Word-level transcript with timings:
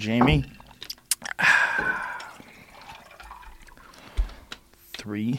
Jamie. 0.00 0.44
Three, 4.94 5.38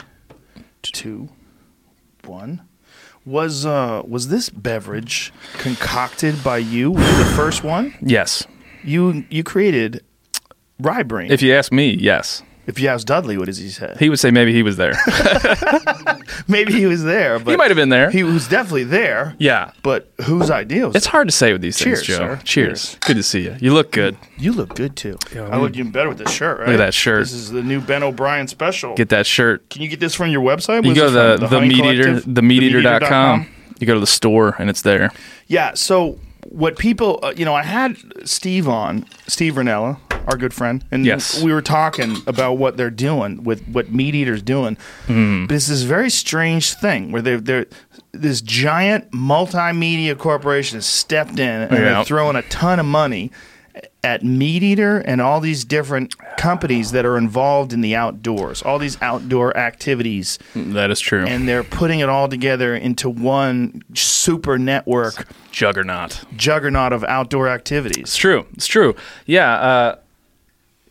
two, 0.84 1.30
one. 2.26 2.61
Was 3.25 3.66
uh 3.66 4.01
was 4.08 4.27
this 4.29 4.50
beverage 4.50 5.33
concocted 5.58 6.43
by 6.43 6.58
you? 6.59 6.93
It 6.93 7.17
the 7.17 7.33
first 7.35 7.63
one? 7.63 7.95
Yes. 8.02 8.45
You 8.84 9.25
you 9.29 9.43
created 9.43 10.04
Rye 10.80 11.04
Brain. 11.04 11.32
If 11.32 11.41
you 11.41 11.54
ask 11.54 11.71
me, 11.71 11.91
yes. 11.93 12.41
If 12.68 12.80
you 12.80 12.88
ask 12.89 13.07
Dudley, 13.07 13.38
what 13.38 13.46
does 13.48 13.57
he 13.57 13.70
say? 13.70 13.96
He 14.00 14.09
would 14.09 14.20
say 14.20 14.30
maybe 14.32 14.54
he 14.54 14.62
was 14.64 14.77
there. 14.77 14.94
Maybe 16.48 16.73
he 16.73 16.86
was 16.86 17.04
there, 17.04 17.39
but 17.39 17.52
he 17.52 17.57
might 17.57 17.70
have 17.70 17.76
been 17.76 17.89
there. 17.89 18.09
He 18.09 18.23
was 18.23 18.48
definitely 18.48 18.84
there. 18.84 19.36
yeah. 19.39 19.71
But 19.84 20.12
whose 20.23 20.50
idea 20.50 20.88
was 20.88 20.95
It's 20.95 21.05
hard 21.05 21.27
to 21.27 21.32
say 21.32 21.52
with 21.54 21.62
these 21.62 21.77
Cheers, 21.77 22.00
things, 22.05 22.08
Joe. 22.08 22.18
sir. 22.18 22.41
Cheers. 22.44 22.91
Cheers. 22.91 22.98
Good 23.05 23.16
to 23.16 23.23
see 23.23 23.41
you. 23.44 23.55
You 23.59 23.73
look 23.73 23.91
good. 23.91 24.18
You 24.38 24.52
look 24.54 24.76
good 24.76 24.95
too. 24.95 25.18
I 25.36 25.58
look 25.58 25.76
even 25.76 25.91
better 25.91 26.09
with 26.09 26.18
this 26.18 26.32
shirt, 26.32 26.59
right? 26.59 26.70
at 26.70 26.77
that 26.77 26.94
shirt. 26.94 27.22
This 27.22 27.34
is 27.34 27.52
the 27.52 27.62
new 27.63 27.81
Ben 27.81 28.03
O'Brien 28.03 28.48
special. 28.48 28.95
Get 28.95 29.09
that 29.09 29.25
shirt. 29.25 29.70
Can 29.70 29.81
you 29.81 29.88
get 29.88 30.00
this 30.00 30.16
from 30.16 30.30
your 30.30 30.41
website? 30.41 30.86
You 30.86 30.95
go 30.95 31.08
it 31.08 31.12
to 31.12 31.38
from? 31.38 31.39
the, 31.41 31.48
the, 31.48 31.59
Honey 31.59 31.67
meat 31.70 31.86
eater, 31.86 32.03
Collective? 32.03 32.36
the 32.36 32.41
meateater.com. 32.41 33.02
TheMeatEater.com? 33.02 33.48
You 33.80 33.88
go 33.88 33.94
to 33.95 34.00
the 34.00 34.08
store 34.08 34.55
and 34.59 34.70
it's 34.70 34.81
there. 34.84 35.12
Yeah. 35.48 35.73
So 35.73 36.20
what 36.45 36.78
people, 36.78 37.20
uh, 37.23 37.34
you 37.36 37.45
know, 37.45 37.53
I 37.55 37.64
had 37.64 37.98
Steve 38.28 38.67
on, 38.67 39.05
Steve 39.28 39.55
Rinella, 39.55 39.98
our 40.31 40.38
good 40.38 40.53
friend, 40.53 40.84
and 40.91 41.05
Yes. 41.05 41.44
we 41.44 41.52
were 41.53 41.62
talking 41.62 42.17
about 42.26 42.53
what 42.53 42.77
they're 42.77 42.89
doing 42.89 43.44
with 43.44 43.67
what 43.67 43.91
meat 43.91 44.16
eaters 44.16 44.41
doing. 44.41 44.77
Mm-hmm. 45.08 45.45
But 45.48 45.55
it's 45.55 45.67
this 45.67 45.81
very 45.84 46.09
strange 46.09 46.73
thing 46.73 47.12
where 47.12 47.22
they're 47.22 47.39
they're 47.41 47.66
this 48.13 48.41
giant 48.41 49.12
multimedia 49.12 50.17
corporation 50.17 50.77
has 50.77 50.86
stepped 50.86 51.39
in 51.39 51.62
and 51.62 51.72
Yeah. 51.72 51.77
they're 51.80 52.03
throwing 52.03 52.36
a 52.36 52.41
ton 52.44 52.80
of 52.80 52.86
money 52.86 53.31
at 54.03 54.22
meat 54.23 54.63
eater 54.63 54.98
and 54.99 55.22
all 55.22 55.39
these 55.39 55.63
different 55.63 56.16
companies 56.38 56.91
that 56.91 57.05
are 57.05 57.17
involved 57.17 57.72
in 57.72 57.80
the 57.81 57.95
outdoors 57.95 58.61
all 58.63 58.78
these 58.80 58.97
outdoor 59.02 59.56
activities 59.56 60.38
That 60.56 60.89
is 60.91 61.00
true. 61.00 61.23
and 61.25 61.47
they're 61.47 61.63
putting 61.63 62.00
it 62.00 62.09
all 62.09 62.28
together 62.28 62.75
into 62.75 63.09
one 63.09 63.81
super 63.94 64.58
network 64.58 65.25
Juggernaut. 65.52 66.23
juggernaut 66.36 66.91
of 66.94 67.03
outdoor 67.06 67.47
activities. 67.47 68.03
It's 68.03 68.17
true. 68.17 68.45
It's 68.56 68.67
true. 68.67 68.95
Yeah. 69.25 69.53
Uh, 69.53 69.95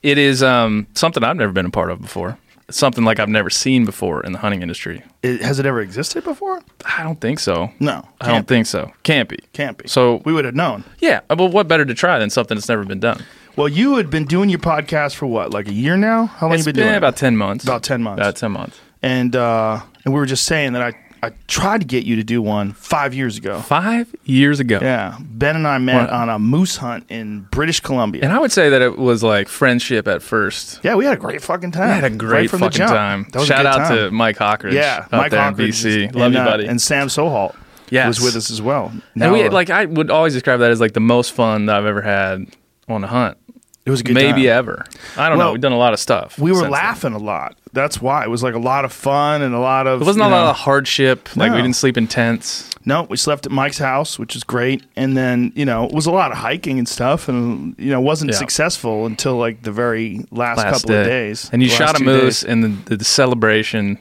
it 0.03 0.19
is 0.19 0.43
um, 0.43 0.87
something 0.95 1.23
I've 1.23 1.37
never 1.37 1.53
been 1.53 1.67
a 1.67 1.71
part 1.71 1.91
of 1.91 2.01
before. 2.01 2.39
It's 2.69 2.79
something 2.79 3.05
like 3.05 3.19
I've 3.19 3.29
never 3.29 3.51
seen 3.51 3.85
before 3.85 4.23
in 4.25 4.31
the 4.33 4.39
hunting 4.39 4.63
industry. 4.63 5.03
It, 5.25 5.41
has 5.43 5.59
it 5.59 5.67
ever 5.67 5.81
existed 5.81 6.23
before? 6.23 6.63
I 6.85 7.03
don't 7.03 7.21
think 7.21 7.41
so. 7.41 7.71
No, 7.81 8.07
I 8.21 8.29
don't 8.29 8.47
think 8.47 8.67
so. 8.67 8.93
Can't 9.03 9.29
be. 9.29 9.39
Can't 9.53 9.77
be. 9.77 9.89
So 9.89 10.23
we 10.25 10.33
would 10.33 10.45
have 10.45 10.55
known. 10.55 10.85
yeah. 11.01 11.21
Well, 11.29 11.49
what 11.49 11.67
better 11.67 11.85
to 11.85 11.95
try 11.95 12.19
than 12.21 12.31
something 12.31 12.57
that's 12.57 12.69
never 12.69 12.85
been 12.85 13.01
done? 13.01 13.25
Well, 13.57 13.69
you 13.69 13.97
had 13.97 14.09
been 14.09 14.25
doing 14.25 14.49
your 14.51 14.61
podcast 14.61 15.17
for 15.17 15.27
what, 15.27 15.51
like 15.53 15.67
a 15.67 15.73
year 15.73 15.97
now? 15.97 16.27
How 16.27 16.47
long 16.47 16.55
It's 16.55 16.65
you 16.65 16.73
been, 16.73 16.77
been 16.77 16.85
doing? 16.85 16.95
it? 16.95 16.99
about 16.99 17.17
ten 17.17 17.37
months. 17.37 17.65
About 17.65 17.83
10 17.83 18.03
months. 18.03 18.21
About 18.21 18.37
ten 18.37 18.53
months. 18.53 18.79
and 19.03 19.35
uh, 19.35 19.81
and 20.05 20.15
we 20.15 20.21
were 20.21 20.27
just 20.27 20.45
saying 20.45 20.73
that 20.75 20.83
I 20.83 20.93
I 21.23 21.33
tried 21.49 21.83
to 21.83 21.87
get 21.87 22.05
you 22.05 22.17
to 22.17 22.25
do 22.25 22.41
one 22.41 22.73
five 22.73 23.13
years 23.15 23.37
ago. 23.37 23.61
Five 23.61 24.15
years 24.25 24.59
ago. 24.61 24.79
Yeah, 24.81 25.17
Ben 25.21 25.55
and 25.57 25.67
I 25.67 25.79
met 25.79 26.11
Wow. 26.11 26.23
on 26.23 26.29
a 26.31 26.39
moose 26.39 26.77
hunt 26.79 27.05
in 27.11 27.43
British 27.51 27.81
Columbia. 27.81 28.23
And 28.25 28.33
I 28.33 28.39
would 28.39 28.53
say 28.53 28.71
that 28.71 28.81
it 28.81 28.99
was 28.99 29.23
like 29.23 29.49
friendship 29.49 30.09
at 30.09 30.23
first. 30.23 30.81
yeah, 30.83 30.95
we 30.95 31.05
had 31.05 31.15
a 31.15 31.21
great 31.21 31.43
fucking 31.43 31.73
time. 31.73 31.91
I 31.91 31.95
had 31.95 32.05
a 32.05 32.09
Right 32.09 32.19
great 32.19 32.51
from 32.51 32.61
the 32.61 32.67
fucking 32.67 32.79
jump. 32.79 32.91
time. 32.93 33.27
That 33.33 33.39
was 33.41 33.51
a 33.51 33.53
Shout 33.53 33.59
good 33.59 33.67
out 33.67 33.89
time. 33.89 33.97
to 33.97 34.11
Mike 34.11 34.39
Hockridge. 34.39 34.73
yeah, 34.73 35.01
out 35.05 35.13
Mike 35.13 35.31
there 35.31 35.47
in 35.49 35.55
Hockridge 35.55 35.69
BC. 35.85 36.05
and, 36.07 36.15
Love 36.17 36.33
you, 36.33 36.39
uh, 36.39 36.45
buddy. 36.45 36.67
And 36.67 36.81
Sam 36.81 37.09
Soholt 37.09 37.55
Yes. 37.91 38.07
was 38.07 38.21
with 38.21 38.37
us 38.37 38.51
as 38.51 38.63
well. 38.63 38.87
And 38.93 39.03
Now, 39.15 39.33
we 39.33 39.43
uh, 39.47 39.51
like 39.53 39.69
I 39.69 39.85
would 39.85 40.11
always 40.11 40.33
describe 40.33 40.61
that 40.61 40.71
as 40.71 40.81
like 40.81 40.93
the 40.95 41.01
most 41.01 41.33
fun 41.33 41.67
that 41.67 41.77
I've 41.77 41.87
ever 41.87 42.03
had 42.03 42.47
on 42.89 43.05
a 43.05 43.09
hunt. 43.09 43.37
it 43.85 43.91
was 43.91 44.01
a 44.01 44.05
good 44.05 44.15
Maybe 44.15 44.43
time. 44.45 44.59
ever. 44.59 44.85
I 45.17 45.29
don't 45.29 45.39
know. 45.39 45.47
Well, 45.47 45.53
We've 45.53 45.61
done 45.61 45.73
a 45.73 45.77
lot 45.79 45.93
of 45.93 45.99
stuff. 46.01 46.39
We 46.39 46.51
were 46.53 46.57
since 46.59 46.63
then. 46.65 46.71
laughing 46.73 47.13
a 47.15 47.19
lot. 47.19 47.57
That's 47.73 48.03
why 48.03 48.25
it 48.25 48.29
was 48.31 48.43
like 48.43 48.55
a 48.55 48.59
lot 48.59 48.85
of 48.85 48.93
fun 48.93 49.43
and 49.43 49.55
a 49.55 49.61
lot 49.61 49.87
of. 49.87 50.03
It 50.03 50.05
wasn't 50.05 50.27
a 50.27 50.29
know- 50.29 50.35
lot 50.37 50.51
of 50.51 50.57
hardship. 50.57 51.35
Like 51.37 51.53
we 51.53 51.59
didn't 51.59 51.77
sleep 51.77 51.97
in 51.97 52.07
tents. 52.09 52.69
No, 52.85 53.03
we 53.05 53.17
slept 53.19 53.45
at 53.47 53.53
Mike's 53.53 53.79
house, 53.79 54.19
which 54.19 54.35
is 54.35 54.43
great. 54.43 54.83
And 54.97 55.15
then, 55.17 55.53
you 55.55 55.65
know, 55.67 55.85
it 55.85 55.93
was 55.93 56.07
a 56.07 56.11
lot 56.11 56.33
of 56.33 56.39
hiking 56.39 56.79
and 56.79 56.89
stuff. 56.89 57.29
And, 57.29 57.75
you 57.79 57.91
know, 57.91 58.01
wasn't 58.01 58.31
Yeah. 58.33 58.39
successful 58.39 59.05
until 59.07 59.37
like 59.37 59.63
the 59.63 59.71
very 59.71 60.25
last, 60.31 60.57
Last 60.59 60.83
couple 60.83 60.97
of 60.97 61.05
days. 61.07 61.51
And 61.53 61.63
you 61.63 61.69
shot 61.69 62.01
a 62.01 62.03
moose, 62.03 62.41
days. 62.41 62.45
and 62.51 62.65
the, 62.87 62.97
the 62.97 63.05
celebration 63.05 63.99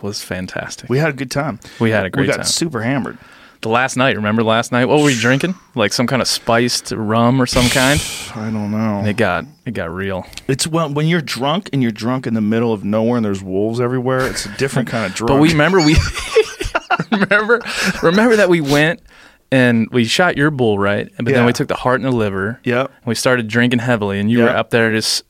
was 0.00 0.22
fantastic. 0.22 0.88
We 0.88 0.98
had 0.98 1.10
a 1.10 1.12
good 1.12 1.30
time. 1.30 1.60
We 1.80 1.90
had 1.90 2.06
a 2.06 2.10
great 2.10 2.22
We 2.22 2.26
got 2.28 2.36
time. 2.36 2.44
super 2.44 2.82
hammered. 2.82 3.18
The 3.62 3.68
last 3.68 3.96
night, 3.96 4.16
remember 4.16 4.42
last 4.42 4.72
night? 4.72 4.86
What 4.86 4.98
were 4.98 5.04
we 5.06 5.14
drinking? 5.14 5.54
Like 5.76 5.92
some 5.92 6.08
kind 6.08 6.20
of 6.20 6.26
spiced 6.26 6.90
rum 6.90 7.40
or 7.40 7.46
some 7.46 7.68
kind. 7.68 8.00
I 8.34 8.50
don't 8.50 8.72
know. 8.72 9.04
It 9.06 9.16
got 9.16 9.44
it 9.64 9.70
got 9.72 9.94
real. 9.94 10.26
It's 10.48 10.66
well, 10.66 10.92
when 10.92 11.06
you're 11.06 11.20
drunk 11.20 11.70
and 11.72 11.80
you're 11.80 11.92
drunk 11.92 12.26
in 12.26 12.34
the 12.34 12.40
middle 12.40 12.72
of 12.72 12.84
nowhere 12.84 13.16
and 13.18 13.24
there's 13.24 13.42
wolves 13.42 13.80
everywhere, 13.80 14.26
it's 14.26 14.46
a 14.46 14.56
different 14.56 14.88
kind 14.88 15.06
of 15.06 15.14
drunk. 15.14 15.28
But 15.32 15.40
we 15.40 15.50
remember 15.50 15.80
we 15.80 15.94
remember 17.12 17.60
remember 18.02 18.34
that 18.36 18.48
we 18.48 18.60
went 18.60 19.00
and 19.52 19.88
we 19.92 20.04
shot 20.06 20.36
your 20.36 20.50
bull 20.50 20.76
right, 20.78 21.08
but 21.18 21.26
then 21.26 21.46
we 21.46 21.52
took 21.52 21.68
the 21.68 21.74
heart 21.76 22.00
and 22.00 22.04
the 22.12 22.16
liver. 22.16 22.58
Yep. 22.64 22.86
And 22.96 23.06
we 23.06 23.14
started 23.14 23.46
drinking 23.48 23.78
heavily, 23.80 24.18
and 24.18 24.28
you 24.30 24.40
were 24.40 24.48
up 24.48 24.70
there 24.70 24.90
just 24.92 25.22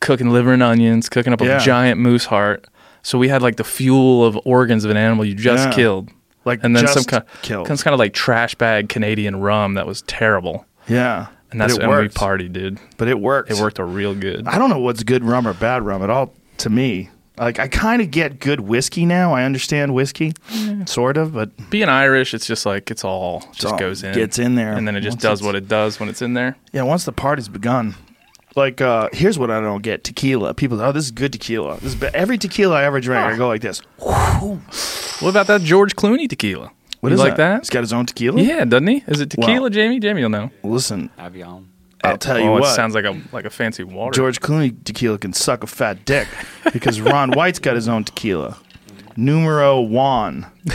cooking 0.00 0.28
liver 0.30 0.52
and 0.52 0.62
onions, 0.62 1.08
cooking 1.08 1.32
up 1.32 1.40
a 1.40 1.46
Yeah. 1.46 1.58
giant 1.58 1.98
moose 2.00 2.26
heart. 2.26 2.66
So 3.02 3.16
we 3.18 3.28
had 3.28 3.40
like 3.40 3.56
the 3.56 3.64
fuel 3.64 4.24
of 4.26 4.38
organs 4.44 4.84
of 4.84 4.90
an 4.90 4.96
animal 4.98 5.24
you 5.24 5.34
just 5.34 5.68
Yeah. 5.68 5.72
killed, 5.74 6.10
Like 6.44 6.60
and 6.62 6.74
then 6.76 6.86
some 6.88 7.04
kind, 7.04 7.24
killed. 7.42 7.68
some 7.68 7.76
kind 7.78 7.94
of 7.94 7.98
like 7.98 8.12
trash 8.12 8.54
bag 8.54 8.88
Canadian 8.88 9.36
rum 9.40 9.74
that 9.74 9.86
was 9.86 10.02
terrible. 10.02 10.66
Yeah. 10.88 11.28
And 11.50 11.60
that's 11.60 11.78
when 11.78 11.88
we 11.88 12.08
partied, 12.08 12.52
dude. 12.52 12.78
But 12.96 13.08
it 13.08 13.20
worked. 13.20 13.50
It 13.50 13.58
worked 13.58 13.78
a 13.78 13.84
real 13.84 14.14
good. 14.14 14.46
I 14.46 14.58
don't 14.58 14.70
know 14.70 14.78
what's 14.78 15.02
good 15.02 15.22
rum 15.22 15.46
or 15.46 15.52
bad 15.52 15.82
rum 15.84 16.02
at 16.02 16.10
all 16.10 16.34
to 16.58 16.70
me. 16.70 17.10
Like 17.38 17.58
I 17.58 17.68
kind 17.68 18.02
of 18.02 18.10
get 18.10 18.40
good 18.40 18.60
whiskey 18.60 19.06
now. 19.06 19.32
I 19.34 19.44
understand 19.44 19.94
whiskey, 19.94 20.32
mm-hmm. 20.50 20.84
sort 20.84 21.16
of, 21.16 21.32
but 21.32 21.70
Being 21.70 21.88
Irish, 21.88 22.34
it's 22.34 22.46
just 22.46 22.66
like 22.66 22.90
it's 22.90 23.04
all 23.04 23.40
just 23.52 23.72
all 23.72 23.78
goes 23.78 24.02
in, 24.02 24.14
gets 24.14 24.38
in 24.38 24.54
there. 24.54 24.72
and 24.72 24.86
then 24.86 24.96
it 24.96 25.00
just 25.00 25.16
Once 25.16 25.22
does 25.22 25.42
what 25.42 25.54
it 25.54 25.66
does 25.66 25.98
when 25.98 26.08
it's 26.08 26.20
in 26.20 26.34
there. 26.34 26.56
yeah, 26.72 26.82
once 26.82 27.04
the 27.04 27.12
party's 27.12 27.48
begun, 27.48 27.94
like 28.56 28.80
uh 28.80 29.08
here's 29.12 29.38
what 29.38 29.50
I 29.50 29.60
don't 29.60 29.82
get: 29.82 30.04
tequila. 30.04 30.54
People, 30.54 30.80
oh, 30.80 30.92
this 30.92 31.04
is 31.04 31.10
good 31.10 31.32
tequila. 31.32 31.76
This 31.76 31.94
is 31.94 32.00
be- 32.00 32.06
every 32.08 32.38
tequila 32.38 32.76
I 32.76 32.84
ever 32.84 33.00
drank, 33.00 33.32
I 33.32 33.36
go 33.36 33.48
like 33.48 33.62
this. 33.62 33.80
What 33.98 35.30
about 35.30 35.46
that 35.46 35.62
George 35.62 35.94
Clooney 35.96 36.28
tequila? 36.28 36.72
What 37.00 37.08
you 37.10 37.14
is 37.14 37.20
like 37.20 37.36
that? 37.36 37.60
He's 37.60 37.70
got 37.70 37.80
his 37.80 37.92
own 37.92 38.06
tequila. 38.06 38.40
Yeah, 38.40 38.64
doesn't 38.64 38.86
he? 38.86 39.02
Is 39.08 39.20
it 39.20 39.30
tequila, 39.30 39.62
Well- 39.62 39.70
Jamie? 39.70 39.98
Jamie, 40.00 40.20
you'll 40.20 40.30
know. 40.30 40.50
Listen, 40.62 41.10
Avion. 41.18 41.66
I'll 42.04 42.18
tell 42.18 42.38
you 42.38 42.46
oh, 42.46 42.52
what. 42.54 42.64
it 42.64 42.74
sounds 42.74 42.94
like 42.94 43.04
a 43.04 43.20
like 43.32 43.44
a 43.44 43.50
fancy 43.50 43.84
water. 43.84 44.12
George 44.12 44.40
Clooney 44.40 44.74
tequila 44.84 45.18
can 45.18 45.32
suck 45.32 45.62
a 45.62 45.66
fat 45.66 46.04
dick 46.04 46.26
because 46.72 47.00
Ron 47.00 47.30
White's 47.36 47.58
got 47.58 47.76
his 47.76 47.88
own 47.88 48.04
tequila. 48.04 48.58
Numero 49.16 49.80
one. 49.80 50.46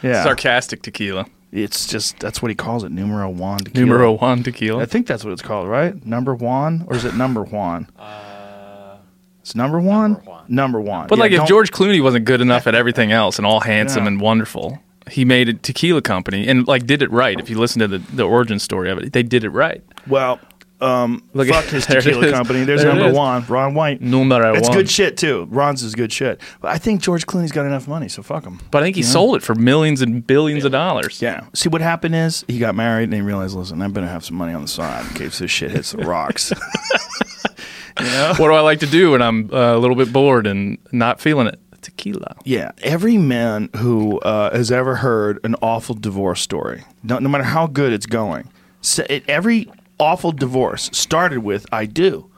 Yeah. 0.00 0.22
sarcastic 0.22 0.82
tequila. 0.82 1.26
It's 1.50 1.86
just 1.86 2.18
that's 2.18 2.42
what 2.42 2.50
he 2.50 2.54
calls 2.54 2.84
it, 2.84 2.92
numero 2.92 3.30
one 3.30 3.58
tequila. 3.58 3.86
Numero 3.86 4.12
one 4.12 4.42
tequila. 4.42 4.82
I 4.82 4.86
think 4.86 5.06
that's 5.06 5.24
what 5.24 5.32
it's 5.32 5.40
called, 5.42 5.66
right? 5.68 6.04
Number 6.04 6.34
one, 6.34 6.84
or 6.88 6.94
is 6.96 7.04
it 7.06 7.14
number 7.14 7.42
Juan? 7.42 7.88
Uh, 7.98 8.96
it's 9.40 9.54
number 9.54 9.80
one. 9.80 10.12
Number 10.12 10.30
one. 10.30 10.44
Number 10.48 10.80
Juan. 10.80 11.06
but 11.08 11.16
Yeah, 11.18 11.22
like, 11.24 11.32
if 11.32 11.46
George 11.46 11.70
Clooney 11.72 12.02
wasn't 12.02 12.26
good 12.26 12.40
enough 12.42 12.66
at 12.66 12.74
everything 12.74 13.12
else 13.12 13.38
and 13.38 13.46
all 13.46 13.60
handsome 13.60 14.02
Yeah. 14.02 14.08
and 14.08 14.20
wonderful, 14.20 14.78
he 15.10 15.24
made 15.24 15.48
a 15.48 15.54
tequila 15.54 16.02
company 16.02 16.46
and 16.46 16.68
like 16.68 16.86
did 16.86 17.00
it 17.00 17.10
right. 17.10 17.40
If 17.40 17.48
you 17.48 17.58
listen 17.58 17.80
to 17.80 17.88
the, 17.88 17.98
the 18.14 18.24
origin 18.24 18.58
story 18.58 18.90
of 18.90 18.98
it, 18.98 19.14
they 19.14 19.22
did 19.22 19.42
it 19.44 19.50
right. 19.50 19.82
well, 20.06 20.38
um, 20.80 21.22
Look 21.34 21.48
fuck 21.48 21.64
his 21.66 21.86
there 21.88 22.00
tequila 22.00 22.30
company. 22.30 22.64
There's 22.64 22.82
There 22.82 22.94
number 22.94 23.12
one, 23.12 23.44
Ron 23.46 23.74
White. 23.74 24.00
Numero 24.00 24.54
It's 24.54 24.68
one. 24.68 24.78
good 24.78 24.90
shit 24.90 25.16
too. 25.16 25.46
Ron's 25.50 25.82
is 25.82 25.94
good 25.94 26.12
shit. 26.12 26.40
But 26.60 26.72
I 26.72 26.78
think 26.78 27.00
George 27.02 27.26
Clooney's 27.26 27.52
got 27.52 27.66
enough 27.66 27.88
money, 27.88 28.08
so 28.08 28.22
fuck 28.22 28.44
him. 28.44 28.60
But 28.70 28.82
I 28.82 28.86
think 28.86 28.96
he 28.96 29.02
sold 29.02 29.36
it 29.36 29.42
for 29.42 29.54
millions 29.54 30.02
and 30.02 30.26
billions 30.26 30.64
of 30.64 30.72
dollars. 30.72 31.20
Yeah. 31.20 31.46
See 31.54 31.68
what 31.68 31.80
happened 31.80 32.14
is 32.14 32.44
he 32.48 32.58
got 32.58 32.74
married 32.74 33.04
and 33.04 33.14
he 33.14 33.20
realized, 33.20 33.56
listen, 33.56 33.82
I 33.82 33.88
better 33.88 34.06
have 34.06 34.24
some 34.24 34.36
money 34.36 34.52
on 34.52 34.62
the 34.62 34.68
side 34.68 35.06
in 35.06 35.14
case 35.14 35.38
this 35.38 35.50
shit 35.50 35.70
hits 35.70 35.92
the 35.92 36.04
rocks. 36.04 36.52
you 38.00 38.06
know? 38.06 38.34
What 38.36 38.48
do 38.48 38.52
I 38.54 38.60
like 38.60 38.80
to 38.80 38.86
do 38.86 39.12
when 39.12 39.22
I'm 39.22 39.52
uh, 39.52 39.76
a 39.76 39.78
little 39.78 39.96
bit 39.96 40.12
bored 40.12 40.46
and 40.46 40.78
not 40.92 41.20
feeling 41.20 41.46
it? 41.46 41.58
Tequila. 41.80 42.36
Yeah, 42.44 42.72
every 42.82 43.18
man 43.18 43.70
who 43.76 44.18
uh, 44.20 44.54
has 44.54 44.70
ever 44.72 44.96
heard 44.96 45.38
an 45.44 45.54
awful 45.62 45.94
divorce 45.94 46.40
story, 46.40 46.84
no, 47.02 47.18
no 47.18 47.28
matter 47.28 47.44
how 47.44 47.66
good 47.68 47.92
it's 47.92 48.04
going, 48.06 48.50
sa 48.80 49.04
it, 49.08 49.24
every 49.28 49.70
awful 49.98 50.32
divorce 50.32 50.90
started 50.92 51.38
with 51.40 51.66
"I 51.72 51.86
do." 51.86 52.30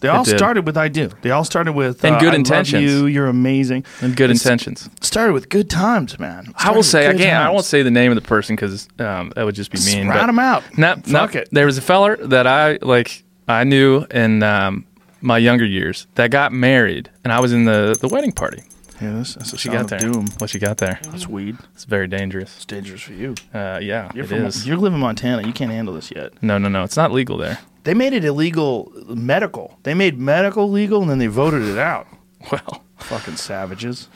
They 0.00 0.08
all 0.08 0.24
did. 0.24 0.36
started 0.36 0.66
with 0.66 0.76
"I 0.76 0.88
do." 0.88 1.10
They 1.22 1.30
all 1.30 1.44
started 1.44 1.72
with 1.74 2.04
And 2.04 2.16
uh, 2.16 2.20
good 2.20 2.32
I 2.32 2.36
intentions. 2.36 2.82
you, 2.84 3.06
you're 3.06 3.28
amazing, 3.28 3.84
And 4.00 4.16
good 4.16 4.30
It's- 4.30 4.44
intentions. 4.44 4.90
Started 5.00 5.32
with 5.32 5.48
good 5.48 5.70
times, 5.70 6.18
man. 6.18 6.52
I 6.56 6.72
will 6.72 6.82
say 6.82 7.06
with 7.06 7.16
I 7.20 7.22
can't. 7.24 7.44
I 7.46 7.50
won't 7.50 7.64
say 7.64 7.82
the 7.82 7.90
name 7.90 8.10
of 8.10 8.16
the 8.16 8.26
person 8.26 8.56
because 8.56 8.88
um, 8.98 9.32
that 9.36 9.44
would 9.44 9.54
just 9.54 9.70
be 9.70 9.78
mean. 9.84 10.08
rat 10.08 10.20
but 10.22 10.28
'em 10.28 10.38
out. 10.40 10.62
No, 10.76 10.96
no, 11.06 11.24
it. 11.26 11.48
There 11.52 11.66
was 11.66 11.78
a 11.78 11.82
feller 11.82 12.16
that 12.16 12.46
I 12.48 12.78
like. 12.82 13.22
I 13.46 13.62
knew 13.64 14.04
in 14.10 14.42
um, 14.42 14.86
my 15.20 15.38
younger 15.38 15.64
years 15.64 16.06
that 16.16 16.30
got 16.32 16.52
married, 16.52 17.08
and 17.22 17.32
I 17.32 17.40
was 17.40 17.52
in 17.52 17.64
the 17.64 17.96
the 18.00 18.08
wedding 18.08 18.32
party. 18.32 18.62
Yeah, 19.02 19.12
this, 19.14 19.34
that's 19.34 19.50
a 19.52 19.54
What 19.56 19.64
you 19.64 19.72
sound 19.72 19.88
got 19.88 19.92
of 19.96 20.00
there? 20.00 20.12
doom. 20.12 20.26
What 20.38 20.54
you 20.54 20.60
got 20.60 20.76
there? 20.78 21.00
That's 21.04 21.26
weed. 21.28 21.56
It's 21.74 21.84
very 21.84 22.06
dangerous. 22.06 22.54
It's 22.56 22.64
dangerous 22.64 23.00
for 23.02 23.12
you. 23.14 23.34
Uh, 23.52 23.78
yeah, 23.82 24.10
You're 24.14 24.24
it 24.24 24.28
from 24.28 24.44
is. 24.46 24.66
you 24.66 24.76
live 24.76 24.92
in 24.94 25.00
Montana. 25.00 25.46
You 25.46 25.52
can't 25.52 25.70
handle 25.70 25.94
this 25.94 26.10
yet. 26.14 26.40
No, 26.42 26.58
no, 26.58 26.68
no. 26.68 26.82
It's 26.84 26.96
not 26.96 27.12
legal 27.12 27.36
there. 27.36 27.58
They 27.84 27.94
made 27.94 28.12
it 28.12 28.24
illegal 28.24 28.92
medical. 29.08 29.78
They 29.82 29.94
made 29.94 30.18
medical 30.18 30.70
legal 30.70 31.00
and 31.02 31.10
then 31.10 31.18
they 31.18 31.26
voted 31.26 31.62
it 31.62 31.78
out. 31.78 32.06
Well, 32.50 32.82
Fucking 32.98 33.36
savages. 33.36 34.08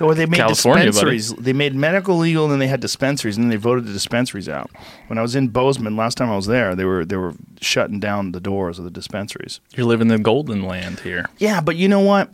Or 0.00 0.14
they 0.14 0.26
made 0.26 0.36
California, 0.36 0.84
buddy. 0.92 1.16
dispensaries. 1.16 1.34
They 1.34 1.52
made 1.52 1.74
medical 1.74 2.16
legal 2.18 2.44
and 2.44 2.52
then 2.52 2.58
they 2.60 2.66
had 2.68 2.80
dispensaries 2.80 3.36
and 3.36 3.44
then 3.44 3.50
they 3.50 3.56
voted 3.56 3.84
the 3.86 3.92
dispensaries 3.92 4.48
out. 4.48 4.70
When 5.08 5.18
I 5.18 5.22
was 5.22 5.34
in 5.34 5.48
Bozeman 5.48 5.96
last 5.96 6.16
time 6.16 6.30
I 6.30 6.36
was 6.36 6.46
there, 6.46 6.74
they 6.76 6.84
were 6.84 7.04
they 7.04 7.16
were 7.16 7.34
shutting 7.60 7.98
down 7.98 8.32
the 8.32 8.40
doors 8.40 8.78
of 8.78 8.84
the 8.84 8.90
dispensaries. 8.90 9.60
you're 9.74 9.86
living 9.86 10.06
the 10.08 10.18
golden 10.18 10.62
land 10.62 11.00
here. 11.00 11.26
Yeah, 11.38 11.60
but 11.60 11.76
you 11.76 11.88
know 11.88 12.00
what? 12.00 12.30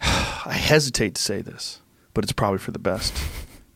I 0.02 0.52
hesitate 0.54 1.14
to 1.16 1.22
say 1.22 1.40
this, 1.42 1.80
but 2.14 2.24
it's 2.24 2.32
probably 2.32 2.58
for 2.58 2.70
the 2.70 2.78
best. 2.78 3.14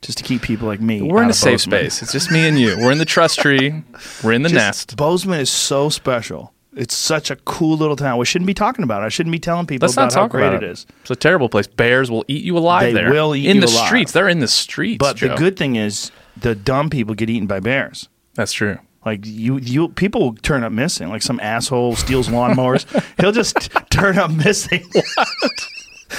Just 0.01 0.17
to 0.17 0.23
keep 0.23 0.41
people 0.41 0.67
like 0.67 0.81
me. 0.81 1.01
We're 1.01 1.23
in 1.23 1.29
a 1.29 1.33
safe 1.33 1.59
Bozeman. 1.59 1.79
space. 1.89 2.01
It's 2.01 2.11
just 2.11 2.29
me 2.29 2.45
and 2.45 2.59
you. 2.59 2.75
We're 2.77 2.91
in 2.91 2.97
the 2.97 3.05
trust 3.05 3.39
tree. 3.39 3.83
We're 4.21 4.33
in 4.33 4.41
the 4.41 4.49
Just- 4.49 4.89
nest. 4.89 4.97
Bozeman 4.97 5.39
is 5.39 5.49
so 5.49 5.87
special. 5.89 6.51
It's 6.75 6.95
such 6.95 7.29
a 7.31 7.35
cool 7.37 7.77
little 7.77 7.95
town. 7.95 8.17
We 8.17 8.25
shouldn't 8.25 8.47
be 8.47 8.53
talking 8.55 8.83
about 8.83 9.03
it. 9.03 9.05
I 9.05 9.09
shouldn't 9.09 9.31
be 9.31 9.39
telling 9.39 9.65
people 9.67 9.85
Let's 9.85 9.93
about 9.93 10.05
not 10.05 10.13
how 10.13 10.21
talk 10.23 10.31
great 10.31 10.47
about 10.47 10.63
it 10.63 10.63
it. 10.63 10.71
is. 10.71 10.87
It's 11.01 11.11
a 11.11 11.15
terrible 11.15 11.47
place. 11.47 11.67
Bears 11.67 12.09
will 12.11 12.25
eat 12.27 12.43
you 12.43 12.57
alive 12.57 12.87
They 12.87 12.93
there. 12.93 13.11
will 13.11 13.35
eat 13.35 13.47
in 13.47 13.57
you 13.57 13.61
the 13.61 13.67
alive. 13.67 13.85
streets. 13.85 14.11
They're 14.11 14.27
in 14.27 14.39
the 14.39 14.47
streets. 14.47 14.97
But 14.97 15.19
the 15.19 15.35
good 15.35 15.55
thing 15.55 15.75
is, 15.75 16.11
the 16.35 16.55
dumb 16.55 16.89
people 16.89 17.13
get 17.15 17.29
eaten 17.29 17.45
by 17.47 17.59
bears. 17.59 18.09
That's 18.33 18.51
true. 18.51 18.79
Like 19.05 19.25
you, 19.25 19.57
you 19.59 19.89
people 19.89 20.33
turn 20.41 20.63
up 20.63 20.71
missing. 20.71 21.09
Like 21.09 21.21
some 21.21 21.39
asshole 21.41 21.95
steals 21.95 22.27
lawnmowers. 22.27 22.85
He'll 23.21 23.31
just 23.33 23.69
turn 23.91 24.17
up 24.17 24.31
missing. 24.31 24.83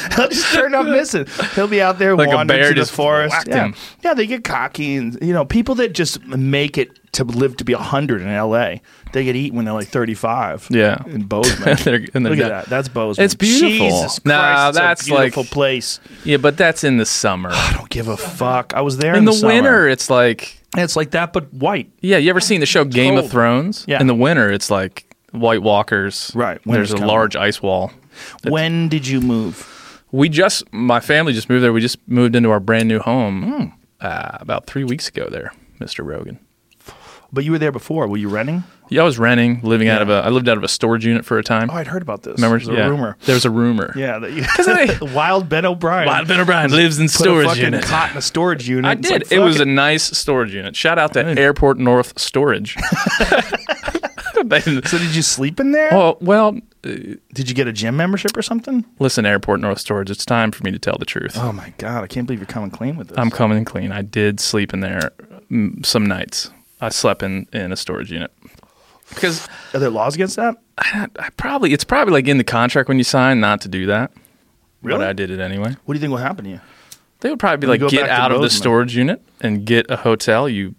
He'll 0.17 0.29
just 0.29 0.53
turn 0.55 0.75
up 0.75 0.87
missing. 0.87 1.27
He'll 1.55 1.69
be 1.69 1.81
out 1.81 1.99
there 1.99 2.17
Like 2.17 2.29
a 2.33 2.35
wandering 2.37 2.61
bear 2.61 2.73
through 2.73 2.83
the 2.85 2.91
forest. 2.91 3.47
Yeah. 3.47 3.67
him. 3.67 3.75
yeah, 4.03 4.15
they 4.15 4.27
get 4.27 4.45
cocky, 4.45 4.97
and 4.97 5.19
you 5.23 5.33
know, 5.33 5.45
people 5.45 5.75
that 5.77 5.93
just 5.95 6.25
make 6.27 6.79
it 6.79 6.99
to 7.13 7.25
live 7.25 7.57
to 7.59 7.65
be 7.65 7.73
hundred 7.75 8.23
in 8.23 8.29
L.A. 8.29 8.83
They 9.13 9.23
get 9.25 9.37
eaten 9.37 9.55
when 9.57 9.65
they're 9.65 9.75
like 9.75 9.87
thirty-five. 9.89 10.67
Yeah. 10.71 11.03
in 11.07 11.23
Bozeman. 11.25 11.77
They're- 11.85 12.07
and 12.15 12.27
they're 12.27 12.35
Look 12.35 12.45
at 12.45 12.49
that. 12.49 12.67
That's 12.67 12.89
Bozeman. 12.89 13.25
It's 13.25 13.35
beautiful. 13.35 13.89
Jesus 13.89 14.25
Nah, 14.25 14.41
Christ, 14.41 14.69
it's 14.71 14.79
that's 14.79 15.03
a 15.03 15.05
beautiful 15.07 15.43
like- 15.45 15.51
place. 15.53 16.01
Yeah, 16.25 16.39
but 16.39 16.57
that's 16.57 16.83
in 16.83 16.97
the 16.97 17.07
summer. 17.07 17.51
I 17.53 17.73
don't 17.77 17.89
give 17.91 18.09
a 18.09 18.17
fuck. 18.17 18.73
I 18.75 18.81
was 18.81 18.97
there 18.99 19.13
In 19.13 19.19
in, 19.21 19.25
the, 19.27 19.33
summer. 19.33 19.53
winter, 19.55 19.89
it's 19.89 20.11
like 20.11 20.59
It's 20.77 20.97
like 20.97 21.13
that, 21.13 21.33
but 21.33 21.53
white. 21.55 21.89
yeah. 22.01 22.17
You 22.17 22.31
ever 22.31 22.41
seen 22.41 22.59
the 22.59 22.67
show 22.67 22.85
Game 22.85 23.17
of. 23.17 23.31
Thrones? 23.31 23.85
Yeah. 23.87 24.01
In 24.01 24.09
the 24.09 24.15
winter, 24.17 24.51
it's 24.51 24.69
like 24.71 25.07
White 25.31 25.63
Walkers. 25.63 26.33
Right, 26.35 26.61
There's 26.67 26.91
a 26.91 26.95
coming. 26.95 27.09
large 27.09 27.37
ice 27.37 27.63
wall. 27.63 27.93
When 28.49 28.89
did 28.89 29.07
you 29.07 29.21
move? 29.21 29.71
We 30.15 30.29
just 30.29 30.73
my 30.73 31.01
family 31.01 31.33
just 31.33 31.49
moved 31.51 31.65
there. 31.65 31.73
We 31.73 31.81
just 31.81 31.99
moved 32.07 32.37
into 32.37 32.51
our 32.51 32.61
brand 32.61 32.87
new 32.89 33.01
home 33.01 33.43
Hmm. 33.43 33.65
uh, 34.07 34.39
about 34.41 34.67
three 34.67 34.85
weeks 34.85 35.09
ago. 35.09 35.27
There, 35.29 35.53
Mister 35.81 36.05
Rogan. 36.05 36.39
But 37.33 37.43
you 37.45 37.51
were 37.51 37.59
there 37.59 37.73
before. 37.73 38.07
Were 38.07 38.17
you 38.17 38.29
renting? 38.29 38.63
Yeah, 38.91 39.01
I 39.01 39.05
was 39.05 39.19
renting, 39.19 39.61
living 39.63 39.89
out 39.89 40.03
of 40.03 40.11
a. 40.11 40.23
I 40.25 40.29
lived 40.29 40.49
out 40.49 40.57
of 40.57 40.63
a 40.63 40.69
storage 40.69 41.05
unit 41.05 41.25
for 41.25 41.37
a 41.39 41.43
time. 41.43 41.69
Oh, 41.69 41.75
I'd 41.75 41.89
heard 41.89 42.03
about 42.03 42.23
this. 42.23 42.37
Remember? 42.37 42.59
There's 42.59 42.69
a 42.69 42.75
yeah. 42.75 42.87
rumor. 42.89 43.17
There 43.25 43.35
was 43.35 43.45
a 43.45 43.51
rumor. 43.51 43.93
Yeah, 43.97 44.21
that 44.21 44.31
you, 45.01 45.15
Wild 45.15 45.49
Ben 45.49 45.65
O'Brien. 45.67 46.07
Wild 46.07 46.29
Ben 46.29 46.39
O'Brien 46.39 46.71
lives 46.71 47.01
in 47.01 47.07
put 47.07 47.15
a 47.15 47.19
storage 47.19 47.49
fucking 47.49 47.63
unit. 47.65 47.83
cot 47.85 48.13
in 48.13 48.17
a 48.19 48.23
storage 48.23 48.69
unit. 48.69 48.85
I 48.85 48.95
did. 48.95 49.23
like, 49.25 49.33
it 49.33 49.41
was 49.41 49.57
fuck 49.57 49.67
a 49.67 49.69
nice 49.69 50.17
storage 50.17 50.55
unit. 50.55 50.77
Shout 50.77 50.97
out 50.97 51.15
to 51.15 51.27
Airport 51.27 51.79
North 51.79 52.17
Storage. 52.21 52.77
They- 54.49 54.61
So 54.85 54.99
did 54.99 55.15
you 55.15 55.23
sleep 55.23 55.61
in 55.61 55.73
there? 55.73 55.93
oh 55.93 56.17
well, 56.21 56.57
uh, 56.85 56.89
Did 57.33 57.49
you 57.49 57.55
get 57.55 57.67
a 57.69 57.73
gym 57.73 57.97
membership 57.97 58.37
or 58.37 58.43
something? 58.43 58.85
listen, 58.99 59.25
Airport 59.27 59.61
North 59.61 59.79
Storage. 59.79 60.11
It's 60.11 60.25
time 60.25 60.51
for 60.53 60.63
me 60.65 60.71
to 60.71 60.79
tell 60.79 60.97
the 60.99 61.07
truth. 61.07 61.37
Oh 61.37 61.53
my 61.53 61.73
god, 61.79 62.05
I 62.05 62.07
can't 62.07 62.27
believe 62.27 62.41
you're 62.41 62.47
coming 62.47 62.71
clean 62.71 62.97
with 62.97 63.09
this. 63.09 63.19
I'm 63.19 63.31
coming 63.31 63.65
clean. 63.65 63.93
I 63.93 64.03
did 64.03 64.41
sleep 64.41 64.73
in 64.75 64.81
there 64.81 65.13
mm, 65.51 65.85
some 65.85 66.07
nights. 66.07 66.51
I 66.81 66.89
slept 66.91 67.23
in 67.23 67.47
in 67.53 67.73
a 67.73 67.77
storage 67.77 68.11
unit 68.13 68.31
because 69.09 69.49
Are 69.73 69.79
there 69.81 69.91
laws 69.91 70.15
against 70.15 70.37
that? 70.37 70.57
I, 70.79 71.07
I 71.19 71.31
probably 71.37 71.73
it's 71.73 71.85
probably 71.85 72.13
like 72.13 72.27
in 72.29 72.39
the 72.39 72.45
contract 72.45 72.89
when 72.89 72.99
you 72.99 73.05
sign 73.05 73.41
not 73.41 73.61
to 73.63 73.69
do 73.69 73.87
that. 73.87 74.13
Really? 74.83 74.99
But 74.99 75.09
I 75.09 75.13
did 75.15 75.31
it 75.31 75.41
anyway. 75.41 75.77
What 75.85 75.95
do 75.95 75.99
you 75.99 76.01
think 76.01 76.11
will 76.11 76.19
happen 76.19 76.45
to 76.45 76.51
you? 76.51 76.61
They 77.21 77.31
would 77.31 77.39
probably 77.39 77.57
be 77.67 77.73
you 77.79 77.85
like, 77.85 77.91
get 77.91 78.11
out 78.11 78.33
of 78.33 78.43
the 78.43 78.51
storage 78.51 78.95
unit 78.95 79.23
and 79.41 79.65
get 79.65 79.91
a 79.91 79.97
hotel, 79.97 80.47
you 80.47 80.75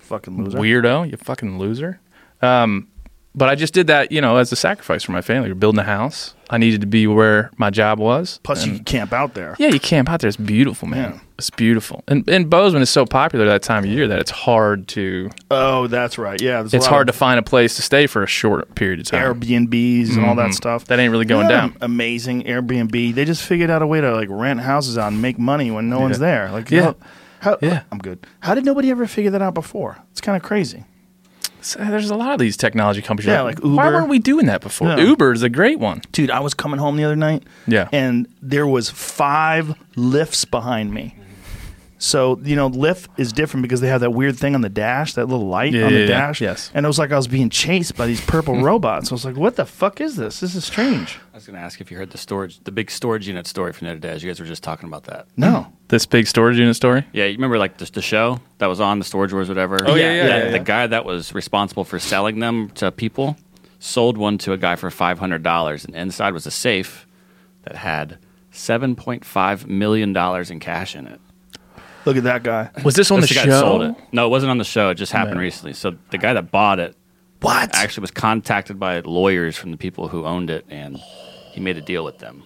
Fucking 0.00 0.42
loser. 0.44 0.58
weirdo, 0.58 1.08
you 1.08 1.16
fucking 1.16 1.58
loser. 1.58 2.00
Um, 2.42 2.88
but 3.36 3.48
I 3.48 3.54
just 3.54 3.74
did 3.74 3.86
that, 3.88 4.10
you 4.10 4.20
know, 4.20 4.36
as 4.38 4.50
a 4.50 4.56
sacrifice 4.56 5.02
for 5.04 5.12
my 5.12 5.20
family. 5.20 5.50
We're 5.50 5.54
building 5.54 5.78
a 5.78 5.84
house. 5.84 6.34
I 6.48 6.58
needed 6.58 6.80
to 6.80 6.86
be 6.86 7.06
where 7.06 7.50
my 7.56 7.70
job 7.70 7.98
was. 7.98 8.38
Plus, 8.44 8.64
you 8.66 8.76
can 8.76 8.84
camp 8.84 9.12
out 9.12 9.34
there. 9.34 9.54
yeah, 9.58 9.68
you 9.68 9.80
camp 9.80 10.08
out 10.08 10.20
there. 10.20 10.28
It's 10.28 10.36
beautiful, 10.36 10.86
man. 10.88 11.12
Yeah. 11.14 11.20
It's 11.38 11.50
beautiful. 11.50 12.02
And 12.08 12.26
and 12.30 12.48
Bozeman 12.48 12.80
is 12.82 12.88
so 12.88 13.04
popular 13.04 13.44
that 13.46 13.62
time 13.62 13.84
of 13.84 13.90
year 13.90 14.08
that 14.08 14.20
it's 14.20 14.30
hard 14.30 14.88
to 14.88 15.30
Oh, 15.50 15.86
that's 15.86 16.16
right. 16.16 16.40
Yeah, 16.40 16.64
it's 16.72 16.86
hard 16.86 17.08
to 17.08 17.12
find 17.12 17.38
a 17.38 17.42
place 17.42 17.76
to 17.76 17.82
stay 17.82 18.06
for 18.06 18.22
a 18.22 18.26
short 18.26 18.74
period 18.74 19.00
of 19.00 19.06
time. 19.06 19.22
Airbnbs 19.40 20.16
and 20.16 20.24
all 20.24 20.34
that 20.36 20.50
Mhm. 20.50 20.54
stuff. 20.54 20.86
That 20.86 20.98
ain't 20.98 21.10
really 21.12 21.26
going 21.26 21.50
Yeah, 21.50 21.56
down. 21.60 21.76
Amazing 21.82 22.44
Airbnb. 22.44 23.14
They 23.14 23.24
just 23.26 23.42
figured 23.42 23.68
out 23.68 23.82
a 23.82 23.86
way 23.86 24.00
to 24.00 24.14
like 24.14 24.28
rent 24.30 24.60
houses 24.60 24.96
out 24.96 25.12
and 25.12 25.20
make 25.20 25.38
money 25.38 25.70
when 25.70 25.90
no 25.90 26.00
one's 26.00 26.18
there. 26.20 26.48
Like, 26.50 26.70
Yeah. 26.70 26.82
how, 26.82 26.96
how, 27.40 27.58
Yeah. 27.60 27.80
I'm 27.92 27.98
good. 27.98 28.20
How 28.40 28.54
did 28.54 28.64
nobody 28.64 28.90
ever 28.90 29.06
figure 29.06 29.30
that 29.32 29.42
out 29.42 29.52
before? 29.54 29.98
It's 30.12 30.22
kind 30.22 30.36
of 30.36 30.42
crazy. 30.42 30.84
So 31.66 31.80
uh, 31.80 31.90
there's 31.90 32.10
a 32.10 32.16
lot 32.16 32.32
of 32.32 32.38
these 32.38 32.56
technology 32.56 33.02
companies. 33.02 33.28
Yeah, 33.28 33.42
like 33.42 33.58
Why 33.58 33.68
Uber. 33.70 33.76
Why 33.76 33.90
weren't 33.90 34.08
we 34.08 34.20
doing 34.20 34.46
that 34.46 34.60
before? 34.60 34.88
Yeah. 34.88 34.98
Uber 34.98 35.32
is 35.32 35.42
a 35.42 35.48
great 35.48 35.80
one. 35.80 36.00
Dude, 36.12 36.30
I 36.30 36.38
was 36.40 36.54
coming 36.54 36.78
home 36.78 36.96
the 36.96 37.04
other 37.04 37.16
night. 37.16 37.42
Yeah. 37.66 37.88
And 37.92 38.28
there 38.40 38.66
was 38.66 38.88
five 38.88 39.74
lifts 39.96 40.44
behind 40.44 40.94
me. 40.94 41.16
So, 41.98 42.38
you 42.42 42.56
know, 42.56 42.68
Lyft 42.68 43.08
is 43.16 43.32
different 43.32 43.62
because 43.62 43.80
they 43.80 43.88
have 43.88 44.02
that 44.02 44.10
weird 44.10 44.36
thing 44.36 44.54
on 44.54 44.60
the 44.60 44.68
dash, 44.68 45.14
that 45.14 45.26
little 45.28 45.46
light 45.46 45.72
Yeah, 45.72 45.86
on 45.86 45.92
the 45.92 46.00
yeah, 46.00 46.04
yeah. 46.04 46.26
dash. 46.26 46.40
Yes. 46.42 46.70
And 46.74 46.84
it 46.84 46.86
was 46.88 46.98
like 46.98 47.10
I 47.10 47.16
was 47.16 47.26
being 47.26 47.48
chased 47.48 47.96
by 47.96 48.06
these 48.06 48.20
purple 48.20 48.60
robots. 48.62 49.10
I 49.10 49.14
was 49.14 49.24
like, 49.24 49.36
what 49.36 49.56
the 49.56 49.64
fuck 49.64 50.00
is 50.02 50.16
this? 50.16 50.40
This 50.40 50.54
is 50.54 50.64
strange. 50.66 51.18
I 51.32 51.36
was 51.36 51.46
going 51.46 51.56
to 51.58 51.62
ask 51.62 51.80
if 51.80 51.90
you 51.90 51.96
heard 51.96 52.10
the 52.10 52.18
storage, 52.18 52.58
the 52.64 52.70
big 52.70 52.90
storage 52.90 53.26
unit 53.26 53.46
story 53.46 53.72
from 53.72 53.86
the 53.86 53.92
other 53.92 54.00
day. 54.00 54.10
As 54.10 54.22
you 54.22 54.28
guys 54.28 54.38
were 54.38 54.44
just 54.46 54.62
talking 54.62 54.88
about 54.90 55.04
that. 55.04 55.26
No. 55.38 55.72
This 55.88 56.04
big 56.04 56.26
storage 56.26 56.58
unit 56.58 56.76
story. 56.76 57.04
Yeah, 57.14 57.24
you 57.24 57.32
remember 57.34 57.56
like 57.58 57.78
the, 57.78 57.86
the 57.86 58.02
show 58.02 58.40
that 58.58 58.66
was 58.66 58.78
on 58.80 58.98
the 58.98 59.04
Storage 59.04 59.32
Wars, 59.32 59.48
whatever. 59.48 59.78
Oh, 59.86 59.94
yeah, 59.94 60.12
yeah, 60.12 60.22
The- 60.22 60.28
yeah, 60.28 60.50
The 60.50 60.56
yeah. 60.58 60.62
guy 60.64 60.86
that 60.88 61.04
was 61.06 61.32
responsible 61.34 61.84
for 61.84 61.98
selling 61.98 62.40
them 62.40 62.68
to 62.74 62.92
people 62.92 63.36
sold 63.78 64.18
one 64.18 64.36
to 64.38 64.52
a 64.52 64.58
guy 64.58 64.76
for 64.76 64.90
five 64.90 65.18
hundred 65.18 65.42
dollars, 65.42 65.84
and 65.84 65.94
inside 65.94 66.32
was 66.34 66.46
a 66.46 66.50
safe 66.50 67.06
that 67.62 67.76
had 67.76 68.18
seven 68.50 68.96
point 68.96 69.24
five 69.24 69.66
million 69.66 70.12
dollars 70.12 70.50
in 70.50 70.60
cash 70.60 70.94
in 70.96 71.06
it. 71.06 71.20
Look 72.06 72.16
at 72.16 72.22
that 72.24 72.42
guy. 72.42 72.70
Was 72.84 72.94
this 72.94 73.10
on 73.10 73.20
That's 73.20 73.30
the 73.32 73.34
guy 73.36 73.44
show? 73.44 73.50
that 73.50 73.60
sold 73.60 73.82
it. 73.82 73.94
No, 74.12 74.26
it 74.26 74.30
wasn't 74.30 74.50
on 74.50 74.58
the 74.58 74.64
show. 74.64 74.88
It 74.90 74.94
just 74.94 75.12
happened 75.12 75.34
Man. 75.36 75.42
recently. 75.44 75.72
So 75.74 75.96
the 76.10 76.18
guy 76.18 76.32
that 76.32 76.50
bought 76.50 76.78
it 76.78 76.96
What? 77.40 77.74
actually 77.74 78.02
was 78.02 78.10
contacted 78.12 78.78
by 78.80 79.00
lawyers 79.00 79.56
from 79.56 79.72
the 79.72 79.76
people 79.76 80.08
who 80.08 80.24
owned 80.24 80.48
it, 80.48 80.64
and 80.70 80.96
he 81.52 81.60
made 81.60 81.76
a 81.76 81.82
deal 81.82 82.04
with 82.04 82.18
them. 82.18 82.44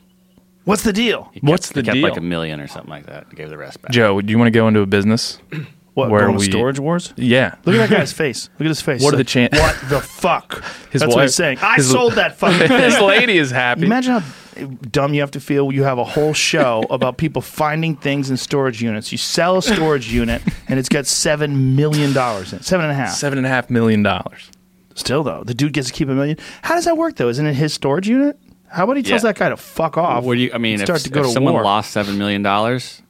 What's 0.65 0.83
the 0.83 0.93
deal? 0.93 1.31
He 1.33 1.41
What's 1.41 1.69
the 1.71 1.81
he 1.81 1.85
kept 1.85 1.95
deal? 1.95 2.09
like 2.09 2.17
a 2.17 2.21
million 2.21 2.61
or 2.61 2.67
something 2.69 2.91
like 2.91 3.07
that. 3.07 3.27
and 3.29 3.37
Gave 3.37 3.49
the 3.51 3.57
rest 3.59 3.81
back. 3.83 3.93
Joe, 3.93 4.21
do 4.21 4.31
you 4.31 4.39
want 4.39 4.47
to 4.49 4.51
go 4.59 4.67
into 4.69 4.81
a 4.81 4.87
business? 4.87 5.39
What, 5.95 6.09
Where 6.09 6.21
going 6.27 6.37
we- 6.39 6.45
Storage 6.45 6.79
Wars? 6.79 7.13
Yeah. 7.17 7.57
Look 7.65 7.75
at 7.75 7.89
that 7.89 7.91
guy's 7.99 8.13
face. 8.25 8.49
Look 8.55 8.61
at 8.61 8.67
his 8.69 8.81
face. 8.81 9.03
What 9.03 9.13
are 9.13 9.17
Like, 9.17 9.27
the 9.27 9.31
chan- 9.31 9.49
What 9.53 9.77
the 9.89 10.01
fuck? 10.01 10.63
His 10.93 11.01
That's 11.01 11.09
what 11.11 11.17
wife- 11.17 11.23
he's 11.25 11.35
saying. 11.35 11.59
I 11.61 11.75
his- 11.77 11.91
sold 11.91 12.13
that 12.13 12.37
fucking 12.39 12.59
thing. 12.69 12.79
this 12.79 13.01
lady 13.01 13.37
is 13.37 13.51
happy. 13.51 13.87
Imagine 13.87 14.13
how 14.21 14.21
dumb 14.67 15.15
you 15.15 15.21
have 15.21 15.31
to 15.33 15.41
feel. 15.41 15.73
You 15.73 15.85
have 15.85 15.99
a 15.99 16.05
whole 16.05 16.33
show 16.35 16.85
about 16.91 17.17
people 17.17 17.43
finding 17.43 17.97
things 17.97 18.31
in 18.31 18.37
storage 18.37 18.83
units. 18.83 19.13
You 19.13 19.19
sell 19.19 19.59
a 19.59 19.63
storage 19.63 20.13
unit, 20.13 20.43
and 20.69 20.79
it's 20.79 20.89
got 20.89 21.07
seven 21.07 21.77
million 21.77 22.13
dollars 22.13 22.53
in 22.53 22.59
it. 22.61 22.65
Seven 22.65 22.85
and 22.85 22.93
a 22.93 22.95
half. 22.95 23.15
Seven 23.15 23.39
and 23.39 23.47
a 23.47 23.51
half 23.51 23.71
million 23.71 24.03
dollars. 24.03 24.51
Still 24.95 25.23
though, 25.23 25.43
the 25.45 25.55
dude 25.55 25.73
gets 25.73 25.89
to 25.89 25.95
keep 25.95 26.09
a 26.09 26.15
million. 26.15 26.37
How 26.63 26.75
does 26.75 26.85
that 26.85 26.97
work 26.97 27.17
though? 27.17 27.29
Isn't 27.29 27.47
it 27.47 27.55
his 27.55 27.73
storage 27.73 28.09
unit? 28.09 28.39
How 28.69 28.85
about 28.85 28.97
he 28.97 29.03
tells 29.03 29.23
Yeah. 29.25 29.31
that 29.33 29.39
guy 29.39 29.49
to 29.49 29.57
fuck 29.57 29.97
off? 29.99 30.23
What 30.25 30.35
do 30.35 30.41
you? 30.43 30.51
I 30.53 30.59
mean, 30.59 30.75
and 30.75 30.83
if, 30.83 30.87
start 30.87 31.01
to 31.03 31.11
go 31.11 31.21
if 31.21 31.27
to 31.27 31.33
someone 31.33 31.55
war? 31.55 31.65
lost 31.65 31.91
seven 31.93 32.19
million 32.19 32.43
dollars, 32.43 33.03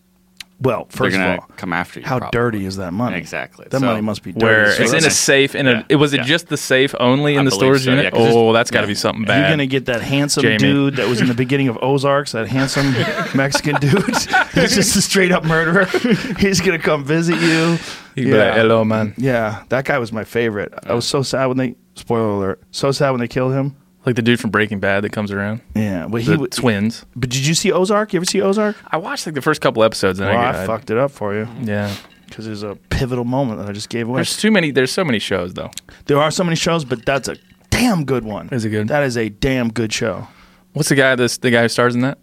well, 0.61 0.87
first 0.90 1.17
of 1.17 1.23
all, 1.23 1.47
come 1.57 1.73
after 1.73 2.00
you. 2.00 2.07
how 2.07 2.19
probably. 2.19 2.38
dirty 2.38 2.64
is 2.67 2.76
that 2.76 2.93
money? 2.93 3.17
Exactly. 3.17 3.67
That 3.71 3.81
So- 3.81 3.87
money 3.87 4.00
must 4.02 4.23
be 4.23 4.33
dirty. 4.33 4.45
Where 4.45 4.73
So 4.73 4.83
it's 4.83 4.93
in 4.93 5.05
a 5.05 5.11
safe 5.11 5.55
in 5.55 5.67
a 5.67 5.71
Yeah. 5.73 5.83
it 5.88 5.97
was 5.97 6.12
it 6.12 6.19
Yeah. 6.19 6.25
just 6.25 6.49
the 6.49 6.57
safe 6.57 6.95
only 7.00 7.35
in 7.35 7.40
I 7.40 7.45
the 7.45 7.50
storage 7.50 7.85
so, 7.85 7.90
unit? 7.90 8.05
yeah, 8.05 8.11
'cause 8.11 8.21
it's- 8.21 8.35
oh, 8.37 8.52
that's 8.52 8.71
got 8.71 8.81
to 8.83 8.87
yeah. 8.87 8.88
be 8.88 8.95
something 8.95 9.25
bad. 9.25 9.40
You're 9.40 9.50
gonna 9.50 9.67
get 9.67 9.87
that 9.87 10.02
handsome 10.02 10.43
Jamie. 10.43 10.59
dude 10.59 10.97
that 10.97 11.09
was 11.09 11.21
in 11.21 11.29
the 11.29 11.35
beginning 11.35 11.69
of 11.69 11.79
Ozarks, 11.83 12.33
that 12.33 12.47
handsome 12.49 12.95
Mexican 13.35 13.76
dude. 13.76 14.05
He's 14.55 14.75
just 14.75 14.97
a 14.97 15.02
straight 15.02 15.33
up 15.33 15.45
murderer. 15.45 15.87
He's 16.38 16.61
gonna 16.61 16.79
come 16.79 17.05
visit 17.05 17.40
you. 17.40 17.79
He'd 18.14 18.25
be 18.25 18.33
like, 18.35 18.55
hello, 18.55 18.85
man. 18.85 19.14
Yeah, 19.17 19.62
that 19.71 19.85
guy 19.85 19.99
was 19.99 20.12
my 20.12 20.25
favorite. 20.25 20.75
I 20.87 20.93
was 20.95 21.07
so 21.07 21.23
sad 21.23 21.47
when 21.47 21.57
they 21.57 21.75
spoiler 21.95 22.29
alert. 22.31 22.61
So 22.71 22.90
sad 22.93 23.11
when 23.12 23.21
they 23.21 23.29
killed 23.29 23.52
him. 23.55 23.76
Like 24.07 24.16
the 24.16 24.23
dude 24.23 24.40
from 24.40 24.50
Breaking 24.50 24.80
Bad 24.80 25.04
that 25.04 25.12
comes 25.12 25.30
around. 25.30 25.61
Yeah, 25.75 26.07
but 26.09 26.23
he. 26.23 26.26
The 26.28 26.33
w- 26.33 26.49
twins. 26.49 27.04
But 27.14 27.28
did 27.30 27.47
you 27.47 27.54
see 27.54 27.71
Ozark? 27.71 28.12
You 28.14 28.19
ever 28.19 28.25
see 28.25 28.40
Ozark? 28.40 28.76
I 28.90 28.97
watched 28.97 29.26
like 29.26 29.35
the 29.35 29.42
first 29.42 29.61
couple 29.61 29.85
episodes 29.85 30.19
and 30.21 30.28
Well, 30.28 30.38
I, 30.38 30.52
I 30.52 30.62
I 30.62 30.66
fucked 30.66 30.90
it 30.90 30.97
up 30.97 31.11
for 31.11 31.35
you 31.35 31.47
Yeah. 31.62 31.95
because 32.26 32.47
there's 32.47 32.62
a 32.62 32.76
pivotal 32.88 33.25
moment 33.25 33.59
that 33.61 33.69
I 33.69 33.73
just 33.73 33.90
gave 33.90 34.09
away. 34.09 34.16
There's 34.19 34.37
too 34.38 34.50
many. 34.50 34.71
There's 34.71 34.90
so 34.92 35.04
many 35.04 35.19
shows 35.19 35.52
though. 35.54 35.71
There 36.07 36.19
are 36.19 36.30
so 36.30 36.45
many 36.45 36.57
shows, 36.57 36.85
but 36.85 37.04
that's 37.04 37.28
a 37.28 37.37
damn 37.69 38.04
good 38.07 38.25
one. 38.25 38.49
Is 38.52 38.64
it 38.64 38.71
good? 38.71 38.88
That 38.88 39.02
is 39.02 39.16
a 39.19 39.28
damn 39.28 39.71
good 39.71 39.92
show. 39.92 40.28
What's 40.73 40.88
the 40.88 40.95
guy? 40.95 41.14
This 41.14 41.37
the 41.38 41.50
guy 41.50 41.62
who 41.62 41.69
stars 41.69 41.95
in 41.95 42.00
that? 42.00 42.19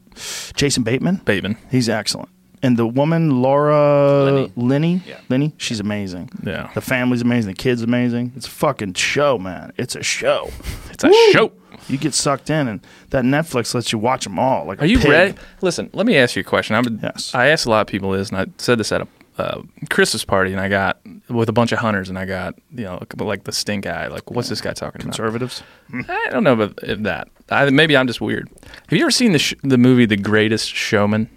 Jason 0.55 0.81
Bateman. 0.81 1.17
Bateman. 1.25 1.57
He's 1.69 1.89
excellent. 1.89 2.29
and 2.63 2.75
the 2.75 2.87
woman 2.87 3.39
Laura 3.43 4.23
Linney. 4.23 4.51
Linney, 4.55 5.01
Yeah. 5.05 5.19
Linney, 5.29 5.53
she's 5.57 5.79
amazing. 5.79 6.31
Yeah. 6.43 6.71
The 6.73 6.81
family's 6.81 7.21
amazing. 7.21 7.51
The 7.51 7.55
kid's 7.57 7.83
amazing. 7.83 8.31
It's 8.35 8.47
a 8.47 8.49
fucking 8.49 8.95
show, 8.95 9.37
man. 9.37 9.73
It's 9.77 9.95
a 9.95 10.01
show. 10.01 10.49
It's 10.89 11.03
a 11.03 11.13
show. 11.33 11.51
You 11.89 11.97
get 11.97 12.13
sucked 12.13 12.49
in, 12.49 12.67
and 12.67 12.81
that 13.11 13.23
Netflix 13.23 13.73
lets 13.73 13.91
you 13.91 13.97
watch 13.99 14.23
them 14.25 14.37
all. 14.37 14.65
Like, 14.65 14.79
a 14.79 14.83
Are 14.83 14.87
you 14.87 14.99
pig. 14.99 15.09
ready? 15.09 15.33
Listen, 15.61 15.89
let 15.93 16.05
me 16.05 16.17
ask 16.17 16.35
you 16.35 16.41
a 16.41 16.43
question. 16.43 16.75
I'm, 16.75 16.99
Yes. 17.01 17.33
I 17.33 17.47
asked 17.47 17.65
a 17.65 17.69
lot 17.69 17.81
of 17.81 17.87
people 17.87 18.11
this, 18.11 18.29
and 18.29 18.37
I 18.37 18.45
said 18.57 18.77
this 18.77 18.91
at 18.91 19.01
a 19.01 19.07
uh, 19.37 19.61
Christmas 19.89 20.25
party, 20.25 20.51
and 20.51 20.59
I 20.59 20.67
got 20.67 20.99
with 21.29 21.47
a 21.47 21.53
bunch 21.53 21.71
of 21.71 21.79
hunters, 21.79 22.09
and 22.09 22.17
I 22.17 22.25
got 22.25 22.55
you 22.73 22.83
know 22.85 23.01
like 23.19 23.43
the 23.43 23.51
stink 23.51 23.85
eye. 23.85 24.07
Like, 24.07 24.31
what's 24.31 24.49
this 24.49 24.61
guy 24.61 24.73
talking 24.73 24.99
about? 25.01 25.13
Conservatives. 25.15 25.63
I 26.09 26.27
don't 26.31 26.43
know 26.43 26.53
about 26.53 26.79
if 26.83 26.99
that. 27.03 27.29
I, 27.49 27.69
maybe 27.69 27.95
I'm 27.95 28.07
just 28.07 28.19
weird. 28.19 28.49
Have 28.89 28.97
you 28.97 29.03
ever 29.03 29.11
seen 29.11 29.31
the 29.33 29.39
sh- 29.39 29.53
the 29.63 29.77
movie 29.77 30.05
The 30.05 30.17
Greatest 30.17 30.69
Showman? 30.73 31.29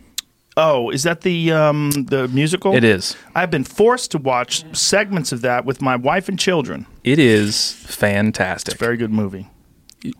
Oh, 0.56 0.90
is 0.90 1.02
that 1.04 1.20
the 1.20 1.52
um 1.52 1.90
the 1.90 2.26
musical? 2.28 2.74
It 2.74 2.84
is. 2.84 3.16
I've 3.34 3.50
been 3.50 3.64
forced 3.64 4.10
to 4.12 4.18
watch 4.18 4.64
segments 4.76 5.30
of 5.30 5.42
that 5.42 5.64
with 5.64 5.80
my 5.82 5.94
wife 5.96 6.28
and 6.28 6.38
children. 6.38 6.86
It 7.04 7.18
is 7.18 7.72
fantastic. 7.72 8.78
Very 8.78 8.96
good 8.96 9.12
movie. 9.12 9.48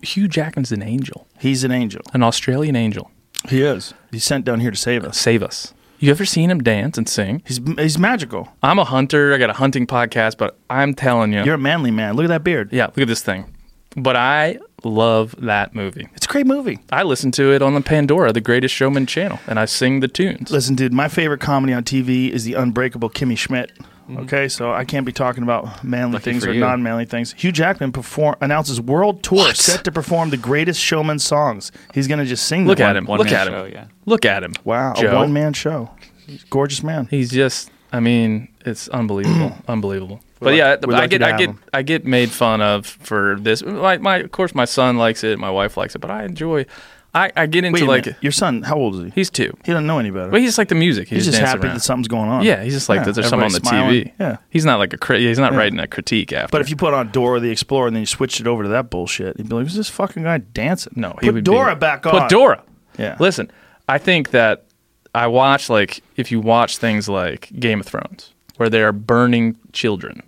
Hugh 0.02 0.28
Jackman's 0.28 0.72
an 0.72 0.82
angel, 0.82 1.26
He's 1.38 1.64
an 1.64 1.70
angel. 1.70 2.02
an 2.12 2.22
Australian 2.22 2.76
angel. 2.76 3.10
He 3.49 3.62
is. 3.62 3.94
He's 4.10 4.25
sent 4.25 4.44
down 4.44 4.60
here 4.60 4.70
to 4.70 4.76
save 4.76 5.04
us. 5.04 5.16
Save 5.18 5.42
us. 5.42 5.72
You 5.99 6.10
ever 6.10 6.25
seen 6.25 6.50
him 6.50 6.62
dance 6.62 6.96
and 6.99 7.08
sing? 7.08 7.42
He's 7.46 7.60
he's 7.78 7.99
magical. 7.99 8.49
I'm 8.62 8.78
a 8.78 8.84
hunter. 8.84 9.34
I 9.34 9.38
got 9.38 9.50
a 9.50 9.54
hunting 9.54 9.87
podcast, 9.87 10.37
but 10.38 10.58
I'm 10.70 10.94
telling 10.94 11.32
you, 11.32 11.44
You're 11.44 11.54
a 11.54 11.58
manly 11.58 11.90
man. 11.90 12.16
Look 12.16 12.25
at 12.25 12.28
that 12.28 12.44
beard. 12.44 12.72
yeah, 12.72 12.87
look 12.87 12.99
at 12.99 13.08
this 13.08 13.22
thing. 13.22 13.54
But 13.96 14.14
I 14.16 14.58
love 14.84 15.34
that 15.40 15.75
movie. 15.75 16.08
It's 16.14 16.25
a 16.26 16.28
great 16.28 16.46
movie. 16.46 16.78
I 16.92 17.02
listen 17.02 17.30
to 17.32 17.52
it 17.52 17.60
on 17.60 17.75
the 17.75 17.80
Pandora, 17.80 18.32
the 18.32 18.40
Greatest 18.40 18.75
Showman 18.75 19.06
channel, 19.06 19.40
and 19.46 19.58
I 19.58 19.64
sing 19.64 20.00
the 20.00 20.06
tunes. 20.08 20.50
Listen, 20.50 20.76
dude, 20.76 20.92
my 20.92 21.08
favorite 21.08 21.40
comedy 21.40 21.72
on 21.72 21.82
TV 21.82 22.30
is 22.30 22.44
the 22.44 22.54
unbreakable 22.54 23.10
Kimmy 23.10 23.37
Schmidt. 23.37 23.72
Mm-hmm. 24.10 24.22
Okay, 24.24 24.48
so 24.48 24.72
I 24.72 24.84
can't 24.84 25.06
be 25.06 25.12
talking 25.12 25.42
about 25.42 25.84
manly 25.84 26.14
Lucky 26.14 26.24
things 26.24 26.46
or 26.46 26.52
you. 26.52 26.60
non-manly 26.60 27.04
things. 27.04 27.32
Hugh 27.34 27.52
Jackman 27.52 27.92
perform 27.92 28.34
announces 28.40 28.80
world 28.80 29.22
tour 29.22 29.38
What? 29.38 29.56
set 29.56 29.84
to 29.84 29.92
perform 29.92 30.30
the 30.30 30.36
greatest 30.36 30.80
showman 30.80 31.18
songs. 31.18 31.70
He's 31.94 32.08
gonna 32.08 32.24
just 32.24 32.46
sing. 32.48 32.66
Look 32.66 32.78
them. 32.78 32.90
at 32.90 32.96
him. 32.96 33.06
One 33.06 33.18
Look 33.18 33.30
man 33.30 33.34
at 33.34 33.46
show, 33.48 33.64
him. 33.64 33.72
yeah. 33.72 33.84
Look 34.06 34.24
at 34.24 34.42
him. 34.42 34.54
Wow, 34.64 34.94
Joe. 34.94 35.12
a 35.12 35.16
one-man 35.16 35.52
show. 35.52 35.90
He's 36.26 36.44
gorgeous 36.44 36.82
man. 36.82 37.06
He's 37.10 37.30
just. 37.30 37.70
I 37.92 37.98
mean, 37.98 38.48
it's 38.64 38.88
unbelievable, 38.88 39.52
unbelievable. 39.68 40.20
But 40.38 40.54
yeah, 40.54 40.76
we're 40.86 40.94
I 40.94 41.06
get, 41.08 41.22
I 41.22 41.36
get, 41.36 41.50
him. 41.50 41.58
I 41.72 41.82
get 41.82 42.04
made 42.06 42.30
fun 42.30 42.60
of 42.62 42.86
for 42.86 43.36
this. 43.40 43.62
My, 43.64 43.98
my, 43.98 44.18
of 44.18 44.30
course, 44.30 44.54
my 44.54 44.64
son 44.64 44.96
likes 44.96 45.22
it, 45.24 45.38
my 45.38 45.50
wife 45.50 45.76
likes 45.76 45.94
it, 45.94 45.98
but 45.98 46.10
I 46.10 46.24
enjoy. 46.24 46.66
I, 47.12 47.32
I 47.36 47.46
get 47.46 47.64
into 47.64 47.80
Wait 47.80 47.86
a 47.86 47.90
like 47.90 48.06
minute. 48.06 48.22
your 48.22 48.30
son, 48.30 48.62
how 48.62 48.76
old 48.76 48.94
is 48.94 49.02
he? 49.06 49.10
he's 49.16 49.30
two, 49.30 49.52
He 49.64 49.72
doesn't 49.72 49.86
know 49.86 49.98
any 49.98 50.10
better. 50.10 50.30
but 50.30 50.38
he's 50.40 50.50
just 50.50 50.58
like 50.58 50.68
the 50.68 50.76
music. 50.76 51.08
He 51.08 51.16
he's 51.16 51.24
just 51.24 51.38
happy 51.38 51.66
around. 51.66 51.74
that 51.74 51.80
something's 51.80 52.06
going 52.06 52.28
on. 52.28 52.44
Yeah, 52.44 52.62
he's 52.62 52.72
just 52.72 52.88
like 52.88 53.04
that. 53.04 53.14
There's 53.16 53.28
something 53.28 53.46
on 53.46 53.52
the 53.52 53.56
everybody's 53.66 54.04
TV. 54.04 54.16
smiling. 54.16 54.32
Yeah. 54.32 54.36
he's 54.50 54.64
not 54.64 54.78
like 54.78 54.92
a 54.92 54.96
cri- 54.96 55.26
he's 55.26 55.38
not 55.38 55.52
writing 55.54 55.80
a 55.80 55.88
critique 55.88 56.32
after. 56.32 56.52
But 56.52 56.60
if 56.60 56.70
you 56.70 56.76
put 56.76 56.94
on 56.94 57.10
Dora 57.10 57.40
the 57.40 57.50
Explorer 57.50 57.88
and 57.88 57.96
then 57.96 58.02
you 58.02 58.06
switched 58.06 58.38
it 58.40 58.46
over 58.46 58.62
to 58.62 58.68
that 58.68 58.90
bullshit, 58.90 59.36
he'd 59.38 59.48
be 59.48 59.54
like, 59.56 59.64
"Who's 59.64 59.74
this 59.74 59.88
fucking 59.90 60.22
guy 60.22 60.38
dancing?" 60.38 60.92
no, 60.94 61.16
he 61.20 61.26
put 61.26 61.34
would 61.34 61.44
Dora 61.44 61.74
be, 61.74 61.80
back 61.80 62.06
on. 62.06 62.12
Put 62.12 62.28
Dora. 62.30 62.62
Yeah. 62.96 63.16
Listen, 63.18 63.50
I 63.88 63.98
think 63.98 64.30
that 64.30 64.66
I 65.12 65.26
watch 65.26 65.68
like 65.68 66.02
if 66.16 66.30
you 66.30 66.38
watch 66.40 66.78
things 66.78 67.08
like 67.08 67.50
Game 67.58 67.80
of 67.80 67.86
Thrones, 67.86 68.32
where 68.56 68.68
they 68.70 68.82
are 68.82 68.92
burning 68.92 69.56
children, 69.72 70.22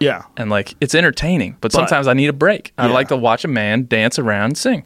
Yeah. 0.00 0.24
and 0.36 0.50
like 0.50 0.74
it's 0.82 0.94
entertaining, 0.94 1.52
but, 1.62 1.72
But- 1.72 1.72
sometimes 1.72 2.06
I 2.08 2.12
need 2.12 2.28
a 2.28 2.34
break. 2.34 2.74
I 2.76 2.88
Yeah. 2.88 2.92
like 2.92 3.08
to 3.08 3.16
watch 3.16 3.42
a 3.44 3.48
man 3.48 3.86
dance 3.86 4.18
around 4.18 4.44
and 4.44 4.58
sing, 4.58 4.84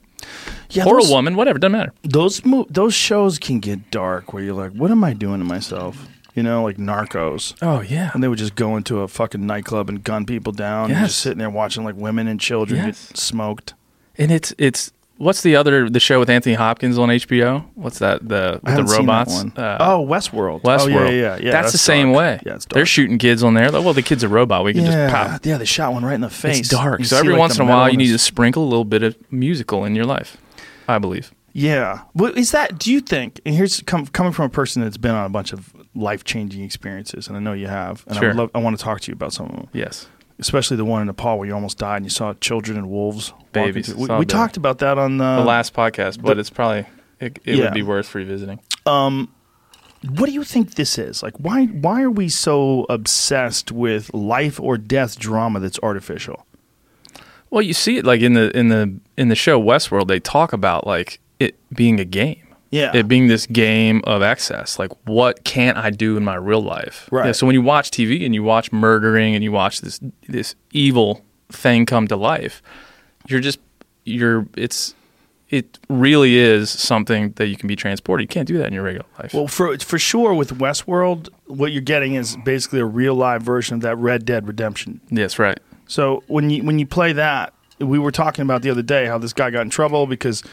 Yeah. 0.71 0.85
or 0.87 1.01
those, 1.01 1.11
a 1.11 1.15
woman, 1.15 1.37
whatever, 1.37 1.59
doesn't 1.59 1.73
matter. 1.73 1.93
Those 2.03 2.45
mo- 2.45 2.67
those 2.71 2.95
shows 2.95 3.39
can 3.39 3.61
get 3.61 3.91
dark 3.91 4.33
where 4.33 4.43
you're 4.43 4.55
like, 4.55 4.73
"What 4.73 4.91
am 4.91 5.03
I 5.05 5.13
doing 5.15 5.39
to 5.41 5.45
myself?" 5.45 6.07
You 6.35 6.43
know, 6.45 6.63
like 6.63 6.77
Narcos. 6.77 7.55
Oh 7.61 7.81
yeah, 7.81 8.11
And 8.15 8.23
they 8.23 8.29
would 8.29 8.39
just 8.39 8.55
go 8.55 8.77
into 8.77 9.01
a 9.01 9.09
fucking 9.09 9.45
nightclub 9.45 9.89
and 9.89 10.03
gun 10.03 10.25
people 10.27 10.53
down. 10.53 10.85
And 10.91 11.01
Yes. 11.01 11.09
just 11.09 11.19
sitting 11.21 11.39
there 11.39 11.51
watching 11.51 11.83
like 11.85 11.97
women 11.97 12.29
and 12.29 12.39
children 12.41 12.85
Yes. 12.85 13.09
get 13.09 13.17
smoked. 13.19 13.75
and 14.17 14.31
it's 14.31 14.55
it's 14.57 14.93
what's 15.19 15.43
the 15.43 15.55
other 15.57 15.91
the 15.91 15.99
show 16.01 16.19
with 16.21 16.31
Anthony 16.31 16.55
Hopkins 16.55 16.99
on 16.99 17.09
HBO? 17.11 17.65
What's 17.75 17.99
that 17.99 18.27
the 18.29 18.61
with 18.63 18.77
the 18.77 18.85
robots? 18.85 19.45
Uh, 19.57 19.77
oh, 19.81 20.07
Westworld. 20.07 20.63
Westworld. 20.63 21.09
Oh, 21.09 21.11
yeah, 21.11 21.37
yeah, 21.37 21.39
yeah. 21.43 21.51
That's, 21.51 21.73
the 21.73 21.79
same 21.79 22.13
dark. 22.13 22.19
way. 22.19 22.41
Yeah, 22.47 22.55
it's 22.55 22.65
dark. 22.65 22.75
They're 22.75 22.87
shooting 22.87 23.19
kids 23.19 23.43
on 23.43 23.55
there. 23.55 23.71
Like, 23.71 23.85
well, 23.85 23.93
the 23.93 24.01
kid's 24.03 24.23
a 24.23 24.29
robot. 24.29 24.65
We 24.65 24.73
can 24.73 24.85
yeah, 24.85 25.11
just 25.11 25.15
pop. 25.15 25.45
yeah. 25.47 25.59
They 25.59 25.65
shot 25.67 25.93
one 25.93 26.05
right 26.05 26.15
in 26.15 26.21
the 26.23 26.31
face. 26.31 26.61
It's 26.61 26.69
dark. 26.71 27.01
You 27.01 27.05
So 27.07 27.19
every 27.19 27.33
like, 27.33 27.41
once 27.41 27.57
in 27.59 27.63
a 27.63 27.69
while, 27.69 27.91
you 27.91 27.97
need 27.99 28.09
to 28.13 28.19
sprinkle 28.19 28.63
a 28.63 28.71
little 28.71 28.85
bit 28.87 29.03
of 29.03 29.17
musical 29.33 29.85
in 29.85 29.95
your 29.95 30.07
life. 30.07 30.37
I 30.95 30.99
believe. 30.99 31.33
Yeah. 31.53 32.03
Well, 32.15 32.33
is 32.37 32.53
that? 32.53 32.79
Do 32.79 32.93
you 32.93 33.01
think? 33.01 33.41
And 33.45 33.55
here's 33.55 33.81
com- 33.83 34.07
coming 34.07 34.33
from 34.33 34.45
a 34.47 34.49
person 34.51 34.83
that's 34.83 34.97
been 34.97 35.15
on 35.15 35.27
a 35.27 35.31
bunch 35.31 35.53
of 35.53 35.73
life 35.95 36.23
changing 36.25 36.63
experiences, 36.63 37.27
and 37.27 37.37
I 37.37 37.41
know 37.41 37.53
you 37.53 37.67
have. 37.67 38.05
And 38.07 38.17
I, 38.17 38.21
Sure. 38.21 38.29
would 38.31 38.37
love, 38.37 38.51
I 38.55 38.59
want 38.59 38.79
to 38.79 38.85
talk 38.85 39.01
to 39.01 39.11
you 39.11 39.15
about 39.15 39.33
some 39.33 39.47
of 39.47 39.53
them, 39.57 39.69
Yes. 39.73 40.07
especially 40.39 40.77
the 40.77 40.85
one 40.85 41.01
in 41.01 41.09
Nepal 41.09 41.39
where 41.39 41.49
you 41.49 41.55
almost 41.55 41.77
died 41.79 41.97
and 41.97 42.07
you 42.07 42.11
saw 42.11 42.35
children 42.35 42.79
and 42.79 42.89
wolves. 42.89 43.33
Babies. 43.53 43.93
We, 43.95 44.07
we 44.17 44.27
talked 44.27 44.57
about 44.57 44.79
that 44.79 44.97
on 44.97 45.17
the, 45.19 45.37
the 45.39 45.45
last 45.45 45.75
podcast, 45.75 46.23
but 46.23 46.39
it's 46.39 46.51
probably 46.51 46.87
it, 47.19 47.41
it 47.45 47.57
Yeah. 47.57 47.65
would 47.65 47.75
be 47.75 47.83
worth 47.83 48.15
revisiting. 48.15 48.61
Um, 48.87 49.29
what 50.09 50.27
do 50.27 50.33
you 50.33 50.45
think 50.45 50.77
this 50.77 50.99
is? 50.99 51.21
Like, 51.23 51.35
why 51.39 51.67
why 51.67 52.03
are 52.03 52.11
we 52.11 52.29
so 52.29 52.87
obsessed 52.89 53.73
with 53.73 54.15
life 54.15 54.61
or 54.61 54.79
death 54.79 55.19
drama 55.19 55.59
that's 55.59 55.81
artificial? 55.83 56.47
Well, 57.51 57.63
you 57.63 57.75
see 57.75 57.97
it 57.97 58.05
like 58.05 58.21
in 58.21 58.35
the 58.35 58.57
in 58.57 58.69
the 58.69 58.95
in 59.17 59.29
the 59.29 59.35
show 59.35 59.61
Westworld. 59.61 60.09
They 60.09 60.21
talk 60.21 60.53
about 60.53 60.87
like 60.87 61.21
it 61.39 61.57
being 61.75 62.01
a 62.01 62.05
game. 62.05 62.47
Yeah. 62.71 62.97
It 62.97 63.09
being 63.09 63.27
this 63.27 63.47
game 63.47 64.01
of 64.05 64.23
excess. 64.23 64.79
Like, 64.79 64.93
what 65.05 65.43
can't 65.43 65.77
I 65.77 65.91
do 65.91 66.17
in 66.17 66.25
my 66.25 66.37
real 66.37 66.63
life? 66.63 67.09
Right. 67.11 67.27
Yeah, 67.27 67.33
so 67.33 67.45
when 67.45 67.55
you 67.55 67.63
watch 67.63 67.91
TV 67.91 68.25
and 68.25 68.33
you 68.33 68.45
watch 68.45 68.71
murdering 68.71 69.35
and 69.35 69.43
you 69.43 69.51
watch 69.51 69.81
this 69.81 70.01
this 70.29 70.55
evil 70.71 71.25
thing 71.51 71.85
come 71.85 72.07
to 72.07 72.17
life, 72.17 72.63
you're 73.27 73.41
just 73.41 73.59
you're 74.05 74.47
it's 74.57 74.95
it 75.49 75.81
really 75.89 76.37
is 76.37 76.71
something 76.71 77.33
that 77.33 77.49
you 77.49 77.57
can 77.57 77.67
be 77.67 77.75
transported. 77.75 78.23
You 78.23 78.29
can't 78.29 78.47
do 78.47 78.59
that 78.59 78.69
in 78.69 78.73
your 78.73 78.85
regular 78.85 79.07
life. 79.19 79.35
Well, 79.35 79.49
for 79.49 79.77
for 79.79 79.99
sure 79.99 80.33
with 80.33 80.59
Westworld, 80.59 81.29
what 81.47 81.73
you're 81.73 81.83
getting 81.83 82.15
is 82.15 82.37
basically 82.45 82.79
a 82.79 82.85
real 82.85 83.17
live 83.17 83.43
version 83.43 83.75
of 83.75 83.81
that 83.81 83.97
Red 83.97 84.25
Dead 84.25 84.47
Redemption 84.47 85.01
yes, 85.11 85.41
right. 85.41 85.59
So 85.91 86.23
when 86.29 86.51
you 86.51 86.63
when 86.63 86.79
you 86.79 86.87
play 86.87 87.13
that, 87.15 87.53
we 87.81 87.99
were 87.99 88.13
talking 88.13 88.43
about 88.43 88.63
the 88.63 88.71
other 88.71 88.83
day 88.83 89.07
how 89.07 89.19
this 89.19 89.33
guy 89.33 89.51
got 89.51 89.63
in 89.63 89.71
trouble 89.71 90.07
because 90.07 90.45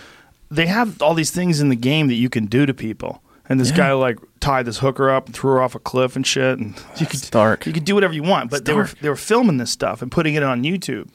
they 0.49 0.65
have 0.65 0.99
all 1.01 1.13
these 1.13 1.29
things 1.29 1.61
in 1.61 1.69
the 1.69 1.75
game 1.75 2.07
that 2.07 2.15
you 2.15 2.27
can 2.29 2.47
do 2.47 2.65
to 2.65 2.73
people. 2.73 3.21
And 3.47 3.59
this 3.59 3.69
Yeah. 3.69 3.77
guy 3.77 3.91
like 3.93 4.17
tied 4.39 4.65
this 4.65 4.79
hooker 4.79 5.09
up 5.11 5.27
and 5.27 5.35
threw 5.35 5.51
her 5.51 5.61
off 5.61 5.75
a 5.75 5.79
cliff 5.79 6.15
and 6.15 6.25
shit. 6.25 6.57
And 6.57 6.73
you 6.97 7.05
could 7.05 7.19
It's 7.19 7.29
dark. 7.29 7.67
You 7.67 7.71
could 7.71 7.85
do 7.85 7.93
whatever 7.93 8.13
you 8.15 8.23
want, 8.23 8.49
but 8.49 8.61
It's 8.61 8.67
they 8.67 8.73
were 8.73 8.89
they 9.01 9.09
were 9.09 9.15
filming 9.15 9.57
this 9.57 9.69
stuff 9.69 10.01
and 10.01 10.11
putting 10.11 10.33
it 10.33 10.41
on 10.43 10.63
YouTube. 10.63 11.09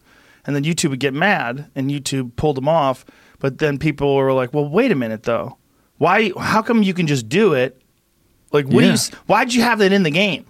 And 0.46 0.54
then 0.54 0.62
YouTube 0.64 0.90
would 0.90 1.00
get 1.00 1.14
mad, 1.14 1.66
and 1.74 1.90
YouTube 1.90 2.34
pulled 2.36 2.56
them 2.56 2.68
off. 2.68 3.04
But 3.40 3.58
then 3.58 3.76
people 3.78 4.14
were 4.14 4.32
like, 4.32 4.52
"Well, 4.54 4.68
wait 4.68 4.90
a 4.92 4.94
minute, 4.96 5.22
though. 5.24 5.56
Why? 5.98 6.30
How 6.38 6.62
come 6.62 6.82
you 6.84 6.94
can 6.94 7.06
just 7.08 7.28
do 7.28 7.54
it? 7.54 7.80
Like, 8.52 8.66
what 8.66 8.82
do 8.82 8.88
you? 8.90 8.96
Why'd 9.26 9.52
you 9.54 9.62
have 9.62 9.78
that 9.80 9.92
in 9.92 10.02
the 10.04 10.10
game? 10.10 10.44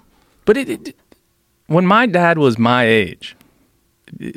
But 0.45 0.57
it, 0.57 0.69
it 0.69 0.97
when 1.69 1.87
my 1.87 2.07
dad 2.07 2.39
was 2.39 2.59
my 2.59 2.85
age, 2.85 3.35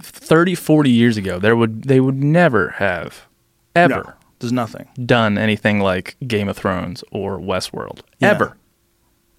30, 0.02 0.56
40 0.56 0.90
years 0.90 1.18
ago, 1.18 1.40
there 1.40 1.56
would 1.56 1.84
they 1.84 2.00
would 2.00 2.24
never 2.24 2.70
have 2.72 3.28
ever 3.76 3.96
No, 3.96 4.14
there's 4.40 4.52
nothing. 4.54 4.88
done 5.06 5.38
anything 5.38 5.80
like 5.80 6.16
Game 6.26 6.48
of 6.48 6.58
Thrones 6.58 7.04
or 7.12 7.38
Westworld. 7.40 8.00
Yeah. 8.20 8.32
Ever. 8.32 8.58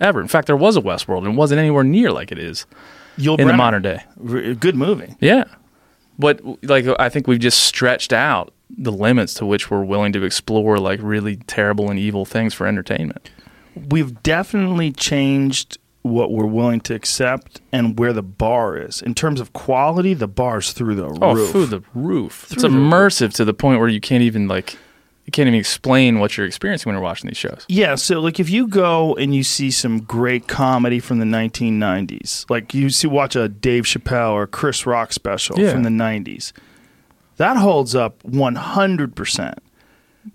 Ever. 0.01 0.21
In 0.21 0.29
fact, 0.29 0.47
there 0.47 0.57
was 0.57 0.77
a 0.77 0.81
Westworld 0.83 1.19
and 1.25 1.29
it 1.35 1.37
wasn't 1.37 1.59
anywhere 1.59 1.85
near 1.85 2.13
like 2.13 2.31
it 2.33 2.39
is 2.39 2.67
Yul 3.19 3.39
in 3.39 3.47
the 3.49 3.55
modern 3.55 3.83
day. 3.83 4.03
R- 4.29 4.55
good 4.55 4.77
movie. 4.77 5.15
Yeah. 5.21 5.45
But 6.19 6.41
like 6.65 6.87
I 6.99 7.09
think 7.09 7.27
we've 7.27 7.41
just 7.41 7.63
stretched 7.65 8.13
out 8.13 8.53
the 8.71 8.93
limits 8.93 9.33
to 9.35 9.47
which 9.47 9.71
we're 9.71 9.85
willing 9.85 10.13
to 10.13 10.25
explore 10.25 10.79
like 10.79 10.99
really 11.03 11.37
terrible 11.37 11.89
and 11.91 11.99
evil 11.99 12.25
things 12.25 12.53
for 12.53 12.67
entertainment. 12.67 13.31
we've 13.91 14.23
definitely 14.23 14.91
changed 14.93 15.79
what 16.07 16.33
we're 16.33 16.47
willing 16.47 16.81
to 16.83 16.95
accept 16.95 17.61
and 17.73 17.99
where 17.99 18.13
the 18.13 18.23
bar 18.23 18.77
is 18.77 19.03
in 19.03 19.15
terms 19.15 19.41
of 19.41 19.53
quality. 19.53 20.15
The 20.15 20.29
bar's 20.29 20.73
through 20.73 20.95
the 20.97 21.19
Oh, 21.21 21.35
roof. 21.35 21.51
through 21.53 21.67
the 21.67 21.83
roof. 21.95 22.45
it's 22.45 22.61
Through 22.63 22.71
the 22.71 22.77
roof. 22.77 22.93
immersive 22.93 23.35
to 23.35 23.45
the 23.45 23.55
point 23.55 23.81
where 23.81 23.89
you 23.89 24.01
can't 24.01 24.23
even 24.23 24.49
like 24.49 24.77
you 25.25 25.33
can't 25.33 25.49
even 25.49 25.59
explain 25.59 26.21
what 26.21 26.37
you're 26.37 26.47
experiencing 26.47 26.89
when 26.89 26.95
you're 26.95 27.03
watching 27.03 27.27
these 27.29 27.37
shows. 27.37 27.65
yeah, 27.69 27.97
so 27.97 28.21
like 28.21 28.39
if 28.39 28.49
you 28.49 28.69
go 28.69 29.17
and 29.17 29.35
you 29.35 29.43
see 29.43 29.73
some 29.73 29.99
great 30.03 30.47
comedy 30.47 31.01
from 31.01 31.19
the 31.19 31.25
1990s, 31.25 32.49
like 32.49 32.73
you 32.75 32.91
see 32.91 33.09
watch 33.09 33.35
a 33.35 33.49
Dave 33.49 33.85
Chappelle 33.85 34.33
or 34.33 34.47
Chris 34.47 34.87
Rock 34.87 35.13
special 35.13 35.59
Yeah. 35.59 35.73
from 35.73 35.83
the 35.83 35.91
90s, 35.91 36.53
that 37.39 37.57
holds 37.57 37.95
up 37.97 38.25
100 38.25 39.17
percent. 39.17 39.59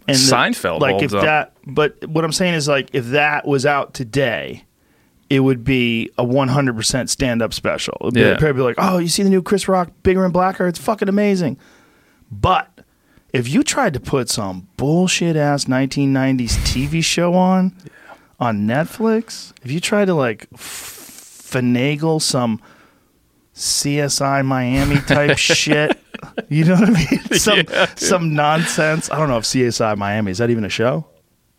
And 0.08 0.18
the- 0.18 0.22
Seinfeld 0.22 0.80
like 0.82 0.92
holds 0.96 1.06
if 1.06 1.14
up. 1.16 1.24
that, 1.24 1.54
but 1.66 2.06
what 2.10 2.24
I'm 2.26 2.32
saying 2.32 2.54
is 2.54 2.68
like 2.68 2.90
if 2.94 3.06
that 3.08 3.48
was 3.48 3.66
out 3.66 3.94
today, 3.94 4.64
it 5.32 5.40
would 5.40 5.64
be 5.64 6.10
a 6.18 6.26
100% 6.26 7.08
stand 7.08 7.42
up 7.42 7.54
special. 7.54 7.98
It'd 8.02 8.14
be, 8.16 8.20
Yeah. 8.20 8.34
people 8.34 8.48
would 8.48 8.56
be 8.58 8.62
like, 8.64 8.76
oh, 8.78 8.98
you 8.98 9.08
see 9.08 9.24
the 9.24 9.30
new 9.30 9.42
Chris 9.42 9.68
Rock, 9.70 9.90
Bigger 10.04 10.26
and 10.26 10.34
Blacker? 10.34 10.68
It's 10.68 10.78
fucking 10.78 11.08
amazing. 11.08 11.58
But 12.30 12.70
if 13.32 13.48
you 13.48 13.64
tried 13.64 13.94
to 13.94 14.02
put 14.02 14.28
some 14.30 14.68
bullshit 14.76 15.38
ass 15.38 15.66
1990s 15.66 16.50
TV 16.66 17.02
show 17.02 17.34
on, 17.34 17.74
on 18.42 18.68
Netflix, 18.68 19.54
if 19.64 19.72
you 19.72 19.80
tried 19.80 20.06
to 20.06 20.14
like 20.16 20.50
finagle 20.52 22.22
some 22.22 22.62
CSI 23.56 24.44
Miami 24.46 24.98
type 25.02 25.38
shit, 25.38 25.98
you 26.50 26.66
know 26.66 26.76
what 26.76 26.90
I 26.90 26.92
mean? 26.92 27.20
Some 27.40 27.60
Yeah, 27.70 27.86
some 27.96 28.34
nonsense. 28.34 29.10
I 29.10 29.18
don't 29.18 29.30
know 29.30 29.38
if 29.38 29.46
CSI 29.46 29.96
Miami 29.98 30.32
is 30.32 30.40
that 30.40 30.50
even 30.50 30.66
a 30.66 30.70
show? 30.70 31.06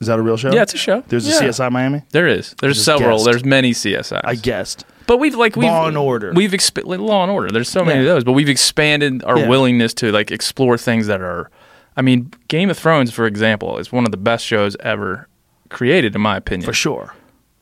Is 0.03 0.09
that 0.09 0.19
a 0.19 0.23
real 0.23 0.37
show? 0.37 0.53
Yeah, 0.53 0.63
it's 0.63 0.75
a 0.75 0.79
show. 0.79 1.03
There's 1.09 1.27
Yeah. 1.27 1.37
a 1.47 1.53
CSI 1.53 1.71
Miami. 1.71 2.03
There 2.11 2.27
is. 2.29 2.55
There's 2.61 2.85
several. 2.85 3.17
guessed. 3.19 3.25
There's 3.25 3.45
many 3.45 3.73
CSIs. 3.73 4.21
I 4.25 4.35
guessed. 4.35 4.85
But 5.07 5.17
we've 5.19 5.35
like 5.35 5.57
we've 5.57 5.69
Law 5.69 5.89
and 5.89 5.97
Order. 5.97 6.33
We've 6.35 6.51
exp- 6.53 6.85
like, 6.85 6.99
Law 7.01 7.23
and 7.23 7.33
Order. 7.33 7.51
There's 7.51 7.69
so 7.69 7.85
many 7.85 8.01
Yeah. 8.03 8.09
of 8.11 8.15
those, 8.17 8.25
but 8.25 8.33
we've 8.33 8.49
expanded 8.49 9.23
our 9.25 9.39
Yeah. 9.39 9.49
willingness 9.49 9.95
to 9.95 10.13
like 10.13 10.31
explore 10.31 10.77
things 10.77 11.07
that 11.07 11.21
are. 11.21 11.51
I 11.97 12.03
mean, 12.03 12.33
Game 12.49 12.69
of 12.71 12.79
Thrones, 12.79 13.13
for 13.13 13.27
example, 13.27 13.79
is 13.79 13.91
one 13.93 14.05
of 14.05 14.11
the 14.11 14.17
best 14.17 14.45
shows 14.45 14.77
ever 14.81 15.29
created, 15.71 16.15
in 16.15 16.21
my 16.21 16.37
opinion. 16.37 16.67
For 16.67 16.73
sure. 16.75 17.15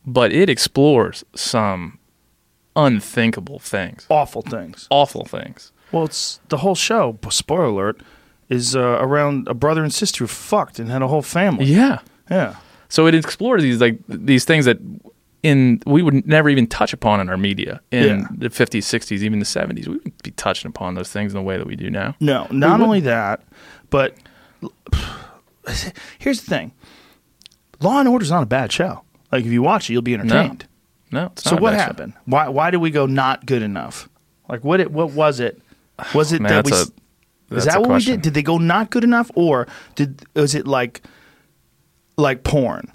But 0.07 0.33
it 0.33 0.49
explores 0.49 1.25
some 1.35 1.99
unthinkable 2.77 3.59
things, 3.59 4.07
Awful 4.09 4.43
things. 4.43 4.87
awful 4.91 5.25
things. 5.25 5.73
Well, 5.93 6.05
it's 6.05 6.41
the 6.49 6.59
whole 6.59 6.75
show. 6.77 7.19
Spoiler 7.31 7.65
alert 7.65 8.01
is 8.49 8.77
uh, 8.77 8.81
around 9.01 9.49
a 9.49 9.55
brother 9.55 9.83
and 9.83 9.93
sister 9.93 10.25
who 10.25 10.29
fucked 10.29 10.79
and 10.79 10.89
had 10.91 11.03
a 11.03 11.09
whole 11.09 11.23
family. 11.23 11.65
Yeah. 11.67 11.99
Yeah. 12.31 12.57
So 12.89 13.07
it 13.07 13.15
explores 13.15 13.63
these 13.63 13.81
like 13.81 13.99
these 14.09 14.45
things 14.45 14.65
that 14.65 14.79
in 15.43 15.81
we 15.87 16.03
would 16.03 16.27
never 16.27 16.49
even 16.51 16.67
touch 16.67 16.93
upon 16.93 17.21
in 17.21 17.29
our 17.29 17.37
media 17.37 17.81
in 17.91 18.21
Yeah. 18.21 18.27
the 18.31 18.49
50s, 18.51 18.83
60s, 18.83 19.23
even 19.23 19.39
the 19.39 19.45
70s. 19.47 19.87
We 19.89 19.95
wouldn't 19.95 20.23
be 20.23 20.33
touching 20.33 20.69
upon 20.69 20.95
those 20.95 21.11
things 21.11 21.33
in 21.33 21.39
the 21.39 21.43
way 21.43 21.57
that 21.57 21.67
we 21.67 21.77
do 21.77 21.89
now. 21.91 22.15
No, 22.21 22.47
not 22.51 22.81
only 22.81 23.01
that, 23.01 23.43
but 23.91 24.15
here's 26.19 26.41
the 26.43 26.47
thing: 26.51 26.73
Law 27.81 28.01
and 28.01 28.09
Order 28.09 28.23
is 28.25 28.31
not 28.31 28.43
a 28.43 28.47
bad 28.47 28.73
show. 28.73 29.03
Like 29.33 29.45
if 29.45 29.53
you 29.53 29.63
watch 29.63 29.89
it, 29.89 29.93
you'll 29.93 30.03
be 30.03 30.15
entertained. 30.15 30.67
No. 31.13 31.27
It's 31.27 31.45
So 31.45 31.53
not 31.53 31.61
a 31.61 31.63
what 31.63 31.71
bad 31.73 31.77
show. 31.79 31.83
happened? 31.85 32.13
Why 32.27 32.49
why 32.49 32.71
did 32.71 32.79
we 32.79 32.91
go 32.91 33.07
not 33.07 33.47
good 33.47 33.63
enough? 33.63 34.09
Like 34.49 34.65
what 34.65 34.81
it 34.81 34.91
what 34.91 35.13
was 35.13 35.41
it? 35.41 35.61
Was 36.15 36.33
it 36.33 36.41
Man, 36.41 36.53
that 36.53 36.65
we? 36.65 36.71
that's 36.71 36.91
is 37.51 37.65
that 37.67 37.77
a 37.77 37.81
what 37.81 37.89
question. 37.89 38.13
we 38.13 38.17
did? 38.17 38.23
Did 38.23 38.35
they 38.35 38.43
go 38.43 38.59
not 38.59 38.91
good 38.91 39.05
enough, 39.05 39.31
or 39.35 39.67
did 39.95 40.25
was 40.35 40.55
it 40.55 40.67
like 40.67 41.03
like 42.21 42.45
porn? 42.45 42.93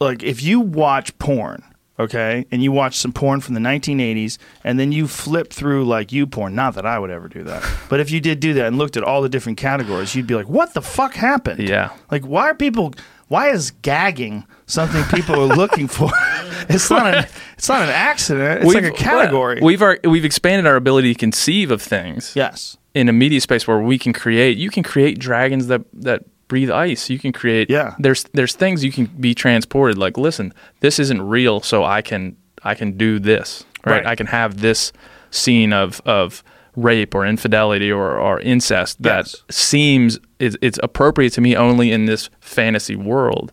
Like 0.00 0.22
if 0.22 0.42
you 0.42 0.60
watch 0.60 1.16
porn, 1.18 1.62
okay, 1.98 2.44
and 2.50 2.62
you 2.62 2.72
watch 2.72 2.96
some 2.96 3.12
porn 3.12 3.40
from 3.40 3.54
the 3.54 3.60
1980s, 3.60 4.38
and 4.62 4.78
then 4.78 4.92
you 4.92 5.06
flip 5.06 5.52
through 5.52 5.84
like 5.84 6.12
you 6.12 6.26
porn. 6.26 6.54
Not 6.54 6.74
that 6.74 6.86
I 6.86 6.98
would 6.98 7.10
ever 7.10 7.28
do 7.28 7.44
that, 7.44 7.64
but 7.88 8.00
if 8.00 8.10
you 8.10 8.20
did 8.20 8.40
do 8.40 8.54
that 8.54 8.66
and 8.66 8.78
looked 8.78 8.96
at 8.96 9.02
all 9.02 9.22
the 9.22 9.28
different 9.28 9.58
categories, 9.58 10.14
you'd 10.14 10.26
be 10.26 10.34
like, 10.34 10.48
"What 10.48 10.74
the 10.74 10.82
fuck 10.82 11.14
happened?" 11.14 11.66
Yeah. 11.68 11.90
Like, 12.10 12.24
why 12.24 12.50
are 12.50 12.54
people? 12.54 12.92
Why 13.28 13.48
is 13.48 13.70
gagging 13.70 14.44
something 14.66 15.02
people 15.04 15.36
are 15.36 15.56
looking 15.56 15.88
for? 15.88 16.10
It's 16.66 16.88
not 16.88 17.12
an. 17.12 17.26
It's 17.58 17.68
not 17.68 17.82
an 17.82 17.90
accident. 17.90 18.64
It's 18.64 18.74
like 18.74 18.84
a 18.84 18.90
category. 18.90 19.60
We've 19.60 19.82
our, 19.82 19.98
we've 20.04 20.24
expanded 20.24 20.66
our 20.66 20.76
ability 20.76 21.12
to 21.12 21.18
conceive 21.18 21.70
of 21.70 21.82
things 21.82 22.32
yes. 22.34 22.78
in 22.94 23.08
a 23.10 23.12
media 23.12 23.40
space 23.42 23.66
where 23.66 23.80
we 23.80 23.98
can 23.98 24.14
create. 24.14 24.56
You 24.56 24.70
can 24.70 24.82
create 24.82 25.18
dragons 25.18 25.66
that 25.66 25.82
that 25.92 26.24
breathe 26.48 26.70
ice. 26.70 27.10
You 27.10 27.18
can 27.18 27.32
create. 27.32 27.70
Yeah. 27.70 27.94
There's 27.98 28.24
there's 28.32 28.54
things 28.54 28.84
you 28.84 28.92
can 28.92 29.06
be 29.06 29.34
transported. 29.34 29.98
Like, 29.98 30.16
listen, 30.18 30.52
this 30.80 30.98
isn't 30.98 31.22
real, 31.22 31.60
so 31.60 31.84
I 31.84 32.02
can 32.02 32.36
I 32.62 32.74
can 32.74 32.96
do 32.96 33.18
this. 33.18 33.64
Right. 33.84 33.96
Right. 33.96 34.06
I 34.06 34.14
can 34.16 34.26
have 34.28 34.60
this 34.60 34.92
scene 35.30 35.72
of 35.72 36.00
of 36.04 36.42
rape 36.76 37.14
or 37.14 37.24
infidelity 37.24 37.90
or, 37.92 38.16
or 38.18 38.40
incest 38.40 39.00
that 39.02 39.26
Yes. 39.26 39.42
seems 39.48 40.18
it's, 40.40 40.56
it's 40.60 40.78
appropriate 40.82 41.32
to 41.34 41.40
me 41.40 41.54
only 41.54 41.92
in 41.92 42.06
this 42.06 42.30
fantasy 42.40 42.96
world 42.96 43.52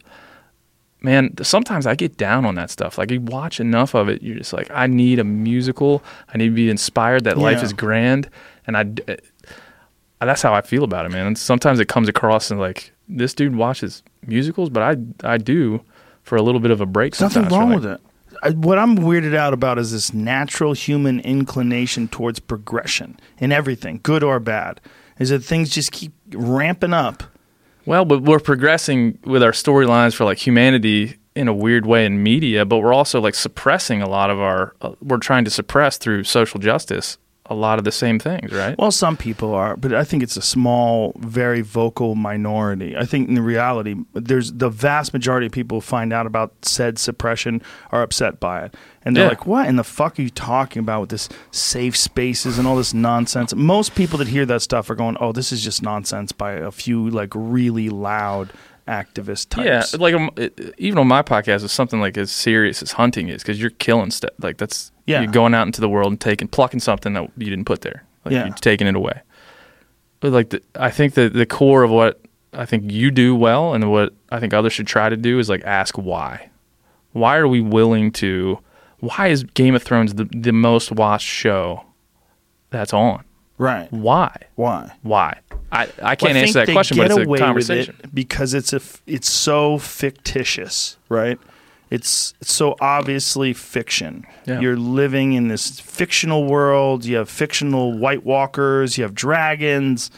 man, 1.01 1.33
sometimes 1.41 1.88
I 1.88 1.95
get 1.95 2.17
down 2.17 2.45
on 2.45 2.55
that 2.55 2.69
stuff. 2.69 2.98
Like 2.98 3.12
you 3.12 3.21
watch 3.21 3.60
enough 3.60 3.95
of 3.95 4.07
it, 4.07 4.21
you're 4.21 4.38
just 4.38 4.53
like, 4.53 4.69
I 4.71 4.88
need 4.88 5.19
a 5.19 5.24
musical. 5.24 6.03
I 6.33 6.38
need 6.38 6.50
to 6.50 6.51
be 6.55 6.69
inspired 6.69 7.24
that 7.24 7.38
life 7.38 7.63
is 7.63 7.74
grand, 7.74 8.29
and 8.67 8.77
I. 8.77 8.86
uh, 10.21 10.25
That's 10.25 10.41
how 10.41 10.53
I 10.53 10.61
feel 10.61 10.83
about 10.83 11.05
it, 11.05 11.09
man. 11.09 11.27
And 11.27 11.37
sometimes 11.37 11.79
it 11.79 11.87
comes 11.87 12.07
across 12.07 12.51
and 12.51 12.59
like 12.59 12.93
this 13.09 13.33
dude 13.33 13.55
watches 13.55 14.03
musicals, 14.25 14.69
but 14.69 14.83
I 14.83 15.33
I 15.33 15.37
do 15.37 15.81
for 16.24 16.35
a 16.35 16.41
little 16.41 16.61
bit 16.61 16.72
of 16.72 16.79
a 16.81 16.85
break. 16.85 17.19
Nothing 17.19 17.48
wrong 17.50 17.72
You're 17.72 17.79
with 17.79 17.85
it. 17.85 18.01
I, 18.43 18.51
what 18.51 18.79
I'm 18.79 18.98
weirded 18.98 19.35
out 19.35 19.53
about 19.53 19.77
is 19.77 19.91
this 19.91 20.13
natural 20.13 20.74
human 20.74 21.19
inclination 21.19 22.07
towards 22.07 22.39
progression 22.39 23.19
in 23.37 23.51
everything, 23.51 24.00
good 24.03 24.24
or 24.24 24.39
bad. 24.39 24.79
Is 25.19 25.29
that 25.29 25.43
things 25.43 25.69
just 25.69 25.91
keep 25.91 26.13
ramping 26.31 26.93
up. 26.93 27.24
Well, 27.85 28.05
but 28.05 28.24
we're 28.24 28.39
progressing 28.39 29.19
with 29.25 29.43
our 29.43 29.51
storylines 29.51 30.15
for 30.15 30.24
like 30.24 30.39
humanity 30.39 31.17
in 31.35 31.48
a 31.48 31.53
weird 31.53 31.85
way 31.85 32.05
in 32.05 32.24
media, 32.24 32.65
but 32.65 32.79
we're 32.79 32.93
also 32.93 33.22
like 33.22 33.35
suppressing 33.35 34.01
a 34.01 34.09
lot 34.09 34.29
of 34.29 34.39
our. 34.39 34.75
Uh, 34.81 34.93
we're 35.01 35.17
trying 35.17 35.46
to 35.46 35.51
suppress 35.51 35.98
through 35.98 36.24
social 36.24 36.59
justice 36.59 37.17
a 37.51 37.53
lot 37.53 37.77
of 37.79 37.83
the 37.85 37.92
same 37.92 38.18
things, 38.18 38.51
right? 38.51 38.77
Well, 38.77 38.92
some 38.92 39.18
people 39.18 39.53
are, 39.53 39.75
but 39.75 39.94
I 39.94 40.03
think 40.03 40.24
it's 40.24 40.37
a 40.37 40.42
small, 40.42 41.14
very 41.18 41.61
vocal 41.61 42.16
minority. 42.16 42.96
I 42.96 43.05
think 43.05 43.27
in 43.29 43.40
reality, 43.40 43.96
there's 44.14 44.53
the 44.53 44.70
vast 44.70 45.11
majority 45.14 45.48
of 45.48 45.51
people 45.51 45.77
who 45.77 45.81
find 45.81 46.14
out 46.14 46.25
about 46.25 46.53
said 46.64 46.98
suppression 46.98 47.61
are 47.92 48.01
upset 48.01 48.40
by 48.40 48.64
it. 48.66 48.75
And 49.03 49.16
they're 49.16 49.24
Yeah. 49.25 49.29
like, 49.29 49.46
what 49.46 49.68
in 49.68 49.75
the 49.75 49.83
fuck 49.83 50.18
are 50.18 50.22
you 50.22 50.29
talking 50.29 50.79
about 50.79 51.01
with 51.01 51.09
this 51.09 51.27
safe 51.51 51.98
spaces 51.98 52.57
and 52.57 52.68
all 52.68 52.75
this 52.77 52.94
nonsense? 52.94 53.53
Most 53.53 53.96
people 53.96 54.18
that 54.20 54.27
hear 54.29 54.46
that 54.46 54.61
stuff 54.61 54.90
are 54.90 54.96
going, 54.96 55.18
oh, 55.20 55.31
this 55.31 55.51
is 55.51 55.64
just 55.64 55.81
nonsense 55.83 56.31
by 56.31 56.53
a 56.53 56.72
few 56.72 57.09
like 57.09 57.29
really 57.35 57.90
loud 57.90 58.53
activist 58.87 59.50
types. 59.50 59.94
Yeah, 59.94 60.00
like 60.00 60.14
um, 60.14 60.29
it, 60.37 60.74
even 60.77 60.98
on 61.00 61.07
my 61.07 61.22
podcast, 61.22 61.64
it's 61.64 61.74
something 61.74 62.00
like 62.00 62.18
as 62.18 62.31
serious 62.31 62.81
as 62.81 62.94
hunting 62.94 63.29
is 63.29 63.42
because 63.42 63.59
you're 63.61 63.70
killing 63.72 64.11
stuff. 64.11 64.31
Like 64.40 64.57
that's 64.57 64.92
Yeah. 65.11 65.21
you're 65.21 65.31
going 65.31 65.53
out 65.53 65.67
into 65.67 65.81
the 65.81 65.89
world 65.89 66.11
and 66.11 66.19
taking 66.19 66.47
plucking 66.47 66.79
something 66.79 67.13
that 67.13 67.29
you 67.37 67.50
didn't 67.50 67.65
put 67.65 67.81
there. 67.81 68.03
Like 68.25 68.33
Yeah. 68.33 68.45
you're 68.47 68.55
taking 68.55 68.87
it 68.87 68.95
away. 68.95 69.21
But 70.19 70.31
like 70.31 70.50
the, 70.50 70.61
I 70.75 70.91
think 70.91 71.13
that 71.15 71.33
the 71.33 71.45
core 71.45 71.83
of 71.83 71.91
what 71.91 72.19
I 72.53 72.65
think 72.65 72.91
you 72.91 73.11
do 73.11 73.35
well 73.35 73.74
and 73.74 73.89
what 73.91 74.13
I 74.31 74.39
think 74.39 74.53
others 74.53 74.74
should 74.74 74.87
try 74.87 75.09
to 75.09 75.17
do 75.17 75.39
is 75.39 75.50
like 75.50 75.63
ask 75.63 75.95
why. 75.97 76.50
Why 77.13 77.37
are 77.37 77.47
we 77.47 77.61
willing 77.61 78.11
to? 78.13 78.59
Why 79.00 79.27
is 79.27 79.43
Game 79.43 79.74
of 79.75 79.81
Thrones 79.83 80.13
the, 80.13 80.25
the 80.31 80.51
most 80.53 80.91
watched 80.91 81.27
show 81.27 81.83
that's 82.69 82.93
on? 82.93 83.24
Right. 83.57 83.91
Why? 83.91 84.35
Why? 84.55 84.91
Why? 85.01 85.39
I, 85.71 85.87
I 86.01 86.15
can't 86.15 86.35
I 86.37 86.41
answer 86.41 86.65
that 86.65 86.71
question, 86.71 86.97
but 86.97 87.11
it's 87.11 87.17
a 87.17 87.37
conversation. 87.37 87.95
it 88.03 88.13
because 88.13 88.53
it's 88.53 88.74
a 88.74 88.77
f- 88.77 89.01
it's 89.07 89.29
so 89.29 89.77
fictitious, 89.77 90.97
right? 91.09 91.39
It's, 91.91 92.33
so 92.41 92.75
obviously 92.79 93.53
fiction. 93.53 94.25
Yeah. 94.45 94.61
You're 94.61 94.77
living 94.77 95.33
in 95.33 95.49
this 95.49 95.79
fictional 95.79 96.45
world. 96.45 97.03
You 97.05 97.17
have 97.17 97.29
fictional 97.29 97.97
White 97.97 98.23
Walkers. 98.25 98.97
You 98.97 99.03
have 99.03 99.13
dragons. 99.13 100.09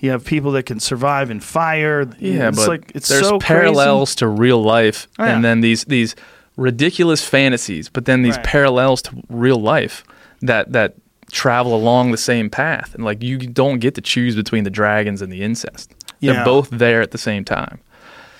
You 0.00 0.10
have 0.10 0.24
people 0.24 0.50
that 0.52 0.64
can 0.64 0.80
survive 0.80 1.30
in 1.30 1.40
fire. 1.40 2.02
Yeah, 2.18 2.48
it's 2.48 2.58
but 2.58 2.68
like 2.68 2.92
it's 2.94 3.08
there's 3.08 3.28
so 3.28 3.38
parallels 3.38 4.14
to 4.16 4.26
real 4.26 4.62
life, 4.62 5.06
Oh, 5.18 5.24
yeah. 5.24 5.34
and 5.36 5.44
then 5.44 5.60
these 5.60 5.84
these 5.84 6.16
ridiculous 6.56 7.24
fantasies, 7.26 7.88
but 7.88 8.06
then 8.06 8.22
these 8.22 8.36
Right. 8.36 8.44
parallels 8.46 9.02
to 9.02 9.22
real 9.28 9.60
life 9.60 10.02
that 10.42 10.72
that 10.72 10.94
travel 11.30 11.74
along 11.76 12.10
the 12.10 12.16
same 12.16 12.50
path, 12.50 12.94
and 12.94 13.04
like 13.04 13.22
you 13.22 13.36
don't 13.38 13.78
get 13.78 13.94
to 13.94 14.00
choose 14.00 14.34
between 14.34 14.64
the 14.64 14.70
dragons 14.70 15.22
and 15.22 15.30
the 15.32 15.42
incest. 15.42 15.94
Yeah. 16.18 16.32
They're 16.32 16.44
both 16.44 16.70
there 16.70 17.02
at 17.02 17.10
the 17.12 17.18
same 17.18 17.44
time. 17.44 17.78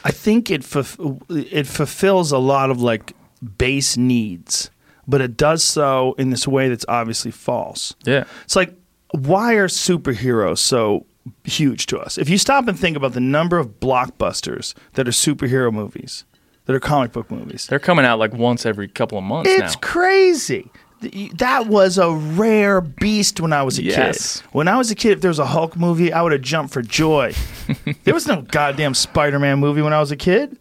I 0.05 0.11
think 0.11 0.51
it 0.51 0.63
fulf- 0.63 1.21
it 1.31 1.67
fulfills 1.67 2.33
a 2.33 2.39
lot 2.39 2.71
of 2.71 2.81
like 2.81 3.13
base 3.59 3.97
needs, 3.97 4.71
but 5.07 5.21
it 5.21 5.37
does 5.37 5.63
so 5.63 6.15
in 6.19 6.31
this 6.31 6.47
way 6.49 6.69
that's 6.69 6.85
obviously 6.89 7.31
false. 7.31 7.95
Yeah, 8.05 8.25
It's 8.45 8.57
like, 8.57 8.75
why 9.13 9.55
are 9.55 9.69
superheroes 9.69 10.59
so 10.59 11.07
huge 11.45 11.87
to 11.87 11.99
us? 11.99 12.17
If 12.19 12.29
you 12.29 12.39
stop 12.39 12.67
and 12.69 12.79
think 12.79 12.97
about 12.97 13.13
the 13.13 13.21
number 13.21 13.59
of 13.59 13.81
blockbusters 13.81 14.75
that 14.95 15.07
are 15.09 15.13
superhero 15.13 15.73
movies, 15.73 16.25
that 16.67 16.75
are 16.75 16.81
comic 16.81 17.13
book 17.13 17.31
movies, 17.31 17.67
they're 17.67 17.79
coming 17.79 18.05
out 18.05 18.19
like 18.19 18.33
once 18.33 18.65
every 18.65 18.89
couple 18.89 19.19
of 19.19 19.25
months 19.25 19.51
it's 19.51 19.75
now. 19.75 19.81
crazy. 19.81 20.71
Th- 21.01 21.31
That 21.33 21.67
was 21.67 21.99
a 21.99 22.11
rare 22.13 22.81
beast 22.81 23.41
when 23.41 23.53
I 23.53 23.63
was 23.63 23.79
a 23.79 23.83
Yes. 23.83 24.41
kid. 24.41 24.47
When 24.53 24.69
I 24.69 24.77
was 24.77 24.91
a 24.91 24.95
kid, 24.95 25.13
if 25.13 25.21
there 25.21 25.31
was 25.31 25.39
a 25.39 25.47
Hulk 25.47 25.77
movie, 25.77 26.13
I 26.13 26.23
would 26.23 26.33
have 26.33 26.43
jumped 26.43 26.73
for 26.73 26.83
joy. 26.83 27.33
there 28.05 28.15
was 28.15 28.27
no 28.27 28.43
goddamn 28.43 28.95
Spider 28.95 29.39
Man 29.39 29.59
movie 29.59 29.83
when 29.83 29.93
I 29.93 30.01
was 30.01 30.11
a 30.11 30.17
kid. 30.17 30.57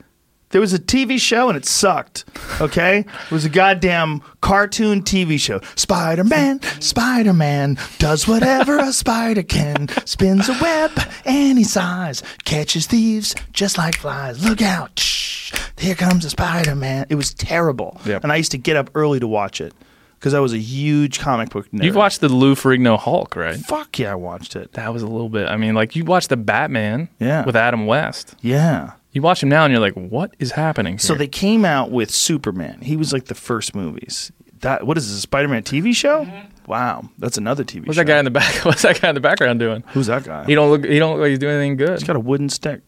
There 0.52 0.62
was 0.62 0.74
a 0.74 0.80
TV 0.80 1.20
show 1.22 1.48
and 1.50 1.56
it 1.56 1.64
sucked. 1.68 2.26
Okay? 2.60 3.00
It 3.02 3.32
was 3.32 3.46
a 3.46 3.50
goddamn 3.50 4.22
cartoon 4.42 5.04
TV 5.04 5.40
show. 5.40 5.62
Spider 5.76 6.24
Man, 6.24 6.60
Spider 6.82 7.34
Man 7.34 7.78
does 8.00 8.28
whatever 8.28 8.80
a 8.80 8.92
spider 8.92 9.44
can. 9.44 9.90
Spins 10.08 10.50
a 10.50 10.58
web 10.60 10.92
any 11.26 11.64
size. 11.64 12.24
Catches 12.46 12.88
thieves 12.88 13.36
just 13.54 13.78
like 13.78 13.98
flies. 14.00 14.44
Look 14.44 14.64
out. 14.64 14.98
Shh. 14.98 15.54
Here 15.78 15.94
comes 15.94 16.26
a 16.26 16.32
Spider 16.32 16.74
Man. 16.76 17.06
It 17.10 17.16
was 17.16 17.32
terrible. 17.36 18.02
Yep. 18.06 18.24
And 18.24 18.32
I 18.32 18.38
used 18.38 18.52
to 18.54 18.58
get 18.58 18.76
up 18.76 18.90
early 18.96 19.20
to 19.20 19.28
watch 19.28 19.62
it 19.62 19.72
because 20.20 20.34
I 20.34 20.40
was 20.40 20.54
a 20.54 20.58
huge 20.60 21.20
comic 21.20 21.50
book 21.50 21.68
nerd. 21.72 21.84
You've 21.84 21.96
watched 21.96 22.20
the 22.22 22.30
Lou 22.30 22.54
Ferrigno 22.56 23.00
Hulk, 23.00 23.36
right? 23.36 23.56
Fuck 23.58 23.98
yeah, 24.00 24.12
I 24.12 24.16
watched 24.16 24.56
it. 24.56 24.74
That 24.74 24.94
was 24.94 25.02
a 25.02 25.08
little 25.08 25.30
bit. 25.30 25.48
I 25.48 25.56
mean, 25.58 25.74
like 25.76 25.96
you 25.96 26.04
watched 26.06 26.30
the 26.30 26.38
Batman, 26.38 27.10
Yeah. 27.20 27.46
with 27.46 27.56
Adam 27.56 27.86
West. 27.86 28.36
Yeah. 28.42 28.92
You 29.12 29.22
watch 29.24 29.42
him 29.42 29.50
now, 29.50 29.64
and 29.66 29.72
you're 29.72 29.82
like, 29.82 29.96
"What 29.96 30.36
is 30.38 30.52
happening?" 30.52 30.94
Here? 30.94 31.00
So 31.00 31.16
they 31.16 31.28
came 31.28 31.66
out 31.66 31.90
with 31.90 32.12
Superman. 32.12 32.80
He 32.82 32.96
was 32.96 33.12
like 33.12 33.26
the 33.26 33.34
first 33.36 33.74
movies. 33.74 34.32
That 34.62 34.86
what 34.86 34.98
is 34.98 35.08
this? 35.08 35.18
A 35.18 35.22
Spider-Man 35.22 35.64
TV 35.64 35.96
show? 35.96 36.26
Mm-hmm. 36.26 36.48
Wow, 36.68 37.10
that's 37.18 37.38
another 37.40 37.64
TV 37.64 37.88
What's 37.88 37.96
show. 37.96 38.02
that 38.02 38.06
guy 38.06 38.20
in 38.20 38.26
the 38.26 38.30
back? 38.32 38.54
What's 38.66 38.84
that 38.84 39.02
guy 39.02 39.10
in 39.10 39.16
the 39.16 39.22
background 39.22 39.60
doing? 39.60 39.84
Who's 39.94 40.06
that 40.08 40.26
guy? 40.26 40.46
He 40.46 40.54
don't 40.54 40.70
look. 40.70 40.86
He 40.86 41.00
don't 41.00 41.14
look 41.14 41.22
like 41.22 41.30
he's 41.30 41.40
doing 41.40 41.56
anything 41.56 41.78
good. 41.78 41.92
He's 41.98 42.04
got 42.04 42.18
a 42.18 42.20
wooden 42.20 42.50
stick. 42.50 42.82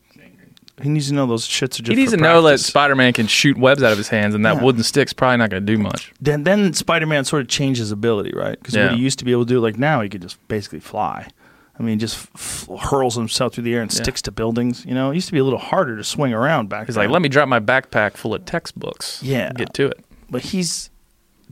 He 0.82 0.90
needs 0.90 1.10
to 1.10 1.14
know 1.14 1.26
those 1.26 1.48
shits 1.48 1.80
are 1.80 1.84
just. 1.84 1.90
He 1.90 1.96
needs 1.96 2.12
to 2.12 2.18
know 2.18 2.42
that. 2.44 2.60
Spider-Man 2.60 3.14
can 3.14 3.28
shoot 3.28 3.58
webs 3.58 3.84
out 3.84 3.92
of 3.92 3.98
his 3.98 4.08
hands, 4.10 4.34
and 4.36 4.46
that 4.46 4.56
Yeah. 4.58 4.64
wooden 4.64 4.84
stick's 4.84 5.14
probably 5.14 5.38
not 5.38 5.50
going 5.50 5.66
to 5.66 5.74
do 5.76 5.78
much. 5.78 6.12
then 6.22 6.44
then 6.44 6.74
Spider-Man 6.74 7.26
sort 7.26 7.42
of 7.42 7.48
changed 7.48 7.80
his 7.80 7.92
ability, 7.92 8.32
right? 8.36 8.58
Because 8.60 8.76
Yeah. 8.76 8.88
what 8.88 8.96
he 8.96 9.02
used 9.02 9.20
to 9.20 9.26
be 9.26 9.32
able 9.32 9.46
to 9.46 9.54
do, 9.54 9.60
like 9.60 9.78
now, 9.78 10.02
he 10.02 10.10
could 10.10 10.22
just 10.22 10.38
basically 10.48 10.80
fly. 10.80 11.28
I 11.80 11.84
mean, 11.84 11.98
just 12.00 12.28
f- 12.36 12.68
hurls 12.90 13.16
himself 13.16 13.54
through 13.56 13.64
the 13.64 13.74
air 13.74 13.82
and 13.82 13.92
sticks 13.92 14.22
to 14.24 14.32
buildings. 14.32 14.86
You 14.86 14.94
know, 14.94 15.10
it 15.12 15.16
used 15.16 15.28
to 15.28 15.34
be 15.34 15.40
a 15.40 15.44
little 15.44 15.58
harder 15.60 15.98
to 15.98 16.04
swing 16.04 16.32
around 16.34 16.70
back. 16.70 16.86
He's 16.88 16.98
like, 16.98 17.10
"Let 17.10 17.22
me 17.24 17.30
drop 17.30 17.48
my 17.48 17.60
backpack 17.60 18.14
full 18.18 18.34
of 18.36 18.46
textbooks. 18.46 19.20
Yeah. 19.24 19.52
get 19.54 19.74
to 19.76 19.88
it." 19.88 20.00
but 20.30 20.42
he's 20.44 20.90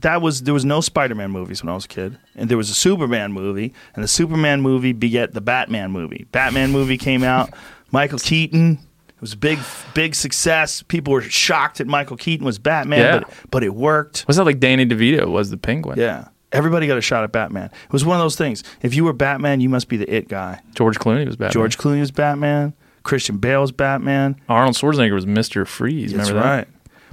that 0.00 0.22
was 0.22 0.42
there 0.44 0.54
was 0.54 0.64
no 0.64 0.80
Spider-Man 0.80 1.30
movies 1.30 1.62
when 1.62 1.68
I 1.70 1.74
was 1.74 1.84
a 1.84 1.88
kid, 1.88 2.16
and 2.36 2.48
there 2.48 2.56
was 2.56 2.70
a 2.70 2.74
Superman 2.74 3.32
movie, 3.32 3.74
and 3.94 4.02
the 4.02 4.08
Superman 4.08 4.60
movie 4.62 4.92
beget 4.92 5.34
the 5.34 5.40
Batman 5.42 5.90
movie. 5.90 6.26
Batman 6.32 6.70
movie 6.70 6.96
came 6.96 7.22
out, 7.24 7.50
Michael 7.90 8.18
Keaton. 8.18 8.78
It 9.20 9.22
was 9.22 9.34
a 9.34 9.36
big, 9.36 9.58
big 9.92 10.14
success. 10.14 10.82
People 10.82 11.12
were 11.12 11.20
shocked 11.20 11.76
that 11.78 11.86
Michael 11.86 12.16
Keaton 12.16 12.46
was 12.46 12.58
Batman, 12.58 13.00
Yeah. 13.00 13.18
but, 13.20 13.30
but 13.50 13.62
it 13.62 13.74
worked. 13.74 14.24
Was 14.26 14.36
that 14.38 14.44
like 14.44 14.60
Danny 14.60 14.86
DeVito 14.86 15.26
was 15.30 15.50
the 15.50 15.58
Penguin? 15.58 15.98
Yeah, 15.98 16.28
everybody 16.52 16.86
got 16.86 16.96
a 16.96 17.02
shot 17.02 17.22
at 17.22 17.30
Batman. 17.30 17.66
It 17.66 17.92
was 17.92 18.02
one 18.04 18.16
of 18.16 18.24
those 18.24 18.36
things. 18.36 18.64
If 18.80 18.94
you 18.94 19.04
were 19.04 19.12
Batman, 19.12 19.60
you 19.60 19.68
must 19.68 19.88
be 19.88 19.98
the 19.98 20.10
it 20.10 20.28
guy. 20.28 20.60
George 20.74 20.98
Clooney 20.98 21.26
was 21.26 21.36
Batman. 21.36 21.52
George 21.52 21.76
Clooney 21.76 22.00
was 22.00 22.10
Batman. 22.10 22.72
Christian 23.02 23.36
Bale 23.36 23.60
was 23.60 23.72
Batman. 23.72 24.36
Arnold 24.48 24.76
Schwarzenegger 24.76 25.12
was 25.14 25.26
Mister 25.26 25.66
Freeze. 25.66 26.12
That's 26.14 26.30
Remember 26.30 26.48
that? 26.48 26.56
right. 26.56 26.68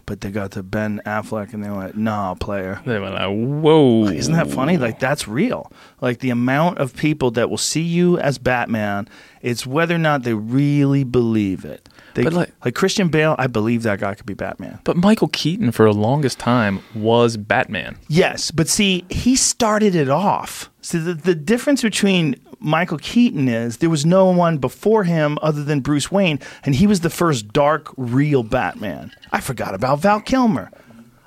But 0.06 0.22
they 0.22 0.32
got 0.32 0.52
to 0.52 0.64
Ben 0.64 1.02
Affleck, 1.06 1.54
and 1.54 1.62
they 1.62 1.70
went, 1.70 1.98
"Nah, 1.98 2.34
player." 2.36 2.80
They 2.86 2.98
went 2.98 3.16
like, 3.16 3.28
"Whoa!" 3.30 4.06
Isn't 4.06 4.34
that 4.36 4.50
funny? 4.50 4.78
Like 4.78 5.00
that's 5.00 5.28
real. 5.28 5.70
Like 6.00 6.20
the 6.20 6.30
amount 6.30 6.78
of 6.78 6.96
people 6.96 7.32
that 7.32 7.50
will 7.50 7.58
see 7.58 7.82
you 7.82 8.18
as 8.18 8.38
Batman, 8.38 9.10
it's 9.42 9.68
whether 9.68 9.94
or 9.96 9.98
not 9.98 10.24
they 10.24 10.34
really 10.34 11.04
believe 11.04 11.66
it. 11.66 11.90
They, 12.18 12.24
But, 12.24 12.34
like, 12.34 12.52
like- 12.66 12.74
Christian 12.76 13.10
Bale, 13.10 13.36
I 13.38 13.46
believe 13.46 13.84
that 13.84 14.00
guy 14.00 14.16
could 14.16 14.26
be 14.26 14.34
Batman. 14.34 14.80
But 14.84 14.98
Michael 14.98 15.28
Keaton, 15.28 15.72
for 15.72 15.86
the 15.86 15.94
longest 15.94 16.40
time, 16.40 16.80
was 16.96 17.38
Batman. 17.38 17.98
Yes, 18.08 18.50
but 18.50 18.68
see, 18.68 19.06
he 19.10 19.36
started 19.36 19.94
it 19.94 20.10
off. 20.10 20.72
See, 20.82 20.98
the, 20.98 21.14
the 21.14 21.36
difference 21.36 21.84
between 21.84 22.36
Michael 22.60 22.98
Keaton 22.98 23.48
is 23.48 23.78
there 23.78 23.90
was 23.92 24.04
no 24.04 24.26
one 24.32 24.58
before 24.58 25.04
him 25.04 25.38
other 25.44 25.64
than 25.64 25.82
Bruce 25.82 26.12
Wayne, 26.12 26.40
and 26.64 26.74
he 26.74 26.88
was 26.88 27.02
the 27.02 27.12
first 27.12 27.54
dark, 27.54 27.94
real 27.98 28.42
Batman. 28.42 29.12
I 29.32 29.40
forgot 29.40 29.76
about 29.76 30.00
Val 30.00 30.20
Kilmer. 30.20 30.72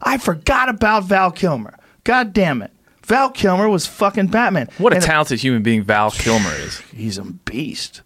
I 0.03 0.19
forgot 0.19 0.69
about 0.69 1.05
Val 1.05 1.31
Kilmer. 1.31 1.79
God 2.03 2.33
damn 2.33 2.63
it. 2.63 2.73
Val 3.05 3.31
Kilmer 3.31 3.69
was 3.69 3.87
fucking 3.87 4.27
Batman. 4.29 4.69
What 4.79 4.93
a 4.93 4.97
And 4.97 5.05
talented 5.05 5.39
human 5.41 5.63
being 5.63 5.85
Val 5.85 6.11
Kilmer 6.11 6.53
is. 6.55 6.79
He's 6.93 7.17
a 7.19 7.23
beast, 7.25 8.03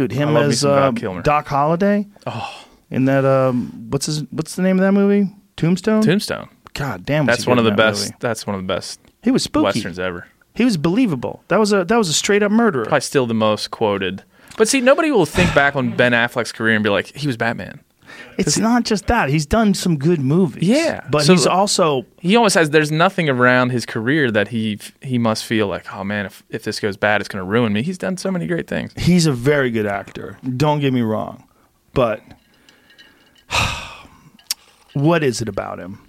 dude. 0.00 0.12
Him 0.12 0.36
as 0.36 0.64
uh, 0.64 0.90
Doc 1.22 1.46
Holliday. 1.46 2.06
Oh, 2.26 2.64
in 2.90 3.06
that 3.06 3.24
um, 3.24 3.88
what's 3.90 4.06
his 4.06 4.22
what's 4.30 4.54
the 4.56 4.62
name 4.62 4.76
of 4.78 4.82
that 4.82 4.92
movie? 4.92 5.30
Tombstone. 5.56 6.02
Tombstone. 6.02 6.48
God 6.74 7.06
damn, 7.06 7.24
That's 7.24 7.46
one 7.46 7.58
of 7.58 7.64
the 7.64 7.70
best. 7.72 8.02
movie. 8.02 8.16
That's 8.20 8.46
one 8.46 8.54
of 8.54 8.60
the 8.62 8.66
best 8.66 9.00
He 9.22 9.30
was 9.30 9.42
spooky. 9.42 9.64
westerns 9.64 9.98
ever. 9.98 10.26
He 10.54 10.64
was 10.64 10.76
believable. 10.76 11.42
That 11.48 11.58
was 11.58 11.72
a 11.72 11.84
that 11.86 11.96
was 11.96 12.08
a 12.10 12.12
straight 12.12 12.42
up 12.42 12.52
murderer. 12.52 12.84
Probably 12.84 13.00
still 13.00 13.26
the 13.26 13.34
most 13.34 13.70
quoted. 13.70 14.22
But 14.58 14.68
see, 14.68 14.80
nobody 14.80 15.10
will 15.10 15.26
think 15.26 15.54
back 15.54 15.74
on 15.76 15.96
Ben 15.96 16.12
Affleck's 16.12 16.52
career 16.52 16.74
and 16.74 16.84
be 16.84 16.90
like, 16.90 17.14
he 17.16 17.26
was 17.26 17.36
Batman. 17.36 17.80
It's 18.38 18.58
not 18.58 18.84
just 18.84 19.06
that. 19.06 19.28
He's 19.30 19.46
done 19.46 19.72
some 19.74 19.96
good 19.96 20.20
movies. 20.20 20.62
Yeah. 20.68 21.00
But 21.10 21.24
So- 21.24 21.32
he's 21.34 21.46
also 21.46 22.04
He 22.20 22.36
almost 22.36 22.54
has. 22.54 22.70
There's 22.70 22.90
nothing 22.92 23.28
around 23.28 23.70
his 23.70 23.86
career 23.86 24.30
that 24.30 24.48
he 24.48 24.78
he 25.00 25.18
must 25.18 25.44
feel 25.44 25.66
like, 25.68 25.92
oh 25.94 26.04
man, 26.04 26.26
if 26.26 26.42
if 26.50 26.62
this 26.64 26.80
goes 26.80 26.96
bad, 26.96 27.20
it's 27.20 27.28
going 27.28 27.44
to 27.44 27.50
ruin 27.50 27.72
me. 27.72 27.82
He's 27.82 27.98
done 27.98 28.16
so 28.16 28.30
many 28.30 28.46
great 28.46 28.66
things. 28.66 28.92
he's 28.96 29.26
a 29.26 29.32
very 29.32 29.70
good 29.70 29.86
actor. 29.86 30.38
Don't 30.56 30.80
get 30.80 30.92
me 30.92 31.02
wrong. 31.02 31.44
But 31.94 32.20
what 34.92 35.22
is 35.22 35.40
it 35.40 35.48
about 35.48 35.78
him? 35.78 36.05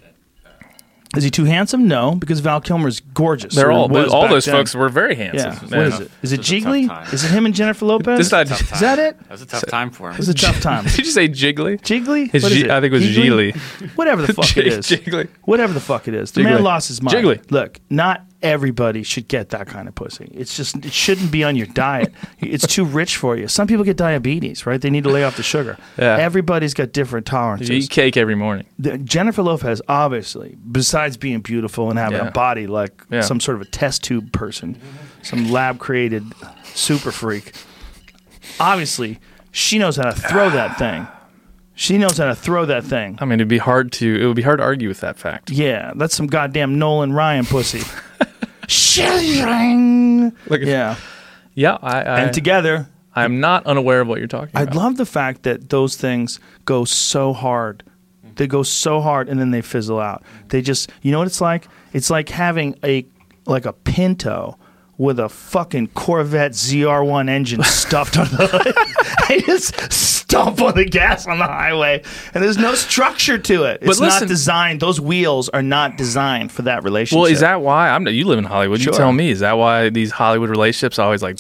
Is 1.18 1.24
he 1.24 1.32
too 1.32 1.46
handsome? 1.46 1.88
No, 1.88 2.16
because 2.16 2.40
Val 2.42 2.62
Kilmer's 2.62 3.00
gorgeous. 3.00 3.56
They're 3.56 3.72
all 3.72 3.88
was 3.90 4.12
all 4.14 4.28
those 4.28 4.46
then. 4.46 4.54
folks 4.56 4.76
were 4.76 4.88
very 4.90 5.18
Yeah. 5.18 5.32
handsome. 5.34 5.70
What 5.70 5.80
is 5.88 6.00
it? 6.00 6.12
Is 6.22 6.32
it 6.34 6.40
is 6.42 6.50
a 6.52 6.62
tough 6.62 6.64
Jiggly? 6.74 7.14
Is 7.14 7.24
it 7.24 7.32
him 7.32 7.46
and 7.48 7.56
Jennifer 7.56 7.86
Lopez? 7.86 8.20
This 8.20 8.32
not- 8.32 8.50
Is 8.52 8.60
time. 8.60 8.80
that 8.82 9.00
it? 9.00 9.20
That 9.20 9.32
was 9.32 9.42
a 9.42 9.46
tough 9.48 9.66
time 9.68 9.90
for 9.90 10.10
him. 10.10 10.14
It 10.14 10.20
was 10.20 10.30
a 10.30 10.34
tough 10.36 10.62
time. 10.62 10.84
Did 10.86 11.00
you 11.00 11.06
say 11.06 11.28
Jiggly? 11.28 11.82
Jiggly? 11.82 12.30
It's 12.32 12.44
What 12.44 12.52
is 12.52 12.60
G- 12.60 12.66
it? 12.66 12.70
I 12.72 12.80
think 12.80 12.94
it 12.94 12.98
was 12.98 13.04
Jiggly? 13.04 13.54
Geely. 13.54 13.90
Whatever 13.96 14.22
the 14.22 14.34
fuck 14.36 14.56
it 14.58 14.68
is. 14.68 14.86
Jiggly. 14.88 15.28
Whatever 15.44 15.74
the 15.74 15.80
fuck 15.80 16.08
it 16.08 16.14
is. 16.14 16.32
The 16.32 16.44
man 16.44 16.62
lost 16.64 16.88
his 16.90 17.02
mind. 17.02 17.18
Jiggly. 17.18 17.42
Look, 17.52 17.80
not 17.90 18.24
everybody 18.42 19.02
should 19.04 19.28
get 19.28 19.50
that 19.50 19.68
kind 19.68 19.88
of 19.88 19.96
pussy. 19.96 20.30
It's 20.34 20.56
just 20.56 20.76
it 20.86 20.94
shouldn't 20.94 21.32
be 21.32 21.44
on 21.44 21.56
your 21.56 21.66
diet. 21.68 22.14
it's 22.40 22.68
too 22.68 22.86
rich 22.86 23.18
for 23.18 23.36
you. 23.36 23.48
Some 23.48 23.66
people 23.68 23.84
get 23.84 23.98
diabetes, 23.98 24.66
right? 24.66 24.80
They 24.80 24.90
need 24.90 25.04
to 25.06 25.10
lay 25.10 25.24
off 25.24 25.38
the 25.38 25.44
sugar. 25.44 25.78
Yeah. 25.98 26.18
Everybody's 26.18 26.74
got 26.76 26.92
different 26.92 27.26
tolerances. 27.26 27.70
You 27.70 27.76
eat 27.78 27.90
cake 27.90 28.18
every 28.18 28.36
morning. 28.36 28.68
The- 28.78 29.00
Jennifer 29.00 29.42
Lopez, 29.42 29.82
obviously, 29.88 30.56
besides 30.72 31.18
being 31.18 31.40
beautiful 31.40 31.90
and 31.90 31.98
having 31.98 32.18
Yeah. 32.20 32.28
a 32.28 32.32
body 32.32 32.68
like 32.68 33.04
Yeah. 33.10 33.22
some 33.22 33.40
sort 33.40 33.56
of 33.56 33.62
a 33.62 33.66
test 33.72 34.04
tube 34.04 34.32
person, 34.32 34.80
some 35.24 35.52
lab 35.52 35.80
created 35.80 36.24
super 36.76 37.12
freak, 37.12 37.54
obviously, 38.60 39.20
she 39.52 39.80
knows 39.80 39.96
how 39.98 40.04
to 40.04 40.12
throw 40.14 40.50
that 40.52 40.78
thing. 40.78 41.08
She 41.80 42.00
knows 42.00 42.18
how 42.18 42.26
to 42.26 42.34
throw 42.36 42.66
that 42.66 42.84
thing. 42.84 43.20
I 43.22 43.26
mean, 43.26 43.34
it'd 43.40 43.48
be 43.48 43.60
hard 43.60 43.92
to 43.94 44.20
it 44.22 44.26
would 44.26 44.36
be 44.36 44.42
hard 44.42 44.58
to 44.58 44.64
argue 44.64 44.88
with 44.90 45.00
that 45.02 45.18
fact. 45.20 45.52
Yeah, 45.52 45.94
that's 45.96 46.16
some 46.16 46.26
goddamn 46.28 46.80
Nolan 46.80 47.14
Ryan 47.14 47.46
pussy. 47.46 47.82
Shilling. 48.68 50.26
Look 50.48 50.62
at- 50.62 50.68
yeah, 50.68 50.96
Yeah, 51.54 51.78
I, 51.82 52.02
I 52.02 52.20
and 52.22 52.34
together, 52.34 52.88
I'm 53.16 53.40
not 53.40 53.66
unaware 53.66 54.02
of 54.02 54.08
what 54.08 54.20
you're 54.20 54.28
talking 54.28 54.50
about. 54.50 54.60
I 54.60 54.64
about. 54.64 54.76
love 54.76 54.98
the 54.98 55.06
fact 55.06 55.44
that 55.44 55.70
those 55.70 55.96
things 55.96 56.40
go 56.66 56.84
so 56.86 57.34
hard. 57.34 57.84
They 58.36 58.48
go 58.48 58.64
so 58.64 59.02
hard 59.02 59.30
and 59.30 59.40
then 59.40 59.52
they 59.52 59.62
fizzle 59.62 60.00
out. 60.00 60.24
They 60.50 60.62
just, 60.62 60.92
you 61.02 61.12
know 61.12 61.18
what 61.20 61.28
it's 61.28 61.42
like? 61.42 61.68
It's 61.94 62.10
like 62.10 62.30
having 62.30 62.78
a 62.84 63.06
like 63.46 63.66
a 63.66 63.74
Pinto 63.74 64.58
with 64.98 65.20
a 65.20 65.30
fucking 65.30 65.88
Corvette 65.90 66.54
ZR1 66.54 67.30
engine 67.30 67.64
stuffed 67.64 68.18
on 68.18 68.26
the 68.30 68.48
hood. 68.52 68.74
I 69.30 69.44
just 69.46 69.92
stomp 69.94 70.62
on 70.62 70.76
the 70.76 70.86
gas 70.86 71.28
on 71.28 71.38
the 71.38 71.46
highway, 71.46 72.02
and 72.34 72.44
there's 72.44 72.58
no 72.58 72.74
structure 72.76 73.38
to 73.38 73.64
it. 73.66 73.80
It's 73.84 74.00
not 74.00 74.06
listen- 74.14 74.28
designed. 74.28 74.80
Those 74.80 75.00
wheels 75.00 75.50
are 75.50 75.62
not 75.62 75.98
designed 75.98 76.52
for 76.52 76.64
that 76.64 76.84
relationship. 76.84 77.22
well, 77.22 77.32
is 77.32 77.42
that 77.42 77.62
why 77.62 77.90
I'm? 77.90 78.08
You 78.08 78.26
live 78.26 78.40
in 78.40 78.46
Hollywood. 78.46 78.82
Sure. 78.82 78.94
You 78.94 78.98
tell 78.98 79.12
me. 79.14 79.30
Is 79.30 79.40
that 79.42 79.54
why 79.54 79.90
these 79.90 80.12
Hollywood 80.12 80.50
relationships 80.50 80.98
always 81.00 81.22
like 81.22 81.40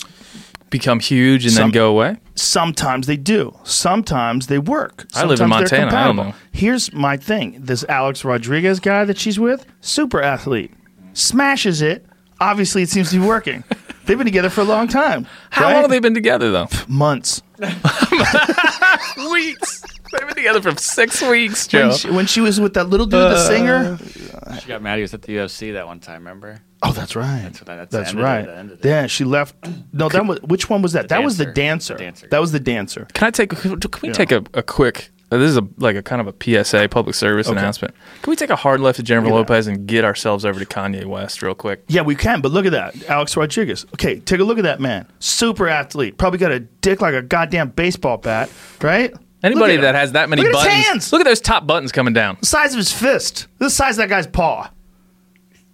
become 0.70 1.00
huge 1.00 1.46
and 1.46 1.54
Some- 1.54 1.63
then 1.63 1.72
go 1.72 1.89
away? 1.89 2.17
Sometimes 2.36 3.08
they 3.08 3.17
do. 3.17 3.58
Sometimes 3.63 4.46
they 4.48 4.60
work. 4.60 5.06
I 5.15 5.22
live 5.24 5.32
in 5.32 5.38
Sometimes 5.50 5.72
Montana. 5.72 5.96
I 5.98 6.04
don't 6.06 6.15
know. 6.15 6.34
Here's 6.52 6.93
my 6.93 7.17
thing: 7.17 7.58
this 7.60 7.84
Alex 7.89 8.24
Rodriguez 8.24 8.80
guy 8.80 9.04
that 9.06 9.17
she's 9.17 9.39
with, 9.39 9.65
super 9.82 10.22
athlete, 10.22 10.72
smashes 11.13 11.82
it. 11.82 12.06
Obviously, 12.39 12.82
it 12.84 12.89
seems 12.89 13.10
to 13.12 13.19
be 13.19 13.26
working. 13.26 13.63
They've 14.06 14.17
been 14.17 14.26
together 14.26 14.50
for 14.50 14.62
a 14.62 14.65
long 14.65 14.88
time. 14.88 15.28
How 15.50 15.65
right? 15.65 15.73
long 15.73 15.82
have 15.84 15.91
they 15.91 16.00
been 16.00 16.13
together 16.13 16.52
though? 16.52 16.67
Months. 16.88 17.41
weeks. 19.32 19.82
They've 20.12 20.21
been 20.21 20.36
together 20.36 20.62
for 20.62 20.76
six 20.80 21.21
weeks, 21.21 21.67
Joe. 21.67 21.88
When 21.89 21.97
she, 21.97 22.10
when 22.12 22.26
she 22.28 22.41
was 22.41 22.60
with 22.60 22.73
that 22.76 22.86
little 22.86 23.06
dude, 23.06 23.19
the 23.19 23.36
uh, 23.36 23.47
singer. 23.47 23.97
She 24.62 24.67
got 24.67 24.82
mad. 24.82 24.95
He 24.97 25.02
was 25.02 25.13
at 25.13 25.23
the 25.23 25.36
UFC 25.36 25.73
that 25.73 25.86
one 25.86 26.00
time. 26.00 26.19
Remember? 26.21 26.62
Oh, 26.84 26.93
that's 26.93 27.15
right. 27.15 27.41
That's 27.43 27.60
what 27.60 27.67
that's 27.67 27.91
That's 27.91 28.13
the 28.13 28.19
it, 28.19 28.23
right. 28.23 28.45
the 28.45 28.56
end 28.56 28.71
it. 28.71 28.86
Yeah, 28.86 29.08
she 29.08 29.23
left. 29.26 29.56
No, 29.91 30.08
that 30.10 30.26
was 30.26 30.39
which 30.43 30.69
one 30.69 30.82
was 30.82 30.93
that? 30.93 31.04
The 31.04 31.08
that 31.15 31.23
was 31.23 31.38
the 31.38 31.45
dancer. 31.45 31.95
dancer. 31.95 31.97
Dancer. 31.97 32.28
That 32.30 32.39
was 32.39 32.52
the 32.52 32.60
dancer. 32.60 33.08
Can 33.13 33.28
I 33.28 33.32
take? 33.32 33.50
Can 33.50 33.71
we 34.02 34.08
Yeah. 34.10 34.13
take 34.13 34.32
a, 34.32 34.43
a 34.54 34.63
quick? 34.63 35.10
This 35.29 35.51
is 35.51 35.57
a 35.57 35.67
like 35.77 35.95
a 35.97 36.01
kind 36.01 36.21
of 36.21 36.27
a 36.27 36.63
PSA, 36.63 36.87
public 36.89 37.13
service 37.15 37.47
Okay. 37.49 37.57
announcement. 37.59 37.93
Can 38.21 38.29
we 38.31 38.37
take 38.37 38.49
a 38.49 38.55
hard 38.55 38.79
left 38.79 38.97
at 38.99 39.05
Jennifer 39.05 39.25
Look 39.27 39.41
at 39.41 39.47
that. 39.47 39.53
Lopez 39.53 39.67
and 39.67 39.85
get 39.85 40.05
ourselves 40.05 40.45
over 40.45 40.57
to 40.59 40.65
Kanye 40.65 41.05
West 41.05 41.41
real 41.41 41.53
quick? 41.53 41.83
Yeah, 41.89 42.01
we 42.03 42.15
can, 42.15 42.39
but 42.39 42.51
look 42.53 42.65
at 42.65 42.71
that. 42.71 43.09
Alex 43.09 43.35
Rodriguez. 43.35 43.85
Okay, 43.95 44.19
take 44.19 44.39
a 44.39 44.43
look 44.45 44.57
at 44.57 44.63
that 44.63 44.79
man. 44.79 45.05
Super 45.19 45.67
athlete. 45.67 46.17
Probably 46.17 46.39
got 46.39 46.51
a 46.53 46.61
dick 46.61 47.01
like 47.01 47.13
a 47.13 47.21
goddamn 47.21 47.69
baseball 47.71 48.17
bat, 48.17 48.49
right? 48.81 49.13
Anybody 49.43 49.75
that 49.77 49.89
him. 49.89 49.95
has 49.95 50.13
that 50.13 50.29
many 50.29 50.43
Look 50.43 50.55
at 50.55 50.57
his 50.59 50.65
buttons, 50.65 50.85
hands. 50.87 51.11
look 51.13 51.21
at 51.21 51.25
those 51.25 51.41
top 51.41 51.67
buttons 51.67 51.91
coming 51.91 52.13
down. 52.13 52.37
The 52.39 52.45
size 52.47 52.71
of 52.73 52.77
his 52.77 52.91
fist. 52.93 53.47
The 53.59 53.69
size 53.69 53.97
of 53.97 54.03
that 54.03 54.09
guy's 54.09 54.27
paw. 54.27 54.71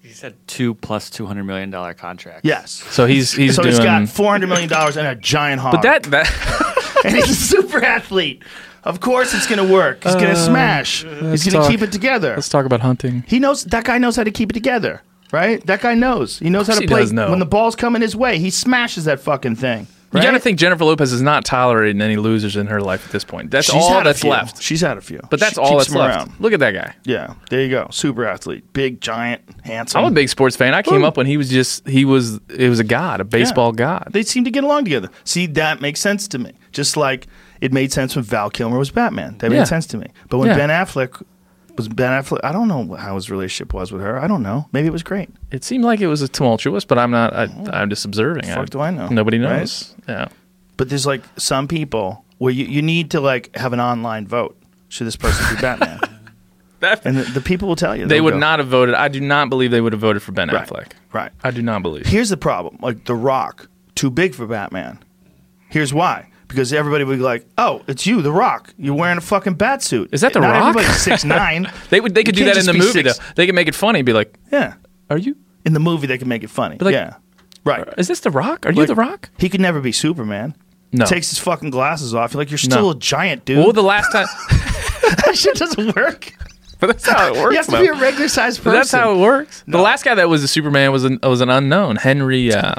He 0.01 0.09
said 0.09 0.35
two 0.47 0.73
plus 0.75 1.09
two 1.09 1.25
hundred 1.27 1.43
million 1.45 1.69
dollar 1.69 1.93
contract. 1.93 2.41
Yes. 2.43 2.71
So 2.71 3.05
he's 3.05 3.31
he's 3.31 3.55
so 3.55 3.61
doing. 3.63 3.75
he's 3.75 3.83
got 3.83 4.09
four 4.09 4.31
hundred 4.31 4.47
million 4.47 4.67
dollars 4.69 4.97
and 4.97 5.07
a 5.07 5.15
giant 5.15 5.61
hog. 5.61 5.73
but 5.73 5.81
that 5.83 6.03
that 6.03 7.01
and 7.05 7.15
he's 7.15 7.29
a 7.29 7.35
super 7.35 7.83
athlete. 7.83 8.43
Of 8.86 9.00
course, 9.00 9.34
it's 9.34 9.48
going 9.48 9.65
to 9.65 9.74
work. 9.74 10.04
He's 10.04 10.15
going 10.15 10.28
to 10.28 10.36
smash. 10.36 11.04
He's 11.04 11.12
Uh, 11.13 11.26
let's 11.26 11.43
to 11.46 11.52
talk- 11.52 11.69
keep 11.69 11.82
it 11.82 11.91
together. 11.91 12.34
let's 12.36 12.50
talk 12.50 12.65
about 12.65 12.82
hunting. 12.82 13.24
He 13.28 13.39
knows 13.39 13.63
that 13.65 13.84
guy 13.86 13.98
knows 13.98 14.15
how 14.15 14.24
to 14.24 14.32
keep 14.32 14.50
it 14.50 14.54
together, 14.54 15.02
right? 15.32 15.65
That 15.65 15.82
guy 15.82 15.93
knows. 15.96 16.39
He 16.39 16.50
knows 16.50 16.67
how 16.67 16.74
course 16.74 16.78
to 16.80 16.84
he 16.84 16.88
play. 16.88 17.00
does 17.02 17.13
know. 17.13 17.30
When 17.30 17.39
the 17.39 17.46
ball's 17.46 17.76
coming 17.76 18.02
his 18.02 18.15
way, 18.15 18.39
he 18.39 18.50
smashes 18.50 19.06
that 19.06 19.19
fucking 19.22 19.56
thing, 19.56 19.88
You 20.13 20.22
got 20.22 20.32
to 20.32 20.39
think 20.39 20.60
Jennifer 20.60 20.84
Lopez 20.86 21.12
is 21.13 21.22
not 21.24 21.43
tolerating 21.46 22.00
any 22.02 22.17
losers 22.17 22.56
in 22.56 22.67
her 22.67 22.80
life 22.82 23.04
at 23.06 23.12
this 23.12 23.24
point. 23.24 23.50
That's 23.50 23.65
She's 23.65 23.76
all 23.82 23.89
had 23.93 24.02
a 24.02 24.10
that's 24.10 24.22
few. 24.22 24.30
left. 24.30 24.62
She's 24.62 24.82
had 24.82 24.98
a 24.98 25.02
few, 25.02 25.19
But 25.32 25.39
that's 25.39 25.56
She 25.56 25.60
all 25.62 25.72
keeps 25.80 25.86
that's 25.86 25.89
them 25.93 26.02
left. 26.02 26.17
around. 26.28 26.34
Look 26.39 26.54
at 26.54 26.60
that 26.60 26.72
guy. 26.76 26.93
Yeah, 27.06 27.34
there 27.50 27.62
you 27.63 27.69
go. 27.69 27.88
Super 27.89 28.26
athlete, 28.28 28.63
big, 28.74 29.00
giant, 29.02 29.41
handsome. 29.63 30.02
I'm 30.04 30.12
a 30.12 30.15
big 30.15 30.30
sports 30.30 30.56
fan. 30.56 30.74
I 30.76 30.82
came 30.84 31.04
up 31.06 31.15
when 31.17 31.26
he 31.26 31.38
was 31.38 31.50
just 31.50 31.88
he 31.88 32.04
was 32.06 32.39
it 32.56 32.69
was 32.69 32.80
a 32.80 32.84
god, 32.84 33.22
a 33.22 33.24
baseball 33.24 33.72
god. 33.72 34.10
They 34.12 34.22
seem 34.24 34.43
to 34.43 34.52
get 34.52 34.63
along 34.63 34.84
together. 34.84 35.10
See, 35.24 35.46
that 35.48 35.80
makes 35.82 36.00
sense 36.02 36.28
to 36.28 36.38
me. 36.38 36.52
Just 36.74 36.96
like 36.96 37.26
it 37.63 37.71
made 37.73 37.91
sense 37.91 38.15
when 38.15 38.23
Val 38.26 38.49
Kilmer 38.49 38.78
was 38.78 38.91
Batman. 38.91 39.38
That 39.39 39.49
made 39.49 39.58
Yeah. 39.58 39.63
sense 39.63 39.88
to 39.88 39.97
me. 39.97 40.08
But 40.30 40.38
when 40.39 40.49
Yeah. 40.49 40.58
Ben 40.58 40.69
Affleck 40.69 41.21
was 41.78 41.88
Ben 41.88 42.12
Affleck, 42.12 42.39
I 42.43 42.52
don't 42.52 42.67
know 42.67 42.95
how 42.95 43.15
his 43.15 43.30
relationship 43.32 43.73
was 43.73 43.91
with 43.91 44.02
her. 44.02 44.19
I 44.19 44.28
don't 44.28 44.43
know. 44.43 44.67
Maybe 44.73 44.88
it 44.88 44.91
was 44.91 45.04
great. 45.04 45.30
It 45.52 45.63
seemed 45.63 45.84
like 45.86 46.02
it 46.02 46.08
was 46.08 46.21
a 46.21 46.28
tumultuous, 46.28 46.86
but 46.86 46.97
I'm 46.99 47.10
not. 47.12 47.34
I, 47.34 47.45
oh. 47.45 47.71
I'm 47.71 47.89
just 47.89 48.06
observing. 48.06 48.43
Fuck 48.45 48.69
do 48.69 48.80
I 48.82 48.91
know, 48.91 49.08
Nobody 49.08 49.39
right? 49.39 49.60
knows. 49.60 49.95
Yeah. 50.08 50.28
But 50.78 50.89
there's 50.89 51.06
like 51.06 51.23
some 51.38 51.67
people 51.67 52.26
where 52.38 52.52
you, 52.54 52.65
you 52.65 52.82
need 52.82 53.12
to 53.12 53.21
like 53.21 53.56
have 53.56 53.73
an 53.73 53.80
online 53.80 54.28
vote. 54.28 54.58
Should 54.89 55.08
this 55.08 55.15
person 55.15 55.56
be 55.56 55.62
Batman? 55.62 55.99
That, 56.80 57.06
and 57.06 57.15
the, 57.15 57.23
the 57.23 57.39
people 57.39 57.69
will 57.69 57.78
tell 57.78 57.95
you. 57.95 58.06
they 58.08 58.15
They'll 58.15 58.26
would 58.26 58.34
go, 58.34 58.39
not 58.39 58.60
have 58.60 58.67
voted. 58.67 58.93
I 58.93 59.08
do 59.08 59.21
not 59.21 59.47
believe 59.49 59.71
they 59.71 59.80
would 59.80 59.93
have 59.93 60.02
voted 60.02 60.21
for 60.21 60.34
Ben 60.34 60.49
Right. 60.49 60.67
Affleck. 60.67 60.91
Right. 61.13 61.32
I 61.41 61.52
do 61.52 61.62
not 61.62 61.82
believe. 61.82 62.06
Here's 62.06 62.28
the 62.28 62.36
problem. 62.36 62.78
Like 62.82 63.06
The 63.06 63.15
Rock, 63.15 63.69
too 63.95 64.10
big 64.12 64.36
for 64.36 64.45
Batman. 64.47 64.99
Here's 65.69 65.93
why. 65.93 66.28
Because 66.53 66.71
everybody 66.73 67.03
would 67.03 67.17
be 67.17 67.23
like, 67.23 67.45
"Oh, 67.57 67.81
it's 67.87 68.05
you, 68.05 68.21
The 68.21 68.31
Rock. 68.31 68.73
You're 68.77 68.95
wearing 68.95 69.17
a 69.17 69.21
fucking 69.21 69.55
bat 69.55 69.81
suit." 69.83 70.09
Is 70.13 70.21
that 70.21 70.33
The 70.33 70.39
Not 70.39 70.51
Rock? 70.51 70.69
Everybody's 70.69 71.01
six 71.01 71.23
nine. 71.25 71.71
They 71.89 71.99
would. 71.99 72.13
They 72.15 72.23
could 72.23 72.35
do 72.35 72.45
that 72.45 72.57
in 72.57 72.65
the 72.65 72.73
movie 72.73 72.91
six- 73.03 73.17
though. 73.17 73.23
They 73.35 73.45
could 73.45 73.55
make 73.55 73.67
it 73.67 73.75
funny. 73.75 73.99
And 73.99 74.05
be 74.05 74.13
like, 74.13 74.33
Yeah. 74.51 74.75
"Are 75.09 75.17
you? 75.17 75.35
In 75.65 75.73
the 75.73 75.79
movie, 75.79 76.07
they 76.07 76.17
could 76.17 76.27
make 76.27 76.43
it 76.43 76.49
funny. 76.49 76.77
like- 76.79 76.93
yeah. 76.93 77.15
Right. 77.65 77.87
Is 77.97 78.07
this 78.09 78.19
The 78.19 78.31
Rock? 78.31 78.65
Are 78.65 78.71
you 78.71 78.85
The 78.85 78.95
Rock?" 78.95 79.29
He 79.37 79.49
could 79.49 79.61
never 79.61 79.79
be 79.81 79.91
Superman. 79.91 80.55
No. 80.91 81.05
Takes 81.05 81.29
his 81.31 81.39
fucking 81.39 81.71
glasses 81.71 82.13
off. 82.13 82.33
You're 82.33 82.41
like, 82.41 82.51
you're 82.51 82.57
still 82.59 82.83
No. 82.83 82.89
a 82.91 82.95
giant 82.95 83.45
dude. 83.45 83.57
Well, 83.57 83.71
the 83.73 83.81
last 83.81 84.11
time, 84.11 84.27
that 85.25 85.31
shit 85.35 85.55
doesn't 85.57 85.95
work. 85.95 86.31
but 86.79 86.85
that's 86.87 87.07
how 87.09 87.33
it 87.33 87.37
works. 87.41 87.51
You 87.53 87.57
have 87.57 87.65
to 87.65 87.71
though. 87.71 87.81
be 87.81 87.87
a 87.87 87.93
regular 87.93 88.27
sized 88.27 88.59
But 88.63 88.71
person. 88.71 88.77
that's 88.79 88.91
how 88.91 89.13
it 89.15 89.17
works. 89.19 89.63
The 89.67 89.79
last 89.79 90.05
guy 90.05 90.13
that 90.13 90.29
was 90.29 90.43
a 90.43 90.47
Superman 90.47 90.91
was 90.91 91.03
an 91.03 91.17
was 91.23 91.41
an 91.41 91.49
unknown 91.49 91.95
Henry. 91.95 92.53
Uh, 92.53 92.75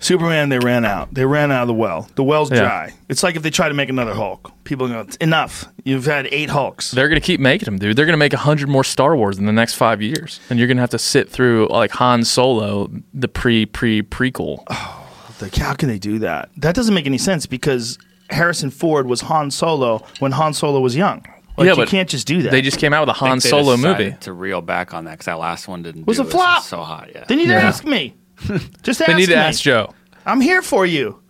Superman, 0.00 0.48
they 0.48 0.58
ran 0.60 0.84
out. 0.84 1.12
They 1.12 1.24
ran 1.24 1.50
out 1.50 1.62
of 1.62 1.68
the 1.68 1.74
well. 1.74 2.08
The 2.14 2.22
well's 2.22 2.50
Yeah. 2.50 2.60
dry. 2.60 2.92
It's 3.08 3.22
like 3.22 3.34
if 3.36 3.42
they 3.42 3.50
try 3.50 3.68
to 3.68 3.74
make 3.74 3.88
another 3.88 4.14
Hulk. 4.14 4.52
People 4.64 4.86
go, 4.88 5.06
enough. 5.20 5.66
You've 5.84 6.06
had 6.06 6.28
eight 6.30 6.50
Hulks. 6.50 6.92
they're 6.92 7.08
gonna 7.08 7.20
keep 7.20 7.40
making 7.40 7.64
them, 7.66 7.78
dude. 7.78 7.96
They're 7.96 8.06
gonna 8.06 8.16
make 8.16 8.32
a 8.32 8.38
hundred 8.38 8.68
more 8.68 8.84
Star 8.84 9.16
Wars 9.16 9.38
in 9.38 9.46
the 9.46 9.52
next 9.52 9.74
five 9.74 10.00
years, 10.00 10.38
and 10.50 10.58
you're 10.58 10.68
gonna 10.68 10.80
have 10.82 10.90
to 10.90 10.98
sit 10.98 11.28
through 11.28 11.68
like 11.70 11.90
Han 11.92 12.24
Solo, 12.24 12.90
the 13.12 13.28
pre 13.28 13.66
pre 13.66 14.02
prequel. 14.02 14.62
Oh, 14.68 15.06
like, 15.40 15.54
how 15.56 15.74
can 15.74 15.88
they 15.88 15.98
do 15.98 16.18
that? 16.20 16.50
That 16.56 16.74
doesn't 16.74 16.94
make 16.94 17.06
any 17.06 17.18
sense 17.18 17.46
because 17.46 17.98
Harrison 18.30 18.70
Ford 18.70 19.06
was 19.08 19.22
Han 19.22 19.50
Solo 19.50 20.04
when 20.20 20.32
Han 20.32 20.52
Solo 20.54 20.80
was 20.80 20.94
young. 20.94 21.24
Like, 21.56 21.64
Yeah, 21.66 21.72
you 21.72 21.76
but 21.76 21.88
can't 21.88 22.08
just 22.08 22.26
do 22.26 22.42
that. 22.42 22.52
They 22.52 22.62
just 22.62 22.78
came 22.78 22.92
out 22.94 23.00
with 23.08 23.16
a 23.16 23.18
Han 23.18 23.40
Solo 23.40 23.76
movie. 23.76 24.14
to 24.20 24.32
reel 24.32 24.60
back 24.60 24.94
on 24.94 25.06
that 25.06 25.12
because 25.12 25.26
that 25.26 25.40
last 25.40 25.66
one 25.66 25.82
didn't. 25.82 26.06
Was 26.06 26.18
do 26.18 26.22
a 26.22 26.26
as- 26.26 26.32
flop. 26.32 26.62
So 26.62 26.82
hot, 26.82 27.08
yeah. 27.12 27.24
They 27.26 27.34
need 27.34 27.46
to 27.46 27.52
Yeah. 27.54 27.66
ask 27.66 27.84
me. 27.84 28.14
Just 28.82 29.00
ask 29.00 29.06
They 29.06 29.14
need 29.14 29.26
to 29.26 29.32
me. 29.32 29.36
ask 29.36 29.60
Joe. 29.62 29.94
I'm 30.26 30.40
here 30.40 30.62
for 30.62 30.84
you. 30.86 31.20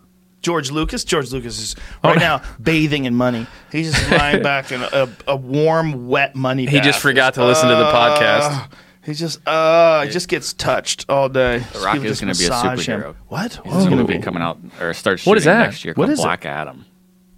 George 0.41 0.71
Lucas. 0.71 1.05
George 1.05 1.33
Lucas 1.33 1.59
is 1.59 1.77
right 2.05 2.17
Oh. 2.17 2.21
now 2.21 2.43
bathing 2.61 3.05
in 3.07 3.15
money. 3.15 3.47
He's 3.73 3.93
just 3.93 4.11
lying 4.11 4.43
back 4.43 4.71
in 4.73 4.81
a, 4.83 5.09
a 5.27 5.37
warm, 5.37 6.09
wet 6.09 6.37
money. 6.37 6.67
He 6.67 6.81
just 6.81 7.01
forgot 7.01 7.35
to 7.35 7.45
listen 7.45 7.69
to 7.69 7.75
the 7.75 7.85
Uh, 7.87 8.19
podcast. 8.19 8.73
He 9.05 9.15
just 9.15 9.41
uh, 9.49 10.03
he 10.05 10.11
just 10.11 10.29
gets 10.29 10.53
touched 10.53 11.07
all 11.09 11.29
day. 11.29 11.59
The 11.73 11.81
Rock 11.81 11.97
is 12.05 12.21
going 12.21 12.33
to 12.33 12.39
be 12.39 12.47
a 12.47 12.51
superhero. 12.51 13.15
What? 13.29 13.59
He's 13.65 13.87
going 13.87 13.99
to 13.99 14.05
be 14.05 14.19
coming 14.19 14.43
out 14.43 14.59
or 14.81 14.93
start 14.95 15.19
shooting 15.21 15.31
What 15.31 15.39
is 15.39 15.45
that? 15.45 15.59
next 15.61 15.85
year. 15.85 15.95
What 15.95 16.05
called 16.07 16.13
is 16.13 16.19
it? 16.21 16.23
Black 16.23 16.45
Adam? 16.47 16.85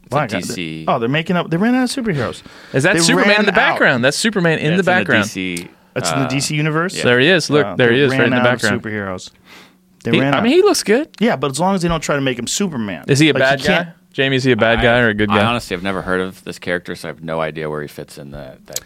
It's 0.01 0.09
Black 0.11 0.33
a 0.33 0.37
Adam. 0.39 0.49
DC. 0.49 0.85
Oh, 0.89 0.99
they're 0.99 1.09
making 1.09 1.37
up. 1.37 1.49
They 1.49 1.57
ran 1.57 1.75
out 1.77 1.85
of 1.85 1.91
superheroes. 2.05 2.43
Is 2.75 2.83
that 2.83 2.95
They 2.95 2.99
Superman 2.99 3.41
in 3.41 3.47
the 3.47 3.53
ran 3.53 3.55
background? 3.55 4.05
That's 4.05 4.17
Superman 4.17 4.59
in 4.59 4.65
Yeah, 4.65 4.71
the 4.73 4.79
it's 4.81 4.87
background. 4.87 5.25
DC. 5.27 5.69
That's 5.95 6.11
in 6.11 6.19
uh, 6.19 6.29
the 6.29 6.35
DC 6.37 6.51
universe. 6.57 6.97
yeah. 6.97 7.05
There 7.05 7.21
he 7.21 7.29
is. 7.29 7.49
Look, 7.51 7.65
Uh, 7.67 7.77
there 7.77 7.89
they 7.91 7.95
he 7.97 8.01
is, 8.03 8.11
right 8.11 8.23
in 8.25 8.31
the 8.31 8.37
out 8.37 8.47
of 8.47 8.61
background. 8.61 8.83
superheroes. 8.83 9.31
They 10.05 10.13
He- 10.13 10.21
ran 10.21 10.35
I 10.35 10.39
out. 10.39 10.43
mean, 10.45 10.53
he 10.55 10.63
looks 10.63 10.83
good. 10.83 11.09
yeah, 11.21 11.37
but 11.37 11.51
as 11.51 11.61
long 11.61 11.75
as 11.75 11.83
they 11.83 11.89
don't 11.89 12.01
try 12.01 12.15
to 12.17 12.21
make 12.23 12.39
him 12.39 12.47
Superman. 12.47 13.05
Is 13.09 13.19
he 13.19 13.29
a 13.31 13.33
Like, 13.33 13.41
bad 13.43 13.63
can't- 13.63 13.87
guy? 13.89 13.95
Jamie, 14.13 14.37
is 14.37 14.45
he 14.45 14.51
a 14.53 14.57
bad 14.57 14.79
I- 14.79 14.83
guy 14.83 14.99
or 14.99 15.09
a 15.09 15.15
good 15.15 15.31
I 15.31 15.39
guy? 15.39 15.45
honestly 15.45 15.75
have 15.77 15.85
never 15.85 16.03
heard 16.03 16.21
of 16.21 16.43
this 16.45 16.59
character, 16.59 16.97
so 16.97 17.09
I 17.09 17.13
have 17.13 17.23
no 17.23 17.41
idea 17.41 17.71
where 17.71 17.81
he 17.83 17.89
fits 17.89 18.19
in 18.19 18.31
the, 18.33 18.57
that. 18.67 18.81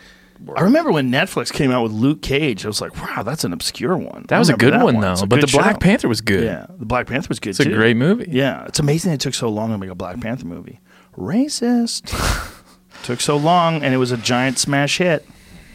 World. 0.44 0.58
I 0.58 0.62
remember 0.62 0.90
when 0.90 1.10
Netflix 1.12 1.52
came 1.52 1.70
out 1.70 1.84
with 1.84 1.92
Luke 1.92 2.20
Cage. 2.20 2.64
I 2.64 2.68
was 2.68 2.80
like, 2.80 2.94
wow, 3.00 3.22
that's 3.22 3.44
an 3.44 3.52
obscure 3.52 3.96
one. 3.96 4.24
that 4.28 4.34
I 4.34 4.38
was 4.40 4.48
a 4.48 4.54
good 4.54 4.74
that 4.74 4.82
one, 4.82 4.98
though. 5.00 5.12
a 5.14 5.26
But 5.26 5.40
the 5.40 5.46
Black 5.46 5.74
show. 5.76 5.78
Panther 5.78 6.08
was 6.08 6.20
good. 6.20 6.42
Yeah, 6.42 6.66
the 6.76 6.84
Black 6.84 7.06
Panther 7.06 7.28
was 7.28 7.38
good. 7.38 7.50
It's 7.50 7.60
a 7.60 7.68
great 7.70 7.96
movie. 7.96 8.26
Yeah, 8.30 8.64
it's 8.66 8.80
amazing 8.80 9.12
it 9.12 9.20
took 9.20 9.32
so 9.32 9.48
long 9.48 9.70
to 9.70 9.78
make 9.78 9.90
a 9.90 9.94
Black 9.94 10.20
Panther 10.20 10.44
movie. 10.46 10.80
Racist. 11.16 12.10
took 13.04 13.20
so 13.20 13.36
long, 13.36 13.82
and 13.84 13.94
it 13.94 13.98
was 13.98 14.10
a 14.10 14.16
giant 14.16 14.58
smash 14.58 14.98
hit. 14.98 15.24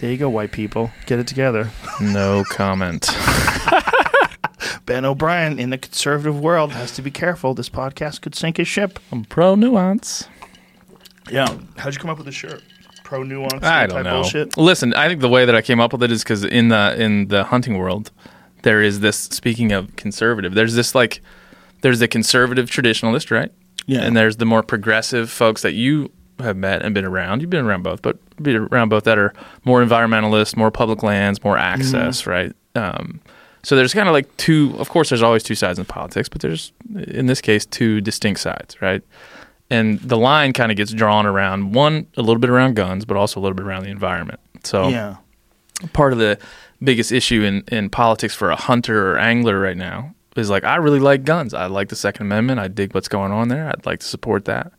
There 0.02 0.12
you 0.12 0.18
go, 0.18 0.30
white 0.30 0.52
people. 0.52 0.92
Get 1.06 1.20
it 1.20 1.26
together. 1.28 1.70
No 2.02 2.44
comment. 2.50 3.08
Ben 4.90 5.06
O'Brien 5.06 5.60
in 5.60 5.70
the 5.70 5.78
conservative 5.78 6.40
world 6.40 6.72
has 6.72 6.92
to 6.96 7.04
be 7.04 7.12
careful. 7.12 7.54
This 7.54 7.70
podcast 7.70 8.22
could 8.22 8.34
sink 8.34 8.58
his 8.58 8.68
ship. 8.68 8.98
I'm 9.12 9.24
pro 9.24 9.54
nuance. 9.54 10.28
Yeah. 11.32 11.46
How'd 11.78 11.94
you 11.94 12.00
come 12.00 12.10
up 12.10 12.18
with 12.18 12.26
the 12.26 12.32
shirt? 12.32 12.64
Pro 13.04 13.22
nuance. 13.22 13.64
I 13.64 13.86
don't 13.86 14.04
know. 14.04 14.22
Bullshit. 14.22 14.58
Listen, 14.58 14.96
I 14.96 15.08
think 15.08 15.22
the 15.22 15.30
way 15.30 15.46
that 15.46 15.54
I 15.54 15.62
came 15.62 15.80
up 15.80 15.94
with 15.94 16.02
it 16.02 16.12
is 16.12 16.24
because 16.24 16.44
in 16.44 16.70
the 16.70 16.96
in 17.00 17.28
the 17.28 17.44
hunting 17.44 17.78
world, 17.78 18.10
there 18.64 18.82
is 18.82 19.02
this. 19.02 19.16
Speaking 19.16 19.72
of 19.72 19.96
conservative, 19.96 20.56
there's 20.56 20.74
this 20.74 20.96
like, 20.96 21.22
there's 21.82 22.00
the 22.00 22.08
conservative 22.08 22.68
traditionalist, 22.68 23.30
right? 23.30 23.52
Yeah. 23.86 24.00
And 24.02 24.18
there's 24.18 24.38
the 24.38 24.46
more 24.46 24.64
progressive 24.64 25.30
folks 25.30 25.62
that 25.62 25.74
you 25.74 26.12
have 26.40 26.58
met 26.58 26.82
and 26.82 26.96
been 26.96 27.06
around. 27.06 27.42
You've 27.42 27.52
been 27.52 27.64
around 27.64 27.84
both, 27.84 28.02
but 28.02 28.18
been 28.42 28.56
around 28.56 28.90
both 28.90 29.04
that 29.04 29.20
are 29.20 29.36
more 29.66 29.84
environmentalist, 29.84 30.58
more 30.58 30.72
public 30.72 31.04
lands, 31.04 31.44
more 31.44 31.60
access, 31.60 32.22
Mm-hmm. 32.24 32.30
right? 32.32 32.54
Um, 32.74 33.22
so 33.64 33.76
there's 33.76 33.94
kind 33.94 34.08
of 34.08 34.14
like 34.14 34.36
two. 34.38 34.74
Of 34.78 34.90
course, 34.90 35.10
there's 35.10 35.22
always 35.24 35.44
two 35.44 35.56
sides 35.56 35.80
in 35.80 35.86
politics, 35.86 36.30
but 36.30 36.42
there's 36.42 36.72
in 37.08 37.26
this 37.28 37.42
case 37.42 37.66
two 37.66 38.02
distinct 38.02 38.40
sides, 38.40 38.82
right? 38.82 39.02
And 39.70 40.00
the 40.00 40.18
line 40.18 40.54
kind 40.54 40.72
of 40.72 40.78
gets 40.78 40.92
drawn 40.94 41.26
around 41.26 41.74
one 41.74 42.08
a 42.18 42.22
little 42.22 42.40
bit 42.40 42.50
around 42.50 42.76
guns, 42.76 43.06
but 43.06 43.18
also 43.18 43.40
a 43.40 43.42
little 43.42 43.56
bit 43.56 43.66
around 43.66 43.84
the 43.84 43.90
environment. 43.92 44.40
So 44.64 44.88
Yeah. 44.88 45.18
part 45.94 46.12
of 46.14 46.20
the 46.20 46.40
biggest 46.84 47.12
issue 47.12 47.44
in, 47.44 47.64
in 47.72 47.90
politics 47.90 48.34
for 48.34 48.50
a 48.50 48.56
hunter 48.56 49.12
or 49.14 49.18
angler 49.20 49.60
right 49.60 49.78
now 49.78 50.16
is 50.36 50.50
like 50.50 50.64
I 50.64 50.78
really 50.78 51.00
like 51.00 51.24
guns. 51.24 51.54
I 51.54 51.68
like 51.68 51.90
the 51.90 51.96
Second 51.96 52.26
Amendment. 52.28 52.60
I 52.60 52.68
dig 52.68 52.94
what's 52.96 53.08
going 53.10 53.32
on 53.32 53.50
there. 53.50 53.68
I'd 53.68 53.86
like 53.86 54.00
to 54.00 54.06
support 54.08 54.46
that. 54.46 54.72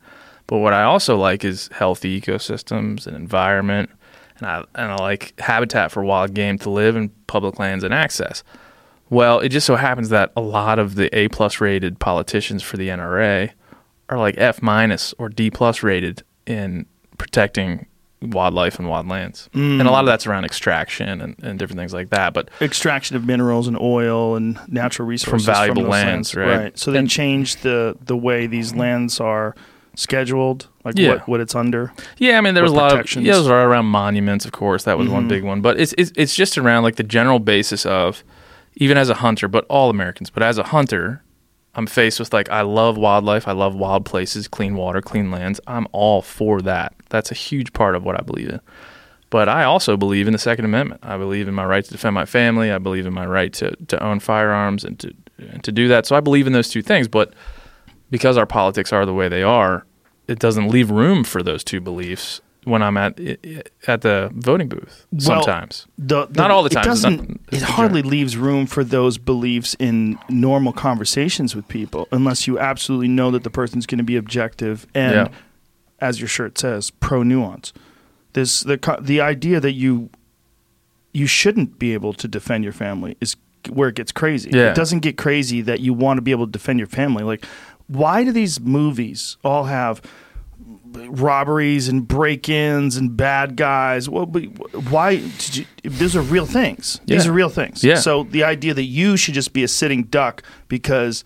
But 0.46 0.58
what 0.58 0.72
I 0.72 0.82
also 0.82 1.16
like 1.16 1.44
is 1.44 1.68
healthy 1.72 2.20
ecosystems 2.20 3.06
and 3.06 3.14
environment, 3.14 3.90
and 4.38 4.48
I 4.48 4.64
and 4.74 4.90
I 4.90 4.96
like 4.96 5.38
habitat 5.38 5.92
for 5.92 6.02
wild 6.02 6.34
game 6.34 6.58
to 6.58 6.70
live 6.70 6.96
in 6.96 7.10
public 7.28 7.60
lands 7.60 7.84
and 7.84 7.94
access. 7.94 8.42
Well, 9.10 9.40
it 9.40 9.48
just 9.50 9.66
so 9.66 9.76
happens 9.76 10.08
that 10.10 10.32
a 10.36 10.40
lot 10.40 10.78
of 10.78 10.94
the 10.94 11.14
A 11.16 11.28
plus 11.28 11.60
rated 11.60 11.98
politicians 11.98 12.62
for 12.62 12.76
the 12.76 12.88
NRA 12.88 13.50
are 14.08 14.18
like 14.18 14.36
F 14.38 14.62
minus 14.62 15.12
or 15.18 15.28
D 15.28 15.50
plus 15.50 15.82
rated 15.82 16.22
in 16.46 16.86
protecting 17.18 17.86
wildlife 18.22 18.78
and 18.78 18.86
wildlands. 18.86 19.48
And 19.54 19.80
a 19.82 19.90
lot 19.90 20.00
of 20.00 20.06
that's 20.06 20.26
around 20.26 20.44
extraction 20.44 21.20
and, 21.22 21.34
and 21.42 21.58
different 21.58 21.78
things 21.78 21.92
like 21.94 22.10
that. 22.10 22.34
But 22.34 22.50
Extraction 22.60 23.16
of 23.16 23.24
minerals 23.24 23.66
and 23.66 23.78
oil 23.80 24.36
and 24.36 24.58
natural 24.68 25.08
resources 25.08 25.46
from 25.46 25.54
valuable 25.54 25.82
those 25.84 25.90
lands, 25.90 26.34
right? 26.34 26.78
So 26.78 26.92
they 26.92 26.98
And- 26.98 27.10
changed 27.10 27.62
the 27.62 27.96
the 28.04 28.16
way 28.16 28.46
these 28.46 28.74
lands 28.74 29.20
are 29.20 29.54
scheduled, 29.96 30.68
like 30.84 30.98
Yeah. 30.98 31.08
what, 31.14 31.28
what 31.28 31.40
it's 31.40 31.54
under. 31.54 31.92
Yeah, 32.18 32.38
I 32.38 32.40
mean 32.42 32.54
there 32.54 32.62
was 32.62 32.72
a 32.72 32.76
lot 32.76 32.92
of 32.98 33.16
yeah, 33.16 33.32
those 33.32 33.48
are 33.48 33.66
around 33.68 33.86
monuments, 33.86 34.44
of 34.44 34.52
course. 34.52 34.84
That 34.84 34.98
was 34.98 35.08
one 35.08 35.24
Mhm. 35.24 35.28
big 35.28 35.42
one, 35.44 35.60
but 35.62 35.80
it's, 35.80 35.94
it's 35.98 36.12
it's 36.16 36.34
just 36.34 36.56
around 36.58 36.82
like 36.84 36.96
the 36.96 37.02
general 37.02 37.38
basis 37.38 37.84
of 37.86 38.22
even 38.74 38.96
as 38.96 39.10
a 39.10 39.14
hunter, 39.14 39.48
but 39.48 39.64
all 39.68 39.90
Americans. 39.90 40.30
But 40.30 40.42
as 40.42 40.58
a 40.58 40.64
hunter, 40.64 41.22
I'm 41.74 41.86
faced 41.86 42.18
with 42.18 42.32
like 42.32 42.50
I 42.50 42.62
love 42.62 42.96
wildlife, 42.96 43.46
I 43.46 43.52
love 43.52 43.74
wild 43.74 44.04
places, 44.04 44.48
clean 44.48 44.74
water, 44.74 45.00
clean 45.00 45.30
lands. 45.30 45.60
I'm 45.66 45.86
all 45.92 46.22
for 46.22 46.60
that. 46.62 46.94
That's 47.08 47.30
a 47.30 47.34
huge 47.34 47.72
part 47.72 47.94
of 47.94 48.04
what 48.04 48.18
I 48.18 48.22
believe 48.22 48.48
in. 48.48 48.60
But 49.30 49.48
I 49.48 49.62
also 49.62 49.96
believe 49.96 50.26
in 50.26 50.32
the 50.32 50.38
Second 50.40 50.64
Amendment. 50.64 51.00
I 51.04 51.16
believe 51.16 51.46
in 51.46 51.54
my 51.54 51.64
right 51.64 51.84
to 51.84 51.90
defend 51.90 52.14
my 52.14 52.24
family. 52.24 52.72
I 52.72 52.78
believe 52.78 53.06
in 53.06 53.14
my 53.14 53.26
right 53.26 53.52
to, 53.54 53.76
to 53.86 54.02
own 54.02 54.18
firearms 54.18 54.84
and 54.84 54.98
to 54.98 55.14
and 55.38 55.62
to 55.64 55.72
do 55.72 55.88
that. 55.88 56.06
So 56.06 56.16
I 56.16 56.20
believe 56.20 56.46
in 56.46 56.52
those 56.52 56.68
two 56.68 56.82
things. 56.82 57.08
But 57.08 57.32
because 58.10 58.36
our 58.36 58.46
politics 58.46 58.92
are 58.92 59.06
the 59.06 59.14
way 59.14 59.28
they 59.28 59.42
are, 59.42 59.86
it 60.26 60.38
doesn't 60.38 60.68
leave 60.68 60.90
room 60.90 61.24
for 61.24 61.42
those 61.42 61.64
two 61.64 61.80
beliefs 61.80 62.40
when 62.64 62.82
I'm 62.82 62.96
at 62.96 63.18
at 63.86 64.02
the 64.02 64.30
voting 64.34 64.68
booth. 64.68 65.06
Well, 65.12 65.20
Sometimes, 65.42 65.86
The, 65.98 66.26
the- 66.26 66.40
Not 66.42 66.50
all 66.50 66.62
the 66.62 66.66
It 66.68 66.72
time, 66.74 66.80
it's 66.80 66.86
doesn't. 67.02 67.28
not- 67.28 67.38
it 67.52 67.62
hardly 67.62 68.02
leaves 68.02 68.36
room 68.36 68.66
for 68.66 68.84
those 68.84 69.16
beliefs 69.18 69.74
in 69.78 70.18
normal 70.28 70.72
conversations 70.72 71.56
with 71.56 71.66
people, 71.68 72.06
unless 72.12 72.46
you 72.46 72.58
absolutely 72.58 73.08
know 73.08 73.30
that 73.30 73.44
the 73.44 73.50
person's 73.50 73.86
going 73.86 73.98
to 73.98 74.04
be 74.04 74.16
objective 74.16 74.86
and, 74.94 75.14
Yeah. 75.14 75.28
as 76.00 76.20
your 76.20 76.28
shirt 76.28 76.58
says, 76.58 76.90
pro 76.90 77.22
nuance. 77.22 77.72
This 78.34 78.60
the 78.60 78.78
the 79.00 79.20
idea 79.20 79.58
that 79.60 79.72
you 79.72 80.10
you 81.12 81.26
shouldn't 81.26 81.78
be 81.78 81.92
able 81.94 82.12
to 82.12 82.28
defend 82.28 82.62
your 82.62 82.72
family 82.72 83.16
is 83.20 83.34
where 83.68 83.88
it 83.88 83.96
gets 83.96 84.12
crazy. 84.12 84.50
Yeah. 84.52 84.70
It 84.70 84.76
doesn't 84.76 85.00
get 85.00 85.16
crazy 85.16 85.60
that 85.62 85.80
you 85.80 85.92
want 85.92 86.18
to 86.18 86.22
be 86.22 86.30
able 86.30 86.46
to 86.46 86.52
defend 86.52 86.78
your 86.78 86.86
family. 86.88 87.24
Like 87.24 87.44
why 87.88 88.22
do 88.22 88.30
these 88.30 88.60
movies 88.60 89.36
all 89.42 89.64
have 89.64 90.00
robberies 90.94 91.88
and 91.88 92.06
break-ins 92.06 92.96
and 92.96 93.16
bad 93.16 93.56
guys? 93.56 94.08
Well, 94.08 94.26
but 94.26 94.42
why? 94.90 95.16
Did 95.16 95.56
you, 95.56 95.66
these 95.84 96.16
are 96.16 96.20
real 96.22 96.46
things. 96.46 97.00
These 97.06 97.26
are 97.26 97.32
real 97.32 97.48
things. 97.48 97.82
Yeah. 97.84 97.96
So 97.96 98.24
the 98.24 98.44
idea 98.44 98.74
that 98.74 98.84
you 98.84 99.16
should 99.16 99.34
just 99.34 99.52
be 99.52 99.62
a 99.62 99.68
sitting 99.68 100.04
duck 100.04 100.42
because 100.68 101.24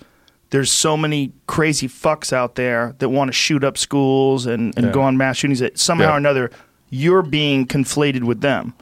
there's 0.50 0.70
so 0.70 0.96
many 0.96 1.32
crazy 1.46 1.88
fucks 1.88 2.32
out 2.32 2.54
there 2.54 2.94
that 2.98 3.08
want 3.08 3.28
to 3.28 3.32
shoot 3.32 3.64
up 3.64 3.76
schools 3.76 4.46
and, 4.46 4.72
and 4.76 4.86
Yeah. 4.86 4.92
go 4.92 5.02
on 5.02 5.16
mass 5.16 5.36
shootings 5.38 5.58
that 5.60 5.78
somehow 5.78 6.08
Yeah. 6.08 6.14
or 6.14 6.16
another 6.18 6.50
you're 6.90 7.22
being 7.22 7.66
conflated 7.66 8.22
with 8.22 8.40
them, 8.40 8.72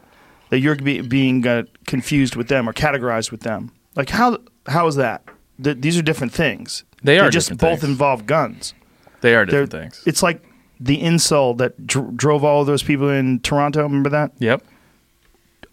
that 0.51 0.59
you're 0.59 0.77
be, 0.77 1.01
being 1.01 1.47
uh, 1.47 1.62
confused 1.87 2.37
with 2.37 2.49
them 2.49 2.68
or 2.68 2.73
categorized 2.75 3.31
with 3.31 3.40
them. 3.40 3.73
Like 3.97 4.11
how 4.11 4.38
how 4.66 4.87
is 4.87 4.97
that? 4.97 5.23
Th- 5.62 5.77
these 5.81 5.97
are 5.99 6.03
different 6.03 6.33
things. 6.33 6.85
They 7.03 7.18
are 7.18 7.31
just 7.31 7.51
both 7.57 7.81
things. 7.81 7.85
involve 7.85 8.27
guns. 8.27 8.75
They 9.23 9.35
are 9.35 9.47
They're- 9.47 9.64
different 9.66 9.92
things. 9.95 10.03
It's 10.07 10.23
like 10.23 10.42
the 10.85 11.01
insult 11.01 11.59
that 11.59 11.87
dr- 11.87 12.16
drove 12.16 12.45
all 12.45 12.61
of 12.62 12.66
those 12.66 12.83
people 12.83 13.09
in 13.09 13.40
Toronto. 13.40 13.83
Remember 13.83 14.11
that? 14.11 14.33
Yep. 14.38 14.62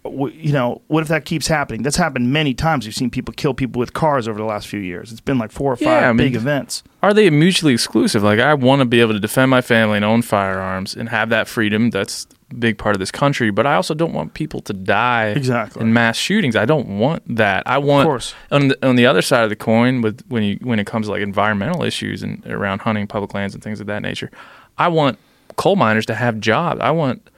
W- 0.06 0.34
You 0.38 0.54
know, 0.54 0.82
what 0.88 1.02
if 1.02 1.10
that 1.10 1.26
keeps 1.26 1.48
happening? 1.48 1.84
That's 1.84 1.98
happened 1.98 2.32
many 2.32 2.54
times. 2.54 2.86
You've 2.86 2.96
seen 2.96 3.10
people 3.10 3.34
kill 3.36 3.54
people 3.54 3.80
with 3.80 3.94
cars 3.94 4.28
over 4.28 4.38
the 4.40 4.46
last 4.46 4.68
few 4.68 4.80
years. 4.80 5.12
It's 5.12 5.20
been 5.22 5.38
like 5.38 5.52
four 5.52 5.74
or 5.74 5.76
five 5.76 5.86
Yeah, 6.04 6.10
I 6.10 6.14
mean- 6.14 6.28
big 6.28 6.36
events. 6.36 6.84
Are 7.04 7.14
they 7.14 7.30
mutually 7.30 7.74
exclusive? 7.74 8.24
Like 8.24 8.40
I 8.40 8.54
want 8.54 8.80
to 8.82 8.86
be 8.86 9.02
able 9.02 9.14
to 9.14 9.20
defend 9.20 9.50
my 9.52 9.62
family 9.62 9.98
and 9.98 10.06
own 10.06 10.22
firearms 10.22 10.96
and 10.96 11.10
have 11.10 11.30
that 11.30 11.48
freedom. 11.48 11.90
That's 11.92 12.28
a 12.52 12.56
big 12.56 12.78
part 12.78 12.96
of 12.96 13.00
this 13.00 13.12
country. 13.12 13.52
But 13.52 13.66
I 13.68 13.76
also 13.76 13.94
don't 13.94 14.14
want 14.14 14.34
people 14.34 14.60
to 14.62 14.74
die 14.74 15.28
Exactly. 15.30 15.82
in 15.82 15.94
mass 15.94 16.18
shootings. 16.18 16.56
I 16.56 16.66
don't 16.66 16.98
want 17.00 17.24
that. 17.38 17.64
I 17.66 17.78
want 17.78 18.06
course. 18.08 18.34
on 18.52 18.70
the, 18.70 18.88
on 18.88 18.96
the 18.96 19.06
other 19.06 19.22
side 19.22 19.44
of 19.44 19.50
the 19.50 19.56
coin 19.56 20.02
with 20.02 20.22
when 20.28 20.44
you 20.44 20.60
when 20.62 20.78
it 20.80 20.88
comes 20.88 21.08
to 21.08 21.12
like 21.12 21.22
environmental 21.22 21.84
issues 21.84 22.22
and 22.24 22.46
around 22.48 22.82
hunting 22.82 23.08
public 23.08 23.34
lands 23.34 23.54
and 23.54 23.64
things 23.64 23.80
of 23.80 23.88
that 23.88 24.02
nature. 24.02 24.30
I 24.80 24.88
want 24.88 25.20
coal 25.58 25.76
miners 25.76 26.06
to 26.08 26.16
have 26.16 26.40
jobs. 26.40 26.80
I 26.82 26.92
want 26.92 27.30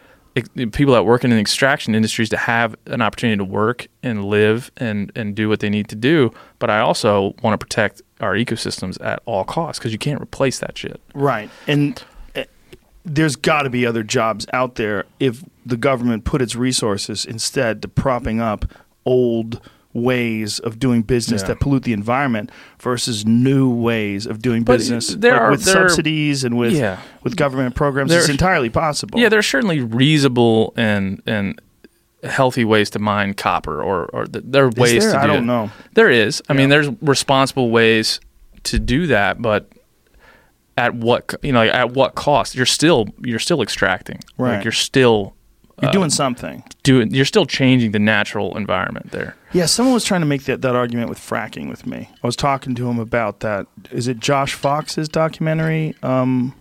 people 0.72 0.94
that 0.94 1.04
work 1.04 1.24
in 1.26 1.30
the 1.30 1.40
extraction 1.40 1.94
industries 1.94 2.30
to 2.30 2.38
have 2.38 2.76
an 2.86 3.02
opportunity 3.02 3.38
to 3.38 3.44
work 3.44 3.88
and 4.02 4.24
live 4.24 4.72
and 4.78 5.12
and 5.16 5.36
do 5.36 5.50
what 5.50 5.60
they 5.60 5.70
need 5.70 5.90
to 5.90 5.96
do. 5.96 6.32
But 6.60 6.70
I 6.70 6.80
also 6.80 7.36
want 7.44 7.60
to 7.60 7.66
protect 7.66 8.02
our 8.22 8.34
ecosystems 8.34 9.04
at 9.04 9.22
all 9.26 9.44
costs 9.44 9.80
because 9.80 9.92
you 9.92 9.98
can't 9.98 10.22
replace 10.22 10.60
that 10.60 10.78
shit. 10.78 11.02
Right. 11.14 11.50
And 11.68 12.02
uh, 12.36 12.44
there's 13.04 13.36
got 13.36 13.64
to 13.64 13.70
be 13.70 13.86
other 13.86 14.04
jobs 14.04 14.46
out 14.54 14.76
there 14.76 15.06
if 15.20 15.44
the 15.66 15.78
government 15.78 16.24
put 16.24 16.42
its 16.42 16.56
resources 16.56 17.26
instead 17.26 17.82
to 17.82 17.88
propping 17.88 18.40
up 18.40 18.66
old 19.06 19.60
ways 19.94 20.60
of 20.60 20.80
doing 20.80 21.02
business 21.02 21.42
Yeah. 21.42 21.50
that 21.50 21.60
pollute 21.60 21.84
the 21.84 21.94
environment 21.94 22.50
versus 22.80 23.26
new 23.26 23.70
ways 23.70 24.26
of 24.26 24.42
doing 24.42 24.64
But 24.64 24.78
business 24.78 25.10
there 25.10 25.34
like 25.34 25.42
are- 25.42 25.52
with 25.52 25.64
there 25.66 25.90
subsidies 25.90 26.44
and 26.44 26.58
with 26.58 26.74
Yeah. 26.74 26.98
with 27.24 27.36
government 27.36 27.76
programs 27.76 28.10
There- 28.12 28.20
it's 28.20 28.30
entirely 28.30 28.70
possible. 28.70 29.20
Yeah, 29.20 29.30
there 29.30 29.40
are 29.40 29.44
certainly 29.44 29.82
reasonable 29.82 30.74
and 30.78 31.22
and 31.26 31.60
healthy 32.24 32.64
ways 32.64 32.90
to 32.92 33.00
mine 33.00 33.34
copper, 33.34 33.82
or 33.82 34.06
or 34.14 34.26
th- 34.26 34.46
there 34.48 34.66
are 34.66 34.70
ways 34.78 35.04
there? 35.04 35.12
to 35.14 35.18
do 35.18 35.24
I 35.24 35.28
don't 35.28 35.44
it. 35.44 35.48
know. 35.48 35.72
There 35.96 36.10
is. 36.10 36.42
I 36.48 36.54
mean, 36.54 36.70
there's 36.70 36.88
responsible 37.02 37.70
ways 37.72 38.20
to 38.64 38.78
do 38.80 39.08
that, 39.08 39.42
but 39.42 39.68
at 40.78 40.94
what 40.96 41.34
you 41.42 41.52
know, 41.52 41.62
at 41.64 41.92
what 41.94 42.16
cost? 42.16 42.56
You're 42.56 42.66
still 42.66 43.08
you're 43.24 43.40
still 43.40 43.62
extracting. 43.62 44.20
Right. 44.38 44.56
Like 44.56 44.64
you're 44.64 44.72
still 44.72 45.34
You're 45.82 45.90
uh, 45.90 45.94
doing 45.94 46.10
something. 46.12 46.64
doing. 46.84 47.14
You're 47.14 47.26
still 47.26 47.46
changing 47.46 47.92
the 47.92 48.00
natural 48.00 48.56
environment 48.56 49.12
there. 49.12 49.36
Yeah, 49.54 49.66
someone 49.66 49.94
was 49.94 50.06
trying 50.06 50.22
to 50.22 50.28
make 50.28 50.44
that, 50.46 50.62
that 50.62 50.76
argument 50.76 51.10
with 51.10 51.20
fracking 51.20 51.70
with 51.70 51.86
me. 51.86 52.10
I 52.24 52.28
was 52.28 52.36
talking 52.36 52.74
to 52.76 52.90
him 52.90 53.00
about 53.00 53.42
that. 53.42 53.68
Is 53.92 54.08
it 54.08 54.20
Josh 54.20 54.54
Fox's 54.54 55.10
documentary? 55.10 55.96
Um, 56.04 56.54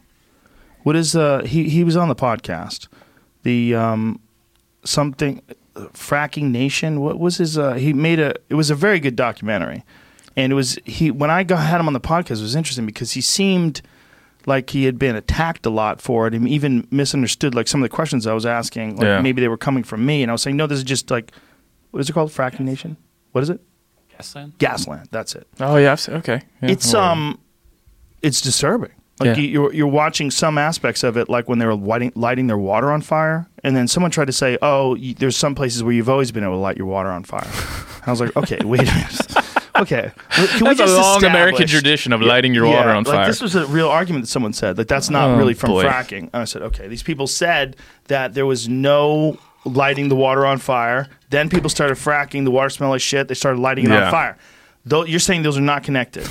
what 0.82 0.96
is 0.96 1.14
uh 1.14 1.42
he 1.44 1.68
he 1.68 1.84
was 1.84 1.96
on 1.96 2.08
the 2.08 2.16
podcast. 2.16 2.88
The 3.42 3.74
um 3.74 4.20
something 4.84 5.42
fracking 5.76 6.50
nation. 6.50 7.00
What 7.00 7.18
was 7.18 7.36
his 7.36 7.56
uh 7.58 7.74
he 7.74 7.92
made 7.92 8.18
a 8.18 8.34
it 8.48 8.54
was 8.54 8.70
a 8.70 8.74
very 8.74 8.98
good 8.98 9.14
documentary. 9.16 9.84
And 10.36 10.52
it 10.52 10.54
was 10.56 10.78
he 10.84 11.10
when 11.10 11.30
I 11.30 11.42
got 11.44 11.58
had 11.58 11.80
him 11.80 11.86
on 11.86 11.92
the 11.92 12.00
podcast 12.00 12.38
it 12.38 12.42
was 12.42 12.56
interesting 12.56 12.86
because 12.86 13.12
he 13.12 13.20
seemed 13.20 13.82
like 14.46 14.70
he 14.70 14.84
had 14.84 14.98
been 14.98 15.14
attacked 15.16 15.66
a 15.66 15.70
lot 15.70 16.00
for 16.00 16.26
it 16.26 16.34
and 16.34 16.48
even 16.48 16.88
misunderstood 16.90 17.54
like 17.54 17.68
some 17.68 17.82
of 17.82 17.88
the 17.88 17.94
questions 17.94 18.26
I 18.26 18.32
was 18.32 18.46
asking 18.46 18.96
like 18.96 19.04
Yeah. 19.04 19.20
maybe 19.20 19.42
they 19.42 19.48
were 19.48 19.58
coming 19.58 19.84
from 19.84 20.06
me 20.06 20.22
and 20.22 20.30
I 20.30 20.32
was 20.32 20.40
saying 20.42 20.56
no 20.56 20.66
this 20.66 20.78
is 20.78 20.84
just 20.84 21.10
like 21.10 21.30
what 21.90 22.00
is 22.00 22.08
it 22.08 22.12
called 22.12 22.30
fracking 22.30 22.60
nation 22.60 22.96
what 23.32 23.42
is 23.42 23.50
it 23.50 23.60
Gasland? 24.18 24.52
gasland 24.58 25.06
that's 25.10 25.34
it 25.34 25.46
Oh 25.60 25.76
yeah. 25.76 25.92
I've 25.92 26.00
se- 26.00 26.12
Okay. 26.14 26.42
Yeah, 26.62 26.70
it's 26.70 26.92
well, 26.92 27.02
um 27.04 27.38
it's 28.22 28.40
disturbing 28.40 28.90
like 29.18 29.36
Yeah. 29.36 29.42
you, 29.42 29.48
you're 29.48 29.72
you're 29.74 29.86
watching 29.86 30.30
some 30.30 30.58
aspects 30.58 31.02
of 31.02 31.16
it 31.16 31.28
like 31.28 31.48
when 31.48 31.58
they 31.58 31.66
were 31.66 31.74
lighting, 31.74 32.12
lighting 32.14 32.46
their 32.46 32.58
water 32.58 32.90
on 32.90 33.00
fire 33.02 33.48
and 33.64 33.74
then 33.76 33.88
someone 33.88 34.10
tried 34.10 34.26
to 34.26 34.32
say 34.32 34.58
oh 34.62 34.94
y 34.96 35.14
there's 35.18 35.36
some 35.36 35.54
places 35.54 35.82
where 35.82 35.92
you've 35.92 36.08
always 36.08 36.32
been 36.32 36.44
able 36.44 36.54
to 36.54 36.58
light 36.58 36.76
your 36.76 36.86
water 36.86 37.08
on 37.10 37.24
fire 37.24 37.48
i 38.06 38.10
was 38.10 38.20
like 38.20 38.34
okay 38.36 38.58
wait 38.64 38.80
a 38.80 38.84
minute 38.84 39.36
okay 39.76 40.12
Can 40.30 40.42
we 40.68 40.74
That's 40.74 40.80
a 40.80 40.84
just 40.86 40.96
long 40.96 41.24
American 41.24 41.66
tradition 41.66 42.12
of 42.12 42.20
lighting 42.20 42.52
your 42.54 42.66
water 42.66 42.90
on 42.90 43.04
like 43.04 43.14
fire. 43.14 43.26
this 43.26 43.40
was 43.40 43.54
a 43.54 43.66
real 43.66 43.88
argument 43.88 44.24
that 44.24 44.28
someone 44.30 44.52
said 44.52 44.76
like 44.76 44.88
that's 44.88 45.08
not 45.10 45.30
Oh, 45.30 45.36
really 45.38 45.54
from 45.54 45.70
boy. 45.70 45.84
fracking 45.84 46.24
and 46.32 46.36
i 46.36 46.44
said 46.44 46.60
okay 46.62 46.88
these 46.88 47.02
people 47.02 47.26
said 47.26 47.76
that 48.08 48.34
there 48.34 48.44
was 48.46 48.68
no 48.68 49.38
lighting 49.64 50.08
the 50.08 50.16
water 50.16 50.46
on 50.46 50.58
fire 50.58 51.06
then 51.30 51.48
people 51.48 51.68
started 51.70 51.96
fracking 51.96 52.44
the 52.44 52.50
water 52.50 52.70
smelled 52.70 52.90
like 52.92 53.00
shit 53.00 53.28
they 53.28 53.34
started 53.34 53.60
lighting 53.60 53.84
it 53.86 53.90
Yeah. 53.90 54.06
on 54.06 54.10
fire 54.10 54.36
Though 54.86 55.04
you're 55.04 55.20
saying 55.20 55.42
those 55.42 55.58
are 55.58 55.60
not 55.60 55.82
connected 55.82 56.26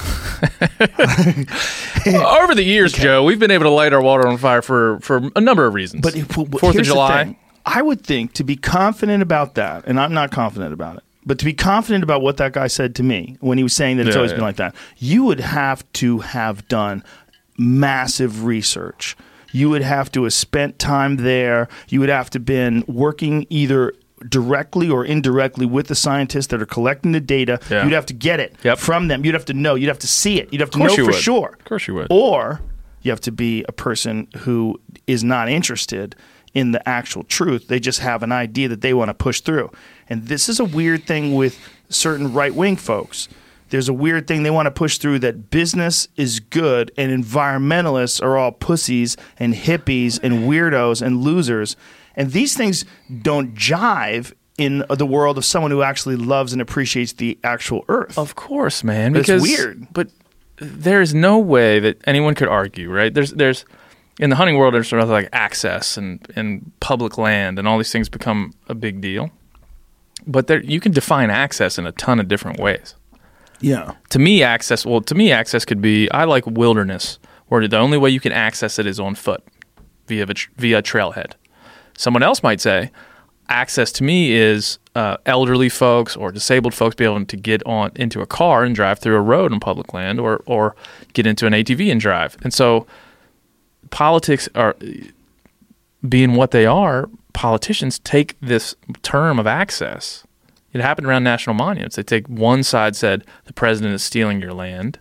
Over 2.05 2.55
the 2.55 2.63
years, 2.63 2.93
Joe, 2.93 3.23
we've 3.23 3.39
been 3.39 3.51
able 3.51 3.65
to 3.65 3.69
light 3.69 3.93
our 3.93 4.01
water 4.01 4.27
on 4.27 4.37
fire 4.37 4.61
for 4.61 4.99
for 5.01 5.21
a 5.35 5.41
number 5.41 5.65
of 5.65 5.73
reasons. 5.73 6.01
But 6.01 6.15
if, 6.15 6.29
w- 6.29 6.49
Fourth 6.49 6.63
of 6.63 6.73
here's 6.73 6.87
the 6.87 6.93
July. 6.93 7.23
thing. 7.25 7.35
I 7.65 7.81
would 7.81 8.01
think 8.01 8.33
to 8.33 8.43
be 8.43 8.55
confident 8.55 9.21
about 9.21 9.55
that, 9.55 9.85
and 9.85 9.99
I'm 9.99 10.13
not 10.13 10.31
confident 10.31 10.73
about 10.73 10.97
it, 10.97 11.03
but 11.25 11.37
to 11.39 11.45
be 11.45 11.53
confident 11.53 12.03
about 12.03 12.21
what 12.21 12.37
that 12.37 12.53
guy 12.53 12.67
said 12.67 12.95
to 12.95 13.03
me 13.03 13.37
when 13.41 13.57
he 13.57 13.63
was 13.63 13.73
saying 13.73 13.97
that 13.97 14.07
it's 14.07 14.15
Yeah, 14.15 14.19
always 14.19 14.31
yeah. 14.31 14.37
been 14.37 14.45
like 14.45 14.55
that, 14.55 14.75
you 14.97 15.25
would 15.25 15.41
have 15.41 15.83
to 15.93 16.19
have 16.19 16.67
done 16.67 17.03
massive 17.57 18.45
research. 18.45 19.15
You 19.51 19.69
would 19.69 19.81
have 19.81 20.11
to 20.13 20.23
have 20.23 20.33
spent 20.33 20.79
time 20.79 21.17
there. 21.17 21.67
You 21.87 21.99
would 22.01 22.09
have 22.09 22.29
to 22.31 22.37
have 22.37 22.45
been 22.45 22.83
working 22.87 23.45
either 23.49 23.93
directly 24.27 24.89
or 24.89 25.05
indirectly 25.05 25.65
with 25.65 25.87
the 25.87 25.95
scientists 25.95 26.47
that 26.47 26.61
are 26.61 26.65
collecting 26.65 27.13
the 27.13 27.21
data. 27.21 27.59
Yeah. 27.69 27.83
You'd 27.83 27.93
have 27.93 28.05
to 28.07 28.13
get 28.13 28.39
it 28.39 28.55
Yep. 28.63 28.77
from 28.77 29.07
them. 29.07 29.23
You'd 29.25 29.33
have 29.33 29.45
to 29.45 29.53
know. 29.53 29.75
You'd 29.75 29.87
have 29.87 29.99
to 29.99 30.07
see 30.07 30.39
it. 30.41 30.49
You'd 30.51 30.59
have 30.61 30.71
to 30.71 30.79
know 30.79 30.93
for 30.95 31.05
would. 31.05 31.15
sure. 31.15 31.55
Of 31.57 31.65
course 31.65 31.87
you 31.87 31.93
would. 31.95 32.07
Or 32.09 32.59
you 33.01 33.11
have 33.11 33.21
to 33.21 33.31
be 33.31 33.63
a 33.67 33.71
person 33.71 34.27
who 34.39 34.79
is 35.07 35.23
not 35.23 35.47
interested 35.49 36.15
in 36.53 36.71
the 36.71 36.87
actual 36.89 37.23
truth. 37.23 37.67
They 37.69 37.79
just 37.79 37.99
have 38.01 38.21
an 38.23 38.31
idea 38.33 38.67
that 38.67 38.81
they 38.81 38.93
want 38.93 39.07
to 39.09 39.13
push 39.13 39.39
through. 39.39 39.71
And 40.09 40.25
this 40.27 40.49
is 40.49 40.59
a 40.59 40.65
weird 40.65 41.05
thing 41.05 41.33
with 41.35 41.57
certain 41.87 42.33
right 42.33 42.53
wing 42.53 42.75
folks. 42.75 43.29
There's 43.69 43.89
a 43.89 43.93
weird 43.93 44.27
thing 44.27 44.43
they 44.43 44.49
want 44.49 44.65
to 44.65 44.71
push 44.71 44.97
through 44.97 45.19
that 45.19 45.49
business 45.49 46.07
is 46.15 46.39
good 46.39 46.91
and 46.97 47.11
environmentalists 47.11 48.21
are 48.21 48.37
all 48.37 48.51
pussies 48.51 49.15
and 49.37 49.53
hippies 49.53 50.19
and 50.21 50.49
weirdos 50.49 51.01
and 51.01 51.21
losers. 51.21 51.75
And 52.15 52.31
these 52.31 52.57
things 52.57 52.85
don't 53.21 53.53
jive 53.53 54.33
in 54.57 54.83
the 54.89 55.05
world 55.05 55.37
of 55.37 55.45
someone 55.45 55.71
who 55.71 55.81
actually 55.81 56.17
loves 56.17 56.51
and 56.51 56.61
appreciates 56.61 57.13
the 57.13 57.39
actual 57.43 57.85
earth. 57.87 58.17
Of 58.17 58.35
course, 58.35 58.83
man. 58.83 59.13
But 59.13 59.29
it's 59.29 59.41
weird. 59.41 59.87
But 59.93 60.09
there 60.57 61.01
is 61.01 61.13
no 61.13 61.37
way 61.37 61.79
that 61.79 62.01
anyone 62.05 62.35
could 62.35 62.49
argue, 62.49 62.91
right? 62.91 63.13
There's 63.13 63.31
there's 63.31 63.65
in 64.19 64.29
the 64.29 64.35
hunting 64.35 64.57
world 64.57 64.73
there's 64.73 64.89
sort 64.89 65.01
of 65.01 65.09
like 65.09 65.29
access 65.31 65.97
and, 65.97 66.19
and 66.35 66.71
public 66.81 67.17
land 67.17 67.57
and 67.57 67.67
all 67.67 67.77
these 67.77 67.91
things 67.91 68.09
become 68.09 68.53
a 68.67 68.75
big 68.75 68.99
deal. 68.99 69.31
But 70.27 70.47
there 70.47 70.61
you 70.61 70.81
can 70.81 70.91
define 70.91 71.29
access 71.29 71.77
in 71.77 71.85
a 71.85 71.93
ton 71.93 72.19
of 72.19 72.27
different 72.27 72.59
ways. 72.59 72.95
Yeah. 73.61 73.93
To 74.09 74.19
me, 74.19 74.43
access 74.43 74.85
well, 74.85 75.01
to 75.01 75.15
me 75.15 75.31
access 75.31 75.65
could 75.65 75.81
be 75.81 76.09
I 76.11 76.25
like 76.25 76.45
wilderness, 76.45 77.19
where 77.47 77.67
the 77.67 77.77
only 77.77 77.97
way 77.97 78.09
you 78.09 78.19
can 78.19 78.31
access 78.31 78.79
it 78.79 78.85
is 78.85 78.99
on 78.99 79.15
foot 79.15 79.43
via 80.07 80.25
via 80.57 80.81
trailhead. 80.81 81.33
Someone 81.97 82.23
else 82.23 82.43
might 82.43 82.61
say 82.61 82.91
access 83.49 83.91
to 83.91 84.03
me 84.03 84.31
is 84.31 84.77
uh, 84.95 85.17
elderly 85.25 85.69
folks 85.69 86.15
or 86.15 86.31
disabled 86.31 86.73
folks 86.73 86.95
be 86.95 87.03
able 87.03 87.25
to 87.25 87.35
get 87.35 87.65
on 87.65 87.91
into 87.95 88.21
a 88.21 88.27
car 88.27 88.63
and 88.63 88.75
drive 88.75 88.99
through 88.99 89.15
a 89.15 89.21
road 89.21 89.51
on 89.51 89.59
public 89.59 89.93
land 89.93 90.19
or 90.19 90.41
or 90.45 90.75
get 91.13 91.27
into 91.27 91.45
an 91.45 91.53
ATV 91.53 91.91
and 91.91 91.99
drive. 91.99 92.37
And 92.43 92.53
so 92.53 92.85
politics 93.89 94.47
are 94.55 94.75
being 96.07 96.35
what 96.35 96.51
they 96.51 96.65
are, 96.65 97.09
politicians 97.33 97.99
take 97.99 98.39
this 98.39 98.75
term 99.01 99.39
of 99.39 99.47
access. 99.47 100.23
It 100.73 100.81
happened 100.81 101.07
around 101.07 101.23
national 101.23 101.55
monuments. 101.55 101.95
They 101.95 102.03
take 102.03 102.27
one 102.27 102.63
side 102.63 102.95
said 102.95 103.25
the 103.45 103.53
president 103.53 103.95
is 103.95 104.03
stealing 104.03 104.39
your 104.39 104.53
land, 104.53 104.99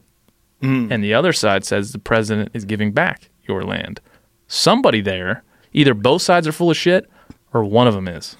mm. 0.63 0.91
and 0.91 1.05
the 1.05 1.15
other 1.15 1.33
side 1.33 1.65
says 1.65 1.93
the 1.93 1.99
president 1.99 2.51
is 2.55 2.65
giving 2.65 2.93
back 2.93 3.29
your 3.47 3.65
land. 3.65 4.01
Somebody 4.47 5.01
there, 5.01 5.43
either 5.73 5.95
both 5.95 6.23
sides 6.23 6.49
are 6.49 6.53
full 6.53 6.71
of 6.71 6.77
shit 6.77 7.09
or 7.53 7.65
one 7.65 7.87
of 7.87 7.95
them 7.95 8.09
is. 8.09 8.37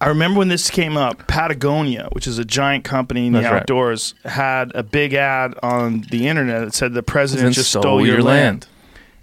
I 0.00 0.08
remember 0.08 0.38
when 0.38 0.48
this 0.48 0.70
came 0.70 0.96
up, 0.96 1.26
Patagonia, 1.26 2.08
which 2.12 2.28
is 2.28 2.38
a 2.38 2.44
giant 2.44 2.84
company 2.84 3.26
in 3.26 3.32
the 3.32 3.40
That's 3.40 3.52
right. 3.52 3.62
outdoors, 3.62 4.14
had 4.24 4.70
a 4.74 4.84
big 4.84 5.14
ad 5.14 5.54
on 5.60 6.02
the 6.10 6.28
internet 6.28 6.66
that 6.66 6.74
said 6.74 6.94
the 6.94 7.02
president 7.02 7.54
just 7.54 7.70
stole, 7.70 8.06
your, 8.06 8.22
land. 8.22 8.68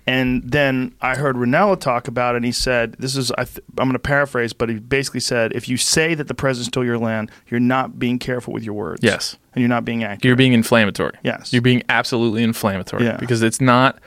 And 0.08 0.43
then 0.43 0.93
I 1.01 1.16
heard 1.16 1.36
Rinella 1.36 1.80
talk 1.80 2.08
about 2.08 2.36
it, 2.36 2.38
and 2.38 2.45
he 2.45 2.51
said, 2.51 2.95
"This 2.99 3.16
is 3.16 3.32
I 3.32 3.45
th- 3.45 3.60
I'm 3.80 3.86
going 3.88 3.93
to 3.93 3.99
paraphrase, 3.99 4.53
but 4.53 4.70
he 4.70 4.76
basically 4.76 5.20
said, 5.20 5.51
if 5.53 5.68
you 5.68 5.78
say 5.78 6.14
that 6.14 6.28
the 6.28 6.36
president 6.36 6.68
stole 6.74 6.86
your 6.86 6.99
land, 6.99 7.32
you're 7.47 7.60
not 7.60 7.97
being 7.97 8.20
careful 8.20 8.53
with 8.53 8.64
your 8.64 8.76
words. 8.76 8.99
Yes. 9.03 9.36
and 9.56 9.62
you're 9.62 9.70
not 9.70 9.84
being 9.84 10.03
accurate. 10.03 10.24
You're 10.26 10.36
being 10.36 10.53
inflammatory. 10.53 11.18
Yes. 11.24 11.51
You're 11.51 11.62
being 11.64 11.82
absolutely 11.89 12.43
inflammatory 12.43 13.06
Yeah. 13.06 13.18
because 13.18 13.41
it's 13.41 13.60
not 13.60 13.97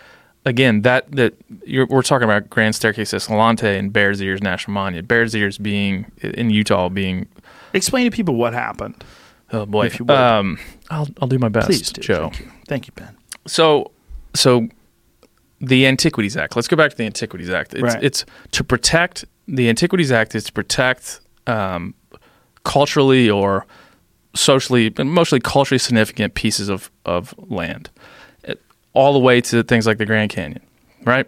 again 0.44 0.82
that 0.82 1.10
that 1.12 1.34
you're, 1.66 1.86
we're 1.86 2.02
talking 2.02 2.24
about 2.24 2.48
Grand 2.48 2.76
Staircase 2.76 3.12
Escalante 3.12 3.66
and 3.76 3.92
Bears 3.92 4.22
Ears 4.22 4.40
National 4.40 4.74
Monument. 4.74 5.08
Bears 5.08 5.34
Ears 5.34 5.58
being 5.58 6.10
in 6.22 6.50
Utah 6.50 6.88
being 6.88 7.26
Explain 7.74 8.08
to 8.08 8.14
people 8.14 8.36
what 8.36 8.52
happened. 8.52 9.02
oh 9.52 9.66
boy. 9.66 9.86
If 9.86 9.98
you 9.98 10.04
would. 10.04 10.16
Um, 10.16 10.58
I'll 10.90 11.08
I'll 11.20 11.28
do 11.28 11.38
my 11.40 11.48
best, 11.48 11.66
Please 11.66 11.90
do, 11.90 12.00
Joe. 12.02 12.30
Thank 12.30 12.38
you, 12.40 12.46
Thank 12.68 12.86
you 12.86 12.92
Ben. 12.94 13.16
So 13.46 13.90
so 14.34 14.68
the 15.60 15.86
Antiquities 15.86 16.36
Act. 16.36 16.54
Let's 16.56 16.68
go 16.68 16.76
back 16.76 16.90
to 16.90 16.96
the 16.96 17.04
Antiquities 17.06 17.50
Act. 17.50 17.74
It's 17.74 17.82
Right. 17.82 18.02
it's 18.02 18.24
to 18.52 18.62
protect 18.64 19.24
the 19.46 19.68
Antiquities 19.68 20.12
Act 20.12 20.34
is 20.34 20.44
to 20.44 20.52
protect 20.52 21.20
um, 21.46 21.94
culturally 22.64 23.28
or 23.30 23.66
socially, 24.34 24.92
mostly 24.98 25.40
culturally 25.40 25.78
significant 25.78 26.34
pieces 26.34 26.68
of 26.68 26.90
of 27.06 27.34
land, 27.48 27.90
It- 28.44 28.60
all 28.92 29.12
the 29.12 29.18
way 29.18 29.40
to 29.40 29.62
things 29.62 29.86
like 29.86 29.98
the 29.98 30.06
Grand 30.06 30.30
Canyon, 30.30 30.60
right? 31.04 31.26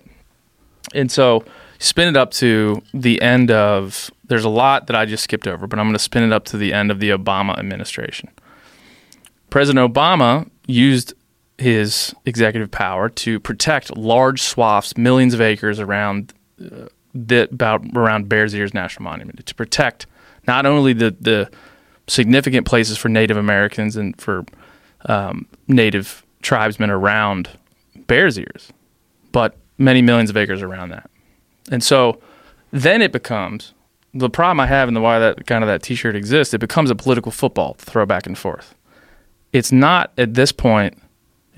And 0.95 1.11
so 1.11 1.45
spin 1.79 2.09
it 2.09 2.17
up 2.17 2.31
to 2.33 2.83
the 2.95 3.21
end 3.23 3.51
of. 3.51 4.11
There's 4.29 4.45
a 4.45 4.49
lot 4.51 4.87
that 4.87 4.95
I 4.97 5.07
just 5.07 5.25
skipped 5.25 5.49
over, 5.49 5.67
but 5.67 5.79
I'm 5.79 5.87
going 5.87 5.95
to 5.95 5.99
spin 5.99 6.23
it 6.23 6.33
up 6.33 6.45
to 6.47 6.57
the 6.57 6.73
end 6.73 6.91
of 6.93 7.01
the 7.01 7.11
Obama 7.11 7.59
administration. 7.59 8.29
President 9.51 9.93
Obama 9.93 10.49
used 10.67 11.15
his 11.61 12.15
executive 12.25 12.71
power 12.71 13.09
to 13.09 13.39
protect 13.39 13.97
large 13.97 14.43
swaths, 14.43 14.97
millions 14.97 15.35
of 15.35 15.41
acres 15.41 15.79
around 15.79 16.33
uh, 16.61 16.87
that 17.15 17.53
about 17.53 17.85
around 17.95 18.29
Bears 18.29 18.55
Ears 18.55 18.73
National 18.73 19.05
Monument 19.05 19.45
to 19.45 19.55
protect 19.55 20.07
not 20.47 20.67
only 20.67 20.93
the 20.93 21.15
the 21.21 21.51
significant 22.07 22.67
places 22.67 22.99
for 22.99 23.09
Native 23.09 23.37
Americans 23.37 23.97
and 23.97 24.21
for 24.21 24.45
um, 25.07 25.47
Native 25.69 26.25
tribesmen 26.43 26.91
around 26.91 27.49
Bears 28.07 28.39
Ears, 28.39 28.73
but 29.33 29.57
many 29.79 30.03
millions 30.03 30.31
of 30.31 30.37
acres 30.37 30.63
around 30.63 30.89
that. 30.91 31.11
And 31.71 31.85
so 31.85 32.21
then 32.73 33.03
it 33.03 33.13
becomes 33.13 33.75
the 34.13 34.31
problem 34.31 34.61
I 34.61 34.67
have 34.67 34.89
and 34.89 34.97
the 34.97 35.01
why 35.01 35.19
that 35.19 35.47
kind 35.47 35.63
of 35.63 35.69
that 35.69 35.83
T-shirt 35.83 36.17
exists. 36.17 36.53
It 36.53 36.59
becomes 36.59 36.91
a 36.91 36.95
political 36.97 37.31
football 37.31 37.75
to 37.75 37.85
throw 37.85 38.07
back 38.07 38.27
and 38.27 38.37
forth. 38.37 38.75
It's 39.53 39.71
not 39.71 40.11
at 40.19 40.35
this 40.35 40.53
point 40.53 41.01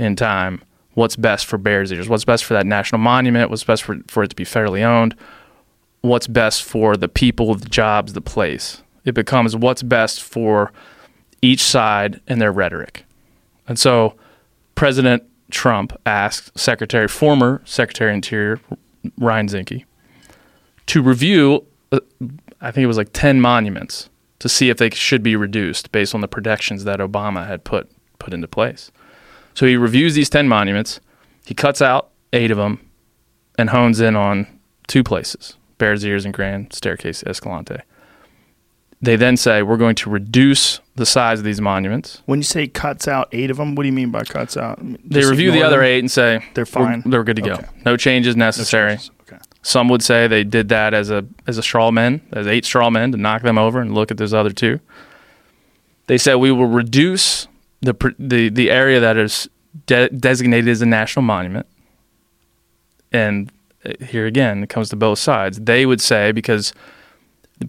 in 0.03 0.17
time 0.17 0.63
what's 0.95 1.17
best 1.17 1.47
for 1.47 1.59
Bears 1.59 1.93
Ears, 1.93 2.09
what's 2.09 2.25
best 2.25 2.45
for 2.45 2.55
that 2.55 2.67
national 2.67 2.99
monument, 2.99 3.51
what's 3.51 3.65
best 3.65 3.83
for, 3.83 3.99
for 4.09 4.23
it 4.23 4.29
to 4.29 4.37
be 4.37 4.45
federally 4.45 4.83
owned, 4.83 5.15
what's 6.03 6.27
best 6.27 6.63
for 6.63 6.97
the 6.97 7.09
people, 7.09 7.55
the 7.55 7.69
jobs, 7.69 8.13
the 8.13 8.21
place. 8.21 8.83
It 9.05 9.15
becomes 9.15 9.57
what's 9.57 9.83
best 9.83 10.23
for 10.23 10.73
each 11.41 11.63
side 11.63 12.21
and 12.27 12.41
their 12.41 12.53
rhetoric. 12.53 13.05
And 13.67 13.79
so 13.79 14.15
President 14.75 15.23
Trump 15.51 15.99
asked 16.07 16.57
Secretary, 16.59 17.09
former 17.09 17.63
Secretary 17.65 18.15
Interior 18.15 18.61
Ryan 19.19 19.49
Zinke, 19.49 19.85
to 20.87 21.03
review, 21.03 21.65
uh, 21.91 22.01
I 22.61 22.71
think 22.71 22.85
it 22.85 22.89
was 22.89 22.97
like 22.97 23.13
10 23.13 23.41
monuments 23.41 24.09
to 24.39 24.49
see 24.49 24.71
if 24.71 24.79
they 24.79 24.91
should 24.91 25.23
be 25.23 25.37
reduced 25.37 25.93
based 25.93 26.15
on 26.15 26.21
the 26.21 26.29
protections 26.29 26.85
that 26.85 27.01
Obama 27.01 27.47
had 27.47 27.65
put, 27.65 27.91
put 28.19 28.35
into 28.35 28.49
place. 28.49 28.91
So 29.55 29.67
he 29.67 29.77
reviews 29.77 30.15
these 30.15 30.31
10 30.31 30.49
monuments, 30.49 31.01
he 31.45 31.55
cuts 31.55 31.83
out 31.83 32.11
eight 32.33 32.51
of 32.51 32.57
them, 32.57 32.81
and 33.59 33.71
hones 33.71 34.01
in 34.01 34.17
on 34.17 34.47
two 34.87 35.05
places 35.05 35.57
Bears 35.79 36.05
Ears 36.05 36.25
and 36.25 36.33
Grand 36.33 36.73
Staircase 36.73 37.23
Escalante. 37.25 37.79
They 39.01 39.17
then 39.17 39.37
say, 39.37 39.63
we're 39.63 39.79
going 39.79 39.97
to 39.97 40.11
reduce 40.11 40.81
the 40.95 41.05
size 41.05 41.41
of 41.41 41.45
these 41.45 41.61
monuments. 41.61 42.23
When 42.27 42.39
you 42.39 42.45
say 42.45 42.69
cuts 42.69 43.09
out 43.09 43.29
eight 43.33 43.51
of 43.51 43.57
them, 43.57 43.75
what 43.75 43.83
do 43.83 43.89
you 43.89 43.93
mean 43.93 44.13
by 44.13 44.23
cuts 44.23 44.57
out? 44.57 44.79
They 44.81 45.25
review 45.25 45.51
the 45.51 45.65
other 45.65 45.79
them? 45.79 45.87
eight 45.87 45.99
and 45.99 46.11
say, 46.11 46.45
They're 46.55 46.65
fine? 46.65 47.03
They're 47.05 47.25
good 47.25 47.37
to 47.37 47.43
go. 47.43 47.59
No 47.85 47.97
changes 47.97 48.37
necessary. 48.37 48.99
Okay. 49.23 49.39
Some 49.63 49.89
would 49.89 50.03
say 50.05 50.29
they 50.29 50.45
did 50.45 50.69
that 50.69 50.95
as 50.95 51.11
a 51.11 51.27
as 51.49 51.59
a 51.59 51.63
straw 51.63 51.91
man, 51.91 52.21
as 52.33 52.47
eight 52.47 52.65
straw 52.65 52.91
men 52.91 53.11
to 53.11 53.19
knock 53.19 53.43
them 53.43 53.59
over 53.59 53.81
and 53.81 53.93
look 53.93 54.13
at 54.13 54.19
those 54.19 54.33
other 54.33 54.51
two. 54.51 54.79
They 56.07 56.19
said 56.19 56.37
we 56.37 56.53
will 56.53 56.67
reduce 56.67 57.49
the 57.83 58.15
the 58.19 58.49
the 58.49 58.71
area 58.71 59.01
that 59.01 59.17
is 59.17 59.49
de- 59.87 60.09
designated 60.09 60.69
as 60.69 60.83
a 60.83 60.87
national 60.87 61.25
monument. 61.25 61.67
And 63.13 63.53
uh, 63.85 63.93
here 64.05 64.27
again, 64.27 64.63
it 64.63 64.69
comes 64.69 64.89
to 64.91 64.97
both 64.97 65.19
sides. 65.19 65.61
They 65.61 65.85
would 65.85 66.01
say 66.01 66.33
because 66.33 66.73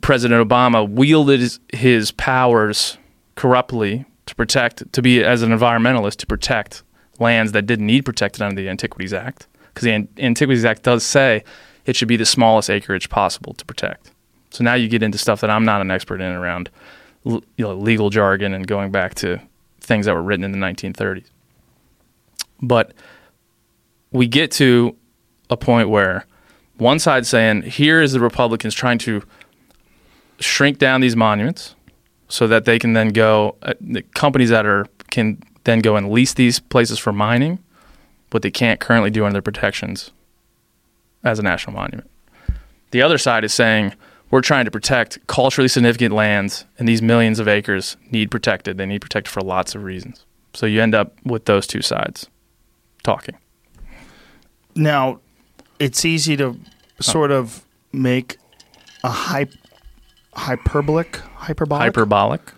President 0.01 0.47
Obama 0.47 0.87
wielded 0.87 1.39
his, 1.39 1.59
his 1.73 2.11
powers 2.11 2.97
corruptly 3.35 4.05
to 4.25 4.35
protect, 4.35 4.91
to 4.93 5.01
be 5.01 5.23
as 5.23 5.41
an 5.41 5.51
environmentalist, 5.51 6.17
to 6.17 6.27
protect 6.27 6.83
lands 7.19 7.51
that 7.51 7.63
didn't 7.63 7.85
need 7.85 8.05
protected 8.05 8.41
under 8.41 8.61
the 8.61 8.69
Antiquities 8.69 9.13
Act, 9.13 9.47
because 9.67 9.83
the 9.83 9.91
An- 9.91 10.07
Antiquities 10.17 10.65
Act 10.65 10.83
does 10.83 11.03
say 11.03 11.43
it 11.85 11.95
should 11.95 12.07
be 12.07 12.17
the 12.17 12.25
smallest 12.25 12.69
acreage 12.69 13.09
possible 13.09 13.53
to 13.53 13.65
protect. 13.65 14.11
So 14.51 14.63
now 14.63 14.75
you 14.75 14.87
get 14.87 15.03
into 15.03 15.17
stuff 15.17 15.41
that 15.41 15.49
I'm 15.49 15.65
not 15.65 15.81
an 15.81 15.91
expert 15.91 16.21
in 16.21 16.31
around 16.31 16.69
you 17.25 17.41
know, 17.57 17.73
legal 17.73 18.09
jargon 18.09 18.53
and 18.53 18.67
going 18.67 18.91
back 18.91 19.15
to 19.15 19.39
things 19.83 20.05
that 20.05 20.13
were 20.13 20.23
written 20.23 20.43
in 20.43 20.51
the 20.51 20.57
1930s. 20.57 21.25
But 22.61 22.93
we 24.11 24.27
get 24.27 24.51
to 24.53 24.95
a 25.49 25.57
point 25.57 25.89
where 25.89 26.25
one 26.77 26.99
side 26.99 27.25
saying, 27.25 27.63
here 27.63 28.01
is 28.01 28.13
the 28.13 28.19
Republicans 28.19 28.73
trying 28.73 28.97
to 28.99 29.23
shrink 30.39 30.79
down 30.79 31.01
these 31.01 31.15
monuments 31.15 31.75
so 32.27 32.47
that 32.47 32.65
they 32.65 32.79
can 32.79 32.93
then 32.93 33.09
go, 33.09 33.55
uh, 33.61 33.73
the 33.79 34.01
companies 34.01 34.49
that 34.49 34.65
are 34.65 34.87
can 35.11 35.41
then 35.65 35.79
go 35.79 35.95
and 35.95 36.11
lease 36.11 36.33
these 36.33 36.59
places 36.59 36.97
for 36.97 37.13
mining, 37.13 37.59
what 38.31 38.41
they 38.41 38.49
can't 38.49 38.79
currently 38.79 39.11
do 39.11 39.23
under 39.23 39.33
their 39.33 39.41
protections 39.41 40.11
as 41.23 41.37
a 41.37 41.43
national 41.43 41.75
monument. 41.75 42.09
The 42.91 43.01
other 43.01 43.17
side 43.17 43.43
is 43.43 43.53
saying, 43.53 43.93
we're 44.33 44.41
trying 44.41 44.65
to 44.65 44.71
protect 44.71 45.19
culturally 45.27 45.67
significant 45.67 46.11
lands, 46.11 46.65
and 46.79 46.87
these 46.87 47.03
millions 47.03 47.37
of 47.37 47.47
acres 47.47 47.97
need 48.09 48.31
protected. 48.31 48.79
They 48.79 48.87
need 48.87 48.99
protected 48.99 49.31
for 49.31 49.41
lots 49.41 49.75
of 49.75 49.83
reasons. 49.83 50.25
So 50.55 50.65
you 50.65 50.81
end 50.81 50.95
up 50.95 51.13
with 51.23 51.45
those 51.45 51.67
two 51.67 51.83
sides 51.83 52.27
talking. 53.03 53.37
Now, 54.75 55.19
it's 55.77 56.03
easy 56.03 56.35
to 56.37 56.57
sort 56.99 57.29
of 57.29 57.63
make 57.91 58.37
a 59.03 59.11
hy- 59.11 59.49
hyperbolic, 60.35 61.17
hyperbolic. 61.35 61.83
Hyperbolic. 61.83 62.53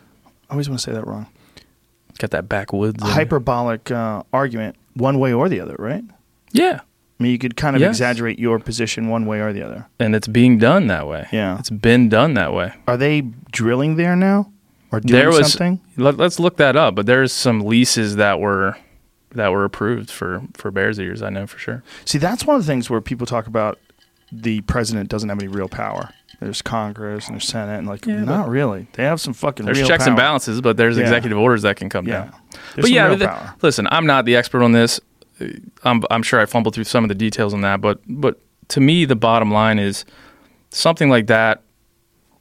I 0.50 0.54
always 0.54 0.70
want 0.70 0.80
to 0.80 0.84
say 0.90 0.94
that 0.94 1.06
wrong. 1.06 1.28
It's 2.08 2.20
got 2.20 2.32
that 2.32 2.48
backwoods. 2.48 3.04
Hyperbolic 3.04 3.92
uh, 3.92 4.24
argument, 4.32 4.78
one 4.94 5.20
way 5.20 5.34
or 5.34 5.50
the 5.50 5.60
other, 5.60 5.76
right? 5.78 6.06
Yeah. 6.54 6.80
I 7.20 7.24
mean, 7.24 7.32
you 7.32 7.38
could 7.38 7.56
kind 7.56 7.76
of 7.76 7.82
Yes. 7.82 7.92
exaggerate 7.96 8.40
your 8.40 8.60
position 8.60 9.08
one 9.08 9.26
way 9.26 9.40
or 9.40 9.54
the 9.54 9.62
other. 9.62 9.88
And 10.00 10.14
it's 10.16 10.28
being 10.28 10.58
done 10.58 10.88
that 10.88 11.08
way. 11.08 11.28
Yeah. 11.32 11.58
It's 11.60 11.70
been 11.70 12.10
done 12.10 12.34
that 12.34 12.54
way. 12.54 12.74
Are 12.88 12.98
they 12.98 13.22
drilling 13.54 13.96
there 13.96 14.16
now, 14.18 14.52
or 14.92 15.00
doing 15.00 15.18
there 15.20 15.30
was 15.30 15.54
something? 15.54 15.80
Let, 15.96 16.20
us 16.20 16.40
look 16.40 16.58
that 16.58 16.76
up. 16.76 16.94
But 16.96 17.06
there's 17.06 17.32
some 17.32 17.62
leases 17.62 18.18
that 18.18 18.40
were 18.40 18.76
that 19.34 19.52
were 19.52 19.64
approved 19.66 20.10
for 20.12 20.42
for 20.56 20.72
Bears 20.72 21.00
ears. 21.00 21.22
I 21.22 21.30
know 21.30 21.48
for 21.48 21.58
sure. 21.58 21.84
See, 22.06 22.18
that's 22.18 22.46
one 22.46 22.58
of 22.58 22.66
the 22.66 22.68
things 22.72 22.90
where 22.90 23.00
people 23.02 23.26
talk 23.28 23.48
about 23.48 23.80
the 24.32 24.62
president 24.62 25.10
doesn't 25.10 25.30
have 25.30 25.40
any 25.40 25.48
real 25.48 25.70
power. 25.70 26.10
There's 26.42 26.62
Congress 26.62 27.28
and 27.28 27.36
there's 27.36 27.48
Senate, 27.48 27.78
and 27.78 27.88
like, 27.88 28.06
Yeah, 28.06 28.24
not 28.26 28.50
really. 28.50 28.88
They 28.94 29.04
have 29.04 29.22
some 29.22 29.34
fucking 29.34 29.66
There's 29.66 29.80
checks 29.88 30.04
power. 30.04 30.10
and 30.10 30.18
balances, 30.18 30.60
but 30.60 30.76
there's 30.76 30.98
Yeah. 30.98 31.04
executive 31.04 31.38
orders 31.38 31.62
that 31.62 31.78
can 31.78 31.88
come 31.88 32.06
Yeah, 32.08 32.14
down. 32.24 32.32
there's 32.76 32.84
but 32.84 32.92
yeah, 32.92 33.08
real 33.08 33.16
the- 33.18 33.28
power. 33.30 33.54
listen, 33.62 33.88
I'm 33.90 34.06
not 34.06 34.26
the 34.26 34.36
expert 34.36 34.62
on 34.62 34.74
this. 34.74 35.00
I'm 35.84 36.04
I'm 36.10 36.24
sure 36.24 36.40
I 36.40 36.46
fumbled 36.46 36.76
through 36.76 36.86
some 36.86 37.04
of 37.04 37.10
the 37.10 37.16
details 37.16 37.54
on 37.54 37.62
that, 37.62 37.82
but 37.82 38.00
but 38.08 38.40
to 38.70 38.80
me, 38.80 39.06
the 39.06 39.16
bottom 39.16 39.52
line 39.52 39.80
is 39.80 40.06
something 40.70 41.10
like 41.10 41.28
that. 41.28 41.62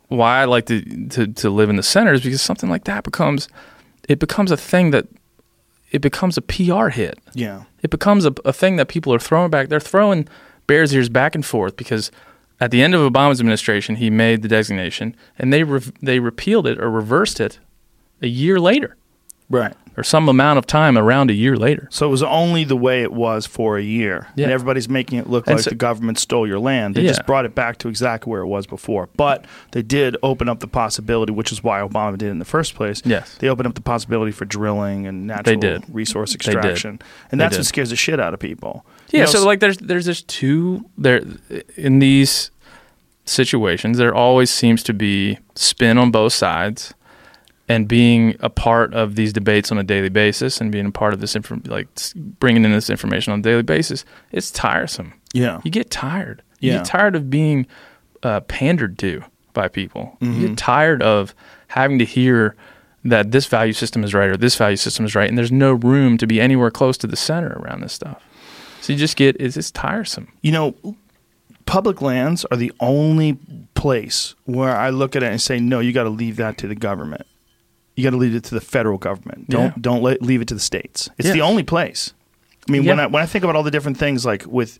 Why 0.08 0.42
I 0.42 0.44
like 0.44 0.66
to, 0.66 0.80
to 1.08 1.26
to 1.26 1.50
live 1.50 1.70
in 1.70 1.76
the 1.76 1.82
center 1.82 2.12
is 2.12 2.22
because 2.22 2.42
something 2.42 2.70
like 2.70 2.84
that 2.84 3.04
becomes 3.04 3.48
it 4.08 4.18
becomes 4.18 4.50
a 4.50 4.56
thing 4.56 4.90
that 4.90 5.08
it 5.90 6.00
becomes 6.00 6.36
a 6.36 6.42
PR 6.42 6.88
hit. 6.88 7.18
Yeah, 7.34 7.64
It 7.82 7.90
becomes 7.90 8.26
a, 8.26 8.34
a 8.44 8.52
thing 8.52 8.76
that 8.76 8.88
people 8.88 9.14
are 9.14 9.18
throwing 9.18 9.50
back. 9.50 9.68
They're 9.68 9.80
throwing 9.80 10.28
Bears 10.66 10.92
ears 10.92 11.08
back 11.08 11.34
and 11.34 11.44
forth 11.44 11.76
because 11.76 12.10
at 12.60 12.70
the 12.70 12.82
end 12.82 12.94
of 12.94 13.12
Obama's 13.12 13.40
administration, 13.40 13.96
he 13.96 14.10
made 14.10 14.42
the 14.42 14.48
designation, 14.48 15.16
and 15.38 15.52
they 15.52 15.62
re- 15.64 15.92
they 16.02 16.18
repealed 16.20 16.66
it 16.66 16.78
or 16.78 16.90
reversed 16.90 17.40
it 17.40 17.58
a 18.22 18.28
year 18.28 18.58
later. 18.60 18.96
right. 19.48 19.74
Or 19.96 20.02
some 20.02 20.28
amount 20.28 20.58
of 20.58 20.66
time 20.66 20.98
around 20.98 21.30
a 21.30 21.34
year 21.34 21.56
later. 21.56 21.86
So 21.90 22.06
it 22.06 22.10
was 22.10 22.22
only 22.22 22.64
the 22.64 22.76
way 22.76 23.02
it 23.02 23.12
was 23.12 23.46
for 23.46 23.78
a 23.78 23.82
year, 23.82 24.26
Yeah. 24.34 24.44
and 24.44 24.52
everybody's 24.52 24.88
making 24.88 25.18
it 25.18 25.30
look 25.30 25.46
And 25.46 25.56
like 25.56 25.64
so- 25.64 25.70
the 25.70 25.76
government 25.76 26.18
stole 26.18 26.46
your 26.46 26.58
land. 26.58 26.94
They 26.96 27.02
Yeah. 27.02 27.08
just 27.10 27.26
brought 27.26 27.44
it 27.44 27.54
back 27.54 27.78
to 27.78 27.88
exactly 27.88 28.30
where 28.30 28.40
it 28.40 28.46
was 28.46 28.66
before. 28.66 29.08
But 29.16 29.44
they 29.72 29.82
did 29.82 30.16
open 30.22 30.48
up 30.48 30.60
the 30.60 30.66
possibility, 30.66 31.32
which 31.32 31.52
is 31.52 31.62
why 31.62 31.80
Obama 31.80 32.12
did 32.18 32.26
it 32.28 32.30
in 32.30 32.38
the 32.40 32.44
first 32.44 32.74
place. 32.74 33.02
Yes. 33.04 33.36
they 33.38 33.48
opened 33.48 33.68
up 33.68 33.74
the 33.74 33.80
possibility 33.80 34.32
for 34.32 34.44
drilling 34.44 35.06
and 35.06 35.26
natural 35.26 35.60
did. 35.60 35.84
resource 35.92 36.30
did. 36.32 36.36
extraction, 36.36 37.00
and 37.30 37.40
that's 37.40 37.56
what 37.56 37.66
scares 37.66 37.90
the 37.90 37.96
shit 37.96 38.18
out 38.18 38.34
of 38.34 38.40
people. 38.40 38.84
You 39.10 39.20
Yeah, 39.20 39.24
know, 39.26 39.30
so 39.30 39.46
like 39.46 39.60
there's 39.60 39.76
there's 39.78 40.06
just 40.06 40.26
two 40.28 40.84
there 40.98 41.22
in 41.76 41.98
these 42.00 42.50
situations 43.26 43.96
there 43.98 44.14
always 44.14 44.50
seems 44.50 44.82
to 44.82 44.92
be 44.92 45.38
spin 45.54 45.96
on 45.98 46.10
both 46.10 46.32
sides 46.32 46.92
and 47.68 47.88
being 47.88 48.36
a 48.40 48.50
part 48.50 48.92
of 48.92 49.14
these 49.16 49.32
debates 49.32 49.72
on 49.72 49.78
a 49.78 49.82
daily 49.82 50.10
basis 50.10 50.60
and 50.60 50.70
being 50.70 50.86
a 50.86 50.90
part 50.90 51.14
of 51.14 51.20
this 51.20 51.34
inform 51.34 51.62
like 51.66 51.88
bringing 52.14 52.64
in 52.64 52.72
this 52.72 52.90
information 52.90 53.32
on 53.32 53.38
a 53.38 53.42
daily 53.42 53.62
basis 53.62 54.04
it's 54.32 54.50
tiresome 54.50 55.12
yeah, 55.32 55.60
you 55.64 55.70
get 55.70 55.90
tired 55.90 56.42
you 56.60 56.70
Yeah. 56.72 56.76
get 56.78 56.86
tired 56.86 57.16
of 57.16 57.30
being 57.30 57.66
uh, 58.22 58.40
pandered 58.40 58.98
to 58.98 59.22
by 59.54 59.68
people 59.68 60.16
you 60.20 60.28
Mm-hmm. 60.28 60.46
get 60.46 60.58
tired 60.58 61.02
of 61.02 61.34
having 61.68 61.98
to 61.98 62.04
hear 62.04 62.54
that 63.04 63.32
this 63.32 63.46
value 63.46 63.72
system 63.72 64.02
is 64.04 64.14
right 64.14 64.28
or 64.30 64.36
this 64.36 64.56
value 64.56 64.76
system 64.76 65.04
is 65.04 65.14
right 65.14 65.28
and 65.28 65.36
there's 65.38 65.52
no 65.52 65.72
room 65.72 66.16
to 66.18 66.26
be 66.26 66.40
anywhere 66.40 66.70
close 66.70 66.96
to 66.98 67.06
the 67.06 67.16
center 67.16 67.58
around 67.60 67.80
this 67.80 67.92
stuff 67.92 68.22
so 68.80 68.92
you 68.92 68.98
just 68.98 69.16
get 69.16 69.36
it's, 69.40 69.56
it's 69.56 69.70
tiresome 69.70 70.28
you 70.42 70.52
know, 70.52 70.74
public 71.66 72.02
lands 72.02 72.44
are 72.50 72.56
the 72.58 72.72
only 72.80 73.38
place 73.74 74.34
where 74.44 74.76
I 74.76 74.90
look 74.90 75.16
at 75.16 75.22
it 75.22 75.30
and 75.32 75.40
say, 75.40 75.58
no, 75.58 75.80
you 75.80 75.92
got 75.92 76.02
to 76.04 76.10
leave 76.10 76.36
that 76.36 76.58
to 76.58 76.68
the 76.68 76.74
government. 76.74 77.26
You 77.96 78.02
got 78.04 78.10
to 78.10 78.16
leave 78.16 78.34
it 78.34 78.44
to 78.44 78.54
the 78.54 78.60
federal 78.60 78.98
government. 78.98 79.48
Don't 79.48 79.66
Yeah. 79.66 79.72
don't 79.80 80.02
let, 80.02 80.20
leave 80.22 80.40
it 80.40 80.48
to 80.48 80.54
the 80.54 80.60
states. 80.60 81.10
It's 81.18 81.30
the 81.30 81.40
only 81.42 81.62
place. 81.62 82.12
I 82.68 82.72
mean, 82.72 82.84
when 82.86 82.98
I 82.98 83.06
when 83.06 83.22
I 83.22 83.26
think 83.26 83.44
about 83.44 83.56
all 83.56 83.62
the 83.62 83.70
different 83.70 83.98
things 83.98 84.24
like 84.26 84.44
with 84.46 84.78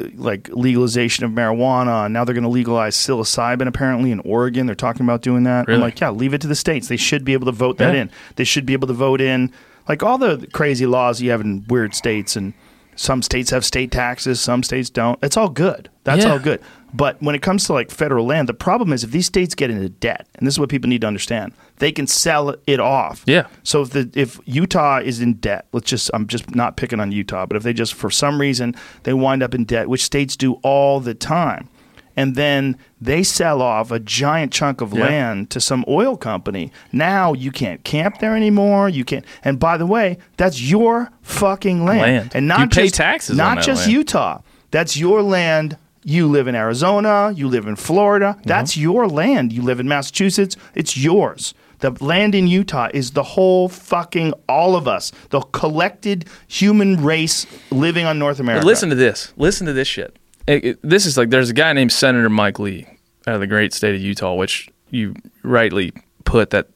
uh, 0.00 0.06
like 0.14 0.48
legalization 0.52 1.24
of 1.24 1.32
marijuana, 1.32 2.04
and 2.06 2.14
now 2.14 2.24
they're 2.24 2.34
going 2.34 2.44
to 2.44 2.48
legalize 2.48 2.96
psilocybin. 2.96 3.66
Apparently 3.66 4.10
in 4.12 4.20
Oregon, 4.20 4.64
they're 4.66 4.74
talking 4.74 5.02
about 5.04 5.20
doing 5.22 5.42
that. 5.44 5.68
I'm 5.68 5.80
like, 5.80 6.00
yeah, 6.00 6.10
leave 6.10 6.32
it 6.34 6.40
to 6.40 6.46
the 6.48 6.54
states. 6.54 6.88
They 6.88 6.96
should 6.96 7.24
be 7.24 7.32
able 7.34 7.46
to 7.46 7.52
vote 7.52 7.76
that 7.78 7.94
Yeah. 7.94 8.02
in. 8.02 8.10
They 8.36 8.44
should 8.44 8.64
be 8.64 8.72
able 8.72 8.88
to 8.88 8.94
vote 8.94 9.20
in 9.20 9.52
like 9.88 10.02
all 10.02 10.16
the 10.18 10.46
crazy 10.52 10.86
laws 10.86 11.20
you 11.20 11.30
have 11.32 11.40
in 11.40 11.64
weird 11.68 11.94
states 11.94 12.36
and 12.36 12.54
some 12.96 13.22
states 13.22 13.50
have 13.50 13.64
state 13.64 13.90
taxes, 13.90 14.40
some 14.40 14.62
states 14.62 14.88
don't. 14.90 15.18
It's 15.22 15.36
all 15.36 15.48
good. 15.48 15.88
That's 16.04 16.24
Yeah. 16.24 16.32
all 16.32 16.38
good. 16.38 16.60
But 16.92 17.16
when 17.22 17.34
it 17.34 17.40
comes 17.42 17.64
to 17.66 17.72
like 17.72 17.90
federal 17.90 18.26
land, 18.26 18.48
the 18.48 18.54
problem 18.54 18.92
is 18.92 19.04
if 19.04 19.10
these 19.10 19.26
states 19.26 19.54
get 19.54 19.70
into 19.70 19.88
debt, 19.88 20.26
and 20.36 20.46
this 20.46 20.54
is 20.54 20.58
what 20.60 20.68
people 20.68 20.88
need 20.88 21.00
to 21.00 21.06
understand, 21.06 21.52
they 21.80 21.90
can 21.92 22.06
sell 22.06 22.54
it 22.66 22.78
off. 22.80 23.24
Yeah. 23.26 23.48
So 23.62 23.82
if 23.82 23.90
the 23.90 24.08
if 24.14 24.38
Utah 24.46 24.98
is 25.00 25.20
in 25.20 25.34
debt, 25.34 25.66
let's 25.72 25.90
just 25.90 26.10
I'm 26.14 26.26
just 26.26 26.54
not 26.54 26.76
picking 26.76 27.00
on 27.00 27.10
Utah, 27.12 27.44
but 27.46 27.56
if 27.56 27.62
they 27.64 27.72
just 27.72 27.92
for 27.94 28.10
some 28.10 28.40
reason 28.40 28.74
they 29.02 29.12
wind 29.12 29.42
up 29.42 29.54
in 29.54 29.64
debt, 29.64 29.88
which 29.88 30.04
states 30.04 30.36
do 30.36 30.54
all 30.62 31.00
the 31.00 31.14
time, 31.14 31.68
and 32.16 32.34
then 32.36 32.76
they 33.00 33.22
sell 33.22 33.60
off 33.62 33.90
a 33.90 33.98
giant 33.98 34.52
chunk 34.52 34.80
of 34.80 34.92
Yeah. 34.92 35.06
land 35.06 35.50
to 35.50 35.60
some 35.60 35.84
oil 35.88 36.16
company. 36.16 36.70
Now 36.92 37.32
you 37.32 37.50
can't 37.50 37.82
camp 37.82 38.18
there 38.20 38.36
anymore. 38.36 38.88
You 38.88 39.04
can't. 39.04 39.24
And 39.42 39.58
by 39.58 39.76
the 39.76 39.86
way, 39.86 40.18
that's 40.36 40.60
your 40.62 41.10
fucking 41.22 41.84
land, 41.84 42.00
Land. 42.00 42.30
and 42.34 42.46
not 42.46 42.60
You 42.60 42.66
pay 42.68 42.82
just 42.84 42.94
taxes 42.96 43.30
on 43.30 43.36
not 43.54 43.64
just 43.64 43.82
land. 43.82 43.92
Utah. 43.92 44.40
That's 44.70 44.96
your 44.96 45.22
land. 45.22 45.76
You 46.04 46.28
live 46.28 46.46
in 46.48 46.54
Arizona. 46.54 47.32
You 47.34 47.48
live 47.48 47.66
in 47.66 47.76
Florida. 47.76 48.36
Mm-hmm. 48.38 48.48
That's 48.48 48.76
your 48.76 49.06
land. 49.08 49.52
You 49.52 49.62
live 49.62 49.80
in 49.80 49.88
Massachusetts. 49.88 50.56
It's 50.74 50.96
yours. 50.96 51.52
The 51.80 51.90
land 52.04 52.34
in 52.34 52.46
Utah 52.46 52.88
is 52.92 53.12
the 53.12 53.22
whole 53.22 53.68
fucking 53.68 54.32
all 54.48 54.76
of 54.76 54.86
us, 54.86 55.12
the 55.30 55.40
collected 55.40 56.26
human 56.46 57.02
race 57.02 57.46
living 57.70 58.06
on 58.06 58.18
North 58.18 58.38
America. 58.40 58.62
But 58.64 58.66
listen 58.68 58.88
to 58.90 58.94
this. 58.94 59.32
Listen 59.36 59.66
to 59.66 59.72
this 59.72 59.88
shit. 59.88 60.16
It- 60.46 60.64
it- 60.64 60.78
this 60.82 61.06
is 61.06 61.16
like 61.16 61.30
there's 61.30 61.50
a 61.50 61.54
guy 61.54 61.72
named 61.72 61.92
Senator 61.92 62.28
Mike 62.28 62.58
Lee 62.58 62.86
out 63.26 63.34
of 63.34 63.40
the 63.40 63.46
great 63.46 63.72
state 63.72 63.94
of 63.94 64.00
Utah, 64.00 64.34
which 64.34 64.68
you 64.90 65.14
rightly 65.42 65.92
put 66.24 66.50
that 66.50 66.68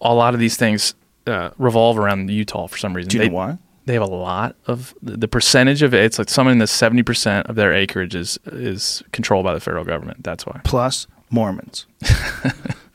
a 0.00 0.14
lot 0.14 0.34
of 0.34 0.40
these 0.40 0.56
things 0.56 0.94
uh, 1.26 1.50
revolve 1.58 1.98
around 1.98 2.30
Utah 2.30 2.66
for 2.66 2.78
some 2.78 2.94
reason. 2.94 3.10
Do 3.10 3.16
you 3.18 3.22
they, 3.24 3.28
know 3.28 3.34
why? 3.34 3.58
They 3.86 3.94
have 3.94 4.02
a 4.02 4.06
lot 4.06 4.54
of 4.66 4.94
the 5.02 5.28
percentage 5.28 5.82
of 5.82 5.94
it. 5.94 6.02
It's 6.04 6.18
like 6.18 6.28
something 6.28 6.52
in 6.52 6.58
the 6.58 6.66
seventy 6.66 7.02
percent 7.02 7.46
of 7.48 7.56
their 7.56 7.72
acreage 7.72 8.14
is 8.14 8.38
is 8.46 9.02
controlled 9.12 9.44
by 9.44 9.54
the 9.54 9.60
federal 9.60 9.84
government. 9.84 10.24
That's 10.24 10.46
why. 10.46 10.60
Plus 10.64 11.06
Mormons. 11.30 11.86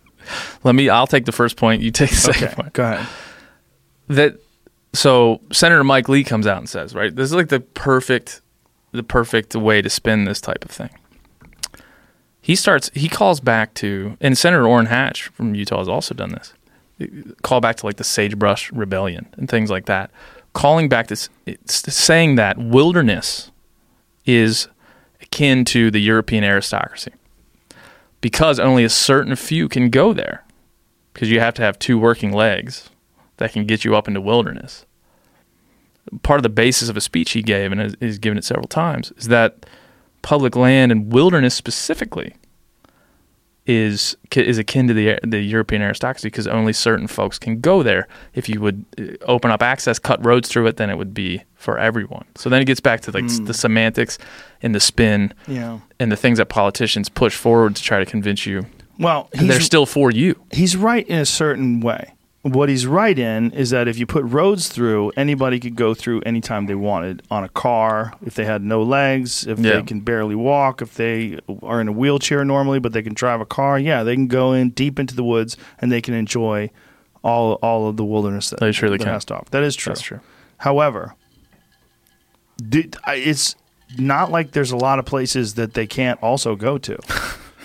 Let 0.64 0.76
me. 0.76 0.90
I'll 0.90 1.08
take 1.08 1.26
the 1.26 1.32
first 1.32 1.58
point. 1.58 1.82
You 1.82 1.92
take 1.92 2.10
the 2.10 2.16
second 2.16 2.44
Okay, 2.50 2.56
point. 2.56 2.74
go 2.74 2.84
ahead. 2.84 3.08
that 4.08 4.36
so 4.94 5.42
Senator 5.52 5.84
Mike 5.84 6.08
Lee 6.10 6.24
comes 6.24 6.46
out 6.48 6.58
and 6.60 6.70
says, 6.70 6.94
right, 6.94 7.16
this 7.16 7.26
is 7.30 7.34
like 7.34 7.50
the 7.50 7.60
perfect 7.60 8.42
the 8.92 9.04
perfect 9.04 9.56
way 9.56 9.82
to 9.82 9.90
spin 9.90 10.26
this 10.26 10.40
type 10.40 10.64
of 10.64 10.72
thing. 10.72 10.90
He 12.42 12.56
starts 12.56 12.92
he 12.94 13.08
calls 13.10 13.40
back 13.40 13.74
to 13.76 14.18
and 14.22 14.38
Senator 14.38 14.68
Orrin 14.68 14.88
Hatch 14.88 15.24
from 15.30 15.56
Utah 15.56 15.80
has 15.80 15.88
also 15.90 16.14
done 16.14 16.30
this. 16.32 16.54
Call 17.42 17.60
back 17.62 17.78
to 17.78 17.86
like 17.86 17.98
the 17.98 18.04
sagebrush 18.04 18.72
rebellion 18.72 19.28
and 19.38 19.50
things 19.50 19.70
like 19.72 19.86
that. 19.86 20.12
Calling 20.54 20.90
back 20.90 21.08
this 21.08 21.30
it's 21.46 21.92
saying 21.94 22.36
that 22.36 22.58
wilderness 22.58 23.52
is 24.26 24.68
akin 25.22 25.66
to 25.66 25.90
the 25.90 26.00
European 26.00 26.44
aristocracy. 26.44 27.12
Because 28.24 28.58
only 28.58 28.86
a 28.86 28.90
certain 28.90 29.36
few 29.36 29.68
can 29.68 29.90
go 29.90 30.14
there. 30.14 30.46
Because 31.12 31.30
you 31.30 31.42
have 31.42 31.56
to 31.56 31.62
have 31.62 31.78
two 31.78 32.00
working 32.00 32.32
legs 32.32 32.90
that 33.36 33.52
can 33.52 33.66
get 33.66 33.84
you 33.84 33.98
up 33.98 34.08
into 34.08 34.22
wilderness. 34.22 34.86
Part 36.22 36.38
of 36.38 36.44
the 36.44 36.48
basis 36.48 36.88
of 36.88 36.96
a 36.96 37.02
speech 37.02 37.32
he 37.32 37.42
gave, 37.42 37.74
and 37.74 37.98
he's 38.00 38.20
given 38.20 38.38
it 38.38 38.46
several 38.46 38.70
times, 38.70 39.12
is 39.18 39.28
that 39.28 39.66
public 40.22 40.56
land 40.56 40.90
and 40.90 41.12
wilderness 41.12 41.54
specifically 41.54 42.34
is 43.66 44.18
is 44.36 44.57
akin 44.57 44.88
to 44.89 44.93
the 44.93 45.20
the 45.24 45.39
European 45.39 45.82
aristocracy 45.82 46.28
because 46.28 46.47
only 46.47 46.74
certain 46.74 47.07
folks 47.07 47.39
can 47.39 47.59
go 47.61 47.82
there. 47.84 48.07
If 48.34 48.49
you 48.49 48.59
would 48.61 48.84
uh, 48.99 49.03
open 49.26 49.51
up 49.51 49.61
access, 49.61 49.99
cut 49.99 50.24
roads 50.26 50.49
through 50.49 50.68
it, 50.68 50.78
then 50.78 50.89
it 50.89 50.97
would 50.97 51.14
be 51.14 51.43
for 51.55 51.78
everyone. 51.78 52.26
So 52.36 52.49
then 52.49 52.61
it 52.61 52.66
gets 52.66 52.82
back 52.82 53.01
to 53.01 53.11
like 53.11 53.24
s- 53.26 53.39
the 53.39 53.53
semantics 53.53 54.18
and 54.61 54.76
the 54.76 54.80
spin 54.82 55.34
Yeah. 55.47 55.80
and 55.99 56.11
the 56.11 56.18
things 56.18 56.38
that 56.39 56.47
politicians 56.49 57.07
push 57.09 57.36
forward 57.36 57.76
to 57.78 57.84
try 57.84 57.99
to 57.99 58.05
convince 58.05 58.45
you 58.45 58.66
Well, 58.99 59.30
they're 59.34 59.61
still 59.61 59.86
for 59.86 60.11
you. 60.11 60.36
he's 60.51 60.76
right 60.76 61.07
in 61.07 61.20
a 61.20 61.26
certain 61.26 61.80
way. 61.80 62.14
What 62.44 62.68
he's 62.68 62.86
right 62.86 63.18
in 63.18 63.52
is 63.52 63.70
that 63.70 63.88
if 63.88 63.98
you 63.98 64.06
put 64.06 64.26
roads 64.26 64.68
through, 64.68 65.14
anybody 65.16 65.62
could 65.62 65.76
go 65.78 65.94
through 65.94 66.22
anytime 66.26 66.66
they 66.66 66.76
wanted 66.76 67.22
on 67.32 67.46
a 67.46 67.50
car, 67.50 68.14
if 68.26 68.36
they 68.36 68.44
had 68.44 68.62
no 68.62 68.84
legs, 68.84 69.48
if 69.48 69.60
Yeah. 69.60 69.76
they 69.78 69.84
can 69.84 70.02
barely 70.02 70.36
walk, 70.36 70.82
if 70.82 70.96
they 70.96 71.39
are 71.62 71.80
in 71.80 71.88
a 71.88 71.94
wheelchair 71.94 72.44
normally, 72.44 72.80
but 72.80 72.91
they 72.91 73.02
can 73.02 73.14
drive 73.14 73.39
a 73.39 73.46
car. 73.46 73.80
Yeah, 73.80 74.04
they 74.04 74.14
can 74.16 74.28
go 74.28 74.52
in 74.52 74.72
deep 74.72 75.00
into 75.00 75.16
the 75.16 75.24
woods 75.24 75.56
and 75.80 75.89
they 75.89 76.02
can 76.02 76.14
enjoy 76.14 76.70
all 77.24 77.54
all 77.64 77.88
of 77.88 77.96
the 77.96 78.04
wilderness 78.04 78.50
that, 78.50 78.62
oh, 78.62 78.66
They 78.66 78.72
surely 78.74 78.98
that 78.98 79.06
can. 79.06 79.14
has 79.14 79.24
to 79.26 79.36
offer. 79.36 79.50
That 79.52 79.64
is 79.64 79.78
true. 79.78 79.91
That's 79.91 80.02
true. 80.02 80.20
However, 80.58 81.16
it's 83.08 83.56
not 83.98 84.32
like 84.32 84.52
there's 84.52 84.72
a 84.72 84.78
lot 84.78 85.00
of 85.00 85.06
places 85.06 85.54
that 85.54 85.76
they 85.76 85.88
can't 85.88 86.22
also 86.22 86.58
go 86.58 86.78
to. 86.78 86.98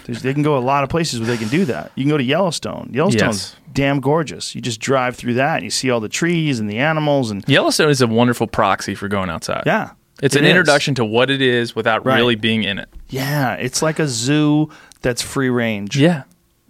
There's, 0.09 0.23
they 0.23 0.33
can 0.35 0.43
go 0.43 0.57
a 0.57 0.59
lot 0.59 0.83
of 0.83 0.91
places 0.91 1.21
where 1.21 1.29
they 1.29 1.37
can 1.37 1.49
do 1.49 1.65
that. 1.67 1.93
You 1.95 2.03
can 2.03 2.11
go 2.11 2.17
to 2.19 2.25
Yellowstone. 2.25 2.91
Yellowstone's 2.93 3.53
Yes. 3.53 3.57
damn 3.73 4.01
gorgeous. 4.01 4.55
You 4.55 4.61
just 4.61 4.81
drive 4.81 5.15
through 5.17 5.35
that 5.35 5.57
and 5.57 5.65
you 5.65 5.71
see 5.71 5.91
all 5.91 6.01
the 6.01 6.09
trees 6.09 6.59
and 6.59 6.69
the 6.69 6.79
animals 6.79 7.31
and 7.31 7.45
Yellowstone 7.47 7.91
is 7.91 8.01
a 8.01 8.07
wonderful 8.07 8.47
proxy 8.47 8.95
for 8.97 9.07
going 9.07 9.29
outside. 9.31 9.63
yeah, 9.67 9.91
It's 10.23 10.35
it 10.35 10.41
an 10.41 10.45
is. 10.47 10.51
introduction 10.51 10.95
to 10.97 11.05
what 11.05 11.31
it 11.31 11.41
is 11.43 11.77
without 11.77 12.05
Right. 12.07 12.17
really 12.17 12.35
being 12.37 12.65
in 12.65 12.79
it. 12.79 12.89
Yeah, 13.11 13.53
it's 13.55 13.83
like 13.83 13.99
a 13.99 14.09
zoo 14.09 14.71
that's 15.03 15.23
free 15.23 15.51
range. 15.51 15.97
Yeah. 15.97 16.23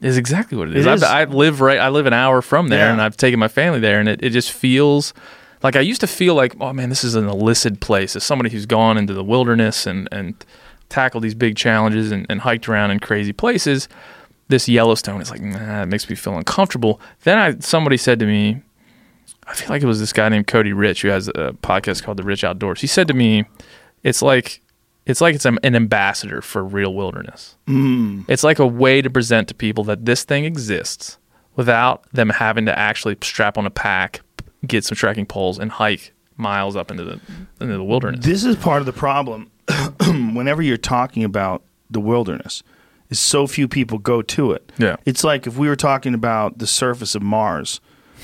Is 0.02 0.16
exactly 0.16 0.58
what 0.58 0.68
it 0.68 0.76
It 0.76 0.86
is. 0.86 0.86
is. 0.86 1.02
I, 1.02 1.22
I 1.22 1.24
live 1.24 1.60
right. 1.60 1.78
I 1.78 1.88
live 1.88 2.06
an 2.06 2.12
hour 2.12 2.42
from 2.42 2.68
there, 2.68 2.86
Yeah. 2.86 2.92
and 2.92 3.00
I've 3.02 3.16
taken 3.16 3.40
my 3.40 3.48
family 3.48 3.80
there, 3.80 3.98
and 4.00 4.08
it, 4.08 4.20
it 4.22 4.30
just 4.30 4.52
feels 4.52 5.12
like 5.62 5.74
I 5.74 5.80
used 5.80 6.00
to 6.02 6.06
feel 6.06 6.34
like, 6.36 6.54
oh 6.60 6.72
man, 6.72 6.88
this 6.88 7.02
is 7.02 7.16
an 7.16 7.28
illicit 7.28 7.80
place. 7.80 8.14
As 8.14 8.22
somebody 8.22 8.50
who's 8.50 8.64
gone 8.66 8.96
into 8.98 9.12
the 9.14 9.24
wilderness 9.24 9.86
and 9.88 10.08
and 10.12 10.34
tackled 10.88 11.24
these 11.24 11.34
big 11.34 11.56
challenges 11.56 12.12
and, 12.12 12.26
and 12.28 12.40
hiked 12.40 12.68
around 12.68 12.90
in 12.90 13.00
crazy 13.00 13.32
places, 13.32 13.88
this 14.48 14.68
Yellowstone 14.68 15.20
is 15.20 15.30
like, 15.30 15.40
nah, 15.40 15.82
it 15.82 15.86
makes 15.86 16.08
me 16.08 16.16
feel 16.16 16.36
uncomfortable. 16.36 17.00
Then 17.22 17.38
I 17.38 17.58
somebody 17.60 17.96
said 17.96 18.18
to 18.20 18.26
me, 18.26 18.62
I 19.46 19.54
feel 19.54 19.68
like 19.68 19.82
it 19.82 19.86
was 19.86 20.00
this 20.00 20.12
guy 20.12 20.28
named 20.28 20.46
Cody 20.46 20.72
Rich 20.72 21.02
who 21.02 21.08
has 21.08 21.28
a 21.28 21.54
podcast 21.62 22.02
called 22.02 22.18
The 22.18 22.22
Rich 22.22 22.44
Outdoors. 22.44 22.80
He 22.80 22.86
said 22.86 23.08
to 23.08 23.14
me, 23.14 23.44
it's 24.02 24.22
like 24.22 24.60
it's 25.06 25.20
like 25.20 25.34
it's 25.34 25.44
an 25.44 25.58
an 25.62 25.74
ambassador 25.74 26.42
for 26.42 26.64
real 26.64 26.94
wilderness. 26.94 27.56
Mm. 27.66 28.24
It's 28.28 28.44
like 28.44 28.58
a 28.58 28.66
way 28.66 29.02
to 29.02 29.10
present 29.10 29.48
to 29.48 29.54
people 29.54 29.84
that 29.84 30.04
this 30.04 30.24
thing 30.24 30.44
exists 30.44 31.18
without 31.56 32.04
them 32.12 32.30
having 32.30 32.66
to 32.66 32.78
actually 32.78 33.16
strap 33.22 33.58
on 33.58 33.66
a 33.66 33.70
pack, 33.70 34.20
get 34.66 34.84
some 34.84 34.96
trekking 34.96 35.26
poles, 35.26 35.58
and 35.58 35.70
hike 35.72 36.12
miles 36.36 36.76
up 36.76 36.90
into 36.90 37.04
the 37.04 37.20
into 37.60 37.74
the 37.74 37.84
wilderness. 37.84 38.24
This 38.24 38.44
is 38.44 38.56
part 38.56 38.80
of 38.80 38.86
the 38.86 38.92
problem. 38.92 39.50
Whenever 40.34 40.62
you're 40.62 40.76
talking 40.76 41.24
about 41.24 41.62
the 41.90 42.00
wilderness, 42.00 42.62
is 43.10 43.18
so 43.18 43.46
few 43.46 43.68
people 43.68 43.98
go 43.98 44.22
to 44.22 44.52
it. 44.52 44.70
Yeah. 44.78 44.96
It's 45.04 45.24
like 45.24 45.46
if 45.46 45.56
we 45.56 45.68
were 45.68 45.76
talking 45.76 46.14
about 46.14 46.58
the 46.58 46.66
surface 46.66 47.14
of 47.14 47.22
Mars. 47.22 47.80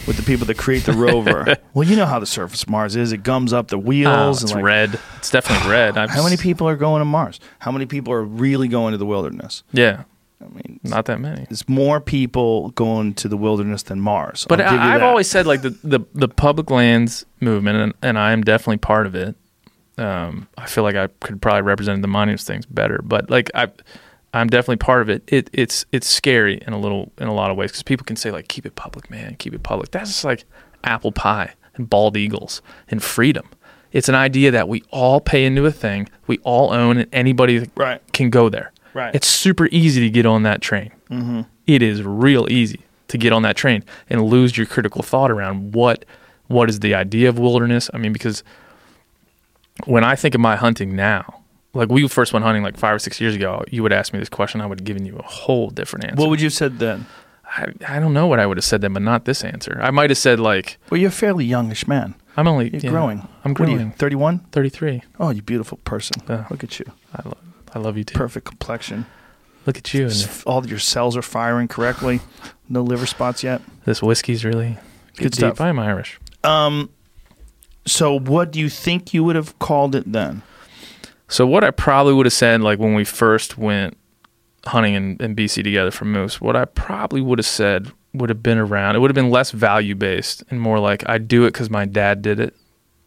with 0.07 0.17
the 0.17 0.23
people 0.23 0.45
that 0.47 0.59
create 0.59 0.85
the 0.85 0.93
rover. 0.93 1.57
well, 1.75 1.89
you 1.89 1.95
know 1.97 2.07
how 2.07 2.19
the 2.19 2.27
surface 2.27 2.65
of 2.65 2.69
Mars 2.69 2.97
is. 2.97 3.13
It 3.13 3.23
gums 3.23 3.53
up 3.53 3.69
the 3.69 3.79
wheels. 3.79 4.13
Oh, 4.13 4.31
it's 4.31 4.43
and 4.43 4.53
like, 4.53 4.65
red. 4.65 5.01
It's 5.19 5.31
definitely 5.31 5.71
red. 5.71 5.97
I've 5.99 6.11
How 6.11 6.23
many 6.25 6.37
people 6.37 6.69
are 6.69 6.77
going 6.77 7.01
to 7.01 7.05
Mars? 7.05 7.39
How 7.61 7.71
many 7.71 7.87
people 7.87 8.13
are 8.13 8.23
really 8.25 8.69
going 8.69 8.93
to 8.93 8.99
the 8.99 9.07
wilderness? 9.07 9.63
Yeah, 9.73 10.05
I 10.41 10.49
mean, 10.49 10.81
not 10.83 11.07
that 11.07 11.21
many. 11.21 11.45
there's 11.49 11.69
more 11.69 12.01
people 12.01 12.71
going 12.71 13.15
to 13.15 13.29
the 13.29 13.37
wilderness 13.37 13.85
than 13.85 14.01
Mars. 14.01 14.47
But 14.49 14.61
I'll 14.61 14.73
give 14.73 14.81
you 14.81 14.87
I, 14.87 14.95
I've 14.95 15.01
that. 15.01 15.09
always 15.09 15.31
said 15.31 15.47
like 15.47 15.63
the, 15.63 15.71
the, 15.85 16.01
the 16.13 16.29
public 16.29 16.71
lands 16.71 17.25
movement, 17.41 17.79
and, 17.79 17.95
and 18.03 18.19
I 18.19 18.33
am 18.33 18.43
definitely 18.43 18.79
part 18.79 19.07
of 19.07 19.15
it. 19.15 19.37
Um, 19.97 20.49
I 20.59 20.67
feel 20.67 20.83
like 20.85 20.97
I 20.97 21.07
could 21.21 21.41
probably 21.41 21.63
represent 21.63 22.03
the 22.03 22.09
monuments 22.09 22.45
things 22.45 22.67
better, 22.67 23.01
but 23.05 23.31
like 23.31 23.51
I, 23.55 23.69
I'm 24.33 24.49
definitely 24.49 24.77
part 24.79 25.03
of 25.03 25.09
it. 25.09 25.23
It 25.29 25.51
it's 25.53 25.87
it's 25.93 26.09
scary 26.09 26.61
in 26.67 26.73
a 26.73 26.79
little 26.79 27.13
in 27.19 27.29
a 27.29 27.35
lot 27.35 27.51
of 27.51 27.57
ways 27.57 27.71
because 27.71 27.83
people 27.85 28.05
can 28.05 28.17
say 28.17 28.31
like 28.33 28.49
keep 28.49 28.67
it 28.67 28.75
public, 28.75 29.09
man, 29.11 29.37
keep 29.37 29.55
it 29.55 29.63
public. 29.63 29.91
That's 29.93 30.11
just 30.11 30.25
like 30.25 30.45
apple 30.83 31.13
pie 31.13 31.55
and 31.77 31.89
bald 31.89 32.17
eagles 32.17 32.61
and 32.89 33.03
freedom. 33.03 33.49
It's 33.93 34.09
an 34.09 34.17
idea 34.17 34.51
that 34.51 34.69
we 34.69 34.83
all 34.91 35.21
pay 35.21 35.45
into 35.45 35.65
a 35.67 35.71
thing, 35.71 36.09
we 36.27 36.39
all 36.39 36.73
own, 36.73 36.99
and 36.99 37.15
anybody 37.15 37.71
Right. 37.77 38.01
can 38.13 38.29
go 38.31 38.49
there. 38.49 38.73
Right. 38.93 39.15
It's 39.15 39.29
super 39.29 39.69
easy 39.71 40.01
to 40.01 40.11
get 40.11 40.27
on 40.27 40.43
that 40.43 40.61
train. 40.61 40.91
Mm-hmm. 41.11 41.43
is 41.69 42.03
real 42.03 42.51
easy 42.51 42.81
to 43.07 43.17
get 43.19 43.33
on 43.33 43.43
that 43.43 43.57
train 43.57 43.85
and 44.11 44.25
lose 44.25 44.57
your 44.57 44.67
critical 44.67 45.03
thought 45.05 45.31
around 45.31 45.75
what 45.75 46.05
what 46.49 46.69
is 46.69 46.81
the 46.81 46.95
idea 46.95 47.29
of 47.29 47.39
wilderness. 47.39 47.89
I 47.95 47.99
mean, 47.99 48.13
because 48.13 48.43
when 49.87 50.05
I 50.05 50.15
think 50.17 50.35
of 50.35 50.41
my 50.41 50.57
hunting 50.57 50.95
now, 50.97 51.43
like 51.73 51.89
we 51.89 52.07
first 52.09 52.33
went 52.33 52.45
hunting 52.45 52.63
like 52.63 52.77
five 52.77 52.95
or 52.95 52.99
six 52.99 53.21
years 53.21 53.35
ago, 53.35 53.65
you 53.71 53.83
would 53.83 53.93
ask 53.93 54.13
me 54.13 54.19
this 54.19 54.29
question, 54.29 54.61
I 54.61 54.67
would 54.67 54.81
have 54.81 54.85
given 54.87 55.05
you 55.05 55.17
a 55.17 55.23
whole 55.23 55.71
different 55.71 56.05
answer. 56.07 56.21
What 56.21 56.31
would 56.31 56.41
you 56.41 56.47
have 56.47 56.53
said 56.55 56.79
then? 56.79 57.07
I, 57.47 57.73
I 57.89 57.99
don't 58.01 58.13
know 58.15 58.27
what 58.27 58.41
I 58.41 58.47
would 58.47 58.57
have 58.57 58.65
said 58.65 58.81
then, 58.81 58.93
but 58.95 59.03
not 59.03 59.25
this 59.27 59.45
answer. 59.45 59.79
I 59.83 59.91
might 59.91 60.11
have 60.11 60.19
said 60.19 60.41
like 60.41 60.79
Well, 60.91 61.01
you're 61.01 61.09
a 61.09 61.13
fairly 61.13 61.45
youngish 61.45 61.87
man. 61.87 62.15
I'm 62.37 62.49
only 62.49 62.71
You're 62.71 62.81
yeah, 62.83 62.91
growing. 62.91 63.29
I'm 63.45 63.53
What 63.53 63.61
are 63.63 63.65
growing. 63.67 63.81
you, 63.89 63.93
31? 63.93 64.41
33. 64.51 65.03
Oh, 65.21 65.31
you 65.31 65.41
beautiful 65.43 65.79
person. 65.79 66.21
Yeah. 66.29 66.47
Look 66.51 66.65
at 66.65 66.81
you. 66.81 66.87
I, 67.15 67.23
lo- 67.29 67.37
I 67.75 67.79
love 67.79 67.97
you 67.97 68.03
too. 68.03 68.15
Perfect 68.17 68.47
complexion. 68.47 69.07
Look 69.67 69.79
at 69.79 69.95
you. 69.95 70.11
All 70.47 70.67
your 70.67 70.81
cells 70.81 71.17
are 71.17 71.23
firing 71.23 71.69
correctly. 71.69 72.21
No 72.69 72.83
liver 72.83 73.07
spots 73.07 73.43
yet. 73.45 73.63
this 73.85 74.03
whiskey's 74.03 74.45
really 74.45 74.79
Good 75.17 75.31
deep. 75.33 75.35
stuff. 75.35 75.61
I'm 75.61 75.79
Irish. 75.79 76.19
Um, 76.43 76.91
so 77.87 78.19
what 78.19 78.51
do 78.51 78.61
you 78.61 78.69
think 78.69 79.13
you 79.13 79.25
would 79.25 79.37
have 79.37 79.59
called 79.59 79.95
it 79.95 80.11
then? 80.11 80.43
So 81.29 81.47
what 81.47 81.65
I 81.65 81.71
probably 81.71 82.15
would 82.15 82.27
have 82.27 82.33
said, 82.33 82.61
like 82.61 82.79
when 82.79 82.95
we 82.95 83.05
first 83.05 83.59
went 83.59 83.97
hunting 84.67 84.95
in, 84.95 85.17
in 85.21 85.37
BC 85.37 85.65
together 85.65 85.91
for 85.91 86.05
moose, 86.05 86.41
what 86.41 86.57
I 86.57 86.65
probably 86.65 87.21
would 87.21 87.39
have 87.39 87.47
said 87.47 87.91
would 88.13 88.31
have 88.31 88.43
been 88.43 88.59
around. 88.59 88.97
It 88.97 89.01
would 89.01 89.11
have 89.11 89.15
been 89.17 89.31
less 89.31 89.51
value 89.51 89.95
based 89.95 90.43
and 90.51 90.61
more 90.61 90.79
like 90.79 91.07
I 91.09 91.19
do 91.19 91.45
it 91.45 91.53
because 91.53 91.71
my 91.71 91.85
dad 91.85 92.23
did 92.23 92.41
it. 92.41 92.55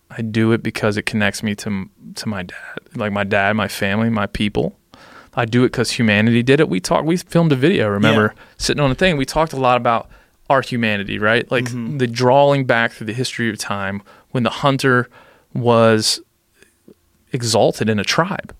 I 0.09 0.21
do 0.21 0.51
it 0.51 0.63
because 0.63 0.97
it 0.97 1.03
connects 1.03 1.43
me 1.43 1.55
to 1.55 1.89
to 2.15 2.30
my 2.30 2.43
dad, 2.43 2.80
like 2.95 3.11
my 3.11 3.23
dad, 3.23 3.55
my 3.55 3.67
family, 3.67 4.09
my 4.09 4.28
people. 4.28 4.78
I 5.34 5.45
do 5.45 5.63
it 5.63 5.67
because 5.67 5.91
humanity 5.91 6.41
did 6.41 6.59
it. 6.59 6.67
We 6.67 6.80
talked. 6.80 7.05
We 7.05 7.17
filmed 7.17 7.51
a 7.51 7.55
video. 7.55 7.88
Remember 7.89 8.34
sitting 8.57 8.82
on 8.82 8.89
a 8.89 8.95
thing. 8.95 9.17
We 9.17 9.25
talked 9.25 9.53
a 9.53 9.57
lot 9.57 9.78
about 9.78 10.09
our 10.49 10.61
humanity, 10.61 11.19
right? 11.19 11.49
Like 11.51 11.65
mm-hmm. 11.65 11.97
the 11.97 12.07
drawing 12.07 12.65
back 12.65 12.91
through 12.91 13.07
the 13.07 13.13
history 13.13 13.49
of 13.49 13.57
time 13.57 14.01
when 14.38 14.43
the 14.43 14.51
hunter 14.51 15.09
was 15.55 16.21
exalted 17.33 17.89
in 17.89 17.97
a 17.97 18.03
tribe 18.03 18.53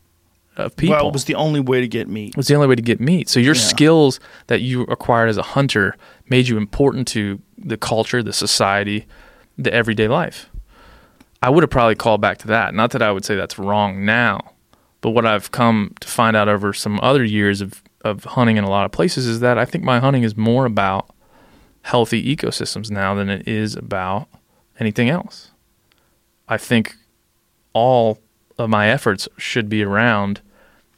of 0.56 0.76
people. 0.76 0.96
Well, 0.96 1.08
it 1.10 1.14
was 1.14 1.26
the 1.26 1.36
only 1.36 1.60
way 1.60 1.82
to 1.82 1.88
get 1.88 2.08
meat. 2.08 2.30
It 2.30 2.36
was 2.38 2.48
the 2.48 2.56
only 2.56 2.66
way 2.66 2.74
to 2.74 2.82
get 2.82 3.00
meat. 3.00 3.30
So 3.30 3.40
your 3.40 3.54
Yeah. 3.54 3.62
skills 3.62 4.20
that 4.48 4.62
you 4.62 4.82
acquired 4.86 5.30
as 5.30 5.38
a 5.38 5.44
hunter 5.44 5.96
made 6.30 6.48
you 6.48 6.58
important 6.58 7.08
to 7.10 7.40
the 7.60 7.78
culture, 7.78 8.24
the 8.24 8.34
society, 8.34 9.06
the 9.56 9.72
everyday 9.72 10.08
life. 10.08 10.50
I 11.44 11.52
would 11.52 11.62
have 11.62 11.70
probably 11.70 11.94
called 11.94 12.22
back 12.22 12.40
to 12.40 12.48
that. 12.48 12.74
Not 12.74 12.90
that 12.90 13.04
I 13.04 13.12
would 13.12 13.24
say 13.24 13.36
that's 13.36 13.60
wrong 13.60 14.04
now, 14.04 14.54
but 15.02 15.12
what 15.12 15.28
I've 15.28 15.52
come 15.52 15.94
to 16.00 16.08
find 16.08 16.36
out 16.36 16.50
over 16.50 16.74
some 16.74 17.00
other 17.04 17.24
years 17.24 17.62
of, 17.62 17.84
of 18.04 18.24
hunting 18.24 18.58
in 18.58 18.64
a 18.64 18.70
lot 18.70 18.86
of 18.86 18.92
places 18.92 19.28
is 19.28 19.42
that 19.42 19.60
I 19.60 19.66
think 19.66 19.84
my 19.84 20.00
hunting 20.00 20.24
is 20.24 20.36
more 20.36 20.66
about 20.66 21.12
healthy 21.84 22.36
ecosystems 22.36 22.90
now 22.90 23.14
than 23.14 23.30
it 23.30 23.48
is 23.48 23.76
about 23.76 24.28
anything 24.80 25.08
else. 25.10 25.52
I 26.48 26.58
think 26.58 26.96
all 27.74 28.20
of 28.58 28.70
my 28.70 28.90
efforts 28.90 29.28
should 29.38 29.70
be 29.70 29.84
around 29.84 30.42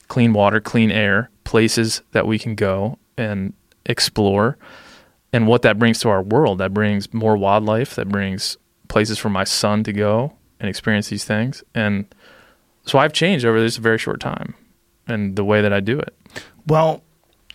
clean 0.07 0.33
water, 0.33 0.59
clean 0.59 0.91
air, 0.91 1.29
places 1.43 2.01
that 2.11 2.27
we 2.27 2.39
can 2.39 2.55
go 2.55 2.97
and 3.17 3.53
explore, 3.85 4.57
and 5.33 5.47
what 5.47 5.61
that 5.61 5.77
brings 5.77 5.99
to 5.99 6.09
our 6.09 6.21
world. 6.21 6.57
That 6.59 6.73
brings 6.73 7.13
more 7.13 7.37
wildlife, 7.37 7.95
that 7.95 8.09
brings 8.09 8.57
places 8.87 9.17
for 9.17 9.29
my 9.29 9.43
son 9.43 9.83
to 9.83 9.93
go 9.93 10.33
and 10.59 10.69
experience 10.69 11.09
these 11.09 11.25
things. 11.25 11.63
And 11.75 12.05
so 12.85 12.97
I've 12.99 13.13
changed 13.13 13.45
over 13.45 13.59
this 13.59 13.77
very 13.77 13.97
short 13.97 14.19
time 14.19 14.55
and 15.07 15.35
the 15.35 15.43
way 15.43 15.61
that 15.61 15.73
I 15.73 15.79
do 15.79 15.99
it. 15.99 16.15
Well, 16.65 17.03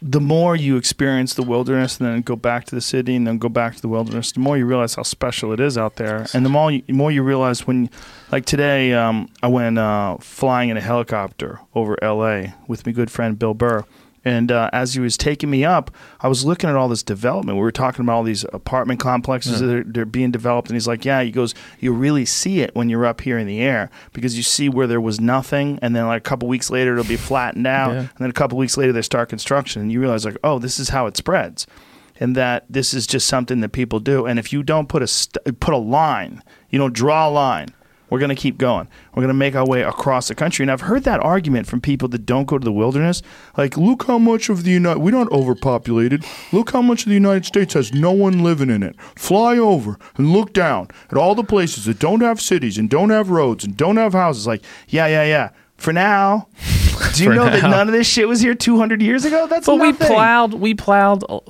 the 0.02 0.20
more 0.20 0.54
you 0.56 0.76
experience 0.76 1.34
the 1.34 1.42
wilderness 1.42 1.98
and 1.98 2.08
then 2.08 2.22
go 2.22 2.36
back 2.36 2.64
to 2.66 2.74
the 2.74 2.80
city 2.80 3.16
and 3.16 3.26
then 3.26 3.38
go 3.38 3.48
back 3.48 3.74
to 3.76 3.80
the 3.80 3.88
wilderness, 3.88 4.32
the 4.32 4.40
more 4.40 4.58
you 4.58 4.66
realize 4.66 4.94
how 4.94 5.02
special 5.02 5.52
it 5.52 5.60
is 5.60 5.78
out 5.78 5.96
there. 5.96 6.26
And 6.34 6.44
the 6.44 6.50
more 6.50 6.70
you, 6.70 6.82
more 6.88 7.10
you 7.10 7.22
realize 7.22 7.66
when, 7.66 7.88
like 8.30 8.44
today, 8.44 8.92
um, 8.92 9.30
I 9.42 9.48
went 9.48 9.78
uh, 9.78 10.18
flying 10.18 10.68
in 10.68 10.76
a 10.76 10.80
helicopter 10.80 11.60
over 11.74 12.02
L.A. 12.02 12.54
with 12.66 12.84
my 12.84 12.92
good 12.92 13.10
friend 13.10 13.38
Bill 13.38 13.54
Burr. 13.54 13.84
And 14.24 14.50
uh, 14.50 14.70
as 14.72 14.94
he 14.94 15.00
was 15.00 15.16
taking 15.16 15.50
me 15.50 15.64
up, 15.64 15.90
I 16.20 16.28
was 16.28 16.44
looking 16.44 16.70
at 16.70 16.76
all 16.76 16.88
this 16.88 17.02
development. 17.02 17.56
We 17.58 17.62
were 17.62 17.70
talking 17.70 18.04
about 18.04 18.14
all 18.14 18.22
these 18.22 18.44
apartment 18.52 19.00
complexes 19.00 19.60
that 19.60 19.68
are, 19.68 19.84
they're 19.84 20.06
being 20.06 20.30
developed. 20.30 20.68
And 20.68 20.76
he's 20.76 20.86
like, 20.88 21.04
Yeah, 21.04 21.22
he 21.22 21.30
goes, 21.30 21.54
You 21.78 21.92
really 21.92 22.24
see 22.24 22.60
it 22.60 22.74
when 22.74 22.88
you're 22.88 23.04
up 23.04 23.20
here 23.20 23.38
in 23.38 23.46
the 23.46 23.60
air 23.60 23.90
because 24.12 24.36
you 24.36 24.42
see 24.42 24.68
where 24.68 24.86
there 24.86 25.00
was 25.00 25.20
nothing. 25.20 25.78
And 25.82 25.94
then, 25.94 26.06
like, 26.06 26.22
a 26.22 26.28
couple 26.28 26.48
weeks 26.48 26.70
later, 26.70 26.92
it'll 26.92 27.04
be 27.04 27.16
flattened 27.16 27.66
out. 27.66 27.92
Yeah. 27.92 27.98
And 27.98 28.18
then 28.18 28.30
a 28.30 28.34
couple 28.34 28.56
weeks 28.56 28.76
later, 28.76 28.92
they 28.92 29.02
start 29.02 29.28
construction. 29.28 29.82
And 29.82 29.92
you 29.92 30.00
realize, 30.00 30.24
like, 30.24 30.38
Oh, 30.42 30.58
this 30.58 30.78
is 30.78 30.88
how 30.88 31.06
it 31.06 31.16
spreads. 31.16 31.66
And 32.18 32.36
that 32.36 32.64
this 32.70 32.94
is 32.94 33.06
just 33.06 33.26
something 33.26 33.60
that 33.60 33.70
people 33.70 33.98
do. 34.00 34.24
And 34.24 34.38
if 34.38 34.52
you 34.52 34.62
don't 34.62 34.88
put 34.88 35.02
a, 35.02 35.06
st- 35.08 35.58
put 35.60 35.74
a 35.74 35.78
line, 35.78 36.42
you 36.70 36.78
know, 36.78 36.88
draw 36.88 37.28
a 37.28 37.30
line, 37.30 37.68
we're 38.14 38.20
going 38.20 38.28
to 38.28 38.40
keep 38.40 38.56
going. 38.56 38.86
We're 39.12 39.22
going 39.22 39.28
to 39.28 39.34
make 39.34 39.56
our 39.56 39.66
way 39.66 39.82
across 39.82 40.28
the 40.28 40.34
country. 40.36 40.62
And 40.62 40.70
I've 40.70 40.82
heard 40.82 41.02
that 41.02 41.18
argument 41.20 41.66
from 41.66 41.80
people 41.80 42.06
that 42.08 42.24
don't 42.24 42.46
go 42.46 42.56
to 42.58 42.64
the 42.64 42.72
wilderness. 42.72 43.22
Like, 43.58 43.76
look 43.76 44.04
how 44.06 44.18
much 44.18 44.48
of 44.48 44.62
the 44.62 44.70
United 44.70 45.00
we're 45.00 45.10
not 45.10 45.30
overpopulated. 45.32 46.24
Look 46.52 46.70
how 46.70 46.80
much 46.80 47.02
of 47.02 47.08
the 47.08 47.14
United 47.14 47.44
States 47.44 47.74
has 47.74 47.92
no 47.92 48.12
one 48.12 48.44
living 48.44 48.70
in 48.70 48.82
it. 48.84 48.94
Fly 49.16 49.58
over 49.58 49.98
and 50.16 50.32
look 50.32 50.52
down 50.52 50.88
at 51.10 51.16
all 51.16 51.34
the 51.34 51.42
places 51.44 51.86
that 51.86 51.98
don't 51.98 52.20
have 52.20 52.40
cities 52.40 52.78
and 52.78 52.88
don't 52.88 53.10
have 53.10 53.30
roads 53.30 53.64
and 53.64 53.76
don't 53.76 53.96
have 53.96 54.12
houses. 54.12 54.46
Like, 54.46 54.62
yeah, 54.88 55.06
yeah, 55.08 55.24
yeah. 55.24 55.50
For 55.76 55.92
now, 55.92 56.46
do 57.14 57.24
you 57.24 57.34
know 57.34 57.50
that 57.50 57.62
none 57.62 57.88
of 57.88 57.92
this 57.92 58.06
shit 58.06 58.28
was 58.28 58.40
here 58.40 58.54
200 58.54 59.02
years 59.02 59.24
ago? 59.24 59.48
That's 59.48 59.66
But 59.66 59.80
we 59.80 59.92
plowed, 59.92 60.54
we 60.54 60.72
plowed 60.74 61.24
uh, 61.28 61.40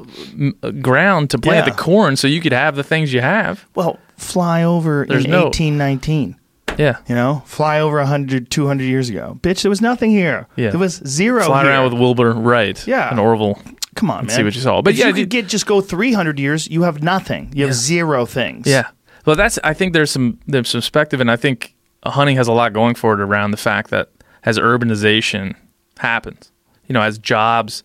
uh, 0.62 0.70
ground 0.70 1.28
to 1.30 1.38
plant 1.38 1.66
Yeah. 1.66 1.74
the 1.74 1.78
corn 1.80 2.16
so 2.16 2.26
you 2.26 2.40
could 2.40 2.52
have 2.52 2.74
the 2.74 2.82
things 2.82 3.12
you 3.12 3.20
have. 3.20 3.66
Well, 3.74 3.98
fly 4.16 4.62
over 4.62 5.04
There's 5.06 5.26
in 5.26 5.30
no- 5.30 5.44
1819. 5.44 6.36
Yeah. 6.78 6.98
You 7.08 7.14
know, 7.14 7.42
fly 7.46 7.80
over 7.80 7.98
100, 7.98 8.50
200 8.50 8.84
years 8.84 9.08
ago. 9.08 9.38
Bitch, 9.42 9.62
there 9.62 9.70
was 9.70 9.80
nothing 9.80 10.10
here. 10.10 10.46
Yeah. 10.56 10.70
There 10.70 10.80
was 10.80 11.02
zero 11.06 11.44
Fly 11.44 11.62
here. 11.62 11.70
around 11.70 11.90
with 11.92 12.00
Wilbur 12.00 12.32
Wright 12.32 12.86
Yeah. 12.86 13.10
and 13.10 13.18
Orville. 13.20 13.58
Come 13.94 14.10
on, 14.10 14.26
man. 14.26 14.36
see 14.36 14.42
what 14.42 14.54
you 14.54 14.60
saw. 14.60 14.82
But 14.82 14.94
if 14.94 14.98
yeah, 14.98 15.06
you 15.08 15.14
could 15.14 15.28
get 15.30 15.46
just 15.46 15.66
go 15.66 15.80
300 15.80 16.38
years, 16.38 16.68
you 16.68 16.82
have 16.82 17.02
nothing. 17.02 17.50
You 17.54 17.62
have 17.64 17.70
Yeah. 17.70 17.74
zero 17.74 18.26
things. 18.26 18.66
Yeah. 18.66 18.88
Well, 19.24 19.36
that's. 19.36 19.58
I 19.64 19.72
think 19.72 19.92
there's 19.92 20.10
some 20.10 20.38
there's 20.46 20.68
some 20.68 20.80
perspective, 20.80 21.20
and 21.20 21.30
I 21.30 21.36
think 21.36 21.74
hunting 22.04 22.36
has 22.36 22.48
a 22.48 22.52
lot 22.52 22.72
going 22.72 22.94
for 22.94 23.14
it 23.14 23.20
around 23.20 23.52
the 23.52 23.56
fact 23.56 23.90
that 23.90 24.10
as 24.44 24.58
urbanization 24.58 25.54
happens, 25.98 26.50
you 26.86 26.92
know, 26.92 27.00
as 27.00 27.16
jobs, 27.18 27.84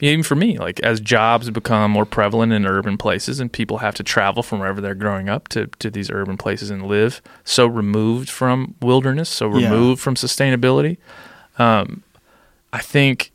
even 0.00 0.22
for 0.22 0.34
me, 0.36 0.58
like 0.58 0.78
as 0.80 1.00
jobs 1.00 1.50
become 1.50 1.90
more 1.90 2.04
prevalent 2.06 2.52
in 2.52 2.66
urban 2.66 2.96
places, 2.96 3.40
and 3.40 3.52
people 3.52 3.78
have 3.78 3.94
to 3.96 4.02
travel 4.02 4.42
from 4.42 4.58
wherever 4.60 4.80
they're 4.80 4.94
growing 4.94 5.28
up 5.28 5.48
to 5.48 5.66
to 5.80 5.90
these 5.90 6.10
urban 6.10 6.36
places 6.36 6.70
and 6.70 6.86
live 6.86 7.20
so 7.44 7.66
removed 7.66 8.30
from 8.30 8.74
wilderness, 8.80 9.28
so 9.28 9.48
Yeah. 9.56 9.70
removed 9.70 10.00
from 10.00 10.14
sustainability. 10.14 10.96
Um, 11.58 12.02
I 12.72 12.78
think 12.80 13.32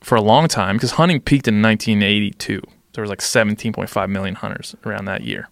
for 0.00 0.16
a 0.16 0.20
long 0.22 0.48
time 0.48 0.76
because 0.76 0.92
hunting 0.92 1.20
peaked 1.20 1.46
in 1.46 1.62
1982. 1.62 2.60
There 2.94 3.02
was 3.02 3.08
like 3.08 3.20
17.5 3.20 4.10
million 4.10 4.34
hunters 4.34 4.74
around 4.84 5.04
that 5.06 5.22
year. 5.24 5.48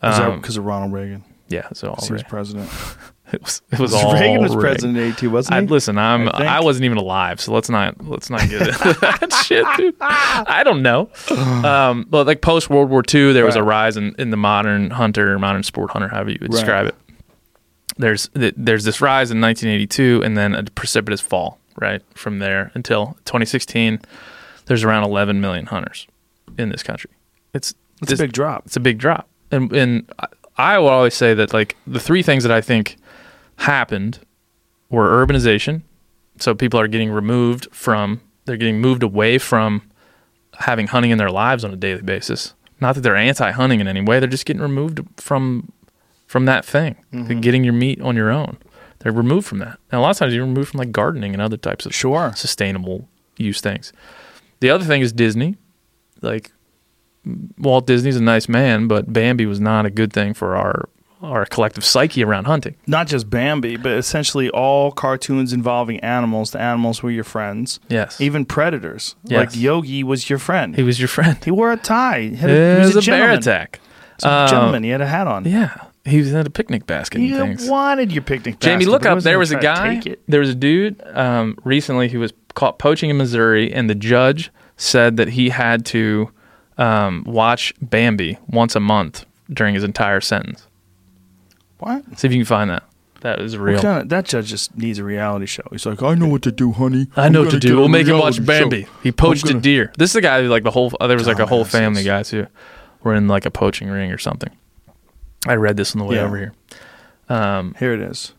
That 0.00 0.20
Um, 0.20 0.40
because 0.40 0.56
of 0.56 0.64
Ronald 0.64 0.92
Reagan? 0.92 1.22
yeah, 1.48 1.68
so 1.72 1.90
all 1.90 2.04
he 2.06 2.12
was 2.14 2.22
president. 2.24 2.68
It 3.36 3.42
was 3.42 3.62
it 3.72 3.78
was 3.78 3.94
all 3.94 4.12
Reagan 4.14 4.40
was 4.42 4.50
Reagan. 4.54 4.60
president 4.60 4.96
in 4.98 5.04
82, 5.04 5.30
wasn't 5.30 5.54
I, 5.56 5.60
he? 5.62 5.66
listen, 5.66 5.96
I'm 5.98 6.28
I. 6.28 6.56
I, 6.58 6.60
wasn't 6.60 6.84
even 6.84 6.98
alive, 6.98 7.40
so 7.40 7.52
let's 7.54 7.70
not 7.70 8.04
let's 8.06 8.28
not 8.28 8.40
get 8.48 8.60
into 8.68 8.92
that 9.00 9.32
shit, 9.46 9.66
dude. 9.76 9.94
I 10.00 10.62
don't 10.64 10.82
know. 10.82 11.08
Um, 11.30 12.06
but 12.10 12.26
like 12.26 12.40
post 12.42 12.68
World 12.68 12.90
War 12.90 13.02
II, 13.12 13.32
there 13.32 13.46
was 13.46 13.56
a 13.56 13.62
rise 13.62 13.96
in, 13.96 14.14
in 14.18 14.30
the 14.30 14.36
modern 14.36 14.90
hunter, 14.90 15.38
modern 15.38 15.62
sport 15.62 15.90
hunter, 15.92 16.08
however 16.08 16.30
you 16.30 16.38
would 16.42 16.52
Right. 16.52 16.58
describe 16.60 16.86
it. 16.88 16.94
There's 17.98 18.28
th- 18.28 18.54
there's 18.56 18.84
this 18.84 19.00
rise 19.00 19.30
in 19.30 19.40
1982, 19.40 20.22
and 20.24 20.36
then 20.36 20.54
a 20.54 20.62
precipitous 20.64 21.20
fall 21.20 21.58
right 21.80 22.02
from 22.14 22.38
there 22.38 22.70
until 22.74 23.16
2016. 23.24 24.00
There's 24.66 24.84
around 24.84 25.04
11 25.04 25.40
million 25.40 25.66
hunters 25.66 26.06
in 26.58 26.68
this 26.70 26.82
country. 26.82 27.10
It's 27.54 27.74
It's 28.00 28.10
This- 28.10 28.20
a 28.20 28.24
big 28.24 28.32
drop. 28.32 28.64
it's 28.66 28.76
a 28.76 28.80
big 28.80 28.98
drop. 28.98 29.28
And 29.50 29.72
and 29.72 30.10
I- 30.18 30.26
I 30.58 30.78
will 30.78 30.88
always 30.88 31.14
say 31.14 31.32
that 31.34 31.52
like 31.54 31.76
the 31.86 31.98
three 31.98 32.22
things 32.22 32.42
that 32.44 32.52
I 32.52 32.60
think 32.60 32.96
happened 33.58 34.20
were 34.90 35.24
urbanization. 35.26 35.82
So 36.38 36.54
people 36.54 36.80
are 36.80 36.88
getting 36.88 37.10
removed 37.10 37.68
from 37.72 38.20
they're 38.44 38.56
getting 38.56 38.80
moved 38.80 39.02
away 39.02 39.38
from 39.38 39.82
having 40.58 40.88
hunting 40.88 41.10
in 41.12 41.18
their 41.18 41.30
lives 41.30 41.64
on 41.64 41.72
a 41.72 41.76
daily 41.76 42.02
basis. 42.02 42.54
Not 42.80 42.96
that 42.96 43.02
they're 43.02 43.16
anti-hunting 43.16 43.80
in 43.80 43.86
any 43.86 44.00
way, 44.00 44.18
they're 44.18 44.28
just 44.28 44.46
getting 44.46 44.62
removed 44.62 45.00
from 45.16 45.72
from 46.26 46.46
that 46.46 46.64
thing. 46.64 46.96
Mm-hmm. 47.12 47.40
Getting 47.40 47.62
your 47.62 47.74
meat 47.74 48.00
on 48.00 48.16
your 48.16 48.30
own. 48.30 48.56
They're 49.00 49.12
removed 49.12 49.46
from 49.46 49.58
that. 49.58 49.78
And 49.90 49.98
a 49.98 50.00
lot 50.00 50.10
of 50.10 50.16
times 50.16 50.32
you're 50.34 50.44
removed 50.44 50.70
from 50.70 50.78
like 50.78 50.92
gardening 50.92 51.32
and 51.34 51.42
other 51.42 51.56
types 51.56 51.84
of 51.86 51.94
Sure. 51.94 52.32
sustainable 52.34 53.08
use 53.36 53.60
things. 53.60 53.92
The 54.60 54.70
other 54.70 54.84
thing 54.84 55.02
is 55.02 55.12
Disney. 55.12 55.56
Like 56.22 56.52
Walt 57.58 57.86
Disney's 57.86 58.16
a 58.16 58.22
nice 58.22 58.48
man, 58.48 58.88
but 58.88 59.12
Bambi 59.12 59.44
was 59.46 59.60
not 59.60 59.86
a 59.86 59.90
good 59.90 60.12
thing 60.12 60.34
for 60.34 60.56
our 60.56 60.88
our 61.22 61.46
collective 61.46 61.84
psyche 61.84 62.24
around 62.24 62.44
hunting. 62.46 62.74
Not 62.86 63.06
just 63.06 63.30
Bambi, 63.30 63.76
but 63.76 63.92
essentially 63.92 64.50
all 64.50 64.90
cartoons 64.92 65.52
involving 65.52 66.00
animals. 66.00 66.50
The 66.50 66.60
animals 66.60 67.02
were 67.02 67.10
your 67.10 67.24
friends. 67.24 67.78
Yes. 67.88 68.20
Even 68.20 68.44
predators. 68.44 69.14
Yes. 69.24 69.38
Like 69.54 69.56
Yogi 69.56 70.02
was 70.04 70.28
your 70.28 70.38
friend. 70.38 70.74
he 70.76 70.82
was 70.82 70.98
your 70.98 71.08
friend. 71.08 71.42
He 71.44 71.50
wore 71.50 71.72
a 71.72 71.76
tie. 71.76 72.20
He, 72.22 72.36
had 72.36 72.50
a, 72.50 72.52
It 72.52 72.74
he 72.80 72.86
was 72.86 72.94
was 72.94 73.08
a, 73.08 73.10
a 73.10 73.12
bear 73.12 73.18
gentleman. 73.20 73.38
attack. 73.38 73.80
A 74.24 74.28
Um, 74.28 74.48
gentleman. 74.48 74.82
He 74.82 74.90
had 74.90 75.00
a 75.00 75.06
hat 75.06 75.26
on. 75.26 75.44
Yeah. 75.44 75.74
He 76.04 76.18
was 76.18 76.32
in 76.32 76.44
a 76.44 76.50
picnic 76.50 76.84
basket 76.86 77.20
You 77.20 77.38
things. 77.38 77.68
wanted 77.68 78.10
your 78.10 78.22
picnic 78.22 78.54
basket. 78.58 78.66
Jamie, 78.68 78.86
look 78.86 79.06
up. 79.06 79.20
There 79.20 79.38
was 79.38 79.52
a 79.52 79.58
guy. 79.58 80.02
There 80.26 80.40
was 80.40 80.48
a 80.50 80.54
dude 80.56 81.00
um, 81.14 81.56
recently 81.62 82.08
who 82.08 82.18
was 82.18 82.32
caught 82.54 82.80
poaching 82.80 83.08
in 83.08 83.16
Missouri, 83.16 83.72
and 83.72 83.88
the 83.88 83.94
judge 83.94 84.50
said 84.76 85.16
that 85.18 85.28
he 85.28 85.50
had 85.50 85.86
to 85.86 86.28
um, 86.76 87.22
watch 87.24 87.72
Bambi 87.80 88.36
once 88.48 88.74
a 88.74 88.80
month 88.80 89.24
during 89.52 89.74
his 89.74 89.84
entire 89.84 90.20
sentence. 90.20 90.66
What? 91.82 92.18
See 92.18 92.26
if 92.28 92.32
you 92.32 92.38
can 92.40 92.46
find 92.46 92.70
that. 92.70 92.84
That 93.22 93.40
is 93.40 93.56
real. 93.56 93.74
What 93.76 93.82
kind 93.82 94.02
of- 94.02 94.08
that 94.08 94.24
judge 94.24 94.46
just 94.48 94.76
needs 94.76 94.98
a 94.98 95.04
reality 95.04 95.46
show. 95.46 95.62
He's 95.70 95.86
like, 95.86 96.02
I 96.02 96.14
know 96.14 96.26
what 96.28 96.42
to 96.42 96.52
do, 96.52 96.72
honey. 96.72 97.06
I 97.16 97.26
I'm 97.26 97.32
know 97.32 97.40
what 97.42 97.46
to 97.46 97.50
gonna 97.52 97.60
do. 97.60 97.76
a 97.76 97.80
We'll 97.80 97.88
make 97.88 98.06
him 98.06 98.18
watch 98.18 98.38
reality 98.38 98.58
show." 98.64 98.68
Bambi. 98.70 98.86
He 99.02 99.12
poached 99.12 99.44
gonna- 99.44 99.58
a 99.58 99.60
deer. 99.60 99.92
This 99.98 100.10
is 100.10 100.14
the 100.14 100.20
guy 100.20 100.42
who 100.42 100.48
like 100.48 100.64
the 100.64 100.70
whole. 100.72 100.92
Uh, 101.00 101.06
there 101.06 101.16
was 101.16 101.26
like 101.26 101.38
a 101.38 101.46
whole 101.46 101.64
Dumbasses. 101.64 101.70
family 101.70 102.02
guys 102.04 102.30
who 102.30 102.46
were 103.04 103.14
in 103.14 103.28
like 103.28 103.46
a 103.46 103.50
poaching 103.50 103.88
ring 103.88 104.10
or 104.10 104.18
something. 104.18 104.50
I 105.46 105.54
read 105.54 105.76
this 105.76 105.94
on 105.94 105.98
the 105.98 106.04
way 106.04 106.16
Yeah. 106.16 106.22
over 106.24 106.36
here. 106.36 106.52
Um, 107.28 107.74
Here 107.78 107.92
it 107.92 108.00
is. 108.00 108.32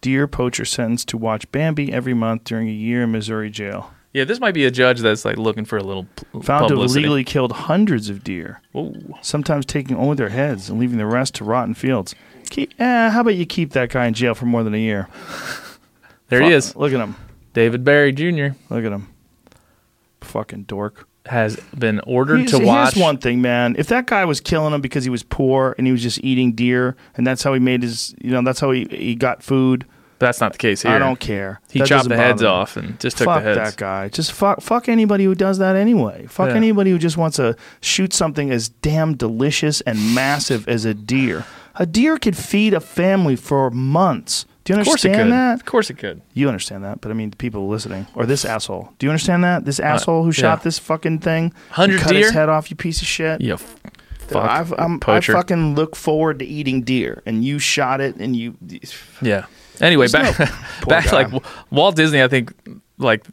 Deer 0.00 0.26
poacher 0.28 0.64
sentenced 0.64 1.08
to 1.08 1.16
watch 1.16 1.50
Bambi 1.52 1.92
every 1.92 2.14
month 2.14 2.44
during 2.44 2.68
a 2.68 2.72
year 2.72 3.02
in 3.02 3.12
Missouri 3.12 3.50
jail. 3.50 3.90
yeah, 4.14 4.24
this 4.24 4.40
might 4.40 4.54
be 4.54 4.64
a 4.64 4.70
judge 4.70 5.00
that's 5.00 5.24
like 5.24 5.36
looking 5.36 5.64
for 5.64 5.76
a 5.76 5.82
little 5.82 6.04
p- 6.04 6.22
Found 6.32 6.44
to 6.44 6.52
have 6.54 6.68
publicity. 6.68 7.00
illegally 7.00 7.24
killed 7.24 7.52
hundreds 7.52 8.08
of 8.08 8.22
deer, 8.24 8.60
sometimes 9.20 9.66
taking 9.66 9.96
only 9.96 10.14
their 10.16 10.28
heads 10.30 10.70
and 10.70 10.78
leaving 10.80 10.98
the 10.98 11.06
rest 11.06 11.34
to 11.36 11.44
rotten 11.44 11.74
fields. 11.74 12.14
Keep, 12.50 12.80
eh, 12.80 13.10
how 13.10 13.20
about 13.20 13.34
you 13.34 13.46
keep 13.46 13.72
that 13.72 13.90
guy 13.90 14.06
in 14.06 14.14
jail 14.14 14.34
for 14.34 14.46
more 14.46 14.62
than 14.62 14.74
a 14.74 14.78
year? 14.78 15.08
There 16.30 16.40
he 16.42 16.48
Fuck- 16.48 16.56
is, 16.58 16.76
Look 16.76 16.92
at 16.92 17.00
him. 17.00 17.16
David 17.54 17.84
Berry 17.84 18.12
Jr. 18.12 18.48
Look 18.68 18.84
at 18.84 18.92
him. 18.92 19.08
Fucking 20.20 20.64
dork. 20.64 21.08
has 21.26 21.56
been 21.78 22.00
ordered 22.00 22.40
Here's, 22.40 22.50
to 22.52 22.58
watch. 22.58 22.92
here's 22.94 23.02
one 23.02 23.16
thing, 23.18 23.40
man. 23.40 23.76
If 23.78 23.86
that 23.88 24.06
guy 24.06 24.24
was 24.26 24.38
killing 24.40 24.74
him 24.74 24.80
because 24.82 25.04
he 25.04 25.10
was 25.10 25.22
poor 25.22 25.74
and 25.78 25.86
he 25.86 25.92
was 25.92 26.02
just 26.02 26.22
eating 26.22 26.52
deer, 26.52 26.96
and 27.16 27.26
that's 27.26 27.42
how 27.42 27.54
he 27.54 27.60
made 27.60 27.82
his, 27.82 28.14
you 28.20 28.30
know, 28.30 28.42
that's 28.42 28.60
how 28.60 28.70
he, 28.72 28.86
he 28.90 29.14
got 29.14 29.42
food. 29.42 29.86
That's 30.18 30.40
not 30.40 30.52
the 30.52 30.58
case 30.58 30.82
here. 30.82 30.90
I 30.92 30.98
don't 30.98 31.18
care. 31.20 31.60
He 31.70 31.78
That 31.78 31.86
chopped 31.88 31.98
doesn't 32.08 32.10
the 32.10 32.16
heads 32.16 32.42
bother 32.42 32.44
me. 32.56 32.60
off 32.60 32.76
and 32.76 33.00
just 33.00 33.16
took 33.18 33.24
fuck 33.26 33.42
the 33.42 33.54
heads. 33.54 33.58
that 33.58 33.76
guy. 33.76 34.08
Just 34.08 34.32
fuck, 34.32 34.60
fuck 34.60 34.88
anybody 34.88 35.24
who 35.24 35.34
does 35.34 35.58
that 35.58 35.76
anyway. 35.76 36.26
Fuck 36.28 36.50
Yeah. 36.50 36.56
anybody 36.56 36.90
who 36.90 36.98
just 36.98 37.16
wants 37.16 37.36
to 37.36 37.56
shoot 37.80 38.12
something 38.12 38.50
as 38.50 38.68
damn 38.68 39.14
delicious 39.16 39.80
and 39.82 40.14
massive 40.14 40.68
as 40.68 40.84
a 40.84 40.92
deer. 40.92 41.46
A 41.78 41.86
deer 41.86 42.18
could 42.18 42.36
feed 42.36 42.74
a 42.74 42.80
family 42.80 43.36
for 43.36 43.70
months. 43.70 44.44
Do 44.64 44.74
you 44.74 44.80
Of 44.80 44.84
course 44.86 45.04
it 45.04 45.08
understand 45.08 45.28
could. 45.30 45.32
that? 45.32 45.54
Of 45.54 45.64
course 45.64 45.90
it 45.90 45.94
could. 45.98 46.20
You 46.34 46.48
understand 46.48 46.84
that, 46.84 47.00
but 47.00 47.10
I 47.10 47.14
mean, 47.14 47.30
the 47.30 47.36
people 47.36 47.68
listening 47.68 48.06
or 48.14 48.26
this 48.26 48.44
asshole. 48.44 48.92
Do 48.98 49.06
you 49.06 49.10
understand 49.10 49.42
that? 49.44 49.64
This 49.64 49.80
asshole 49.80 50.24
who 50.24 50.32
shot 50.32 50.58
yeah. 50.58 50.64
this 50.64 50.78
fucking 50.78 51.20
thing, 51.20 51.44
100 51.70 52.00
cut 52.00 52.14
his 52.14 52.26
deer? 52.26 52.32
head 52.32 52.48
off. 52.50 52.70
You 52.70 52.76
piece 52.76 53.00
of 53.00 53.06
shit. 53.06 53.40
Yeah. 53.40 53.54
f- 53.54 53.80
Fuck. 54.28 54.44
I've, 54.50 54.72
I'm, 54.78 55.00
I 55.06 55.20
fucking 55.20 55.74
look 55.74 55.96
forward 55.96 56.40
to 56.40 56.44
eating 56.44 56.82
deer, 56.82 57.22
and 57.24 57.42
you 57.42 57.58
shot 57.58 58.02
it, 58.02 58.16
and 58.16 58.36
you. 58.36 58.56
Yeah. 59.22 59.46
Anyway, 59.80 60.08
back 60.08 60.38
no- 60.38 60.46
back 60.86 61.06
guy. 61.06 61.12
like 61.28 61.42
Walt 61.70 61.96
Disney. 61.96 62.22
I 62.22 62.28
think 62.28 62.52
like 62.98 63.24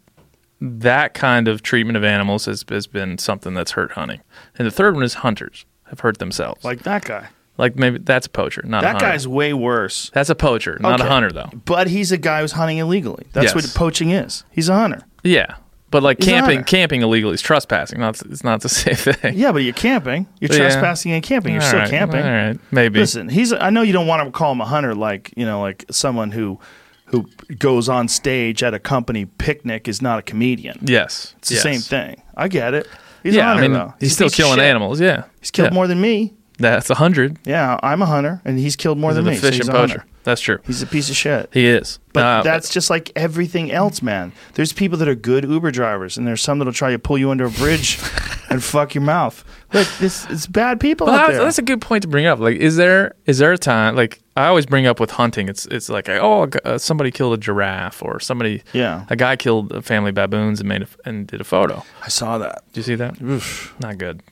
that 0.62 1.14
kind 1.14 1.50
of 1.50 1.64
treatment 1.64 1.98
of 1.98 2.06
animals 2.06 2.46
has 2.46 2.64
has 2.70 2.88
been 2.88 3.18
something 3.18 3.54
that's 3.54 3.72
hurt 3.72 3.92
hunting. 3.92 4.22
And 4.58 4.66
the 4.66 4.72
third 4.72 4.94
one 4.96 5.04
is 5.04 5.16
hunters 5.16 5.66
have 5.88 6.00
hurt 6.00 6.20
themselves. 6.20 6.64
Like 6.64 6.84
that 6.84 7.04
guy. 7.04 7.28
Like 7.58 7.76
maybe 7.76 8.00
that's 8.00 8.28
a 8.28 8.30
poacher, 8.30 8.62
not 8.66 8.84
a 8.84 8.86
That 8.86 8.92
hunter. 8.94 9.06
guy's 9.08 9.28
way 9.28 9.54
worse. 9.54 10.10
that's 10.14 10.30
a 10.30 10.36
poacher, 10.36 10.78
not 10.82 11.00
a 11.00 11.06
hunter 11.06 11.32
though. 11.32 11.50
But 11.66 11.88
he's 11.88 12.12
a 12.12 12.18
guy 12.18 12.42
who's 12.42 12.52
hunting 12.54 12.78
illegally. 12.80 13.26
That's 13.34 13.54
Yes. 13.54 13.56
what 13.56 13.74
poaching 13.76 14.12
is. 14.12 14.44
He's 14.52 14.70
a 14.70 14.74
hunter. 14.76 15.02
Yeah. 15.24 15.56
But 15.92 16.04
like 16.04 16.18
He's 16.18 16.28
a 16.28 16.32
camping, 16.32 16.56
hunter. 16.58 16.68
camping 16.70 17.02
illegally 17.04 17.36
is 17.36 17.42
trespassing. 17.42 18.00
Not 18.00 18.22
it's 18.24 18.44
not 18.44 18.62
the 18.62 18.70
same 18.84 18.96
thing. 18.96 19.38
Yeah, 19.38 19.52
but 19.54 19.60
you're 19.60 19.74
camping. 19.74 20.28
You're 20.42 20.52
Yeah. 20.52 20.58
trespassing 20.58 21.12
and 21.14 21.24
camping. 21.24 21.54
You're 21.54 21.62
All 21.62 21.68
still 21.70 21.80
right, 21.82 21.90
camping. 21.90 22.22
All 22.24 22.30
right, 22.32 22.60
maybe. 22.72 23.00
Listen, 23.00 23.30
he's. 23.30 23.54
I 23.54 23.70
know 23.70 23.82
you 23.82 23.94
don't 23.94 24.08
want 24.08 24.26
to 24.26 24.32
call 24.32 24.52
him 24.52 24.60
a 24.60 24.66
hunter, 24.66 24.94
like 24.94 25.32
you 25.38 25.46
know, 25.46 25.62
like 25.62 25.86
someone 25.90 26.32
who 26.32 26.60
who 27.06 27.30
goes 27.60 27.88
on 27.88 28.08
stage 28.10 28.62
at 28.64 28.74
a 28.74 28.80
company 28.80 29.26
picnic 29.26 29.88
is 29.88 30.02
not 30.02 30.20
a 30.20 30.22
comedian. 30.24 30.80
yes, 30.82 31.36
It's 31.38 31.50
the 31.50 31.56
same 31.56 31.80
thing. 31.80 32.22
I 32.36 32.48
get 32.50 32.74
it. 32.74 32.88
He's 33.24 33.36
a 33.36 33.38
yeah, 33.38 33.46
hunter 33.46 33.64
I 33.64 33.68
mean, 33.68 33.74
though. 33.78 33.94
he's, 34.00 34.12
a 34.12 34.16
still 34.16 34.26
piece 34.26 34.34
of 34.34 34.38
killing 34.38 34.58
shit. 34.58 34.66
animals. 34.66 35.00
Yeah, 35.00 35.24
He's 35.40 35.52
killed 35.52 35.70
Yeah. 35.70 35.76
more 35.76 35.88
than 35.88 36.02
me. 36.02 36.34
That's 36.58 36.90
a 36.90 36.96
hundred. 36.96 37.38
Yeah, 37.46 37.80
I'm 37.84 38.02
a 38.02 38.06
hunter, 38.06 38.42
and 38.46 38.58
he's 38.58 38.76
killed 38.76 38.98
more 38.98 39.12
He's 39.12 39.18
than 39.18 39.28
an 39.28 39.34
me. 39.34 39.38
so 39.38 39.48
efficient 39.48 39.66
he's 39.66 39.76
a 39.76 39.78
hunter. 39.78 40.06
That's 40.24 40.42
true. 40.42 40.58
He's 40.66 40.82
a 40.82 40.88
piece 40.88 41.10
of 41.10 41.16
shit. 41.16 41.50
He 41.54 41.68
is. 41.68 42.00
But 42.14 42.24
Uh, 42.24 42.42
that's 42.44 42.70
just 42.70 42.90
like 42.90 43.12
everything 43.16 43.72
else, 43.72 44.02
man. 44.02 44.32
There's 44.56 44.74
people 44.74 44.98
that 45.00 45.08
are 45.08 45.14
good 45.16 45.44
Uber 45.44 45.70
drivers, 45.72 46.18
and 46.18 46.26
there's 46.26 46.42
some 46.42 46.58
that'll 46.58 46.74
try 46.74 46.92
to 46.92 46.98
pull 47.00 47.18
you 47.18 47.30
under 47.30 47.46
a 47.46 47.52
bridge 47.52 48.00
and 48.50 48.64
fuck 48.64 48.96
your 48.96 49.04
mouth. 49.04 49.44
Look, 49.74 49.88
this 50.00 50.26
it's 50.30 50.48
bad 50.48 50.80
people 50.80 51.08
Well, 51.08 51.16
out 51.16 51.28
that's, 51.28 51.38
there. 51.38 51.44
that's 51.46 51.58
a 51.60 51.62
good 51.62 51.82
point 51.82 52.04
to 52.04 52.08
bring 52.08 52.26
up. 52.26 52.40
Like, 52.40 52.56
is 52.58 52.76
there 52.78 53.16
is 53.26 53.38
there 53.40 53.52
a 53.52 53.58
time 53.58 53.96
like 53.96 54.22
I 54.38 54.48
always 54.48 54.66
bring 54.66 54.88
up 54.88 55.00
with 55.00 55.12
hunting? 55.12 55.50
It's 55.50 55.66
it's 55.68 55.90
like 55.90 56.08
oh 56.10 56.50
uh, 56.64 56.78
somebody 56.78 57.12
killed 57.12 57.34
a 57.34 57.38
giraffe 57.38 58.02
or 58.02 58.20
somebody 58.20 58.64
yeah, 58.74 59.06
a 59.10 59.16
guy 59.18 59.36
killed 59.36 59.74
a 59.74 59.82
family 59.82 60.10
of 60.10 60.16
baboons 60.16 60.60
and 60.62 60.70
made 60.70 60.84
a, 60.84 60.88
and 61.06 61.28
did 61.28 61.42
a 61.42 61.44
photo. 61.44 61.84
I 62.02 62.08
saw 62.08 62.38
that. 62.40 62.64
Do 62.74 62.80
you 62.80 62.84
see 62.84 62.96
that? 62.96 63.22
Oof. 63.22 63.76
Not 63.82 63.98
good. 63.98 64.24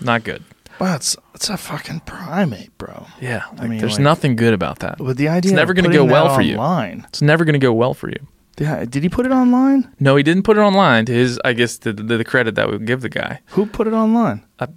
Not 0.00 0.24
good. 0.24 0.42
It's 0.80 1.16
it's 1.36 1.48
a 1.48 1.56
fucking 1.56 2.00
primate, 2.00 2.76
bro. 2.78 3.06
Yeah. 3.20 3.44
Like, 3.58 3.68
mean, 3.70 3.78
there's 3.78 3.92
like- 3.94 4.00
nothing 4.02 4.34
good 4.36 4.52
about 4.54 4.80
that. 4.80 4.98
But 4.98 5.16
the 5.16 5.28
idea 5.28 5.52
it's 5.52 5.56
never 5.56 5.72
going 5.74 5.84
gonna 5.84 5.94
go 5.96 6.04
well 6.04 6.34
for 6.34 6.42
you. 6.42 6.58
It's 7.08 7.22
never 7.22 7.44
going 7.44 7.52
to 7.52 7.58
go 7.58 7.72
well 7.72 7.94
for 7.94 8.08
you. 8.08 8.26
Yeah, 8.58 8.84
did 8.86 9.02
he 9.02 9.08
put 9.10 9.26
it 9.26 9.32
online? 9.32 9.92
No, 10.00 10.16
he 10.16 10.22
didn't 10.22 10.42
put 10.44 10.56
it 10.56 10.60
online. 10.60 11.04
To 11.06 11.12
his, 11.12 11.38
I 11.44 11.52
guess, 11.52 11.76
the, 11.76 11.92
the, 11.92 12.16
the 12.16 12.24
credit 12.24 12.54
that 12.54 12.70
we 12.70 12.78
give 12.78 13.02
the 13.02 13.10
guy, 13.10 13.40
Who 13.48 13.66
put 13.66 13.86
it 13.86 13.92
online? 13.92 14.44
Uh, 14.58 14.68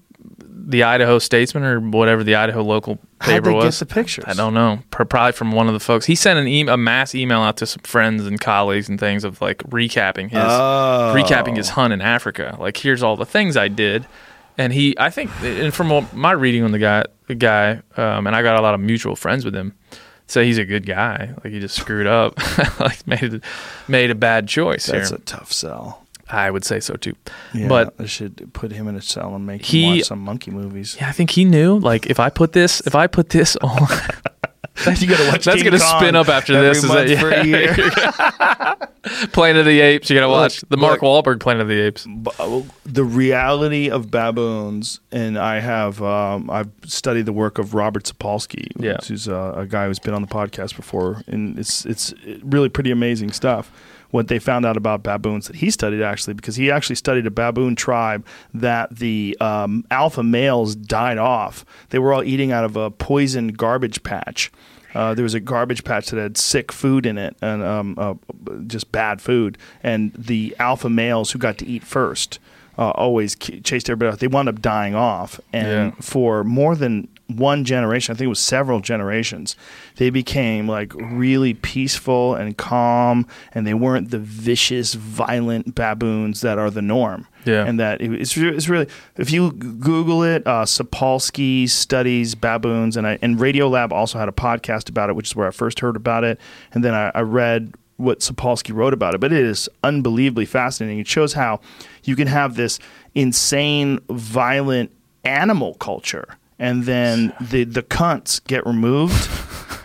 the 0.71 0.83
Idaho 0.83 1.17
Statesman 1.17 1.63
or 1.63 1.79
whatever 1.79 2.23
the 2.23 2.35
Idaho 2.35 2.61
local 2.61 2.99
How'd 3.21 3.29
paper 3.29 3.45
they 3.45 3.53
get 3.53 3.63
was. 3.65 3.79
the 3.79 3.85
pictures? 3.85 4.25
I 4.27 4.33
don't 4.33 4.53
know. 4.53 4.79
Probably 4.91 5.31
from 5.31 5.53
one 5.53 5.67
of 5.67 5.73
the 5.73 5.79
folks. 5.79 6.05
He 6.05 6.13
sent 6.15 6.37
an 6.37 6.47
e- 6.47 6.67
a 6.67 6.75
mass 6.77 7.15
email 7.15 7.39
out 7.39 7.55
to 7.57 7.65
some 7.65 7.81
friends 7.83 8.25
and 8.27 8.39
colleagues 8.39 8.89
and 8.89 8.99
things 8.99 9.23
of 9.23 9.41
like 9.41 9.59
recapping 9.59 10.29
his 10.29 10.39
Oh. 10.43 11.13
recapping 11.15 11.55
his 11.55 11.69
hunt 11.69 11.93
in 11.93 12.01
Africa. 12.01 12.57
Like, 12.59 12.75
here's 12.77 13.01
all 13.01 13.15
the 13.15 13.25
things 13.25 13.55
I 13.57 13.69
did, 13.69 14.05
and 14.59 14.71
he, 14.71 14.95
I 14.99 15.09
think, 15.09 15.31
and 15.41 15.73
from 15.73 16.07
my 16.13 16.31
reading 16.33 16.63
on 16.63 16.71
the 16.71 16.77
guy, 16.79 17.05
the 17.27 17.33
guy, 17.35 17.81
um, 17.97 18.27
and 18.27 18.35
I 18.35 18.43
got 18.43 18.59
a 18.59 18.61
lot 18.61 18.75
of 18.75 18.79
mutual 18.79 19.15
friends 19.15 19.43
with 19.45 19.55
him. 19.55 19.73
Say 20.27 20.45
he's 20.45 20.59
a 20.59 20.65
good 20.65 20.85
guy. 20.85 21.33
Like 21.43 21.51
he 21.53 21.59
just 21.59 21.75
screwed 21.75 22.05
up, 22.05 22.37
like 22.79 23.07
made 23.07 23.33
a, 23.33 23.41
made 23.87 24.11
a 24.11 24.15
bad 24.15 24.47
choice 24.47 24.85
That's 24.85 25.09
here. 25.09 25.17
a 25.17 25.21
tough 25.21 25.51
sell. 25.51 26.05
I 26.29 26.51
would 26.51 26.63
say 26.63 26.79
so 26.79 26.93
too. 26.93 27.15
Yeah, 27.55 27.67
But- 27.67 27.95
I 27.97 28.05
should 28.05 28.53
put 28.53 28.71
him 28.71 28.87
in 28.87 28.95
a 28.95 29.01
cell 29.01 29.33
and 29.33 29.47
make 29.47 29.65
He- 29.65 29.85
him 29.85 29.97
watch 29.97 30.05
some 30.05 30.19
monkey 30.19 30.51
movies. 30.51 30.95
Yeah, 30.99 31.09
I 31.09 31.13
think 31.13 31.31
he 31.31 31.43
knew. 31.45 31.79
Like, 31.79 32.05
if 32.05 32.19
I 32.19 32.29
put 32.29 32.51
this, 32.53 32.81
if 32.85 32.93
I 32.93 33.07
put 33.07 33.29
this 33.29 33.55
on, 33.61 33.87
you 34.99 35.07
gotta 35.07 35.27
watch. 35.29 35.45
that's 35.45 35.61
King 35.61 35.71
gonna 35.71 35.79
Kong 35.79 35.99
spin 35.99 36.15
up 36.15 36.29
after 36.29 36.59
this. 36.59 36.79
Is 36.79 36.85
month 36.85 37.07
that, 37.09 37.19
for 37.19 37.29
a 37.31 37.43
year. 37.45 37.75
Planet 39.31 39.61
of 39.61 39.65
the 39.65 39.79
Apes. 39.79 40.09
You 40.09 40.15
gotta 40.17 40.29
watch 40.29 40.61
the 40.69 40.77
Mark 40.77 41.01
look. 41.01 41.25
Wahlberg 41.25 41.39
Planet 41.39 41.61
of 41.63 41.67
the 41.67 41.79
Apes. 41.81 42.07
Uh, 42.39 42.61
the 42.85 43.03
reality 43.03 43.89
of 43.89 44.11
baboons, 44.11 44.99
and 45.11 45.37
I 45.37 45.59
have 45.59 46.01
um, 46.01 46.49
I've 46.49 46.69
studied 46.85 47.25
the 47.25 47.33
work 47.33 47.57
of 47.57 47.73
Robert 47.73 48.03
Sapolsky, 48.03 48.67
Yeah. 48.77 48.97
who's 49.07 49.27
uh, 49.27 49.53
a 49.57 49.65
guy 49.65 49.87
who's 49.87 49.99
been 49.99 50.13
on 50.13 50.21
the 50.21 50.27
podcast 50.27 50.75
before, 50.75 51.23
and 51.27 51.57
it's 51.57 51.85
it's 51.85 52.13
really 52.43 52.69
pretty 52.69 52.91
amazing 52.91 53.31
stuff. 53.31 53.71
What 54.11 54.27
they 54.27 54.39
found 54.39 54.65
out 54.65 54.75
about 54.75 55.03
baboons 55.03 55.45
that 55.47 55.57
he 55.57 55.69
studied 55.69 56.01
actually, 56.01 56.33
because 56.33 56.55
he 56.55 56.71
actually 56.71 56.95
studied 56.95 57.27
a 57.27 57.31
baboon 57.31 57.75
tribe 57.75 58.25
that 58.55 58.95
the 58.95 59.37
um, 59.39 59.85
alpha 59.91 60.23
males 60.23 60.75
died 60.75 61.19
off. 61.19 61.63
They 61.89 61.99
were 61.99 62.11
all 62.13 62.23
eating 62.23 62.51
out 62.51 62.63
of 62.63 62.75
a 62.75 62.89
poison 62.89 63.49
garbage 63.49 64.01
patch. 64.01 64.51
Uh, 64.95 65.13
there 65.13 65.21
was 65.21 65.35
a 65.35 65.39
garbage 65.39 65.83
patch 65.83 66.09
that 66.09 66.19
had 66.19 66.35
sick 66.37 66.71
food 66.71 67.05
in 67.05 67.19
it 67.19 67.35
and 67.43 67.61
um, 67.61 67.93
uh, 67.99 68.15
just 68.65 68.91
bad 68.91 69.21
food. 69.21 69.55
And 69.83 70.11
the 70.13 70.55
alpha 70.57 70.89
males 70.89 71.29
who 71.29 71.37
got 71.37 71.59
to 71.59 71.65
eat 71.67 71.83
first 71.83 72.39
uh, 72.79 72.89
always 72.91 73.35
chased 73.35 73.87
everybody 73.91 74.11
out. 74.13 74.19
They 74.19 74.27
wound 74.27 74.49
up 74.49 74.61
dying 74.61 74.95
off, 74.95 75.39
and 75.53 75.67
Yeah. 75.93 76.01
for 76.01 76.43
more 76.43 76.75
than 76.75 77.07
one 77.29 77.63
generation, 77.63 78.13
I 78.13 78.17
think 78.17 78.25
it 78.25 78.29
was 78.29 78.39
several 78.39 78.79
generations, 78.79 79.55
they 79.97 80.09
became 80.09 80.67
like 80.67 80.93
really 80.95 81.53
peaceful 81.53 82.35
and 82.35 82.57
calm, 82.57 83.27
and 83.53 83.65
they 83.67 83.73
weren't 83.75 84.09
the 84.11 84.19
vicious, 84.19 84.95
violent 84.95 85.75
baboons 85.75 86.41
that 86.41 86.57
are 86.57 86.69
the 86.71 86.81
norm. 86.81 87.27
Yeah. 87.45 87.63
and 87.65 87.79
that 87.79 88.01
it- 88.01 88.11
it's 88.21 88.35
it's 88.35 88.67
really 88.67 88.87
if 89.17 89.31
you 89.31 89.51
Google 89.53 90.23
it, 90.23 90.45
uh, 90.45 90.65
Sapolsky 90.65 91.69
studies 91.69 92.35
baboons, 92.35 92.97
and 92.97 93.07
I, 93.07 93.17
and 93.21 93.37
Radiolab 93.37 93.91
also 93.93 94.19
had 94.19 94.27
a 94.27 94.33
podcast 94.33 94.89
about 94.89 95.09
it, 95.09 95.15
which 95.15 95.27
is 95.29 95.35
where 95.37 95.47
I 95.47 95.51
first 95.51 95.79
heard 95.79 95.95
about 95.95 96.23
it, 96.25 96.37
and 96.73 96.83
then 96.83 96.93
I, 96.93 97.11
I 97.15 97.21
read 97.21 97.73
what 97.95 98.19
Sapolsky 98.19 98.73
wrote 98.73 98.93
about 98.93 99.15
it. 99.15 99.21
But 99.21 99.31
it 99.31 99.39
is 99.43 99.69
unbelievably 99.83 100.45
fascinating. 100.47 100.99
It 100.99 101.07
shows 101.07 101.33
how 101.33 101.61
you 102.03 102.15
can 102.17 102.27
have 102.27 102.55
this 102.55 102.77
insane, 103.15 103.99
violent 104.09 104.91
animal 105.23 105.75
culture, 105.75 106.27
and 106.59 106.83
then 106.83 107.33
the 107.41 107.63
the 107.63 107.83
cunts 107.83 108.43
get 108.45 108.65
removed. 108.65 109.29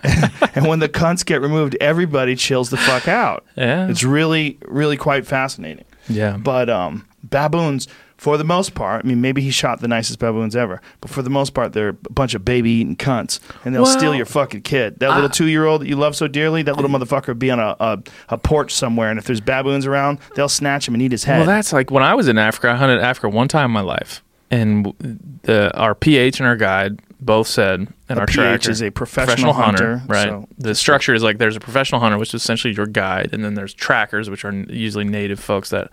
and 0.55 0.67
when 0.67 0.81
the 0.81 0.89
cunts 0.89 1.25
get 1.25 1.41
removed, 1.41 1.77
everybody 1.81 2.37
chills 2.37 2.71
the 2.71 2.77
fuck 2.77 3.09
out. 3.09 3.45
Yeah. 3.57 3.89
It's 3.89 4.05
really, 4.05 4.59
really 4.67 4.97
quite 4.99 5.27
fascinating. 5.27 5.87
Yeah. 6.09 6.37
But 6.37 6.69
um, 6.69 7.09
baboons, 7.23 7.89
for 8.19 8.37
the 8.37 8.45
most 8.45 8.75
part, 8.75 9.05
I 9.05 9.09
mean, 9.09 9.21
maybe 9.21 9.41
he 9.43 9.51
shot 9.51 9.81
the 9.81 9.89
nicest 9.89 10.19
baboons 10.19 10.55
ever, 10.55 10.81
but 11.01 11.11
for 11.11 11.23
the 11.23 11.31
most 11.31 11.55
part, 11.55 11.73
they're 11.73 11.89
a 11.91 11.93
bunch 11.95 12.35
of 12.35 12.45
baby 12.45 12.71
eating 12.71 12.97
cunts, 12.97 13.41
and 13.65 13.75
they'll 13.75 13.83
Well, 13.85 13.99
steal 13.99 14.15
your 14.15 14.27
fucking 14.27 14.63
kid. 14.63 15.01
That 15.01 15.15
little 15.15 15.29
two 15.31 15.47
year 15.47 15.65
old 15.65 15.81
that 15.83 15.89
you 15.89 15.97
love 15.97 16.15
so 16.17 16.29
dearly, 16.29 16.63
that 16.63 16.77
little 16.77 16.91
motherfucker 16.91 17.29
would 17.29 17.39
be 17.39 17.51
on 17.51 17.59
a, 17.59 17.75
a, 17.81 18.03
a 18.29 18.39
porch 18.39 18.73
somewhere, 18.75 19.09
and 19.11 19.19
if 19.19 19.25
there's 19.25 19.41
baboons 19.41 19.87
around, 19.87 20.19
they'll 20.37 20.49
snatch 20.49 20.87
him 20.87 20.95
and 20.95 21.03
eat 21.03 21.13
his 21.13 21.25
head. 21.25 21.39
Well, 21.39 21.47
that's 21.47 21.73
like 21.73 21.91
when 21.91 22.03
I 22.03 22.15
was 22.15 22.29
in 22.29 22.37
Africa. 22.39 22.71
I 22.71 22.77
hunted 22.77 23.01
Africa 23.01 23.29
one 23.31 23.49
time 23.49 23.67
in 23.67 23.71
my 23.73 23.81
life, 23.81 24.23
and 24.55 25.41
the 25.43 25.77
our 25.77 25.95
PH 25.95 26.41
and 26.41 26.47
our 26.47 26.57
guide 26.57 27.01
both 27.21 27.49
said, 27.49 27.89
and 28.09 28.19
A 28.19 28.21
our 28.21 28.27
PH 28.27 28.35
tracker 28.35 28.71
is 28.71 28.83
a 28.83 28.91
professional 28.91 29.53
hunter, 29.55 30.03
right? 30.07 30.29
so 30.29 30.49
the 30.59 30.75
structure 30.75 31.15
is 31.15 31.23
like 31.23 31.39
there's 31.39 31.57
a 31.57 31.61
professional 31.61 32.01
hunter, 32.01 32.19
which 32.19 32.35
is 32.35 32.43
essentially 32.43 32.75
your 32.75 32.87
guide, 32.87 33.31
and 33.33 33.45
then 33.45 33.55
there's 33.55 33.73
trackers, 33.75 34.29
which 34.29 34.45
are 34.45 34.53
usually 34.53 35.05
native 35.05 35.41
folks 35.41 35.71
that 35.71 35.91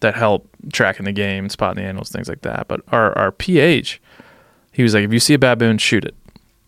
that 0.00 0.14
help 0.14 0.48
tracking 0.72 1.04
the 1.04 1.12
game, 1.12 1.48
spotting 1.48 1.82
the 1.82 1.88
animals, 1.88 2.10
things 2.10 2.28
like 2.28 2.42
that. 2.42 2.68
But 2.68 2.82
our 2.88 3.16
our 3.18 3.32
PH, 3.32 4.00
he 4.72 4.82
was 4.82 4.94
like, 4.94 5.04
if 5.04 5.12
you 5.12 5.20
see 5.20 5.34
a 5.34 5.38
baboon, 5.38 5.78
shoot 5.78 6.04
it. 6.04 6.14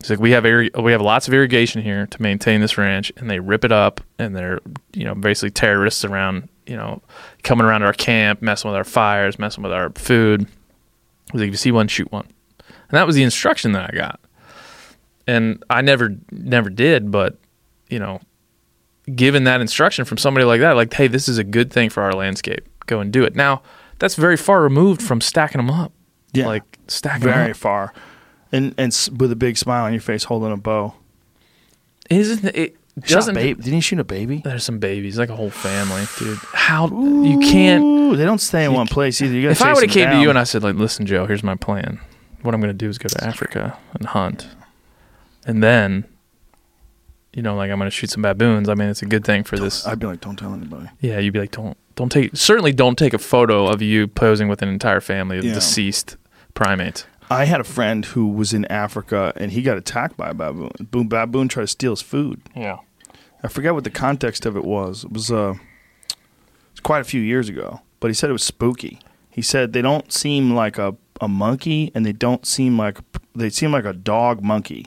He's 0.00 0.10
like, 0.10 0.18
we 0.18 0.30
have 0.32 0.44
irri- 0.44 0.82
we 0.82 0.92
have 0.92 1.02
lots 1.02 1.28
of 1.28 1.34
irrigation 1.34 1.82
here 1.82 2.06
to 2.06 2.22
maintain 2.22 2.60
this 2.60 2.76
ranch, 2.78 3.12
and 3.16 3.30
they 3.30 3.38
rip 3.38 3.64
it 3.64 3.72
up, 3.72 4.00
and 4.18 4.34
they're 4.34 4.60
you 4.92 5.04
know 5.04 5.14
basically 5.14 5.50
terrorists 5.50 6.04
around, 6.04 6.48
you 6.66 6.76
know, 6.76 7.02
coming 7.42 7.64
around 7.66 7.82
our 7.82 7.92
camp, 7.92 8.42
messing 8.42 8.70
with 8.70 8.76
our 8.76 8.84
fires, 8.84 9.38
messing 9.38 9.62
with 9.62 9.72
our 9.72 9.90
food. 9.90 10.46
He's 11.32 11.40
like, 11.40 11.48
if 11.48 11.52
you 11.52 11.56
see 11.56 11.72
one, 11.72 11.88
shoot 11.88 12.10
one, 12.12 12.26
and 12.68 12.90
that 12.92 13.06
was 13.06 13.14
the 13.16 13.22
instruction 13.22 13.72
that 13.72 13.90
I 13.92 13.96
got, 13.96 14.20
and 15.26 15.62
I 15.70 15.80
never 15.82 16.16
never 16.32 16.70
did, 16.70 17.10
but 17.10 17.38
you 17.88 17.98
know, 17.98 18.20
given 19.14 19.44
that 19.44 19.60
instruction 19.60 20.04
from 20.04 20.18
somebody 20.18 20.44
like 20.44 20.60
that, 20.60 20.72
like, 20.76 20.92
hey, 20.92 21.06
this 21.08 21.28
is 21.28 21.38
a 21.38 21.44
good 21.44 21.72
thing 21.72 21.90
for 21.90 22.02
our 22.02 22.12
landscape, 22.12 22.66
go 22.86 23.00
and 23.00 23.12
do 23.12 23.24
it. 23.24 23.34
Now, 23.36 23.62
that's 23.98 24.14
very 24.14 24.36
far 24.36 24.62
removed 24.62 25.02
from 25.02 25.20
stacking 25.20 25.58
them 25.58 25.70
up, 25.70 25.92
Yeah. 26.32 26.46
like 26.46 26.78
stacking 26.88 27.22
very 27.24 27.50
up. 27.52 27.56
far, 27.56 27.92
and 28.52 28.74
and 28.78 28.96
with 29.18 29.30
a 29.32 29.36
big 29.36 29.56
smile 29.58 29.84
on 29.84 29.92
your 29.92 30.00
face, 30.02 30.24
holding 30.24 30.52
a 30.52 30.56
bow. 30.56 30.94
Isn't 32.08 32.44
it? 32.56 32.76
Doesn't 32.98 33.34
babe? 33.34 33.58
Didn't 33.58 33.72
he 33.74 33.80
shoot 33.80 33.98
a 34.00 34.04
baby? 34.04 34.42
There's 34.44 34.64
some 34.64 34.78
babies, 34.78 35.18
like 35.18 35.28
a 35.28 35.36
whole 35.36 35.50
family, 35.50 36.04
dude. 36.18 36.38
How 36.52 36.86
you 36.88 37.38
can't? 37.38 37.82
Ooh, 37.82 38.16
they 38.16 38.24
don't 38.24 38.40
stay 38.40 38.64
in 38.64 38.72
one 38.74 38.86
place 38.88 39.22
either. 39.22 39.48
If 39.50 39.62
I 39.62 39.72
would 39.72 39.84
have 39.84 39.90
came 39.92 40.10
to 40.10 40.20
you 40.20 40.28
and 40.28 40.38
I 40.38 40.44
said, 40.44 40.62
like, 40.62 40.74
listen, 40.76 41.06
Joe, 41.06 41.24
here's 41.26 41.42
my 41.42 41.54
plan. 41.54 42.00
What 42.42 42.54
I'm 42.54 42.60
going 42.60 42.72
to 42.72 42.76
do 42.76 42.88
is 42.88 42.98
go 42.98 43.08
to 43.08 43.24
Africa 43.24 43.78
and 43.94 44.06
hunt, 44.06 44.48
and 45.46 45.62
then, 45.62 46.04
you 47.32 47.42
know, 47.42 47.54
like 47.54 47.70
I'm 47.70 47.78
going 47.78 47.86
to 47.90 47.94
shoot 47.94 48.10
some 48.10 48.22
baboons. 48.22 48.68
I 48.68 48.74
mean, 48.74 48.88
it's 48.88 49.02
a 49.02 49.06
good 49.06 49.24
thing 49.24 49.44
for 49.44 49.56
this. 49.56 49.86
I'd 49.86 49.98
be 49.98 50.06
like, 50.06 50.20
don't 50.20 50.36
tell 50.38 50.52
anybody. 50.54 50.88
Yeah, 51.00 51.18
you'd 51.18 51.32
be 51.32 51.38
like, 51.40 51.52
don't, 51.52 51.76
don't 51.96 52.10
take. 52.10 52.34
Certainly, 52.34 52.72
don't 52.72 52.98
take 52.98 53.12
a 53.14 53.18
photo 53.18 53.66
of 53.68 53.82
you 53.82 54.08
posing 54.08 54.48
with 54.48 54.62
an 54.62 54.68
entire 54.68 55.00
family 55.00 55.38
of 55.38 55.44
Yeah. 55.44 55.54
deceased 55.54 56.16
primates. 56.54 57.04
I 57.30 57.44
had 57.44 57.60
a 57.60 57.64
friend 57.64 58.04
who 58.04 58.26
was 58.28 58.52
in 58.52 58.64
Africa 58.66 59.32
and 59.36 59.52
he 59.52 59.62
got 59.62 59.76
attacked 59.78 60.16
by 60.16 60.30
a 60.30 60.34
baboon. 60.34 60.70
Boom, 60.90 61.08
baboon 61.08 61.46
tried 61.48 61.62
to 61.62 61.66
steal 61.68 61.92
his 61.92 62.02
food. 62.02 62.40
Yeah. 62.56 62.78
I 63.42 63.48
forget 63.48 63.72
what 63.72 63.84
the 63.84 63.90
context 63.90 64.44
of 64.46 64.56
it 64.56 64.64
was. 64.64 65.04
It 65.04 65.12
was 65.12 65.30
uh, 65.30 65.54
it 66.08 66.16
was 66.72 66.80
quite 66.82 67.00
a 67.00 67.04
few 67.04 67.20
years 67.20 67.48
ago, 67.48 67.80
but 68.00 68.08
he 68.08 68.14
said 68.14 68.30
it 68.30 68.34
was 68.34 68.42
spooky. 68.42 68.98
He 69.30 69.42
said 69.42 69.72
they 69.72 69.80
don't 69.82 70.12
seem 70.12 70.52
like 70.54 70.76
a, 70.76 70.96
a 71.20 71.28
monkey 71.28 71.92
and 71.94 72.04
they 72.04 72.12
don't 72.12 72.44
seem 72.44 72.76
like 72.76 72.98
they 73.34 73.48
seem 73.48 73.70
like 73.72 73.84
a 73.84 73.92
dog 73.92 74.42
monkey, 74.42 74.86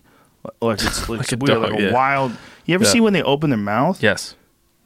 like 0.61 0.83
it's 0.83 1.07
like, 1.09 1.19
Like 1.19 1.31
a 1.31 1.37
weird, 1.37 1.61
dog, 1.61 1.71
like 1.71 1.79
a 1.79 1.83
yeah. 1.83 1.93
wild. 1.93 2.33
You 2.65 2.75
ever 2.75 2.83
Yeah. 2.83 2.89
see 2.91 3.01
when 3.01 3.13
they 3.13 3.23
open 3.23 3.49
their 3.49 3.57
mouth? 3.57 4.03
Yes. 4.03 4.35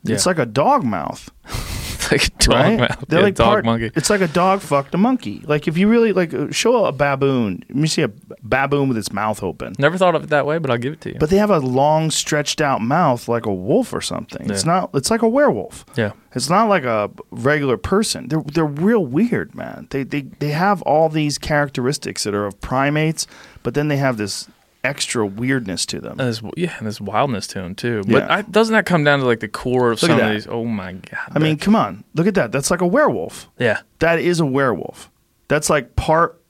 It's 0.05 0.25
Yeah. 0.25 0.29
like 0.29 0.37
a 0.39 0.45
dog 0.45 0.83
mouth. 0.83 1.29
like 2.11 2.27
a 2.27 2.29
dog 2.31 2.49
right? 2.55 2.79
mouth. 2.79 3.05
They're 3.07 3.19
Yeah, 3.19 3.25
like 3.25 3.35
dog 3.35 3.47
part- 3.47 3.65
monkey. 3.65 3.91
It's 3.95 4.09
like 4.09 4.21
a 4.21 4.27
dog 4.27 4.61
fucked 4.61 4.93
a 4.93 4.97
monkey. 4.97 5.41
Like 5.45 5.67
if 5.67 5.77
you 5.77 5.87
really 5.87 6.13
like 6.13 6.33
uh, 6.33 6.51
show 6.51 6.85
a 6.85 6.91
baboon, 6.91 7.63
me 7.69 7.87
see 7.87 8.01
a 8.01 8.11
baboon 8.43 8.87
with 8.89 8.97
its 8.97 9.11
mouth 9.11 9.43
open. 9.43 9.73
Never 9.79 9.97
thought 9.97 10.15
of 10.15 10.23
it 10.23 10.29
that 10.29 10.45
way, 10.45 10.57
but 10.57 10.71
I'll 10.71 10.77
give 10.77 10.93
it 10.93 11.01
to 11.01 11.13
you. 11.13 11.19
But 11.19 11.29
they 11.29 11.37
have 11.37 11.49
a 11.49 11.59
long, 11.59 12.11
stretched 12.11 12.61
out 12.61 12.81
mouth 12.81 13.27
like 13.27 13.45
a 13.45 13.53
wolf 13.53 13.93
or 13.93 14.01
something. 14.01 14.49
It's 14.49 14.65
not. 14.65 14.89
It's 14.93 15.09
like 15.11 15.21
a 15.21 15.27
werewolf. 15.29 15.85
yeah. 15.95 16.11
It's 16.35 16.49
not 16.49 16.69
like 16.69 16.83
a 16.83 17.09
regular 17.31 17.77
person. 17.77 18.27
They're 18.27 18.43
they're 18.53 18.65
real 18.65 19.03
weird, 19.05 19.55
man. 19.55 19.87
They 19.89 20.03
they 20.03 20.21
they 20.21 20.49
have 20.51 20.81
all 20.83 21.09
these 21.09 21.37
characteristics 21.39 22.23
that 22.25 22.35
are 22.35 22.45
of 22.45 22.59
primates, 22.61 23.25
but 23.63 23.73
then 23.73 23.87
they 23.87 23.97
have 23.97 24.17
this 24.17 24.47
extra 24.87 25.25
weirdness 25.25 25.85
to 25.87 25.99
them. 25.99 26.11
And 26.13 26.21
there's, 26.21 26.41
yeah, 26.55 26.75
and 26.77 26.87
this 26.87 26.99
wildness 27.01 27.47
to 27.47 27.59
them 27.61 27.75
too. 27.75 28.03
But 28.07 28.23
Yeah. 28.23 28.35
I, 28.37 28.41
doesn't 28.41 28.73
that 28.73 28.85
come 28.85 29.03
down 29.03 29.19
to 29.19 29.25
like 29.25 29.41
the 29.41 29.47
core 29.47 29.91
of 29.91 30.01
Look 30.01 30.09
some 30.11 30.19
of 30.19 30.31
these? 30.31 30.47
Oh 30.47 30.65
my 30.65 30.93
god! 30.93 31.31
I 31.35 31.39
mean, 31.39 31.57
come 31.57 31.75
on, 31.75 32.03
look 32.15 32.27
at 32.27 32.35
that. 32.35 32.51
That's 32.51 32.71
like 32.71 32.81
a 32.81 32.87
werewolf. 32.87 33.49
yeah, 33.59 33.81
That 33.99 34.19
is 34.19 34.39
a 34.39 34.45
werewolf. 34.45 35.11
That's 35.49 35.69
like 35.69 35.95
part. 35.95 36.41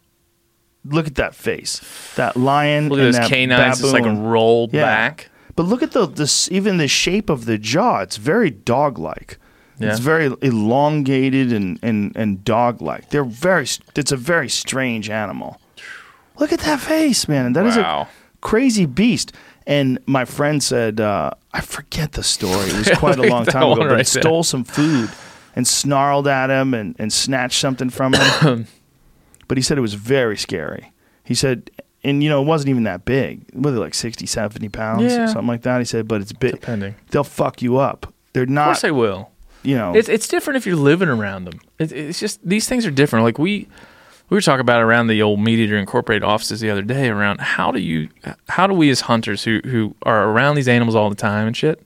Look 0.86 1.08
at 1.08 1.16
that 1.16 1.36
face. 1.36 1.82
That 2.16 2.38
lion. 2.38 2.88
look 2.90 3.00
at 3.00 3.06
and 3.06 3.14
those 3.16 3.28
canines 3.30 3.80
just 3.82 3.92
like 3.94 4.04
baboon. 4.04 4.24
rolled 4.24 4.74
Yeah. 4.74 4.84
back. 4.86 5.30
But 5.56 5.64
look 5.64 5.84
at 5.84 5.92
the 5.92 6.06
this 6.08 6.50
even 6.52 6.78
the 6.78 6.88
shape 6.88 7.30
of 7.30 7.46
the 7.46 7.58
jaw. 7.58 8.00
It's 8.02 8.18
very 8.18 8.50
dog 8.52 8.98
like. 8.98 9.38
Yeah. 9.80 9.90
It's 9.92 10.00
very 10.00 10.34
elongated 10.42 11.52
and, 11.54 11.78
and, 11.84 12.16
and 12.16 12.44
dog 12.44 12.82
like. 12.82 13.10
They're 13.10 13.24
very. 13.24 13.68
It's 13.96 14.12
a 14.12 14.18
very 14.18 14.50
strange 14.50 15.10
animal. 15.10 15.60
Look 16.40 16.52
at 16.54 16.60
that 16.62 16.80
face, 16.80 17.28
man. 17.28 17.54
That 17.54 17.66
is 17.66 17.78
Wow. 17.78 18.04
a 18.04 18.08
crazy 18.42 18.86
beast. 18.86 19.34
And 19.66 20.00
my 20.06 20.24
friend 20.26 20.64
said, 20.64 21.02
uh, 21.02 21.32
I 21.54 21.62
forget 21.62 22.14
the 22.14 22.24
story. 22.24 22.70
It 22.70 22.78
was 22.78 22.98
quite 22.98 23.18
a 23.20 23.24
long 23.30 23.46
time 23.46 23.64
ago, 23.64 23.76
but 23.76 23.88
right 23.92 24.00
it 24.02 24.08
stole 24.08 24.44
some 24.44 24.64
food 24.64 25.10
and 25.56 25.68
snarled 25.68 26.28
at 26.28 26.50
him 26.50 26.74
and, 26.74 26.96
and 27.00 27.12
snatched 27.12 27.60
something 27.60 27.90
from 27.90 28.14
him. 28.14 28.68
but 29.48 29.58
he 29.58 29.62
said 29.62 29.78
it 29.78 29.82
was 29.82 29.96
very 29.96 30.38
scary. 30.38 30.92
He 31.24 31.34
said, 31.36 31.70
and 32.04 32.24
you 32.24 32.30
know, 32.30 32.42
it 32.42 32.46
wasn't 32.46 32.70
even 32.70 32.84
that 32.84 33.04
big. 33.04 33.42
Was 33.54 33.76
it 33.76 33.80
like 33.80 33.94
60, 33.94 34.26
70 34.26 34.70
pounds, 34.70 35.12
Yeah. 35.12 35.26
something 35.26 35.48
like 35.48 35.64
that? 35.64 35.80
He 35.80 35.86
said, 35.86 36.08
but 36.08 36.22
it's 36.22 36.32
big. 36.32 36.52
Depending. 36.54 36.96
They'll 37.12 37.24
fuck 37.26 37.62
you 37.62 37.78
up. 37.78 38.14
They're 38.34 38.46
not. 38.46 38.62
Of 38.62 38.68
course 38.68 38.82
they 38.84 38.92
will. 38.92 39.32
you 39.64 39.76
know. 39.76 39.94
It's 39.96 40.08
it's 40.08 40.28
different 40.30 40.58
if 40.58 40.66
you're 40.66 40.76
living 40.78 41.10
around 41.10 41.46
them. 41.46 41.60
It, 41.80 41.92
it's 41.92 42.20
just 42.20 42.40
these 42.48 42.70
things 42.70 42.86
are 42.86 42.92
different. 42.92 43.26
Like 43.26 43.38
we 43.40 43.68
we 44.30 44.36
were 44.36 44.42
talking 44.42 44.62
about 44.62 44.82
around 44.82 45.08
the 45.08 45.22
old 45.22 45.40
MeatEater 45.40 45.80
Incorporated 45.80 46.24
offices 46.24 46.60
the 46.60 46.70
other 46.70 46.82
day. 46.82 47.10
Around 47.10 47.40
how 47.42 47.72
do 47.72 47.80
you 47.80 48.10
how 48.50 48.68
do 48.68 48.74
we 48.74 48.90
as 48.90 49.02
hunters 49.02 49.44
who 49.44 49.60
who 49.66 49.96
are 50.04 50.30
around 50.30 50.56
these 50.56 50.68
animals 50.68 50.96
all 50.96 51.10
the 51.10 51.16
time 51.16 51.48
and 51.48 51.56
shit. 51.56 51.86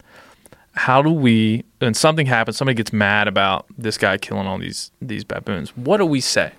How 0.73 1.01
do 1.01 1.09
we 1.11 1.63
when 1.79 1.93
something 1.93 2.25
happens, 2.27 2.57
somebody 2.57 2.75
gets 2.75 2.93
mad 2.93 3.27
about 3.27 3.65
this 3.77 3.97
guy 3.97 4.17
killing 4.17 4.47
all 4.47 4.57
these 4.57 4.91
these 5.01 5.23
baboons? 5.23 5.75
What 5.75 5.97
do 5.97 6.05
we 6.05 6.21
say? 6.21 6.51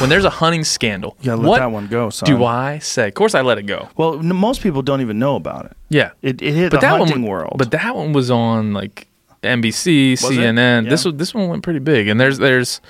When 0.00 0.08
there's 0.08 0.24
a 0.24 0.30
hunting 0.30 0.64
scandal, 0.64 1.16
you 1.20 1.26
gotta 1.26 1.40
let 1.42 1.48
what 1.48 1.58
that 1.58 1.70
one 1.70 1.86
go, 1.86 2.08
son. 2.08 2.26
do 2.26 2.44
I 2.44 2.78
say? 2.78 3.08
Of 3.08 3.14
course, 3.14 3.34
I 3.34 3.42
let 3.42 3.58
it 3.58 3.64
go. 3.64 3.88
Well, 3.96 4.18
n- 4.18 4.34
most 4.34 4.62
people 4.62 4.80
don't 4.80 5.02
even 5.02 5.18
know 5.18 5.36
about 5.36 5.66
it. 5.66 5.76
Yeah, 5.90 6.12
It, 6.22 6.40
it 6.40 6.54
hit 6.54 6.70
but 6.70 6.80
the 6.80 6.86
that 6.86 6.98
hunting 6.98 7.22
one, 7.22 7.30
world. 7.30 7.56
But 7.58 7.70
that 7.72 7.94
one 7.94 8.14
was 8.14 8.30
on 8.30 8.72
like 8.72 9.06
NBC, 9.42 10.12
Was? 10.22 10.30
CNN. 10.34 10.88
This 10.88 11.04
Yeah. 11.04 11.10
was 11.10 11.18
this 11.18 11.34
one 11.34 11.48
went 11.48 11.62
pretty 11.62 11.78
big, 11.78 12.08
and 12.08 12.18
there's 12.18 12.38
there's 12.38 12.80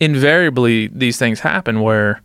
invariably 0.00 0.88
these 0.88 1.18
things 1.18 1.40
happen 1.40 1.80
where 1.80 2.20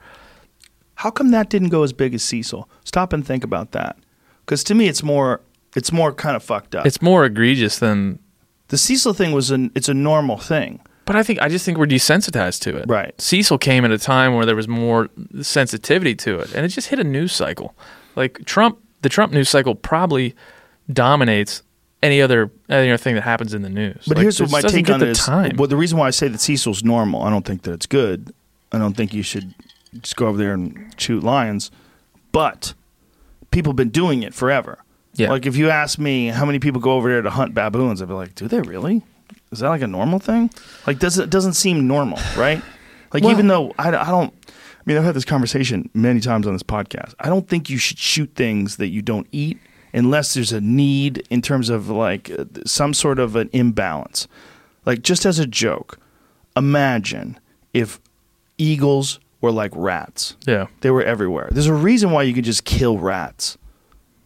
How 0.95 1.09
come 1.11 1.31
that 1.31 1.49
didn't 1.49 1.69
go 1.69 1.83
as 1.83 1.93
big 1.93 2.13
as 2.13 2.23
Cecil? 2.23 2.69
Stop 2.83 3.13
and 3.13 3.25
think 3.25 3.43
about 3.43 3.71
that. 3.71 3.97
Because 4.45 4.63
to 4.65 4.75
me, 4.75 4.87
it's 4.87 5.03
more 5.03 5.41
it's 5.75 5.91
more 5.91 6.13
kind 6.13 6.35
of 6.35 6.43
fucked 6.43 6.75
up. 6.75 6.85
it's 6.85 7.01
more 7.01 7.25
egregious 7.25 7.79
than. 7.79 8.19
the 8.67 8.77
Cecil 8.77 9.13
thing 9.13 9.31
was 9.31 9.51
an 9.51 9.71
it's 9.75 9.89
a 9.89 9.93
normal 9.93 10.37
thing, 10.37 10.79
But 11.05 11.15
I 11.15 11.23
think 11.23 11.41
I 11.41 11.49
just 11.49 11.65
think 11.65 11.77
we're 11.77 11.87
desensitized 11.87 12.61
to 12.61 12.77
it. 12.77 12.85
Right. 12.87 13.19
Cecil 13.19 13.57
came 13.57 13.83
at 13.85 13.91
a 13.91 13.97
time 13.97 14.35
where 14.35 14.45
there 14.45 14.55
was 14.55 14.67
more 14.67 15.09
sensitivity 15.41 16.15
to 16.15 16.39
it, 16.39 16.53
and 16.53 16.65
it 16.65 16.69
just 16.69 16.89
hit 16.89 16.99
a 16.99 17.03
news 17.03 17.31
cycle. 17.33 17.73
Like 18.15 18.45
Trump, 18.45 18.77
the 19.01 19.09
Trump 19.09 19.33
news 19.33 19.49
cycle 19.49 19.73
probably 19.75 20.35
dominates 20.91 21.63
any 22.03 22.21
other 22.21 22.51
any 22.69 22.89
other 22.91 22.97
thing 22.97 23.15
that 23.15 23.21
happens 23.23 23.53
in 23.53 23.61
the 23.63 23.69
news. 23.69 24.03
But 24.07 24.17
Like, 24.17 24.23
here's 24.23 24.39
what 24.41 24.51
my 24.51 24.61
take 24.61 24.89
on 24.89 24.99
the 24.99 25.11
it 25.11 25.15
time. 25.15 25.55
Well, 25.57 25.67
the 25.67 25.77
reason 25.77 25.97
why 25.97 26.07
I 26.07 26.11
say 26.11 26.27
that 26.27 26.39
Cecil's 26.39 26.83
normal, 26.83 27.23
I 27.23 27.29
don't 27.29 27.45
think 27.45 27.63
that 27.63 27.71
it's 27.73 27.85
good. 27.87 28.33
I 28.71 28.77
don't 28.77 28.95
think 28.95 29.13
you 29.13 29.23
should 29.23 29.55
just 30.01 30.15
go 30.15 30.27
over 30.27 30.37
there 30.37 30.53
and 30.53 30.93
shoot 30.97 31.23
lions. 31.23 31.71
But 32.31 32.73
people 33.51 33.71
have 33.71 33.77
been 33.77 33.89
doing 33.89 34.23
it 34.23 34.33
forever. 34.33 34.79
Yeah. 35.15 35.29
Like 35.29 35.45
if 35.45 35.55
you 35.55 35.69
ask 35.69 35.97
me 35.97 36.27
how 36.27 36.45
many 36.45 36.59
people 36.59 36.81
go 36.81 36.93
over 36.93 37.09
there 37.09 37.21
to 37.21 37.29
hunt 37.29 37.53
baboons, 37.53 38.01
I'd 38.01 38.07
be 38.07 38.13
like, 38.13 38.35
do 38.35 38.47
they 38.47 38.61
really? 38.61 39.01
Is 39.51 39.59
that 39.59 39.69
like 39.69 39.81
a 39.81 39.87
normal 39.87 40.19
thing? 40.19 40.49
Like, 40.87 40.99
does 40.99 41.17
it 41.17 41.29
doesn't 41.29 41.53
seem 41.53 41.87
normal, 41.87 42.19
right? 42.37 42.61
Like 43.13 43.23
Well- 43.23 43.31
even 43.31 43.47
though 43.47 43.73
I, 43.79 43.89
I 43.89 44.09
don't. 44.09 44.33
I 44.47 44.83
mean, 44.85 44.97
I've 44.97 45.05
had 45.05 45.15
this 45.15 45.23
conversation 45.23 45.89
many 45.93 46.19
times 46.19 46.45
on 46.45 46.51
this 46.51 46.63
podcast. 46.63 47.13
I 47.17 47.29
don't 47.29 47.47
think 47.47 47.69
you 47.69 47.77
should 47.77 47.97
shoot 47.97 48.29
things 48.35 48.75
that 48.77 48.87
you 48.89 49.01
don't 49.01 49.27
eat 49.31 49.57
unless 49.93 50.33
there's 50.33 50.51
a 50.51 50.61
need 50.61 51.25
in 51.29 51.41
terms 51.41 51.69
of 51.69 51.89
like 51.89 52.31
uh, 52.31 52.45
some 52.65 52.93
sort 52.93 53.19
of 53.19 53.35
an 53.35 53.49
imbalance. 53.53 54.27
Like 54.85 55.01
just 55.01 55.25
as 55.25 55.39
a 55.39 55.45
joke, 55.47 55.99
imagine 56.57 57.39
if 57.73 57.99
eagles 58.57 59.19
were 59.41 59.51
like 59.51 59.71
rats. 59.75 60.37
yeah. 60.47 60.67
They 60.81 60.91
were 60.91 61.03
everywhere. 61.03 61.49
There's 61.51 61.67
a 61.67 61.73
reason 61.73 62.11
why 62.11 62.23
you 62.23 62.33
could 62.33 62.45
just 62.45 62.63
kill 62.63 62.97
rats. 62.97 63.57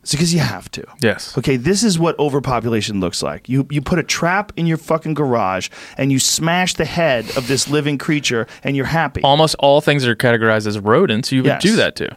It's 0.04 0.12
because 0.14 0.34
you 0.34 0.40
have 0.40 0.72
to. 0.72 0.86
Yes. 1.02 1.38
Okay, 1.38 1.58
this 1.58 1.84
is 1.84 2.00
what 2.00 2.18
overpopulation 2.18 3.02
looks 3.02 3.22
like. 3.22 3.50
You 3.50 3.68
you 3.70 3.82
put 3.82 4.00
a 4.00 4.04
trap 4.04 4.54
in 4.56 4.66
your 4.66 4.78
fucking 4.78 5.16
garage 5.16 5.68
and 5.98 6.14
you 6.14 6.20
smash 6.20 6.76
the 6.76 6.86
head 6.86 7.26
of 7.36 7.48
this 7.50 7.68
living 7.68 7.98
creature 7.98 8.48
and 8.64 8.76
you're 8.78 8.86
happy. 8.86 9.22
Almost 9.22 9.56
all 9.60 9.82
things 9.82 10.04
that 10.04 10.10
are 10.10 10.16
categorized 10.16 10.66
as 10.66 10.80
rodents, 10.80 11.32
you 11.34 11.42
would 11.44 11.48
Yes. 11.48 11.62
do 11.62 11.76
that 11.76 11.98
to. 11.98 12.16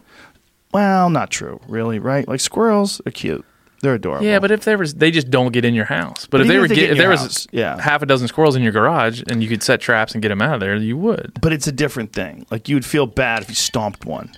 Well, 0.73 1.09
not 1.09 1.29
true, 1.29 1.59
really, 1.67 1.99
right? 1.99 2.27
Like 2.27 2.39
squirrels 2.39 3.01
are 3.05 3.11
cute. 3.11 3.45
They're 3.81 3.95
adorable. 3.95 4.25
Yeah, 4.25 4.37
but 4.39 4.51
if 4.51 4.63
there 4.63 4.77
was, 4.77 4.93
they 4.93 5.09
just 5.09 5.31
don't 5.31 5.51
get 5.51 5.65
in 5.65 5.73
your 5.73 5.85
house. 5.85 6.27
But, 6.27 6.37
But 6.37 6.41
if 6.41 6.47
they 6.47 6.53
even 6.53 6.59
were, 6.61 6.65
if 6.65 6.69
they 6.69 6.75
get, 6.75 6.81
get 6.81 6.89
in 6.89 6.91
if 6.91 6.97
there 6.99 7.05
your 7.07 7.11
was 7.13 7.21
house, 7.21 7.47
yeah. 7.51 7.81
half 7.81 8.03
a 8.03 8.05
dozen 8.05 8.27
squirrels 8.27 8.55
in 8.55 8.61
your 8.61 8.71
garage 8.71 9.23
and 9.27 9.41
you 9.41 9.49
could 9.49 9.63
set 9.63 9.81
traps 9.81 10.13
and 10.13 10.21
get 10.21 10.29
them 10.29 10.39
out 10.41 10.53
of 10.53 10.59
there, 10.59 10.75
you 10.75 10.95
would 10.97 11.31
but 11.41 11.51
it's 11.51 11.65
a 11.67 11.71
different 11.71 12.13
thing. 12.13 12.45
Like 12.51 12.69
you 12.69 12.75
would 12.75 12.85
feel 12.85 13.07
bad 13.07 13.41
if 13.41 13.49
you 13.49 13.55
stomped 13.55 14.05
one. 14.05 14.31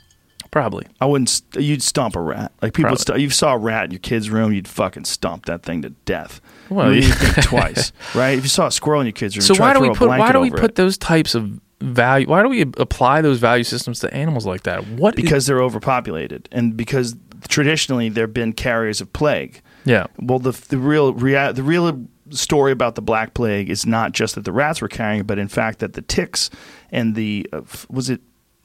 probably. 0.49 0.85
I 1.01 1.07
wouldn't. 1.07 1.27
St- 1.29 1.61
you'd 1.61 1.83
stomp 1.83 2.15
a 2.15 2.21
rat. 2.21 2.53
Like 2.61 2.73
people, 2.73 2.95
st- 2.95 3.19
you 3.19 3.29
saw 3.29 3.53
a 3.55 3.57
rat 3.57 3.83
in 3.85 3.91
your 3.91 3.99
kid's 3.99 4.29
room, 4.29 4.53
you'd 4.53 4.67
fucking 4.67 5.03
stomp 5.05 5.45
that 5.47 5.63
thing 5.63 5.81
to 5.81 5.89
death. 5.89 6.39
Well, 6.69 6.93
you 6.93 7.01
yeah. 7.01 7.13
think 7.13 7.45
twice, 7.47 7.91
right? 8.15 8.37
If 8.37 8.43
you 8.45 8.49
saw 8.49 8.67
a 8.67 8.71
squirrel 8.71 9.01
in 9.01 9.07
your 9.07 9.11
kid's 9.13 9.35
room, 9.35 9.41
So 9.41 9.53
you'd 9.53 9.57
try 9.57 9.67
why 9.67 9.73
to 9.73 9.79
do 9.79 9.81
we 9.81 9.87
throw 9.87 9.93
a 9.93 9.97
put 9.97 10.07
why 10.07 10.17
blanket 10.19 10.33
do 10.33 10.39
we 10.39 10.47
over 10.51 10.57
put 10.57 10.69
it. 10.71 10.75
those 10.75 10.97
types 10.97 11.35
of 11.35 11.59
value? 11.83 12.27
Why 12.27 12.41
do 12.43 12.49
we 12.49 12.61
apply 12.61 13.21
those 13.21 13.39
value 13.39 13.63
systems 13.63 13.99
to 13.99 14.13
animals 14.13 14.45
like 14.45 14.63
that? 14.63 14.87
What? 14.87 15.17
is- 15.17 15.21
because 15.23 15.45
they're 15.45 15.61
overpopulated 15.61 16.49
and 16.51 16.75
because 16.77 17.15
traditionally 17.47 18.09
they've 18.09 18.33
been 18.33 18.53
carriers 18.53 19.01
of 19.01 19.11
plague. 19.13 19.61
yeah, 19.85 20.07
Well, 20.19 20.39
the 20.39 20.51
the 20.69 20.77
real 20.77 21.13
rea- 21.13 21.51
the 21.51 21.63
real 21.63 22.05
story 22.29 22.71
about 22.71 22.95
the 22.95 23.01
Black 23.01 23.33
Plague 23.33 23.69
is 23.69 23.85
not 23.85 24.13
just 24.13 24.35
that 24.35 24.45
the 24.45 24.51
rats 24.53 24.81
were 24.81 24.87
carrying, 24.87 25.19
it, 25.21 25.27
but 25.27 25.37
in 25.37 25.49
fact 25.49 25.79
that 25.79 25.93
the 25.93 26.01
ticks 26.01 26.49
and 26.91 27.15
the 27.15 27.47
uh, 27.51 27.57
f- 27.57 27.85
was 27.89 28.09
it 28.09 28.21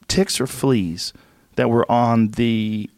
ticks 0.06 0.40
or 0.40 0.46
fleas 0.46 1.12
that 1.56 1.68
were 1.68 1.90
on 1.90 2.28
the 2.28 2.88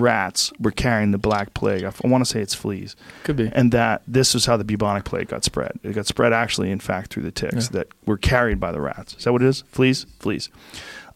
rats 0.00 0.52
were 0.58 0.70
carrying 0.70 1.10
the 1.10 1.18
Black 1.18 1.52
Plague. 1.54 1.84
I, 1.84 1.88
f- 1.88 2.00
I 2.04 2.08
want 2.08 2.24
to 2.24 2.30
say 2.30 2.40
it's 2.40 2.54
fleas, 2.54 2.96
could 3.24 3.36
be. 3.36 3.50
and 3.54 3.72
that 3.72 4.02
this 4.08 4.32
was 4.34 4.46
how 4.46 4.56
the 4.56 4.64
bubonic 4.64 5.04
plague 5.04 5.28
got 5.28 5.44
spread. 5.44 5.72
It 5.82 5.92
got 5.92 6.06
spread 6.06 6.32
actually, 6.32 6.70
in 6.70 6.80
fact, 6.80 7.12
through 7.12 7.24
the 7.24 7.30
ticks 7.32 7.66
Yeah. 7.66 7.78
that 7.80 7.88
were 8.06 8.16
carried 8.16 8.58
by 8.58 8.72
the 8.72 8.80
rats. 8.80 9.14
Is 9.18 9.24
that 9.24 9.32
what 9.32 9.42
it 9.42 9.48
is? 9.48 9.64
Fleas, 9.68 10.06
fleas. 10.18 10.48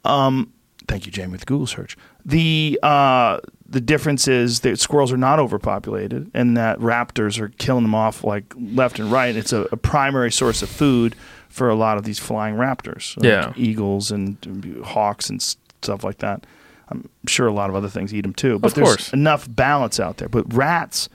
Um, 0.05 0.53
thank 0.89 1.07
you, 1.07 1.13
Jamie, 1.13 1.33
with 1.33 1.41
the 1.41 1.47
Google 1.47 1.67
search. 1.67 1.97
The 2.25 2.79
uh, 2.83 3.41
the 3.69 3.81
difference 3.81 4.29
is 4.29 4.61
that 4.61 4.79
squirrels 4.79 5.13
are 5.13 5.17
not 5.17 5.39
overpopulated, 5.39 6.31
and 6.35 6.57
that 6.57 6.79
raptors 6.79 7.39
are 7.41 7.49
killing 7.49 7.83
them 7.83 7.95
off 7.95 8.23
like 8.25 8.53
left 8.57 8.99
and 8.99 9.11
right. 9.11 9.35
It's 9.35 9.53
a, 9.53 9.63
a 9.73 9.77
primary 9.77 10.31
source 10.31 10.63
of 10.63 10.69
food 10.69 11.17
for 11.49 11.69
a 11.69 11.75
lot 11.75 11.97
of 11.99 12.05
these 12.05 12.19
flying 12.19 12.57
raptors, 12.57 13.17
like 13.17 13.25
Yeah. 13.25 13.53
eagles 13.57 14.11
and 14.11 14.37
hawks 14.85 15.31
and 15.31 15.41
stuff 15.43 16.05
like 16.05 16.19
that. 16.19 16.45
I'm 16.89 17.09
sure 17.27 17.47
a 17.47 17.53
lot 17.53 17.69
of 17.71 17.77
other 17.77 17.89
things 17.89 18.15
eat 18.15 18.21
them 18.23 18.33
too, 18.35 18.59
but 18.59 18.69
Of 18.69 18.75
there's 18.75 18.87
course. 18.89 19.13
enough 19.13 19.47
balance 19.51 19.99
out 19.99 20.19
there. 20.19 20.29
But 20.29 20.53
rats, 20.55 21.09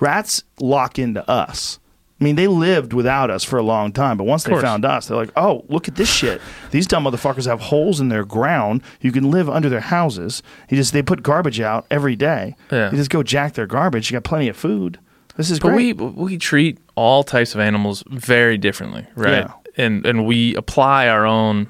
rats 0.00 0.42
lock 0.60 0.98
into 0.98 1.28
us. 1.30 1.78
I 2.20 2.24
mean, 2.24 2.36
they 2.36 2.46
lived 2.46 2.92
without 2.92 3.30
us 3.30 3.42
for 3.42 3.58
a 3.58 3.64
long 3.64 3.90
time, 3.90 4.16
but 4.16 4.24
once 4.24 4.44
they 4.44 4.54
found 4.60 4.84
us, 4.84 5.06
they're 5.08 5.16
like, 5.16 5.32
"Oh, 5.36 5.64
look 5.68 5.88
at 5.88 5.96
this 5.96 6.08
shit! 6.08 6.40
These 6.70 6.86
dumb 6.86 7.02
motherfuckers 7.04 7.46
have 7.46 7.60
holes 7.60 7.98
in 8.00 8.10
their 8.10 8.24
ground. 8.24 8.82
You 9.00 9.10
can 9.10 9.32
live 9.32 9.50
under 9.50 9.68
their 9.68 9.80
houses. 9.80 10.40
You 10.70 10.76
just 10.76 10.92
they 10.92 11.02
put 11.02 11.24
garbage 11.24 11.60
out 11.60 11.84
every 11.90 12.14
day. 12.14 12.54
Yeah. 12.70 12.92
You 12.92 12.96
just 12.96 13.10
go 13.10 13.24
jack 13.24 13.54
their 13.54 13.66
garbage. 13.66 14.08
You 14.10 14.14
got 14.16 14.22
plenty 14.24 14.46
of 14.48 14.56
food. 14.56 15.00
This 15.36 15.50
is 15.50 15.58
great. 15.58 15.94
But 15.96 16.04
great. 16.10 16.16
we 16.16 16.24
we 16.34 16.38
treat 16.38 16.78
all 16.94 17.24
types 17.24 17.54
of 17.56 17.60
animals 17.60 18.04
very 18.08 18.56
differently, 18.56 19.04
right? 19.16 19.30
Yeah. 19.48 19.52
And 19.76 20.06
and 20.06 20.24
we 20.24 20.54
apply 20.54 21.08
our 21.08 21.26
own 21.26 21.66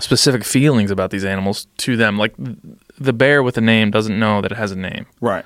specific 0.00 0.44
feelings 0.44 0.90
about 0.90 1.10
these 1.10 1.24
animals 1.24 1.66
to 1.78 1.96
them. 1.96 2.18
Like 2.18 2.34
the 2.98 3.12
bear 3.12 3.42
with 3.42 3.56
a 3.58 3.60
name 3.60 3.90
doesn't 3.90 4.18
know 4.18 4.40
that 4.40 4.52
it 4.52 4.58
has 4.58 4.72
a 4.72 4.76
name. 4.76 5.06
right. 5.20 5.44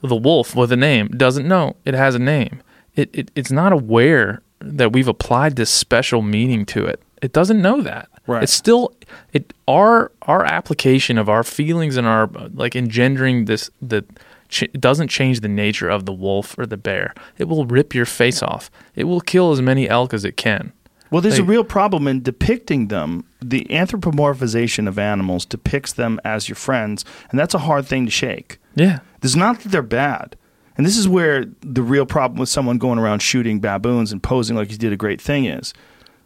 The 0.00 0.14
wolf 0.14 0.54
with 0.54 0.70
a 0.70 0.76
name 0.76 1.08
doesn't 1.08 1.48
know 1.48 1.74
it 1.84 1.94
has 1.94 2.14
a 2.14 2.20
name. 2.20 2.62
It, 2.94 3.10
it 3.12 3.30
it's 3.34 3.50
not 3.50 3.72
aware 3.72 4.42
that 4.60 4.92
we've 4.92 5.08
applied 5.08 5.56
this 5.56 5.70
special 5.70 6.22
meaning 6.22 6.64
to 6.66 6.86
it. 6.86 7.02
It 7.20 7.32
doesn't 7.32 7.60
know 7.60 7.80
that. 7.82 8.08
Right. 8.28 8.44
It's 8.44 8.52
still 8.52 8.92
it 9.32 9.52
our 9.66 10.12
our 10.22 10.44
application 10.44 11.18
of 11.18 11.28
our 11.28 11.42
feelings 11.42 11.96
and 11.96 12.06
our 12.06 12.30
like 12.54 12.76
engendering 12.76 13.46
this 13.46 13.70
that 13.82 14.04
ch- 14.48 14.70
doesn't 14.78 15.08
change 15.08 15.40
the 15.40 15.48
nature 15.48 15.88
of 15.88 16.06
the 16.06 16.12
wolf 16.12 16.56
or 16.58 16.64
the 16.66 16.76
bear. 16.76 17.12
It 17.36 17.48
will 17.48 17.66
rip 17.66 17.92
your 17.92 18.06
face 18.06 18.40
off. 18.40 18.70
It 18.94 19.04
will 19.04 19.20
kill 19.20 19.50
as 19.50 19.60
many 19.60 19.88
elk 19.88 20.14
as 20.14 20.24
it 20.24 20.36
can. 20.36 20.72
Well, 21.10 21.22
there's 21.22 21.38
a 21.38 21.44
real 21.44 21.64
problem 21.64 22.06
in 22.06 22.22
depicting 22.22 22.88
them. 22.88 23.24
The 23.40 23.64
anthropomorphization 23.70 24.86
of 24.88 24.98
animals 24.98 25.46
depicts 25.46 25.92
them 25.92 26.20
as 26.24 26.48
your 26.48 26.56
friends, 26.56 27.04
and 27.30 27.38
that's 27.38 27.54
a 27.54 27.58
hard 27.58 27.86
thing 27.86 28.04
to 28.04 28.10
shake. 28.10 28.58
Yeah. 28.74 28.98
It's 29.22 29.34
not 29.34 29.60
that 29.60 29.72
they're 29.72 29.82
bad. 29.82 30.36
And 30.76 30.86
this 30.86 30.96
is 30.96 31.08
where 31.08 31.46
the 31.60 31.82
real 31.82 32.06
problem 32.06 32.38
with 32.38 32.48
someone 32.48 32.78
going 32.78 32.98
around 32.98 33.20
shooting 33.20 33.58
baboons 33.58 34.12
and 34.12 34.22
posing 34.22 34.56
like 34.56 34.70
he 34.70 34.76
did 34.76 34.92
a 34.92 34.96
great 34.96 35.20
thing 35.20 35.44
is. 35.46 35.74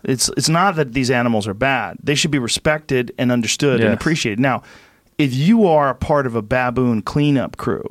It's 0.04 0.28
it's 0.36 0.48
not 0.48 0.76
that 0.76 0.92
these 0.92 1.10
animals 1.10 1.46
are 1.48 1.54
bad. 1.54 1.96
They 2.02 2.14
should 2.14 2.30
be 2.32 2.38
respected 2.38 3.14
and 3.18 3.32
understood 3.32 3.80
and 3.80 3.94
appreciated. 3.94 4.40
Now, 4.40 4.62
if 5.16 5.32
you 5.32 5.66
are 5.66 5.90
a 5.90 5.94
part 5.94 6.26
of 6.26 6.34
a 6.34 6.42
baboon 6.42 7.02
cleanup 7.02 7.56
crew, 7.56 7.84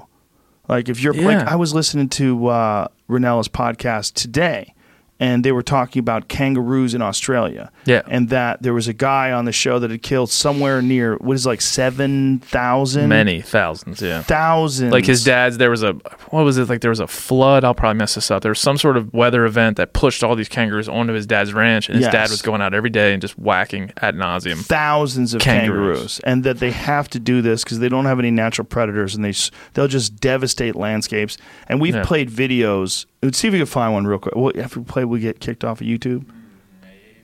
like 0.68 0.90
if 0.90 1.02
you're 1.02 1.14
like 1.14 1.48
I 1.48 1.56
was 1.56 1.74
listening 1.74 2.10
to 2.10 2.48
uh 2.48 2.88
Rinella's 3.10 3.48
podcast 3.48 4.14
today 4.14 4.74
and 5.22 5.46
they 5.46 5.52
were 5.54 5.62
talking 5.64 6.00
about 6.02 6.28
kangaroos 6.28 6.94
in 6.94 7.02
Australia. 7.02 7.72
Yeah. 7.86 8.02
And 8.08 8.28
that 8.30 8.62
there 8.64 8.74
was 8.74 8.88
a 8.90 8.94
guy 8.94 9.32
on 9.32 9.46
the 9.46 9.52
show 9.54 9.78
that 9.80 9.90
had 9.92 10.02
killed 10.02 10.32
somewhere 10.32 10.82
near 10.82 11.16
what 11.18 11.36
is 11.36 11.46
like 11.46 11.62
seven 11.62 12.40
thousand 12.40 13.08
Many 13.08 13.40
thousands, 13.42 14.02
yeah. 14.02 14.24
thousands 14.24 14.92
Like 14.92 15.06
his 15.06 15.24
dad's, 15.24 15.58
there 15.60 15.70
was 15.70 15.84
a 15.84 15.94
what 16.32 16.44
was 16.44 16.58
it? 16.58 16.68
Like 16.68 16.82
there 16.82 16.90
was 16.90 17.00
a 17.00 17.08
flood. 17.08 17.64
I'll 17.64 17.76
probably 17.76 18.00
mess 18.00 18.16
this 18.16 18.32
up. 18.32 18.42
There 18.42 18.50
was 18.52 18.60
some 18.60 18.78
sort 18.78 18.98
of 18.98 19.14
weather 19.14 19.46
event 19.46 19.78
that 19.78 19.94
pushed 19.94 20.24
all 20.24 20.36
these 20.36 20.50
kangaroos 20.50 20.90
onto 20.90 21.14
his 21.14 21.26
dad's 21.28 21.54
ranch, 21.54 21.88
and 21.88 21.96
his 21.98 22.06
Yes. 22.06 22.12
dad 22.14 22.30
was 22.32 22.42
going 22.42 22.62
out 22.62 22.74
every 22.74 22.90
day 22.90 23.14
and 23.14 23.22
just 23.22 23.38
whacking 23.38 23.92
at 24.02 24.16
nauseum. 24.16 24.58
thousands 24.66 25.34
of 25.36 25.42
kangaroos. 25.42 25.72
Kangaroos. 26.18 26.20
and 26.22 26.44
that 26.44 26.58
they 26.60 26.72
have 26.72 27.08
to 27.12 27.20
do 27.20 27.42
this 27.44 27.64
because 27.64 27.78
they 27.80 27.90
don't 27.90 28.06
have 28.06 28.18
any 28.20 28.32
natural 28.32 28.66
predators, 28.66 29.14
and 29.16 29.24
they 29.24 29.34
they'll 29.76 29.88
just 29.88 30.20
devastate 30.20 30.76
landscapes. 30.76 31.38
And 31.68 31.80
we've 31.80 31.94
Yeah. 31.96 32.04
played 32.04 32.30
videos. 32.32 33.06
Let's 33.22 33.38
see 33.38 33.48
if 33.48 33.52
we 33.54 33.60
can 33.60 33.68
find 33.68 33.94
one 33.94 34.08
real 34.08 34.20
quick. 34.20 34.36
Well, 34.36 34.52
if 34.56 34.76
we 34.76 34.84
play, 34.84 35.06
we 35.06 35.20
get 35.20 35.40
kicked 35.40 35.64
off 35.64 35.82
of 35.82 35.88
YouTube. 35.88 36.26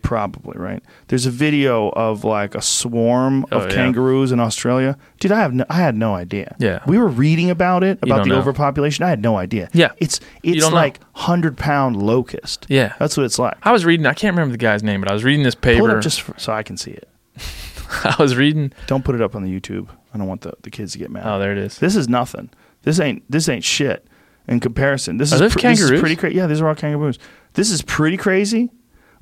Probably 0.04 0.58
right. 0.58 0.82
There's 1.08 1.26
a 1.26 1.32
video 1.32 1.89
of 1.89 2.24
like 2.24 2.56
a 2.56 2.62
swarm 2.62 3.45
oh, 3.52 3.58
of 3.58 3.64
Oh, 3.64 3.66
yeah. 3.68 3.74
kangaroos 3.74 4.32
in 4.32 4.39
Australia. 4.39 4.98
Dude, 5.20 5.34
I 5.34 5.39
have 5.39 5.54
no, 5.54 5.66
I 5.70 5.78
had 5.78 5.98
no 5.98 6.14
idea. 6.16 6.56
Yeah. 6.60 6.80
we 6.88 6.98
were 6.98 7.08
reading 7.08 7.50
about 7.50 7.84
it 7.84 8.00
about 8.02 8.18
don't 8.18 8.30
the 8.30 8.36
know. 8.36 8.39
overpopulation. 8.39 9.04
I 9.04 9.10
had 9.10 9.22
no 9.22 9.36
idea. 9.38 9.70
Yeah. 9.74 9.91
it's 9.98 10.22
it's 10.43 10.62
don't 10.62 10.72
know. 10.72 10.78
like 10.78 11.00
hundred 11.14 11.58
pound 11.58 12.02
locust. 12.02 12.68
Yeah. 12.70 12.93
that's 13.00 13.18
what 13.18 13.26
it's 13.26 13.38
like. 13.38 13.58
I 13.64 13.74
was 13.74 13.84
reading. 13.84 14.06
I 14.06 14.14
can't 14.14 14.34
remember 14.34 14.54
the 14.54 14.58
guy's 14.60 14.82
name, 14.82 15.02
but 15.02 15.10
I 15.10 15.14
was 15.14 15.26
reading 15.26 15.43
this 15.43 15.56
Pull 15.56 15.72
it 15.72 15.76
paper. 15.76 15.98
up 15.98 16.04
just 16.04 16.22
for, 16.22 16.36
so 16.38 16.54
I 16.54 16.64
can 16.64 16.78
see 16.78 16.91
it. 16.91 17.10
I 18.06 18.16
was 18.18 18.38
reading. 18.38 18.72
Don't 18.86 19.04
put 19.04 19.16
it 19.16 19.22
up 19.22 19.36
on 19.36 19.43
the 19.43 19.60
YouTube. 19.60 19.89
I 20.14 20.18
don't 20.18 20.28
want 20.28 20.41
the, 20.41 20.54
the 20.62 20.70
kids 20.70 20.93
to 20.93 21.00
get 21.00 21.12
mad. 21.12 21.24
Oh, 21.26 21.38
there 21.38 21.52
it 21.52 21.58
is. 21.58 21.80
This 21.80 21.98
is 21.98 22.08
nothing. 22.08 22.50
This 22.84 23.00
ain't 23.02 23.30
this 23.30 23.50
ain't 23.50 23.66
shit 23.66 24.08
in 24.48 24.60
comparison. 24.60 25.18
This 25.18 25.32
is 25.34 25.39
pr- 25.54 25.60
this 25.60 25.82
is 25.82 26.00
pretty 26.00 26.16
crazy. 26.16 26.36
Yeah, 26.38 26.48
these 26.48 26.62
are 26.62 26.68
all 26.68 26.76
kangaroos. 26.76 27.20
This 27.54 27.72
is 27.72 27.82
pretty 27.82 28.18
crazy. 28.18 28.70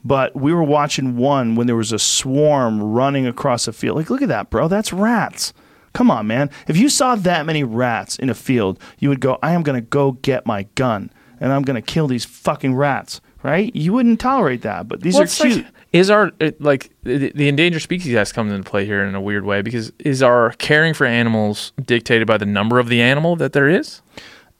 But 0.03 0.35
we 0.35 0.53
were 0.53 0.63
watching 0.63 1.17
one 1.17 1.55
when 1.55 1.65
there 1.65 1.75
was 1.75 1.91
a 1.91 1.97
swarm 1.97 2.79
running 2.81 3.25
across 3.25 3.67
a 3.67 3.73
field. 3.73 3.97
Like, 3.97 4.11
look 4.11 4.21
at 4.21 4.27
that, 4.27 4.51
bro. 4.51 4.67
That's 4.67 4.93
rats. 4.93 5.51
Come 5.93 6.11
on, 6.11 6.27
man. 6.27 6.51
If 6.67 6.77
you 6.77 6.89
saw 6.89 7.15
that 7.15 7.45
many 7.47 7.63
rats 7.63 8.19
in 8.19 8.29
a 8.29 8.35
field, 8.35 8.79
you 8.99 9.09
would 9.09 9.19
go, 9.19 9.39
I 9.41 9.53
am 9.53 9.63
going 9.63 9.81
to 9.81 9.87
go 9.87 10.11
get 10.11 10.45
my 10.45 10.63
gun 10.75 11.09
and 11.39 11.51
I'm 11.51 11.63
going 11.63 11.75
to 11.75 11.81
kill 11.81 12.07
these 12.07 12.23
fucking 12.23 12.75
rats, 12.75 13.19
right? 13.41 13.75
You 13.75 13.93
wouldn't 13.93 14.19
tolerate 14.19 14.61
that. 14.61 14.87
But 14.87 15.01
these 15.01 15.15
Well, 15.15 15.21
are 15.21 15.25
it's 15.25 15.39
like- 15.39 15.53
cute. 15.53 15.65
is 15.91 16.11
our 16.11 16.31
it, 16.39 16.61
like 16.61 16.91
the, 17.01 17.31
the 17.33 17.47
endangered 17.47 17.81
species 17.81 18.13
act 18.13 18.33
comes 18.35 18.51
into 18.51 18.69
play 18.69 18.85
here 18.85 19.03
in 19.05 19.15
a 19.15 19.21
weird 19.21 19.43
way 19.45 19.63
because 19.63 19.91
is 19.99 20.21
our 20.21 20.51
caring 20.59 20.93
for 20.93 21.05
animals 21.05 21.71
dictated 21.83 22.27
by 22.27 22.37
the 22.37 22.45
number 22.45 22.77
of 22.77 22.89
the 22.89 23.01
animal 23.01 23.35
that 23.37 23.53
there 23.53 23.67
is? 23.69 24.01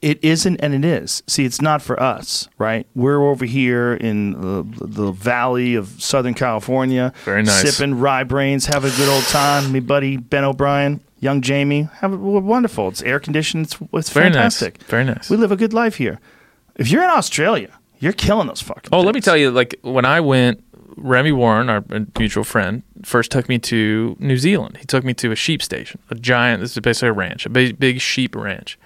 It 0.02 0.22
isn't, 0.22 0.58
and 0.58 0.74
it 0.74 0.84
is. 0.84 1.22
See, 1.26 1.44
it's 1.44 1.60
not 1.62 1.80
for 1.80 2.00
us, 2.00 2.48
right? 2.58 2.86
We're 2.94 3.26
over 3.28 3.44
here 3.46 3.94
in 3.94 4.32
the, 4.32 4.86
the 4.86 5.10
valley 5.10 5.74
of 5.74 5.88
Southern 6.00 6.34
California, 6.34 7.12
Very 7.24 7.42
nice. 7.42 7.62
sipping 7.76 7.98
rye 7.98 8.22
brains, 8.24 8.66
having 8.66 8.92
a 8.92 8.96
good 8.96 9.08
old 9.08 9.24
time. 9.24 9.72
Me 9.72 9.80
buddy 9.80 10.18
Ben 10.18 10.44
O'Brien, 10.44 11.00
young 11.20 11.40
Jamie, 11.40 11.88
have 12.00 12.12
it 12.12 12.16
we're 12.18 12.40
wonderful. 12.40 12.88
It's 12.88 13.02
air 13.02 13.18
conditioned. 13.18 13.64
It's, 13.66 13.78
it's 13.94 14.10
Very 14.10 14.26
fantastic. 14.26 14.80
nice. 14.80 14.88
Very 14.90 15.04
nice. 15.04 15.30
We 15.30 15.38
live 15.38 15.50
a 15.50 15.56
good 15.56 15.72
life 15.72 15.96
here. 15.96 16.20
If 16.76 16.90
you're 16.90 17.02
in 17.02 17.10
Australia, 17.10 17.70
you're 17.98 18.12
killing 18.12 18.48
those 18.48 18.60
fucking. 18.60 18.90
Oh, 18.92 19.00
let 19.00 19.14
me 19.14 19.22
tell 19.22 19.36
you, 19.36 19.50
like 19.50 19.76
when 19.80 20.04
I 20.04 20.20
went, 20.20 20.62
Remy 20.98 21.32
Warren, 21.32 21.70
our 21.70 21.82
uh, 21.90 22.00
mutual 22.18 22.44
friend, 22.44 22.82
first 23.02 23.30
took 23.30 23.48
me 23.48 23.58
to 23.60 24.14
New 24.18 24.36
Zealand. 24.36 24.76
He 24.76 24.84
took 24.84 25.04
me 25.04 25.14
to 25.14 25.32
a 25.32 25.36
sheep 25.36 25.62
station, 25.62 26.00
a 26.10 26.14
giant. 26.14 26.60
This 26.60 26.72
is 26.72 26.80
basically 26.80 27.08
a 27.08 27.12
ranch, 27.14 27.46
a 27.46 27.48
big, 27.48 27.78
big 27.78 28.00
sheep 28.00 28.36
ranch. 28.36 28.78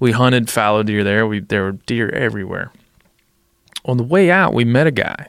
We 0.00 0.12
hunted 0.12 0.50
fallow 0.50 0.82
deer 0.82 1.04
there. 1.04 1.26
We 1.26 1.40
there 1.40 1.62
were 1.62 1.72
deer 1.72 2.08
everywhere. 2.10 2.72
On 3.84 3.96
the 3.96 4.02
way 4.02 4.30
out, 4.30 4.54
we 4.54 4.64
met 4.64 4.86
a 4.86 4.90
guy, 4.90 5.28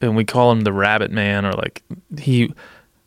and 0.00 0.14
we 0.14 0.24
call 0.24 0.52
him 0.52 0.60
the 0.60 0.72
Rabbit 0.72 1.10
Man, 1.10 1.44
or 1.44 1.52
like 1.52 1.82
he. 2.18 2.52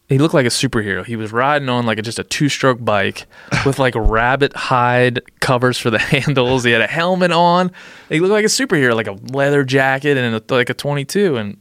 He 0.10 0.20
looked 0.20 0.34
like 0.34 0.46
a 0.46 0.50
superhero. 0.50 1.06
He 1.06 1.18
was 1.18 1.34
riding 1.34 1.68
on 1.68 1.86
like 1.86 2.00
a, 2.00 2.02
just 2.02 2.18
a 2.18 2.24
two-stroke 2.24 2.78
bike 2.82 3.28
with 3.66 3.78
like 3.78 3.94
rabbit 3.94 4.56
hide 4.56 5.20
covers 5.42 5.78
for 5.78 5.90
the 5.90 6.00
handles. 6.00 6.64
He 6.64 6.72
had 6.72 6.80
a 6.80 6.88
helmet 6.88 7.34
on. 7.34 7.74
He 8.08 8.22
looked 8.22 8.32
like 8.32 8.46
a 8.46 8.48
superhero, 8.48 8.96
like 8.96 9.08
a 9.08 9.18
leather 9.34 9.66
jacket 9.66 10.16
and 10.16 10.34
a, 10.34 10.54
like 10.54 10.70
a 10.70 10.74
22. 10.74 11.36
And 11.36 11.58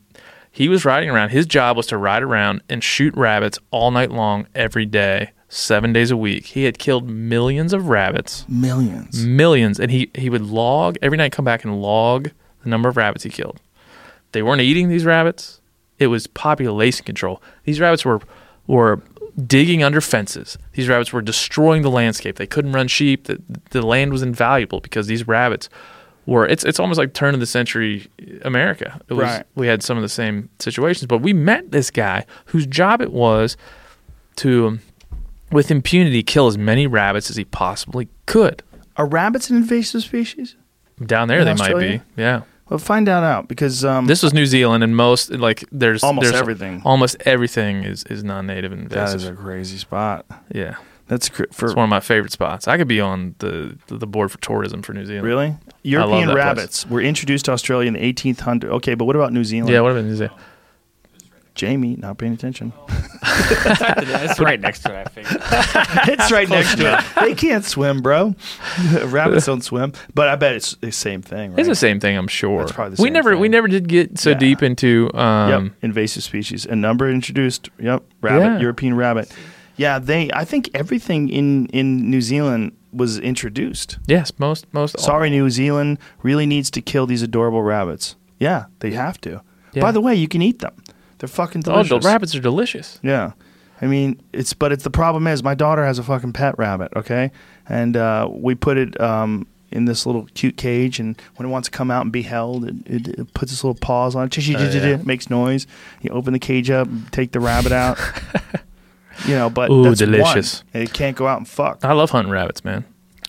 he 0.52 0.68
was 0.68 0.84
riding 0.84 1.10
around. 1.10 1.30
His 1.30 1.44
job 1.44 1.76
was 1.76 1.88
to 1.88 1.98
ride 1.98 2.22
around 2.22 2.62
and 2.70 2.84
shoot 2.84 3.14
rabbits 3.16 3.58
all 3.72 3.90
night 3.90 4.12
long, 4.12 4.46
every 4.54 4.86
day, 4.86 5.32
seven 5.48 5.92
days 5.92 6.10
a 6.10 6.16
week. 6.16 6.46
He 6.46 6.64
had 6.64 6.78
killed 6.78 7.08
millions 7.08 7.72
of 7.72 7.88
rabbits, 7.88 8.44
millions. 8.48 9.24
millions, 9.24 9.78
and 9.80 9.90
he 9.90 10.10
he 10.14 10.28
would 10.30 10.42
log 10.42 10.96
every 11.02 11.18
night. 11.18 11.32
Come 11.32 11.44
back 11.44 11.64
and 11.64 11.80
log 11.80 12.30
the 12.62 12.68
number 12.68 12.88
of 12.88 12.96
rabbits 12.96 13.24
he 13.24 13.30
killed. 13.30 13.60
They 14.32 14.42
weren't 14.42 14.60
eating 14.60 14.88
these 14.88 15.04
rabbits. 15.04 15.60
It 15.98 16.08
was 16.08 16.26
population 16.26 17.04
control. 17.04 17.42
These 17.64 17.80
rabbits 17.80 18.04
were 18.04 18.20
were 18.66 19.00
digging 19.46 19.82
under 19.82 20.00
fences. 20.00 20.58
These 20.72 20.88
rabbits 20.88 21.12
were 21.12 21.22
destroying 21.22 21.82
the 21.82 21.90
landscape. 21.90 22.36
They 22.36 22.46
couldn't 22.46 22.72
run 22.72 22.88
sheep. 22.88 23.24
The, 23.24 23.40
the 23.70 23.84
land 23.86 24.10
was 24.10 24.22
invaluable 24.22 24.80
because 24.80 25.06
these 25.06 25.28
rabbits 25.28 25.68
were. 26.26 26.46
It's 26.46 26.64
it's 26.64 26.80
almost 26.80 26.98
like 26.98 27.12
turn 27.14 27.34
of 27.34 27.40
the 27.40 27.46
century 27.46 28.08
America. 28.42 29.00
It 29.08 29.14
was, 29.14 29.24
Right. 29.24 29.44
We 29.54 29.66
had 29.68 29.82
some 29.82 29.96
of 29.96 30.02
the 30.02 30.08
same 30.08 30.48
situations, 30.58 31.06
but 31.06 31.18
we 31.22 31.32
met 31.32 31.70
this 31.70 31.90
guy 31.90 32.26
whose 32.46 32.66
job 32.66 33.00
it 33.00 33.12
was 33.12 33.56
to, 34.36 34.66
um, 34.66 34.80
with 35.52 35.70
impunity, 35.70 36.22
kill 36.22 36.46
as 36.46 36.58
many 36.58 36.86
rabbits 36.86 37.30
as 37.30 37.36
he 37.36 37.44
possibly 37.44 38.08
could. 38.26 38.62
Are 38.96 39.06
rabbits 39.06 39.50
an 39.50 39.56
invasive 39.56 40.02
species? 40.02 40.56
Down 41.04 41.28
there, 41.28 41.40
In 41.40 41.44
they 41.44 41.50
Australia? 41.52 41.88
might 41.98 42.16
be. 42.16 42.22
Yeah. 42.22 42.42
Well, 42.68 42.78
find 42.78 43.06
that 43.06 43.22
out 43.22 43.46
because 43.46 43.84
um, 43.84 44.06
This 44.06 44.22
was 44.22 44.32
New 44.34 44.46
Zealand, 44.46 44.82
and 44.82 44.96
most 44.96 45.30
like 45.30 45.64
there's 45.70 46.02
Almost 46.02 46.24
there's- 46.24 46.40
everything. 46.40 46.82
Almost 46.84 47.16
everything 47.24 47.84
is 47.84 48.02
is 48.04 48.24
non-native 48.24 48.72
and 48.72 48.88
that 48.90 48.96
invasive. 48.98 49.20
is 49.20 49.26
a 49.28 49.32
crazy 49.34 49.76
spot. 49.78 50.26
yeah, 50.52 50.74
That's 51.06 51.28
cr- 51.28 51.44
for 51.52 51.66
it's 51.66 51.76
one 51.76 51.84
of 51.84 51.90
my 51.90 52.00
favorite 52.00 52.32
spots. 52.32 52.66
I 52.66 52.76
could 52.76 52.88
be 52.88 53.00
on 53.00 53.36
the 53.38 53.76
the 53.86 54.06
board 54.06 54.32
for 54.32 54.38
tourism 54.38 54.82
for 54.82 54.94
New 54.94 55.04
Zealand. 55.06 55.24
really 55.26 55.54
European 55.84 56.26
that 56.28 56.32
place. 56.32 56.44
rabbits 56.44 56.86
were 56.88 57.00
introduced 57.00 57.44
to 57.44 57.52
Australia 57.52 57.86
in 57.86 57.94
the 57.94 58.00
1800s. 58.12 58.64
Okay, 58.64 58.94
but 58.94 59.04
what 59.04 59.14
about 59.14 59.32
New 59.32 59.44
Zealand? 59.44 59.72
Yeah. 59.72 59.82
What 59.82 59.92
about 59.92 60.04
New 60.04 60.16
Zealand? 60.16 60.34
Jamie, 61.56 61.96
not 61.96 62.18
paying 62.18 62.34
attention. 62.34 62.72
it's 63.22 64.38
right 64.38 64.60
next 64.60 64.80
to 64.80 64.94
it. 64.94 64.96
I 64.96 65.04
think. 65.04 65.26
it's 66.08 66.30
right 66.30 66.48
next 66.48 66.76
to 66.76 66.98
it. 66.98 67.04
They 67.20 67.34
can't 67.34 67.64
swim, 67.64 68.02
bro. 68.02 68.34
Rabbits 69.04 69.46
don't 69.46 69.64
swim, 69.64 69.92
but 70.14 70.28
I 70.28 70.36
bet 70.36 70.54
it's 70.54 70.76
the 70.76 70.92
same 70.92 71.22
thing, 71.22 71.50
right? 71.50 71.58
It's 71.58 71.68
the 71.68 71.74
same 71.74 71.98
thing, 71.98 72.16
I'm 72.16 72.28
sure. 72.28 72.62
It's 72.62 72.72
probably 72.72 72.96
the 72.96 73.02
we 73.02 73.06
same 73.08 73.14
never 73.14 73.36
we 73.36 73.48
never 73.48 73.68
did 73.68 73.88
get 73.88 74.18
so 74.18 74.30
Yeah. 74.30 74.38
deep 74.38 74.62
into 74.62 75.10
um, 75.14 75.64
yep, 75.64 75.72
invasive 75.82 76.22
species. 76.22 76.66
A 76.66 76.76
number 76.76 77.10
introduced. 77.10 77.70
Yep, 77.80 78.04
rabbit, 78.20 78.44
Yeah. 78.44 78.58
European 78.60 78.94
rabbit. 78.94 79.32
Yeah, 79.76 79.98
they. 79.98 80.30
I 80.32 80.44
think 80.44 80.70
everything 80.74 81.28
in 81.28 81.66
in 81.66 82.10
New 82.10 82.20
Zealand 82.20 82.72
was 82.92 83.18
introduced. 83.18 83.98
Yes, 84.06 84.32
most 84.38 84.66
most. 84.72 85.00
Sorry, 85.00 85.30
New 85.30 85.48
Zealand 85.50 85.98
really 86.22 86.46
needs 86.46 86.70
to 86.72 86.80
kill 86.82 87.06
these 87.06 87.22
adorable 87.22 87.62
rabbits. 87.62 88.16
Yeah, 88.38 88.66
they 88.80 88.90
have 88.92 89.18
to. 89.22 89.40
Yeah. 89.72 89.82
By 89.82 89.92
the 89.92 90.00
way, 90.00 90.14
you 90.14 90.28
can 90.28 90.40
eat 90.42 90.60
them. 90.60 90.74
They're 91.18 91.28
fucking 91.28 91.62
Oh, 91.66 91.82
delicious. 91.82 92.02
the 92.04 92.08
rabbits 92.08 92.34
are 92.34 92.40
delicious. 92.40 92.98
Yeah. 93.02 93.32
I 93.80 93.86
mean, 93.86 94.20
it's 94.32 94.52
but 94.54 94.72
it's 94.72 94.84
the 94.84 94.90
problem 94.90 95.26
is 95.26 95.42
my 95.42 95.54
daughter 95.54 95.84
has 95.84 95.98
a 95.98 96.02
fucking 96.02 96.32
pet 96.32 96.58
rabbit, 96.58 96.92
okay? 96.96 97.30
And 97.68 97.96
uh, 97.96 98.28
we 98.30 98.54
put 98.54 98.78
it 98.78 98.98
um, 99.00 99.46
in 99.70 99.84
this 99.84 100.06
little 100.06 100.26
cute 100.34 100.56
cage, 100.56 100.98
and 101.00 101.20
when 101.36 101.46
it 101.48 101.50
wants 101.52 101.68
to 101.68 101.76
come 101.76 101.90
out 101.90 102.02
and 102.02 102.12
be 102.12 102.22
held, 102.22 102.64
it, 102.66 102.74
it, 102.86 103.08
it 103.08 103.34
puts 103.34 103.52
its 103.52 103.62
little 103.64 103.78
paws 103.78 104.14
on 104.14 104.26
it, 104.26 104.38
Oh, 104.38 104.50
yeah. 104.50 104.96
makes 105.04 105.28
noise. 105.28 105.66
You 106.00 106.10
open 106.10 106.32
the 106.32 106.38
cage 106.38 106.70
up, 106.70 106.88
take 107.10 107.32
the 107.32 107.40
rabbit 107.40 107.72
out. 107.72 107.98
you 109.26 109.34
know, 109.34 109.50
but 109.50 109.70
Ooh, 109.70 109.82
that's 109.84 109.98
delicious. 109.98 110.62
and 110.72 110.82
it 110.82 110.92
can't 110.92 111.16
go 111.16 111.26
out 111.26 111.38
and 111.38 111.48
fuck. 111.48 111.84
I 111.84 111.92
love 111.92 112.10
hunting 112.10 112.32
rabbits, 112.32 112.64
man. 112.64 112.84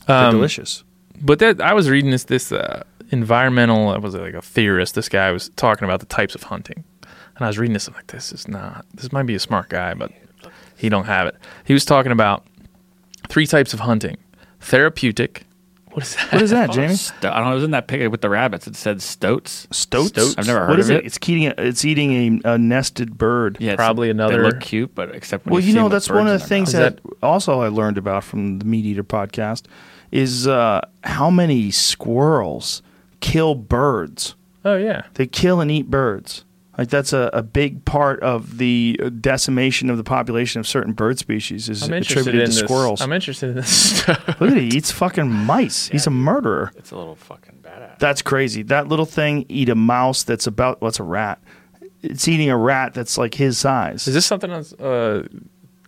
They're 0.07 0.27
Um, 0.27 0.31
delicious. 0.35 0.83
But 1.21 1.39
that 1.39 1.59
I 1.59 1.73
was 1.73 1.89
reading 1.89 2.11
this 2.11 2.25
this 2.25 2.51
uh, 2.51 2.83
environmental. 3.11 3.89
I 3.89 3.97
was 3.97 4.13
like 4.15 4.33
a 4.35 4.41
theorist. 4.41 4.95
This 4.95 5.09
guy 5.09 5.31
was 5.31 5.49
talking 5.55 5.83
about 5.85 5.99
the 5.99 6.05
types 6.05 6.35
of 6.35 6.43
hunting, 6.43 6.83
and 7.37 7.45
I 7.45 7.47
was 7.47 7.57
reading 7.57 7.73
this. 7.73 7.87
I'm 7.87 7.93
like, 7.93 8.07
this 8.07 8.31
is 8.33 8.47
not. 8.47 8.85
This 8.93 9.11
might 9.11 9.23
be 9.23 9.35
a 9.35 9.39
smart 9.39 9.69
guy, 9.69 9.93
but 9.93 10.11
he 10.75 10.89
don't 10.89 11.05
have 11.05 11.27
it. 11.27 11.35
He 11.65 11.73
was 11.73 11.85
talking 11.85 12.11
about 12.11 12.45
three 13.29 13.47
types 13.47 13.73
of 13.73 13.79
hunting: 13.81 14.17
therapeutic. 14.59 15.43
What 15.91 16.03
is 16.03 16.15
that? 16.15 16.31
What 16.33 16.41
is 16.43 16.49
that, 16.51 16.71
Jamie? 16.73 16.95
Sto- 16.95 17.31
I 17.31 17.37
don't 17.37 17.45
know. 17.45 17.51
It 17.53 17.55
was 17.55 17.63
in 17.63 17.71
that 17.71 17.87
picture 17.87 18.09
with 18.09 18.21
the 18.21 18.29
rabbits. 18.29 18.67
It 18.67 18.75
said 18.75 19.01
stoats. 19.01 19.67
Stoats? 19.71 20.09
Stoats? 20.09 20.35
I've 20.37 20.45
never 20.45 20.59
heard 20.59 20.69
What 20.69 20.79
is 20.79 20.89
of 20.89 20.97
it? 20.97 20.99
it. 20.99 21.05
It's 21.07 21.17
eating. 21.27 21.47
A, 21.47 21.53
it's 21.57 21.85
eating 21.85 22.41
a, 22.45 22.53
a 22.53 22.57
nested 22.59 23.17
bird. 23.17 23.57
Yeah, 23.59 23.75
Probably 23.75 24.09
another- 24.11 24.37
They 24.37 24.43
look 24.43 24.59
cute, 24.59 24.93
but 24.93 25.15
except 25.15 25.45
when 25.45 25.53
Well, 25.53 25.61
you, 25.61 25.69
you 25.69 25.73
know, 25.75 25.89
that's 25.89 26.09
one 26.09 26.27
of 26.27 26.39
the 26.39 26.45
things 26.45 26.73
mouth. 26.73 26.97
that 26.97 26.99
also 27.23 27.61
I 27.61 27.69
learned 27.69 27.97
about 27.97 28.23
from 28.23 28.59
the 28.59 28.65
MeatEater 28.65 29.01
podcast 29.01 29.63
is 30.11 30.47
uh, 30.47 30.81
how 31.03 31.29
many 31.31 31.71
squirrels 31.71 32.81
kill 33.19 33.55
birds. 33.55 34.35
Oh 34.63 34.75
yeah. 34.77 35.03
They 35.15 35.25
kill 35.25 35.61
and 35.61 35.71
eat 35.71 35.89
birds. 35.89 36.43
Like 36.77 36.89
that's 36.89 37.11
a, 37.11 37.29
a 37.33 37.41
big 37.41 37.85
part 37.85 38.21
of 38.21 38.57
the 38.59 38.99
decimation 39.19 39.89
of 39.89 39.97
the 39.97 40.03
population 40.03 40.59
of 40.59 40.67
certain 40.67 40.93
bird 40.93 41.17
species 41.17 41.69
is 41.69 41.83
I'm 41.83 41.93
attributed 41.93 42.35
in 42.41 42.49
to 42.49 42.55
this. 42.55 42.59
squirrels. 42.59 43.01
I'm 43.01 43.11
interested 43.13 43.49
in 43.49 43.55
this 43.55 43.99
stuff. 44.01 44.27
Look 44.39 44.51
at 44.51 44.57
it, 44.57 44.71
he 44.71 44.77
eats 44.77 44.91
fucking 44.91 45.27
mice. 45.29 45.87
He's 45.87 46.05
a 46.05 46.11
murderer. 46.11 46.71
It's 46.77 46.91
a 46.91 46.97
little 46.97 47.15
fucking 47.15 47.59
badass. 47.63 47.97
That's 47.97 48.21
crazy. 48.21 48.61
That 48.63 48.87
little 48.87 49.05
thing 49.05 49.45
eat 49.49 49.69
a 49.69 49.75
mouse 49.75 50.23
that's 50.23 50.45
about 50.45 50.81
what's 50.81 50.99
a 50.99 51.03
rat. 51.03 51.41
It's 52.03 52.27
eating 52.27 52.49
a 52.51 52.57
rat 52.57 52.93
that's 52.93 53.17
like 53.17 53.33
his 53.33 53.57
size. 53.57 54.07
Is 54.07 54.13
this 54.13 54.25
something 54.27 54.51
on 54.51 54.63
uh, 54.79 55.23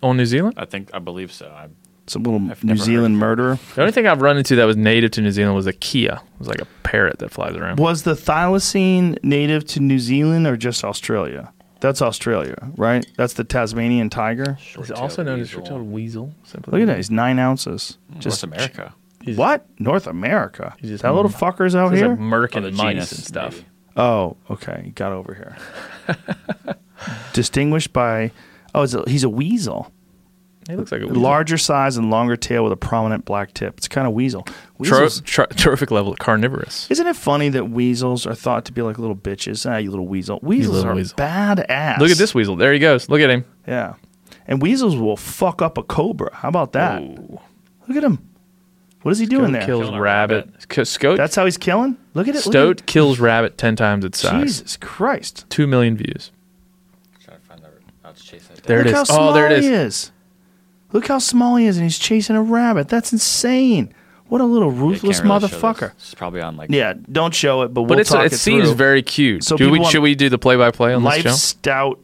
on 0.02 0.18
New 0.18 0.26
Zealand? 0.26 0.56
I 0.58 0.66
think 0.66 0.90
I 0.94 0.98
believe 1.00 1.32
so. 1.32 1.48
I, 1.48 1.68
It's 2.10 2.16
a 2.16 2.20
little 2.20 2.40
New 2.64 2.76
Zealand 2.76 3.14
of 3.14 3.20
murderer. 3.20 3.60
The 3.76 3.82
only 3.82 3.92
thing 3.92 4.08
I've 4.08 4.20
run 4.24 4.36
into 4.36 4.56
that 4.56 4.66
was 4.66 4.76
native 4.76 5.12
to 5.12 5.22
New 5.22 5.30
Zealand 5.30 5.56
was 5.56 5.68
a 5.68 5.74
kea. 5.74 6.08
It 6.08 6.18
was 6.40 6.48
like 6.48 6.60
a 6.60 6.66
parrot 6.82 7.20
that 7.20 7.30
flies 7.30 7.56
around. 7.56 7.78
Was 7.80 8.02
the 8.02 8.16
thylacine 8.16 9.24
native 9.24 9.64
to 9.66 9.80
New 9.80 10.00
Zealand 10.00 10.48
or 10.48 10.58
just 10.58 10.84
Australia? 10.84 11.54
That's 11.82 12.02
Australia, 12.02 12.56
right? 12.78 13.06
That's 13.16 13.34
the 13.34 13.44
Tasmanian 13.44 14.10
tiger. 14.10 14.58
It's 14.76 14.90
also 14.90 15.22
known 15.22 15.40
as 15.40 15.50
short-tailed 15.50 15.84
weasel. 15.84 16.34
simply. 16.44 16.72
Look 16.72 16.82
at 16.82 16.92
that, 16.92 16.98
he's 16.98 17.12
nine 17.12 17.38
ounces. 17.38 18.00
Mm. 18.12 18.20
just 18.22 18.42
America. 18.44 18.96
He's- 19.22 19.38
What? 19.38 19.68
North 19.80 20.08
America? 20.08 20.76
He's 20.80 20.90
just 20.90 21.04
that 21.04 21.14
little 21.14 21.30
fucker's 21.30 21.76
out 21.76 21.90
There's 21.90 22.00
here? 22.02 22.10
like 22.10 22.20
Merc 22.20 22.58
Oh, 22.58 22.62
the 22.62 22.70
and 22.70 22.76
mice 22.78 23.12
and 23.12 23.24
stuff. 23.24 23.54
maybe. 23.54 23.66
oh, 23.98 24.36
okay. 24.50 24.82
He 24.86 24.90
got 24.92 25.12
over 25.12 25.36
here. 25.36 25.56
Distinguished 27.34 27.94
by, 27.94 28.32
oh, 28.74 28.82
it's 28.82 28.96
a, 28.96 29.04
he's 29.08 29.24
a 29.24 29.30
weasel. 29.30 29.92
He 30.70 30.76
looks 30.76 30.92
like 30.92 31.02
a 31.02 31.08
weasel. 31.08 31.22
Larger 31.22 31.58
size 31.58 31.98
and 31.98 32.10
longer 32.12 32.36
tail 32.36 32.64
with 32.64 32.72
a 32.72 32.78
prominent 32.78 33.26
black 33.26 33.54
tip. 33.54 33.78
It's 33.78 33.88
kind 33.88 34.06
of 34.08 34.14
weasel. 34.14 34.44
Tro- 34.44 34.56
Weasels, 34.78 35.22
tro- 35.22 35.46
trophic 35.48 35.92
level 35.92 36.16
carnivorous. 36.16 36.90
isn't 36.92 37.08
it 37.08 37.16
funny 37.16 37.50
that 37.50 37.66
weasels 37.70 38.26
are 38.28 38.36
thought 38.36 38.66
to 38.66 38.72
be 38.72 38.82
like 38.82 38.98
little 39.00 39.16
bitches? 39.16 39.70
Ah, 39.70 39.78
you 39.78 39.90
little 39.90 40.08
weasel. 40.08 40.40
Weasels 40.42 40.76
little 40.78 40.92
are 40.92 40.96
weasel. 40.96 41.18
badass. 41.18 41.98
Look 41.98 42.12
at 42.12 42.18
this 42.18 42.34
weasel. 42.36 42.56
There 42.56 42.72
he 42.72 42.80
goes. 42.80 43.10
Look 43.10 43.20
at 43.22 43.30
him. 43.30 43.46
Yeah. 43.68 43.96
And 44.48 44.62
weasels 44.62 44.96
will 44.96 45.18
fuck 45.18 45.62
up 45.62 45.78
a 45.78 45.84
cobra. 45.84 46.34
How 46.34 46.50
about 46.50 46.74
that? 46.74 47.02
Ooh. 47.02 47.40
Look 47.88 47.98
at 47.98 48.04
him. 48.04 48.20
What 49.02 49.12
is 49.12 49.20
he 49.20 49.26
doing 49.26 49.52
there? 49.54 49.66
Kills 49.66 49.82
Killing 49.86 49.96
a 49.96 50.02
rabbit. 50.02 50.68
K- 50.70 50.84
Stoat, 50.84 51.18
That's 51.18 51.36
how 51.36 51.46
he's 51.46 51.58
killing? 51.58 51.98
Look 52.14 52.28
at 52.28 52.36
it. 52.36 52.46
look 52.46 52.52
Stoat 52.54 52.86
kills 52.86 53.20
rabbit 53.20 53.58
ten 53.58 53.76
times 53.76 54.04
its 54.06 54.20
size. 54.20 54.60
Jesus 54.60 54.78
Christ. 54.78 55.46
Two 55.50 55.68
million 55.68 55.96
views. 55.98 56.32
Trying 57.24 57.38
to 57.40 57.44
find 57.46 57.62
the. 57.64 57.68
I'll 58.04 58.14
just 58.14 58.28
chase 58.28 58.46
that. 58.48 58.62
There 58.64 58.80
Look 58.80 58.88
it 58.88 58.94
how 58.94 59.02
is. 59.04 59.08
small 59.08 59.30
Oh, 59.30 59.34
there 59.34 59.46
it 59.48 59.54
is. 59.54 59.66
he 59.66 59.72
is. 59.72 60.12
Look 60.92 61.08
how 61.08 61.20
small 61.20 61.56
he 61.58 61.66
is, 61.66 61.78
and 61.78 61.84
he's 61.84 62.00
chasing 62.00 62.36
a 62.36 62.42
rabbit. 62.42 62.90
That's 62.90 63.14
insane. 63.14 63.94
What 64.28 64.42
a 64.42 64.46
little 64.46 64.70
ruthless 64.72 65.22
really 65.22 65.40
motherfucker. 65.40 65.92
It's 65.94 66.14
probably 66.14 66.42
on 66.42 66.56
like. 66.56 66.70
Yeah, 66.72 66.94
don't 67.12 67.34
show 67.34 67.64
it, 67.64 67.74
but 67.74 67.84
we'll 67.84 67.98
But 67.98 68.06
talk 68.06 68.26
it 68.26 68.34
it 68.34 68.38
seems 68.38 68.66
through. 68.66 68.76
very 68.76 69.02
cute. 69.02 69.44
So 69.44 69.58
do 69.58 69.72
we, 69.72 69.84
should 69.86 70.02
we 70.02 70.14
do 70.16 70.30
the 70.30 70.38
play-by-play 70.38 70.94
on 70.94 71.04
Life 71.04 71.24
this 71.24 71.34
show? 71.34 71.38
Stout 71.38 72.00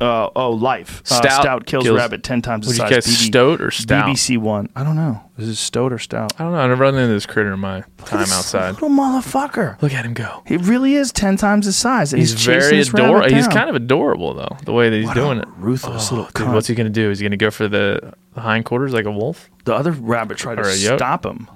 Uh, 0.00 0.28
oh, 0.34 0.50
life. 0.50 1.02
Uh, 1.02 1.16
Stout 1.16 1.42
stout 1.42 1.66
kills, 1.66 1.84
kills- 1.84 1.96
rabbit 1.96 2.22
ten 2.22 2.42
times 2.42 2.66
the 2.66 2.72
you 2.72 2.78
size. 2.78 3.06
BB 3.06 3.26
stoat 3.28 3.60
or 3.60 3.70
stout? 3.70 4.08
BBC 4.08 4.38
one. 4.38 4.68
I 4.74 4.82
don't 4.82 4.96
know. 4.96 5.20
Is 5.38 5.48
it 5.48 5.54
stoat 5.54 5.92
or 5.92 5.98
stout? 5.98 6.32
I 6.38 6.42
don't 6.42 6.52
know. 6.52 6.58
I 6.58 6.66
never 6.66 6.82
run 6.82 6.94
into 6.96 7.12
this 7.12 7.26
critter 7.26 7.52
in 7.52 7.60
my 7.60 7.82
time 8.04 8.20
This 8.20 8.32
outside. 8.32 8.72
Little 8.72 8.88
motherfucker. 8.88 9.80
Look 9.82 9.92
at 9.94 10.04
him 10.04 10.14
go. 10.14 10.42
He 10.46 10.56
really 10.56 10.94
is 10.94 11.12
ten 11.12 11.36
times 11.36 11.66
his 11.66 11.76
size. 11.76 12.10
He's, 12.10 12.32
he's, 12.32 12.44
very 12.44 12.80
adorable. 12.80 13.28
He's 13.34 13.48
kind 13.48 13.70
of 13.70 13.76
adorable 13.76 14.34
though, 14.34 14.56
the 14.64 14.72
way 14.72 14.90
that 14.90 14.96
he's 14.96 15.06
What 15.06 15.14
doing 15.14 15.38
a 15.38 15.42
it. 15.42 15.48
Ruthless 15.58 16.10
little 16.10 16.26
Dude, 16.26 16.34
cunt. 16.48 16.54
what's 16.54 16.66
he 16.66 16.74
gonna 16.74 16.90
do? 16.90 17.10
Is 17.10 17.20
he 17.20 17.24
gonna 17.24 17.36
go 17.36 17.50
for 17.50 17.68
the 17.68 18.14
hindquarters 18.36 18.92
like 18.92 19.04
a 19.06 19.12
wolf? 19.12 19.48
The 19.64 19.74
other 19.74 19.92
rabbit 19.92 20.38
tried 20.38 20.58
Or 20.58 20.64
to 20.64 20.72
stop 20.72 21.24
him. 21.24 21.48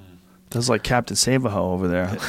Does 0.50 0.70
like 0.70 0.82
Captain 0.82 1.14
Savaho 1.14 1.72
over 1.74 1.88
there. 1.88 2.06
Look 2.10 2.22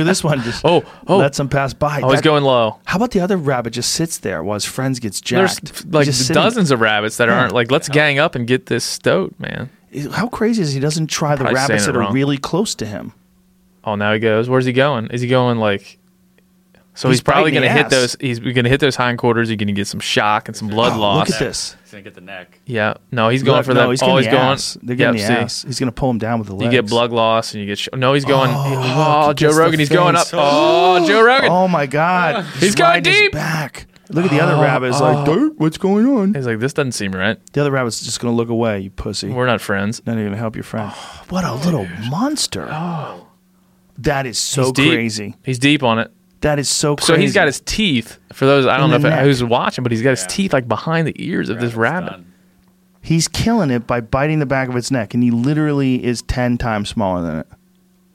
at 0.00 0.04
this 0.04 0.24
one. 0.24 0.40
Just 0.42 0.62
Oh, 0.64 0.82
oh. 1.06 1.18
lets 1.18 1.38
him 1.38 1.48
pass 1.48 1.72
by. 1.72 2.00
Oh, 2.02 2.08
he's 2.10 2.18
That- 2.18 2.24
going 2.24 2.42
low. 2.42 2.78
How 2.84 2.96
about 2.96 3.12
the 3.12 3.20
other 3.20 3.36
rabbit 3.36 3.72
just 3.74 3.92
sits 3.92 4.18
there 4.18 4.42
while 4.42 4.54
his 4.54 4.64
friends 4.64 4.98
gets 4.98 5.20
jacked? 5.20 5.62
There's 5.72 5.86
like 5.86 6.04
Just 6.06 6.26
sitting- 6.26 6.34
dozens 6.42 6.70
of 6.72 6.80
rabbits 6.80 7.16
that 7.18 7.28
aren't 7.28 7.52
like. 7.52 7.70
Let's 7.70 7.88
gang 7.88 8.18
up 8.18 8.34
and 8.34 8.46
get 8.46 8.66
this 8.66 8.84
stoat, 8.84 9.34
man. 9.38 9.70
How 10.12 10.28
crazy 10.28 10.62
is 10.62 10.72
he? 10.72 10.80
Doesn't 10.80 11.06
try 11.08 11.34
the 11.36 11.44
Probably 11.44 11.54
rabbits 11.54 11.86
that 11.86 11.96
are 11.96 12.00
wrong. 12.00 12.12
really 12.12 12.38
close 12.38 12.74
to 12.76 12.86
him. 12.86 13.12
Oh, 13.84 13.94
now 13.94 14.12
he 14.12 14.18
goes. 14.18 14.48
Where's 14.48 14.64
he 14.64 14.72
going? 14.72 15.06
Is 15.08 15.20
he 15.20 15.28
going 15.28 15.58
like? 15.58 15.98
So 16.94 17.08
He's 17.08 17.18
he's, 17.18 17.22
probably 17.22 17.52
biting 17.52 17.54
going 17.54 17.68
to 17.68 17.68
the 17.68 17.74
hit 17.74 17.84
ass. 17.86 17.90
those. 17.90 18.16
He's 18.20 18.38
going 18.40 18.64
to 18.64 18.68
hit 18.68 18.80
those 18.80 18.96
hindquarters. 18.96 19.48
You're 19.48 19.56
going 19.56 19.68
to 19.68 19.72
get 19.72 19.86
some 19.86 20.00
shock 20.00 20.48
and 20.48 20.56
some 20.56 20.68
oh, 20.68 20.72
blood 20.72 20.92
Oh, 20.96 21.00
loss. 21.00 21.28
Look 21.28 21.36
at 21.36 21.46
this. 21.46 21.76
He's 21.90 21.94
gonna 21.94 22.04
get 22.04 22.14
the 22.14 22.20
neck. 22.20 22.60
Yeah, 22.66 22.94
no, 23.10 23.30
he's 23.30 23.42
going 23.42 23.56
Look, 23.56 23.66
for 23.66 23.74
no, 23.74 23.80
that. 23.86 23.90
He's 23.90 24.00
oh, 24.00 24.16
he's 24.16 24.26
the 24.26 24.30
going. 24.30 24.42
ass. 24.44 24.78
They're 24.80 24.94
getting 24.94 25.18
Yep, 25.18 25.28
the 25.28 25.34
see? 25.34 25.40
ass. 25.42 25.62
He's 25.64 25.80
gonna 25.80 25.90
pull 25.90 26.08
him 26.08 26.18
down 26.18 26.38
with 26.38 26.46
the 26.46 26.54
legs. 26.54 26.72
You 26.72 26.80
get 26.82 26.88
blood 26.88 27.10
loss 27.10 27.52
and 27.52 27.60
you 27.60 27.66
get. 27.66 27.78
Sh- 27.80 27.88
no, 27.96 28.14
he's 28.14 28.24
going. 28.24 28.48
Oh, 28.54 29.22
Oh, 29.24 29.26
look, 29.28 29.36
Joe 29.38 29.50
Rogan. 29.50 29.80
He's 29.80 29.88
going 29.88 30.14
up. 30.14 30.28
Oh, 30.32 31.04
Joe 31.04 31.20
Rogan. 31.20 31.50
Oh 31.50 31.66
my 31.66 31.86
God! 31.86 32.44
He's 32.60 32.76
going 32.76 33.02
deep. 33.02 33.32
Back. 33.32 33.88
Look 34.08 34.24
at 34.24 34.30
the 34.30 34.40
other 34.40 34.54
Oh, 34.54 34.62
rabbit. 34.62 34.90
It's 34.90 35.00
like, 35.00 35.26
oh. 35.28 35.34
"Dude, 35.34 35.58
what's 35.58 35.78
going 35.78 36.06
on? 36.06 36.34
He's 36.34 36.46
like, 36.46 36.60
this 36.60 36.72
doesn't 36.72 36.92
seem 36.92 37.10
right. 37.12 37.38
The 37.52 37.60
other 37.60 37.70
rabbit's 37.72 38.00
just 38.00 38.20
gonna 38.20 38.34
look 38.34 38.48
away. 38.50 38.78
You 38.80 38.90
pussy. 38.90 39.28
We're 39.30 39.46
not 39.46 39.60
friends. 39.60 40.00
Not 40.06 40.16
even 40.18 40.32
help 40.34 40.54
your 40.54 40.62
friend. 40.64 40.92
Oh, 40.94 41.22
what 41.28 41.44
a 41.44 41.54
little 41.54 41.86
monster! 42.08 42.68
Oh, 42.70 43.26
That 43.98 44.26
is 44.26 44.38
so 44.38 44.72
he's 44.76 44.88
crazy. 44.94 45.34
He's 45.44 45.58
deep 45.58 45.82
on 45.82 45.98
it. 45.98 46.12
That 46.42 46.58
is 46.58 46.68
so 46.68 46.96
crazy. 46.96 47.12
So 47.12 47.18
he's 47.18 47.34
got 47.34 47.46
his 47.46 47.60
teeth. 47.60 48.18
For 48.32 48.46
those 48.46 48.64
I 48.66 48.78
don't 48.78 48.90
know 48.90 48.98
the 48.98 49.08
if 49.08 49.14
neck. 49.14 49.24
who's 49.24 49.44
watching, 49.44 49.82
but 49.82 49.92
he's 49.92 50.00
got 50.02 50.10
his 50.10 50.22
Yeah. 50.22 50.26
teeth 50.28 50.52
like 50.52 50.66
behind 50.68 51.06
the 51.06 51.14
ears 51.16 51.48
of 51.50 51.60
this 51.60 51.74
rabbit. 51.74 52.10
done. 52.10 52.26
He's 53.02 53.28
killing 53.28 53.70
it 53.70 53.86
by 53.86 54.00
biting 54.00 54.38
the 54.40 54.46
back 54.46 54.68
of 54.68 54.76
its 54.76 54.90
neck, 54.90 55.14
and 55.14 55.22
he 55.22 55.30
literally 55.30 56.04
is 56.04 56.22
ten 56.22 56.56
times 56.58 56.88
smaller 56.90 57.22
than 57.22 57.36
it. 57.40 57.46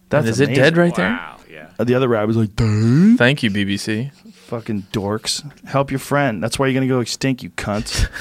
That's 0.10 0.26
And 0.26 0.30
is 0.32 0.40
it 0.40 0.54
dead 0.56 0.78
right 0.78 0.94
there? 0.96 1.10
Wow. 1.10 1.38
Yeah. 1.52 1.68
Uh, 1.80 1.84
The 1.84 1.96
other 1.96 2.08
rabbit's 2.08 2.38
like, 2.38 2.56
"Dude, 2.56 3.18
Thank 3.18 3.42
you, 3.44 3.50
BBC. 3.52 4.12
fucking 4.48 4.88
dorks, 4.94 5.44
help 5.66 5.92
your 5.92 6.00
friend. 6.00 6.42
That's 6.44 6.58
why 6.60 6.68
you're 6.68 6.74
gonna 6.76 6.88
go 6.88 7.00
extinct, 7.00 7.42
you 7.44 7.50
cunts." 7.52 8.08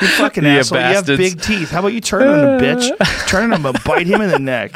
you 0.00 0.08
fucking 0.08 0.44
You 0.44 0.50
asshole! 0.50 0.78
You 0.78 0.84
have 0.84 1.06
big 1.06 1.40
teeth. 1.40 1.70
How 1.70 1.80
about 1.80 1.92
you 1.92 2.00
turn 2.00 2.26
on 2.26 2.58
the 2.58 2.64
bitch? 2.64 3.26
Turn 3.28 3.52
on 3.52 3.60
him 3.60 3.66
and 3.66 3.84
bite 3.84 4.06
him 4.06 4.20
in 4.20 4.30
the 4.30 4.38
neck. 4.38 4.72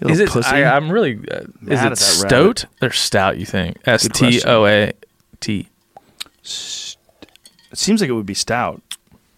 You 0.00 0.08
Is 0.10 0.20
it? 0.20 0.28
pussy. 0.30 0.48
I, 0.48 0.76
I'm 0.76 0.90
really. 0.90 1.16
Uh, 1.30 1.40
is 1.66 1.82
it 1.82 1.90
that 1.90 1.98
stoat 1.98 2.64
or 2.80 2.90
stout? 2.90 3.38
You 3.38 3.44
think? 3.46 3.76
S 3.84 4.08
Good 4.08 4.14
T 4.14 4.42
O 4.46 4.64
A 4.66 4.92
T. 5.40 5.68
it 6.42 6.96
seems 7.78 8.00
like 8.00 8.08
it 8.08 8.14
would 8.14 8.26
be 8.26 8.34
stout. 8.34 8.82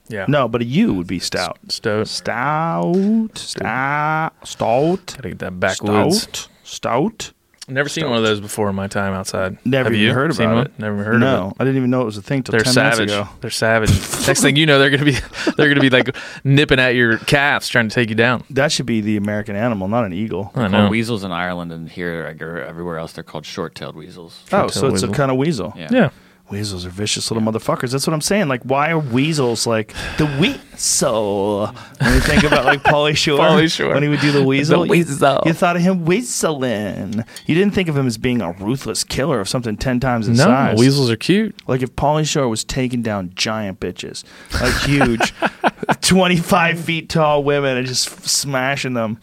Yeah. 0.09 0.27
No, 0.29 0.47
but 0.49 0.61
a 0.61 0.65
U 0.65 0.95
would 0.95 1.07
be 1.07 1.19
stout. 1.19 1.59
Stoat. 1.69 2.07
Stout, 2.07 3.39
stout, 3.39 4.33
stout, 4.47 5.07
Gotta 5.17 5.29
get 5.31 5.39
that 5.41 5.59
backwoods. 5.59 6.23
stout, 6.23 6.49
stout. 6.65 7.33
Never 7.69 7.89
seen 7.89 8.09
one 8.09 8.19
of 8.19 8.25
those 8.25 8.41
before 8.41 8.69
in 8.69 8.75
my 8.75 8.89
time 8.89 9.13
outside. 9.15 9.57
Never 9.65 9.85
Have 9.91 9.95
even 9.95 10.05
you 10.05 10.13
heard 10.13 10.35
seen 10.35 10.47
about 10.47 10.57
one? 10.57 10.67
it. 10.67 10.79
Never 10.79 11.05
heard 11.05 11.21
no, 11.21 11.27
of 11.27 11.33
it. 11.33 11.37
No. 11.45 11.53
I 11.61 11.65
didn't 11.65 11.77
even 11.77 11.91
know 11.91 12.03
it 12.03 12.07
was 12.07 12.17
a 12.17 12.23
thing 12.23 12.43
till 12.43 12.53
They're 12.53 12.61
ten 12.61 12.73
savage. 12.73 12.99
minutes 13.09 13.13
ago. 13.15 13.29
They're 13.41 13.51
savage. 13.51 13.91
Next 14.27 14.41
thing 14.43 14.57
you 14.57 14.67
know, 14.67 14.81
they're 14.81 14.91
gonna 14.91 15.05
be 15.05 15.17
they're 15.57 15.69
gonna 15.69 15.81
be 15.81 15.91
like 15.91 16.17
nipping 16.43 16.81
at 16.81 16.97
your 16.97 17.19
calves, 17.19 17.69
trying 17.69 17.89
to 17.89 17.95
take 17.95 18.09
you 18.09 18.17
down. 18.17 18.43
That 18.51 18.73
should 18.73 18.87
be 18.87 19.01
the 19.01 19.17
American 19.17 19.55
animal, 19.55 19.87
not 19.87 20.05
an 20.05 20.13
eagle. 20.13 20.51
I 20.55 20.61
Called 20.61 20.73
know. 20.73 20.89
weasels 20.89 21.23
in 21.23 21.31
Ireland, 21.31 21.71
and 21.73 21.89
here 21.89 22.25
like, 22.27 22.43
or 22.43 22.61
everywhere 22.63 22.99
else 22.99 23.13
they're 23.13 23.23
called 23.25 23.47
short-tailed 23.47 23.95
weasels. 23.95 24.43
Oh, 24.51 24.67
so 24.67 24.89
it's 24.89 25.03
a 25.05 25.09
kind 25.09 25.31
of 25.31 25.37
weasel. 25.37 25.73
Yeah. 25.77 25.89
Yeah. 25.91 26.11
Weasels 26.53 26.85
are 26.85 26.91
vicious 26.91 27.31
little 27.31 27.43
motherfuckers. 27.51 27.93
That's 27.93 28.07
what 28.07 28.13
I'm 28.13 28.21
saying. 28.21 28.49
Like, 28.49 28.63
why 28.63 28.91
are 28.91 28.99
weasels 28.99 29.67
like 29.67 29.95
the 30.19 30.27
weasel? 30.39 31.67
When 31.99 32.13
you 32.15 32.21
think 32.21 32.45
about 32.45 32.67
like 32.67 32.83
Pauly 32.83 33.17
Shore, 33.25 33.39
Pauly 33.39 33.75
Shore. 33.75 33.95
when 33.95 34.03
he 34.03 34.09
would 34.11 34.21
do 34.21 34.33
the 34.33 34.45
weasel, 34.45 34.81
The 34.81 34.85
you- 34.85 34.91
weasel. 34.91 35.43
You, 35.47 35.53
thought 35.55 35.77
of 35.77 35.83
him 35.83 36.05
weaseling. 36.05 37.27
You 37.47 37.55
didn't 37.55 37.73
think 37.73 37.89
of 37.89 37.97
him 37.97 38.07
as 38.07 38.19
being 38.19 38.43
a 38.43 38.53
ruthless 38.53 39.03
killer 39.03 39.41
of 39.41 39.49
something 39.49 39.77
ten 39.79 39.99
times 39.99 40.27
his 40.27 40.37
No, 40.39 40.45
size. 40.45 40.79
weasels 40.79 41.11
are 41.11 41.17
cute. 41.17 41.55
Like 41.67 41.81
if 41.83 41.97
Pauly 41.97 42.29
Shore 42.29 42.49
was 42.49 42.65
taking 42.65 43.01
down 43.01 43.33
giant 43.35 43.81
bitches, 43.81 44.23
like 44.61 44.75
huge, 44.83 45.33
25 46.03 46.79
feet 46.81 47.09
tall 47.09 47.43
women 47.45 47.77
and 47.79 47.87
just 47.87 48.09
f- 48.09 48.27
smashing 48.27 48.95
them. 48.95 49.19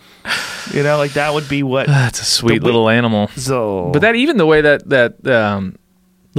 You 0.74 0.84
know, 0.84 0.98
like 0.98 1.14
that 1.14 1.34
would 1.34 1.48
be 1.48 1.64
what. 1.64 1.88
That's 2.00 2.22
a 2.22 2.26
sweet 2.26 2.64
little 2.64 2.90
animal. 2.90 3.28
So, 3.36 3.90
But 3.94 4.00
that 4.02 4.16
even 4.16 4.38
the 4.38 4.46
way 4.46 4.62
that 4.62 4.90
that 4.90 5.28
um, 5.28 5.78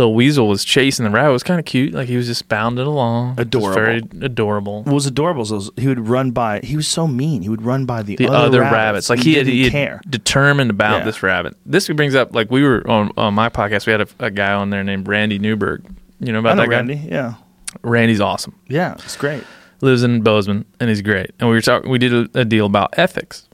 little 0.00 0.14
weasel 0.14 0.48
was 0.48 0.64
chasing 0.64 1.04
the 1.04 1.10
rabbit 1.10 1.30
It 1.30 1.32
was 1.32 1.42
kind 1.42 1.58
of 1.60 1.66
cute. 1.66 1.92
Like 1.94 2.08
he 2.08 2.16
was 2.16 2.26
just 2.26 2.48
bounding 2.48 2.86
along, 2.86 3.34
Adorable. 3.38 3.74
very 3.74 3.98
adorable. 4.20 4.82
what 4.82 4.94
was 4.94 5.06
adorable 5.06 5.42
is 5.42 5.50
those- 5.50 5.70
he 5.76 5.86
would 5.88 6.08
run 6.08 6.30
by. 6.32 6.60
He 6.62 6.76
was 6.76 6.88
so 6.88 7.06
mean. 7.06 7.42
He 7.42 7.48
would 7.48 7.62
run 7.62 7.86
by 7.86 8.02
the, 8.02 8.16
The 8.16 8.26
other, 8.28 8.36
other, 8.36 8.60
rabbits. 8.60 8.74
rabbits, 8.74 9.10
like 9.10 9.18
and 9.18 9.24
he 9.26 9.34
had, 9.34 9.46
didn't 9.46 9.54
he 9.56 9.62
had 9.64 9.72
care. 9.72 10.00
determined 10.08 10.70
about 10.70 10.98
Yeah. 11.00 11.04
this 11.04 11.22
rabbit. 11.22 11.56
This 11.64 11.88
brings 11.88 12.14
up 12.14 12.34
like 12.34 12.50
we 12.50 12.62
were 12.62 12.88
on 12.90 13.10
on 13.16 13.34
my 13.34 13.48
podcast. 13.48 13.86
We 13.86 13.92
had 13.92 14.00
a, 14.02 14.08
a 14.18 14.30
guy 14.30 14.52
on 14.52 14.70
there 14.70 14.82
named 14.84 15.06
Randy 15.08 15.38
Newberg. 15.38 15.84
You 16.18 16.32
know 16.32 16.38
I 16.38 16.40
about 16.40 16.56
know 16.56 16.62
that 16.62 16.68
guy? 16.70 16.76
Randy. 16.76 16.94
Yeah, 17.08 17.34
Randy's 17.82 18.20
awesome. 18.20 18.54
yeah, 18.68 18.94
it's 18.94 19.16
great. 19.16 19.44
lives 19.80 20.02
in 20.02 20.20
Bozeman 20.22 20.64
and 20.78 20.88
he's 20.90 21.00
great. 21.02 21.30
And 21.40 21.48
we 21.48 21.54
were 21.54 21.60
talking, 21.62 21.90
we 21.90 21.98
did 21.98 22.12
a, 22.12 22.40
a 22.40 22.44
deal 22.44 22.66
about 22.66 22.90
ethics, 22.98 23.48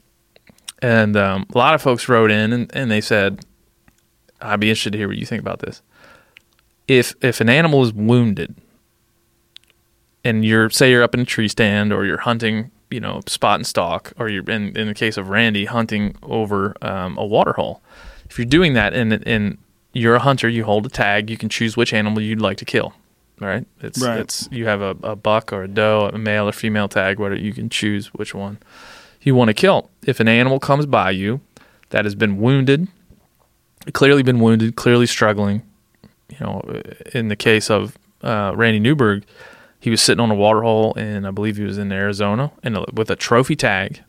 and 0.81 1.15
um, 1.15 1.45
a 1.53 1.57
lot 1.57 1.73
of 1.75 1.81
folks 1.81 2.09
wrote 2.09 2.31
in 2.31 2.51
and, 2.53 2.69
and 2.75 2.91
they 2.91 2.99
said, 3.01 3.45
"I'd 4.41 4.59
be 4.59 4.69
interested 4.69 4.91
to 4.91 4.97
hear 4.97 5.07
what 5.07 5.17
you 5.17 5.25
think 5.25 5.41
about 5.41 5.59
this. 5.59 5.81
If 6.87 7.15
if 7.21 7.41
an 7.41 7.49
animal 7.49 7.83
is 7.83 7.93
wounded, 7.93 8.55
and 10.23 10.45
you're 10.45 10.69
say 10.69 10.91
you're 10.91 11.03
up 11.03 11.13
in 11.13 11.21
a 11.21 11.25
tree 11.25 11.47
stand 11.47 11.91
or 11.91 12.05
you're 12.05 12.19
hunting, 12.19 12.71
you 12.89 12.99
know, 12.99 13.21
spot 13.27 13.55
and 13.55 13.67
stalk, 13.67 14.13
or 14.17 14.29
you're 14.29 14.49
in 14.49 14.75
in 14.77 14.87
the 14.87 14.93
case 14.93 15.17
of 15.17 15.29
Randy 15.29 15.65
hunting 15.65 16.15
over 16.23 16.75
um, 16.81 17.17
a 17.17 17.25
water 17.25 17.53
hole, 17.53 17.81
if 18.29 18.37
you're 18.37 18.45
doing 18.45 18.73
that 18.73 18.93
and 18.93 19.13
and 19.27 19.57
you're 19.93 20.15
a 20.15 20.19
hunter, 20.19 20.47
you 20.47 20.63
hold 20.63 20.85
a 20.85 20.89
tag, 20.89 21.29
you 21.29 21.37
can 21.37 21.49
choose 21.49 21.75
which 21.75 21.93
animal 21.93 22.21
you'd 22.21 22.41
like 22.41 22.57
to 22.57 22.65
kill." 22.65 22.93
All 23.41 23.47
right. 23.47 23.67
It's 23.81 24.01
Right. 24.01 24.19
it's 24.19 24.49
you 24.51 24.65
have 24.65 24.81
a, 24.81 24.95
a 25.03 25.15
buck 25.15 25.53
or 25.53 25.63
a 25.63 25.67
doe, 25.67 26.09
a 26.11 26.17
male 26.17 26.47
or 26.47 26.51
female 26.51 26.87
tag, 26.87 27.19
whether 27.19 27.35
you 27.35 27.53
can 27.53 27.69
choose 27.69 28.07
which 28.13 28.33
one 28.33 28.57
you 29.21 29.35
want 29.35 29.49
to 29.49 29.53
kill. 29.53 29.89
If 30.05 30.19
an 30.19 30.27
animal 30.27 30.59
comes 30.59 30.85
by 30.85 31.11
you 31.11 31.41
that 31.89 32.05
has 32.05 32.15
been 32.15 32.37
wounded, 32.37 32.87
clearly 33.93 34.23
been 34.23 34.39
wounded, 34.39 34.75
clearly 34.75 35.05
struggling, 35.05 35.61
you 36.29 36.37
know, 36.39 36.61
in 37.13 37.27
the 37.29 37.35
case 37.35 37.69
of 37.69 37.97
uh, 38.23 38.51
Randy 38.55 38.79
Newberg, 38.79 39.23
he 39.79 39.89
was 39.89 40.01
sitting 40.01 40.19
on 40.19 40.31
a 40.31 40.35
water 40.35 40.61
hole, 40.63 40.93
and 40.95 41.27
I 41.27 41.31
believe 41.31 41.57
he 41.57 41.63
was 41.63 41.77
in 41.77 41.91
Arizona, 41.91 42.51
and 42.63 42.77
with 42.93 43.09
a 43.11 43.15
trophy 43.15 43.55
tag, 43.55 44.01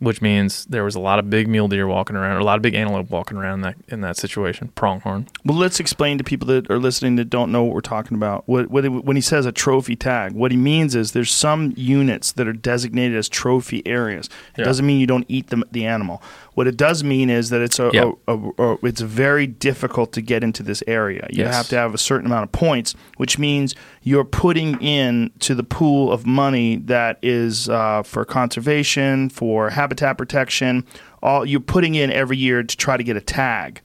which 0.00 0.20
means 0.20 0.66
there 0.66 0.84
was 0.84 0.94
a 0.94 1.00
lot 1.00 1.18
of 1.18 1.30
big 1.30 1.48
mule 1.48 1.68
deer 1.68 1.86
walking 1.86 2.16
around, 2.16 2.36
or 2.36 2.40
a 2.40 2.44
lot 2.44 2.56
of 2.56 2.62
big 2.62 2.74
antelope 2.74 3.08
walking 3.10 3.38
around 3.38 3.54
in 3.54 3.60
that 3.62 3.76
in 3.88 4.00
that 4.02 4.16
situation. 4.18 4.68
Pronghorn. 4.74 5.26
Well, 5.44 5.56
let's 5.56 5.80
explain 5.80 6.18
to 6.18 6.24
people 6.24 6.46
that 6.48 6.70
are 6.70 6.78
listening 6.78 7.16
that 7.16 7.30
don't 7.30 7.50
know 7.50 7.64
what 7.64 7.74
we're 7.74 7.80
talking 7.80 8.16
about. 8.16 8.46
What, 8.46 8.68
what 8.70 8.84
when 8.86 9.16
he 9.16 9.22
says 9.22 9.46
a 9.46 9.52
trophy 9.52 9.96
tag, 9.96 10.32
what 10.32 10.50
he 10.50 10.58
means 10.58 10.94
is 10.94 11.12
there's 11.12 11.30
some 11.32 11.72
units 11.76 12.32
that 12.32 12.46
are 12.46 12.52
designated 12.52 13.16
as 13.16 13.28
trophy 13.28 13.86
areas. 13.86 14.26
It 14.26 14.58
Yeah. 14.60 14.64
doesn't 14.64 14.84
mean 14.84 15.00
you 15.00 15.06
don't 15.06 15.26
eat 15.28 15.46
the, 15.46 15.62
the 15.72 15.86
animal. 15.86 16.20
What 16.54 16.66
it 16.66 16.76
does 16.76 17.02
mean 17.04 17.30
is 17.30 17.50
that 17.50 17.60
it's 17.60 17.78
a, 17.78 17.90
Yeah. 17.92 18.12
a, 18.28 18.34
a, 18.36 18.52
a- 18.74 18.78
it's 18.84 19.00
very 19.00 19.46
difficult 19.46 20.12
to 20.12 20.22
get 20.22 20.42
into 20.44 20.62
this 20.62 20.82
area. 20.86 21.26
You 21.30 21.44
Yes. 21.44 21.54
have 21.54 21.68
to 21.68 21.76
have 21.76 21.94
a 21.94 21.98
certain 21.98 22.26
amount 22.26 22.44
of 22.44 22.52
points, 22.52 22.94
which 23.16 23.38
means 23.38 23.74
you're 24.02 24.24
putting 24.24 24.80
in 24.80 25.30
to 25.40 25.54
the 25.54 25.64
pool 25.64 26.12
of 26.12 26.26
money 26.26 26.76
that 26.76 27.18
is 27.22 27.68
uh, 27.68 28.02
for 28.04 28.24
conservation, 28.24 29.28
for 29.30 29.70
habitat 29.70 30.16
protection. 30.16 30.84
All 31.22 31.44
you're 31.44 31.60
putting 31.60 31.94
in 31.94 32.10
every 32.12 32.36
year 32.36 32.62
to 32.62 32.76
try 32.76 32.96
to 32.96 33.02
get 33.04 33.16
a 33.16 33.20
tag 33.20 33.80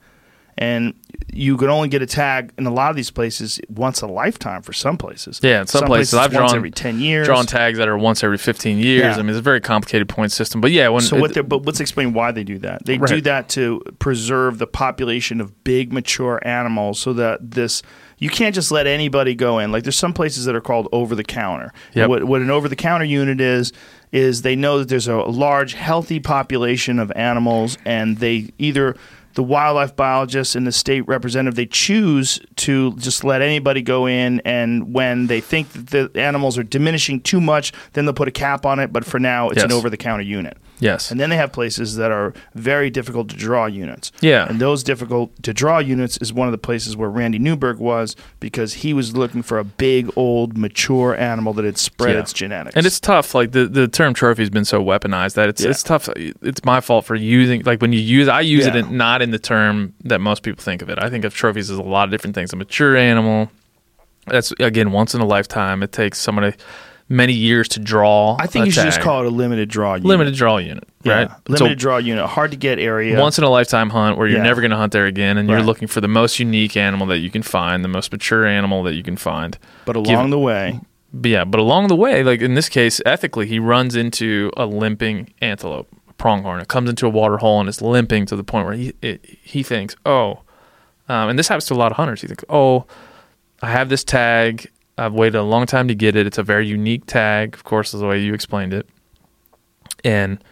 and 0.60 0.94
you 1.32 1.56
can 1.56 1.70
only 1.70 1.88
get 1.88 2.02
a 2.02 2.06
tag 2.06 2.52
in 2.58 2.66
a 2.66 2.72
lot 2.72 2.90
of 2.90 2.96
these 2.96 3.10
places 3.10 3.60
once 3.70 4.02
a 4.02 4.06
lifetime 4.06 4.60
for 4.60 4.74
some 4.74 4.98
places. 4.98 5.40
Yeah, 5.42 5.62
in 5.62 5.66
some, 5.66 5.86
places, 5.86 6.14
I've 6.14 6.34
once 6.34 6.50
drawn 6.50 6.56
every 6.56 6.70
ten 6.70 7.00
years. 7.00 7.26
drawn 7.26 7.46
tags 7.46 7.78
that 7.78 7.88
are 7.88 7.96
once 7.96 8.22
every 8.22 8.36
15 8.36 8.78
years. 8.78 9.00
Yeah. 9.00 9.14
I 9.14 9.22
mean, 9.22 9.30
it's 9.30 9.38
a 9.38 9.42
very 9.42 9.60
complicated 9.60 10.08
point 10.08 10.32
system. 10.32 10.60
But 10.60 10.70
yeah, 10.70 10.88
when 10.90 11.00
so 11.00 11.18
what? 11.18 11.48
But 11.48 11.64
let's 11.64 11.80
explain 11.80 12.12
why 12.12 12.30
they 12.32 12.44
do 12.44 12.58
that. 12.58 12.84
They 12.84 12.98
do 12.98 13.22
that 13.22 13.48
to 13.50 13.82
preserve 13.98 14.58
the 14.58 14.66
population 14.66 15.40
of 15.40 15.64
big 15.64 15.92
mature 15.92 16.40
animals, 16.46 17.00
so 17.00 17.14
that 17.14 17.50
this 17.52 17.82
you 18.18 18.28
can't 18.28 18.54
just 18.54 18.70
let 18.70 18.86
anybody 18.86 19.34
go 19.34 19.60
in. 19.60 19.72
Like 19.72 19.84
there's 19.84 19.96
some 19.96 20.12
places 20.12 20.44
that 20.44 20.54
are 20.54 20.60
called 20.60 20.88
over 20.92 21.14
the 21.14 21.24
counter. 21.24 21.72
Yep. 21.94 22.08
What, 22.10 22.24
what 22.24 22.42
an 22.42 22.50
over 22.50 22.68
the 22.68 22.76
counter 22.76 23.06
unit 23.06 23.40
is 23.40 23.72
is 24.12 24.42
they 24.42 24.56
know 24.56 24.80
that 24.80 24.88
there's 24.88 25.08
a 25.08 25.16
large 25.16 25.74
healthy 25.74 26.18
population 26.18 26.98
of 26.98 27.12
animals, 27.14 27.78
and 27.84 28.18
they 28.18 28.50
either 28.58 28.96
the 29.34 29.42
wildlife 29.42 29.94
biologists 29.96 30.54
and 30.54 30.66
the 30.66 30.72
state 30.72 31.06
representative 31.06 31.54
they 31.54 31.66
choose 31.66 32.40
to 32.56 32.94
just 32.96 33.24
let 33.24 33.42
anybody 33.42 33.82
go 33.82 34.06
in 34.06 34.40
and 34.44 34.92
when 34.94 35.26
they 35.26 35.40
think 35.40 35.70
that 35.72 36.12
the 36.12 36.20
animals 36.20 36.58
are 36.58 36.62
diminishing 36.62 37.20
too 37.20 37.40
much 37.40 37.72
then 37.92 38.04
they'll 38.04 38.14
put 38.14 38.28
a 38.28 38.32
cap 38.32 38.66
on 38.66 38.78
it 38.78 38.92
but 38.92 39.04
for 39.04 39.18
now 39.20 39.48
it's 39.50 39.62
an 39.62 39.72
over 39.72 39.88
the 39.90 39.96
counter 39.96 40.22
unit 40.22 40.56
Yes. 40.80 41.10
and 41.10 41.20
then 41.20 41.30
they 41.30 41.36
have 41.36 41.52
places 41.52 41.96
that 41.96 42.10
are 42.10 42.32
very 42.54 42.90
difficult 42.90 43.28
to 43.30 43.36
draw 43.36 43.66
units 43.66 44.10
Yeah. 44.20 44.46
and 44.48 44.60
those 44.60 44.82
difficult 44.82 45.30
to 45.42 45.52
draw 45.52 45.78
units 45.78 46.16
is 46.18 46.32
one 46.32 46.48
of 46.48 46.52
the 46.52 46.58
places 46.58 46.96
where 46.96 47.08
randy 47.10 47.38
newberg 47.38 47.78
was 47.78 48.16
because 48.40 48.74
he 48.74 48.92
was 48.92 49.16
looking 49.16 49.42
for 49.42 49.58
a 49.58 49.64
big 49.64 50.10
old 50.16 50.56
mature 50.56 51.14
animal 51.16 51.52
that 51.54 51.64
had 51.64 51.78
spread 51.78 52.14
Yeah. 52.14 52.20
its 52.20 52.32
genetics 52.32 52.76
And 52.76 52.86
it's 52.86 52.98
tough. 53.00 53.34
Like 53.34 53.52
the, 53.52 53.66
the 53.66 53.86
term 53.88 54.14
trophy 54.14 54.42
has 54.42 54.50
been 54.50 54.64
so 54.64 54.82
weaponized 54.82 55.34
that 55.34 55.48
it's 55.48 55.62
Yeah. 55.62 55.70
it's 55.70 55.82
tough. 55.82 56.08
It's 56.16 56.64
my 56.64 56.80
fault 56.80 57.04
for 57.04 57.14
using 57.14 57.62
like 57.64 57.80
when 57.82 57.92
you 57.92 58.00
use 58.00 58.28
I 58.28 58.40
use 58.40 58.66
it 58.66 58.74
in, 58.74 58.96
not 58.96 59.22
in 59.22 59.30
the 59.30 59.38
term 59.38 59.92
that 60.04 60.20
most 60.20 60.42
people 60.42 60.62
think 60.62 60.82
of 60.82 60.88
it. 60.88 60.98
I 61.02 61.10
think 61.10 61.24
of 61.24 61.34
trophies 61.34 61.70
as 61.70 61.78
a 61.78 61.82
lot 61.82 62.04
of 62.04 62.10
different 62.10 62.34
things. 62.34 62.52
A 62.52 62.56
mature 62.56 62.96
animal. 62.96 63.50
That's 64.26 64.52
again 64.60 64.92
once 64.92 65.14
in 65.14 65.20
a 65.20 65.26
lifetime. 65.26 65.82
It 65.82 65.92
takes 65.92 66.18
somebody 66.18 66.54
many 67.10 67.32
years 67.34 67.68
to 67.68 67.80
draw. 67.80 68.36
i 68.40 68.46
think 68.46 68.62
a 68.62 68.66
you 68.66 68.72
should 68.72 68.84
just 68.84 69.00
call 69.00 69.20
it 69.20 69.26
a 69.26 69.30
limited 69.30 69.68
draw 69.68 69.94
unit. 69.94 70.06
limited 70.06 70.34
draw 70.34 70.56
unit, 70.56 70.88
Yeah, 71.02 71.12
right? 71.12 71.30
limited 71.48 71.68
So 71.70 71.74
draw 71.74 71.96
unit 71.98 72.24
hard 72.26 72.52
to 72.52 72.56
get 72.56 72.78
area 72.78 73.20
once 73.20 73.36
in 73.36 73.44
a 73.44 73.50
lifetime 73.50 73.90
hunt 73.90 74.16
where 74.16 74.26
you're 74.28 74.38
Yeah. 74.38 74.44
never 74.44 74.60
going 74.62 74.70
to 74.70 74.76
hunt 74.78 74.92
there 74.92 75.06
again, 75.06 75.36
and 75.36 75.48
you're 75.48 75.62
looking 75.62 75.88
for 75.88 76.00
the 76.00 76.08
most 76.08 76.38
unique 76.38 76.76
animal 76.76 77.06
that 77.08 77.18
you 77.18 77.28
can 77.30 77.42
find, 77.42 77.84
the 77.84 77.88
most 77.88 78.10
mature 78.12 78.46
animal 78.46 78.82
that 78.84 78.94
you 78.94 79.02
can 79.02 79.16
find. 79.16 79.58
but 79.84 79.96
along 79.96 80.30
the 80.30 80.38
way 80.38 80.80
yeah, 81.24 81.44
but 81.44 81.58
along 81.58 81.88
the 81.88 81.96
way, 81.96 82.22
like 82.22 82.40
in 82.40 82.54
this 82.54 82.68
case, 82.68 83.00
ethically, 83.04 83.44
he 83.46 83.58
runs 83.58 83.96
into 83.96 84.52
a 84.56 84.64
limping 84.64 85.32
antelope, 85.42 85.88
pronghorn. 86.18 86.60
It 86.60 86.68
comes 86.68 86.88
into 86.88 87.04
a 87.04 87.08
water 87.10 87.38
hole 87.38 87.58
and 87.58 87.68
it's 87.68 87.82
limping 87.82 88.26
to 88.26 88.36
the 88.36 88.44
point 88.44 88.66
where 88.66 88.74
he 88.76 88.92
it, 89.02 89.24
he 89.42 89.64
thinks, 89.64 89.96
oh, 90.06 90.42
um, 91.08 91.28
and 91.30 91.36
this 91.36 91.48
happens 91.48 91.64
to 91.66 91.74
a 91.74 91.80
lot 91.82 91.90
of 91.90 91.96
hunters. 91.96 92.20
He 92.20 92.28
thinks, 92.28 92.44
oh, 92.48 92.86
I 93.60 93.72
have 93.72 93.88
this 93.88 94.04
tag. 94.04 94.70
I've 95.00 95.14
waited 95.14 95.38
a 95.38 95.42
long 95.42 95.64
time 95.64 95.88
to 95.88 95.94
get 95.94 96.14
it. 96.14 96.26
It's 96.26 96.36
a 96.36 96.42
very 96.42 96.66
unique 96.66 97.06
tag, 97.06 97.54
of 97.54 97.64
course, 97.64 97.94
is 97.94 98.00
the 98.00 98.06
way 98.06 98.20
you 98.20 98.34
explained 98.34 98.74
it. 98.74 98.86
And 100.04 100.44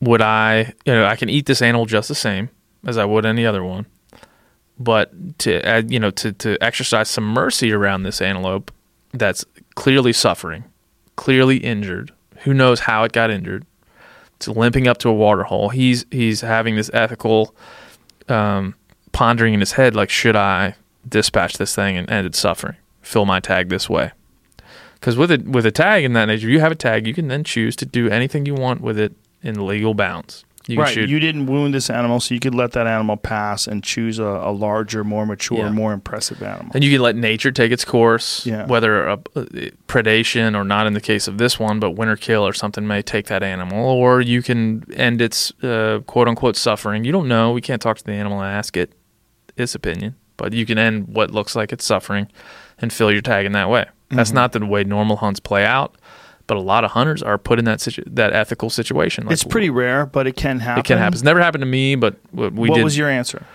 would 0.00 0.20
I, 0.20 0.74
you 0.84 0.92
know, 0.92 1.04
I 1.04 1.14
can 1.14 1.28
eat 1.28 1.46
this 1.46 1.62
animal 1.62 1.86
just 1.86 2.08
the 2.08 2.14
same 2.16 2.50
as 2.84 2.98
I 2.98 3.04
would 3.04 3.24
any 3.24 3.46
other 3.46 3.62
one, 3.62 3.86
but 4.78 5.38
to 5.40 5.84
you 5.88 6.00
know, 6.00 6.10
to 6.10 6.32
to 6.32 6.58
exercise 6.60 7.08
some 7.08 7.24
mercy 7.24 7.72
around 7.72 8.02
this 8.02 8.20
antelope 8.20 8.72
that's 9.12 9.44
clearly 9.76 10.12
suffering, 10.12 10.64
clearly 11.14 11.58
injured. 11.58 12.12
Who 12.40 12.52
knows 12.52 12.80
how 12.80 13.04
it 13.04 13.12
got 13.12 13.30
injured? 13.30 13.64
It's 14.36 14.48
limping 14.48 14.88
up 14.88 14.98
to 14.98 15.08
a 15.08 15.14
water 15.14 15.44
hole. 15.44 15.68
He's 15.68 16.04
he's 16.10 16.40
having 16.40 16.74
this 16.74 16.90
ethical 16.92 17.54
um, 18.28 18.74
pondering 19.12 19.54
in 19.54 19.60
his 19.60 19.72
head, 19.72 19.94
like, 19.94 20.10
should 20.10 20.34
I 20.34 20.74
dispatch 21.08 21.58
this 21.58 21.74
thing 21.76 21.96
and 21.96 22.10
end 22.10 22.26
its 22.26 22.38
suffering? 22.38 22.76
Fill 23.02 23.24
my 23.26 23.40
tag 23.40 23.68
this 23.68 23.88
way. 23.88 24.12
Because 24.94 25.16
with 25.16 25.30
it 25.30 25.46
with 25.48 25.64
a 25.64 25.70
tag 25.70 26.04
in 26.04 26.12
that 26.12 26.26
nature, 26.26 26.48
you 26.48 26.60
have 26.60 26.72
a 26.72 26.74
tag, 26.76 27.06
you 27.06 27.14
can 27.14 27.28
then 27.28 27.42
choose 27.44 27.74
to 27.76 27.86
do 27.86 28.08
anything 28.08 28.44
you 28.44 28.54
want 28.54 28.80
with 28.82 28.98
it 28.98 29.14
in 29.42 29.66
legal 29.66 29.94
bounds. 29.94 30.44
You 30.66 30.78
right, 30.78 30.92
shoot 30.92 31.08
you 31.08 31.18
didn't 31.18 31.46
wound 31.46 31.72
this 31.72 31.88
animal, 31.88 32.20
so 32.20 32.34
you 32.34 32.38
could 32.38 32.54
let 32.54 32.72
that 32.72 32.86
animal 32.86 33.16
pass 33.16 33.66
and 33.66 33.82
choose 33.82 34.18
a, 34.18 34.24
a 34.24 34.52
larger, 34.52 35.02
more 35.02 35.24
mature, 35.24 35.58
Yeah. 35.58 35.70
more 35.72 35.92
impressive 35.94 36.42
animal. 36.42 36.70
And 36.74 36.84
you 36.84 36.92
can 36.92 37.00
let 37.00 37.16
nature 37.16 37.50
take 37.50 37.72
its 37.72 37.84
course, 37.84 38.44
Yeah. 38.44 38.66
whether 38.66 39.08
a, 39.08 39.14
a 39.34 39.70
predation 39.88 40.54
or 40.54 40.62
not 40.62 40.86
in 40.86 40.92
the 40.92 41.00
case 41.00 41.26
of 41.26 41.38
this 41.38 41.58
one, 41.58 41.80
but 41.80 41.92
winter 41.92 42.14
kill 42.14 42.46
or 42.46 42.52
something 42.52 42.86
may 42.86 43.00
take 43.00 43.26
that 43.28 43.42
animal, 43.42 43.84
or 43.84 44.20
you 44.20 44.42
can 44.42 44.84
end 44.94 45.22
its 45.22 45.50
uh, 45.64 46.00
quote 46.06 46.28
unquote 46.28 46.56
suffering. 46.56 47.04
You 47.04 47.10
don't 47.10 47.26
know. 47.26 47.52
We 47.52 47.62
can't 47.62 47.80
talk 47.80 47.96
to 47.96 48.04
the 48.04 48.12
animal 48.12 48.40
and 48.42 48.54
ask 48.54 48.76
it 48.76 48.92
its 49.56 49.74
opinion, 49.74 50.14
but 50.36 50.52
you 50.52 50.66
can 50.66 50.76
end 50.78 51.08
what 51.08 51.30
looks 51.30 51.56
like 51.56 51.72
it's 51.72 51.86
suffering 51.86 52.28
and 52.80 52.92
fill 52.92 53.12
your 53.12 53.22
tag 53.22 53.46
in 53.46 53.52
that 53.52 53.68
way. 53.68 53.82
Mm-hmm. 53.82 54.16
That's 54.16 54.32
not 54.32 54.52
the 54.52 54.64
way 54.64 54.84
normal 54.84 55.16
hunts 55.16 55.40
play 55.40 55.64
out, 55.64 55.94
but 56.46 56.56
a 56.56 56.60
lot 56.60 56.84
of 56.84 56.92
hunters 56.92 57.22
are 57.22 57.38
put 57.38 57.58
in 57.58 57.64
that 57.66 57.80
situ- 57.80 58.04
that 58.06 58.32
ethical 58.32 58.70
situation. 58.70 59.24
Like, 59.26 59.32
it's 59.32 59.44
pretty 59.44 59.70
rare, 59.70 60.06
but 60.06 60.26
it 60.26 60.36
can 60.36 60.58
happen. 60.60 60.80
It 60.80 60.86
can 60.86 60.98
happen. 60.98 61.14
It's 61.14 61.22
never 61.22 61.40
happened 61.40 61.62
to 61.62 61.66
me, 61.66 61.94
but 61.94 62.16
what 62.32 62.52
we 62.52 62.66
did. 62.66 62.70
what 62.70 62.76
did. 62.76 62.84
was 62.84 62.98
your 62.98 63.08
answer? 63.08 63.46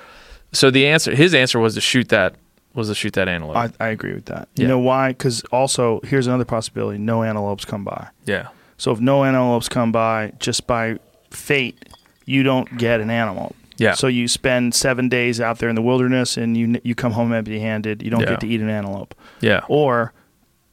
so 0.53 0.72
the 0.72 0.88
answer, 0.88 1.14
his 1.14 1.34
answer 1.34 1.60
was 1.60 1.73
to 1.76 1.81
shoot 1.81 2.10
that 2.10 2.35
was 2.73 2.89
to 2.89 2.95
shoot 2.95 3.14
that 3.14 3.27
antelope. 3.27 3.56
I, 3.56 3.69
I 3.80 3.88
agree 3.89 4.14
with 4.14 4.26
that. 4.26 4.49
You 4.56 4.68
know 4.68 4.80
why? 4.80 5.10
Because 5.10 5.41
also, 5.52 6.02
here's 6.03 6.27
another 6.27 6.45
possibility: 6.45 6.97
no 6.97 7.23
antelopes 7.23 7.65
come 7.65 7.84
by. 7.84 8.10
yeah. 8.26 8.49
So 8.77 8.91
if 8.91 8.99
no 8.99 9.23
antelopes 9.23 9.69
come 9.69 9.93
by, 9.93 10.34
just 10.39 10.68
by 10.68 10.99
fate, 11.31 11.85
you 12.26 12.43
don't 12.43 12.77
get 12.77 12.99
an 12.99 13.10
animal. 13.10 13.56
Yeah. 13.77 13.93
So 13.93 14.07
you 14.07 14.27
spend 14.27 14.73
seven 14.73 15.10
days 15.10 15.41
out 15.41 15.60
there 15.60 15.69
in 15.69 15.76
the 15.76 15.81
wilderness, 15.81 16.38
and 16.38 16.56
you 16.57 16.80
you 16.84 16.95
come 16.95 17.11
home 17.14 17.34
empty-handed. 17.34 18.02
You 18.03 18.10
don't 18.10 18.22
Yeah. 18.22 18.31
get 18.31 18.39
to 18.41 18.47
eat 18.47 18.61
an 18.61 18.69
antelope. 18.69 19.15
Yeah. 19.41 19.61
or 19.68 20.14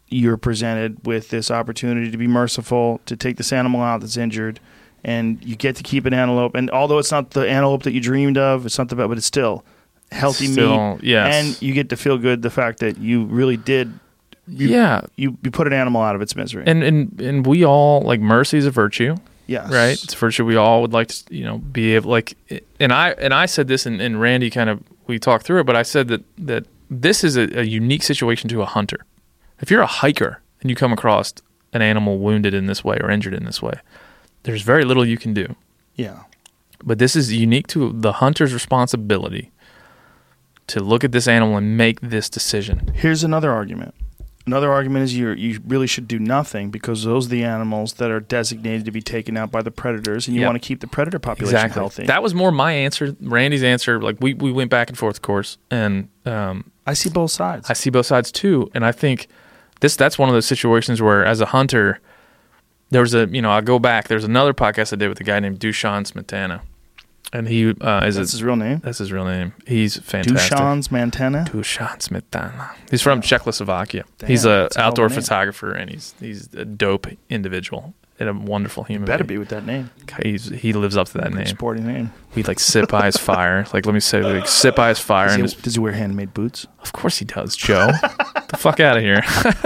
you're 0.09 0.37
presented 0.37 1.07
with 1.07 1.31
this 1.31 1.51
opportunity 1.51 2.11
to 2.11 2.19
be 2.19 2.27
merciful 2.27 3.01
to 3.07 3.17
take 3.17 3.39
this 3.39 3.51
animal 3.51 3.81
out 3.81 4.03
that's 4.03 4.19
injured 4.19 4.61
and 5.03 5.43
you 5.43 5.57
get 5.57 5.75
to 5.75 5.83
keep 5.83 6.05
an 6.05 6.13
antelope 6.13 6.55
and 6.55 6.69
although 6.71 6.99
it's 6.99 7.11
not 7.11 7.31
the 7.31 7.49
antelope 7.49 7.83
that 7.85 7.93
you 7.93 8.01
dreamed 8.01 8.37
of 8.37 8.67
it's 8.67 8.77
not 8.77 8.91
the 8.91 8.95
best, 8.95 9.09
but 9.09 9.17
it's 9.17 9.27
still 9.27 9.65
healthy 10.11 10.49
Still, 10.49 10.97
meat 10.97 11.05
yes. 11.05 11.35
and 11.35 11.63
you 11.63 11.73
get 11.73 11.89
to 11.89 11.97
feel 11.97 12.19
good 12.19 12.43
the 12.43 12.51
fact 12.51 12.81
that 12.81 12.99
you 12.99 13.25
really 13.25 13.57
did 13.57 13.99
you, 14.47 14.69
yeah. 14.69 15.01
you, 15.17 15.39
you 15.43 15.51
put 15.51 15.67
an 15.67 15.73
animal 15.73 16.03
out 16.03 16.15
of 16.15 16.21
its 16.21 16.37
misery 16.37 16.65
And 16.67 16.83
and 16.83 17.19
and 17.19 17.47
we 17.47 17.65
all 17.65 18.03
like 18.03 18.21
mercy 18.21 18.59
is 18.59 18.67
a 18.67 18.71
virtue, 18.71 19.17
yes 19.53 19.69
right? 19.71 19.97
It's 20.05 20.15
a 20.15 20.17
virtue 20.25 20.45
we 20.45 20.57
all 20.57 20.79
would 20.83 20.93
like 20.93 21.09
to, 21.09 21.19
you 21.39 21.45
know, 21.49 21.59
be 21.59 21.95
able 21.97 22.11
like 22.11 22.29
and 22.81 22.93
I 22.93 23.07
and 23.25 23.33
I 23.43 23.47
said 23.55 23.67
this 23.69 23.87
and, 23.87 24.01
and 24.01 24.21
Randy 24.21 24.51
kind 24.51 24.71
of 24.71 24.77
we 25.07 25.19
talked 25.19 25.45
through 25.47 25.61
it, 25.61 25.67
but 25.71 25.77
I 25.77 25.85
said 25.95 26.09
that 26.09 26.23
that 26.51 26.63
this 26.91 27.25
is 27.25 27.37
a, 27.37 27.45
a 27.61 27.65
unique 27.81 28.03
situation 28.03 28.49
to 28.51 28.63
a 28.63 28.67
hunter. 28.67 29.01
If 29.61 29.71
you're 29.71 29.83
a 29.83 29.95
hiker 30.03 30.41
and 30.61 30.71
you 30.71 30.77
come 30.77 30.93
across 30.93 31.33
an 31.73 31.83
animal 31.83 32.19
wounded 32.19 32.53
in 32.55 32.67
this 32.67 32.85
way 32.85 32.99
or 33.03 33.11
injured 33.11 33.35
in 33.35 33.45
this 33.45 33.63
way, 33.63 33.75
there's 34.43 34.63
very 34.63 34.85
little 34.85 35.07
you 35.07 35.19
can 35.19 35.33
do. 35.35 35.47
yeah 35.97 36.19
But 36.85 36.99
this 36.99 37.17
is 37.17 37.33
unique 37.33 37.69
to 37.69 37.93
the 37.93 38.15
hunter's 38.23 38.53
responsibility 38.53 39.51
to 40.67 40.81
look 40.81 41.05
at 41.05 41.13
this 41.13 41.29
animal 41.29 41.57
and 41.57 41.77
make 41.77 42.01
this 42.01 42.29
decision. 42.31 42.93
here's 42.95 43.25
another 43.25 43.51
argument 43.51 43.95
another 44.47 44.73
argument 44.73 45.05
is 45.05 45.17
you 45.17 45.31
you 45.31 45.61
really 45.67 45.87
should 45.87 46.09
do 46.09 46.19
nothing 46.19 46.71
because 46.71 47.05
those 47.05 47.27
are 47.27 47.31
the 47.31 47.45
animals 47.45 47.95
that 47.95 48.11
are 48.11 48.21
designated 48.21 48.85
to 48.85 48.91
be 48.91 49.01
taken 49.01 49.37
out 49.37 49.51
by 49.51 49.63
the 49.63 49.71
predators 49.71 50.27
and 50.27 50.35
you 50.35 50.41
Yep. 50.43 50.49
want 50.51 50.63
to 50.63 50.67
keep 50.67 50.81
the 50.81 50.87
predator 50.87 51.19
population 51.19 51.71
healthy 51.71 52.07
That 52.07 52.23
was 52.23 52.35
more 52.35 52.51
my 52.53 52.73
answer. 52.73 53.17
Randy's 53.21 53.63
answer, 53.63 54.01
like 54.01 54.17
we, 54.21 54.35
we 54.35 54.51
went 54.53 54.71
back 54.71 54.89
and 54.89 54.99
forth, 54.99 55.17
of 55.17 55.23
course, 55.23 55.59
and 55.71 56.09
um, 56.27 56.71
i 56.87 56.95
see 56.95 57.11
both 57.11 57.31
sides 57.31 57.71
I 57.71 57.75
see 57.75 57.91
both 57.91 58.07
sides 58.07 58.33
too. 58.33 58.71
And 58.75 58.85
I 58.85 58.93
think 58.93 59.29
this 59.81 59.97
that's 59.97 60.19
one 60.19 60.29
of 60.29 60.35
those 60.35 60.47
situations 60.47 61.01
where, 61.03 61.25
as 61.25 61.41
a 61.41 61.47
hunter, 61.47 62.01
there 62.91 63.01
was 63.03 63.15
a 63.15 63.27
you 63.29 63.43
know 63.43 63.51
I 63.51 63.61
go 63.61 63.79
back. 63.79 64.09
There's 64.09 64.25
another 64.25 64.55
podcast 64.55 64.93
I 64.93 64.97
did 64.97 65.09
with 65.09 65.21
a 65.21 65.25
guy 65.25 65.41
named 65.41 65.59
Dushan 65.61 66.03
Smetana, 66.11 66.61
and 67.33 67.49
he 67.49 67.71
uh, 67.81 68.05
is 68.05 68.17
that's 68.17 68.33
a, 68.33 68.37
his 68.37 68.43
real 68.43 68.57
name 68.57 68.81
that's 68.85 68.99
his 68.99 69.13
real 69.13 69.25
name. 69.25 69.55
He's 69.67 69.97
fantastic. 69.99 70.59
Dushan 70.59 70.87
Smetana. 70.87 71.49
Dushan 71.49 71.99
Smetana. 71.99 72.75
He's 72.91 73.03
from 73.03 73.21
Czechoslovakia. 73.21 74.05
he's 74.27 74.43
Damn, 74.43 74.53
a 74.53 74.63
that's 74.63 74.77
a 74.77 74.81
hell 74.81 74.89
a 74.89 74.91
outdoor 74.91 75.09
photographer, 75.11 75.73
and 75.73 75.91
he's 75.91 76.15
he's 76.21 76.53
a 76.55 76.65
dope 76.65 77.07
individual 77.31 77.95
and 78.19 78.29
a 78.29 78.33
wonderful 78.33 78.85
human. 78.85 79.05
Being. 79.07 79.15
Better 79.15 79.25
being. 79.25 79.37
be 79.37 79.39
with 79.39 79.49
that 79.49 79.67
name. 79.67 79.91
He's, 80.23 80.47
he 80.49 80.73
lives 80.73 80.97
up 80.97 81.09
to 81.09 81.19
that 81.19 81.33
name. 81.33 81.47
Sporting 81.47 81.87
name. 81.87 82.13
We 82.35 82.43
like 82.43 82.61
sit 82.61 82.89
by 82.89 83.07
his 83.07 83.17
fire. 83.17 83.67
Like 83.73 83.85
let 83.87 83.95
me 83.95 84.01
say, 84.01 84.23
like 84.23 84.47
sit 84.47 84.77
by 84.77 84.91
his 84.91 84.99
fire, 84.99 85.27
Does 85.27 85.35
and 85.35 85.43
he, 85.43 85.49
just, 85.49 85.63
does 85.63 85.75
he 85.75 85.81
wear 85.81 85.93
handmade 85.93 86.33
boots? 86.35 86.67
of 86.81 86.93
course 86.93 87.19
he 87.19 87.25
does, 87.25 87.57
Joe. 87.57 87.89
the 88.49 88.57
fuck 88.57 88.81
out 88.81 88.97
of 88.97 89.03
here. 89.03 89.23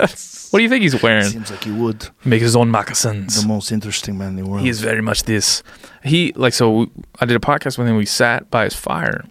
what 0.51 0.59
do 0.59 0.62
you 0.62 0.69
think 0.69 0.83
he's 0.83 1.01
wearing? 1.03 1.24
Seems 1.24 1.51
like 1.51 1.65
he 1.65 1.70
would. 1.70 2.09
Make 2.24 2.43
his 2.43 2.57
own 2.57 2.70
moccasins. 2.70 3.41
The 3.41 3.49
most 3.49 3.73
interesting 3.73 4.19
man 4.19 4.31
in 4.31 4.37
the 4.37 4.47
world. 4.47 4.62
He 4.62 4.69
is 4.69 4.81
very 4.81 5.03
much 5.03 5.24
this. 5.24 5.62
He 6.07 6.33
like 6.37 6.53
so. 6.53 6.91
I 7.20 7.24
did 7.27 7.37
a 7.37 7.41
podcast 7.41 7.78
with 7.78 7.87
him. 7.89 7.97
We 7.97 8.07
sat 8.07 8.51
by 8.51 8.65
his 8.65 8.74
fire, 8.74 9.24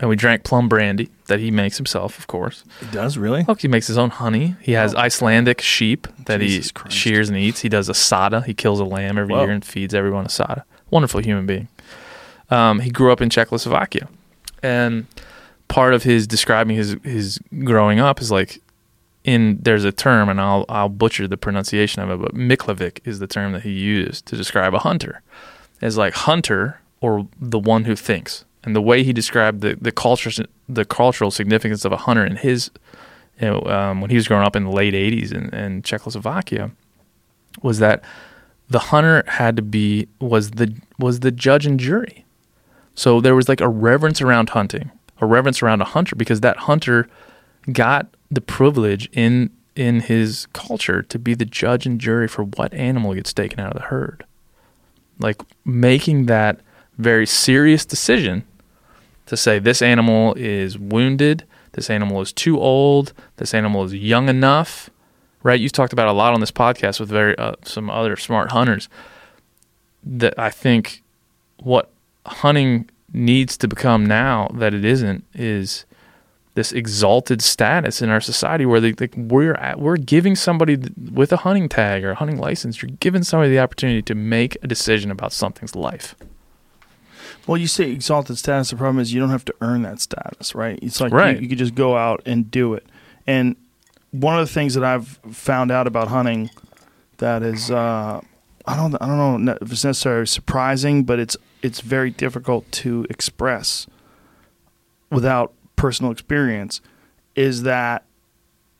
and 0.00 0.08
we 0.08 0.16
drank 0.16 0.44
plum 0.44 0.68
brandy 0.68 1.10
that 1.26 1.38
he 1.40 1.50
makes 1.50 1.76
himself, 1.76 2.18
of 2.18 2.26
course. 2.26 2.64
He 2.80 2.86
does 2.86 3.16
really. 3.18 3.44
Look, 3.46 3.60
he 3.62 3.68
makes 3.68 3.86
his 3.86 3.98
own 3.98 4.10
honey. 4.10 4.56
He 4.60 4.72
has 4.72 4.94
Oh. 4.94 4.98
Icelandic 4.98 5.60
sheep 5.60 6.06
that 6.26 6.40
Jesus 6.40 6.66
he 6.66 6.72
Christ. 6.72 6.96
shears 6.96 7.28
and 7.28 7.38
eats. 7.38 7.60
He 7.60 7.68
does 7.68 7.88
asada. 7.88 8.44
He 8.44 8.54
kills 8.54 8.80
a 8.80 8.84
lamb 8.84 9.18
every 9.18 9.34
Whoa. 9.34 9.42
year 9.44 9.50
and 9.52 9.64
feeds 9.64 9.94
everyone 9.94 10.26
asada. 10.26 10.62
Wonderful 10.90 11.20
human 11.20 11.46
being. 11.46 11.68
Um, 12.50 12.80
he 12.80 12.90
grew 12.90 13.12
up 13.12 13.20
in 13.22 13.30
Czechoslovakia, 13.30 14.08
and 14.62 15.06
part 15.68 15.94
of 15.94 16.02
his 16.02 16.26
describing 16.26 16.76
his 16.76 16.96
his 17.02 17.38
growing 17.64 17.98
up 17.98 18.20
is 18.20 18.30
like 18.30 18.60
in 19.24 19.58
there's 19.62 19.84
a 19.84 19.92
term, 19.92 20.28
and 20.28 20.38
I'll 20.40 20.66
I'll 20.68 20.88
butcher 20.90 21.26
the 21.28 21.36
pronunciation 21.38 22.02
of 22.02 22.10
it, 22.10 22.20
but 22.20 22.34
Miklavik 22.34 22.98
is 23.06 23.20
the 23.20 23.26
term 23.26 23.52
that 23.52 23.62
he 23.62 23.70
used 23.70 24.26
to 24.26 24.36
describe 24.36 24.74
a 24.74 24.80
hunter. 24.80 25.22
Is 25.82 25.98
like 25.98 26.14
hunter 26.14 26.80
or 27.00 27.26
the 27.40 27.58
one 27.58 27.84
who 27.84 27.96
thinks, 27.96 28.44
and 28.62 28.74
the 28.74 28.82
way 28.82 29.02
he 29.02 29.12
described 29.12 29.60
the 29.60 29.76
the 29.80 29.92
culture 29.92 30.30
the 30.68 30.84
cultural 30.84 31.30
significance 31.30 31.84
of 31.84 31.92
a 31.92 31.96
hunter 31.98 32.24
in 32.24 32.36
his 32.36 32.70
you 33.40 33.48
know, 33.48 33.62
um, 33.62 34.00
when 34.00 34.10
he 34.10 34.16
was 34.16 34.28
growing 34.28 34.46
up 34.46 34.54
in 34.54 34.64
the 34.64 34.70
late 34.70 34.94
80s 34.94 35.32
in, 35.32 35.48
in 35.54 35.82
Czechoslovakia 35.82 36.70
was 37.62 37.78
that 37.78 38.02
the 38.68 38.78
hunter 38.78 39.24
had 39.26 39.56
to 39.56 39.62
be 39.62 40.08
was 40.20 40.52
the 40.52 40.74
was 40.98 41.20
the 41.20 41.30
judge 41.30 41.66
and 41.66 41.78
jury 41.78 42.24
So 42.94 43.20
there 43.20 43.34
was 43.34 43.48
like 43.48 43.60
a 43.60 43.68
reverence 43.68 44.20
around 44.20 44.50
hunting, 44.50 44.90
a 45.20 45.26
reverence 45.26 45.62
around 45.62 45.80
a 45.80 45.86
hunter 45.86 46.14
because 46.16 46.40
that 46.40 46.56
hunter 46.58 47.08
got 47.70 48.06
the 48.30 48.40
privilege 48.40 49.08
in 49.12 49.50
in 49.74 50.00
his 50.00 50.46
culture 50.52 51.02
to 51.02 51.18
be 51.18 51.34
the 51.34 51.46
judge 51.46 51.86
and 51.86 51.98
jury 51.98 52.28
for 52.28 52.44
what 52.44 52.74
animal 52.74 53.14
gets 53.14 53.32
taken 53.32 53.58
out 53.58 53.72
of 53.72 53.78
the 53.80 53.88
herd. 53.88 54.24
Like 55.18 55.40
making 55.64 56.26
that 56.26 56.60
very 56.98 57.26
serious 57.26 57.84
decision 57.84 58.44
to 59.26 59.36
say 59.36 59.58
this 59.58 59.82
animal 59.82 60.34
is 60.34 60.78
wounded, 60.78 61.44
this 61.72 61.88
animal 61.90 62.20
is 62.20 62.32
too 62.32 62.60
old, 62.60 63.12
this 63.36 63.54
animal 63.54 63.84
is 63.84 63.94
young 63.94 64.28
enough, 64.28 64.90
right? 65.42 65.58
You've 65.60 65.72
talked 65.72 65.92
about 65.92 66.08
a 66.08 66.12
lot 66.12 66.34
on 66.34 66.40
this 66.40 66.50
podcast 66.50 67.00
with 67.00 67.08
very 67.08 67.36
uh, 67.38 67.54
some 67.64 67.90
other 67.90 68.16
smart 68.16 68.52
hunters 68.52 68.88
that 70.04 70.38
I 70.38 70.50
think 70.50 71.02
what 71.58 71.90
hunting 72.26 72.90
needs 73.12 73.56
to 73.58 73.68
become 73.68 74.04
now 74.06 74.48
that 74.54 74.74
it 74.74 74.84
isn't 74.84 75.24
is 75.34 75.84
this 76.54 76.72
exalted 76.72 77.40
status 77.40 78.02
in 78.02 78.10
our 78.10 78.20
society 78.20 78.66
where 78.66 78.80
they, 78.80 78.92
like 78.92 79.14
we're 79.16 79.54
at, 79.54 79.78
we're 79.80 79.96
giving 79.96 80.36
somebody 80.36 80.76
with 81.12 81.32
a 81.32 81.38
hunting 81.38 81.68
tag 81.68 82.04
or 82.04 82.10
a 82.10 82.14
hunting 82.14 82.36
license, 82.38 82.82
you're 82.82 82.90
giving 83.00 83.22
somebody 83.22 83.50
the 83.50 83.58
opportunity 83.58 84.02
to 84.02 84.14
make 84.14 84.56
a 84.62 84.66
decision 84.66 85.10
about 85.10 85.32
something's 85.32 85.74
life. 85.74 86.14
Well, 87.46 87.56
you 87.56 87.66
say 87.66 87.90
exalted 87.90 88.38
status. 88.38 88.70
The 88.70 88.76
problem 88.76 88.98
is 89.00 89.12
you 89.14 89.20
don't 89.20 89.30
have 89.30 89.44
to 89.46 89.54
earn 89.62 89.82
that 89.82 90.00
status, 90.00 90.54
right? 90.54 90.78
It's 90.82 91.00
like 91.00 91.12
Right. 91.12 91.36
you, 91.36 91.42
you 91.42 91.48
could 91.48 91.58
just 91.58 91.74
go 91.74 91.96
out 91.96 92.22
and 92.26 92.50
do 92.50 92.74
it. 92.74 92.86
And 93.26 93.56
one 94.10 94.38
of 94.38 94.46
the 94.46 94.52
things 94.52 94.74
that 94.74 94.84
I've 94.84 95.18
found 95.30 95.70
out 95.70 95.86
about 95.86 96.08
hunting 96.08 96.50
that 97.16 97.42
is, 97.42 97.70
uh, 97.70 98.20
I 98.66 98.76
don't, 98.76 98.94
I 99.00 99.06
don't 99.06 99.44
know 99.44 99.58
if 99.60 99.72
it's 99.72 99.84
necessarily 99.84 100.26
surprising, 100.26 101.02
but 101.04 101.18
it's 101.18 101.36
it's 101.62 101.80
very 101.80 102.10
difficult 102.10 102.70
to 102.72 103.06
express 103.08 103.86
without 105.10 105.52
personal 105.82 106.12
experience. 106.12 106.80
Is 107.34 107.62
that 107.62 108.04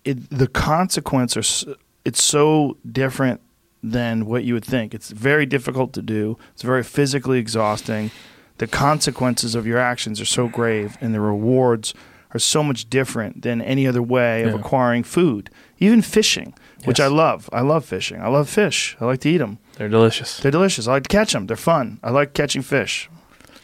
it, 0.04 0.30
the 0.30 0.46
consequence 0.46 1.36
are 1.36 1.74
it's 2.04 2.22
so 2.22 2.76
different 2.90 3.40
than 3.82 4.26
what 4.26 4.44
you 4.44 4.54
would 4.54 4.64
think. 4.64 4.94
It's 4.94 5.10
very 5.10 5.46
difficult 5.46 5.92
to 5.94 6.02
do. 6.02 6.38
It's 6.52 6.62
very 6.62 6.84
physically 6.84 7.38
exhausting. 7.38 8.10
The 8.58 8.66
consequences 8.68 9.54
of 9.56 9.66
your 9.66 9.78
actions 9.78 10.20
are 10.20 10.24
so 10.38 10.46
grave, 10.48 10.96
and 11.00 11.12
the 11.14 11.20
rewards 11.20 11.94
are 12.34 12.38
so 12.38 12.62
much 12.62 12.88
different 12.88 13.42
than 13.42 13.60
any 13.60 13.86
other 13.86 14.02
way 14.02 14.42
of 14.44 14.50
Yeah. 14.52 14.60
acquiring 14.60 15.02
food. 15.04 15.50
Even 15.78 16.00
fishing, 16.02 16.54
which 16.84 16.98
Yes. 17.00 17.06
I 17.06 17.08
love. 17.24 17.50
I 17.52 17.62
love 17.62 17.84
fishing. 17.84 18.20
I 18.20 18.28
love 18.28 18.48
fish. 18.48 18.96
I 19.00 19.04
like 19.06 19.20
to 19.20 19.28
eat 19.30 19.38
them. 19.38 19.58
They're 19.76 19.88
delicious. 19.88 20.38
They're 20.40 20.52
delicious. 20.58 20.86
I 20.86 20.92
like 20.92 21.02
to 21.08 21.16
catch 21.18 21.32
them. 21.32 21.46
They're 21.48 21.56
fun. 21.74 21.98
I 22.02 22.10
like 22.10 22.32
catching 22.32 22.62
fish. 22.62 23.10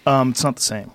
Um, 0.06 0.30
it's 0.30 0.42
not 0.44 0.56
the 0.56 0.62
same. 0.74 0.90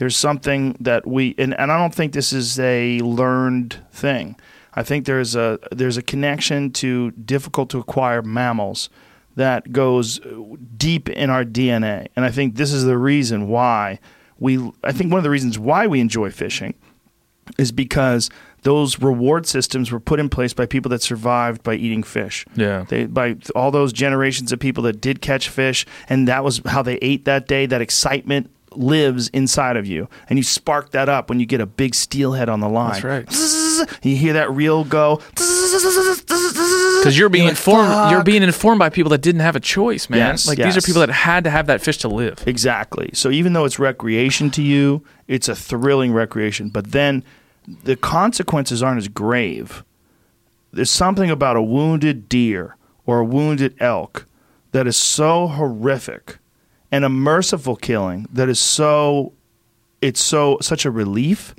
There's 0.00 0.16
something 0.16 0.78
that 0.80 1.06
we 1.06 1.34
and, 1.36 1.52
and 1.60 1.70
I 1.70 1.76
don't 1.76 1.94
think 1.94 2.14
this 2.14 2.32
is 2.32 2.58
a 2.58 3.00
learned 3.00 3.84
thing. 3.92 4.34
I 4.72 4.82
think 4.82 5.04
there's 5.04 5.36
a 5.36 5.58
there's 5.72 5.98
a 5.98 6.02
connection 6.02 6.72
to 6.72 7.10
difficult 7.10 7.68
to 7.68 7.78
acquire 7.80 8.22
mammals 8.22 8.88
that 9.36 9.72
goes 9.72 10.18
deep 10.74 11.10
in 11.10 11.28
our 11.28 11.44
DNA. 11.44 12.06
And 12.16 12.24
I 12.24 12.30
think 12.30 12.54
this 12.54 12.72
is 12.72 12.84
the 12.84 12.96
reason 12.96 13.48
why 13.48 14.00
we 14.38 14.72
I 14.82 14.92
think 14.92 15.12
one 15.12 15.18
of 15.18 15.24
the 15.24 15.28
reasons 15.28 15.58
why 15.58 15.86
we 15.86 16.00
enjoy 16.00 16.30
fishing 16.30 16.72
is 17.58 17.70
because 17.70 18.30
those 18.62 19.00
reward 19.00 19.46
systems 19.46 19.92
were 19.92 20.00
put 20.00 20.18
in 20.18 20.30
place 20.30 20.54
by 20.54 20.64
people 20.64 20.88
that 20.90 21.02
survived 21.02 21.62
by 21.62 21.74
eating 21.74 22.04
fish. 22.04 22.46
Yeah. 22.56 22.86
They 22.88 23.04
by 23.04 23.36
all 23.54 23.70
those 23.70 23.92
generations 23.92 24.50
of 24.50 24.60
people 24.60 24.82
that 24.84 25.02
did 25.02 25.20
catch 25.20 25.50
fish 25.50 25.84
and 26.08 26.26
that 26.26 26.42
was 26.42 26.62
how 26.64 26.80
they 26.80 26.96
ate 27.02 27.26
that 27.26 27.46
day, 27.46 27.66
that 27.66 27.82
excitement 27.82 28.50
lives 28.72 29.28
inside 29.28 29.76
of 29.76 29.86
you. 29.86 30.08
And 30.28 30.38
you 30.38 30.42
spark 30.42 30.90
that 30.90 31.08
up 31.08 31.28
when 31.28 31.40
you 31.40 31.46
get 31.46 31.60
a 31.60 31.66
big 31.66 31.94
steelhead 31.94 32.48
on 32.48 32.60
the 32.60 32.68
line. 32.68 33.00
That's 33.00 33.04
right. 33.04 33.96
You 34.02 34.16
hear 34.16 34.34
that 34.34 34.50
reel 34.50 34.84
go 34.84 35.22
Because 37.00 37.18
you're 37.18 37.28
being 37.28 37.44
like, 37.44 37.52
informed. 37.52 38.10
You're 38.10 38.22
being 38.22 38.42
informed 38.42 38.78
by 38.78 38.90
people 38.90 39.10
that 39.10 39.22
didn't 39.22 39.40
have 39.40 39.56
a 39.56 39.60
choice, 39.60 40.10
man. 40.10 40.18
Yes, 40.18 40.46
like 40.46 40.58
these 40.58 40.76
are 40.76 40.82
people 40.82 41.00
that 41.00 41.10
had 41.10 41.44
to 41.44 41.50
have 41.50 41.66
that 41.66 41.80
fish 41.80 41.98
to 41.98 42.08
live. 42.08 42.42
Exactly. 42.46 43.10
So 43.14 43.30
even 43.30 43.52
though 43.52 43.64
it's 43.64 43.78
recreation 43.78 44.50
to 44.50 44.62
you, 44.62 45.04
it's 45.26 45.48
a 45.48 45.56
thrilling 45.56 46.12
recreation. 46.12 46.68
But 46.68 46.92
then 46.92 47.24
the 47.84 47.96
consequences 47.96 48.82
aren't 48.82 48.98
as 48.98 49.08
grave. 49.08 49.84
There's 50.72 50.90
something 50.90 51.30
about 51.30 51.56
a 51.56 51.62
wounded 51.62 52.28
deer 52.28 52.76
or 53.06 53.20
a 53.20 53.24
wounded 53.24 53.74
elk 53.80 54.26
that 54.72 54.86
is 54.86 54.96
so 54.96 55.48
horrific 55.48 56.38
and 56.92 57.04
a 57.04 57.08
merciful 57.08 57.76
killing 57.76 58.26
that 58.32 58.48
is 58.48 58.58
so 58.58 59.32
it's 60.00 60.20
so 60.20 60.58
such 60.60 60.84
a 60.84 60.90
relief. 60.90 61.54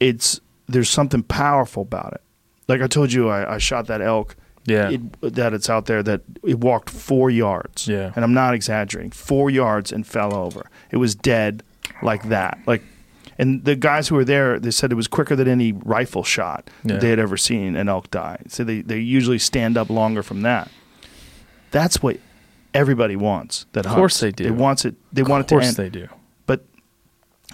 It's 0.00 0.40
there's 0.68 0.90
something 0.90 1.22
powerful 1.22 1.82
about 1.82 2.14
it. 2.14 2.20
Like 2.68 2.80
I 2.80 2.86
told 2.86 3.12
you, 3.12 3.28
I, 3.28 3.54
I 3.54 3.58
shot 3.58 3.86
that 3.86 4.00
elk. 4.00 4.36
Yeah. 4.64 4.90
It, 4.90 5.34
that 5.34 5.52
it's 5.54 5.68
out 5.68 5.86
there 5.86 6.02
that 6.04 6.20
it 6.44 6.60
walked 6.60 6.88
four 6.88 7.30
yards. 7.30 7.88
Yeah. 7.88 8.12
And 8.14 8.24
I'm 8.24 8.32
not 8.32 8.54
exaggerating. 8.54 9.10
Four 9.10 9.50
yards 9.50 9.90
and 9.90 10.06
fell 10.06 10.32
over. 10.34 10.70
It 10.92 10.98
was 10.98 11.16
dead 11.16 11.64
like 12.00 12.28
that. 12.28 12.58
Like, 12.64 12.82
and 13.38 13.64
the 13.64 13.74
guys 13.74 14.06
who 14.06 14.14
were 14.14 14.24
there, 14.24 14.60
they 14.60 14.70
said 14.70 14.92
it 14.92 14.94
was 14.94 15.08
quicker 15.08 15.34
than 15.34 15.48
any 15.48 15.72
rifle 15.72 16.22
shot 16.22 16.70
Yeah. 16.84 16.98
they 16.98 17.10
had 17.10 17.18
ever 17.18 17.36
seen 17.36 17.74
an 17.74 17.88
elk 17.88 18.08
die. 18.12 18.38
So 18.46 18.62
they, 18.62 18.82
they 18.82 19.00
usually 19.00 19.40
stand 19.40 19.76
up 19.76 19.90
longer 19.90 20.22
from 20.22 20.42
that. 20.42 20.70
That's 21.72 22.00
what 22.00 22.18
everybody 22.74 23.16
wants. 23.16 23.66
That 23.72 23.86
Of 23.86 23.92
course 23.92 24.20
hunts. 24.20 24.20
they 24.20 24.30
do. 24.32 24.44
They 24.44 24.50
wants 24.50 24.84
it. 24.84 24.94
They 25.12 25.22
want 25.22 25.44
it 25.44 25.48
to 25.48 25.54
course 25.56 25.74
they 25.74 25.88
do. 25.88 26.08
But 26.46 26.64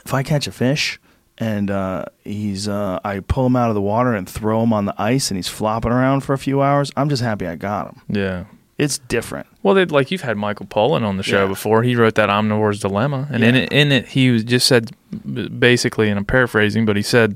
if 0.05 0.13
I 0.15 0.23
catch 0.23 0.47
a 0.47 0.53
fish 0.53 0.99
and 1.39 1.71
uh, 1.71 2.05
he's, 2.25 2.69
uh, 2.69 2.99
I 3.05 3.21
pull 3.21 3.47
him 3.47 3.57
out 3.57 3.69
of 3.69 3.75
the 3.75 3.81
water 3.81 4.13
and 4.15 4.29
throw 4.29 4.63
him 4.63 4.73
on 4.73 4.85
the 4.87 4.95
ice 5.01 5.31
and 5.31 5.37
he's 5.39 5.49
flopping 5.49 5.93
around 5.93 6.21
for 6.21 6.33
a 6.33 6.39
few 6.39 6.63
hours, 6.63 6.91
I'm 6.97 7.09
just 7.09 7.23
happy 7.23 7.47
I 7.47 7.55
got 7.57 7.89
him. 7.89 8.03
Yeah. 8.09 8.45
It's 8.77 8.99
different. 8.99 9.49
Well, 9.65 9.75
they'd, 9.75 9.91
like 9.91 10.13
you've 10.13 10.21
had 10.21 10.37
Michael 10.37 10.67
Pollan 10.67 11.03
on 11.03 11.17
the 11.17 11.25
show 11.25 11.43
Yeah. 11.43 11.49
before. 11.49 11.83
He 11.83 11.97
wrote 11.97 12.15
that 12.15 12.29
Omnivore's 12.29 12.79
Dilemma, 12.79 13.27
and 13.33 13.43
in 13.43 13.57
it, 13.57 13.73
in 13.73 13.91
it, 13.91 14.07
he 14.09 14.31
was 14.31 14.45
just 14.45 14.69
said 14.69 14.93
basically, 15.59 16.09
and 16.09 16.17
I'm 16.17 16.25
paraphrasing, 16.25 16.85
but 16.87 16.95
he 16.95 17.03
said 17.03 17.35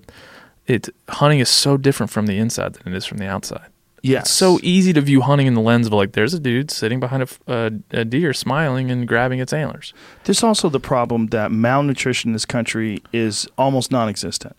it 0.69 0.89
hunting 1.09 1.41
is 1.41 1.49
so 1.49 1.77
different 1.77 2.11
from 2.13 2.27
the 2.27 2.39
inside 2.39 2.75
than 2.75 2.93
it 2.93 2.97
is 2.97 3.05
from 3.05 3.19
the 3.19 3.27
outside. 3.27 3.67
Yes. 4.03 4.23
It's 4.25 4.31
so 4.33 4.59
easy 4.63 4.93
to 4.93 5.01
view 5.01 5.21
hunting 5.21 5.47
in 5.47 5.55
the 5.55 5.61
lens 5.61 5.87
of 5.87 5.93
like, 5.93 6.13
there's 6.13 6.35
a 6.35 6.41
dude 6.41 6.71
sitting 6.73 6.99
behind 7.01 7.29
a 7.47 8.05
deer, 8.05 8.33
smiling 8.33 8.91
and 8.91 9.07
grabbing 9.07 9.39
its 9.39 9.53
antlers. 9.53 9.95
There's 10.25 10.43
also 10.43 10.69
the 10.69 10.81
problem 10.81 11.29
that 11.29 11.53
malnutrition 11.53 12.31
in 12.31 12.33
this 12.33 12.45
country 12.45 13.01
is 13.13 13.47
almost 13.57 13.93
non-existent. 13.93 14.57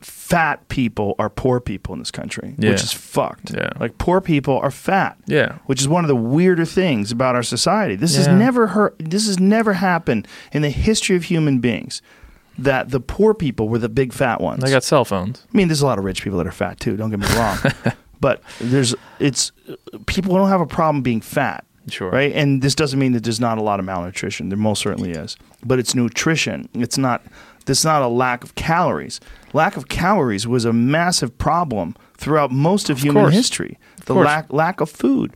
Fat 0.00 0.66
people 0.68 1.14
are 1.18 1.30
poor 1.30 1.60
people 1.60 1.92
in 1.92 2.00
this 2.00 2.10
country, 2.10 2.54
Yeah. 2.58 2.70
which 2.70 2.82
is 2.82 2.92
fucked. 2.92 3.52
Yeah. 3.54 3.70
Like 3.78 3.98
poor 3.98 4.20
people 4.20 4.58
are 4.58 4.70
fat. 4.72 5.16
Yeah. 5.26 5.58
Which 5.66 5.80
is 5.80 5.86
one 5.86 6.02
of 6.02 6.08
the 6.08 6.16
weirder 6.16 6.64
things 6.64 7.12
about 7.12 7.36
our 7.36 7.42
society. 7.44 7.94
This 7.94 8.16
has 8.16 8.26
never 8.26 8.68
heard, 8.68 8.94
this 8.98 9.26
has 9.26 9.38
never 9.38 9.74
happened 9.74 10.26
in 10.50 10.62
the 10.62 10.70
history 10.70 11.14
of 11.14 11.24
human 11.24 11.60
beings 11.60 12.02
that 12.58 12.90
the 12.90 13.00
poor 13.00 13.32
people 13.32 13.68
were 13.68 13.78
the 13.78 13.88
big 13.88 14.12
fat 14.12 14.40
ones. 14.40 14.62
They 14.64 14.70
got 14.70 14.82
cell 14.82 15.04
phones. 15.04 15.46
I 15.52 15.56
mean, 15.56 15.68
there's 15.68 15.82
a 15.82 15.86
lot 15.86 15.98
of 15.98 16.04
rich 16.04 16.22
people 16.22 16.38
that 16.38 16.46
are 16.46 16.52
fat 16.52 16.80
too. 16.80 16.96
Don't 16.96 17.10
get 17.10 17.20
me 17.20 17.26
wrong, 17.36 17.58
but 18.22 18.42
there's 18.58 18.94
it's 19.18 19.52
people 20.06 20.34
don't 20.34 20.48
have 20.48 20.62
a 20.62 20.66
problem 20.66 21.02
being 21.02 21.20
fat, 21.20 21.64
Sure. 21.88 22.10
right? 22.10 22.32
And 22.34 22.62
this 22.62 22.74
doesn't 22.74 22.98
mean 22.98 23.12
that 23.12 23.24
there's 23.24 23.40
not 23.40 23.58
a 23.58 23.62
lot 23.62 23.78
of 23.80 23.84
malnutrition. 23.84 24.48
There 24.48 24.56
most 24.56 24.80
certainly 24.80 25.10
is, 25.10 25.36
but 25.62 25.78
it's 25.78 25.94
nutrition. 25.94 26.68
It's 26.72 26.96
not. 26.96 27.20
There's 27.66 27.84
not 27.84 28.02
a 28.02 28.08
lack 28.08 28.42
of 28.44 28.54
calories. 28.54 29.20
Lack 29.52 29.76
of 29.76 29.86
calories 29.88 30.46
was 30.48 30.64
a 30.64 30.72
massive 30.72 31.36
problem 31.38 31.94
throughout 32.16 32.50
most 32.50 32.90
of, 32.90 32.98
human 32.98 33.24
course. 33.24 33.34
history. 33.34 33.78
The 34.06 34.14
lack 34.14 34.52
lack 34.52 34.80
of 34.80 34.88
food. 34.90 35.32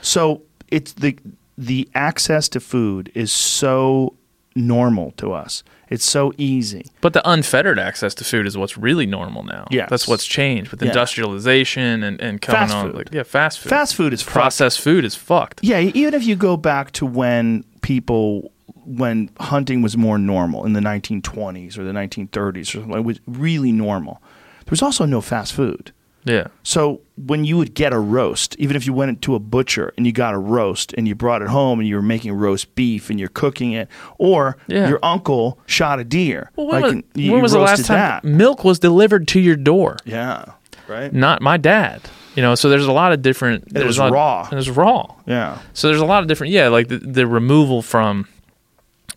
So 0.00 0.42
it's 0.68 0.92
the 0.94 1.16
the 1.58 1.88
access 1.94 2.48
to 2.48 2.60
food 2.60 3.12
is 3.14 3.30
so 3.30 4.14
normal 4.56 5.10
to 5.12 5.32
us. 5.32 5.62
It's 5.92 6.10
so 6.10 6.32
easy. 6.38 6.86
But 7.00 7.12
the 7.12 7.22
unfettered 7.28 7.78
access 7.78 8.14
to 8.14 8.24
food 8.24 8.46
is 8.46 8.56
what's 8.56 8.76
really 8.78 9.06
normal 9.06 9.42
now. 9.44 9.66
Yeah, 9.70 9.86
That's 9.90 10.08
what's 10.08 10.26
changed 10.26 10.70
with 10.70 10.82
Yeah. 10.82 10.88
industrialization 10.88 12.02
and, 12.02 12.20
and 12.20 12.40
coming 12.40 12.60
Fast 12.68 12.74
on. 12.74 12.86
food. 12.86 12.94
Like, 12.96 13.08
yeah, 13.12 13.22
fast 13.22 13.60
food. 13.60 13.68
Fast 13.70 13.94
food 13.94 14.12
is 14.12 14.22
fucked. 14.22 14.32
Processed 14.32 14.80
food 14.80 15.04
is 15.04 15.14
fucked. 15.14 15.60
Yeah, 15.62 15.80
even 15.80 16.14
if 16.14 16.24
you 16.24 16.36
go 16.36 16.56
back 16.56 16.92
to 16.92 17.06
when 17.06 17.64
people 17.82 18.50
when 18.84 19.30
hunting 19.38 19.80
was 19.80 19.96
more 19.96 20.18
normal 20.18 20.64
in 20.66 20.72
the 20.72 20.80
1920s 20.80 21.78
or 21.78 21.84
the 21.84 21.92
1930s 21.92 22.62
or 22.62 22.80
something, 22.80 22.94
it 22.98 23.04
was 23.04 23.20
really 23.28 23.70
normal. 23.70 24.20
There 24.64 24.70
was 24.72 24.82
also 24.82 25.04
no 25.04 25.20
fast 25.20 25.52
food. 25.52 25.92
Yeah. 26.24 26.46
So 26.62 27.00
when 27.16 27.44
you 27.44 27.56
would 27.56 27.74
get 27.74 27.92
a 27.92 27.98
roast, 27.98 28.54
even 28.58 28.76
if 28.76 28.86
you 28.86 28.92
went 28.92 29.20
to 29.22 29.34
a 29.34 29.38
butcher 29.40 29.92
and 29.96 30.06
you 30.06 30.12
got 30.12 30.34
a 30.34 30.38
roast 30.38 30.92
and 30.96 31.08
you 31.08 31.14
brought 31.16 31.42
it 31.42 31.48
home 31.48 31.80
and 31.80 31.88
you 31.88 31.96
were 31.96 32.02
making 32.02 32.32
roast 32.32 32.74
beef 32.76 33.10
and 33.10 33.18
you're 33.18 33.28
cooking 33.28 33.72
it, 33.72 33.88
or 34.18 34.56
Yeah. 34.68 34.88
your 34.88 35.00
uncle 35.02 35.58
shot 35.66 35.98
a 35.98 36.04
deer, 36.04 36.50
Well, 36.56 36.68
when 36.68 36.82
like, 36.82 36.94
was, 36.94 37.02
you 37.14 37.32
when 37.32 37.42
was 37.42 37.52
the 37.52 37.58
last 37.58 37.86
time 37.86 37.98
that. 37.98 38.24
milk 38.24 38.62
was 38.64 38.78
delivered 38.78 39.26
to 39.28 39.40
your 39.40 39.56
door? 39.56 39.96
Yeah, 40.04 40.44
right. 40.88 41.12
Not 41.12 41.42
my 41.42 41.56
dad. 41.56 42.02
You 42.36 42.42
know, 42.42 42.54
so 42.54 42.68
there's 42.70 42.86
a 42.86 42.92
lot 42.92 43.12
of 43.12 43.20
different. 43.20 43.64
it 43.64 43.74
there's 43.74 43.98
was 43.98 44.10
raw. 44.10 44.44
And 44.44 44.52
it 44.54 44.56
was 44.56 44.70
raw. 44.70 45.14
Yeah, 45.26 45.58
So 45.74 45.88
there's 45.88 46.00
a 46.00 46.06
lot 46.06 46.22
of 46.22 46.28
different. 46.28 46.52
Yeah, 46.52 46.68
like 46.68 46.88
the, 46.88 46.98
the 46.98 47.26
removal 47.26 47.82
from 47.82 48.26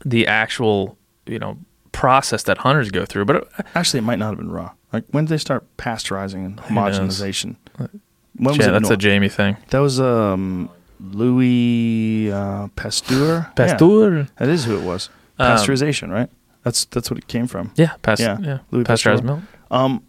the 0.04 0.28
actual 0.28 0.98
you 1.26 1.40
know 1.40 1.58
process 1.92 2.44
that 2.44 2.58
hunters 2.60 2.92
go 2.92 3.06
through. 3.06 3.26
But 3.26 3.36
uh, 3.58 3.64
Actually, 3.74 4.00
it 4.00 4.04
might 4.04 4.20
not 4.20 4.30
have 4.30 4.38
been 4.38 4.52
raw. 4.52 4.72
Like 4.96 5.04
when 5.12 5.26
did 5.26 5.32
they 5.32 5.38
start 5.38 5.66
pasteurizing 5.76 6.46
and 6.46 6.58
homogenization? 6.58 7.58
When 7.78 7.90
was 8.38 8.58
yeah, 8.58 8.70
it 8.70 8.72
that's 8.72 8.90
a 8.90 8.96
Jamie 8.96 9.28
thing. 9.28 9.58
That 9.72 9.80
was 9.80 10.00
um, 10.00 10.70
Louis 11.02 12.32
uh, 12.32 12.70
Pasteur. 12.78 13.52
Yeah, 13.58 13.66
Pasteur. 13.68 14.28
that 14.38 14.48
is 14.48 14.64
who 14.64 14.78
it 14.78 14.84
was. 14.84 15.10
Um, 15.38 15.58
Pasteurization, 15.58 16.12
right? 16.12 16.30
That's 16.64 16.86
that's 16.86 17.12
what 17.12 17.18
it 17.18 17.28
came 17.28 17.48
from. 17.48 17.74
Yeah, 17.76 17.96
past, 18.04 18.22
Yeah, 18.22 18.38
yeah, 18.40 18.60
Louis 18.72 18.86
pasteurized 18.86 19.24
Pasteur. 19.24 19.36
milk. 19.36 19.44
Um, 19.70 20.02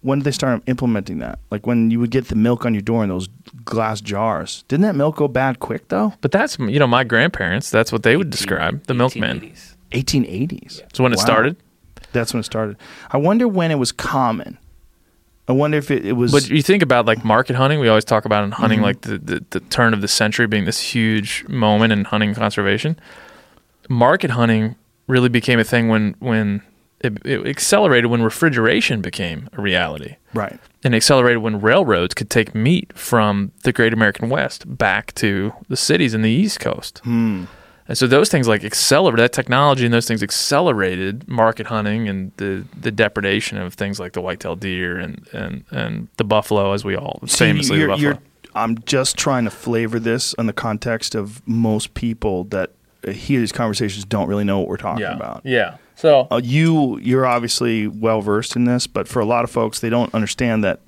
when 0.00 0.18
did 0.18 0.24
they 0.24 0.32
start 0.32 0.64
implementing 0.66 1.20
that? 1.20 1.38
Like 1.52 1.64
when 1.64 1.92
you 1.92 2.00
would 2.00 2.10
get 2.10 2.26
the 2.26 2.34
milk 2.34 2.66
on 2.66 2.74
your 2.74 2.82
door 2.82 3.04
in 3.04 3.10
those 3.10 3.28
glass 3.64 4.00
jars. 4.00 4.64
Didn't 4.66 4.82
that 4.82 4.96
milk 4.96 5.14
go 5.16 5.28
bad 5.28 5.60
quick 5.60 5.88
though? 5.90 6.12
But 6.22 6.32
that's 6.32 6.58
you 6.58 6.80
know 6.80 6.88
my 6.88 7.04
grandparents. 7.04 7.70
That's 7.70 7.92
what 7.92 8.02
they 8.02 8.16
would 8.16 8.30
describe 8.30 8.84
the 8.88 8.94
milkman. 8.94 9.40
1880s. 9.40 9.76
1880s. 9.92 10.82
So 10.92 11.04
when 11.04 11.12
it 11.12 11.20
started. 11.20 11.56
That's 12.14 12.32
when 12.32 12.40
it 12.40 12.44
started. 12.44 12.76
I 13.10 13.18
wonder 13.18 13.46
when 13.46 13.70
it 13.70 13.78
was 13.78 13.92
common. 13.92 14.56
I 15.46 15.52
wonder 15.52 15.76
if 15.76 15.90
it, 15.90 16.06
it 16.06 16.12
was. 16.14 16.32
But 16.32 16.48
you 16.48 16.62
think 16.62 16.82
about 16.82 17.04
like 17.04 17.22
market 17.22 17.54
hunting. 17.56 17.78
We 17.80 17.88
always 17.88 18.06
talk 18.06 18.24
about 18.24 18.44
in 18.44 18.52
hunting 18.52 18.78
Mm-hmm. 18.78 18.84
like 18.84 19.00
the, 19.02 19.18
the 19.18 19.44
the 19.50 19.60
turn 19.60 19.92
of 19.92 20.00
the 20.00 20.08
century 20.08 20.46
being 20.46 20.64
this 20.64 20.80
huge 20.80 21.44
moment 21.48 21.92
in 21.92 22.04
hunting 22.04 22.34
conservation. 22.34 22.98
Market 23.90 24.30
hunting 24.30 24.76
really 25.06 25.28
became 25.28 25.58
a 25.58 25.64
thing 25.64 25.88
when 25.88 26.16
when 26.20 26.62
it, 27.00 27.18
it 27.26 27.46
accelerated 27.46 28.10
when 28.10 28.22
refrigeration 28.22 29.02
became 29.02 29.50
a 29.52 29.60
reality. 29.60 30.16
right. 30.32 30.58
and 30.82 30.94
accelerated 30.94 31.42
when 31.42 31.60
railroads 31.60 32.14
could 32.14 32.30
take 32.30 32.54
meat 32.54 32.90
from 32.96 33.52
the 33.64 33.72
Great 33.72 33.92
American 33.92 34.30
West 34.30 34.64
back 34.78 35.12
to 35.16 35.52
the 35.68 35.76
cities 35.76 36.14
in 36.14 36.22
the 36.22 36.30
East 36.30 36.60
Coast. 36.60 37.00
Hmm. 37.04 37.44
And 37.86 37.98
so 37.98 38.06
those 38.06 38.30
things 38.30 38.48
like 38.48 38.64
accelerated 38.64 39.22
that 39.24 39.32
technology 39.32 39.84
and 39.84 39.92
those 39.92 40.08
things 40.08 40.22
accelerated 40.22 41.28
market 41.28 41.66
hunting 41.66 42.08
and 42.08 42.32
the, 42.38 42.64
the 42.80 42.90
depredation 42.90 43.58
of 43.58 43.74
things 43.74 44.00
like 44.00 44.12
the 44.14 44.20
white-tailed 44.22 44.60
deer 44.60 44.96
and, 44.98 45.28
and, 45.32 45.64
and 45.70 46.08
the 46.16 46.24
buffalo, 46.24 46.72
as 46.72 46.84
we 46.84 46.96
all 46.96 47.20
famously 47.26 47.76
you're- 47.78 47.88
buffalo. 47.88 48.08
you're- 48.10 48.18
I'm 48.56 48.78
just 48.84 49.18
trying 49.18 49.44
to 49.44 49.50
flavor 49.50 49.98
this 49.98 50.32
in 50.38 50.46
the 50.46 50.52
context 50.52 51.16
of 51.16 51.42
most 51.46 51.92
people 51.94 52.44
that 52.44 52.70
hear 53.10 53.40
these 53.40 53.50
conversations 53.50 54.04
don't 54.04 54.28
really 54.28 54.44
know 54.44 54.60
what 54.60 54.68
we're 54.68 54.76
talking 54.76 55.02
yeah, 55.02 55.16
about. 55.16 55.40
yeah. 55.44 55.76
So 55.96 56.28
Uh, 56.30 56.40
you 56.42 56.98
you're 57.00 57.26
obviously 57.26 57.88
well 57.88 58.20
versed 58.20 58.54
in 58.54 58.64
this, 58.64 58.86
but 58.86 59.08
for 59.08 59.18
a 59.20 59.24
lot 59.24 59.42
of 59.42 59.50
folks, 59.50 59.80
they 59.80 59.90
don't 59.90 60.14
understand 60.14 60.62
that 60.62 60.80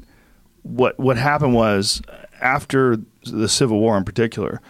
what 0.62 0.96
what 1.00 1.16
happened 1.16 1.54
was 1.54 2.00
after 2.40 2.98
the 3.24 3.48
Civil 3.48 3.80
War 3.80 3.96
in 3.98 4.04
particular. 4.04 4.60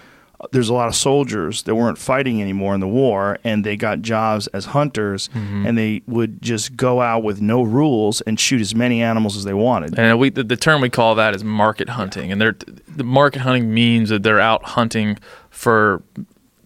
There's 0.53 0.69
a 0.69 0.75
lot 0.75 0.89
of 0.89 0.95
soldiers 0.95 1.63
that 1.65 1.75
weren't 1.75 1.99
fighting 1.99 2.41
anymore 2.43 2.75
in 2.75 2.81
the 2.81 2.89
war, 2.89 3.39
and 3.45 3.65
they 3.65 3.77
got 3.77 4.03
jobs 4.03 4.47
as 4.49 4.67
hunters, 4.67 5.29
Mm-hmm. 5.35 5.67
and 5.67 5.77
they 5.79 6.03
would 6.07 6.41
just 6.43 6.77
go 6.77 7.01
out 7.01 7.23
with 7.23 7.41
no 7.41 7.63
rules 7.63 8.21
and 8.23 8.39
shoot 8.39 8.61
as 8.61 8.75
many 8.75 9.03
animals 9.03 9.37
as 9.37 9.45
they 9.45 9.55
wanted. 9.55 9.99
And 9.99 10.19
we 10.19 10.31
the, 10.31 10.45
the 10.45 10.57
term 10.57 10.81
we 10.81 10.91
call 10.91 11.15
that 11.17 11.35
is 11.35 11.43
market 11.45 11.89
hunting, 11.91 12.31
and 12.33 12.41
they're 12.41 12.57
the 12.89 13.05
market 13.05 13.41
hunting 13.41 13.73
means 13.73 14.09
that 14.11 14.23
they're 14.23 14.41
out 14.41 14.63
hunting 14.65 15.19
for 15.51 16.03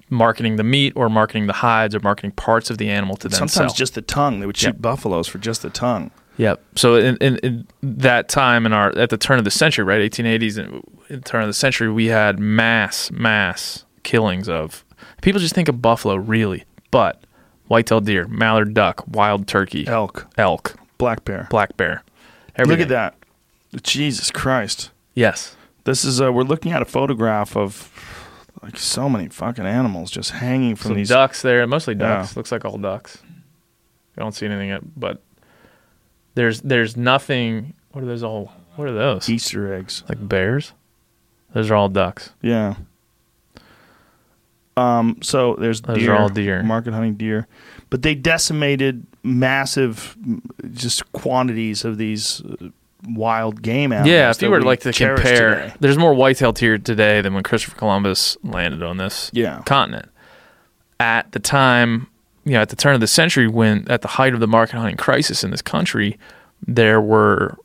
marketing 0.09 0.57
the 0.57 0.65
meat 0.65 0.93
or 0.97 1.09
marketing 1.09 1.47
the 1.47 1.53
hides 1.53 1.95
or 1.95 2.01
marketing 2.01 2.33
parts 2.33 2.69
of 2.71 2.79
the 2.79 2.89
animal 2.91 3.17
to 3.17 3.29
then 3.29 3.39
Sometimes 3.39 3.53
sell. 3.73 3.77
just 3.77 3.95
the 3.95 4.03
tongue. 4.03 4.41
They 4.41 4.47
would 4.47 4.57
shoot 4.57 4.69
Yep. 4.75 4.81
buffaloes 4.83 5.29
for 5.29 5.39
just 5.39 5.63
the 5.63 5.71
tongue. 5.71 6.11
Yep. 6.41 6.63
So 6.75 6.95
in, 6.97 7.19
in, 7.19 7.37
in 7.39 7.67
that 7.83 8.31
time 8.31 8.65
in 8.65 8.73
our 8.73 8.97
at 8.97 9.11
the 9.11 9.19
turn 9.19 9.39
of 9.39 9.45
the 9.45 9.51
century, 9.51 9.85
right, 9.85 10.01
1880s, 10.01 10.57
and 10.57 10.83
in 11.11 11.17
the 11.21 11.21
turn 11.21 11.43
of 11.43 11.49
the 11.49 11.53
century, 11.55 11.91
we 11.91 12.07
had 12.07 12.39
mass 12.39 13.11
mass 13.11 13.85
killings 14.05 14.49
of 14.49 14.83
people. 15.21 15.39
Just 15.39 15.55
think 15.55 15.69
of 15.69 15.83
buffalo, 15.83 16.15
really, 16.15 16.65
but 16.91 17.23
white-tailed 17.67 18.07
deer, 18.07 18.27
mallard 18.27 18.73
duck, 18.73 19.05
wild 19.07 19.47
turkey, 19.47 19.87
Elk, 19.87 20.29
elk, 20.39 20.77
black 20.97 21.27
bear. 21.27 21.47
black 21.51 21.77
bear. 21.77 22.03
Look 22.59 22.81
at 22.81 22.89
that. 22.89 23.17
Jesus 23.83 24.31
Christ. 24.31 24.91
Yes. 25.15 25.57
This 25.85 26.07
is 26.07 26.23
uh, 26.23 26.33
we're 26.33 26.43
looking 26.43 26.73
at 26.73 26.81
a 26.81 26.87
photograph 26.87 27.55
of 27.55 27.91
like 28.63 28.79
so 28.79 29.11
many 29.11 29.29
fucking 29.29 29.67
animals 29.67 30.11
just 30.11 30.31
hanging 30.31 30.75
from 30.75 30.91
Some 30.91 30.97
these 30.97 31.11
ducks 31.11 31.43
there, 31.43 31.67
mostly 31.67 31.95
ducks. 31.95 32.33
Yeah. 32.33 32.39
Looks 32.39 32.51
like 32.51 32.65
all 32.65 32.79
ducks. 32.79 33.19
I 34.17 34.23
don't 34.23 34.33
see 34.33 34.47
anything 34.47 34.71
yet, 34.71 34.81
but 34.99 35.23
there's 36.41 36.63
there's 36.63 36.97
nothing. 36.97 37.75
What 37.93 38.03
are 38.03 38.07
those 38.07 38.23
all? 38.23 38.53
What 38.77 38.89
are 38.89 38.93
those? 38.95 39.29
Easter 39.29 39.75
eggs. 39.75 40.03
Like 40.09 40.27
bears? 40.27 40.73
Those 41.53 41.71
are 41.71 41.75
all 41.75 41.89
ducks. 41.91 42.31
Yeah. 42.41 42.77
Um. 44.77 45.19
So 45.23 45.57
there's 45.57 45.83
Those 45.83 45.99
are 45.99 46.01
deer, 46.01 46.15
all 46.17 46.29
deer. 46.31 46.63
market 46.63 46.95
hunting 46.95 47.15
deer, 47.15 47.47
but 47.91 48.03
they 48.03 48.15
decimated 48.15 49.05
massive, 49.23 50.17
just 50.73 51.11
quantities 51.13 51.85
of 51.85 51.99
these 51.99 52.41
uh, 52.43 52.69
wild 53.07 53.61
game 53.61 53.93
animals. 53.93 54.11
Yeah, 54.11 54.31
if 54.31 54.41
you 54.41 54.49
were 54.49 54.61
to 54.61 54.65
we 54.65 54.69
like 54.69 54.81
to 54.81 54.93
compare, 54.93 55.55
today. 55.57 55.75
there's 55.81 55.99
more 55.99 56.15
white-tailed 56.15 56.55
deer 56.57 56.79
today 56.79 57.21
than 57.21 57.35
when 57.35 57.43
Christopher 57.43 57.77
Columbus 57.77 58.39
landed 58.43 58.83
on 58.83 58.97
this 58.97 59.31
Yeah. 59.35 59.61
continent. 59.67 60.09
At 60.99 61.33
the 61.33 61.39
time, 61.41 62.07
you 62.45 62.53
know, 62.53 62.61
at 62.61 62.71
the 62.71 62.77
turn 62.77 62.95
of 62.95 63.01
the 63.01 63.07
century, 63.07 63.49
when 63.49 63.87
at 63.91 64.03
the 64.03 64.09
height 64.09 64.35
of 64.35 64.41
the 64.41 64.47
market 64.47 64.77
hunting 64.77 64.97
crisis 64.97 65.45
in 65.45 65.51
this 65.51 65.63
country, 65.63 66.19
there 66.67 67.01
were 67.01 67.57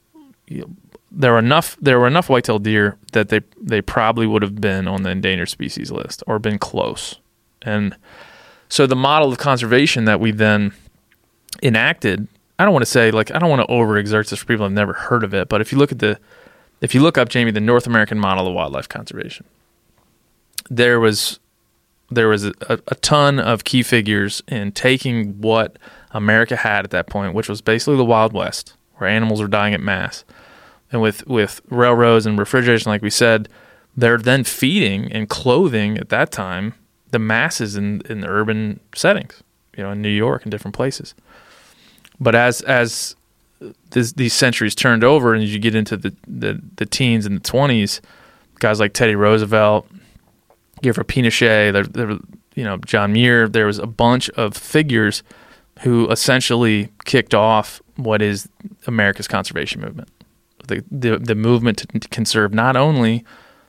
you 0.48 0.62
know, 0.62 0.70
there 1.12 1.32
were 1.32 1.40
enough 1.40 1.78
there 1.82 2.00
were 2.00 2.08
enough 2.08 2.30
white-tailed 2.30 2.64
deer 2.64 2.98
that 3.14 3.30
they 3.30 3.42
they 3.60 3.82
probably 3.82 4.28
would 4.28 4.42
have 4.42 4.60
been 4.60 4.88
on 4.88 5.04
the 5.04 5.10
endangered 5.10 5.50
species 5.50 5.92
list 5.92 6.24
or 6.28 6.40
been 6.40 6.60
close. 6.60 7.16
And 7.62 7.96
so 8.70 8.86
the 8.86 8.96
model 8.96 9.32
of 9.32 9.38
conservation 9.38 10.06
that 10.06 10.20
we 10.20 10.32
then 10.32 10.74
enacted, 11.64 12.28
I 12.60 12.66
don't 12.66 12.74
want 12.74 12.84
to 12.84 12.92
say 12.92 13.12
like 13.12 13.32
I 13.32 13.40
don't 13.40 13.50
want 13.50 13.68
to 13.68 13.74
overexert 13.74 14.30
this 14.30 14.40
for 14.40 14.46
people 14.46 14.66
who've 14.66 14.74
never 14.74 14.94
heard 14.94 15.24
of 15.24 15.34
it, 15.34 15.48
but 15.48 15.62
if 15.62 15.72
you 15.72 15.78
look 15.78 15.92
at 15.92 16.00
the 16.00 16.20
if 16.82 16.94
you 16.94 17.02
look 17.02 17.18
up 17.18 17.30
Jamie 17.30 17.52
the 17.52 17.62
North 17.62 17.88
American 17.88 18.20
model 18.20 18.48
of 18.48 18.54
wildlife 18.54 18.90
conservation, 18.90 19.46
there 20.70 21.00
was 21.00 21.40
there 22.10 22.28
was 22.28 22.46
a, 22.46 22.54
a 22.70 22.96
ton 22.96 23.40
of 23.40 23.64
key 23.64 23.84
figures 23.84 24.44
in 24.48 24.72
taking 24.72 25.42
what 25.42 25.78
America 26.12 26.56
had 26.56 26.86
at 26.86 26.92
that 26.92 27.08
point, 27.08 27.34
which 27.34 27.50
was 27.50 27.62
basically 27.62 27.98
the 27.98 28.06
Wild 28.06 28.34
West, 28.34 28.76
where 28.96 29.10
animals 29.10 29.42
were 29.42 29.48
dying 29.48 29.74
at 29.74 29.82
mass, 29.82 30.24
and 30.92 31.02
with 31.02 31.26
with 31.28 31.62
railroads 31.70 32.26
and 32.26 32.38
refrigeration, 32.38 32.90
like 32.90 33.02
we 33.02 33.10
said, 33.10 33.50
they're 33.98 34.18
then 34.18 34.44
feeding 34.44 35.12
and 35.12 35.30
clothing 35.30 35.98
at 35.98 36.10
that 36.10 36.32
time 36.32 36.74
the 37.12 37.20
masses 37.20 37.76
in 37.76 38.02
in 38.10 38.22
the 38.22 38.28
urban 38.28 38.80
settings, 38.94 39.42
you 39.78 39.84
know, 39.84 39.92
in 39.92 40.02
New 40.02 40.10
York 40.10 40.44
and 40.44 40.52
different 40.52 40.76
places. 40.76 41.16
But 42.20 42.36
as 42.36 42.62
as 42.62 43.16
this, 43.92 44.12
these 44.14 44.34
centuries 44.34 44.76
turned 44.76 45.04
over, 45.04 45.34
and 45.34 45.44
as 45.44 45.54
you 45.54 45.60
get 45.60 45.76
into 45.76 45.98
the 45.98 46.14
the, 46.28 46.62
the 46.76 46.86
teens 46.86 47.26
and 47.26 47.38
the 47.38 47.42
twenties, 47.42 48.02
guys 48.60 48.80
like 48.80 48.94
Teddy 48.94 49.16
Roosevelt, 49.16 49.88
Gifford 50.82 51.08
Pinchot, 51.08 51.74
there, 51.74 51.84
there, 51.84 52.18
you 52.56 52.64
know, 52.64 52.78
John 52.78 53.14
Muir. 53.14 53.48
There 53.48 53.66
was 53.66 53.80
a 53.80 53.88
bunch 53.88 54.30
of 54.32 54.56
figures 54.56 55.24
who 55.82 56.10
essentially 56.10 56.90
kicked 57.06 57.34
off 57.34 57.82
what 57.96 58.22
is 58.22 58.48
America's 58.88 59.28
conservation 59.28 59.82
movement. 59.82 60.10
The 60.68 60.84
the, 60.90 61.18
the 61.18 61.36
movement 61.36 61.80
to 61.90 62.08
conserve 62.10 62.54
not 62.54 62.76
only 62.76 63.24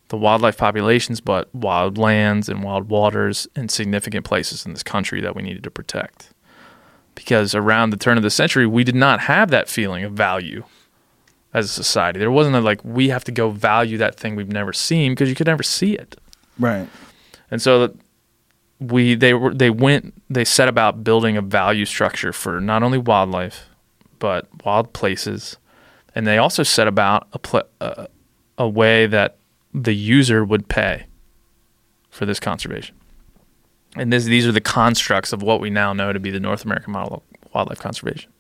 the 0.09 0.17
wildlife 0.17 0.57
populations, 0.57 1.21
but 1.21 1.53
wild 1.55 1.99
lands 1.99 2.49
and 2.49 2.63
wild 2.63 2.89
waters 2.89 3.49
and 3.57 3.71
significant 3.71 4.25
places 4.25 4.65
in 4.65 4.73
this 4.73 4.83
country 4.83 5.21
that 5.21 5.35
we 5.35 5.43
needed 5.43 5.65
to 5.65 5.71
protect. 5.71 6.33
Because 7.15 7.55
around 7.55 7.91
the 7.91 7.97
turn 7.97 8.17
of 8.17 8.23
the 8.23 8.31
century, 8.31 8.67
we 8.67 8.85
did 8.85 8.95
not 8.95 9.21
have 9.21 9.51
that 9.51 9.69
feeling 9.69 10.05
of 10.05 10.13
value 10.13 10.65
as 11.53 11.65
a 11.67 11.73
society. 11.73 12.19
There 12.19 12.31
wasn't 12.31 12.57
a 12.57 12.61
like 12.61 12.85
we 12.85 13.09
have 13.09 13.25
to 13.25 13.33
go 13.33 13.51
value 13.51 13.99
that 13.99 14.17
thing 14.17 14.37
we've 14.37 14.53
never 14.53 14.73
seen 14.73 15.13
because 15.13 15.29
you 15.29 15.35
could 15.35 15.47
never 15.47 15.63
see 15.63 15.95
it. 15.95 16.17
Right. 16.59 16.89
And 17.51 17.61
so 17.61 17.95
we 18.81 19.15
they 19.15 19.35
were 19.35 19.55
they 19.55 19.71
went 19.71 20.15
they 20.29 20.45
set 20.45 20.69
about 20.69 21.03
building 21.05 21.37
a 21.37 21.43
value 21.43 21.85
structure 21.85 22.33
for 22.33 22.61
not 22.61 22.83
only 22.83 22.99
wildlife 22.99 23.69
but 24.19 24.49
wild 24.65 24.93
places, 24.93 25.57
and 26.15 26.27
they 26.27 26.39
also 26.39 26.63
set 26.63 26.89
about 26.89 27.29
a 27.33 27.39
pl- 27.39 27.69
a, 27.81 28.09
a 28.59 28.69
way 28.69 29.07
that 29.07 29.37
the 29.73 29.95
user 29.95 30.45
would 30.45 30.69
pay 30.69 31.07
for 32.11 32.25
this 32.25 32.41
conservation. 32.41 32.97
And 33.95 34.13
this, 34.13 34.25
these 34.25 34.47
are 34.47 34.53
the 34.53 34.61
constructs 34.61 35.33
of 35.33 35.43
what 35.43 35.61
we 35.61 35.71
now 35.71 35.93
know 35.93 36.13
to 36.13 36.21
be 36.21 36.31
the 36.31 36.41
North 36.41 36.65
American 36.65 36.93
model 36.93 37.23
of 37.43 37.55
wildlife 37.55 37.79
conservation. 37.79 38.31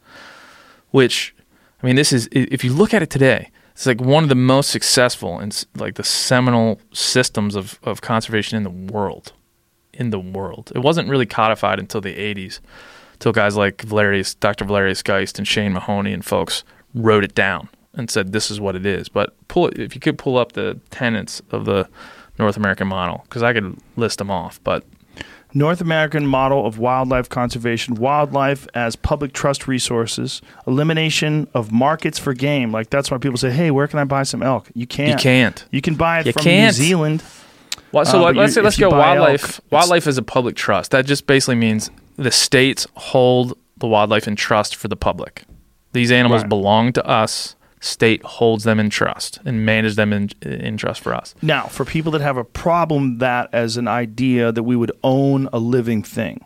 Which, 0.90 1.34
I 1.82 1.86
mean, 1.86 1.96
this 1.96 2.12
is 2.12 2.28
if 2.32 2.64
you 2.64 2.72
look 2.72 2.94
at 2.94 3.02
it 3.02 3.10
today, 3.10 3.50
it's 3.76 3.84
like 3.84 4.00
one 4.00 4.22
of 4.22 4.30
the 4.30 4.34
most 4.34 4.70
successful 4.70 5.38
and 5.38 5.66
like 5.76 5.96
the 5.96 6.02
seminal 6.02 6.80
systems 6.94 7.54
of, 7.54 7.78
of 7.82 8.00
conservation 8.00 8.56
in 8.56 8.62
the 8.62 8.92
world. 8.92 9.34
In 9.92 10.08
the 10.10 10.18
world, 10.18 10.72
it 10.74 10.78
wasn't 10.78 11.10
really 11.10 11.26
codified 11.26 11.78
until 11.78 12.00
the 12.00 12.14
'80s, 12.14 12.60
till 13.18 13.32
guys 13.32 13.54
like 13.56 13.82
Valerius, 13.82 14.34
Dr. 14.34 14.64
Valerius 14.64 15.02
Geist, 15.02 15.38
and 15.38 15.46
Shane 15.46 15.74
Mahoney 15.74 16.12
and 16.12 16.24
folks 16.24 16.64
wrote 16.94 17.24
it 17.24 17.34
down 17.34 17.68
and 17.94 18.10
said 18.10 18.32
this 18.32 18.50
is 18.50 18.60
what 18.60 18.76
it 18.76 18.86
is. 18.86 19.10
But 19.10 19.34
pull 19.48 19.68
if 19.68 19.94
you 19.94 20.00
could 20.00 20.18
pull 20.18 20.38
up 20.38 20.52
the 20.52 20.80
tenets 20.90 21.42
of 21.50 21.66
the 21.66 21.88
North 22.38 22.56
American 22.56 22.88
model 22.88 23.22
because 23.24 23.42
I 23.42 23.52
could 23.52 23.78
list 23.96 24.18
them 24.18 24.30
off, 24.30 24.58
but 24.64 24.84
North 25.56 25.80
American 25.80 26.26
model 26.26 26.66
of 26.66 26.78
wildlife 26.78 27.28
conservation, 27.30 27.94
wildlife 27.94 28.68
as 28.74 28.94
public 28.94 29.32
trust 29.32 29.66
resources, 29.66 30.42
elimination 30.66 31.48
of 31.54 31.72
markets 31.72 32.18
for 32.18 32.34
game. 32.34 32.70
Like 32.72 32.90
that's 32.90 33.10
why 33.10 33.16
people 33.18 33.38
say, 33.38 33.50
"Hey, 33.50 33.70
where 33.70 33.86
can 33.88 33.98
I 33.98 34.04
buy 34.04 34.22
some 34.24 34.42
elk?" 34.42 34.68
You 34.74 34.86
can't. 34.86 35.10
You 35.12 35.16
can't. 35.16 35.64
You 35.70 35.80
can 35.80 35.94
buy 35.94 36.20
it 36.20 36.26
You 36.26 36.32
from 36.32 36.42
can't. 36.42 36.76
New 36.76 36.84
Zealand. 36.84 37.22
Well, 37.90 38.04
so 38.04 38.18
Uh, 38.26 38.32
let's, 38.32 38.54
you- 38.54 38.62
let's 38.62 38.76
go 38.76 38.90
wildlife. 38.90 39.44
elk, 39.60 39.72
wildlife 39.72 40.06
is 40.06 40.18
a 40.18 40.22
public 40.22 40.56
trust. 40.56 40.90
That 40.90 41.06
just 41.06 41.26
basically 41.26 41.54
means 41.54 41.90
the 42.16 42.30
states 42.30 42.86
hold 42.94 43.56
the 43.78 43.86
wildlife 43.86 44.28
in 44.28 44.36
trust 44.36 44.76
for 44.76 44.88
the 44.88 44.96
public. 44.96 45.44
These 45.94 46.12
animals 46.12 46.42
Right. 46.42 46.48
belong 46.50 46.92
to 46.92 47.06
us. 47.06 47.55
State 47.80 48.22
holds 48.22 48.64
them 48.64 48.80
in 48.80 48.90
trust 48.90 49.38
and 49.44 49.64
manages 49.64 49.96
them 49.96 50.12
in, 50.12 50.30
in 50.42 50.76
trust 50.76 51.00
for 51.00 51.14
us. 51.14 51.34
Now, 51.42 51.66
for 51.66 51.84
people 51.84 52.10
that 52.12 52.22
have 52.22 52.36
a 52.36 52.44
problem 52.44 53.18
that 53.18 53.50
as 53.52 53.76
an 53.76 53.86
idea 53.86 54.50
that 54.50 54.62
we 54.62 54.76
would 54.76 54.92
own 55.04 55.48
a 55.52 55.58
living 55.58 56.02
thing, 56.02 56.44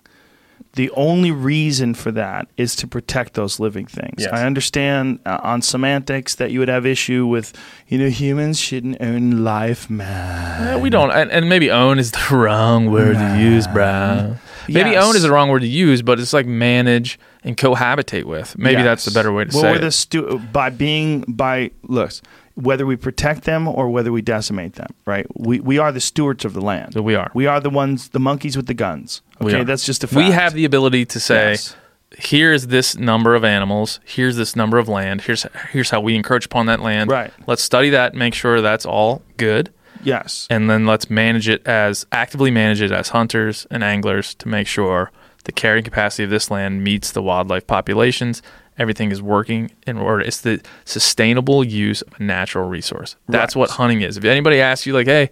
the 0.74 0.90
only 0.92 1.32
reason 1.32 1.94
for 1.94 2.12
that 2.12 2.48
is 2.56 2.76
to 2.76 2.86
protect 2.86 3.34
those 3.34 3.58
living 3.58 3.86
things. 3.86 4.22
Yes. 4.22 4.32
I 4.32 4.46
understand 4.46 5.18
uh, 5.26 5.38
on 5.42 5.62
semantics 5.62 6.36
that 6.36 6.52
you 6.52 6.60
would 6.60 6.68
have 6.68 6.86
issue 6.86 7.26
with, 7.26 7.52
you 7.88 7.98
know, 7.98 8.08
humans 8.08 8.58
shouldn't 8.58 8.98
own 9.00 9.42
life, 9.42 9.90
man. 9.90 10.68
Eh, 10.68 10.76
we 10.76 10.90
don't, 10.90 11.10
and, 11.10 11.30
and 11.32 11.48
maybe 11.48 11.70
own 11.70 11.98
is 11.98 12.12
the 12.12 12.26
wrong 12.36 12.90
word 12.90 13.14
to 13.16 13.38
use, 13.40 13.66
bro. 13.66 14.36
Maybe 14.68 14.90
Yes. 14.90 15.04
own 15.04 15.16
is 15.16 15.22
the 15.22 15.30
wrong 15.30 15.48
word 15.48 15.60
to 15.60 15.66
use, 15.68 16.02
but 16.02 16.18
it's 16.20 16.32
like 16.32 16.46
manage 16.46 17.18
and 17.44 17.56
cohabitate 17.56 18.24
with. 18.24 18.56
Maybe 18.58 18.82
that's 18.82 19.04
the 19.04 19.10
better 19.10 19.32
way 19.32 19.44
to 19.44 19.50
well, 19.54 19.62
say 19.62 19.70
we're 19.70 19.76
it. 19.76 19.80
the 19.80 19.90
stu- 19.92 20.38
by 20.52 20.70
being 20.70 21.24
by 21.28 21.70
looks 21.82 22.22
whether 22.56 22.84
we 22.84 22.94
protect 22.96 23.44
them 23.44 23.66
or 23.66 23.88
whether 23.88 24.12
we 24.12 24.20
decimate 24.20 24.74
them, 24.74 24.88
right? 25.06 25.24
We 25.34 25.60
we 25.60 25.78
are 25.78 25.92
the 25.92 26.00
stewards 26.00 26.44
of 26.44 26.52
the 26.52 26.60
land. 26.60 26.92
So 26.94 27.00
we 27.02 27.14
are. 27.14 27.30
We 27.32 27.46
are 27.46 27.60
the 27.60 27.70
ones, 27.70 28.08
the 28.10 28.20
monkeys 28.20 28.56
with 28.56 28.66
the 28.66 28.74
guns. 28.74 29.22
Okay, 29.40 29.64
that's 29.64 29.86
just 29.86 30.04
a 30.04 30.06
fact. 30.06 30.16
We 30.16 30.30
have 30.32 30.52
the 30.52 30.64
ability 30.66 31.06
to 31.06 31.20
say, 31.20 31.50
Yes. 31.52 31.74
here's 32.18 32.66
this 32.66 32.96
number 32.98 33.34
of 33.34 33.44
animals, 33.44 34.00
here's 34.04 34.36
this 34.36 34.54
number 34.56 34.76
of 34.78 34.88
land, 34.88 35.22
here's 35.22 35.46
here's 35.72 35.88
how 35.90 36.00
we 36.00 36.14
encroach 36.16 36.44
upon 36.44 36.66
that 36.66 36.80
land. 36.80 37.10
Right. 37.10 37.32
Let's 37.46 37.62
study 37.62 37.88
that, 37.90 38.14
make 38.14 38.34
sure 38.34 38.60
that's 38.60 38.84
all 38.84 39.22
good, 39.38 39.70
yes. 40.02 40.46
and 40.50 40.68
then 40.70 40.86
let's 40.86 41.08
manage 41.10 41.48
it 41.48 41.66
as 41.66 42.06
actively 42.12 42.50
manage 42.50 42.80
it 42.80 42.90
as 42.92 43.10
hunters 43.10 43.66
and 43.70 43.82
anglers 43.84 44.34
to 44.34 44.48
make 44.48 44.66
sure 44.66 45.10
the 45.44 45.52
carrying 45.52 45.84
capacity 45.84 46.24
of 46.24 46.30
this 46.30 46.50
land 46.50 46.84
meets 46.84 47.12
the 47.12 47.22
wildlife 47.22 47.66
populations. 47.66 48.42
Everything 48.78 49.10
is 49.10 49.20
working 49.22 49.70
in 49.86 49.98
order. 49.98 50.22
It's 50.22 50.40
the 50.40 50.60
sustainable 50.84 51.64
use 51.64 52.02
of 52.02 52.14
a 52.18 52.22
natural 52.22 52.68
resource. 52.68 53.16
That's 53.28 53.54
Right. 53.56 53.60
what 53.60 53.70
hunting 53.70 54.00
is. 54.02 54.16
If 54.16 54.24
anybody 54.24 54.60
asks 54.60 54.86
you, 54.86 54.92
like, 54.94 55.06
"Hey, 55.06 55.30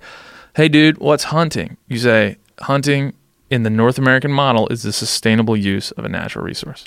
hey, 0.55 0.69
dude, 0.69 0.99
what's 0.99 1.25
hunting?" 1.25 1.77
You 1.89 1.99
say, 1.99 2.37
"Hunting 2.61 3.15
in 3.51 3.63
the 3.63 3.71
North 3.71 3.99
American 3.99 4.31
model 4.33 4.67
is 4.69 4.83
the 4.83 4.93
sustainable 4.93 5.57
use 5.57 5.91
of 5.93 6.05
a 6.05 6.09
natural 6.09 6.45
resource 6.45 6.85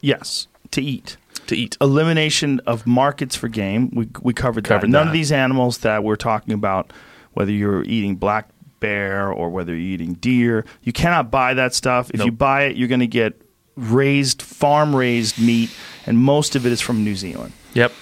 Yes, 0.00 0.46
to 0.70 0.80
eat. 0.82 1.16
to 1.48 1.56
eat." 1.56 1.76
Elimination 1.80 2.60
of 2.66 2.86
markets 2.86 3.34
for 3.36 3.48
game. 3.48 3.90
We 3.92 4.08
we 4.22 4.32
covered, 4.34 4.64
Covered 4.64 4.86
that. 4.88 4.90
None 4.90 5.06
of 5.08 5.12
these 5.12 5.32
animals 5.32 5.78
that 5.78 6.04
we're 6.04 6.16
talking 6.16 6.54
about, 6.54 6.92
whether 7.34 7.52
you're 7.52 7.84
eating 7.84 8.16
black 8.16 8.48
bear 8.80 9.30
or 9.30 9.50
whether 9.50 9.72
you're 9.72 9.94
eating 9.94 10.14
deer, 10.14 10.64
you 10.82 10.92
cannot 10.92 11.30
buy 11.30 11.54
that 11.54 11.74
stuff. 11.74 12.10
If 12.12 12.24
you 12.24 12.32
buy 12.32 12.64
it, 12.64 12.76
you're 12.76 12.88
going 12.88 13.00
to 13.00 13.06
get 13.06 13.40
raised, 13.76 14.42
farm 14.42 14.94
raised 14.94 15.38
meat, 15.38 15.70
and 16.06 16.18
most 16.18 16.56
of 16.56 16.66
it 16.66 16.72
is 16.72 16.80
from 16.80 17.04
New 17.04 17.16
Zealand. 17.16 17.52
Yep. 17.74 17.92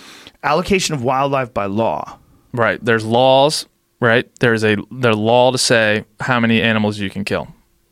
Allocation 0.42 0.94
of 0.94 1.02
wildlife 1.02 1.54
by 1.54 1.66
law. 1.66 2.18
Right. 2.52 2.84
There's 2.84 3.04
laws. 3.04 3.66
Right. 4.00 4.28
There's 4.40 4.64
a 4.64 4.76
there's 4.90 5.16
law 5.16 5.52
to 5.52 5.58
say 5.58 6.04
how 6.20 6.40
many 6.40 6.60
animals 6.60 6.98
you 6.98 7.08
can 7.08 7.24
kill. 7.24 7.48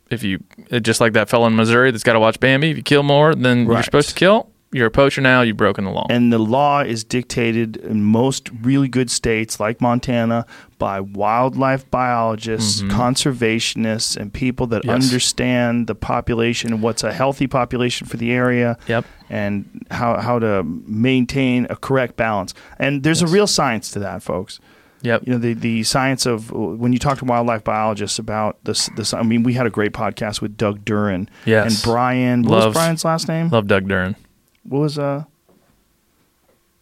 If 0.09 0.23
you 0.23 0.43
just 0.81 0.99
like 0.99 1.13
that 1.13 1.29
fellow 1.29 1.47
in 1.47 1.55
Missouri 1.55 1.91
that's 1.91 2.03
got 2.03 2.13
to 2.13 2.19
watch 2.19 2.39
Bambi. 2.41 2.71
If 2.71 2.77
you 2.77 2.83
kill 2.83 3.03
more 3.03 3.33
than 3.33 3.65
you're 3.65 3.81
supposed 3.83 4.09
to 4.09 4.15
kill, 4.15 4.50
you're 4.73 4.87
a 4.87 4.91
poacher 4.91 5.21
now. 5.21 5.41
You've 5.41 5.57
broken 5.57 5.83
the 5.83 5.91
law. 5.91 6.07
And 6.09 6.31
the 6.31 6.37
law 6.39 6.79
is 6.81 7.03
dictated 7.03 7.77
in 7.77 8.03
most 8.03 8.49
really 8.61 8.87
good 8.87 9.11
states 9.11 9.59
like 9.59 9.81
Montana 9.81 10.45
by 10.77 10.99
wildlife 11.01 11.89
biologists, 11.91 12.81
conservationists, 12.83 14.17
and 14.17 14.33
people 14.33 14.67
that 14.67 14.81
Mm-hmm. 14.81 14.89
Yes. 14.89 15.03
understand 15.05 15.87
the 15.87 15.95
population 15.95 16.73
and 16.73 16.81
what's 16.81 17.03
a 17.03 17.13
healthy 17.13 17.47
population 17.47 18.07
for 18.07 18.17
the 18.17 18.31
area. 18.31 18.77
Yep. 18.87 19.05
And 19.29 19.85
how, 19.91 20.19
how 20.19 20.39
to 20.39 20.63
maintain 20.63 21.67
a 21.69 21.75
correct 21.75 22.15
balance. 22.17 22.53
And 22.79 23.03
there's 23.03 23.21
a 23.21 23.27
real 23.27 23.47
science 23.47 23.91
to 23.91 23.99
that, 23.99 24.23
folks. 24.23 24.59
Yep. 25.03 25.23
You 25.25 25.33
know, 25.33 25.39
the, 25.39 25.53
the 25.53 25.83
science 25.83 26.25
of 26.25 26.51
when 26.51 26.93
you 26.93 26.99
talk 26.99 27.17
to 27.19 27.25
wildlife 27.25 27.63
biologists 27.63 28.19
about 28.19 28.63
this, 28.65 28.89
this, 28.95 29.13
I 29.13 29.23
mean, 29.23 29.43
we 29.43 29.53
had 29.53 29.65
a 29.65 29.69
great 29.69 29.93
podcast 29.93 30.41
with 30.41 30.57
Doug 30.57 30.83
Duren 30.85 31.27
Yes. 31.45 31.73
and 31.75 31.83
Bryan. 31.83 32.43
What 32.43 32.51
Love- 32.59 32.65
was 32.67 32.73
Bryan's 32.75 33.05
last 33.05 33.27
name? 33.27 33.49
Love 33.49 33.67
Doug 33.67 33.87
Duren. 33.87 34.15
What 34.63 34.79
was 34.79 34.99
uh, 34.99 35.23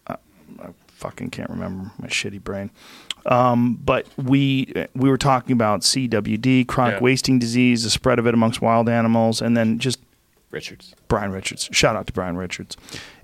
I 0.08 0.18
fucking 0.88 1.30
can't 1.30 1.50
remember 1.50 1.92
my 2.00 2.08
shitty 2.08 2.44
brain. 2.44 2.72
Um, 3.26 3.80
but 3.84 4.08
we 4.18 4.74
we 4.96 5.10
were 5.10 5.18
talking 5.18 5.54
about 5.54 5.82
CWD, 5.82 6.68
chronic 6.68 6.96
Yeah. 6.96 7.04
wasting 7.04 7.40
disease, 7.40 7.84
the 7.84 7.90
spread 7.90 8.20
of 8.20 8.28
it 8.28 8.34
amongst 8.34 8.62
wild 8.62 8.90
animals, 8.90 9.42
and 9.42 9.56
then 9.56 9.80
just 9.80 10.00
Richards. 10.52 10.96
Bryan 11.08 11.32
Richards. 11.32 11.70
Shout 11.72 11.96
out 11.96 12.08
to 12.08 12.14
Bryan 12.14 12.36
Richards 12.38 12.76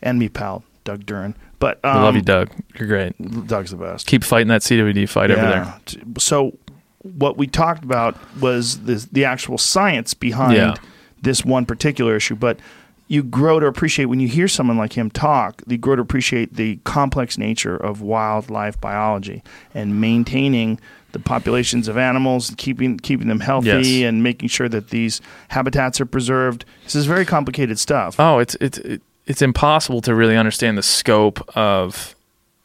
and 0.02 0.20
me 0.20 0.30
pal 0.30 0.64
Doug 0.84 1.06
Duren. 1.06 1.34
But 1.60 1.84
um, 1.84 1.98
I 1.98 2.04
love 2.04 2.16
you, 2.16 2.22
Doug. 2.22 2.52
You're 2.78 2.88
great. 2.88 3.48
Doug's 3.48 3.72
the 3.72 3.78
best. 3.78 4.06
Keep 4.06 4.24
fighting 4.24 4.50
that 4.50 4.62
CWD 4.62 5.10
fight 5.10 5.32
over 5.32 5.42
there. 5.42 5.74
So 6.20 6.58
what 7.02 7.38
we 7.38 7.48
talked 7.48 7.84
about 7.84 8.16
was 8.40 8.84
the 8.84 9.06
the 9.12 9.26
actual 9.26 9.58
science 9.58 10.14
behind 10.14 10.54
Yeah. 10.56 10.76
this 11.22 11.44
one 11.44 11.66
particular 11.66 12.16
issue, 12.16 12.36
but 12.36 12.60
you 13.08 13.22
grow 13.24 13.60
to 13.60 13.68
appreciate 13.68 14.06
when 14.06 14.20
you 14.20 14.28
hear 14.28 14.48
someone 14.48 14.78
like 14.78 14.94
him 14.94 15.12
talk, 15.12 15.62
you 15.68 15.78
grow 15.78 15.96
to 15.96 16.02
appreciate 16.02 16.56
the 16.56 16.78
complex 16.86 17.38
nature 17.38 17.76
of 17.78 18.02
wildlife 18.02 18.80
biology 18.82 19.44
and 19.74 20.02
maintaining 20.02 20.80
the 21.12 21.20
populations 21.20 21.88
of 21.88 21.98
animals, 21.98 22.54
keeping 22.58 22.98
keeping 22.98 23.28
them 23.28 23.40
healthy 23.40 23.68
Yes. 23.70 24.10
and 24.10 24.24
making 24.24 24.50
sure 24.50 24.68
that 24.70 24.90
these 24.90 25.22
habitats 25.50 26.02
are 26.02 26.06
preserved. 26.06 26.66
This 26.84 26.96
is 26.96 27.06
very 27.06 27.26
complicated 27.26 27.80
stuff. 27.80 28.20
Oh, 28.20 28.40
it's 28.40 28.56
it's 28.60 28.80
it's 29.26 29.42
impossible 29.42 30.02
to 30.02 30.14
really 30.16 30.36
understand 30.36 30.78
the 30.78 30.84
scope 30.84 31.40
of 31.56 32.16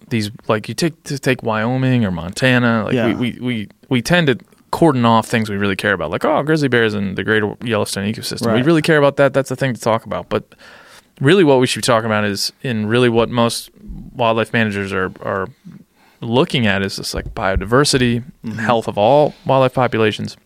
these. 0.09 0.31
Like 0.49 0.69
you 0.69 0.75
take 0.75 1.01
to 1.05 1.19
take 1.19 1.43
Wyoming 1.43 2.05
or 2.05 2.11
Montana. 2.11 2.85
Like 2.87 2.95
Yeah. 2.95 3.07
we, 3.15 3.15
we 3.15 3.39
we 3.41 3.69
we 3.89 4.03
tend 4.03 4.27
to 4.29 4.39
cordon 4.71 5.05
off 5.05 5.27
things 5.27 5.51
we 5.51 5.57
really 5.57 5.77
care 5.77 5.93
about. 5.93 6.11
Like 6.11 6.25
oh, 6.25 6.43
grizzly 6.43 6.69
bears 6.69 6.95
and 6.95 7.17
the 7.17 7.25
greater 7.25 7.57
Yellowstone 7.63 8.11
ecosystem. 8.13 8.55
We 8.55 8.63
really 8.63 8.83
care 8.83 8.99
about 8.99 9.17
that. 9.17 9.33
That's 9.33 9.49
the 9.49 9.57
thing 9.57 9.75
to 9.75 9.81
talk 9.81 10.05
about. 10.05 10.29
But 10.29 10.55
really, 11.21 11.45
what 11.45 11.61
we 11.61 11.67
should 11.67 11.81
be 11.83 11.87
talking 11.87 12.07
about 12.07 12.25
is 12.25 12.53
in 12.63 12.87
really 12.87 13.09
what 13.09 13.29
most 13.31 13.71
wildlife 14.15 14.53
managers 14.53 14.93
are 14.93 15.13
are 15.23 15.49
looking 16.23 16.67
at 16.67 16.83
is 16.83 16.97
this 16.97 17.15
like 17.15 17.35
biodiversity 17.35 18.19
Mm-hmm. 18.23 18.51
and 18.51 18.61
health 18.61 18.89
of 18.89 18.99
all 18.99 19.35
wildlife 19.47 19.75
populations. 19.75 20.37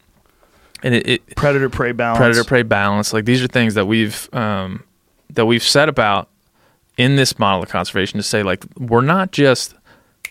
And 0.82 0.94
it, 0.94 1.08
it 1.08 1.36
Predator 1.36 1.68
prey 1.70 1.92
balance. 1.92 2.18
predator 2.18 2.44
prey 2.44 2.62
balance 2.62 3.12
like 3.12 3.24
these 3.24 3.42
are 3.42 3.46
things 3.48 3.74
that 3.74 3.86
we've 3.86 4.28
um, 4.34 4.84
that 5.30 5.46
we've 5.46 5.62
set 5.62 5.88
about 5.88 6.28
in 6.96 7.16
this 7.16 7.38
model 7.38 7.62
of 7.62 7.68
conservation 7.70 8.18
to 8.18 8.22
say 8.22 8.42
like 8.42 8.64
we're 8.78 9.00
not 9.00 9.32
just 9.32 9.74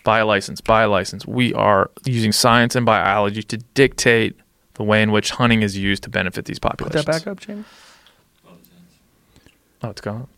buy 0.04 0.20
a 0.20 0.26
license 0.26 0.60
buy 0.60 0.82
a 0.82 0.88
license 0.88 1.26
we 1.26 1.52
are 1.54 1.90
using 2.04 2.30
science 2.32 2.76
and 2.76 2.86
biology 2.86 3.42
to 3.42 3.56
dictate 3.74 4.36
the 4.74 4.82
way 4.82 5.02
in 5.02 5.10
which 5.12 5.30
hunting 5.30 5.62
is 5.62 5.76
used 5.76 6.02
to 6.02 6.10
benefit 6.10 6.46
these 6.46 6.58
populations. 6.58 7.04
Put 7.04 7.12
populations 7.12 7.24
that 7.24 7.24
back 7.24 7.30
up, 7.30 7.40
Jamie. 7.40 7.64
oh 9.82 9.90
it's 9.90 10.00
gone 10.00 10.28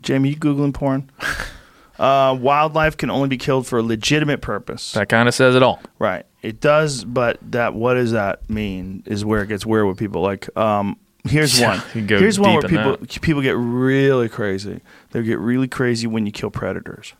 Jamie, 0.00 0.30
you 0.30 0.36
googling 0.36 0.74
porn? 0.74 1.10
uh, 1.98 2.36
wildlife 2.38 2.96
can 2.96 3.10
only 3.10 3.28
be 3.28 3.38
killed 3.38 3.66
for 3.66 3.78
a 3.78 3.82
legitimate 3.82 4.40
purpose. 4.40 4.92
that 4.92 5.08
kind 5.08 5.28
of 5.28 5.34
says 5.34 5.54
it 5.54 5.62
all 5.62 5.80
Right. 5.98 6.26
It 6.42 6.60
does, 6.60 7.04
but 7.04 7.38
that 7.52 7.74
what 7.74 7.94
does 7.94 8.12
that 8.12 8.48
mean 8.50 9.04
is 9.06 9.24
where 9.24 9.42
it 9.42 9.46
gets 9.46 9.64
weird 9.64 9.86
with 9.86 9.96
people. 9.96 10.22
Like, 10.22 10.54
um, 10.56 10.98
here's 11.24 11.58
Yeah, 11.58 11.68
one. 11.76 11.82
you 11.94 12.02
go 12.02 12.18
Here's 12.18 12.40
one 12.40 12.54
where 12.54 12.62
deep 12.62 12.72
in 12.72 12.96
people 12.96 13.20
people 13.22 13.42
get 13.42 13.56
really 13.56 14.28
crazy. 14.28 14.80
They 15.10 15.22
get 15.22 15.38
really 15.38 15.68
crazy 15.68 16.08
when 16.08 16.26
you 16.26 16.32
kill 16.32 16.50
predators. 16.50 17.14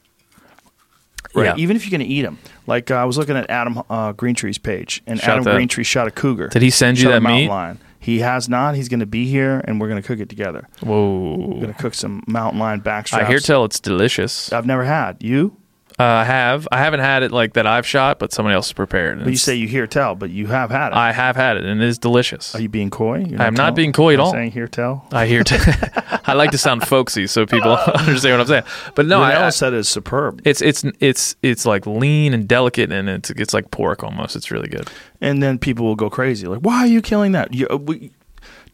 Right. 1.34 1.46
Yeah. 1.46 1.56
Even 1.56 1.76
if 1.76 1.84
you're 1.84 1.96
going 1.96 2.06
to 2.08 2.12
eat 2.14 2.22
them. 2.22 2.38
Like 2.66 2.90
uh, 2.90 2.94
I 2.96 3.04
was 3.04 3.16
looking 3.18 3.36
at 3.36 3.48
Adam 3.50 3.78
uh, 3.88 4.12
Greentree's 4.12 4.58
page, 4.58 5.02
and 5.06 5.18
Shot 5.18 5.30
Adam 5.30 5.44
that- 5.44 5.54
Greentree 5.56 5.84
shot 5.86 6.06
a 6.06 6.10
cougar. 6.10 6.48
Did 6.48 6.62
he 6.62 6.70
send 6.70 6.98
you 6.98 7.04
Shot 7.04 7.10
a 7.10 7.12
that 7.14 7.20
mountain 7.22 7.42
meat? 7.44 7.48
lion. 7.48 7.78
He 7.98 8.18
has 8.18 8.48
not. 8.48 8.74
He's 8.74 8.88
going 8.88 9.00
to 9.00 9.06
be 9.06 9.26
here, 9.26 9.62
and 9.64 9.80
we're 9.80 9.88
going 9.88 10.02
to 10.02 10.06
cook 10.06 10.18
it 10.18 10.28
together. 10.28 10.68
Whoa! 10.82 11.36
We're 11.36 11.60
going 11.60 11.72
to 11.72 11.80
cook 11.80 11.94
some 11.94 12.24
mountain 12.26 12.58
lion 12.58 12.80
backstraps. 12.80 13.20
i 13.20 13.24
hear 13.24 13.38
tell 13.38 13.64
it's 13.64 13.78
delicious 13.78 14.52
I've 14.52 14.66
never 14.66 14.82
had. 14.84 15.22
You? 15.22 15.56
Uh, 16.02 16.22
I 16.22 16.24
have. 16.24 16.66
I 16.72 16.78
haven't 16.78 17.00
had 17.00 17.22
it 17.22 17.30
like 17.30 17.52
that 17.52 17.66
I've 17.66 17.86
shot, 17.86 18.18
but 18.18 18.32
somebody 18.32 18.54
else 18.54 18.66
has 18.68 18.72
prepared. 18.72 19.20
But 19.20 19.28
you 19.30 19.36
say 19.36 19.54
you 19.54 19.68
hear 19.68 19.86
tell, 19.86 20.14
but 20.16 20.30
you 20.30 20.48
have 20.48 20.70
had 20.70 20.88
it. 20.88 20.94
I 20.94 21.12
have 21.12 21.36
had 21.36 21.56
it, 21.56 21.64
and 21.64 21.80
it 21.80 21.86
is 21.86 21.98
delicious. 21.98 22.54
Are 22.54 22.60
you 22.60 22.68
being 22.68 22.90
coy? 22.90 23.24
I 23.38 23.46
am 23.46 23.54
not 23.54 23.76
being 23.76 23.92
coy 23.92 24.14
at 24.14 24.20
all. 24.20 24.32
Saying 24.32 24.50
hear 24.50 24.66
tell. 24.66 25.06
I 25.12 25.26
hear. 25.26 25.44
T- 25.44 25.56
I 26.26 26.32
like 26.34 26.50
to 26.50 26.58
sound 26.58 26.86
folksy 26.88 27.26
so 27.26 27.46
people 27.46 27.72
understand 27.94 28.34
what 28.38 28.40
I'm 28.40 28.46
saying. 28.46 28.92
But 28.96 29.06
no, 29.06 29.22
I, 29.22 29.46
I- 29.46 29.50
said 29.50 29.74
it's 29.74 29.88
superb. 29.88 30.42
it's 30.44 30.60
it's 30.60 30.84
it's 30.98 31.36
it's 31.42 31.64
like 31.66 31.86
lean 31.86 32.34
and 32.34 32.48
delicate, 32.48 32.90
and 32.90 33.08
it's 33.08 33.30
it's 33.30 33.54
like 33.54 33.70
pork 33.70 34.02
almost. 34.02 34.34
It's 34.34 34.50
really 34.50 34.68
good. 34.68 34.88
and 35.20 35.42
then 35.42 35.58
people 35.58 35.86
will 35.86 35.96
go 35.96 36.10
crazy. 36.10 36.46
Like, 36.48 36.60
why 36.60 36.78
are 36.78 36.86
you 36.86 37.00
killing 37.02 37.32
that? 37.32 37.54
You, 37.54 37.68
uh, 37.70 37.76
we, 37.76 38.10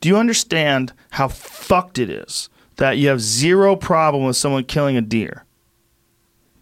do 0.01 0.09
you 0.09 0.17
understand 0.17 0.93
how 1.11 1.29
fucked 1.29 1.99
it 1.99 2.09
is 2.09 2.49
that 2.77 2.93
you 2.93 3.09
have 3.09 3.21
zero 3.21 3.75
problem 3.77 4.25
with 4.25 4.37
someone 4.37 4.65
killing 4.65 4.97
a 4.97 5.01
deer, 5.03 5.45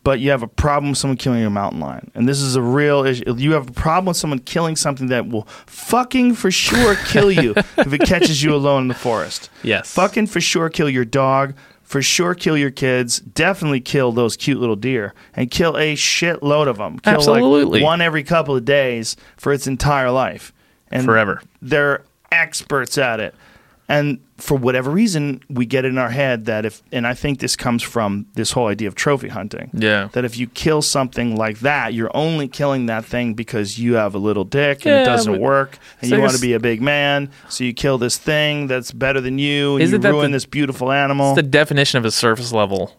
but 0.07 0.21
you 0.21 0.31
have 0.31 0.45
a 0.45 0.47
problem 0.47 0.91
with 0.91 0.99
someone 0.99 1.17
killing 1.17 1.43
a 1.43 1.51
mountain 1.51 1.81
lion? 1.81 2.13
And 2.15 2.29
this 2.29 2.41
is 2.41 2.55
a 2.55 2.63
real 2.63 3.05
issue. 3.05 3.35
You 3.37 3.55
have 3.55 3.71
a 3.71 3.73
problem 3.73 4.07
with 4.07 4.17
someone 4.17 4.39
killing 4.39 4.77
something 4.77 5.09
that 5.09 5.27
will 5.27 5.49
fucking 5.67 6.37
for 6.37 6.49
sure 6.53 6.95
kill 6.95 7.29
you 7.29 7.55
if 7.77 7.93
it 7.93 8.03
catches 8.03 8.41
you 8.41 8.55
alone 8.55 8.83
in 8.83 8.89
the 8.89 8.95
forest. 8.95 9.51
Yes. 9.65 9.93
Fucking 9.95 10.29
for 10.29 10.41
sure 10.41 10.71
kill 10.71 10.89
your 10.89 11.05
dog. 11.05 11.55
For 11.83 12.03
sure 12.03 12.37
kill 12.37 12.57
your 12.57 12.71
kids. 12.71 13.19
Definitely 13.19 13.81
kill 13.81 14.13
those 14.13 14.37
cute 14.37 14.61
little 14.61 14.77
deer 14.77 15.13
and 15.35 15.51
kill 15.51 15.77
a 15.77 15.97
shitload 15.97 16.69
of 16.69 16.79
them. 16.79 17.01
Kill 17.01 17.15
Absolutely. 17.15 17.81
like 17.81 17.85
one 17.85 18.01
every 18.01 18.23
couple 18.23 18.55
of 18.55 18.65
days 18.65 19.17
for 19.37 19.53
its 19.53 19.67
entire 19.67 20.13
life. 20.13 20.53
And 20.89 21.05
Forever. 21.05 21.43
They're 21.61 22.05
experts 22.31 22.97
at 22.97 23.19
it. 23.19 23.35
And 23.89 24.19
for 24.37 24.57
whatever 24.59 24.91
reason, 24.91 25.41
we 25.49 25.65
get 25.65 25.85
it 25.85 25.89
in 25.89 25.99
our 25.99 26.11
head 26.11 26.47
that 26.47 26.65
if, 26.67 26.83
and 26.91 27.07
I 27.07 27.15
think 27.15 27.39
this 27.39 27.55
comes 27.55 27.85
from 27.85 28.27
this 28.35 28.51
whole 28.51 28.67
idea 28.67 28.89
of 28.89 28.97
trophy 28.97 29.29
hunting. 29.29 29.71
Yeah. 29.73 30.09
That 30.13 30.25
if 30.25 30.37
you 30.37 30.49
kill 30.49 30.83
something 30.83 31.37
like 31.37 31.61
that, 31.61 31.95
you're 31.95 32.11
only 32.13 32.49
killing 32.49 32.87
that 32.87 33.05
thing 33.05 33.35
because 33.35 33.79
you 33.79 33.95
have 33.95 34.15
a 34.15 34.19
little 34.19 34.43
dick 34.45 34.85
and 34.87 35.03
it 35.03 35.05
doesn't 35.05 35.41
work 35.41 35.79
and 36.01 36.11
so 36.11 36.17
you 36.17 36.21
want 36.23 36.35
to 36.35 36.41
be 36.41 36.53
a 36.55 36.59
big 36.61 36.83
man. 36.83 37.31
So 37.49 37.63
you 37.63 37.73
kill 37.73 37.97
this 37.97 38.19
thing 38.19 38.67
that's 38.67 38.91
better 38.91 39.21
than 39.21 39.39
you 39.39 39.77
and 39.77 39.89
you 39.89 39.99
ruin 39.99 40.33
the- 40.33 40.37
this 40.37 40.47
beautiful 40.47 40.91
animal. 40.91 41.31
It's 41.33 41.37
the 41.37 41.43
definition 41.49 41.99
of 41.99 42.05
a 42.05 42.11
surface 42.11 42.53
level 42.53 42.93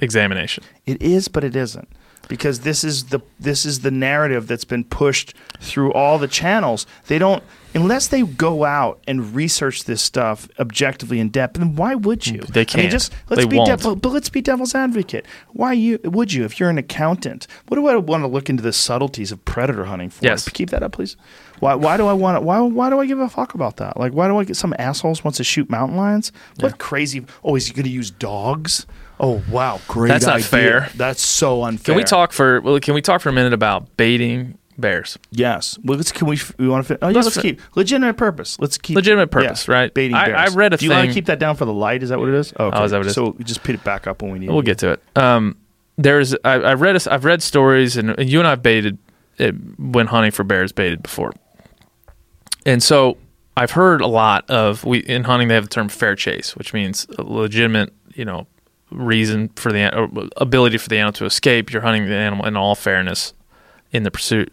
examination. 0.00 0.64
It 0.86 1.00
is, 1.02 1.28
but 1.28 1.44
it 1.44 1.54
isn't. 1.56 1.88
Because 2.28 2.60
this 2.60 2.82
is 2.84 3.04
the 3.06 3.20
this 3.38 3.66
is 3.66 3.80
the 3.80 3.90
narrative 3.90 4.46
that's 4.46 4.64
been 4.64 4.84
pushed 4.84 5.34
through 5.60 5.92
all 5.92 6.18
the 6.18 6.28
channels. 6.28 6.86
They 7.08 7.18
don't 7.18 7.42
unless 7.74 8.08
they 8.08 8.22
go 8.22 8.64
out 8.64 9.00
and 9.06 9.34
research 9.34 9.84
this 9.84 10.00
stuff 10.02 10.48
objectively 10.58 11.20
in 11.20 11.28
depth. 11.30 11.58
Then 11.58 11.76
why 11.76 11.94
would 11.94 12.26
you? 12.26 12.40
They 12.42 12.60
I 12.60 12.62
mean, 12.62 12.66
can't. 12.66 12.90
just 12.90 13.12
let's 13.28 13.42
They 13.42 13.48
be 13.48 13.56
won't. 13.56 13.68
devil, 13.68 13.96
but 13.96 14.10
let's 14.10 14.28
be 14.28 14.40
devil's 14.40 14.74
advocate. 14.74 15.26
Why 15.52 15.72
you 15.72 15.98
would 16.04 16.32
you 16.32 16.44
if 16.44 16.58
you're 16.60 16.70
an 16.70 16.78
accountant? 16.78 17.46
What 17.68 17.76
do 17.76 17.86
I 17.86 17.96
want 17.96 18.22
to 18.22 18.26
look 18.28 18.48
into 18.48 18.62
the 18.62 18.72
subtleties 18.72 19.32
of 19.32 19.44
predator 19.44 19.84
hunting 19.86 20.10
for? 20.10 20.24
Yes. 20.24 20.48
Keep 20.48 20.70
that 20.70 20.82
up, 20.82 20.92
please. 20.92 21.16
Why 21.60 21.74
why 21.74 21.96
do 21.96 22.06
I 22.06 22.12
want 22.12 22.36
to, 22.36 22.40
why 22.40 22.60
why 22.60 22.90
do 22.90 23.00
I 23.00 23.06
give 23.06 23.18
a 23.20 23.28
fuck 23.28 23.54
about 23.54 23.76
that? 23.78 23.96
Like 23.98 24.12
why 24.12 24.28
do 24.28 24.38
I 24.38 24.44
get 24.44 24.56
some 24.56 24.74
assholes 24.78 25.24
wants 25.24 25.38
to 25.38 25.44
shoot 25.44 25.68
mountain 25.70 25.96
lions? 25.96 26.32
What 26.60 26.78
crazy? 26.78 27.24
Oh, 27.42 27.56
is 27.56 27.66
he 27.66 27.72
going 27.74 27.84
to 27.84 27.90
use 27.90 28.10
dogs? 28.10 28.86
Oh 29.20 29.42
wow, 29.48 29.80
great! 29.86 30.08
That's 30.08 30.26
not 30.26 30.36
idea. 30.36 30.46
fair. 30.48 30.88
That's 30.96 31.22
so 31.22 31.62
unfair. 31.62 31.94
Can 31.94 31.96
we 31.96 32.02
talk 32.02 32.32
for 32.32 32.60
well, 32.60 32.80
can 32.80 32.94
we 32.94 33.00
talk 33.00 33.20
for 33.20 33.28
a 33.28 33.32
minute 33.32 33.52
about 33.52 33.96
baiting 33.96 34.58
bears? 34.78 35.18
Yes. 35.30 35.78
Well, 35.84 35.96
let's, 35.96 36.12
can 36.12 36.26
we? 36.26 36.38
We 36.58 36.68
want 36.68 36.86
to. 36.86 36.98
Oh, 37.02 37.08
yeah. 37.08 37.14
Let's 37.16 37.36
Let's, 37.36 37.40
keep 37.40 37.60
legitimate 37.76 38.16
purpose. 38.16 38.58
Let's 38.58 38.78
keep 38.78 38.96
Legitimate 38.96 39.30
purpose, 39.30 39.68
yeah, 39.68 39.74
right? 39.74 39.94
Baiting 39.94 40.16
I- 40.16 40.26
bears. 40.26 40.52
I 40.52 40.56
read 40.56 40.74
a 40.74 40.76
Do 40.76 40.86
you 40.86 40.92
want 40.92 41.08
to 41.08 41.14
keep 41.14 41.26
that 41.26 41.38
down 41.38 41.56
for 41.56 41.64
the 41.64 41.72
light? 41.72 42.02
Is 42.02 42.08
that 42.10 42.18
what 42.18 42.28
it 42.28 42.34
is? 42.34 42.52
Oh, 42.58 42.66
okay. 42.66 42.84
is 42.84 42.90
that 42.90 42.98
what 42.98 43.06
it 43.06 43.10
is? 43.10 43.14
So 43.14 43.36
just 43.40 43.62
put 43.62 43.74
it 43.74 43.84
back 43.84 44.06
up 44.06 44.22
when 44.22 44.32
we 44.32 44.38
need. 44.38 44.50
We'll 44.50 44.60
it. 44.60 44.66
get 44.66 44.78
to 44.78 44.92
it. 44.92 45.02
Um, 45.16 45.56
there's 45.96 46.34
I, 46.44 46.54
I 46.54 46.74
read 46.74 46.96
a, 46.96 47.12
I've 47.12 47.24
read 47.24 47.42
stories 47.42 47.96
and, 47.96 48.10
and 48.18 48.28
you 48.28 48.38
and 48.38 48.48
I've 48.48 48.62
baited 48.62 48.98
it, 49.38 49.54
when 49.78 50.06
hunting 50.06 50.32
for 50.32 50.44
bears 50.44 50.72
baited 50.72 51.02
before, 51.02 51.32
and 52.66 52.82
so 52.82 53.16
I've 53.56 53.72
heard 53.72 54.00
a 54.00 54.06
lot 54.06 54.48
of 54.50 54.84
we 54.84 54.98
in 54.98 55.24
hunting 55.24 55.48
they 55.48 55.54
have 55.54 55.64
the 55.64 55.70
term 55.70 55.88
fair 55.88 56.16
chase, 56.16 56.56
which 56.56 56.72
means 56.74 57.06
a 57.18 57.22
legitimate 57.22 57.92
you 58.14 58.24
know 58.24 58.46
reason 58.90 59.50
for 59.56 59.72
the 59.72 59.96
or 59.96 60.08
ability 60.36 60.78
for 60.78 60.88
the 60.88 60.96
animal 60.96 61.12
to 61.12 61.24
escape. 61.24 61.72
You're 61.72 61.82
hunting 61.82 62.06
the 62.06 62.14
animal 62.14 62.46
in 62.46 62.56
all 62.56 62.74
fairness 62.74 63.32
in 63.92 64.02
the 64.02 64.10
pursuit. 64.10 64.52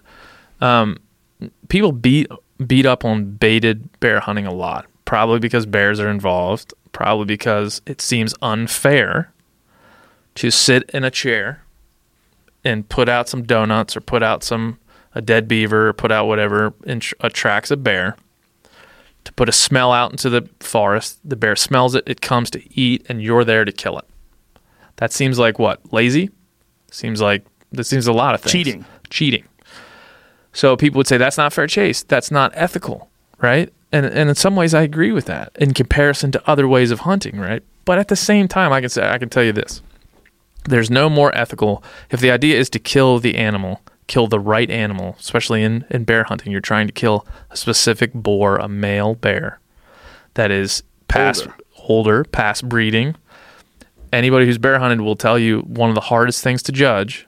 Um, 0.61 0.97
people 1.69 1.91
beat 1.91 2.27
beat 2.65 2.85
up 2.85 3.03
on 3.03 3.25
baited 3.25 3.99
bear 3.99 4.19
hunting 4.19 4.45
a 4.45 4.53
lot, 4.53 4.85
probably 5.05 5.39
because 5.39 5.65
bears 5.65 5.99
are 5.99 6.09
involved, 6.09 6.73
probably 6.91 7.25
because 7.25 7.81
it 7.85 8.01
seems 8.01 8.35
unfair 8.41 9.31
to 10.35 10.51
sit 10.51 10.89
in 10.91 11.03
a 11.03 11.11
chair 11.11 11.63
and 12.63 12.87
put 12.87 13.09
out 13.09 13.27
some 13.27 13.43
donuts 13.43 13.97
or 13.97 14.01
put 14.01 14.21
out 14.23 14.43
some 14.43 14.77
a 15.13 15.21
dead 15.21 15.47
beaver 15.47 15.89
or 15.89 15.93
put 15.93 16.11
out 16.11 16.27
whatever 16.27 16.73
int- 16.85 17.13
attracts 17.19 17.71
a 17.71 17.77
bear. 17.77 18.15
To 19.25 19.33
put 19.33 19.49
a 19.49 19.51
smell 19.51 19.91
out 19.91 20.11
into 20.11 20.29
the 20.29 20.49
forest 20.59 21.19
the 21.23 21.35
bear 21.35 21.55
smells 21.55 21.93
it 21.93 22.03
it 22.07 22.21
comes 22.21 22.49
to 22.51 22.79
eat 22.79 23.05
and 23.07 23.21
you're 23.21 23.43
there 23.43 23.65
to 23.65 23.71
kill 23.71 23.99
it. 23.99 24.05
That 24.97 25.11
seems 25.11 25.37
like 25.37 25.59
what 25.59 25.93
lazy? 25.93 26.29
Seems 26.91 27.21
like 27.21 27.45
that 27.71 27.83
seems 27.83 28.07
a 28.07 28.13
lot 28.13 28.35
of 28.35 28.41
things. 28.41 28.51
Cheating. 28.51 28.85
cheating 29.09 29.43
so 30.53 30.75
people 30.75 30.97
would 30.97 31.07
say 31.07 31.17
that's 31.17 31.37
not 31.37 31.53
fair 31.53 31.67
chase. 31.67 32.03
That's 32.03 32.31
not 32.31 32.51
ethical 32.55 33.11
right? 33.41 33.71
And 33.91 34.05
and 34.05 34.29
in 34.29 34.35
some 34.35 34.55
ways 34.55 34.73
I 34.73 34.83
agree 34.83 35.11
with 35.11 35.25
that 35.25 35.51
in 35.59 35.73
comparison 35.73 36.31
to 36.31 36.49
other 36.49 36.67
ways 36.67 36.91
of 36.91 37.01
hunting 37.01 37.39
right? 37.39 37.63
But 37.83 37.99
at 37.99 38.07
the 38.07 38.15
same 38.15 38.47
time 38.47 38.71
I 38.71 38.79
can 38.79 38.89
say 38.89 39.09
I 39.09 39.17
can 39.17 39.29
tell 39.29 39.43
you 39.43 39.51
this. 39.51 39.81
There's 40.65 40.91
no 40.91 41.09
more 41.09 41.35
ethical. 41.35 41.83
If 42.11 42.19
the 42.19 42.31
idea 42.31 42.57
is 42.59 42.69
to 42.71 42.79
kill 42.79 43.19
the 43.19 43.35
animal 43.35 43.81
kill 44.07 44.27
the 44.27 44.39
right 44.39 44.69
animal 44.69 45.15
especially 45.19 45.63
in, 45.63 45.85
in 45.89 46.03
bear 46.03 46.23
hunting 46.25 46.51
you're 46.51 46.59
trying 46.59 46.85
to 46.85 46.91
kill 46.91 47.25
a 47.49 47.55
specific 47.55 48.13
boar 48.13 48.57
a 48.57 48.67
male 48.67 49.15
bear 49.15 49.59
that 50.33 50.51
is 50.51 50.83
past 51.07 51.43
Older. 51.43 51.57
older 51.87 52.23
past 52.25 52.67
breeding. 52.67 53.15
Anybody 54.11 54.45
who's 54.45 54.57
bear 54.57 54.79
hunted 54.79 54.99
will 54.99 55.15
tell 55.15 55.39
you 55.39 55.61
one 55.61 55.87
of 55.89 55.95
the 55.95 56.01
hardest 56.01 56.43
things 56.43 56.61
to 56.63 56.71
judge 56.73 57.27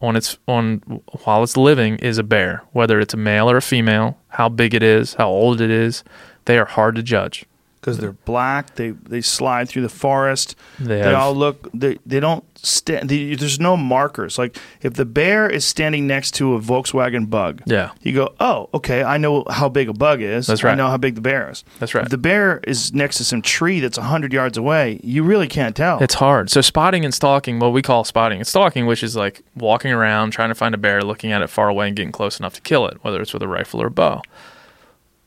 on 0.00 0.16
its 0.16 0.38
on 0.46 0.78
while 1.24 1.42
it's 1.42 1.56
living 1.56 1.96
is 1.96 2.18
a 2.18 2.22
bear 2.22 2.62
whether 2.72 3.00
it's 3.00 3.14
a 3.14 3.16
male 3.18 3.50
or 3.50 3.56
a 3.56 3.62
female 3.62 4.18
how 4.28 4.48
big 4.48 4.74
it 4.74 4.82
is 4.82 5.14
how 5.14 5.28
old 5.28 5.60
it 5.60 5.70
is 5.70 6.04
they 6.44 6.58
are 6.58 6.66
hard 6.66 6.94
to 6.94 7.02
judge 7.02 7.44
because 7.86 7.98
they're 7.98 8.12
black. 8.12 8.74
They 8.74 8.90
they 8.90 9.20
slide 9.20 9.68
through 9.68 9.82
the 9.82 9.88
forest. 9.88 10.56
They 10.80 11.02
They, 11.02 11.14
all 11.14 11.34
look. 11.34 11.70
They 11.72 11.98
they 12.04 12.18
don't 12.18 12.42
stand. 12.58 13.08
There's 13.08 13.60
no 13.60 13.76
markers. 13.76 14.38
Like 14.38 14.58
if 14.82 14.94
the 14.94 15.04
bear 15.04 15.48
is 15.48 15.64
standing 15.64 16.08
next 16.08 16.32
to 16.34 16.54
a 16.56 16.60
Volkswagen 16.60 17.30
Bug, 17.30 17.62
Yeah. 17.64 17.90
you 18.02 18.12
go, 18.12 18.34
oh, 18.40 18.68
okay. 18.74 19.04
I 19.04 19.18
know 19.18 19.44
how 19.48 19.68
big 19.68 19.88
a 19.88 19.92
bug 19.92 20.20
is. 20.20 20.48
That's 20.48 20.64
right. 20.64 20.72
I 20.72 20.74
know 20.74 20.88
how 20.88 20.96
big 20.96 21.14
the 21.14 21.20
bear 21.20 21.48
is. 21.48 21.62
That's 21.78 21.94
right. 21.94 22.02
If 22.02 22.10
the 22.10 22.18
bear 22.18 22.58
is 22.66 22.92
next 22.92 23.18
to 23.18 23.24
some 23.24 23.40
tree 23.40 23.78
that's 23.78 23.98
hundred 23.98 24.32
yards 24.32 24.58
away, 24.58 24.98
you 25.04 25.22
really 25.22 25.46
can't 25.46 25.76
tell. 25.76 26.02
It's 26.02 26.14
hard. 26.14 26.50
So 26.50 26.60
spotting 26.60 27.04
and 27.04 27.14
stalking, 27.14 27.60
what 27.60 27.72
we 27.72 27.82
call 27.82 28.02
spotting 28.02 28.38
and 28.38 28.46
stalking, 28.48 28.86
which 28.86 29.04
is 29.04 29.14
like 29.14 29.42
walking 29.54 29.92
around 29.92 30.32
trying 30.32 30.48
to 30.48 30.56
find 30.56 30.74
a 30.74 30.78
bear, 30.78 31.02
looking 31.02 31.30
at 31.30 31.40
it 31.42 31.50
far 31.50 31.68
away 31.68 31.86
and 31.86 31.96
getting 31.96 32.10
close 32.12 32.40
enough 32.40 32.54
to 32.54 32.60
kill 32.60 32.88
it, 32.88 32.98
whether 33.04 33.22
it's 33.22 33.32
with 33.32 33.42
a 33.44 33.48
rifle 33.48 33.80
or 33.80 33.86
a 33.86 33.90
bow. 33.92 34.22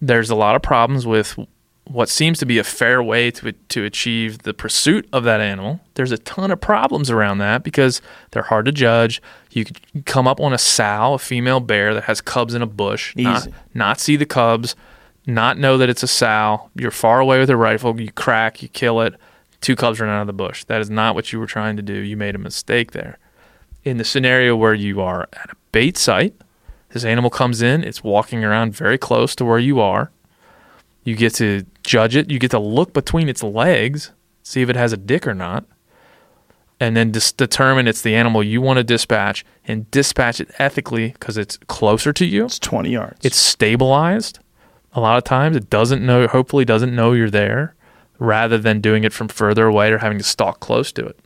There's 0.02 0.30
a 0.30 0.36
lot 0.36 0.56
of 0.56 0.62
problems 0.62 1.06
with 1.06 1.38
what 1.90 2.08
seems 2.08 2.38
to 2.38 2.46
be 2.46 2.60
a 2.60 2.64
fair 2.64 3.02
way 3.02 3.32
to 3.32 3.52
to 3.52 3.84
achieve 3.84 4.44
the 4.44 4.54
pursuit 4.54 5.10
of 5.12 5.24
that 5.24 5.42
animal. 5.42 5.80
There's 5.96 6.12
a 6.12 6.20
ton 6.20 6.52
of 6.52 6.62
problems 6.62 7.10
around 7.10 7.40
that 7.40 7.64
because 7.64 8.02
they're 8.32 8.44
hard 8.44 8.66
to 8.66 8.72
judge. 8.72 9.22
You 9.52 9.66
could 9.66 9.80
come 10.06 10.28
up 10.28 10.40
on 10.40 10.54
a 10.54 10.58
sow, 10.60 11.16
a 11.16 11.20
female 11.20 11.60
bear 11.60 11.96
that 11.96 12.04
has 12.04 12.22
cubs 12.22 12.54
in 12.54 12.62
a 12.62 12.68
bush, 12.68 13.16
not, 13.16 13.48
not 13.74 14.00
see 14.00 14.16
the 14.16 14.28
cubs, 14.28 14.76
not 15.26 15.58
know 15.58 15.78
that 15.80 15.90
it's 15.90 16.04
a 16.04 16.08
sow. 16.08 16.70
You're 16.76 16.92
far 16.92 17.20
away 17.20 17.40
with 17.40 17.50
a 17.50 17.58
rifle. 17.58 18.00
You 18.00 18.12
crack, 18.12 18.62
you 18.62 18.70
kill 18.70 19.02
it. 19.02 19.16
Two 19.60 19.76
cubs 19.76 20.00
run 20.00 20.10
out 20.10 20.22
of 20.22 20.28
the 20.28 20.34
bush. 20.34 20.64
That 20.66 20.82
is 20.82 20.92
not 20.92 21.16
what 21.16 21.34
you 21.34 21.40
were 21.40 21.48
trying 21.48 21.76
to 21.78 21.82
do. 21.82 21.94
You 21.94 22.16
made 22.16 22.36
a 22.36 22.40
mistake 22.40 22.92
there. 22.92 23.18
In 23.84 23.98
the 23.98 24.04
scenario 24.04 24.56
where 24.56 24.76
you 24.76 25.02
are 25.02 25.24
at 25.34 25.50
a 25.52 25.56
bait 25.72 25.98
site, 25.98 26.36
this 26.90 27.04
animal 27.04 27.30
comes 27.30 27.62
in, 27.62 27.84
it's 27.84 28.04
walking 28.04 28.44
around 28.44 28.76
very 28.76 28.98
close 28.98 29.36
to 29.36 29.46
where 29.46 29.60
you 29.60 29.80
are. 29.80 30.12
You 31.04 31.16
get 31.16 31.34
to 31.36 31.66
judge 31.84 32.16
it. 32.16 32.30
You 32.30 32.40
get 32.40 32.52
to 32.52 32.60
look 32.60 32.94
between 32.94 33.30
its 33.30 33.44
legs, 33.44 34.12
see 34.44 34.62
if 34.62 34.70
it 34.70 34.76
has 34.76 34.94
a 34.94 34.98
dick 34.98 35.28
or 35.28 35.34
not, 35.34 35.66
and 36.80 36.96
then 36.96 37.12
just 37.12 37.38
determine 37.38 37.88
it's 37.88 38.02
the 38.02 38.16
animal 38.16 38.44
you 38.44 38.62
want 38.62 38.78
to 38.78 38.84
dispatch 38.84 39.46
and 39.66 39.90
dispatch 39.92 40.40
it 40.40 40.50
ethically 40.60 41.10
because 41.10 41.38
it's 41.38 41.58
closer 41.68 42.14
to 42.14 42.26
you. 42.26 42.46
It's 42.46 42.60
twenty 42.60 42.92
yards. 42.92 43.20
It's 43.24 43.38
stabilized. 43.38 44.40
A 44.94 45.00
lot 45.00 45.18
of 45.18 45.24
times 45.24 45.56
it 45.56 45.70
doesn't 45.70 46.06
know, 46.06 46.28
hopefully, 46.28 46.66
doesn't 46.66 46.96
know 46.96 47.14
you're 47.14 47.30
there 47.30 47.76
rather 48.18 48.58
than 48.58 48.82
doing 48.82 49.04
it 49.04 49.14
from 49.14 49.28
further 49.28 49.68
away 49.68 49.92
or 49.92 50.00
having 50.00 50.18
to 50.18 50.24
stalk 50.24 50.60
close 50.60 50.92
to 50.94 51.06
it. 51.06 51.20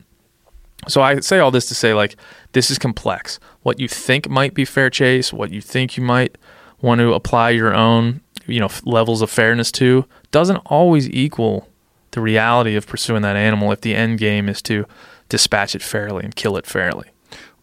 So 0.87 1.01
I 1.01 1.21
say 1.21 1.39
all 1.39 1.49
this 1.49 1.67
to 1.67 1.75
say, 1.75 1.93
like, 1.93 2.17
this 2.51 2.69
is 2.69 2.77
complex. 2.77 3.39
What 3.61 3.79
you 3.79 3.87
think 3.87 4.27
might 4.29 4.53
be 4.53 4.65
fair 4.65 4.89
chase, 4.89 5.31
what 5.31 5.51
you 5.51 5.61
think 5.61 5.95
you 5.95 6.03
might 6.03 6.37
want 6.81 6.99
to 6.99 7.13
apply 7.13 7.51
your 7.51 7.73
own, 7.73 8.19
you 8.45 8.59
know, 8.59 8.65
f- 8.65 8.81
levels 8.85 9.21
of 9.21 9.29
fairness 9.29 9.71
to, 9.73 10.05
doesn't 10.31 10.57
always 10.65 11.09
equal 11.09 11.67
the 12.11 12.21
reality 12.21 12.75
of 12.75 12.85
pursuing 12.87 13.21
that 13.23 13.35
animal 13.35 13.71
if 13.71 13.81
the 13.81 13.95
end 13.95 14.19
game 14.19 14.47
is 14.49 14.61
to 14.63 14.85
dispatch 15.29 15.73
it 15.75 15.81
fairly 15.81 16.23
and 16.23 16.35
kill 16.35 16.57
it 16.57 16.65
fairly. 16.65 17.07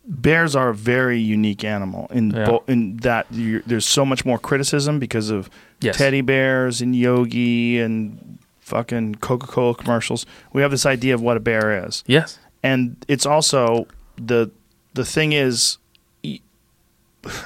bears 0.07 0.57
are 0.57 0.71
a 0.71 0.75
very 0.75 1.21
unique 1.21 1.63
animal 1.63 2.09
in 2.11 2.31
Yeah. 2.33 2.45
bo- 2.47 2.65
in 2.67 2.97
that 2.99 3.27
there's 3.31 3.87
so 3.87 4.05
much 4.05 4.25
more 4.25 4.39
criticism 4.41 4.99
because 4.99 5.31
of 5.31 5.49
Yes. 5.81 5.97
teddy 5.99 6.21
bears 6.21 6.81
and 6.81 6.97
yogi 6.97 7.79
and 7.79 8.39
fucking 8.59 9.17
coca-cola 9.17 9.75
commercials 9.77 10.27
we 10.53 10.63
have 10.63 10.73
this 10.73 10.85
idea 10.85 11.15
of 11.15 11.21
what 11.23 11.37
a 11.37 11.41
bear 11.41 11.87
is 11.87 12.03
Yes. 12.09 12.41
and 12.65 12.97
it's 13.07 13.25
also 13.25 13.87
the 14.17 14.51
the 14.95 15.05
thing 15.05 15.31
is 15.33 15.79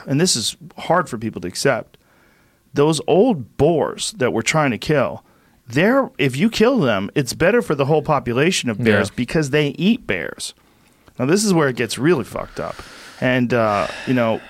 and 0.06 0.20
this 0.20 0.36
is 0.36 0.56
hard 0.78 1.08
for 1.08 1.18
people 1.18 1.40
to 1.42 1.48
accept 1.48 1.98
those 2.74 3.00
old 3.06 3.56
boars 3.56 4.12
that 4.18 4.32
we're 4.32 4.42
trying 4.42 4.70
to 4.72 4.78
kill 4.78 5.24
they're 5.66 6.10
if 6.18 6.36
you 6.36 6.50
kill 6.50 6.78
them 6.80 7.10
it's 7.14 7.32
better 7.32 7.62
for 7.62 7.74
the 7.74 7.86
whole 7.86 8.02
population 8.02 8.68
of 8.68 8.76
bears 8.82 9.08
Yeah. 9.08 9.14
because 9.16 9.50
they 9.50 9.68
eat 9.68 10.06
bears. 10.06 10.52
Now 11.18 11.24
this 11.26 11.42
is 11.44 11.54
where 11.54 11.68
it 11.68 11.76
gets 11.76 11.96
really 11.96 12.24
fucked 12.24 12.60
up. 12.60 12.76
And 13.20 13.54
uh, 13.54 13.86
you 14.06 14.12
know 14.14 14.40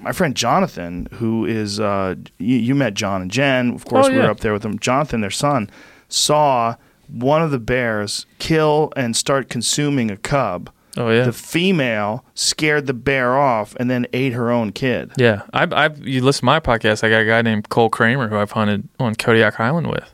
my 0.00 0.12
friend 0.12 0.34
jonathan 0.36 1.08
who 1.14 1.44
is 1.44 1.80
uh, 1.80 2.14
you, 2.38 2.56
you 2.56 2.74
met 2.74 2.94
john 2.94 3.22
and 3.22 3.30
jen. 3.30 3.74
Of 3.74 3.84
course 3.84 4.06
Oh, 4.06 4.10
we 4.12 4.18
were 4.18 4.30
up 4.30 4.40
there 4.40 4.52
with 4.52 4.62
them 4.62 4.78
jonathan 4.78 5.20
their 5.20 5.30
son 5.30 5.68
saw 6.08 6.76
one 7.08 7.42
of 7.42 7.50
the 7.50 7.58
bears 7.58 8.26
kill 8.38 8.92
and 8.96 9.16
start 9.16 9.48
consuming 9.48 10.10
a 10.10 10.16
cub 10.16 10.70
Oh 10.96 11.10
yeah. 11.10 11.24
the 11.24 11.32
female 11.32 12.24
scared 12.34 12.86
the 12.86 12.94
bear 12.94 13.36
off 13.36 13.74
and 13.76 13.90
then 13.90 14.06
ate 14.12 14.32
her 14.32 14.50
own 14.50 14.72
kid. 14.72 15.12
Yeah, 15.16 15.42
I've, 15.52 15.72
I've 15.72 16.06
you 16.06 16.22
listen 16.22 16.40
to 16.40 16.46
my 16.46 16.60
podcast. 16.60 17.04
I 17.04 17.10
got 17.10 17.20
a 17.22 17.24
guy 17.26 17.42
named 17.42 17.68
Cole 17.68 17.90
Kramer 17.90 18.28
who 18.28 18.36
I've 18.36 18.52
hunted 18.52 18.88
on 18.98 19.14
Kodiak 19.14 19.60
Island 19.60 19.88
with. 19.88 20.12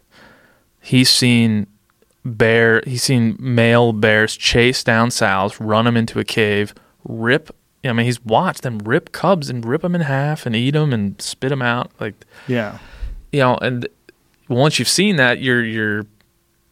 He's 0.81 1.09
seen 1.11 1.67
bear. 2.25 2.83
He's 2.87 3.03
seen 3.03 3.37
male 3.39 3.93
bears 3.93 4.37
chase 4.37 4.83
down 4.83 5.11
sows, 5.11 5.61
run 5.61 5.85
them 5.85 5.97
into 5.97 6.19
a 6.19 6.25
cave, 6.25 6.75
rip. 7.05 7.55
I 7.85 7.93
mean, 7.93 8.07
he's 8.07 8.25
watched 8.25 8.63
them 8.63 8.79
rip 8.79 9.13
cubs 9.13 9.51
and 9.51 9.65
rip 9.65 9.83
them 9.83 9.95
in 9.95 10.03
half 10.03 10.47
and 10.47 10.55
eat 10.55 10.73
them 10.73 10.93
and 10.93 11.21
spit 11.21 11.51
them 11.51 11.63
out. 11.63 11.91
Like 12.01 12.15
Yeah. 12.47 12.79
you 13.33 13.41
know, 13.41 13.57
and 13.57 13.89
once 14.49 14.79
you've 14.79 14.89
seen 14.89 15.17
that, 15.17 15.41
you're 15.41 15.65
you're 15.65 16.05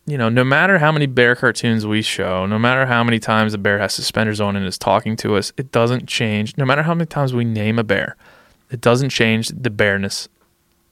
you 0.07 0.19
know, 0.19 0.29
no 0.29 0.45
matter 0.45 0.79
how 0.79 0.91
many 0.91 1.07
bear 1.07 1.37
cartoons 1.37 1.87
we 1.87 2.03
show, 2.03 2.47
no 2.47 2.59
matter 2.59 2.87
how 2.87 3.05
many 3.05 3.19
times 3.19 3.55
a 3.55 3.59
bear 3.59 3.79
has 3.79 3.95
suspenders 3.95 4.41
on 4.41 4.57
and 4.57 4.67
is 4.67 4.79
talking 4.79 5.17
to 5.17 5.37
us, 5.37 5.53
it 5.57 5.71
doesn't 5.73 6.09
change. 6.09 6.57
No 6.57 6.65
matter 6.65 6.83
how 6.83 6.95
many 6.95 7.07
times 7.07 7.33
we 7.33 7.45
name 7.45 7.79
a 7.79 7.85
bear, 7.85 8.17
it 8.71 8.81
doesn't 8.81 9.11
change 9.11 9.49
the 9.49 9.71
bareness 9.71 10.29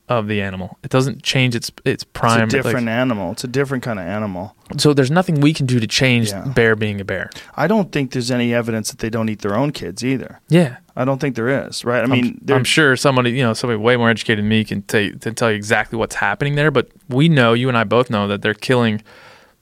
of 0.09 0.27
the 0.27 0.41
animal. 0.41 0.79
It 0.83 0.91
doesn't 0.91 1.23
change 1.23 1.55
its 1.55 1.71
its 1.85 2.03
prime. 2.05 2.45
it's 2.45 2.55
a 2.55 2.57
like- 2.59 2.65
different 2.65 2.89
animal. 2.89 3.33
It's 3.33 3.45
a 3.45 3.49
different 3.49 3.85
kind 3.85 3.99
of 3.99 4.07
animal. 4.07 4.55
so 4.77 4.93
there's 4.95 5.11
nothing 5.11 5.41
we 5.41 5.53
can 5.55 5.67
do 5.67 5.79
to 5.81 5.87
change 5.87 6.31
Yeah. 6.31 6.45
bear 6.47 6.77
being 6.77 7.01
a 7.01 7.05
bear. 7.05 7.31
I 7.57 7.67
don't 7.67 7.93
think 7.93 8.13
there's 8.13 8.31
any 8.31 8.55
evidence 8.55 8.91
that 8.91 8.99
they 8.99 9.11
don't 9.11 9.29
eat 9.29 9.41
their 9.41 9.57
own 9.57 9.71
kids 9.73 10.05
either. 10.05 10.41
Yeah. 10.49 10.77
I 10.97 11.05
don't 11.05 11.21
think 11.21 11.37
there 11.37 11.49
is, 11.69 11.85
right? 11.85 12.03
I 12.03 12.07
mean, 12.07 12.41
I'm, 12.49 12.57
I'm 12.57 12.65
sure 12.65 12.97
somebody, 12.97 13.31
you 13.31 13.43
know, 13.43 13.53
somebody 13.55 13.79
way 13.79 13.97
more 13.97 14.11
educated 14.11 14.43
than 14.43 14.49
me 14.49 14.65
can 14.65 14.83
tell 14.83 15.09
can 15.21 15.35
tell 15.35 15.51
you 15.51 15.57
exactly 15.57 15.97
what's 15.99 16.17
happening 16.17 16.55
there. 16.57 16.71
But 16.71 16.89
we 17.09 17.29
know, 17.29 17.53
you 17.53 17.69
and 17.69 17.79
I 17.79 17.85
both 17.85 18.11
know 18.11 18.27
that 18.29 18.43
they're 18.43 18.55
killing 18.55 19.03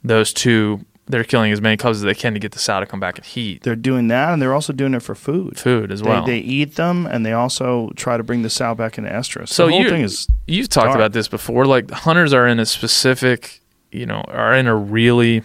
those 0.02 0.32
two. 0.32 0.80
They're 1.08 1.22
killing 1.24 1.52
as 1.52 1.60
many 1.60 1.76
cubs 1.76 1.98
as 1.98 2.02
they 2.02 2.14
can 2.14 2.34
to 2.34 2.40
get 2.40 2.50
the 2.52 2.58
sow 2.58 2.80
to 2.80 2.86
come 2.86 2.98
back 2.98 3.16
and 3.16 3.24
heat 3.24 3.62
they're 3.62 3.76
doing 3.76 4.08
that, 4.08 4.32
and 4.32 4.42
they're 4.42 4.52
also 4.54 4.72
doing 4.72 4.92
it 4.94 5.02
for 5.02 5.14
food. 5.14 5.56
food 5.58 5.92
as 5.92 6.02
They, 6.02 6.08
well. 6.08 6.24
they 6.26 6.38
eat 6.38 6.74
them, 6.74 7.06
and 7.06 7.24
they 7.24 7.32
also 7.32 7.90
try 7.94 8.16
to 8.16 8.22
bring 8.24 8.42
the 8.42 8.50
sow 8.50 8.74
back 8.74 8.98
into 8.98 9.08
estrus. 9.10 9.48
So 9.50 9.66
the 9.66 9.72
whole 9.72 9.84
thing 9.88 10.02
is 10.02 10.26
You've 10.48 10.68
talked 10.68 10.86
dark. 10.86 10.96
about 10.96 11.12
this 11.12 11.28
before. 11.28 11.64
Like 11.64 11.90
hunters 11.90 12.32
are 12.32 12.46
in 12.48 12.58
a 12.58 12.66
specific, 12.66 13.60
you 13.92 14.04
know, 14.06 14.22
are 14.28 14.54
in 14.54 14.66
a 14.66 14.74
really 14.74 15.42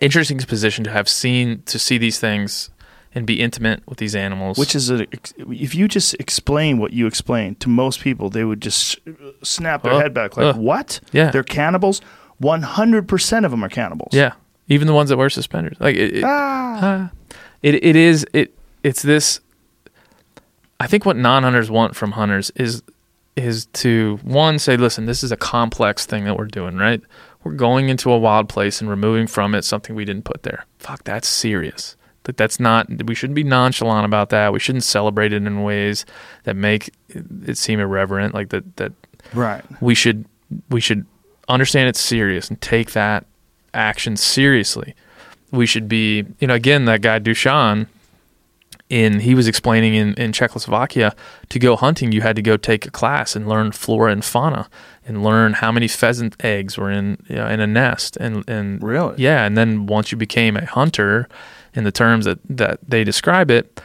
interesting 0.00 0.38
position 0.38 0.84
to 0.84 0.90
have 0.90 1.08
seen 1.08 1.62
to 1.66 1.78
see 1.78 1.98
these 1.98 2.18
things 2.18 2.70
and 3.14 3.26
be 3.26 3.40
intimate 3.40 3.82
with 3.86 3.98
these 3.98 4.16
animals. 4.16 4.56
Which 4.58 4.74
is 4.74 4.90
a, 4.90 5.06
if 5.36 5.74
you 5.74 5.86
just 5.86 6.14
explain 6.14 6.78
what 6.78 6.92
you 6.92 7.06
explain 7.06 7.54
to 7.56 7.68
most 7.68 8.00
people, 8.00 8.30
they 8.30 8.42
would 8.42 8.62
just 8.62 8.98
snap 9.42 9.82
their 9.82 9.92
Uh, 9.92 10.00
head 10.00 10.14
back 10.14 10.36
like, 10.36 10.56
uh, 10.56 10.58
"What? 10.58 10.98
yeah. 11.12 11.30
they're 11.30 11.42
cannibals. 11.44 12.00
One 12.38 12.62
hundred 12.62 13.06
percent 13.06 13.44
of 13.44 13.50
them 13.50 13.62
are 13.62 13.68
cannibals." 13.68 14.14
yeah, 14.14 14.32
even 14.72 14.86
the 14.86 14.94
ones 14.94 15.10
that 15.10 15.16
wear 15.16 15.30
suspenders. 15.30 15.76
Like 15.80 15.96
it, 15.96 16.16
it, 16.18 16.24
Ah. 16.24 16.78
Ah. 16.82 17.10
it 17.62 17.74
it 17.84 17.96
is 17.96 18.26
it 18.32 18.54
it's 18.82 19.02
this 19.02 19.40
I 20.80 20.86
think 20.86 21.04
what 21.06 21.16
non-hunters 21.16 21.70
want 21.70 21.94
from 21.94 22.12
hunters 22.12 22.50
is 22.56 22.82
is 23.36 23.66
to 23.66 24.18
one 24.22 24.58
say 24.58 24.76
listen 24.76 25.06
this 25.06 25.22
is 25.22 25.32
a 25.32 25.36
complex 25.36 26.04
thing 26.04 26.24
that 26.24 26.36
we're 26.36 26.44
doing 26.46 26.76
right 26.76 27.00
we're 27.44 27.52
going 27.52 27.88
into 27.88 28.10
a 28.12 28.18
wild 28.18 28.46
place 28.48 28.80
and 28.80 28.90
removing 28.90 29.26
from 29.26 29.54
it 29.54 29.64
something 29.64 29.96
we 29.96 30.04
didn't 30.04 30.24
put 30.24 30.42
there 30.42 30.66
fuck 30.78 31.02
that's 31.04 31.28
serious 31.28 31.96
that 32.24 32.36
that's 32.36 32.60
not 32.60 32.86
we 33.06 33.14
shouldn't 33.14 33.34
be 33.34 33.42
nonchalant 33.42 34.04
about 34.04 34.28
that 34.28 34.52
we 34.52 34.58
shouldn't 34.58 34.84
celebrate 34.84 35.32
it 35.32 35.42
in 35.46 35.62
ways 35.62 36.04
that 36.44 36.56
make 36.56 36.90
it 37.46 37.56
seem 37.56 37.80
irreverent 37.80 38.34
like 38.34 38.50
that 38.50 38.76
that 38.76 38.92
Right. 39.32 39.64
we 39.80 39.94
should 39.94 40.26
we 40.68 40.80
should 40.82 41.06
understand 41.48 41.88
it's 41.88 42.00
serious 42.00 42.50
and 42.50 42.60
take 42.60 42.92
that 42.92 43.24
action 43.74 44.16
seriously. 44.16 44.94
We 45.50 45.66
should 45.66 45.88
be, 45.88 46.24
you 46.38 46.46
know, 46.46 46.54
again 46.54 46.84
that 46.86 47.02
guy 47.02 47.18
Dushan 47.18 47.86
in 48.88 49.20
he 49.20 49.34
was 49.34 49.48
explaining 49.48 49.94
in, 49.94 50.14
in 50.14 50.32
Czechoslovakia 50.32 51.14
to 51.48 51.58
go 51.58 51.76
hunting 51.76 52.12
you 52.12 52.20
had 52.20 52.36
to 52.36 52.42
go 52.42 52.56
take 52.56 52.86
a 52.86 52.90
class 52.90 53.34
and 53.34 53.48
learn 53.48 53.72
flora 53.72 54.12
and 54.12 54.24
fauna 54.24 54.68
and 55.06 55.24
learn 55.24 55.54
how 55.54 55.72
many 55.72 55.88
pheasant 55.88 56.36
eggs 56.44 56.76
were 56.76 56.90
in 56.90 57.16
you 57.28 57.36
know, 57.36 57.46
in 57.48 57.60
a 57.60 57.66
nest 57.66 58.16
and 58.18 58.44
and 58.48 58.82
Really? 58.82 59.14
yeah 59.16 59.44
and 59.46 59.56
then 59.56 59.86
once 59.86 60.12
you 60.12 60.18
became 60.18 60.56
a 60.56 60.66
hunter 60.66 61.26
in 61.74 61.84
the 61.84 61.92
terms 61.92 62.26
that 62.26 62.38
that 62.50 62.80
they 62.86 63.02
describe 63.02 63.50
it 63.50 63.80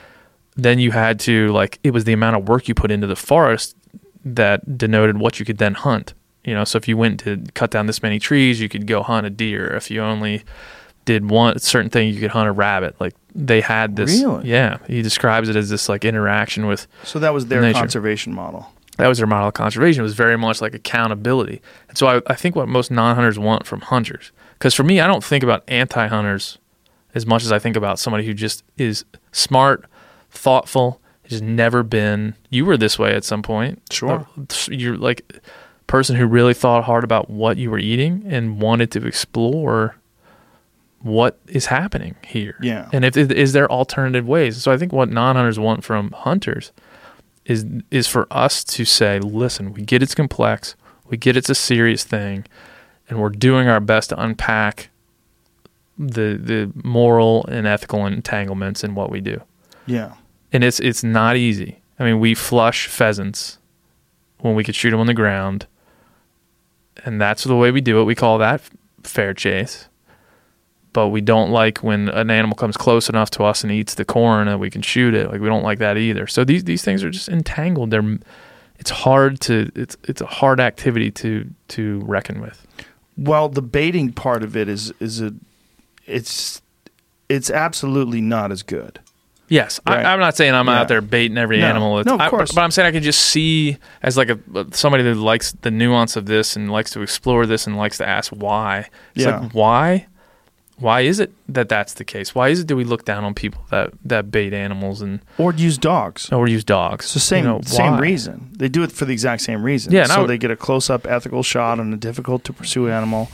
then 0.58 0.80
you 0.80 0.92
had 0.92 1.20
to 1.22 1.48
like 1.50 1.80
it 1.84 1.92
was 1.92 2.04
the 2.04 2.14
amount 2.14 2.36
of 2.36 2.50
work 2.50 2.68
you 2.68 2.74
put 2.74 2.92
into 2.92 3.08
the 3.08 3.16
forest 3.16 3.78
that 4.26 4.78
denoted 4.78 5.18
what 5.18 5.40
you 5.40 5.46
could 5.46 5.58
then 5.58 5.74
hunt. 5.74 6.14
You 6.48 6.54
know, 6.54 6.64
so 6.64 6.78
if 6.78 6.88
you 6.88 6.96
went 6.96 7.20
to 7.26 7.44
cut 7.56 7.72
down 7.72 7.88
this 7.88 8.02
many 8.02 8.20
trees, 8.20 8.62
you 8.62 8.70
could 8.70 8.88
go 8.88 9.04
hunt 9.04 9.28
a 9.28 9.30
deer. 9.30 9.68
If 9.76 9.92
you 9.92 10.02
only 10.02 10.46
did 11.04 11.30
one 11.30 11.60
certain 11.60 11.90
thing, 11.90 12.14
you 12.14 12.22
could 12.22 12.32
hunt 12.32 12.48
a 12.48 12.54
rabbit. 12.54 12.96
Like 13.02 13.14
they 13.36 13.60
had 13.60 13.98
this. 13.98 14.22
Really? 14.22 14.50
Yeah, 14.50 14.78
he 14.88 15.02
describes 15.02 15.50
it 15.50 15.58
as 15.58 15.70
this 15.70 15.90
like 15.90 16.06
interaction 16.06 16.66
with. 16.66 16.88
So 17.04 17.20
that 17.20 17.34
was 17.34 17.48
their 17.48 17.62
Nature. 17.62 17.80
conservation 17.80 18.34
model. 18.34 18.72
That 18.96 19.08
was 19.08 19.18
their 19.18 19.28
model 19.28 19.50
of 19.50 19.56
conservation. 19.56 20.00
It 20.00 20.04
was 20.04 20.16
very 20.16 20.38
much 20.38 20.62
like 20.62 20.74
accountability. 20.74 21.62
And 21.90 21.98
so 21.98 22.08
I, 22.08 22.22
I 22.28 22.36
think 22.36 22.56
what 22.56 22.70
most 22.70 22.92
non-hunters 22.92 23.38
want 23.38 23.68
from 23.68 23.82
hunters, 23.82 24.32
because 24.54 24.74
for 24.74 24.84
me, 24.84 25.02
I 25.02 25.06
don't 25.06 25.24
think 25.24 25.44
about 25.44 25.64
anti-hunters 25.68 26.60
as 27.14 27.26
much 27.26 27.44
as 27.44 27.52
I 27.52 27.60
think 27.60 27.76
about 27.76 28.00
somebody 28.00 28.26
who 28.26 28.34
just 28.34 28.64
is 28.78 29.04
smart, 29.34 29.86
thoughtful, 30.32 31.02
has 31.30 31.42
never 31.42 31.84
been. 31.84 32.36
You 32.50 32.66
were 32.66 32.78
this 32.78 32.98
way 32.98 33.14
at 33.14 33.26
some 33.26 33.44
point. 33.44 33.82
Sure. 33.92 34.26
You're 34.70 34.98
like 34.98 35.42
person 35.88 36.16
who 36.16 36.26
really 36.28 36.54
thought 36.54 36.84
hard 36.84 37.04
about 37.04 37.30
what 37.30 37.58
you 37.58 37.72
were 37.72 37.80
eating 37.80 38.24
and 38.28 38.62
wanted 38.62 38.92
to 38.92 39.06
explore 39.06 39.96
what 41.00 41.40
is 41.48 41.68
happening 41.68 42.16
here. 42.26 42.56
Yeah. 42.62 42.90
And 42.92 43.06
if 43.06 43.16
is 43.18 43.54
there 43.54 43.72
alternative 43.72 44.28
ways? 44.28 44.62
So 44.62 44.72
I 44.72 44.78
think 44.78 44.92
what 44.92 45.10
non-hunters 45.10 45.60
want 45.60 45.84
from 45.84 46.12
hunters 46.12 46.72
is 47.46 47.66
is 47.92 48.08
for 48.08 48.28
us 48.30 48.64
to 48.66 48.84
say, 48.84 49.20
listen, 49.20 49.74
we 49.74 49.82
get 49.82 50.04
it's 50.04 50.16
complex, 50.16 50.76
we 51.08 51.18
get 51.18 51.38
it's 51.38 51.50
a 51.50 51.56
serious 51.56 52.04
thing, 52.04 52.46
and 53.10 53.20
we're 53.20 53.30
doing 53.30 53.68
our 53.68 53.80
best 53.80 54.10
to 54.10 54.22
unpack 54.22 54.90
the 55.98 56.38
the 56.42 56.72
moral 56.84 57.46
and 57.48 57.66
ethical 57.66 58.06
entanglements 58.06 58.84
in 58.84 58.96
what 58.96 59.10
we 59.10 59.22
do. 59.22 59.42
Yeah. 59.86 60.14
And 60.52 60.64
it's 60.64 60.80
it's 60.80 61.04
not 61.04 61.38
easy. 61.38 61.82
I 62.00 62.04
mean, 62.04 62.20
we 62.20 62.36
flush 62.36 62.88
pheasants 62.88 63.58
when 64.40 64.56
we 64.56 64.64
could 64.64 64.76
shoot 64.76 64.92
them 64.92 65.00
on 65.00 65.08
the 65.08 65.14
ground, 65.14 65.66
and 67.06 67.20
that's 67.20 67.44
the 67.44 67.56
way 67.56 67.72
we 67.72 67.82
do 67.82 68.00
it. 68.02 68.06
We 68.06 68.16
call 68.16 68.38
that 68.38 68.62
fair 69.04 69.34
chase. 69.34 69.88
But 70.94 71.10
we 71.10 71.22
don't 71.22 71.52
like 71.52 71.80
when 71.80 72.10
an 72.10 72.32
animal 72.32 72.56
comes 72.56 72.76
close 72.76 73.08
enough 73.08 73.30
to 73.32 73.44
us 73.44 73.64
and 73.64 73.72
eats 73.72 73.94
the 73.94 74.06
corn 74.06 74.48
and 74.48 74.60
we 74.60 74.72
can 74.72 74.82
shoot 74.82 75.14
it. 75.14 75.32
Like 75.32 75.42
we 75.42 75.48
don't 75.48 75.64
like 75.64 75.78
that 75.80 75.98
either. 75.98 76.26
So 76.26 76.44
these 76.44 76.64
these 76.64 76.84
things 76.84 77.04
are 77.04 77.12
just 77.12 77.30
entangled. 77.30 77.92
They're 77.92 78.18
it's 78.80 78.90
hard 78.90 79.40
to 79.42 79.72
it's 79.76 79.96
it's 80.06 80.22
a 80.22 80.26
hard 80.26 80.60
activity 80.60 81.12
to 81.12 81.48
to 81.70 82.00
reckon 82.00 82.42
with. 82.42 82.66
Well, 83.16 83.50
the 83.50 83.62
baiting 83.62 84.12
part 84.12 84.44
of 84.44 84.56
it 84.56 84.68
is 84.68 84.92
is 85.00 85.22
a 85.22 85.34
it's 86.08 86.62
it's 87.30 87.50
absolutely 87.52 88.22
not 88.22 88.52
as 88.52 88.64
good. 88.64 89.00
Yes, 89.50 89.80
Right. 89.88 90.06
I, 90.06 90.12
I'm 90.14 90.20
not 90.20 90.36
saying 90.36 90.54
I'm 90.54 90.68
Yeah. 90.68 90.82
out 90.82 90.88
there 90.90 91.00
baiting 91.02 91.38
every 91.38 91.60
No. 91.60 91.68
animal. 91.68 92.04
No, 92.04 92.16
of 92.16 92.22
I- 92.22 92.30
course. 92.30 92.52
but 92.52 92.62
I'm 92.62 92.72
saying 92.72 92.86
I 92.88 92.92
can 92.92 93.04
just 93.04 93.22
see 93.22 93.78
as 94.04 94.18
like 94.18 94.30
a 94.30 94.38
uh, 94.56 94.66
somebody 94.72 95.04
that 95.04 95.16
likes 95.16 95.54
the 95.62 95.72
nuance 95.72 96.16
of 96.18 96.26
this 96.26 96.56
and 96.56 96.70
likes 96.72 96.92
to 96.92 97.02
explore 97.02 97.46
this 97.46 97.66
and 97.66 97.78
likes 97.78 97.98
to 98.00 98.08
ask 98.08 98.32
why. 98.32 98.90
It's 99.16 99.26
Yeah. 99.26 99.40
like 99.40 99.52
why, 99.54 100.08
why 100.80 101.02
is 101.02 101.20
it 101.22 101.32
that 101.48 101.70
that's 101.70 101.94
the 101.94 102.04
case? 102.04 102.36
Why 102.36 102.50
is 102.50 102.60
it 102.60 102.68
do 102.68 102.76
we 102.76 102.84
look 102.84 103.06
down 103.06 103.24
on 103.24 103.34
people 103.34 103.62
that 103.72 103.92
that 104.04 104.30
bait 104.32 104.54
animals 104.54 105.02
and 105.02 105.22
Or 105.38 105.54
use 105.54 105.78
dogs. 105.78 106.30
or 106.32 106.48
use 106.50 106.64
dogs? 106.66 107.06
It's 107.06 107.14
the 107.14 107.20
same 107.22 107.46
You 107.46 107.52
know, 107.52 107.62
same 107.64 107.98
reason. 107.98 108.50
They 108.58 108.68
do 108.68 108.84
it 108.84 108.92
for 108.92 109.06
the 109.06 109.14
exact 109.14 109.42
same 109.44 109.64
reason. 109.64 109.94
Yeah, 109.94 110.06
so 110.06 110.22
would- 110.22 110.30
they 110.30 110.38
get 110.38 110.52
a 110.52 110.58
close 110.58 110.90
up 110.90 111.08
ethical 111.08 111.42
shot 111.42 111.80
on 111.80 111.94
a 111.94 111.98
difficult 111.98 112.44
to 112.44 112.54
pursue 112.54 112.90
animal. 112.90 113.30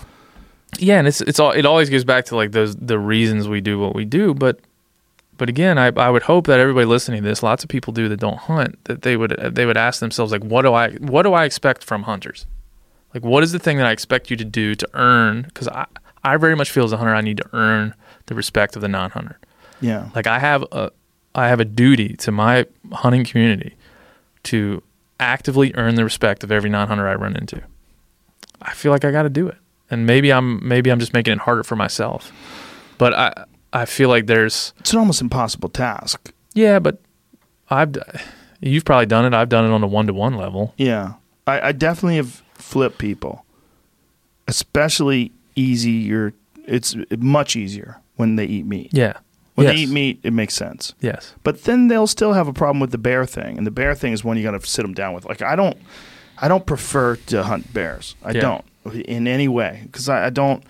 Yeah, 0.80 1.00
and 1.00 1.08
it's 1.08 1.22
it's 1.22 1.40
all 1.40 1.52
it 1.52 1.66
always 1.66 1.90
goes 1.90 2.04
back 2.04 2.26
to 2.26 2.36
like 2.36 2.52
those 2.52 2.76
the 2.76 3.00
reasons 3.00 3.48
we 3.48 3.62
do 3.62 3.80
what 3.80 3.94
we 3.96 4.06
do, 4.06 4.34
but 4.34 4.60
But 5.44 5.50
again, 5.50 5.78
I, 5.78 5.88
I 5.98 6.10
would 6.10 6.24
hope 6.24 6.48
that 6.48 6.62
everybody 6.62 6.86
listening 6.86 7.22
to 7.22 7.28
this, 7.28 7.44
lots 7.44 7.66
of 7.66 7.70
people 7.70 7.92
do 7.92 8.08
that 8.08 8.16
don't 8.16 8.38
hunt, 8.38 8.82
that 8.86 9.02
they 9.02 9.18
would 9.18 9.32
they 9.54 9.66
would 9.66 9.76
ask 9.76 10.00
themselves 10.00 10.32
like, 10.32 10.42
what 10.42 10.62
do 10.62 10.74
I 10.74 10.92
what 11.00 11.24
do 11.24 11.34
I 11.34 11.44
expect 11.44 11.84
from 11.84 12.04
hunters? 12.04 12.46
Like, 13.14 13.26
what 13.26 13.44
is 13.44 13.52
the 13.52 13.60
thing 13.60 13.76
that 13.76 13.86
I 13.86 13.92
expect 13.92 14.32
you 14.32 14.38
to 14.38 14.46
do 14.46 14.74
to 14.74 14.88
earn? 14.94 15.42
Because 15.42 15.68
I 15.68 15.86
I 16.24 16.38
very 16.38 16.56
much 16.56 16.72
feel 16.72 16.86
as 16.86 16.94
a 16.94 16.98
hunter, 16.98 17.14
I 17.14 17.20
need 17.20 17.36
to 17.36 17.50
earn 17.52 17.94
the 18.28 18.36
respect 18.36 18.78
of 18.78 18.82
the 18.82 18.88
non-hunter. 18.88 19.38
Yeah. 19.82 20.12
Like 20.16 20.28
I 20.28 20.40
have 20.40 20.64
a 20.72 20.92
I 21.36 21.50
have 21.50 21.60
a 21.60 21.66
duty 21.66 22.16
to 22.20 22.32
my 22.32 22.66
hunting 22.94 23.26
community 23.26 23.76
to 24.44 24.82
actively 25.20 25.74
earn 25.76 25.96
the 25.96 26.06
respect 26.06 26.46
of 26.46 26.54
every 26.54 26.70
non-hunter 26.70 27.06
I 27.06 27.16
run 27.16 27.36
into. 27.36 27.62
I 28.62 28.74
feel 28.76 28.94
like 28.94 29.04
I 29.04 29.12
got 29.12 29.24
to 29.24 29.30
do 29.30 29.50
it. 29.50 29.58
And 29.92 30.06
maybe 30.06 30.32
I'm 30.32 30.66
maybe 30.66 30.90
I'm 30.90 31.02
just 31.02 31.14
making 31.14 31.34
it 31.34 31.40
harder 31.40 31.64
for 31.64 31.76
myself. 31.76 32.32
But 32.98 33.14
I 33.14 33.44
I 33.74 33.86
feel 33.86 34.08
like 34.08 34.28
there's 34.28 34.74
It's 34.80 34.94
an 34.94 35.00
almost 35.00 35.20
impossible 35.22 35.68
task. 35.70 36.32
yeah, 36.54 36.80
but 36.80 37.00
I've 37.70 37.96
you've 38.62 38.86
probably 38.86 39.08
done 39.08 39.26
it. 39.26 39.34
I've 39.34 39.50
done 39.50 39.66
it 39.66 39.72
on 39.74 39.84
a 39.84 39.88
one-to-one 39.88 40.36
level. 40.36 40.74
Yeah. 40.78 41.14
I, 41.48 41.70
I 41.70 41.72
definitely 41.72 42.18
have 42.18 42.44
flipped 42.54 42.98
people. 43.00 43.46
Especially 44.48 45.32
easier. 45.56 46.34
It's 46.66 46.96
much 47.18 47.56
easier 47.56 48.00
when 48.16 48.36
they 48.36 48.46
eat 48.46 48.66
meat. 48.66 48.90
Yeah. 48.94 49.14
When 49.56 49.66
yes. 49.68 49.76
they 49.76 49.82
eat 49.82 49.90
meat, 49.90 50.20
it 50.24 50.34
makes 50.34 50.54
sense. 50.54 50.94
Yes. 51.00 51.34
But 51.44 51.64
then 51.64 51.88
they'll 51.88 52.08
still 52.08 52.34
have 52.34 52.48
a 52.48 52.54
problem 52.54 52.80
with 52.80 52.92
the 52.92 52.98
bear 52.98 53.26
thing, 53.26 53.58
and 53.58 53.68
the 53.68 53.72
bear 53.72 53.94
thing 53.96 54.14
is 54.14 54.24
one 54.24 54.38
you 54.38 54.44
got 54.44 54.60
to 54.60 54.68
sit 54.68 54.82
them 54.82 54.94
down 54.94 55.14
with. 55.14 55.26
Like 55.26 55.42
I 55.42 55.56
don't, 55.56 55.78
I 56.40 56.48
don't 56.48 56.66
prefer 56.66 57.16
to 57.28 57.44
hunt 57.44 57.74
bears. 57.74 58.16
I 58.24 58.32
Yeah. 58.32 58.42
don't 58.42 58.66
in 59.06 59.28
any 59.28 59.48
way 59.48 59.82
because 59.86 60.10
I, 60.10 60.26
I 60.28 60.30
don't. 60.30 60.64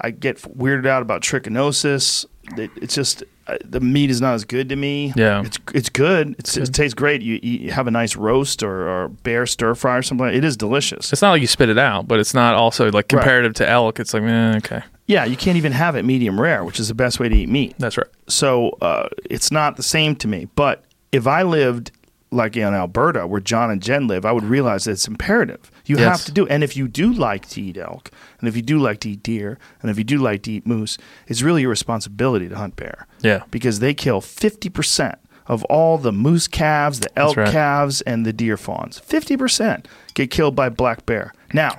I 0.00 0.10
get 0.10 0.36
weirded 0.42 0.86
out 0.86 1.02
about 1.02 1.22
trichinosis. 1.22 2.24
It, 2.56 2.70
it's 2.76 2.94
just 2.94 3.22
uh, 3.46 3.56
the 3.64 3.80
meat 3.80 4.10
is 4.10 4.20
not 4.20 4.34
as 4.34 4.44
good 4.44 4.68
to 4.68 4.76
me. 4.76 5.12
Yeah. 5.16 5.42
it's 5.44 5.58
it's 5.74 5.88
good. 5.88 6.34
It's. 6.38 6.56
It 6.56 6.72
tastes 6.72 6.94
great. 6.94 7.22
You, 7.22 7.38
you 7.42 7.70
have 7.72 7.86
a 7.86 7.90
nice 7.90 8.16
roast 8.16 8.62
or, 8.62 8.88
or 8.88 9.08
bear 9.08 9.46
stir 9.46 9.74
fry 9.74 9.96
or 9.96 10.02
something. 10.02 10.26
Like 10.26 10.36
It 10.36 10.44
is 10.44 10.56
delicious. 10.56 11.12
It's 11.12 11.22
not 11.22 11.30
like 11.30 11.40
you 11.40 11.46
spit 11.46 11.68
it 11.68 11.78
out, 11.78 12.08
but 12.08 12.20
it's 12.20 12.34
not 12.34 12.54
also 12.54 12.90
like 12.90 13.08
comparative 13.08 13.54
to 13.54 13.68
elk. 13.68 13.98
It's 14.00 14.14
like, 14.14 14.22
eh, 14.22 14.56
okay, 14.58 14.82
Yeah, 15.06 15.24
you 15.24 15.36
can't 15.36 15.56
even 15.56 15.72
have 15.72 15.96
it 15.96 16.04
medium 16.04 16.40
rare, 16.40 16.64
which 16.64 16.78
is 16.80 16.88
the 16.88 16.94
best 16.94 17.18
way 17.20 17.28
to 17.28 17.34
eat 17.36 17.48
meat. 17.48 17.74
that's 17.78 17.96
right. 17.96 18.06
so 18.28 18.70
uh, 18.80 19.08
it's 19.24 19.50
not 19.50 19.76
the 19.76 19.82
same 19.82 20.14
to 20.16 20.28
me. 20.28 20.48
But 20.54 20.84
if 21.12 21.26
I 21.26 21.42
lived 21.42 21.90
like 22.30 22.56
in 22.56 22.74
Alberta, 22.74 23.26
where 23.26 23.40
John 23.40 23.70
and 23.70 23.82
Jen 23.82 24.06
live, 24.06 24.26
I 24.26 24.32
would 24.32 24.44
realize 24.44 24.84
that 24.84 24.92
it's 24.92 25.08
imperative. 25.08 25.70
You 25.88 25.96
Yes. 25.98 26.04
have 26.18 26.24
to 26.26 26.32
do. 26.32 26.44
it. 26.46 26.50
And 26.52 26.62
if 26.62 26.76
you 26.76 26.86
do 26.86 27.12
like 27.12 27.48
to 27.50 27.60
eat 27.62 27.76
elk, 27.76 28.10
and 28.40 28.48
if 28.48 28.54
you 28.54 28.62
do 28.62 28.78
like 28.78 29.00
to 29.00 29.10
eat 29.10 29.22
deer, 29.22 29.58
and 29.82 29.90
if 29.90 29.98
you 29.98 30.04
do 30.04 30.18
like 30.18 30.42
to 30.42 30.52
eat 30.52 30.66
moose, 30.66 30.98
it's 31.26 31.42
really 31.42 31.62
your 31.62 31.70
responsibility 31.70 32.48
to 32.48 32.56
hunt 32.56 32.76
bear 32.76 33.06
Yeah. 33.22 33.40
because 33.50 33.80
they 33.80 33.94
kill 33.94 34.20
fifty 34.20 34.68
percent 34.68 35.16
of 35.46 35.64
all 35.64 35.96
the 35.96 36.12
moose 36.12 36.46
calves, 36.46 37.00
the 37.00 37.18
elk 37.18 37.36
right. 37.38 37.50
calves, 37.50 38.02
and 38.02 38.26
the 38.26 38.32
deer 38.34 38.56
fawns. 38.58 38.98
Fifty 38.98 39.36
percent 39.36 39.88
get 40.14 40.30
killed 40.30 40.54
by 40.54 40.68
black 40.68 41.06
bear. 41.06 41.32
Now, 41.54 41.78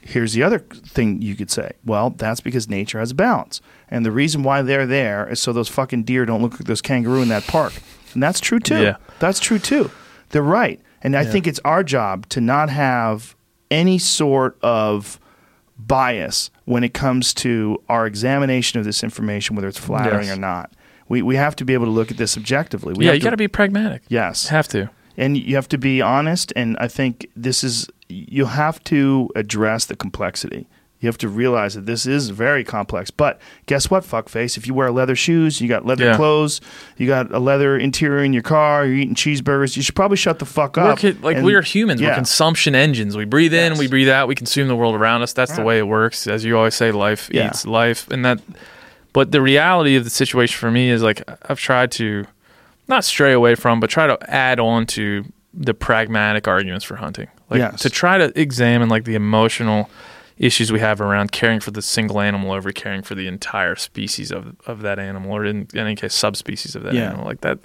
here's 0.00 0.32
the 0.32 0.42
other 0.42 0.58
thing 0.58 1.22
you 1.22 1.36
could 1.36 1.50
say. 1.50 1.70
Well, 1.84 2.10
that's 2.10 2.40
because 2.40 2.68
nature 2.68 2.98
has 2.98 3.12
a 3.12 3.14
balance. 3.14 3.60
And 3.88 4.04
the 4.04 4.10
reason 4.10 4.42
why 4.42 4.62
they're 4.62 4.86
there 4.86 5.28
is 5.28 5.38
so 5.40 5.52
those 5.52 5.68
fucking 5.68 6.02
deer 6.02 6.26
don't 6.26 6.42
look 6.42 6.54
like 6.54 6.64
those 6.64 6.82
kangaroo 6.82 7.22
in 7.22 7.28
that 7.28 7.46
park. 7.46 7.74
And 8.14 8.20
that's 8.22 8.40
true 8.40 8.58
too. 8.58 8.82
Yeah. 8.82 8.96
That's 9.20 9.38
true 9.38 9.60
too. 9.60 9.92
They're 10.30 10.42
right. 10.42 10.80
And 11.02 11.14
I 11.16 11.24
think 11.24 11.46
it's 11.46 11.60
our 11.64 11.84
job 11.84 12.28
to 12.30 12.40
not 12.40 12.68
have 12.70 13.35
any 13.70 13.98
sort 13.98 14.56
of 14.62 15.18
bias 15.78 16.50
when 16.64 16.82
it 16.84 16.94
comes 16.94 17.34
to 17.34 17.80
our 17.88 18.06
examination 18.06 18.78
of 18.78 18.84
this 18.84 19.02
information, 19.04 19.56
whether 19.56 19.68
it's 19.68 19.78
flattering 19.78 20.28
Yes. 20.28 20.36
or 20.36 20.40
not. 20.40 20.72
We, 21.08 21.22
we 21.22 21.36
have 21.36 21.54
to 21.56 21.64
be 21.64 21.74
able 21.74 21.84
to 21.86 21.90
look 21.92 22.10
at 22.10 22.16
this 22.16 22.36
objectively. 22.36 22.94
We 22.94 23.06
yeah, 23.06 23.12
you 23.12 23.20
got 23.20 23.30
to 23.30 23.36
be 23.36 23.46
pragmatic. 23.48 24.02
Yes 24.08 24.48
Have 24.48 24.66
to. 24.68 24.90
and 25.16 25.36
you 25.36 25.54
have 25.54 25.68
to 25.68 25.78
be 25.78 26.02
honest 26.02 26.52
and 26.56 26.76
i 26.80 26.88
think 26.88 27.26
this 27.36 27.62
is 27.64 27.88
you 28.08 28.44
have 28.46 28.82
to 28.84 29.30
address 29.36 29.86
the 29.86 29.96
complexity 29.96 30.66
you 31.00 31.08
have 31.08 31.18
to 31.18 31.28
realize 31.28 31.74
that 31.74 31.84
this 31.86 32.06
is 32.06 32.30
very 32.30 32.64
complex 32.64 33.10
but 33.10 33.38
guess 33.66 33.90
what 33.90 34.02
fuckface 34.02 34.56
if 34.56 34.66
you 34.66 34.72
wear 34.74 34.90
leather 34.90 35.14
shoes 35.14 35.60
you 35.60 35.68
got 35.68 35.84
leather 35.84 36.06
Yeah. 36.06 36.16
clothes 36.16 36.60
you 36.96 37.06
got 37.06 37.32
a 37.32 37.38
leather 37.38 37.76
interior 37.76 38.24
in 38.24 38.32
your 38.32 38.42
car 38.42 38.86
you're 38.86 38.96
eating 38.96 39.14
cheeseburgers 39.14 39.76
you 39.76 39.82
should 39.82 39.94
probably 39.94 40.16
shut 40.16 40.38
the 40.38 40.46
fuck 40.46 40.76
We're 40.76 40.84
up 40.92 41.02
like 41.22 41.36
and- 41.36 41.44
we 41.44 41.54
are 41.54 41.62
humans. 41.62 42.00
We're 42.00 42.14
consumption 42.14 42.74
engines. 42.74 43.16
We 43.16 43.24
breathe 43.26 43.52
in, 43.54 43.72
Yes. 43.72 43.78
we 43.78 43.88
breathe 43.88 44.08
out, 44.08 44.26
we 44.28 44.34
consume 44.34 44.68
the 44.68 44.76
world 44.76 44.94
around 44.94 45.22
us. 45.22 45.32
That's 45.32 45.54
the 45.54 45.62
way 45.62 45.78
it 45.78 45.86
works. 45.86 46.26
As 46.26 46.44
you 46.44 46.56
always 46.56 46.74
say, 46.74 46.90
life 46.92 47.28
Yeah. 47.32 47.48
eats 47.48 47.66
life, 47.66 48.08
and 48.10 48.24
that. 48.24 48.40
But 49.12 49.32
the 49.32 49.40
reality 49.40 49.96
of 49.96 50.04
the 50.04 50.10
situation 50.10 50.58
for 50.58 50.70
me 50.70 50.90
is 50.90 51.02
like 51.02 51.22
I've 51.48 51.58
tried 51.60 51.90
to 51.92 52.26
not 52.88 53.04
stray 53.04 53.32
away 53.32 53.54
from, 53.54 53.80
but 53.80 53.90
try 53.90 54.06
to 54.06 54.18
add 54.30 54.60
on 54.60 54.86
to 54.86 55.24
the 55.54 55.72
pragmatic 55.74 56.46
arguments 56.46 56.84
for 56.84 56.96
hunting. 56.96 57.28
Like 57.50 57.58
Yes. 57.60 57.80
to 57.82 57.90
try 57.90 58.18
to 58.18 58.32
examine 58.38 58.88
like 58.88 59.04
the 59.04 59.14
emotional 59.14 59.88
issues 60.38 60.70
we 60.70 60.80
have 60.80 61.00
around 61.00 61.32
caring 61.32 61.60
for 61.60 61.70
the 61.70 61.80
single 61.80 62.20
animal 62.20 62.52
over 62.52 62.70
caring 62.72 63.02
for 63.02 63.14
the 63.14 63.26
entire 63.26 63.74
species 63.76 64.30
of 64.30 64.54
of 64.66 64.82
that 64.82 64.98
animal, 64.98 65.32
or 65.32 65.44
in, 65.44 65.66
in 65.72 65.78
any 65.80 65.94
case, 65.96 66.14
subspecies 66.14 66.74
of 66.76 66.82
that 66.82 66.94
Yeah. 66.94 67.06
animal. 67.08 67.24
Like 67.24 67.40
that, 67.40 67.58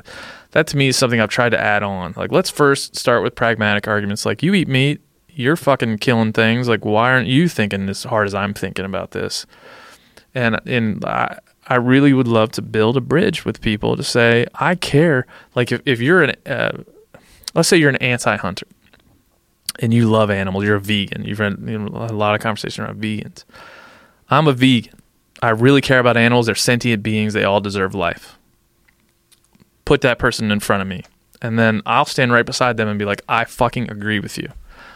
that 0.52 0.68
to 0.68 0.78
me 0.78 0.88
is 0.88 0.96
something 0.98 1.20
I've 1.20 1.30
tried 1.30 1.50
to 1.50 1.60
add 1.60 1.84
on. 1.84 2.14
Like 2.16 2.32
let's 2.32 2.50
first 2.50 2.96
start 2.96 3.24
with 3.24 3.36
pragmatic 3.36 3.88
arguments. 3.88 4.26
Like 4.26 4.42
you 4.42 4.54
eat 4.54 4.68
meat, 4.68 5.02
you're 5.30 5.56
fucking 5.58 5.98
killing 5.98 6.32
things. 6.34 6.68
Like 6.70 6.86
why 6.86 7.12
aren't 7.12 7.28
you 7.28 7.50
thinking 7.50 7.90
as 7.90 8.04
hard 8.04 8.28
as 8.28 8.34
I'm 8.34 8.54
thinking 8.54 8.86
about 8.86 9.12
this? 9.12 9.46
And 10.34 10.60
and 10.66 11.04
I 11.06 11.40
I 11.68 11.76
really 11.76 12.14
would 12.14 12.28
love 12.28 12.52
to 12.54 12.62
build 12.62 12.96
a 12.98 13.02
bridge 13.02 13.44
with 13.46 13.62
people 13.62 13.96
to 13.98 14.04
say 14.04 14.46
I 14.56 14.76
care. 14.76 15.28
Like 15.56 15.72
if 15.74 15.82
if 15.86 16.00
you're 16.00 16.24
an 16.24 16.36
uh, 16.46 16.84
let's 17.54 17.68
say 17.68 17.76
you're 17.78 17.90
an 17.90 17.98
anti-hunter 17.98 18.66
and 19.82 19.94
you 19.94 20.10
love 20.10 20.30
animals, 20.30 20.64
you're 20.64 20.76
a 20.76 20.80
vegan. 20.80 21.26
You've 21.26 21.40
had 21.40 21.58
you 21.66 21.80
know, 21.80 21.88
a 21.88 22.14
lot 22.14 22.36
of 22.36 22.42
conversation 22.42 22.86
around 22.86 23.02
vegans. 23.02 23.44
I'm 24.30 24.48
a 24.48 24.54
vegan. 24.54 24.94
I 25.42 25.50
really 25.50 25.82
care 25.82 26.00
about 26.00 26.18
animals. 26.18 26.46
They're 26.46 26.56
sentient 26.56 27.02
beings. 27.04 27.34
They 27.34 27.44
all 27.44 27.60
deserve 27.60 27.96
life. 27.96 28.38
Put 29.86 30.02
that 30.02 30.20
person 30.20 30.52
in 30.52 30.60
front 30.60 30.82
of 30.84 30.88
me, 30.88 31.04
and 31.42 31.58
then 31.58 31.82
I'll 31.86 32.06
stand 32.06 32.32
right 32.32 32.46
beside 32.46 32.78
them 32.78 32.88
and 32.88 33.00
be 33.00 33.06
like, 33.06 33.24
I 33.28 33.44
fucking 33.44 33.90
agree 33.90 34.20
with 34.20 34.38
you. 34.38 34.48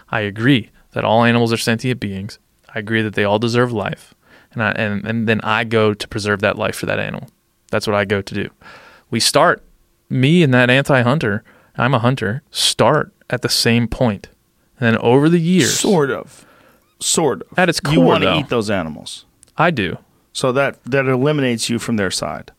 I 0.10 0.22
agree 0.22 0.70
that 0.92 1.04
all 1.04 1.24
animals 1.24 1.52
are 1.52 1.58
sentient 1.58 2.00
beings. 2.00 2.40
I 2.74 2.80
agree 2.80 3.02
that 3.02 3.16
they 3.16 3.24
all 3.24 3.40
deserve 3.40 3.74
life, 3.74 4.14
and 4.54 4.62
I, 4.62 4.72
and 4.72 5.06
and 5.06 5.28
then 5.28 5.42
I 5.42 5.64
go 5.64 5.94
to 5.94 6.08
preserve 6.08 6.42
that 6.42 6.58
life 6.58 6.76
for 6.76 6.86
that 6.86 7.00
animal. 7.00 7.28
That's 7.72 7.88
what 7.88 7.96
I 7.96 8.06
go 8.06 8.22
to 8.22 8.34
do. 8.34 8.50
We 9.10 9.20
start 9.20 9.64
me 10.10 10.44
and 10.44 10.54
that 10.54 10.70
anti-hunter. 10.70 11.44
I'm 11.78 11.94
a 11.94 12.00
hunter. 12.00 12.44
Start 12.52 13.12
at 13.30 13.42
the 13.42 13.50
same 13.50 13.88
point, 13.88 14.30
and 14.80 14.88
then 14.96 14.98
over 14.98 15.30
the 15.30 15.40
years, 15.40 15.80
sort 15.80 16.12
of. 16.12 16.46
Sort 17.00 17.42
of. 17.44 17.60
At 17.60 17.70
its 17.70 17.80
core, 17.80 17.94
you 17.94 18.02
want 18.02 18.24
to 18.24 18.36
eat 18.38 18.50
those 18.50 18.70
animals. 18.70 19.26
I 19.58 19.72
do. 19.72 19.98
so 20.34 20.52
that 20.54 20.84
that 20.86 21.06
eliminates 21.08 21.70
you 21.70 21.80
from 21.80 21.96
their 21.98 22.12
side. 22.12 22.52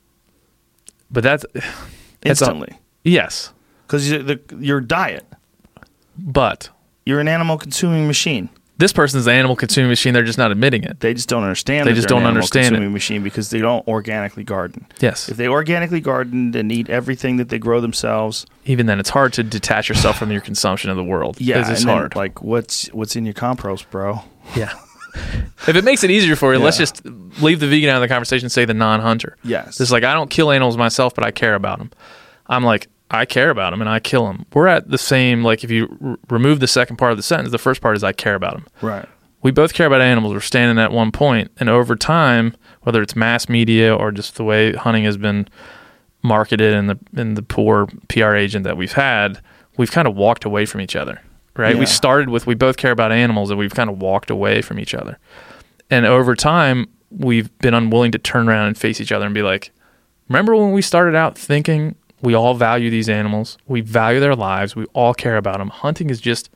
But 1.11 1.23
that's 1.23 1.45
It's 1.55 1.65
a- 1.65 2.29
instantly. 2.29 2.79
Yes, 3.05 3.53
because 3.87 4.11
your 4.59 4.81
diet. 4.81 5.25
But 6.19 6.71
you're 7.05 7.21
an 7.21 7.29
animal 7.29 7.57
consuming 7.59 8.07
machine 8.07 8.49
this 8.79 8.93
person's 8.93 9.27
an 9.27 9.35
animal 9.35 9.57
consuming 9.57 9.89
machine. 9.89 10.13
They're 10.13 10.23
just 10.23 10.39
not 10.39 10.51
admitting 10.53 10.85
it. 10.85 11.01
They 11.01 11.15
just 11.15 11.29
don't 11.29 11.43
understand. 11.43 11.87
They 11.87 11.93
that 11.93 11.97
just 11.97 12.09
don't 12.09 12.19
animal 12.23 12.37
understand 12.43 12.77
it. 12.77 12.81
machine 12.89 13.23
because 13.23 13.51
they 13.51 13.61
don't 13.61 13.87
organically 13.89 14.45
garden. 14.45 14.87
Yes. 15.01 15.29
If 15.29 15.37
they 15.37 15.49
organically 15.49 16.01
gardened 16.01 16.55
and 16.57 16.71
eat 16.71 16.91
everything 16.91 17.37
that 17.39 17.49
they 17.49 17.59
grow 17.59 17.81
themselves, 17.81 18.47
Even 18.67 18.87
then, 18.87 19.01
it's 19.01 19.11
hard 19.11 19.33
to 19.35 19.43
detach 19.43 19.89
yourself 19.89 20.19
from 20.19 20.31
your 20.31 20.41
consumption 20.43 20.91
of 20.91 20.97
the 20.97 21.05
world. 21.05 21.41
yeah, 21.41 21.61
it's 21.61 21.69
and 21.69 21.79
then, 21.79 21.87
hard. 21.97 22.17
Like 22.17 22.43
what's 22.43 22.89
what's 22.89 23.17
in 23.17 23.25
your 23.25 23.35
compost, 23.35 23.91
bro? 23.91 24.21
yeah. 24.55 24.73
if 25.67 25.75
it 25.75 25.83
makes 25.85 26.05
it 26.05 26.11
easier 26.11 26.37
for 26.37 26.53
you, 26.53 26.59
let's 26.61 26.77
just 26.77 27.03
leave 27.41 27.61
the 27.61 27.67
vegan 27.67 27.89
out 27.89 27.97
of 27.97 28.03
the 28.03 28.09
conversation. 28.13 28.51
Say 28.51 28.67
the 28.67 28.75
non-hunter. 28.75 29.39
Yes. 29.43 29.81
It's 29.81 29.91
like 29.91 30.05
I 30.05 30.13
don't 30.13 30.29
kill 30.29 30.51
animals 30.51 30.77
myself, 30.77 31.15
but 31.15 31.25
I 31.25 31.31
care 31.31 31.55
about 31.55 31.79
them. 31.79 31.91
I'm 32.47 32.63
like 32.63 32.89
I 33.11 33.25
care 33.25 33.51
about 33.51 33.71
them 33.71 33.81
and 33.81 33.89
I 33.91 34.01
kill 34.01 34.27
them. 34.27 34.47
We're 34.53 34.67
at 34.67 34.91
the 34.91 34.99
same. 34.99 35.45
Like 35.45 35.63
if 35.65 35.71
you 35.71 35.97
r- 36.05 36.19
remove 36.29 36.61
the 36.61 36.67
second 36.67 36.97
part 36.97 37.13
of 37.13 37.17
the 37.17 37.23
sentence, 37.23 37.51
the 37.51 37.59
first 37.59 37.81
part 37.81 37.97
is 37.97 38.03
I 38.05 38.13
care 38.13 38.35
about 38.35 38.55
them. 38.55 38.67
Right. 38.83 39.09
we 39.43 39.51
both 39.53 39.75
care 39.75 39.87
about 39.87 40.01
animals. 40.01 40.33
We're 40.35 40.41
standing 40.41 40.83
at 40.83 40.91
one 40.93 41.13
point, 41.13 41.51
and 41.61 41.69
over 41.69 41.95
time, 41.95 42.55
whether 42.83 43.01
it's 43.03 43.15
mass 43.15 43.49
media 43.49 43.95
or 43.95 44.11
just 44.11 44.35
the 44.35 44.45
way 44.45 44.73
hunting 44.73 45.05
has 45.05 45.17
been 45.17 45.49
marketed 46.23 46.75
and 46.75 46.91
the 46.91 46.99
in 47.17 47.35
the 47.35 47.43
poor 47.43 47.87
PR 48.09 48.35
agent 48.35 48.65
that 48.65 48.77
we've 48.77 48.93
had, 48.95 49.41
we've 49.77 49.93
kind 49.93 50.09
of 50.09 50.17
walked 50.17 50.45
away 50.45 50.67
from 50.67 50.81
each 50.81 50.97
other. 50.97 51.21
Right? 51.57 51.75
Yeah. 51.75 51.81
We 51.81 51.87
started 51.87 52.29
with 52.29 52.47
we 52.47 52.55
both 52.55 52.77
care 52.77 52.91
about 52.91 53.13
animals, 53.13 53.51
and 53.51 53.59
we've 53.59 53.75
kind 53.75 53.89
of 53.89 53.99
walked 53.99 54.31
away 54.31 54.63
from 54.63 54.79
each 54.81 54.95
other. 54.95 55.19
And 55.91 56.05
over 56.05 56.35
time, 56.35 56.89
we've 57.11 57.57
been 57.59 57.73
unwilling 57.73 58.11
to 58.13 58.19
turn 58.19 58.49
around 58.49 58.67
and 58.67 58.77
face 58.77 59.01
each 59.01 59.13
other 59.13 59.25
and 59.25 59.35
be 59.35 59.43
like, 59.43 59.71
"Remember 60.29 60.57
when 60.57 60.73
we 60.73 60.83
started 60.83 61.15
out 61.15 61.39
thinking 61.39 61.95
we 62.27 62.35
all 62.35 62.55
value 62.55 62.91
these 62.91 63.09
animals, 63.09 63.57
we 63.69 63.81
value 63.81 64.19
their 64.19 64.35
lives, 64.35 64.75
we 64.75 64.85
all 64.95 65.15
care 65.15 65.37
about 65.37 65.59
them. 65.59 65.69
Hunting 65.69 66.11
is 66.11 66.21
just 66.21 66.51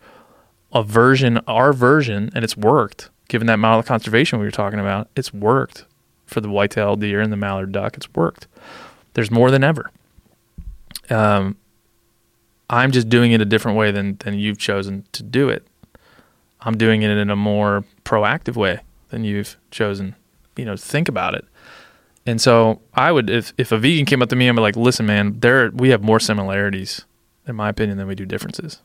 a 0.72 0.82
version, 0.82 1.38
our 1.47 1.72
version, 1.72 2.28
and 2.34 2.42
it's 2.42 2.56
worked. 2.56 3.09
Given 3.28 3.47
that 3.47 3.60
model 3.60 3.78
of 3.78 3.86
conservation 3.86 4.40
we 4.40 4.44
were 4.47 4.51
talking 4.51 4.80
about, 4.80 5.09
it's 5.14 5.32
worked 5.32 5.84
for 6.26 6.40
the 6.40 6.51
white-tailed 6.51 7.01
deer 7.01 7.20
and 7.20 7.32
the 7.32 7.36
mallard 7.36 7.70
duck. 7.70 7.97
It's 7.97 8.12
worked. 8.14 8.48
There's 9.14 9.30
more 9.30 9.52
than 9.52 9.62
ever. 9.62 9.92
um, 11.09 11.56
I'm 12.68 12.90
just 12.90 13.09
doing 13.09 13.30
it 13.30 13.40
a 13.40 13.44
different 13.44 13.78
way 13.78 13.92
than 13.92 14.16
than 14.24 14.38
you've 14.40 14.59
chosen 14.59 15.05
to 15.12 15.22
do 15.22 15.48
it. 15.48 15.64
I'm 16.62 16.76
doing 16.76 17.02
it 17.02 17.10
in 17.10 17.30
a 17.30 17.36
more 17.36 17.84
proactive 18.05 18.56
way 18.56 18.80
than 19.10 19.22
you've 19.22 19.56
chosen, 19.70 20.16
you 20.56 20.64
know, 20.64 20.76
think 20.76 21.09
about 21.09 21.34
it. 21.34 21.44
And 22.26 22.40
so 22.40 22.80
I 22.94 23.10
would, 23.12 23.30
if 23.30 23.52
if 23.59 23.72
a 23.72 23.78
vegan 23.78 24.05
came 24.06 24.22
up 24.22 24.28
to 24.28 24.36
me 24.36 24.47
and 24.48 24.55
be 24.56 24.60
like, 24.62 24.76
"Listen, 24.76 25.06
man, 25.06 25.40
there 25.40 25.70
we 25.70 25.88
have 25.90 26.02
more 26.02 26.20
similarities, 26.20 27.05
in 27.47 27.56
my 27.56 27.68
opinion, 27.68 27.98
than 27.98 28.06
we 28.06 28.14
do 28.14 28.26
differences. 28.26 28.80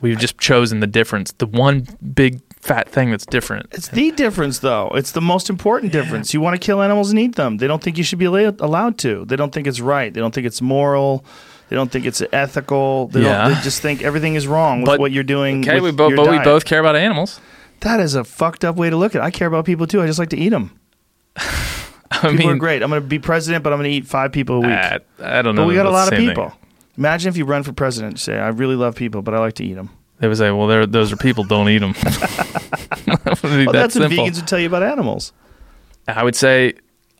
We've 0.00 0.18
just 0.18 0.38
chosen 0.38 0.80
the 0.80 0.86
difference, 0.86 1.32
the 1.32 1.46
one 1.46 1.86
big 2.14 2.40
fat 2.60 2.88
thing 2.88 3.10
that's 3.10 3.26
different." 3.26 3.66
It's 3.72 3.88
the 3.88 4.12
difference, 4.12 4.60
though. 4.60 4.88
It's 4.94 5.12
the 5.12 5.20
most 5.20 5.50
important 5.50 5.92
difference. 5.92 6.32
You 6.32 6.40
want 6.40 6.54
to 6.60 6.64
kill 6.64 6.80
animals 6.80 7.10
and 7.10 7.18
eat 7.18 7.34
them. 7.34 7.56
They 7.58 7.66
don't 7.66 7.82
think 7.82 7.98
you 7.98 8.04
should 8.04 8.18
be 8.20 8.24
allowed 8.26 8.98
to. 8.98 9.24
They 9.24 9.36
don't 9.36 9.52
think 9.52 9.66
it's 9.66 9.80
right. 9.80 10.14
They 10.14 10.20
don't 10.20 10.32
think 10.34 10.46
it's 10.46 10.62
moral. 10.62 11.24
They 11.68 11.74
don't 11.74 11.90
think 11.90 12.06
it's 12.06 12.22
ethical. 12.32 13.08
They, 13.08 13.22
Yeah. 13.22 13.48
don't, 13.48 13.54
they 13.56 13.60
just 13.62 13.82
think 13.82 14.02
everything 14.02 14.36
is 14.36 14.46
wrong 14.46 14.82
with 14.82 14.86
But- 14.86 15.00
what 15.00 15.10
you're 15.10 15.24
doing. 15.24 15.68
Okay, 15.68 15.80
we 15.80 15.90
both, 15.90 16.14
but 16.14 16.30
we 16.30 16.38
both 16.38 16.64
care 16.64 16.78
about 16.78 16.94
animals. 16.94 17.40
That 17.80 17.98
is 17.98 18.14
a 18.14 18.22
fucked 18.22 18.64
up 18.64 18.76
way 18.76 18.90
to 18.90 18.96
look 18.96 19.14
at 19.16 19.22
it. 19.22 19.24
I 19.24 19.30
care 19.32 19.48
about 19.48 19.64
people 19.64 19.86
too. 19.88 20.00
I 20.00 20.06
just 20.06 20.18
like 20.20 20.30
to 20.30 20.36
eat 20.38 20.50
them. 20.50 20.70
I 22.10 22.16
People 22.30 22.32
mean, 22.34 22.48
are 22.50 22.56
great. 22.56 22.82
I'm 22.82 22.90
going 22.90 23.02
to 23.02 23.06
be 23.08 23.18
president, 23.18 23.62
but 23.64 23.72
I'm 23.72 23.78
going 23.78 23.90
to 23.90 23.96
eat 23.96 24.06
five 24.06 24.32
people 24.32 24.56
a 24.56 24.60
week. 24.60 24.70
I, 24.70 25.00
I 25.22 25.42
don't 25.42 25.54
know. 25.54 25.62
but 25.62 25.68
we 25.68 25.74
got 25.74 25.86
a 25.86 25.90
lot 25.90 26.12
of 26.12 26.18
people. 26.18 26.50
thing. 26.50 26.58
Imagine 26.98 27.28
if 27.28 27.36
you 27.36 27.44
run 27.44 27.62
for 27.62 27.72
president. 27.72 28.18
Say, 28.18 28.38
I 28.38 28.48
really 28.48 28.74
love 28.76 28.94
people, 28.96 29.22
but 29.22 29.34
I 29.34 29.38
like 29.38 29.54
to 29.54 29.64
eat 29.64 29.74
them. 29.74 29.90
They 30.18 30.28
would 30.28 30.38
say, 30.38 30.50
"Well, 30.50 30.86
those 30.86 31.12
are 31.12 31.16
people. 31.16 31.44
Don't 31.44 31.68
eat 31.68 31.78
them." 31.78 31.94
Well, 33.42 33.72
that's 33.72 33.94
what 33.96 34.10
vegans 34.10 34.36
would 34.36 34.46
tell 34.48 34.58
you 34.58 34.66
about 34.66 34.82
animals. 34.82 35.32
I 36.08 36.22
would 36.24 36.34
say 36.36 36.74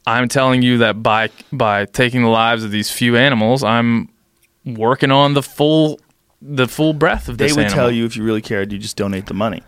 I'm 0.07 0.29
telling 0.29 0.63
you 0.63 0.79
that 0.79 1.03
by 1.03 1.31
by 1.53 1.85
taking 1.87 2.23
the 2.23 2.29
lives 2.29 2.65
of 2.65 2.71
these 2.71 2.91
few 2.91 3.17
animals, 3.17 3.63
I'm 3.65 4.09
working 4.65 5.11
on 5.11 5.35
the 5.35 5.43
full 5.43 6.01
the 6.41 6.67
full 6.69 6.93
breadth 6.93 7.29
of 7.29 7.39
They 7.39 7.47
this 7.47 7.55
They 7.55 7.61
would 7.63 7.67
animal. 7.67 7.85
tell 7.85 7.91
you 7.91 8.05
if 8.07 8.17
you 8.17 8.23
really 8.25 8.41
cared, 8.43 8.73
you 8.73 8.79
just 8.79 8.97
donate 8.97 9.27
the 9.27 9.35
money. 9.35 9.63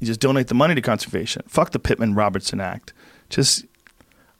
You 0.00 0.06
just 0.06 0.20
donate 0.20 0.48
the 0.48 0.54
money 0.54 0.74
to 0.74 0.80
conservation. 0.80 1.42
Fuck 1.48 1.70
the 1.70 1.78
Pittman 1.78 2.14
Robertson 2.14 2.60
Act. 2.60 2.92
Just 3.30 3.64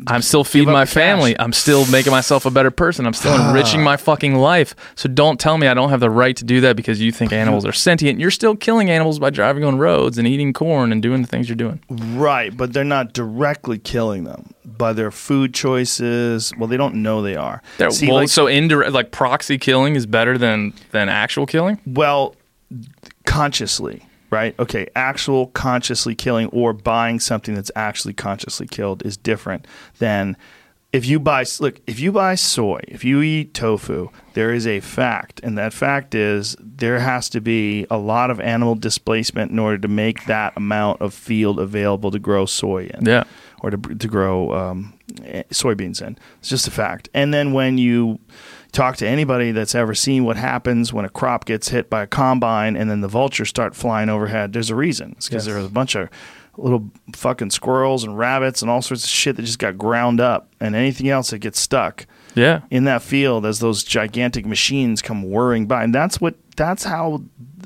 I'm 0.07 0.23
still 0.23 0.43
feeding 0.43 0.73
my 0.73 0.85
the 0.85 0.87
cash. 0.87 0.95
family. 0.95 1.39
I'm 1.39 1.53
still 1.53 1.87
making 1.87 2.11
myself 2.11 2.47
a 2.47 2.51
better 2.51 2.71
person. 2.71 3.07
I'm 3.07 3.13
still 3.15 3.33
ah. 3.33 3.49
enriching 3.49 3.83
my 3.83 3.97
fucking 3.97 4.35
life. 4.35 4.75
So 4.97 5.09
don't 5.09 5.39
tell 5.39 5.57
me 5.57 5.69
I 5.69 5.75
don't 5.75 5.91
have 5.91 6.01
the 6.01 6.11
right 6.11 6.37
to 6.37 6.45
do 6.45 6.61
that 6.63 6.77
because 6.77 7.01
you 7.01 7.13
think 7.13 7.33
animals 7.33 7.65
are 7.65 7.73
sentient. 7.73 8.19
You're 8.19 8.33
still 8.33 8.57
killing 8.57 8.91
animals 8.91 9.19
by 9.19 9.31
driving 9.31 9.63
on 9.65 9.79
roads 9.79 10.19
and 10.19 10.27
eating 10.27 10.53
corn 10.53 10.91
and 10.91 11.01
doing 11.01 11.23
the 11.23 11.29
things 11.29 11.49
you're 11.49 11.57
doing. 11.57 11.81
right, 11.89 12.55
but 12.57 12.73
they're 12.73 12.85
not 12.85 13.13
directly 13.13 13.79
killing 13.79 14.25
them 14.25 14.53
by 14.65 14.93
their 14.93 15.11
food 15.13 15.55
choices. 15.55 16.53
Well, 16.59 16.67
they 16.69 16.77
don't 16.77 16.97
know 16.97 17.23
they 17.23 17.37
are. 17.37 17.63
They're- 17.79 17.91
See, 17.91 18.09
well, 18.09 18.17
like, 18.17 18.29
so 18.29 18.49
indirect, 18.49 18.93
like 18.93 19.13
proxy 19.13 19.59
killing 19.59 19.95
is 19.95 20.07
better 20.07 20.37
than 20.37 20.73
than 20.91 21.09
actual 21.09 21.47
killing. 21.47 21.81
well, 21.87 22.35
consciously, 23.27 24.05
right? 24.35 24.55
Okay, 24.59 24.89
actual 24.97 25.47
consciously 25.49 26.15
killing 26.15 26.49
or 26.49 26.73
buying 26.73 27.21
something 27.21 27.55
that's 27.55 27.71
actually 27.77 28.15
consciously 28.15 28.67
killed 28.67 29.05
is 29.07 29.17
different 29.17 29.67
than 29.99 30.37
if 30.93 31.05
you 31.07 31.19
buy 31.19 31.45
look, 31.61 31.81
if 31.89 31.99
you 31.99 32.13
buy 32.13 32.37
soy, 32.37 32.81
if 32.87 33.05
you 33.05 33.21
eat 33.21 33.53
tofu, 33.53 34.11
there 34.35 34.53
is 34.55 34.65
a 34.65 34.79
fact, 34.81 35.41
and 35.43 35.59
that 35.59 35.73
fact 35.73 36.15
is 36.15 36.57
there 36.61 37.01
has 37.01 37.29
to 37.31 37.41
be 37.41 37.85
a 37.91 37.97
lot 37.99 38.31
of 38.31 38.39
animal 38.41 38.77
displacement 38.77 39.51
in 39.51 39.59
order 39.59 39.79
to 39.79 39.89
make 39.89 40.27
that 40.27 40.53
amount 40.57 41.01
of 41.01 41.13
field 41.13 41.59
available 41.59 42.11
to 42.13 42.19
grow 42.21 42.47
soy 42.47 42.89
in 42.95 43.07
Yeah. 43.07 43.25
or 43.61 43.71
to, 43.71 43.77
to 43.77 44.07
grow 44.09 44.53
um, 44.53 44.95
eh, 45.25 45.43
soybeans 45.51 46.01
in. 46.01 46.17
It's 46.39 46.49
just 46.49 46.69
a 46.69 46.71
fact. 46.71 47.09
And 47.13 47.35
then 47.35 47.53
when 47.53 47.77
you 47.77 48.21
talk 48.75 48.97
to 48.99 49.09
anybody 49.09 49.53
that's 49.53 49.75
ever 49.75 49.95
seen 49.95 50.25
what 50.25 50.37
happens 50.37 50.93
when 50.93 51.05
a 51.05 51.09
crop 51.09 51.45
gets 51.47 51.69
hit 51.69 51.89
by 51.89 52.03
a 52.03 52.07
combine 52.07 52.77
and 52.77 52.91
then 52.91 53.01
the 53.01 53.09
vultures 53.09 53.49
start 53.49 53.75
flying 53.75 54.09
overhead, 54.09 54.53
there's 54.53 54.69
a 54.71 54.75
reason. 54.75 55.13
It's 55.17 55.29
because 55.29 55.47
Yes. 55.47 55.55
there's 55.55 55.67
a 55.67 55.71
bunch 55.71 55.95
of 55.95 56.09
little 56.57 56.91
fucking 57.17 57.51
squirrels 57.51 58.05
and 58.05 58.17
rabbits 58.19 58.63
and 58.63 58.71
all 58.71 58.83
sorts 58.83 59.05
of 59.05 59.11
shit 59.11 59.37
that 59.37 59.43
just 59.43 59.59
got 59.59 59.77
ground 59.79 60.21
up 60.21 60.49
and 60.61 60.75
anything 60.77 61.09
else 61.09 61.31
that 61.31 61.39
gets 61.39 61.59
stuck 61.59 62.07
Yeah. 62.35 62.61
in 62.71 62.85
that 62.85 63.03
field 63.03 63.45
as 63.47 63.59
those 63.61 63.83
gigantic 63.83 64.45
machines 64.47 65.03
come 65.03 65.23
whirring 65.31 65.67
by. 65.67 65.83
And 65.83 65.95
that's 65.95 66.21
what 66.21 66.35
that's 66.57 66.85
how 66.85 67.23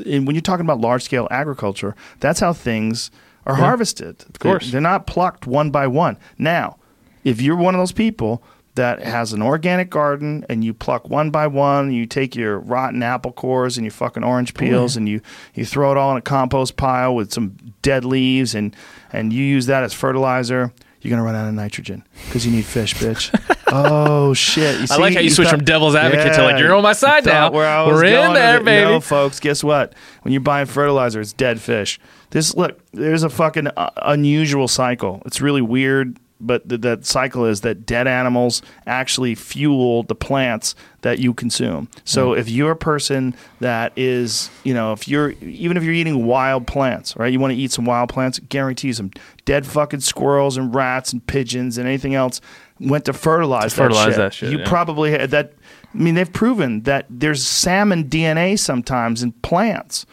and 0.06 0.26
when 0.26 0.34
you're 0.36 0.42
talking 0.42 0.64
about 0.64 0.80
large 0.80 1.02
scale 1.02 1.26
agriculture, 1.30 1.94
that's 2.20 2.40
how 2.40 2.52
things 2.52 3.10
are 3.46 3.56
harvested. 3.56 4.24
Of 4.28 4.38
course. 4.38 4.70
They're 4.70 4.80
not 4.80 5.06
plucked 5.06 5.46
one 5.46 5.70
by 5.70 5.86
one. 5.86 6.16
Now, 6.38 6.76
if 7.24 7.40
you're 7.42 7.56
one 7.56 7.74
of 7.74 7.80
those 7.80 7.92
people 7.92 8.42
that 8.78 9.00
has 9.02 9.32
an 9.32 9.42
organic 9.42 9.90
garden 9.90 10.44
and 10.48 10.64
you 10.64 10.72
pluck 10.72 11.08
one 11.08 11.30
by 11.30 11.46
one, 11.46 11.92
you 11.92 12.06
take 12.06 12.34
your 12.34 12.58
rotten 12.58 13.02
apple 13.02 13.30
cores 13.32 13.76
and 13.76 13.84
your 13.84 13.92
fucking 13.92 14.24
orange 14.24 14.54
peels 14.54 14.96
and 14.96 15.08
you, 15.08 15.20
you 15.54 15.64
throw 15.64 15.92
it 15.92 15.98
all 15.98 16.10
in 16.12 16.16
a 16.16 16.22
compost 16.22 16.76
pile 16.76 17.14
with 17.14 17.32
some 17.32 17.56
dead 17.82 18.04
leaves 18.04 18.54
and, 18.54 18.74
and 19.12 19.32
you 19.32 19.44
use 19.44 19.66
that 19.66 19.82
as 19.84 19.92
fertilizer, 19.92 20.72
you're 21.00 21.10
gonna 21.10 21.22
run 21.22 21.34
out 21.36 21.46
of 21.46 21.54
nitrogen 21.54 22.02
because 22.26 22.44
you 22.44 22.50
need 22.50 22.64
fish, 22.64 22.94
bitch. 22.94 23.30
oh 23.68 24.34
shit! 24.34 24.80
You 24.80 24.86
I 24.90 24.96
like 24.96 25.14
how 25.14 25.20
you 25.20 25.30
switch 25.30 25.46
thought- 25.48 25.58
from 25.58 25.64
devil's 25.64 25.94
advocate 25.94 26.34
to, 26.34 26.42
like, 26.42 26.58
you're 26.58 26.74
on 26.74 26.82
my 26.82 26.92
side 26.92 27.24
now. 27.24 27.52
Where 27.52 27.68
I 27.68 27.82
was 27.84 28.00
We're 28.00 28.04
in 28.06 28.34
there, 28.34 28.60
baby. 28.62 28.90
No, 28.90 29.00
folks, 29.00 29.38
guess 29.38 29.62
what? 29.62 29.94
When 30.22 30.32
you're 30.32 30.40
buying 30.40 30.66
fertilizer, 30.66 31.20
it's 31.20 31.32
dead 31.32 31.60
fish. 31.60 32.00
This 32.30 32.54
look, 32.56 32.80
there's 32.92 33.22
a 33.22 33.30
fucking 33.30 33.68
uh, 33.68 33.90
unusual 34.02 34.66
cycle. 34.66 35.22
It's 35.24 35.40
really 35.40 35.62
weird, 35.62 36.18
but 36.40 36.68
th- 36.68 36.80
that 36.82 37.04
cycle 37.06 37.44
is 37.44 37.62
that 37.62 37.84
dead 37.86 38.06
animals 38.06 38.62
actually 38.86 39.34
fuel 39.34 40.02
the 40.04 40.14
plants 40.14 40.74
that 41.02 41.18
you 41.18 41.34
consume. 41.34 41.88
So 42.04 42.32
Hmm. 42.34 42.40
if 42.40 42.48
you're 42.48 42.70
a 42.72 42.76
person 42.76 43.34
that 43.60 43.92
is, 43.96 44.50
you 44.64 44.74
know, 44.74 44.92
if 44.92 45.08
you're 45.08 45.30
even 45.42 45.76
if 45.76 45.82
you're 45.84 45.94
eating 45.94 46.26
wild 46.26 46.66
plants, 46.66 47.16
right? 47.16 47.32
You 47.32 47.40
want 47.40 47.52
to 47.52 47.58
eat 47.58 47.72
some 47.72 47.84
wild 47.84 48.08
plants, 48.08 48.38
guarantee 48.48 48.92
some 48.92 49.10
dead 49.44 49.66
fucking 49.66 50.00
squirrels 50.00 50.56
and 50.56 50.74
rats 50.74 51.12
and 51.12 51.26
pigeons 51.26 51.78
and 51.78 51.86
anything 51.88 52.14
else 52.14 52.40
went 52.80 53.04
to 53.06 53.12
fertilize, 53.12 53.72
To 53.72 53.76
fertilize 53.82 54.06
that 54.06 54.12
shit. 54.12 54.16
that 54.16 54.34
shit, 54.34 54.52
you 54.52 54.58
yeah. 54.58 54.68
probably 54.68 55.10
had 55.10 55.30
that. 55.32 55.52
I 55.94 55.98
mean, 55.98 56.14
they've 56.14 56.32
proven 56.32 56.82
that 56.82 57.06
there's 57.10 57.44
salmon 57.44 58.04
DNA 58.04 58.56
sometimes 58.58 59.22
in 59.22 59.32
plants 59.32 60.04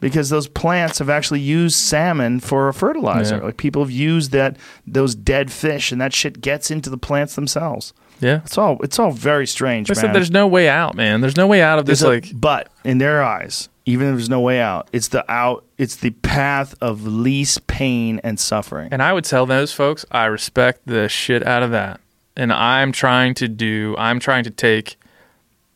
because 0.00 0.30
those 0.30 0.48
plants 0.48 0.98
have 0.98 1.08
actually 1.10 1.40
used 1.40 1.76
salmon 1.76 2.40
for 2.40 2.68
a 2.68 2.74
fertilizer. 2.74 3.36
Yeah. 3.36 3.42
Like 3.44 3.56
people 3.56 3.82
have 3.82 3.90
used 3.90 4.32
that 4.32 4.56
those 4.86 5.14
dead 5.14 5.52
fish, 5.52 5.92
and 5.92 6.00
that 6.00 6.12
shit 6.12 6.40
gets 6.40 6.70
into 6.70 6.90
the 6.90 6.98
plants 6.98 7.34
themselves. 7.34 7.92
Yeah. 8.20 8.40
It's 8.44 8.58
all 8.58 8.78
it's 8.82 8.98
all 8.98 9.12
very 9.12 9.46
strange, 9.46 9.90
I 9.90 9.94
man. 9.94 10.00
said 10.00 10.14
there's 10.14 10.30
no 10.30 10.46
way 10.46 10.68
out, 10.68 10.94
man. 10.94 11.20
There's 11.20 11.36
no 11.36 11.46
way 11.46 11.62
out 11.62 11.78
of 11.78 11.86
this. 11.86 12.00
There's 12.00 12.24
a- 12.24 12.26
like, 12.28 12.38
but 12.40 12.68
in 12.84 12.98
their 12.98 13.22
eyes, 13.22 13.68
even 13.86 14.08
if 14.08 14.16
there's 14.16 14.28
no 14.28 14.40
way 14.40 14.60
out, 14.60 14.88
it's 14.92 15.08
the 15.08 15.24
out. 15.30 15.64
It's 15.78 15.96
the 15.96 16.10
path 16.10 16.74
of 16.82 17.06
least 17.06 17.66
pain 17.66 18.20
and 18.22 18.38
suffering. 18.38 18.88
and 18.92 19.02
I 19.02 19.12
would 19.14 19.24
tell 19.24 19.46
those 19.46 19.72
folks, 19.72 20.04
I 20.10 20.26
respect 20.26 20.82
the 20.86 21.08
shit 21.08 21.46
out 21.46 21.62
of 21.62 21.70
that. 21.70 22.00
And 22.36 22.52
I'm 22.52 22.92
trying 22.92 23.34
to 23.34 23.48
do, 23.48 23.94
I'm 23.98 24.20
trying 24.20 24.44
to 24.44 24.50
take 24.50 24.96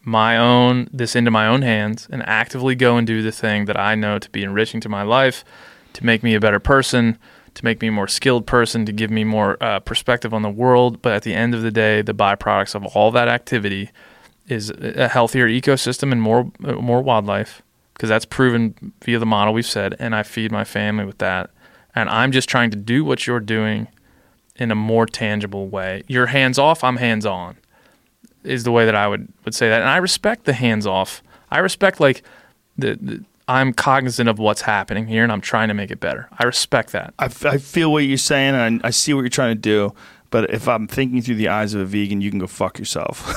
my 0.04 0.36
own, 0.36 0.88
this 0.92 1.16
into 1.16 1.30
my 1.30 1.46
own 1.46 1.62
hands 1.62 2.06
and 2.10 2.22
actively 2.26 2.74
go 2.74 2.96
and 2.96 3.06
do 3.06 3.22
the 3.22 3.32
thing 3.32 3.64
that 3.64 3.78
I 3.78 3.94
know 3.94 4.18
to 4.18 4.30
be 4.30 4.42
enriching 4.42 4.80
to 4.82 4.88
my 4.88 5.02
life, 5.02 5.44
to 5.94 6.04
make 6.04 6.22
me 6.22 6.34
a 6.34 6.40
better 6.40 6.60
person, 6.60 7.18
to 7.54 7.64
make 7.64 7.80
me 7.80 7.88
a 7.88 7.92
more 7.92 8.08
skilled 8.08 8.46
person, 8.46 8.84
to 8.86 8.92
give 8.92 9.10
me 9.10 9.24
more 9.24 9.56
uh, 9.62 9.80
perspective 9.80 10.34
on 10.34 10.42
the 10.42 10.50
world. 10.50 11.00
But 11.00 11.14
at 11.14 11.22
the 11.22 11.34
end 11.34 11.54
of 11.54 11.62
the 11.62 11.70
day, 11.70 12.02
the 12.02 12.14
byproducts 12.14 12.74
of 12.74 12.84
all 12.86 13.10
that 13.12 13.28
activity 13.28 13.90
is 14.48 14.70
a 14.70 15.08
healthier 15.08 15.48
ecosystem 15.48 16.12
and 16.12 16.20
more 16.20 16.50
uh, 16.64 16.72
more 16.74 17.00
wildlife 17.00 17.62
because 17.94 18.08
that's 18.08 18.24
proven 18.24 18.92
via 19.02 19.18
the 19.18 19.26
model 19.26 19.54
we've 19.54 19.64
said 19.64 19.96
and 19.98 20.14
I 20.14 20.22
feed 20.22 20.52
my 20.52 20.64
family 20.64 21.04
with 21.04 21.18
that 21.18 21.50
and 21.94 22.08
I'm 22.10 22.32
just 22.32 22.48
trying 22.48 22.70
to 22.70 22.76
do 22.76 23.04
what 23.04 23.26
you're 23.26 23.40
doing 23.40 23.88
in 24.56 24.70
a 24.70 24.74
more 24.74 25.06
tangible 25.06 25.68
way. 25.68 26.02
You're 26.06 26.26
hands 26.26 26.58
off, 26.58 26.84
I'm 26.84 26.96
hands 26.96 27.24
on. 27.24 27.56
Is 28.44 28.64
the 28.64 28.70
way 28.72 28.84
that 28.84 28.94
I 28.94 29.08
would 29.08 29.32
would 29.44 29.54
say 29.54 29.68
that. 29.68 29.80
And 29.80 29.88
I 29.90 29.96
respect 29.96 30.44
the 30.44 30.52
hands 30.52 30.86
off. 30.86 31.22
I 31.50 31.58
respect 31.58 31.98
like 32.00 32.22
the, 32.76 32.98
the 33.00 33.24
I'm 33.48 33.72
cognizant 33.72 34.28
of 34.28 34.38
what's 34.38 34.62
happening 34.62 35.06
here 35.06 35.22
and 35.22 35.30
I'm 35.32 35.40
trying 35.40 35.68
to 35.68 35.74
make 35.74 35.90
it 35.90 36.00
better. 36.00 36.28
I 36.38 36.44
respect 36.44 36.92
that. 36.92 37.12
I, 37.18 37.26
f- 37.26 37.44
I 37.44 37.58
feel 37.58 37.92
what 37.92 38.04
you're 38.04 38.16
saying, 38.16 38.54
and 38.54 38.80
I, 38.84 38.88
I 38.88 38.90
see 38.90 39.12
what 39.14 39.20
you're 39.20 39.28
trying 39.28 39.54
to 39.54 39.60
do. 39.60 39.94
But 40.30 40.50
if 40.50 40.66
I'm 40.68 40.86
thinking 40.88 41.20
through 41.22 41.36
the 41.36 41.48
eyes 41.48 41.74
of 41.74 41.80
a 41.80 41.84
vegan, 41.84 42.20
you 42.20 42.30
can 42.30 42.38
go 42.38 42.46
fuck 42.46 42.78
yourself. 42.78 43.32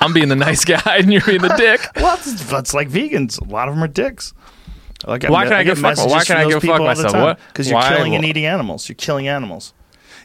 I'm 0.00 0.12
being 0.12 0.28
the 0.28 0.36
nice 0.36 0.64
guy 0.64 0.80
and 0.98 1.12
you're 1.12 1.22
being 1.22 1.40
the 1.42 1.54
dick. 1.56 1.80
well, 1.96 2.16
that's, 2.16 2.44
that's 2.50 2.74
like 2.74 2.88
vegans. 2.88 3.40
A 3.40 3.44
lot 3.44 3.68
of 3.68 3.74
them 3.74 3.82
are 3.82 3.88
dicks. 3.88 4.32
Like 5.06 5.24
Why 5.24 5.44
can 5.44 5.52
I 5.54 5.64
give 5.64 5.78
a 5.84 5.94
fuck- 5.94 6.08
why 6.08 6.24
can 6.24 6.36
I 6.36 6.46
give 6.48 6.62
a 6.62 6.66
fuck 6.66 6.80
myself? 6.80 7.38
Because 7.48 7.68
you're 7.68 7.78
why- 7.78 7.94
killing 7.94 8.14
and 8.14 8.24
eating 8.24 8.46
animals. 8.46 8.88
You're 8.88 8.96
killing 8.96 9.28
animals. 9.28 9.74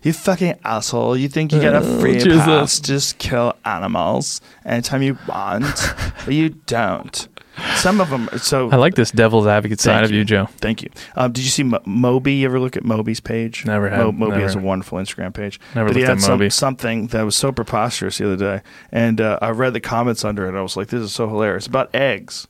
You 0.04 0.14
fucking 0.14 0.60
asshole. 0.64 1.18
You 1.18 1.28
think 1.28 1.52
you 1.52 1.60
get 1.60 1.76
a 1.76 1.82
free 2.00 2.18
Uh, 2.18 2.24
Jesus. 2.24 2.46
pass 2.46 2.80
just 2.80 3.18
kill 3.18 3.56
animals 3.66 4.40
anytime 4.66 5.02
you 5.02 5.18
want, 5.28 5.66
but 6.26 6.34
you 6.34 6.50
don't. 6.50 7.28
Some 7.76 8.00
of 8.00 8.10
them. 8.10 8.30
So 8.38 8.70
I 8.72 8.78
like 8.78 8.96
this 8.96 9.12
devil's 9.12 9.46
advocate 9.46 9.82
side 9.82 9.96
Thank 9.96 10.06
of 10.06 10.12
you, 10.12 10.24
Joe. 10.24 10.46
Thank 10.62 10.82
you. 10.82 10.90
Um, 11.18 11.34
did 11.34 11.44
you 11.44 11.50
see 11.50 11.64
Mo- 11.64 11.82
Moby? 11.86 12.36
You 12.36 12.46
ever 12.46 12.58
look 12.58 12.78
at 12.78 12.86
Moby's 12.86 13.20
page? 13.20 13.66
Never 13.66 13.90
have, 13.90 14.14
Moby 14.16 14.32
never. 14.32 14.42
has 14.44 14.56
a 14.56 14.60
wonderful 14.60 14.98
Instagram 14.98 15.34
page. 15.34 15.60
Never 15.76 15.90
but 15.90 15.98
he 15.98 16.04
had 16.04 16.12
at 16.12 16.22
some- 16.22 16.50
something 16.50 17.08
that 17.08 17.24
was 17.24 17.36
so 17.36 17.52
preposterous 17.52 18.18
the 18.18 18.32
other 18.32 18.38
day, 18.38 18.62
and 18.94 19.20
uh, 19.20 19.40
I 19.42 19.50
read 19.50 19.74
the 19.74 19.82
comments 19.82 20.24
under 20.24 20.48
it. 20.48 20.58
I 20.58 20.62
was 20.62 20.78
like, 20.78 20.88
"This 20.88 21.02
is 21.02 21.12
so 21.14 21.28
hilarious." 21.28 21.68
About 21.68 21.94
eggs, 21.94 22.48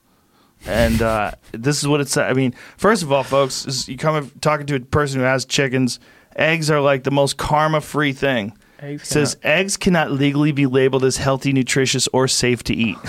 and 0.67 1.01
uh, 1.01 1.31
this 1.53 1.79
is 1.81 1.87
what 1.87 2.01
it 2.01 2.07
said. 2.09 2.29
I 2.29 2.33
mean, 2.33 2.53
first 2.77 3.01
of 3.01 3.11
all, 3.11 3.23
folks, 3.23 3.87
you 3.87 3.97
come 3.97 4.31
talking 4.41 4.67
to 4.67 4.75
a 4.75 4.79
person 4.79 5.19
who 5.19 5.25
has 5.25 5.43
chickens. 5.43 5.99
Eggs 6.35 6.69
are 6.69 6.81
like 6.81 7.03
the 7.03 7.11
most 7.11 7.37
karma-free 7.37 8.13
thing. 8.13 8.53
It 8.81 9.05
says 9.05 9.35
eggs 9.43 9.75
cannot 9.75 10.11
legally 10.11 10.51
be 10.53 10.65
labeled 10.65 11.03
as 11.03 11.17
healthy, 11.17 11.51
nutritious, 11.51 12.07
or 12.13 12.27
safe 12.27 12.63
to 12.65 12.73
eat. 12.73 12.97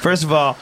First 0.00 0.24
of 0.24 0.32
all, 0.32 0.56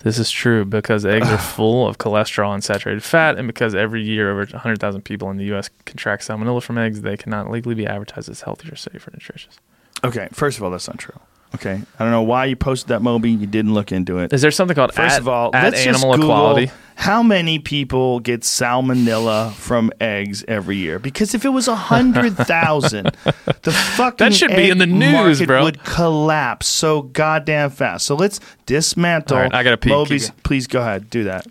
This 0.00 0.18
is 0.18 0.30
true 0.30 0.64
because 0.64 1.06
eggs 1.06 1.28
are 1.28 1.38
full 1.56 1.86
of 1.86 1.98
cholesterol 1.98 2.52
and 2.52 2.62
saturated 2.62 3.02
fat, 3.04 3.38
and 3.38 3.46
because 3.46 3.74
every 3.74 4.02
year 4.02 4.30
over 4.30 4.44
100,000 4.44 5.02
people 5.02 5.30
in 5.30 5.36
the 5.36 5.44
U.S. 5.46 5.70
contract 5.86 6.26
salmonella 6.26 6.62
from 6.62 6.76
eggs, 6.76 7.02
they 7.02 7.16
cannot 7.16 7.50
legally 7.50 7.74
be 7.74 7.86
advertised 7.86 8.28
as 8.28 8.40
healthy 8.42 8.68
or 8.70 8.76
safe 8.76 9.06
or 9.06 9.12
nutritious. 9.12 9.58
Okay, 10.02 10.28
first 10.32 10.58
of 10.58 10.64
all, 10.64 10.70
that's 10.70 10.88
not 10.88 10.98
true. 10.98 11.18
Okay, 11.54 11.80
I 11.98 12.02
don't 12.02 12.10
know 12.10 12.22
why 12.22 12.46
you 12.46 12.56
posted 12.56 12.88
that 12.88 13.02
Moby. 13.02 13.30
You 13.30 13.46
didn't 13.46 13.74
look 13.74 13.92
into 13.92 14.18
it. 14.18 14.32
Is 14.32 14.42
there 14.42 14.50
something 14.50 14.74
called 14.74 14.92
First 14.92 15.14
at, 15.14 15.20
of 15.20 15.28
all, 15.28 15.54
at 15.54 15.64
let's 15.64 15.84
just 15.84 16.04
animal 16.04 16.16
Google 16.16 16.30
equality? 16.30 16.70
how 16.96 17.22
many 17.22 17.58
people 17.58 18.20
get 18.20 18.42
salmonella 18.42 19.52
from 19.52 19.90
eggs 20.00 20.44
every 20.46 20.76
year. 20.76 20.98
Because 20.98 21.34
if 21.34 21.44
it 21.44 21.50
was 21.50 21.68
a 21.68 21.76
hundred 21.76 22.36
thousand, 22.36 23.16
the 23.62 23.72
fucking 23.96 24.24
That 24.24 24.34
should 24.34 24.50
be 24.50 24.70
in 24.70 24.78
the 24.78 24.86
news, 24.86 25.42
bro. 25.42 25.64
Would 25.64 25.82
collapse 25.84 26.66
so 26.66 27.02
goddamn 27.02 27.70
fast. 27.70 28.06
So 28.06 28.14
let's 28.14 28.40
dismantle. 28.66 29.36
Right, 29.36 29.54
I 29.54 29.62
gotta 29.62 29.76
pee. 29.76 29.90
Moby's. 29.90 30.30
Please 30.42 30.66
go 30.66 30.80
ahead, 30.80 31.10
do 31.10 31.24
that. 31.24 31.46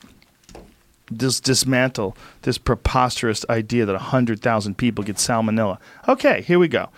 Just 1.15 1.43
dismantle 1.43 2.17
this 2.41 2.57
preposterous 2.57 3.45
idea 3.49 3.85
that 3.85 3.97
hundred 3.97 4.41
thousand 4.41 4.77
people 4.77 5.03
get 5.03 5.17
salmonella. 5.17 5.77
Okay, 6.07 6.41
here 6.41 6.57
we 6.57 6.67
go. 6.67 6.89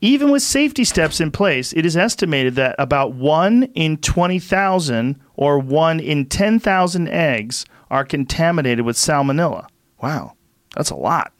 Even 0.00 0.30
with 0.30 0.42
safety 0.42 0.84
steps 0.84 1.20
in 1.20 1.30
place, 1.30 1.72
it 1.72 1.86
is 1.86 1.96
estimated 1.96 2.54
that 2.56 2.74
about 2.78 3.14
1 3.14 3.64
in 3.74 3.96
20,000 3.96 5.18
or 5.34 5.58
1 5.58 6.00
in 6.00 6.26
10,000 6.26 7.08
eggs 7.08 7.64
are 7.90 8.04
contaminated 8.04 8.84
with 8.84 8.96
salmonella. 8.96 9.66
Wow, 10.02 10.34
that's 10.74 10.90
a 10.90 10.96
lot. 10.96 11.32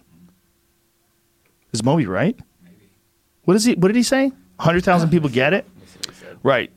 Is 1.72 1.84
Moby 1.84 2.06
right? 2.06 2.38
What 3.44 3.56
is 3.56 3.64
he? 3.64 3.74
What 3.74 3.88
did 3.88 3.96
he 3.96 4.02
say? 4.02 4.28
100,000 4.56 5.10
people 5.10 5.28
get 5.28 5.52
it? 5.52 5.66
Right. 6.42 6.70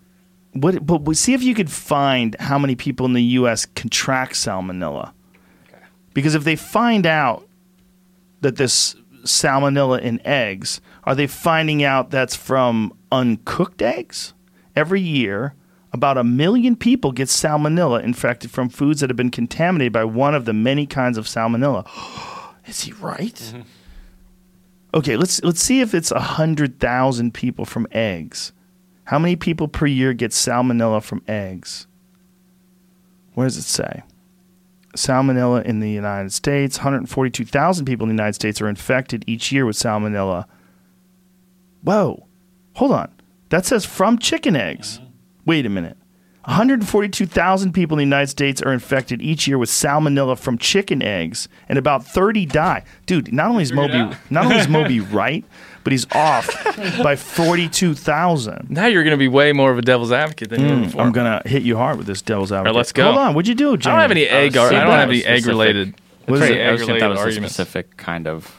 What, 0.54 0.86
but 0.86 1.00
but 1.00 1.16
see 1.16 1.34
if 1.34 1.42
you 1.42 1.56
could 1.56 1.72
find 1.72 2.36
how 2.40 2.60
many 2.60 2.76
people 2.76 3.06
in 3.06 3.14
the 3.14 3.24
U.S. 3.24 3.66
contract 3.66 4.34
salmonella. 4.34 5.14
Because 6.14 6.36
if 6.36 6.44
they 6.44 6.56
find 6.56 7.06
out 7.06 7.48
that 8.42 8.58
this 8.58 8.96
salmonella 9.24 10.02
in 10.02 10.26
eggs, 10.26 10.82
are 11.10 11.15
they 11.15 11.26
finding 11.26 11.84
out 11.84 12.11
that's 12.11 12.36
from 12.36 12.94
uncooked 13.11 13.81
eggs? 13.81 14.36
Every 14.76 15.02
year, 15.02 15.56
about 15.91 16.19
a 16.19 16.23
million 16.23 16.76
people 16.76 17.11
get 17.11 17.30
salmonella 17.30 18.03
infected 18.03 18.52
from 18.52 18.69
foods 18.69 19.02
that 19.02 19.10
have 19.10 19.18
been 19.18 19.31
contaminated 19.31 19.91
by 19.91 20.03
one 20.03 20.36
of 20.36 20.45
the 20.45 20.53
many 20.53 20.86
kinds 20.86 21.18
of 21.18 21.26
salmonella. 21.26 21.88
Is 22.68 22.81
he 22.81 22.91
right? 22.91 23.34
Mm-hmm. 23.34 23.61
Okay, 24.94 25.18
let's 25.18 25.44
let's 25.44 25.64
see 25.64 25.81
if 25.81 25.95
it's 25.95 26.11
hundred 26.11 26.80
thousand 26.80 27.34
people 27.34 27.65
from 27.65 27.88
eggs. 27.91 28.52
How 29.06 29.18
many 29.18 29.36
people 29.36 29.68
per 29.68 29.88
year 29.88 30.14
get 30.14 30.30
salmonella 30.30 31.02
from 31.02 31.23
eggs? 31.27 31.88
Where 33.34 33.48
does 33.48 33.57
it 33.57 33.64
say? 33.64 34.03
Salmonella 34.95 35.64
in 35.64 35.80
the 35.80 35.90
United 35.90 36.34
States. 36.34 36.77
142,000 36.77 37.86
people 37.86 38.07
in 38.07 38.15
the 38.15 38.22
United 38.22 38.36
States 38.36 38.61
are 38.61 38.69
infected 38.69 39.23
each 39.26 39.52
year 39.52 39.65
with 39.65 39.76
salmonella. 39.76 40.45
Whoa. 41.84 42.26
Hold 42.76 42.92
on. 42.92 43.12
That 43.50 43.66
says 43.66 43.86
from 43.86 44.18
chicken 44.20 44.56
eggs. 44.56 44.98
Uh-huh. 45.00 45.08
Wait 45.46 45.66
a 45.66 45.70
minute. 45.70 45.98
142,000 46.46 47.74
people 47.74 47.96
in 47.96 47.98
the 48.00 48.04
United 48.16 48.28
States 48.28 48.62
are 48.62 48.74
infected 48.74 49.22
each 49.22 49.48
year 49.48 49.58
with 49.58 49.70
salmonella 49.70 50.38
from 50.38 50.58
chicken 50.58 51.02
eggs, 51.04 51.48
and 51.68 51.78
about 51.78 52.04
30 52.06 52.46
die. 52.48 52.84
Dude, 53.06 53.32
not 53.32 53.50
only 53.50 53.64
is 53.64 53.72
Moby 53.72 54.10
not 54.30 54.46
only 54.46 54.58
is 54.58 54.68
Moby 54.68 55.00
right, 55.00 55.46
but 55.84 55.92
he's 55.92 56.08
off 56.14 56.48
by 57.04 57.16
42,000. 57.16 58.68
Now 58.70 58.88
you're 58.88 59.04
going 59.04 59.12
to 59.14 59.18
be 59.18 59.28
way 59.28 59.54
more 59.54 59.72
of 59.72 59.78
a 59.78 59.82
devil's 59.82 60.12
advocate 60.12 60.50
than 60.50 60.62
you 60.62 60.68
were 60.68 60.74
mm, 60.74 60.84
before. 60.86 61.02
I'm 61.02 61.12
gonna 61.12 61.42
hit 61.46 61.64
you 61.64 61.78
hard 61.78 61.98
with 61.98 62.08
this 62.08 62.22
devil's 62.22 62.52
advocate. 62.52 62.76
let's 62.76 62.92
go. 62.92 63.04
Hold 63.06 63.18
on, 63.18 63.34
what'd 63.36 63.48
you 63.48 63.56
do, 63.56 63.74
I 63.74 63.76
Jamie? 63.76 63.94
don't 63.94 64.02
have 64.02 64.12
any 64.12 64.26
egg. 64.28 64.58
Oh, 64.58 64.62
ar- 64.62 64.68
I 64.68 64.72
don't 64.72 64.90
have 64.90 65.10
any 65.10 65.26
egg 65.26 65.46
related. 65.46 65.96
What 66.26 66.36
is 66.36 66.40
Pretty 66.48 66.60
it? 66.62 66.68
I 66.68 66.72
was 66.72 66.82
thinking 66.82 66.96
egg-related 66.96 67.02
that 67.02 67.10
was 67.10 67.20
a 67.20 67.24
arguments. 67.24 67.54
specific 67.56 67.98
kind 67.98 68.28
of 68.28 68.59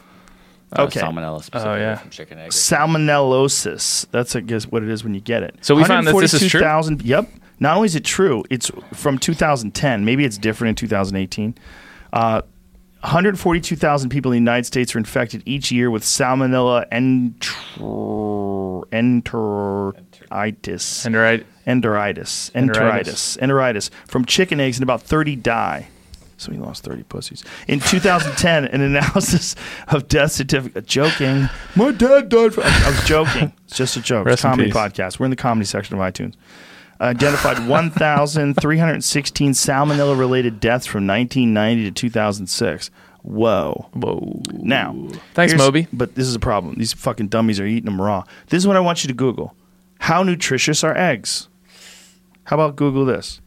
uh, 0.76 0.82
Okay. 0.82 1.00
salmonella 1.00 1.42
specific 1.42 1.72
Oh, 1.72 1.76
yeah. 1.76 1.96
from 1.96 2.10
chicken 2.10 2.38
eggs. 2.38 2.56
Salmonellosis. 2.56 4.06
That's 4.10 4.34
I 4.36 4.40
guess 4.40 4.64
what 4.66 4.82
it 4.82 4.88
is 4.88 5.04
when 5.04 5.14
you 5.14 5.20
get 5.20 5.42
it. 5.42 5.56
So 5.60 5.74
we 5.74 5.84
found 5.84 6.06
that 6.06 6.14
this 6.16 6.34
is 6.34 6.50
true? 6.50 6.60
142,000 6.60 7.02
Yep. 7.02 7.28
Not 7.62 7.76
only 7.76 7.86
is 7.86 7.94
it 7.94 8.04
true, 8.04 8.42
it's 8.48 8.70
from 8.94 9.18
2010. 9.18 10.04
Maybe 10.04 10.24
it's 10.24 10.38
different 10.38 10.70
in 10.70 10.74
2018. 10.76 11.54
Uh, 12.12 12.40
142,000 13.02 14.10
people 14.10 14.30
in 14.32 14.36
the 14.36 14.50
United 14.50 14.66
States 14.66 14.94
are 14.94 14.98
infected 14.98 15.42
each 15.46 15.72
year 15.72 15.90
with 15.90 16.02
Salmonella 16.02 16.84
enter- 16.92 17.50
enteritis. 18.92 19.94
Enteritis. 21.06 21.44
Enderitis. 21.66 22.50
Enteritis. 22.52 23.38
Enteritis. 23.38 23.90
From 24.06 24.24
chicken 24.24 24.60
eggs, 24.60 24.78
and 24.78 24.82
about 24.82 25.02
30 25.02 25.36
die. 25.36 25.88
So 26.40 26.52
he 26.52 26.58
lost 26.58 26.84
30 26.84 27.02
pussies. 27.02 27.44
In 27.68 27.80
2010, 27.80 28.64
an 28.64 28.80
analysis 28.80 29.54
of 29.88 30.08
death 30.08 30.32
certificate. 30.32 30.86
Joking. 30.86 31.50
My 31.76 31.92
dad 31.92 32.30
died 32.30 32.54
from. 32.54 32.64
I 32.64 32.88
was 32.88 33.04
joking. 33.04 33.52
It's 33.66 33.76
just 33.76 33.96
a 33.98 34.00
joke. 34.00 34.24
Rest 34.24 34.36
it's 34.36 34.44
a 34.44 34.48
comedy 34.48 34.70
podcast. 34.70 35.18
We're 35.18 35.26
in 35.26 35.30
the 35.30 35.36
comedy 35.36 35.66
section 35.66 35.98
of 35.98 36.00
iTunes. 36.00 36.34
Identified 36.98 37.68
1,316 37.68 39.52
salmonella 39.52 40.18
related 40.18 40.60
deaths 40.60 40.86
from 40.86 41.06
1990 41.06 41.84
to 41.84 41.90
2006. 41.90 42.90
Whoa. 43.22 43.90
Whoa. 43.92 44.42
Now, 44.52 45.08
Thanks, 45.34 45.54
Moby. 45.54 45.88
But 45.92 46.14
this 46.14 46.26
is 46.26 46.34
a 46.34 46.40
problem. 46.40 46.76
These 46.76 46.94
fucking 46.94 47.28
dummies 47.28 47.60
are 47.60 47.66
eating 47.66 47.84
them 47.84 48.00
raw. 48.00 48.24
This 48.48 48.62
is 48.62 48.66
what 48.66 48.76
I 48.76 48.80
want 48.80 49.04
you 49.04 49.08
to 49.08 49.14
Google. 49.14 49.54
How 49.98 50.22
nutritious 50.22 50.82
are 50.82 50.96
eggs? 50.96 51.48
How 52.44 52.56
about 52.56 52.76
Google 52.76 53.04
this? 53.04 53.42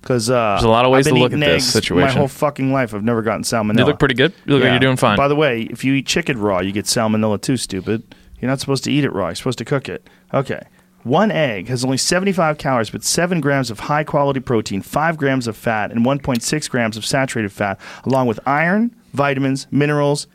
Because 0.00 0.30
uh, 0.30 0.52
There's 0.54 0.64
a 0.64 0.68
lot 0.68 0.84
of 0.84 0.90
ways 0.92 1.06
to 1.06 1.14
look 1.14 1.32
at 1.32 1.40
this 1.40 1.70
situation. 1.72 2.06
My 2.14 2.18
whole 2.18 2.28
fucking 2.28 2.72
life, 2.72 2.94
I've 2.94 3.02
never 3.04 3.20
gotten 3.22 3.42
salmonella. 3.42 3.78
You 3.80 3.84
look 3.84 3.98
pretty 3.98 4.14
good. 4.14 4.32
You 4.46 4.54
look 4.54 4.62
like 4.62 4.68
Yeah. 4.68 4.72
you're 4.74 4.80
doing 4.80 4.96
fine. 4.96 5.16
By 5.16 5.28
the 5.28 5.36
way, 5.36 5.62
if 5.62 5.84
you 5.84 5.94
eat 5.94 6.06
chicken 6.06 6.38
raw, 6.38 6.60
you 6.60 6.72
get 6.72 6.84
salmonella 6.86 7.40
too. 7.40 7.56
Stupid. 7.56 8.14
You're 8.40 8.48
not 8.50 8.60
supposed 8.60 8.84
to 8.84 8.92
eat 8.92 9.04
it 9.04 9.12
raw. 9.12 9.26
You're 9.26 9.34
supposed 9.34 9.58
to 9.58 9.64
cook 9.64 9.88
it. 9.88 10.08
Okay. 10.32 10.62
One 11.02 11.30
egg 11.30 11.68
has 11.68 11.84
only 11.84 11.96
75 11.96 12.58
calories, 12.58 12.90
but 12.90 13.02
7 13.02 13.40
grams 13.40 13.70
of 13.70 13.80
high 13.80 14.04
quality 14.04 14.40
protein, 14.40 14.82
5 14.82 15.16
grams 15.16 15.46
of 15.46 15.56
fat, 15.56 15.90
and 15.90 16.04
1.6 16.04 16.68
grams 16.70 16.96
of 16.96 17.04
saturated 17.06 17.50
fat, 17.52 17.80
along 18.04 18.26
with 18.26 18.38
iron, 18.46 18.94
vitamins, 19.14 19.66
minerals, 19.70 20.26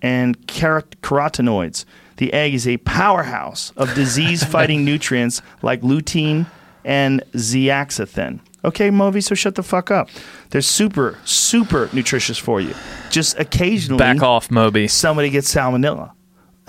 and 0.00 0.46
carot- 0.46 1.00
carotenoids. 1.02 1.84
The 2.16 2.32
egg 2.32 2.54
is 2.54 2.66
a 2.66 2.78
powerhouse 2.78 3.72
of 3.76 3.94
disease 3.94 4.42
fighting 4.44 4.84
nutrients 4.86 5.42
like 5.60 5.82
lutein 5.82 6.46
and 6.84 7.22
zeaxanthin. 7.34 8.40
Okay, 8.64 8.90
Moby, 8.90 9.20
so 9.20 9.34
shut 9.34 9.56
the 9.56 9.62
fuck 9.62 9.90
up. 9.90 10.08
They're 10.50 10.60
super, 10.60 11.18
super 11.24 11.88
nutritious 11.92 12.38
for 12.38 12.60
you. 12.60 12.74
Just 13.10 13.38
occasionally 13.38 13.98
Back 13.98 14.22
off, 14.22 14.50
Moby. 14.50 14.86
somebody 14.88 15.30
gets 15.30 15.52
salmonella. 15.52 16.12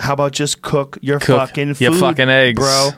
How 0.00 0.14
about 0.14 0.32
just 0.32 0.60
cook 0.62 0.98
your 1.02 1.20
Cook 1.20 1.38
fucking 1.38 1.74
food, 1.74 1.80
your 1.84 1.92
fucking 1.94 2.28
eggs. 2.28 2.58
bro? 2.58 2.90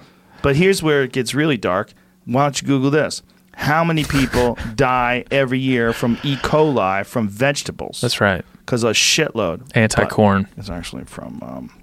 But 0.43 0.57
here's 0.57 0.83
where 0.83 1.03
it 1.03 1.13
gets 1.13 1.35
really 1.35 1.59
dark. 1.59 1.93
Why 2.25 2.45
don't 2.45 2.61
you 2.63 2.67
Google 2.67 2.91
this? 2.91 3.23
How 3.55 3.85
many 3.85 4.05
people 4.05 4.59
die 4.75 5.25
every 5.31 5.59
year 5.59 5.93
from 5.93 6.19
E. 6.23 6.37
coli 6.37 7.05
from 7.05 7.29
vegetables? 7.29 8.01
That's 8.01 8.21
right. 8.21 8.45
because 8.61 8.83
a 8.83 8.91
shitload. 8.91 9.71
Anti 9.75 10.07
corn. 10.07 10.49
It's 10.57 10.71
actually 10.71 11.05
from 11.05 11.43
um, 11.43 11.83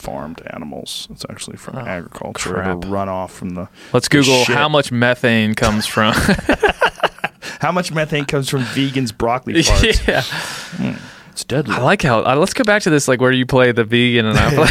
farmed 0.00 0.42
animals. 0.46 1.06
It's 1.10 1.24
actually 1.30 1.56
from 1.58 1.76
Oh, 1.76 1.80
agriculture. 1.86 2.54
crap. 2.54 2.80
The 2.80 2.86
runoff 2.88 3.30
from 3.30 3.50
the. 3.50 3.68
Let's 3.92 4.08
Google 4.08 4.44
shit. 4.44 4.56
how 4.56 4.68
much 4.68 4.90
methane 4.90 5.54
comes 5.54 5.86
from. 5.86 6.14
How 7.60 7.72
much 7.72 7.92
methane 7.92 8.24
comes 8.24 8.48
from 8.48 8.62
vegans' 8.62 9.16
broccoli 9.16 9.54
farts? 9.62 10.06
yeah. 10.06 10.96
It's 11.32 11.44
deadly. 11.44 11.74
I 11.76 11.80
like 11.80 12.02
how. 12.02 12.24
Uh, 12.24 12.34
let's 12.34 12.52
go 12.52 12.64
back 12.64 12.82
to 12.82 12.90
this, 12.90 13.06
like 13.06 13.20
where 13.20 13.30
you 13.30 13.46
play 13.46 13.70
the 13.70 13.84
vegan 13.84 14.26
and 14.26 14.36
I 14.36 14.52
play 14.52 14.66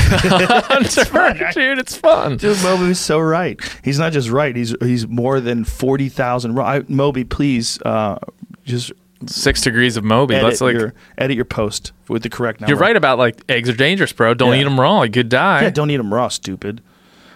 hunter. 0.61 1.51
Dude, 1.53 1.79
it's 1.79 1.95
fun. 1.95 2.35
Dude, 2.35 2.61
Moby's 2.61 2.99
so 2.99 3.17
right. 3.17 3.57
He's 3.81 3.97
not 3.97 4.11
just 4.11 4.29
right. 4.29 4.53
He's 4.53 4.75
he's 4.81 5.07
more 5.07 5.39
than 5.39 5.63
forty 5.63 6.09
thousand. 6.09 6.55
Moby, 6.89 7.23
please, 7.23 7.81
uh, 7.83 8.19
just 8.65 8.91
Six 9.25 9.61
degrees 9.61 9.97
of 9.97 10.03
Moby. 10.03 10.35
edit 10.35 10.45
Let's 10.47 10.61
like. 10.61 10.75
your 10.75 10.93
edit 11.17 11.35
your 11.35 11.45
post 11.45 11.91
with 12.07 12.23
the 12.23 12.29
correct 12.29 12.61
number. 12.61 12.71
You're 12.71 12.79
right 12.79 12.95
about 12.95 13.17
like 13.17 13.41
eggs 13.49 13.67
are 13.69 13.75
dangerous, 13.75 14.13
bro. 14.13 14.33
Don't 14.33 14.53
Yeah. 14.53 14.61
eat 14.61 14.63
them 14.63 14.79
raw. 14.79 15.01
You 15.03 15.11
could 15.11 15.29
die. 15.29 15.63
Yeah, 15.63 15.69
don't 15.71 15.89
eat 15.91 15.97
them 15.97 16.13
raw, 16.13 16.29
stupid. 16.29 16.81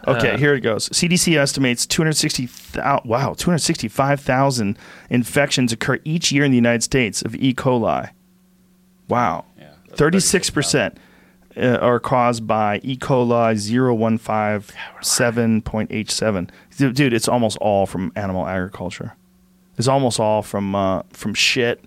Okay, 0.08 0.32
Uh, 0.32 0.38
here 0.38 0.54
it 0.54 0.62
goes. 0.62 0.90
CDC 0.96 1.38
estimates 1.38 1.86
260,000 1.86 3.02
wow, 3.06 3.34
265,000 3.38 4.78
infections 5.10 5.72
occur 5.72 6.00
each 6.04 6.32
year 6.32 6.44
in 6.44 6.52
the 6.52 6.58
United 6.58 6.84
States 6.84 7.22
of 7.22 7.36
E. 7.36 7.54
coli. 7.54 8.10
Wow. 9.08 9.46
Yeah, 9.58 9.68
36% 9.96 10.98
uh, 11.56 11.78
are 11.82 12.00
caused 12.00 12.48
by 12.48 12.80
E. 12.84 12.98
coli 12.98 13.56
0157.H7. 13.56 16.50
Dude, 16.78 16.96
dude, 16.96 17.14
it's 17.14 17.28
almost 17.28 17.58
all 17.58 17.86
from 17.86 18.12
animal 18.16 18.48
agriculture. 18.48 19.16
It's 19.78 19.88
almost 19.88 20.20
all 20.20 20.42
from 20.42 20.76
uh, 20.76 21.02
from 21.12 21.34
shit, 21.34 21.84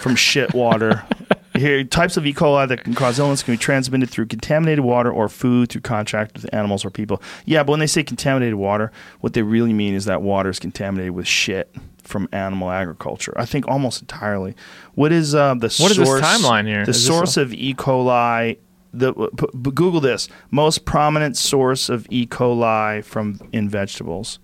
from 0.00 0.16
shit 0.16 0.54
water. 0.54 1.02
Here, 1.56 1.84
types 1.84 2.16
of 2.16 2.26
E. 2.26 2.34
coli 2.34 2.66
that 2.66 2.82
can 2.82 2.94
cause 2.94 3.20
illness 3.20 3.44
can 3.44 3.54
be 3.54 3.58
transmitted 3.58 4.10
through 4.10 4.26
contaminated 4.26 4.84
water 4.84 5.12
or 5.12 5.28
food 5.28 5.68
through 5.68 5.82
contact 5.82 6.34
with 6.34 6.52
animals 6.52 6.84
or 6.84 6.90
people. 6.90 7.22
Yeah, 7.44 7.62
but 7.62 7.70
when 7.72 7.80
they 7.80 7.86
say 7.86 8.02
contaminated 8.02 8.56
water, 8.56 8.90
what 9.20 9.34
they 9.34 9.42
really 9.42 9.72
mean 9.72 9.94
is 9.94 10.04
that 10.06 10.20
water 10.20 10.50
is 10.50 10.58
contaminated 10.58 11.14
with 11.14 11.28
shit 11.28 11.72
from 12.02 12.28
animal 12.32 12.70
agriculture. 12.72 13.32
I 13.36 13.44
think 13.46 13.68
almost 13.68 14.00
entirely. 14.02 14.56
What 14.94 15.12
is 15.12 15.32
uh, 15.32 15.54
the 15.54 15.68
What 15.78 15.92
is 15.92 15.96
this 15.96 16.08
timeline 16.08 16.66
here? 16.66 16.84
The 16.84 16.90
Is 16.90 17.06
source 17.06 17.36
a- 17.36 17.42
of 17.42 17.54
E. 17.54 17.72
coli. 17.72 18.58
The 18.92 19.12
p- 19.12 19.28
p- 19.36 19.70
Google 19.70 20.00
this 20.00 20.28
most 20.50 20.84
prominent 20.84 21.36
source 21.36 21.88
of 21.88 22.06
E. 22.10 22.26
coli 22.26 23.04
from 23.04 23.40
in 23.52 23.68
vegetables. 23.68 24.40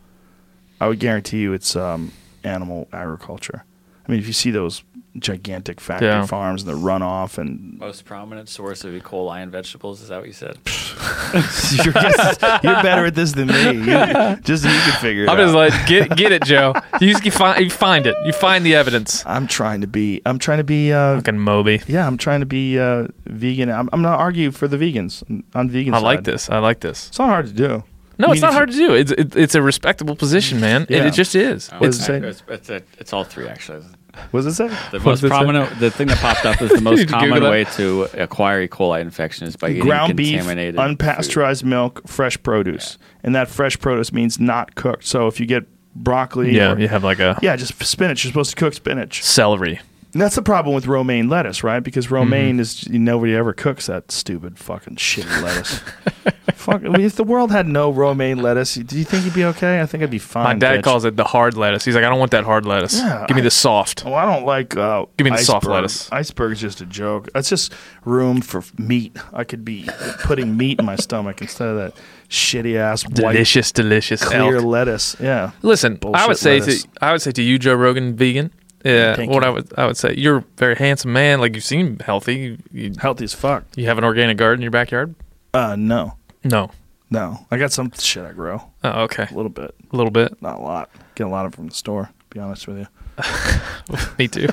I 0.81 0.87
would 0.87 1.01
guarantee 1.01 1.41
you 1.41 1.53
it's 1.55 1.75
um, 1.75 2.13
animal 2.45 2.89
agriculture. 2.93 3.65
I 4.09 4.13
mean, 4.13 4.21
if 4.21 4.27
you 4.27 4.33
see 4.33 4.51
those 4.51 4.83
gigantic 5.19 5.81
factory 5.81 6.09
Yeah. 6.09 6.25
farms 6.27 6.63
and 6.63 6.71
the 6.73 6.77
runoff, 6.81 7.37
and 7.39 7.79
Most 7.79 8.05
prominent 8.05 8.49
source 8.49 8.85
of 8.85 8.95
E. 8.95 9.01
coli 9.01 9.43
in 9.43 9.51
vegetables. 9.51 10.01
Is 10.03 10.09
that 10.09 10.19
what 10.19 10.27
you 10.27 10.33
said? 10.33 10.57
you're, 11.35 11.93
just- 11.93 12.43
you're 12.63 12.83
better 12.83 13.07
at 13.07 13.15
this 13.15 13.33
than 13.33 13.49
me. 13.49 13.63
You, 13.73 13.85
just 14.43 14.65
you 14.65 14.71
can 14.71 15.01
figure 15.01 15.25
it 15.25 15.29
I'm 15.29 15.39
out. 15.39 15.43
just 15.45 15.55
like 15.55 15.87
get 15.87 16.17
get 16.17 16.33
it, 16.33 16.45
Joe. 16.45 16.75
You, 17.01 17.13
just, 17.13 17.25
you 17.25 17.31
find 17.31 17.63
you 17.63 17.71
find 17.71 18.07
it. 18.07 18.17
You 18.25 18.33
find 18.33 18.65
the 18.65 18.75
evidence. 18.75 19.25
I'm 19.27 19.47
trying 19.47 19.81
to 19.83 19.87
be. 19.87 20.23
I'm 20.27 20.39
trying 20.39 20.59
to 20.59 20.65
be. 20.65 20.93
Uh, 20.93 21.17
Fucking 21.17 21.39
Moby. 21.39 21.81
yeah, 21.87 22.07
I'm 22.07 22.17
trying 22.17 22.41
to 22.41 22.47
be 22.47 22.79
uh, 22.79 23.09
vegan. 23.27 23.71
I'm, 23.71 23.89
I'm 23.93 24.03
not 24.03 24.19
argue 24.19 24.51
for 24.51 24.67
the 24.69 24.77
vegans. 24.77 25.23
I'm 25.29 25.45
on 25.55 25.71
vegan. 25.71 25.95
I 25.95 25.99
like 25.99 26.25
this. 26.25 26.49
I 26.51 26.59
like 26.59 26.81
this. 26.81 27.09
It's 27.09 27.19
not 27.19 27.29
hard 27.29 27.47
to 27.47 27.53
do. 27.53 27.85
No, 28.21 28.29
I 28.29 28.33
it's 28.33 28.43
not 28.43 28.53
hard 28.53 28.71
to 28.71 28.77
do. 28.77 28.95
It's 28.95 29.11
it, 29.13 29.35
it's 29.37 29.55
a 29.55 29.63
respectable 29.63 30.15
position, 30.17 30.61
man. 30.61 30.83
It, 30.83 30.91
Yeah. 30.91 31.07
it 31.07 31.13
just 31.15 31.35
is. 31.35 31.69
Oh, 31.73 31.79
What 31.79 31.89
it's, 31.89 32.09
it 32.09 32.25
it's, 32.25 32.43
it's, 32.49 32.69
a- 32.71 32.83
it's 32.99 33.13
all 33.13 33.25
three 33.25 33.49
actually. 33.49 33.85
What 34.33 34.43
does 34.43 34.47
it 34.47 34.55
say? 34.55 34.67
The 34.91 34.99
What 34.99 35.05
most 35.05 35.21
does 35.21 35.21
say? 35.21 35.29
prominent, 35.29 35.79
the 35.79 35.91
thing 35.91 36.09
that 36.09 36.19
popped 36.19 36.45
up 36.45 36.61
is 36.61 36.71
the 36.73 36.81
most 36.91 36.99
to 37.01 37.07
Google 37.07 37.21
common 37.21 37.43
that. 37.45 37.51
way 37.51 37.65
to 37.77 38.09
acquire 38.21 38.61
E. 38.63 38.69
coli 38.69 39.01
infection 39.01 39.47
is 39.47 39.55
by 39.57 39.69
eating 39.71 39.83
ground 39.83 40.17
beef, 40.17 40.31
contaminated 40.37 40.75
food. 40.75 40.99
unpasteurized 40.99 41.63
milk, 41.63 42.03
fresh 42.09 42.41
produce, 42.43 42.99
and 43.23 43.35
that 43.37 43.47
fresh 43.49 43.79
produce 43.79 44.13
means 44.13 44.41
not 44.41 44.75
cooked. 44.75 45.05
So 45.07 45.29
if 45.29 45.39
you 45.39 45.47
get 45.47 45.65
broccoli, 45.95 46.55
Yeah, 46.57 46.73
or- 46.73 46.79
you 46.81 46.89
have 46.89 47.05
like 47.05 47.21
a 47.21 47.39
yeah, 47.41 47.55
just 47.55 47.81
spinach. 47.85 48.25
You're 48.25 48.31
supposed 48.33 48.51
to 48.51 48.57
cook 48.57 48.75
spinach. 48.75 49.23
celery. 49.23 49.81
And 50.13 50.21
that's 50.21 50.35
the 50.35 50.43
problem 50.43 50.75
with 50.75 50.87
romaine 50.89 51.29
lettuce, 51.29 51.63
right? 51.63 51.81
Because 51.81 52.11
romaine 52.11 52.57
Mm-hmm. 52.57 52.61
is 52.61 52.89
nobody 52.89 53.35
ever 53.35 53.53
cooks 53.53 53.87
that 53.87 54.11
stupid 54.11 54.59
fucking 54.59 54.97
shitty 54.97 55.43
lettuce. 55.43 55.79
Fuck, 56.55 56.85
I 56.85 56.89
mean, 56.89 57.01
if 57.03 57.15
the 57.17 57.25
world 57.25 57.51
had 57.51 57.67
no 57.67 57.91
romaine 57.91 58.39
lettuce, 58.43 58.75
do 58.75 58.99
you 58.99 59.05
think 59.05 59.25
you'd 59.25 59.35
be 59.35 59.45
okay? 59.47 59.81
I 59.81 59.87
think 59.87 60.03
I'd 60.03 60.11
be 60.11 60.19
fine. 60.19 60.45
My 60.45 60.55
dad 60.55 60.81
bitch. 60.81 60.83
calls 60.83 61.05
it 61.05 61.17
the 61.17 61.25
hard 61.25 61.57
lettuce. 61.57 61.85
He's 61.85 61.95
like, 61.95 62.05
I 62.05 62.09
don't 62.11 62.19
want 62.19 62.33
that 62.33 62.45
hard 62.45 62.67
lettuce. 62.67 62.99
Yeah, 62.99 63.25
Give 63.29 63.35
me 63.37 63.41
I- 63.41 63.45
the 63.45 63.51
soft. 63.51 64.05
Well, 64.05 64.15
I 64.15 64.27
don't 64.27 64.45
like. 64.45 64.77
Uh, 64.77 65.07
Give 65.17 65.25
me 65.25 65.31
the 65.31 65.39
soft 65.39 65.65
lettuce. 65.67 66.07
iceberg. 66.13 66.19
Iceberg's 66.21 66.61
just 66.61 66.81
a 66.83 66.87
joke. 66.87 67.29
That's 67.33 67.49
just 67.49 67.73
room 68.05 68.41
for 68.43 68.63
meat. 68.77 69.17
I 69.33 69.45
could 69.45 69.65
be 69.65 69.89
putting 70.25 70.57
meat 70.57 70.81
in 70.81 70.87
my 70.87 70.97
stomach 70.97 71.41
instead 71.41 71.69
of 71.69 71.77
that 71.77 71.95
shitty 72.29 72.77
ass 72.77 73.05
white 73.05 73.15
Delicious, 73.33 73.73
delicious 73.73 74.23
clear 74.23 74.57
elk. 74.57 74.65
lettuce. 74.65 75.17
Yeah. 75.21 75.53
Listen, 75.63 75.99
I 76.13 76.27
would 76.27 76.37
say 76.37 76.59
lettuce. 76.61 76.83
to 76.83 76.89
I 77.01 77.13
would 77.13 77.23
say 77.23 77.33
to 77.33 77.43
you, 77.43 77.59
Joe 77.59 77.75
Rogan, 77.75 78.17
vegan. 78.17 78.51
Yeah, 78.85 79.15
Thank 79.15 79.31
what 79.31 79.43
you. 79.43 79.49
I 79.49 79.51
would 79.51 79.73
I 79.79 79.87
would 79.87 79.97
say 79.97 80.15
you're 80.17 80.39
a 80.39 80.45
very 80.57 80.75
handsome 80.75 81.13
man. 81.13 81.41
Like 81.41 81.55
you 81.55 81.61
seem 81.61 81.99
healthy. 81.99 82.35
You, 82.37 82.59
you, 82.73 82.93
Healthy 82.99 83.25
as 83.25 83.35
fuck. 83.35 83.65
you 83.77 83.87
have 83.87 83.99
an 83.99 84.05
organic 84.05 84.37
garden 84.39 84.61
in 84.61 84.63
your 84.63 84.71
backyard. 84.71 85.15
Uh, 85.53 85.77
no, 85.77 86.15
No. 86.45 86.71
no. 87.11 87.47
I 87.51 87.59
got 87.59 87.73
some 87.73 87.91
shit 87.99 88.25
I 88.25 88.33
grow 88.33 88.63
Oh, 88.85 89.03
okay. 89.03 89.27
a 89.31 89.35
little 89.35 89.51
bit, 89.51 89.75
A 89.93 89.97
little 89.97 90.11
bit. 90.13 90.41
not 90.41 90.59
a 90.59 90.63
lot. 90.63 90.91
Get 91.17 91.27
a 91.27 91.31
lot 91.31 91.45
of 91.47 91.53
it 91.53 91.57
from 91.57 91.67
the 91.69 91.75
store. 91.75 92.05
To 92.05 92.27
be 92.31 92.41
honest 92.41 92.67
with 92.69 92.79
you. 92.79 92.87
Me 94.19 94.29
too. 94.29 94.49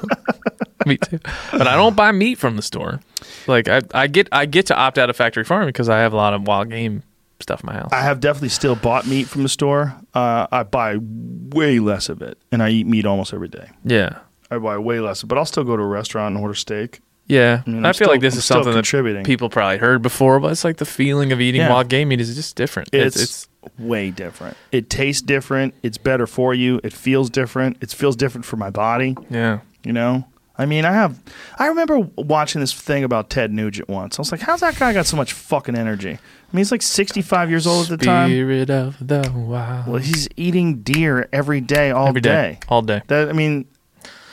Me 0.86 0.98
too. 0.98 1.20
But 1.52 1.68
I 1.68 1.76
don't 1.76 1.95
buy 1.95 2.12
meat 2.12 2.38
from 2.38 2.56
the 2.56 2.62
store. 2.62 2.99
Like 3.45 3.68
I, 3.70 3.82
I 3.94 4.08
get 4.08 4.28
I 4.32 4.45
get 4.45 4.66
to 4.68 4.76
opt 4.76 4.98
out 4.98 5.10
of 5.10 5.16
factory 5.16 5.44
farming 5.44 5.70
because 5.70 5.88
I 5.90 5.99
have 5.99 6.12
a 6.14 6.16
lot 6.18 6.34
of 6.34 6.45
wild 6.48 6.70
game 6.70 7.04
stuff 7.39 7.61
in 7.64 7.68
my 7.68 7.73
house. 7.73 7.89
I 7.91 8.01
have 8.01 8.19
definitely 8.19 8.49
still 8.49 8.76
bought 8.76 9.05
meat 9.07 9.27
from 9.27 9.43
the 9.43 9.49
store. 9.49 9.95
Uh, 10.14 10.47
I 10.51 10.64
buy 10.64 10.97
way 10.99 11.80
less 11.80 12.09
of 12.09 12.22
it, 12.22 12.38
and 12.51 12.61
I 12.64 12.69
eat 12.69 12.88
meat 12.88 13.05
almost 13.05 13.34
every 13.34 13.47
day. 13.49 13.69
yeah. 13.84 14.19
I 14.49 14.57
buy 14.59 14.77
way 14.77 15.01
less, 15.01 15.23
but 15.23 15.38
I'll 15.38 15.43
still 15.45 15.65
go 15.65 15.76
to 15.76 15.84
a 15.84 15.88
restaurant 15.88 16.34
and 16.35 16.41
order 16.41 16.53
steak. 16.53 17.01
Yeah. 17.26 17.64
I 17.68 17.69
I, 17.69 17.72
mean, 17.73 17.81
feel 17.81 17.85
I'm 17.88 17.93
still- 17.93 18.07
like 18.07 18.22
this 18.22 18.35
I'm 18.35 18.38
is 18.39 18.45
something 18.45 18.73
that 18.73 19.23
people 19.26 19.49
probably 19.49 19.77
heard 19.77 20.01
before, 20.01 20.39
but 20.39 20.53
it's 20.53 20.64
like 20.64 20.77
the 20.77 20.85
feeling 20.85 21.34
of 21.34 21.41
eating 21.41 21.59
Yeah. 21.59 21.69
wild 21.69 21.89
game 21.89 22.07
meat 22.07 22.22
is 22.22 22.34
just 22.34 22.55
different. 22.55 22.88
It's, 22.93 23.18
It's, 23.18 23.23
it's 23.64 23.77
way 23.77 24.09
different. 24.09 24.55
It 24.72 24.89
tastes 24.89 25.22
different. 25.22 25.73
It's 25.84 25.97
better 25.97 26.26
for 26.27 26.53
you. 26.53 26.80
It 26.81 26.93
feels 26.93 27.30
different. 27.30 27.76
It 27.81 27.91
feels 27.91 28.15
different 28.15 28.45
for 28.45 28.55
my 28.55 28.69
body. 28.69 29.18
yeah. 29.30 29.59
You 29.84 29.91
know. 29.91 30.26
I 30.57 30.65
mean, 30.65 30.85
I 30.85 30.91
have. 30.91 31.19
I 31.59 31.67
remember 31.67 31.99
watching 32.17 32.61
this 32.61 32.73
thing 32.73 33.03
about 33.03 33.29
Ted 33.29 33.51
Nugent 33.53 33.88
once. 33.89 34.17
I 34.17 34.21
was 34.21 34.31
like, 34.31 34.41
"How's 34.41 34.61
that 34.61 34.77
guy 34.77 34.91
got 34.93 35.05
so 35.05 35.15
much 35.15 35.34
fucking 35.34 35.75
energy?" 35.75 36.11
I 36.13 36.55
mean, 36.55 36.59
he's 36.59 36.71
like 36.71 36.81
sixty-five 36.81 37.49
years 37.49 37.67
old 37.67 37.91
at 37.91 37.99
the 37.99 38.05
time. 38.05 38.29
Spirit 38.29 38.69
of 38.69 38.97
the 39.05 39.31
wild. 39.35 39.88
Well, 39.88 40.01
he's 40.01 40.27
eating 40.35 40.81
deer 40.81 41.29
every 41.31 41.61
day, 41.61 41.91
all 41.91 42.07
Every 42.07 42.21
day. 42.21 42.59
All 42.69 42.81
day. 42.81 43.01
That 43.07 43.29
I 43.29 43.34
mean, 43.34 43.67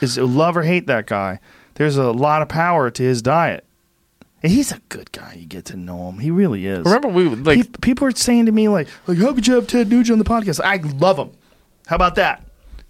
is 0.01 0.17
love 0.17 0.57
or 0.57 0.63
hate 0.63 0.87
that 0.87 1.05
guy? 1.07 1.39
There's 1.75 1.97
a 1.97 2.11
lot 2.11 2.41
of 2.41 2.47
power 2.49 2.89
to 2.89 3.03
his 3.03 3.21
diet. 3.21 3.65
And 4.41 4.51
he's 4.51 4.71
a 4.71 4.79
good 4.89 5.11
guy. 5.11 5.35
You 5.39 5.45
get 5.47 5.65
to 5.65 5.77
know 5.77 6.09
him. 6.09 6.19
He 6.19 6.29
really 6.29 6.67
is. 6.67 6.85
Remember 6.85 7.07
we 7.07 7.27
would, 7.27 7.45
like 7.45 7.71
Pe- 7.71 7.79
people 7.81 8.07
are 8.07 8.11
saying 8.11 8.45
to 8.45 8.51
me 8.51 8.67
like, 8.67 8.87
like, 9.07 9.17
how 9.17 9.33
could 9.33 9.47
you 9.47 9.55
have 9.55 9.65
Ted 9.67 9.89
Nugent 9.89 10.13
on 10.13 10.19
the 10.19 10.23
podcast? 10.23 10.61
I 10.63 10.77
love 10.97 11.17
him. 11.17 11.31
How 11.87 11.95
about 11.95 12.15
that? 12.15 12.43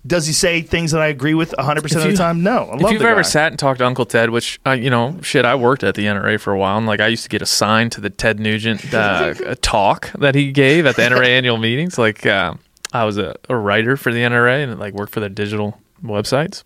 Does 0.05 0.27
he 0.27 0.33
say 0.33 0.61
things 0.61 0.91
that 0.91 1.01
I 1.01 1.07
agree 1.07 1.33
with 1.33 1.53
100 1.57 1.81
percent 1.81 2.05
of 2.05 2.11
the 2.11 2.17
time? 2.17 2.43
No. 2.43 2.65
I 2.65 2.75
love 2.75 2.81
if 2.81 2.91
you've 2.91 3.01
ever 3.01 3.17
guy. 3.17 3.21
sat 3.23 3.51
and 3.51 3.59
talked 3.59 3.79
to 3.79 3.85
Uncle 3.85 4.05
Ted, 4.05 4.29
which 4.29 4.59
uh, 4.65 4.71
you 4.71 4.89
know, 4.89 5.19
shit, 5.21 5.45
I 5.45 5.55
worked 5.55 5.83
at 5.83 5.95
the 5.95 6.05
NRA 6.05 6.39
for 6.39 6.53
a 6.53 6.57
while, 6.57 6.77
and 6.77 6.85
like 6.85 6.99
I 6.99 7.07
used 7.07 7.23
to 7.23 7.29
get 7.29 7.41
assigned 7.41 7.91
to 7.93 8.01
the 8.01 8.09
Ted 8.09 8.39
Nugent 8.39 8.93
uh, 8.93 9.33
talk 9.61 10.11
that 10.19 10.35
he 10.35 10.51
gave 10.51 10.85
at 10.85 10.95
the 10.95 11.01
NRA 11.01 11.27
annual 11.27 11.57
meetings. 11.57 11.97
Like 11.97 12.25
uh, 12.25 12.53
I 12.93 13.05
was 13.05 13.17
a, 13.17 13.35
a 13.49 13.55
writer 13.55 13.97
for 13.97 14.13
the 14.13 14.19
NRA 14.19 14.63
and 14.63 14.79
like 14.79 14.93
worked 14.93 15.13
for 15.13 15.21
their 15.21 15.29
digital 15.29 15.79
websites, 16.03 16.63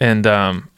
and 0.00 0.26
um, 0.26 0.70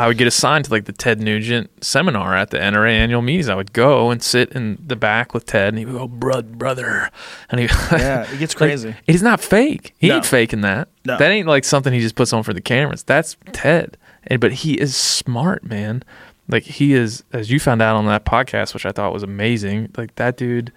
I 0.00 0.06
would 0.06 0.16
get 0.18 0.26
assigned 0.26 0.64
to 0.64 0.70
like 0.70 0.86
the 0.86 0.92
Ted 0.92 1.20
Nugent 1.20 1.84
seminar 1.84 2.34
at 2.34 2.50
the 2.50 2.56
NRA 2.58 2.90
annual 2.92 3.22
meetings. 3.22 3.48
I 3.48 3.54
would 3.54 3.72
go 3.72 4.10
and 4.10 4.22
sit 4.22 4.52
in 4.52 4.78
the 4.86 4.96
back 4.96 5.34
with 5.34 5.44
Ted, 5.46 5.68
and 5.68 5.78
he 5.78 5.84
would 5.84 5.92
go, 5.94 6.00
oh, 6.00 6.08
"Brud, 6.08 6.58
brother," 6.58 7.10
and 7.50 7.60
he 7.60 7.66
yeah, 7.92 8.22
it 8.32 8.38
gets 8.38 8.54
Like, 8.54 8.70
crazy. 8.70 8.94
it 9.06 9.14
is 9.14 9.22
not 9.22 9.40
fake. 9.40 9.94
He 9.98 10.08
No. 10.08 10.16
ain't 10.16 10.26
faking 10.26 10.62
that. 10.62 10.88
No. 11.04 11.18
That 11.18 11.30
ain't 11.30 11.46
like 11.46 11.64
something 11.64 11.92
he 11.92 12.00
just 12.00 12.14
puts 12.14 12.32
on 12.32 12.42
for 12.42 12.52
the 12.54 12.60
cameras. 12.60 13.02
That's 13.02 13.36
Ted. 13.52 13.96
And 14.26 14.40
but 14.40 14.52
he 14.52 14.74
is 14.80 14.96
smart, 14.96 15.64
man. 15.64 16.02
Like 16.48 16.64
he 16.64 16.94
is, 16.94 17.22
as 17.32 17.50
you 17.50 17.60
found 17.60 17.80
out 17.82 17.96
on 17.96 18.06
that 18.06 18.24
podcast, 18.24 18.74
which 18.74 18.84
I 18.86 18.92
thought 18.92 19.12
was 19.12 19.22
amazing. 19.22 19.90
Like 19.96 20.14
that 20.16 20.36
dude 20.36 20.72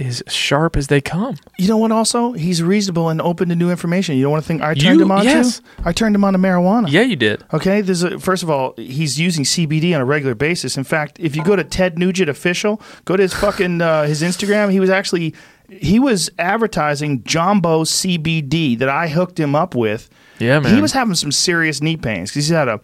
is 0.00 0.22
sharp 0.28 0.76
as 0.76 0.86
they 0.88 1.00
come. 1.00 1.36
you 1.58 1.68
know 1.68 1.76
what? 1.76 1.90
Also, 1.92 2.32
he's 2.32 2.62
reasonable 2.62 3.08
and 3.08 3.20
open 3.20 3.48
to 3.48 3.56
new 3.56 3.70
information. 3.70 4.16
You 4.16 4.22
don't 4.22 4.32
want 4.32 4.44
to 4.44 4.48
think 4.48 4.62
I 4.62 4.74
turned 4.74 4.98
You- 4.98 5.02
him 5.02 5.10
on 5.10 5.24
yes. 5.24 5.58
to? 5.60 5.64
I 5.84 5.92
turned 5.92 6.14
him 6.14 6.24
on 6.24 6.32
to 6.34 6.38
marijuana. 6.38 6.86
Yeah, 6.90 7.02
you 7.02 7.16
did. 7.16 7.42
Okay, 7.52 7.80
there's 7.80 8.02
a, 8.02 8.18
first 8.18 8.42
of 8.42 8.50
all, 8.50 8.74
he's 8.76 9.18
using 9.18 9.44
CBD 9.44 9.94
on 9.94 10.00
a 10.00 10.04
regular 10.04 10.34
basis. 10.34 10.76
In 10.76 10.84
fact, 10.84 11.18
if 11.20 11.34
you 11.36 11.42
go 11.44 11.56
to 11.56 11.64
Ted 11.64 11.98
Nugent 11.98 12.28
official, 12.28 12.80
go 13.04 13.16
to 13.16 13.22
his 13.22 13.32
fucking 13.34 13.80
uh, 13.80 14.04
his 14.04 14.22
Instagram. 14.22 14.70
He 14.70 14.80
was 14.80 14.90
actually 14.90 15.34
he 15.68 15.98
was 15.98 16.30
advertising 16.38 17.24
Jumbo 17.24 17.82
CBD 17.84 18.78
that 18.78 18.88
I 18.88 19.08
hooked 19.08 19.38
him 19.40 19.54
up 19.54 19.74
with. 19.74 20.08
Yeah, 20.38 20.60
man. 20.60 20.74
He 20.74 20.80
was 20.82 20.92
having 20.92 21.14
some 21.14 21.32
serious 21.32 21.80
knee 21.80 21.96
pains 21.96 22.30
because 22.30 22.46
he's 22.46 22.54
had 22.54 22.68
a, 22.68 22.80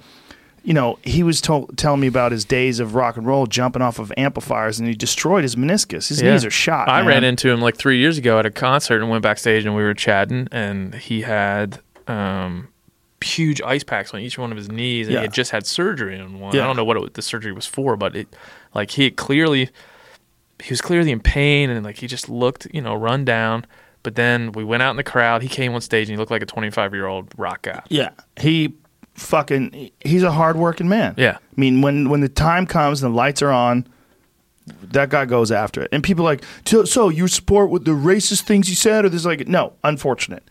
you 0.64 0.74
know, 0.74 0.98
he 1.02 1.22
was 1.22 1.40
to- 1.43 1.68
telling 1.76 2.01
me 2.01 2.06
about 2.06 2.30
his 2.32 2.44
days 2.44 2.78
of 2.80 2.94
rock 2.94 3.16
and 3.16 3.26
roll, 3.26 3.47
jumping 3.47 3.82
off 3.82 3.98
of 3.98 4.12
amplifiers, 4.16 4.78
and 4.78 4.89
he 4.89 4.94
destroyed 4.94 5.43
his 5.43 5.56
meniscus. 5.56 6.09
His 6.09 6.22
Yeah. 6.22 6.32
knees 6.32 6.44
are 6.44 6.51
shot. 6.51 6.89
I 6.89 6.98
man. 7.01 7.09
ran 7.09 7.24
into 7.24 7.51
him 7.51 7.60
like 7.60 7.76
three 7.76 7.98
years 7.98 8.18
ago 8.18 8.39
at 8.39 8.47
a 8.47 8.51
concert 8.51 9.01
and 9.01 9.10
went 9.10 9.22
backstage 9.22 9.64
and 9.64 9.74
we 9.74 9.82
were 9.82 9.94
chatting 9.94 10.48
and 10.52 10.94
he 10.94 11.22
had 11.22 11.80
um, 12.09 12.68
huge 13.22 13.60
ice 13.62 13.84
packs 13.84 14.12
on 14.14 14.20
each 14.20 14.36
one 14.39 14.51
of 14.51 14.56
his 14.56 14.68
knees 14.68 15.06
and 15.06 15.14
Yeah. 15.14 15.20
he 15.20 15.24
had 15.26 15.32
just 15.34 15.51
had 15.52 15.66
surgery 15.66 16.18
on 16.18 16.40
one. 16.40 16.55
Yeah. 16.55 16.62
I 16.62 16.66
don't 16.66 16.76
know 16.76 16.84
what 16.84 16.97
it, 16.97 17.14
the 17.14 17.22
surgery 17.22 17.52
was 17.52 17.66
for, 17.66 17.97
but 17.97 18.14
it 18.16 18.28
like 18.74 18.90
he 18.93 19.10
clearly 19.10 19.68
he 20.62 20.70
was 20.70 20.80
clearly 20.80 21.10
in 21.10 21.20
pain 21.20 21.70
and 21.70 21.84
like 21.84 21.98
he 21.98 22.06
just 22.06 22.28
looked 22.28 22.66
you 22.72 22.80
know 22.80 22.94
run 22.94 23.24
down. 23.24 23.66
But 24.05 24.16
then 24.16 24.51
we 24.52 24.64
went 24.64 24.82
out 24.82 24.90
in 24.90 24.97
the 24.97 25.05
crowd. 25.05 25.43
He 25.43 25.48
came 25.48 25.72
on 25.74 25.80
stage 25.80 26.09
and 26.09 26.14
he 26.14 26.16
looked 26.18 26.32
like 26.32 26.43
a 26.43 26.47
25 26.47 26.93
year 26.93 27.06
old 27.06 27.28
rock 27.36 27.62
guy. 27.62 27.82
Yeah, 27.89 28.10
he 28.40 28.74
fucking 29.14 29.90
he's 30.01 30.22
a 30.22 30.32
hardworking 30.32 30.89
man. 30.89 31.14
Yeah. 31.16 31.36
I 31.39 31.60
mean 31.60 31.82
when 31.82 32.09
when 32.09 32.20
the 32.20 32.28
time 32.28 32.66
comes 32.66 33.02
and 33.02 33.12
the 33.12 33.16
lights 33.16 33.43
are 33.43 33.51
on, 33.52 33.86
that 34.82 35.09
guy 35.10 35.24
goes 35.24 35.51
after 35.51 35.82
it, 35.82 35.89
and 35.93 36.02
people 36.05 36.24
are 36.24 36.32
like, 36.32 36.44
so, 36.64 36.84
so 36.84 37.09
you 37.09 37.26
support 37.28 37.70
with 37.70 37.84
the 37.84 37.90
racist 37.93 38.43
things 38.43 38.68
you 38.68 38.76
said, 38.76 39.05
or 39.05 39.09
this 39.09 39.24
like, 39.24 39.48
no, 39.48 39.72
unfortunate. 39.82 40.44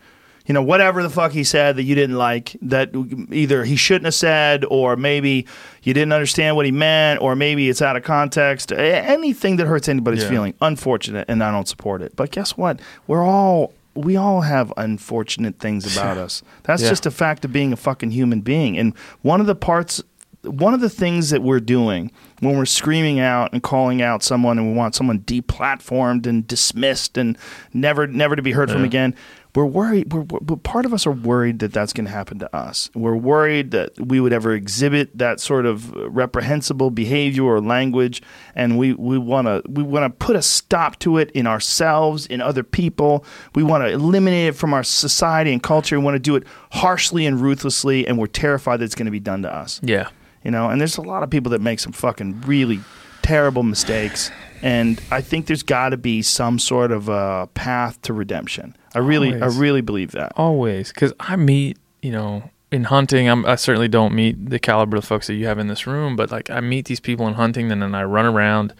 You 0.44 0.52
know, 0.54 0.62
whatever 0.62 1.02
the 1.04 1.08
fuck 1.08 1.30
he 1.32 1.44
said 1.44 1.76
that 1.76 1.84
you 1.84 1.94
didn't 1.94 2.16
like, 2.18 2.56
that 2.62 2.90
either 3.30 3.62
he 3.64 3.76
shouldn't 3.76 4.06
have 4.06 4.14
said, 4.14 4.64
or 4.68 4.96
maybe 4.96 5.46
you 5.84 5.94
didn't 5.94 6.12
understand 6.12 6.56
what 6.56 6.66
he 6.66 6.72
meant, 6.72 7.22
or 7.22 7.36
maybe 7.36 7.68
it's 7.68 7.80
out 7.80 7.96
of 7.96 8.02
context. 8.02 8.72
Anything 8.72 9.56
that 9.56 9.66
hurts 9.68 9.88
anybody's 9.88 10.24
Yeah. 10.24 10.28
feeling, 10.30 10.54
unfortunate, 10.60 11.26
and 11.28 11.42
I 11.44 11.52
don't 11.52 11.68
support 11.68 12.02
it. 12.02 12.16
But 12.16 12.32
guess 12.32 12.56
what? 12.56 12.80
We're 13.06 13.22
all 13.24 13.72
we 13.94 14.16
all 14.16 14.40
have 14.42 14.72
unfortunate 14.76 15.58
things 15.58 15.96
about 15.96 16.16
us. 16.26 16.42
That's 16.64 16.82
Yeah. 16.82 16.88
just 16.90 17.06
a 17.06 17.10
fact 17.10 17.44
of 17.44 17.52
being 17.52 17.72
a 17.72 17.76
fucking 17.76 18.10
human 18.10 18.40
being. 18.40 18.78
And 18.78 18.96
one 19.22 19.40
of 19.40 19.46
the 19.46 19.54
parts 19.54 20.02
one 20.44 20.74
of 20.74 20.80
the 20.80 20.90
things 20.90 21.30
that 21.30 21.40
we're 21.40 21.60
doing 21.60 22.10
when 22.40 22.56
we're 22.56 22.64
screaming 22.64 23.20
out 23.20 23.52
and 23.52 23.62
calling 23.62 24.02
out 24.02 24.24
someone 24.24 24.58
and 24.58 24.66
we 24.72 24.74
want 24.76 24.92
someone 24.92 25.20
deplatformed 25.20 26.26
and 26.26 26.48
dismissed 26.48 27.16
and 27.16 27.38
never 27.72 28.08
never 28.08 28.34
to 28.34 28.42
be 28.42 28.50
heard 28.50 28.68
from 28.68 28.82
again 28.82 29.14
we're 29.54 29.66
worried 29.66 30.12
we're, 30.12 30.22
we're, 30.22 30.56
part 30.56 30.86
of 30.86 30.94
us 30.94 31.06
are 31.06 31.12
worried 31.12 31.58
that 31.58 31.72
that's 31.72 31.92
going 31.92 32.06
to 32.06 32.10
happen 32.10 32.38
to 32.38 32.56
us. 32.56 32.90
We're 32.94 33.16
worried 33.16 33.70
that 33.72 33.92
we 34.00 34.18
would 34.18 34.32
ever 34.32 34.52
exhibit 34.52 35.16
that 35.18 35.40
sort 35.40 35.66
of 35.66 35.92
reprehensible 35.92 36.90
behavior 36.90 37.44
or 37.44 37.60
language 37.60 38.22
and 38.54 38.78
we 38.78 38.94
we 38.94 39.18
want 39.18 39.46
to 39.48 39.62
we 39.68 39.82
want 39.82 40.04
to 40.04 40.24
put 40.24 40.36
a 40.36 40.42
stop 40.42 40.98
to 41.00 41.18
it 41.18 41.30
in 41.32 41.46
ourselves 41.46 42.26
in 42.26 42.40
other 42.40 42.62
people. 42.62 43.24
We 43.54 43.62
want 43.62 43.84
to 43.84 43.90
eliminate 43.90 44.48
it 44.48 44.52
from 44.52 44.72
our 44.72 44.82
society 44.82 45.52
and 45.52 45.62
culture. 45.62 45.98
We 45.98 46.04
want 46.04 46.14
to 46.14 46.20
do 46.20 46.34
it 46.36 46.44
harshly 46.72 47.26
and 47.26 47.40
ruthlessly 47.40 48.06
and 48.06 48.18
we're 48.18 48.28
terrified 48.28 48.80
that 48.80 48.84
it's 48.84 48.94
going 48.94 49.06
to 49.06 49.12
be 49.12 49.20
done 49.20 49.42
to 49.42 49.54
us. 49.54 49.80
Yeah. 49.82 50.08
you 50.44 50.50
know 50.50 50.70
and 50.70 50.80
there's 50.80 50.96
a 50.96 51.02
lot 51.02 51.22
of 51.22 51.28
people 51.28 51.50
that 51.50 51.60
make 51.60 51.78
some 51.78 51.92
fucking 51.92 52.40
really 52.42 52.80
terrible 53.22 53.62
mistakes 53.62 54.30
and 54.62 55.00
i 55.10 55.20
think 55.20 55.46
there's 55.46 55.62
got 55.62 55.90
to 55.90 55.96
be 55.96 56.22
some 56.22 56.58
sort 56.58 56.92
of 56.92 57.08
a 57.08 57.48
path 57.54 58.00
to 58.02 58.12
redemption 58.12 58.76
i 58.94 58.98
really 58.98 59.34
Always. 59.34 59.56
i 59.56 59.60
really 59.60 59.80
believe 59.80 60.12
that 60.12 60.32
Always, 60.36 60.88
because 60.92 61.12
I 61.20 61.36
meet, 61.36 61.78
you 62.02 62.12
know, 62.12 62.50
in 62.70 62.84
hunting. 62.84 63.28
I'm, 63.28 63.44
I 63.44 63.56
certainly 63.56 63.88
don't 63.88 64.14
meet 64.14 64.50
the 64.50 64.58
caliber 64.58 64.96
of 64.96 65.04
folks 65.04 65.26
that 65.26 65.34
you 65.34 65.46
have 65.46 65.58
in 65.58 65.66
this 65.66 65.86
room, 65.86 66.16
but 66.16 66.30
like 66.30 66.50
I 66.50 66.60
meet 66.60 66.86
these 66.86 67.00
people 67.00 67.28
in 67.28 67.34
hunting, 67.34 67.70
and 67.70 67.82
then 67.82 67.94
I 67.94 68.02
run 68.04 68.24
around 68.26 68.74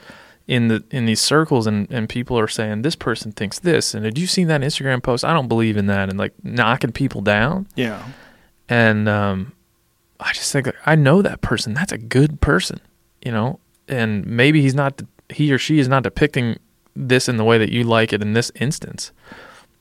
in 0.49 0.69
the 0.69 0.83
in 0.91 1.05
these 1.07 1.21
circles, 1.21 1.67
and 1.67 1.91
and 1.91 2.09
people 2.09 2.39
are 2.39 2.49
saying 2.49 2.83
this 2.83 2.97
person 2.97 3.33
thinks 3.33 3.59
this, 3.59 3.95
and 3.95 4.03
did 4.03 4.19
you 4.19 4.27
see 4.27 4.45
that 4.45 4.63
Instagram 4.63 5.03
post? 5.03 5.25
I 5.25 5.33
don't 5.33 5.49
believe 5.49 5.77
in 5.77 5.87
that, 5.87 6.09
and 6.09 6.19
like 6.19 6.33
knocking 6.43 6.93
people 6.93 7.21
down, 7.21 7.69
yeah 7.77 8.03
and 8.69 9.09
um, 9.09 9.53
I 10.19 10.33
just 10.33 10.51
think 10.51 10.67
like, 10.67 10.77
I 10.87 10.95
know 10.95 11.21
that 11.21 11.43
person. 11.43 11.75
That's 11.75 11.93
a 11.93 11.99
good 11.99 12.41
person, 12.41 12.81
you 13.23 13.31
know, 13.31 13.61
and 13.93 14.27
maybe 14.27 14.63
he's 14.63 14.75
not 14.75 15.03
he 15.29 15.53
or 15.53 15.59
she 15.59 15.79
is 15.79 15.89
not 15.89 16.03
depicting 16.03 16.59
this 16.97 17.29
in 17.29 17.37
the 17.37 17.45
way 17.45 17.59
that 17.59 17.71
you 17.73 17.85
like 17.85 18.13
it 18.13 18.21
in 18.23 18.33
this 18.35 18.51
instance, 18.57 19.13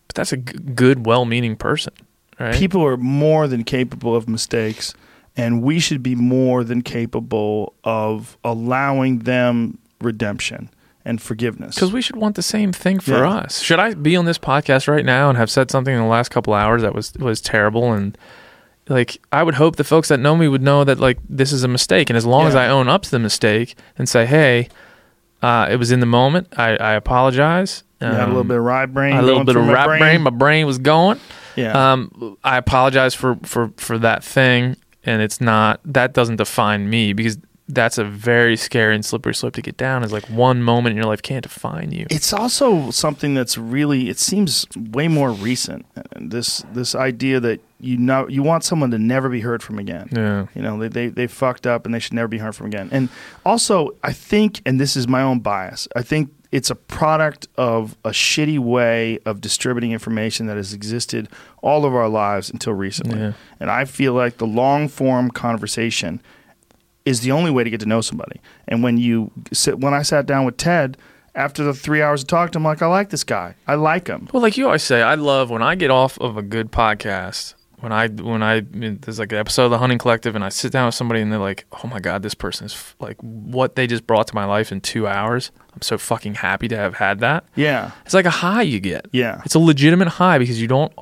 but 0.07 0.15
that's 0.15 0.31
a 0.31 0.38
g- 0.38 0.57
good, 0.75 1.05
well-meaning 1.05 1.55
person, 1.57 1.93
right? 2.39 2.53
people 2.55 2.85
are 2.85 2.97
more 2.97 3.47
than 3.47 3.63
capable 3.63 4.15
of 4.15 4.29
mistakes 4.29 4.93
and 5.35 5.61
we 5.61 5.79
should 5.79 6.01
be 6.03 6.15
more 6.15 6.63
than 6.63 6.81
capable 6.81 7.73
of 7.83 8.38
allowing 8.43 9.19
them 9.19 9.77
redemption 10.01 10.69
and 11.03 11.21
forgiveness 11.21 11.75
Because 11.75 11.91
we 11.91 12.01
should 12.01 12.15
want 12.15 12.35
the 12.35 12.41
same 12.43 12.71
thing 12.71 12.99
for 12.99 13.11
Yeah. 13.23 13.29
us. 13.29 13.59
Should 13.61 13.79
I 13.79 13.93
be 13.95 14.15
on 14.15 14.25
this 14.25 14.38
podcast 14.38 14.88
right 14.88 15.03
now 15.05 15.29
and 15.29 15.38
have 15.38 15.49
said 15.49 15.71
something 15.71 15.93
in 15.93 15.99
the 16.01 16.07
last 16.07 16.29
couple 16.29 16.53
hours 16.53 16.81
that 16.83 16.93
was 16.95 17.11
was 17.19 17.41
terrible 17.41 17.91
and 17.91 18.17
like 18.91 19.18
I 19.31 19.41
would 19.43 19.55
hope 19.55 19.76
the 19.77 19.84
folks 19.84 20.07
that 20.09 20.19
know 20.19 20.35
me 20.35 20.47
would 20.47 20.61
know 20.61 20.84
that 20.84 20.99
like 20.99 21.18
this 21.30 21.51
is 21.51 21.63
a 21.63 21.68
mistake. 21.68 22.09
And 22.09 22.18
as 22.18 22.26
long 22.26 22.45
as 22.47 22.55
I 22.55 22.68
own 22.68 22.88
up 22.88 23.01
to 23.03 23.11
the 23.11 23.19
mistake 23.19 23.76
and 23.97 24.07
say 24.07 24.26
hey 24.26 24.68
uh, 25.41 25.68
it 25.72 25.77
was 25.77 25.91
in 25.91 25.99
the 26.01 26.05
moment 26.05 26.47
I, 26.57 26.76
I 26.77 26.93
apologize. 26.93 27.84
You 28.01 28.07
had 28.07 28.15
a 28.15 28.26
little 28.27 28.41
Um, 28.41 28.47
bit 28.47 28.57
of 28.57 28.63
ride 28.63 28.93
brain 28.93 29.15
a 29.15 29.22
little 29.22 29.43
bit 29.43 29.55
of 29.55 29.65
my 29.65 29.73
rap 29.73 29.88
brain. 29.88 30.22
my 30.22 30.30
brain 30.31 30.65
was 30.65 30.77
going. 30.80 31.19
Yeah. 31.55 31.91
Um, 31.93 32.38
I 32.43 32.57
apologize 32.57 33.13
for, 33.13 33.35
for, 33.43 33.72
for 33.77 33.97
that 33.99 34.23
thing, 34.23 34.76
and 35.03 35.22
it's 35.22 35.39
not 35.41 35.80
that 35.85 36.13
doesn't 36.13 36.38
define 36.38 36.89
me 36.89 37.13
because 37.13 37.38
that's 37.67 37.97
a 37.97 38.03
very 38.03 38.57
scary 38.57 38.95
and 38.95 39.05
slippery 39.05 39.33
slope 39.33 39.53
to 39.53 39.61
get 39.61 39.77
down. 39.77 40.03
Is 40.03 40.11
like 40.11 40.25
one 40.29 40.61
moment 40.61 40.91
in 40.91 40.97
your 40.97 41.05
life 41.05 41.21
can't 41.21 41.43
define 41.43 41.91
you. 41.91 42.05
It's 42.09 42.33
also 42.33 42.91
something 42.91 43.33
that's 43.33 43.57
really 43.57 44.09
it 44.09 44.19
seems 44.19 44.65
way 44.75 45.07
more 45.07 45.31
recent. 45.31 45.85
Uh, 45.95 46.01
this 46.19 46.63
this 46.73 46.95
idea 46.95 47.39
that 47.39 47.61
you 47.79 47.97
know 47.97 48.27
you 48.27 48.43
want 48.43 48.63
someone 48.63 48.91
to 48.91 48.99
never 48.99 49.29
be 49.29 49.41
heard 49.41 49.63
from 49.63 49.79
again. 49.79 50.09
Yeah, 50.11 50.47
You 50.55 50.61
know, 50.61 50.77
they, 50.79 50.88
they 50.88 51.07
they 51.07 51.27
fucked 51.27 51.65
up 51.65 51.85
and 51.85 51.93
they 51.93 51.99
should 51.99 52.13
never 52.13 52.27
be 52.27 52.39
heard 52.39 52.55
from 52.55 52.67
again. 52.67 52.89
And 52.91 53.09
also, 53.45 53.95
I 54.03 54.13
think, 54.13 54.61
and 54.65 54.79
this 54.79 54.95
is 54.95 55.07
my 55.07 55.21
own 55.21 55.39
bias, 55.39 55.88
I 55.95 56.01
think 56.01 56.31
it's 56.51 56.69
a 56.69 56.75
product 56.75 57.47
of 57.57 57.95
a 58.03 58.09
shitty 58.09 58.59
way 58.59 59.19
of 59.25 59.39
distributing 59.39 59.93
information 59.93 60.47
that 60.47 60.57
has 60.57 60.73
existed 60.73 61.29
all 61.61 61.85
of 61.85 61.95
our 61.95 62.09
lives 62.09 62.49
until 62.49 62.73
recently. 62.73 63.17
Yeah. 63.19 63.33
And 63.59 63.71
I 63.71 63.85
feel 63.85 64.13
like 64.13 64.38
the 64.38 64.47
long 64.47 64.89
form 64.89 65.31
conversation 65.31 66.21
is 67.05 67.21
the 67.21 67.31
only 67.31 67.51
way 67.51 67.63
to 67.63 67.69
get 67.69 67.79
to 67.81 67.85
know 67.85 68.01
somebody. 68.01 68.39
And 68.67 68.83
when 68.83 68.97
you 68.97 69.31
sit, 69.51 69.79
when 69.79 69.93
I 69.93 70.01
sat 70.03 70.25
down 70.25 70.45
with 70.45 70.57
Ted 70.57 70.97
after 71.33 71.63
the 71.63 71.73
three 71.73 72.01
hours 72.01 72.21
of 72.21 72.27
talking 72.27 72.51
to 72.53 72.57
him, 72.59 72.63
like 72.65 72.81
I 72.81 72.87
like 72.87 73.09
this 73.09 73.23
guy, 73.23 73.55
I 73.67 73.75
like 73.75 74.07
him. 74.07 74.27
Well, 74.33 74.41
like 74.43 74.57
you 74.57 74.65
always 74.65 74.83
say, 74.83 75.01
I 75.01 75.15
love 75.15 75.49
when 75.49 75.61
I 75.63 75.75
get 75.75 75.89
off 75.91 76.19
of 76.19 76.37
a 76.37 76.41
good 76.41 76.71
podcast. 76.71 77.55
When 77.79 77.91
I 77.91 78.09
when 78.09 78.43
I 78.43 78.59
there's 78.69 79.17
like 79.17 79.31
an 79.31 79.39
episode 79.39 79.65
of 79.65 79.71
the 79.71 79.79
Hunting 79.79 79.97
Collective, 79.97 80.35
and 80.35 80.43
I 80.43 80.49
sit 80.49 80.71
down 80.71 80.85
with 80.85 80.93
somebody, 80.93 81.19
and 81.19 81.31
they're 81.31 81.39
like, 81.39 81.65
"Oh 81.83 81.87
my 81.87 81.99
god, 81.99 82.21
this 82.21 82.35
person 82.35 82.67
is 82.67 82.73
f- 82.73 82.95
like 82.99 83.17
what 83.21 83.75
they 83.75 83.87
just 83.87 84.05
brought 84.05 84.27
to 84.27 84.35
my 84.35 84.45
life 84.45 84.71
in 84.71 84.81
two 84.81 85.07
hours." 85.07 85.49
I'm 85.73 85.81
so 85.81 85.97
fucking 85.97 86.35
happy 86.35 86.67
to 86.67 86.77
have 86.77 86.93
had 86.93 87.21
that. 87.21 87.43
Yeah, 87.55 87.89
It's 88.05 88.13
like 88.13 88.25
a 88.27 88.29
high 88.29 88.61
you 88.61 88.79
get. 88.79 89.07
yeah, 89.11 89.41
It's 89.45 89.55
a 89.55 89.59
legitimate 89.59 90.09
high 90.09 90.37
because 90.37 90.61
you 90.61 90.67
don't. 90.67 90.93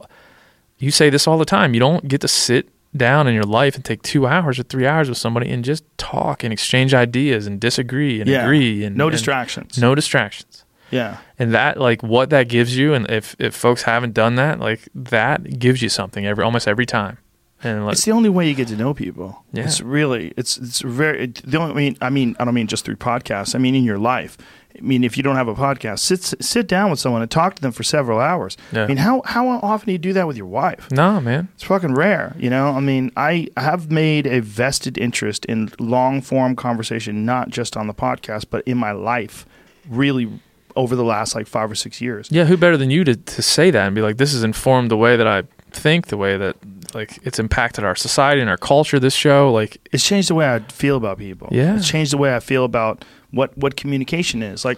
You 0.78 0.90
say 0.92 1.10
this 1.10 1.28
all 1.28 1.38
the 1.38 1.44
time. 1.44 1.74
You 1.74 1.82
don't 1.82 2.08
get 2.08 2.22
to 2.22 2.30
sit 2.30 2.70
down 2.96 3.28
in 3.28 3.34
your 3.34 3.44
life 3.44 3.76
and 3.76 3.86
take 3.86 4.02
two 4.02 4.26
hours 4.26 4.60
or 4.60 4.64
three 4.64 4.88
hours 4.88 5.10
with 5.10 5.18
somebody 5.18 5.50
and 5.50 5.64
just 5.64 5.84
talk 5.98 6.44
and 6.44 6.52
exchange 6.52 6.94
ideas 6.94 7.46
and 7.46 7.60
disagree 7.60 8.20
and 8.20 8.30
yeah. 8.30 8.44
agree 8.44 8.84
and 8.84 8.96
no 8.96 9.08
and 9.08 9.12
distractions. 9.12 9.78
no 9.78 9.96
distractions. 9.96 10.66
Yeah, 10.92 11.18
And 11.38 11.54
that 11.54 11.80
like 11.80 12.02
what 12.02 12.32
that 12.32 12.50
gives 12.50 12.76
you, 12.76 12.96
and 12.96 13.10
if 13.12 13.36
if 13.38 13.54
folks 13.54 13.84
haven't 13.84 14.16
done 14.16 14.36
that, 14.36 14.60
like 14.60 14.90
that 14.96 15.60
gives 15.60 15.84
you 15.84 15.90
something 15.90 16.26
every 16.26 16.44
almost 16.44 16.68
every 16.68 16.88
time. 16.88 17.20
And 17.62 17.86
like 17.86 17.94
it's 17.94 18.06
the 18.06 18.12
only 18.12 18.30
way 18.30 18.48
you 18.48 18.56
get 18.56 18.70
to 18.70 18.76
know 18.76 18.94
people. 18.94 19.44
Yeah. 19.52 19.66
It's 19.66 19.82
really 19.82 20.34
it's 20.36 20.58
it's 20.58 20.82
very 20.82 21.26
it, 21.26 21.36
the 21.46 21.60
only 21.60 21.74
I 21.74 21.76
mean 21.76 21.98
I 22.02 22.10
mean 22.10 22.36
I 22.40 22.46
don't 22.46 22.54
mean 22.54 22.68
just 22.68 22.86
through 22.86 22.96
podcasts. 22.96 23.54
I 23.54 23.60
mean 23.60 23.76
in 23.76 23.84
your 23.84 24.00
life. 24.00 24.38
I 24.82 24.86
mean 24.86 25.04
if 25.04 25.18
you 25.18 25.24
don't 25.24 25.36
have 25.36 25.48
a 25.48 25.56
podcast, 25.56 26.00
sit 26.00 26.24
sit 26.44 26.68
down 26.68 26.90
with 26.90 27.00
someone 27.00 27.22
and 27.22 27.30
talk 27.30 27.56
to 27.56 27.62
them 27.62 27.72
for 27.72 27.84
several 27.84 28.20
hours. 28.20 28.58
Yeah. 28.72 28.84
I 28.84 28.88
mean 28.88 28.98
how 28.98 29.22
how 29.26 29.48
often 29.50 29.88
do 29.88 29.92
you 29.92 29.98
do 29.98 30.14
that 30.14 30.28
with 30.28 30.38
your 30.38 30.46
wife? 30.48 30.90
nah, 30.92 31.20
man. 31.20 31.50
It's 31.56 31.64
fucking 31.64 31.94
rare, 31.96 32.36
you 32.38 32.50
know. 32.50 32.70
I 32.72 32.80
mean, 32.80 33.12
I 33.18 33.48
have 33.58 33.92
made 33.92 34.26
a 34.28 34.40
vested 34.42 34.98
interest 34.98 35.46
in 35.46 35.72
long 35.80 36.22
form 36.22 36.56
conversation, 36.56 37.26
not 37.26 37.50
just 37.50 37.76
on 37.78 37.88
the 37.88 37.94
podcast, 37.94 38.46
but 38.50 38.64
in 38.68 38.78
my 38.78 38.92
life, 38.92 39.46
really 39.90 40.30
over 40.76 40.96
the 40.96 41.04
last 41.04 41.36
like 41.36 41.48
five 41.48 41.70
or 41.72 41.76
six 41.76 42.00
years. 42.00 42.30
Yeah, 42.32 42.46
who 42.46 42.56
better 42.58 42.78
than 42.78 42.90
you 42.90 43.04
to 43.04 43.16
to 43.16 43.42
say 43.42 43.72
that 43.72 43.86
and 43.86 43.96
be 43.96 44.02
like, 44.02 44.18
this 44.18 44.32
has 44.34 44.44
informed 44.44 44.90
the 44.92 44.98
way 44.98 45.16
that 45.18 45.28
I 45.28 45.44
think, 45.72 46.08
the 46.08 46.18
way 46.18 46.38
that 46.38 46.56
like 46.94 47.20
it's 47.24 47.38
impacted 47.40 47.84
our 47.84 47.96
society 47.96 48.42
and 48.42 48.50
our 48.50 48.58
culture. 48.58 49.00
This 49.00 49.14
show, 49.14 49.52
like, 49.52 49.78
It's 49.92 50.06
changed 50.06 50.30
the 50.30 50.36
way 50.36 50.52
I 50.52 50.60
feel 50.60 50.98
about 50.98 51.18
people. 51.18 51.48
Yeah. 51.52 51.76
it's 51.76 51.88
changed 51.88 52.12
the 52.14 52.18
way 52.18 52.36
I 52.36 52.40
feel 52.40 52.64
about 52.66 53.06
what 53.32 53.58
what 53.58 53.76
communication 53.76 54.42
is. 54.44 54.64
Like, 54.66 54.78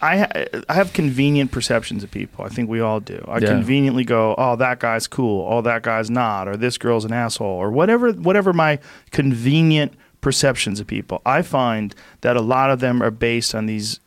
I 0.00 0.18
ha- 0.18 0.62
I 0.68 0.74
have 0.74 0.92
convenient 0.92 1.52
perceptions 1.52 2.02
of 2.02 2.10
people. 2.10 2.44
I 2.44 2.48
think 2.48 2.68
we 2.68 2.80
all 2.80 3.00
do. 3.00 3.24
I 3.28 3.38
Yeah. 3.38 3.46
conveniently 3.48 4.04
go, 4.04 4.34
oh, 4.36 4.56
that 4.56 4.80
guy's 4.80 5.06
cool. 5.06 5.46
Oh, 5.48 5.60
that 5.62 5.82
guy's 5.82 6.10
not. 6.10 6.48
Or 6.48 6.56
this 6.56 6.76
girl's 6.78 7.04
an 7.04 7.12
asshole. 7.12 7.46
Or 7.46 7.70
whatever 7.70 8.10
whatever 8.12 8.52
my 8.52 8.78
convenient 9.12 9.94
perceptions 10.20 10.80
of 10.80 10.86
people. 10.86 11.20
I 11.26 11.42
find 11.42 11.94
that 12.20 12.36
a 12.36 12.40
lot 12.40 12.70
of 12.70 12.80
them 12.80 13.02
are 13.02 13.10
based 13.10 13.54
on 13.54 13.66
these 13.66 14.00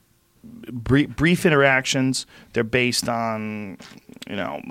brief, 0.71 1.09
brief 1.15 1.45
interactions. 1.45 2.25
They're 2.53 2.63
based 2.63 3.07
on 3.09 3.77
you 4.29 4.35
know 4.35 4.61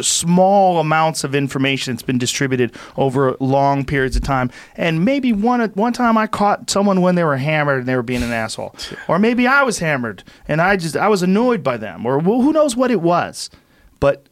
small 0.00 0.80
amounts 0.80 1.24
of 1.24 1.34
information 1.34 1.94
that's 1.94 2.02
been 2.02 2.18
distributed 2.18 2.74
over 2.96 3.36
long 3.40 3.84
periods 3.84 4.16
of 4.16 4.22
time. 4.22 4.50
And 4.76 5.04
maybe 5.04 5.32
one 5.32 5.60
one 5.70 5.92
time 5.92 6.18
I 6.18 6.26
caught 6.26 6.70
someone 6.70 7.00
when 7.00 7.14
they 7.14 7.24
were 7.24 7.36
hammered 7.36 7.80
and 7.80 7.88
they 7.88 7.96
were 7.96 8.02
being 8.02 8.22
an 8.22 8.32
asshole, 8.32 8.74
or 9.08 9.18
maybe 9.18 9.46
I 9.46 9.62
was 9.62 9.78
hammered 9.78 10.24
and 10.46 10.60
I 10.60 10.76
just 10.76 10.96
I 10.96 11.08
was 11.08 11.22
annoyed 11.22 11.62
by 11.62 11.76
them, 11.76 12.04
or 12.06 12.18
well, 12.18 12.42
who 12.42 12.52
knows 12.52 12.76
what 12.76 12.90
it 12.90 13.00
was. 13.00 13.50
But 14.00 14.26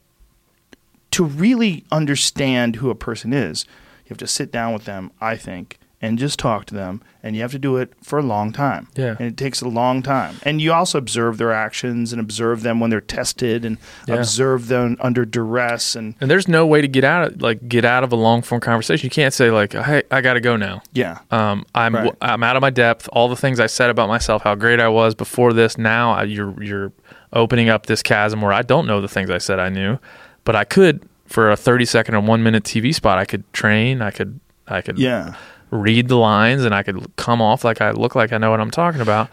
to 1.12 1.24
really 1.24 1.84
understand 1.90 2.76
who 2.76 2.90
a 2.90 2.94
person 2.94 3.32
is, 3.32 3.64
you 4.04 4.10
have 4.10 4.18
to 4.18 4.26
sit 4.26 4.52
down 4.52 4.72
with 4.72 4.84
them, 4.84 5.10
I 5.20 5.36
think, 5.36 5.78
and 6.02 6.18
just 6.18 6.38
talk 6.38 6.66
to 6.66 6.74
them, 6.74 7.00
and 7.22 7.34
you 7.34 7.40
have 7.42 7.52
to 7.52 7.58
do 7.58 7.78
it 7.78 7.92
for 8.02 8.18
a 8.18 8.22
long 8.22 8.52
time. 8.52 8.86
Yeah. 8.96 9.16
and 9.18 9.26
it 9.28 9.36
takes 9.38 9.62
a 9.62 9.68
long 9.68 10.02
time. 10.02 10.36
And 10.42 10.60
you 10.60 10.72
also 10.72 10.98
observe 10.98 11.38
their 11.38 11.52
actions 11.52 12.12
and 12.12 12.20
observe 12.20 12.62
them 12.62 12.80
when 12.80 12.90
they're 12.90 13.00
tested, 13.00 13.64
and 13.64 13.78
Yeah. 14.06 14.16
observe 14.16 14.68
them 14.68 14.96
under 15.00 15.24
duress, 15.24 15.96
and 15.96 16.14
And 16.20 16.30
there's 16.30 16.48
no 16.48 16.66
way 16.66 16.80
to 16.82 16.88
get 16.88 17.02
out 17.04 17.26
of 17.32 17.40
like 17.42 17.66
get 17.68 17.84
out 17.86 18.04
of 18.04 18.12
a 18.12 18.16
long 18.16 18.42
form 18.42 18.60
conversation. 18.60 19.06
You 19.06 19.10
can't 19.10 19.32
say 19.32 19.50
like, 19.50 19.72
"Hey, 19.72 20.02
I 20.10 20.20
got 20.20 20.34
to 20.34 20.40
go 20.40 20.56
now." 20.56 20.82
yeah, 20.92 21.18
Um, 21.30 21.64
I'm 21.74 21.94
Right. 21.94 22.12
I'm 22.20 22.42
out 22.42 22.56
of 22.56 22.60
my 22.60 22.70
depth. 22.70 23.08
All 23.12 23.28
the 23.28 23.36
things 23.36 23.58
I 23.58 23.66
said 23.66 23.88
about 23.88 24.08
myself, 24.08 24.42
how 24.42 24.54
great 24.54 24.80
I 24.80 24.88
was 24.88 25.14
before 25.14 25.52
this. 25.54 25.78
Now 25.78 26.12
I, 26.12 26.24
you're 26.24 26.62
you're 26.62 26.92
opening 27.32 27.68
up 27.70 27.86
this 27.86 28.02
chasm 28.02 28.40
where 28.42 28.52
I 28.52 28.62
don't 28.62 28.86
know 28.86 29.00
the 29.00 29.08
things 29.08 29.30
I 29.30 29.38
said 29.38 29.58
I 29.58 29.68
knew, 29.70 29.98
but 30.44 30.54
I 30.54 30.64
could 30.64 31.02
for 31.26 31.50
a 31.50 31.56
30 31.56 31.84
second 31.86 32.14
or 32.14 32.20
one 32.20 32.42
minute 32.42 32.64
TV 32.64 32.94
spot. 32.94 33.18
I 33.18 33.24
could 33.24 33.50
train. 33.54 34.02
I 34.02 34.10
could 34.10 34.40
I 34.68 34.80
could 34.82 34.98
yeah. 34.98 35.34
Read 35.76 36.08
the 36.08 36.16
lines, 36.16 36.64
and 36.64 36.74
I 36.74 36.82
could 36.82 37.14
come 37.16 37.40
off 37.42 37.64
like 37.64 37.80
I 37.80 37.90
look 37.92 38.14
like 38.14 38.32
I 38.32 38.38
know 38.38 38.50
what 38.50 38.60
I'm 38.60 38.70
talking 38.70 39.00
about. 39.00 39.28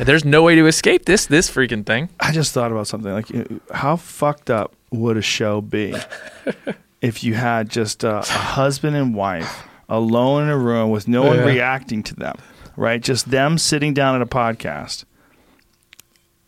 There's 0.00 0.24
no 0.24 0.42
way 0.42 0.54
to 0.54 0.66
escape 0.66 1.04
this 1.06 1.26
this 1.26 1.50
freaking 1.50 1.84
thing. 1.84 2.08
I 2.20 2.32
just 2.32 2.52
thought 2.52 2.70
about 2.72 2.86
something 2.86 3.12
like, 3.12 3.26
how 3.72 3.96
fucked 3.96 4.50
up 4.50 4.74
would 4.92 5.16
a 5.16 5.22
show 5.22 5.60
be 5.60 5.94
if 7.02 7.24
you 7.24 7.34
had 7.34 7.68
just 7.68 8.04
a, 8.04 8.18
a 8.18 8.22
husband 8.24 8.96
and 8.96 9.14
wife 9.14 9.64
alone 9.88 10.44
in 10.44 10.48
a 10.48 10.56
room 10.58 10.90
with 10.90 11.06
no 11.08 11.22
one 11.22 11.38
Yeah. 11.38 11.44
reacting 11.44 12.02
to 12.04 12.14
them, 12.14 12.36
right? 12.76 13.00
Just 13.00 13.30
them 13.30 13.58
sitting 13.58 13.94
down 13.94 14.14
at 14.16 14.22
a 14.22 14.26
podcast. 14.26 15.04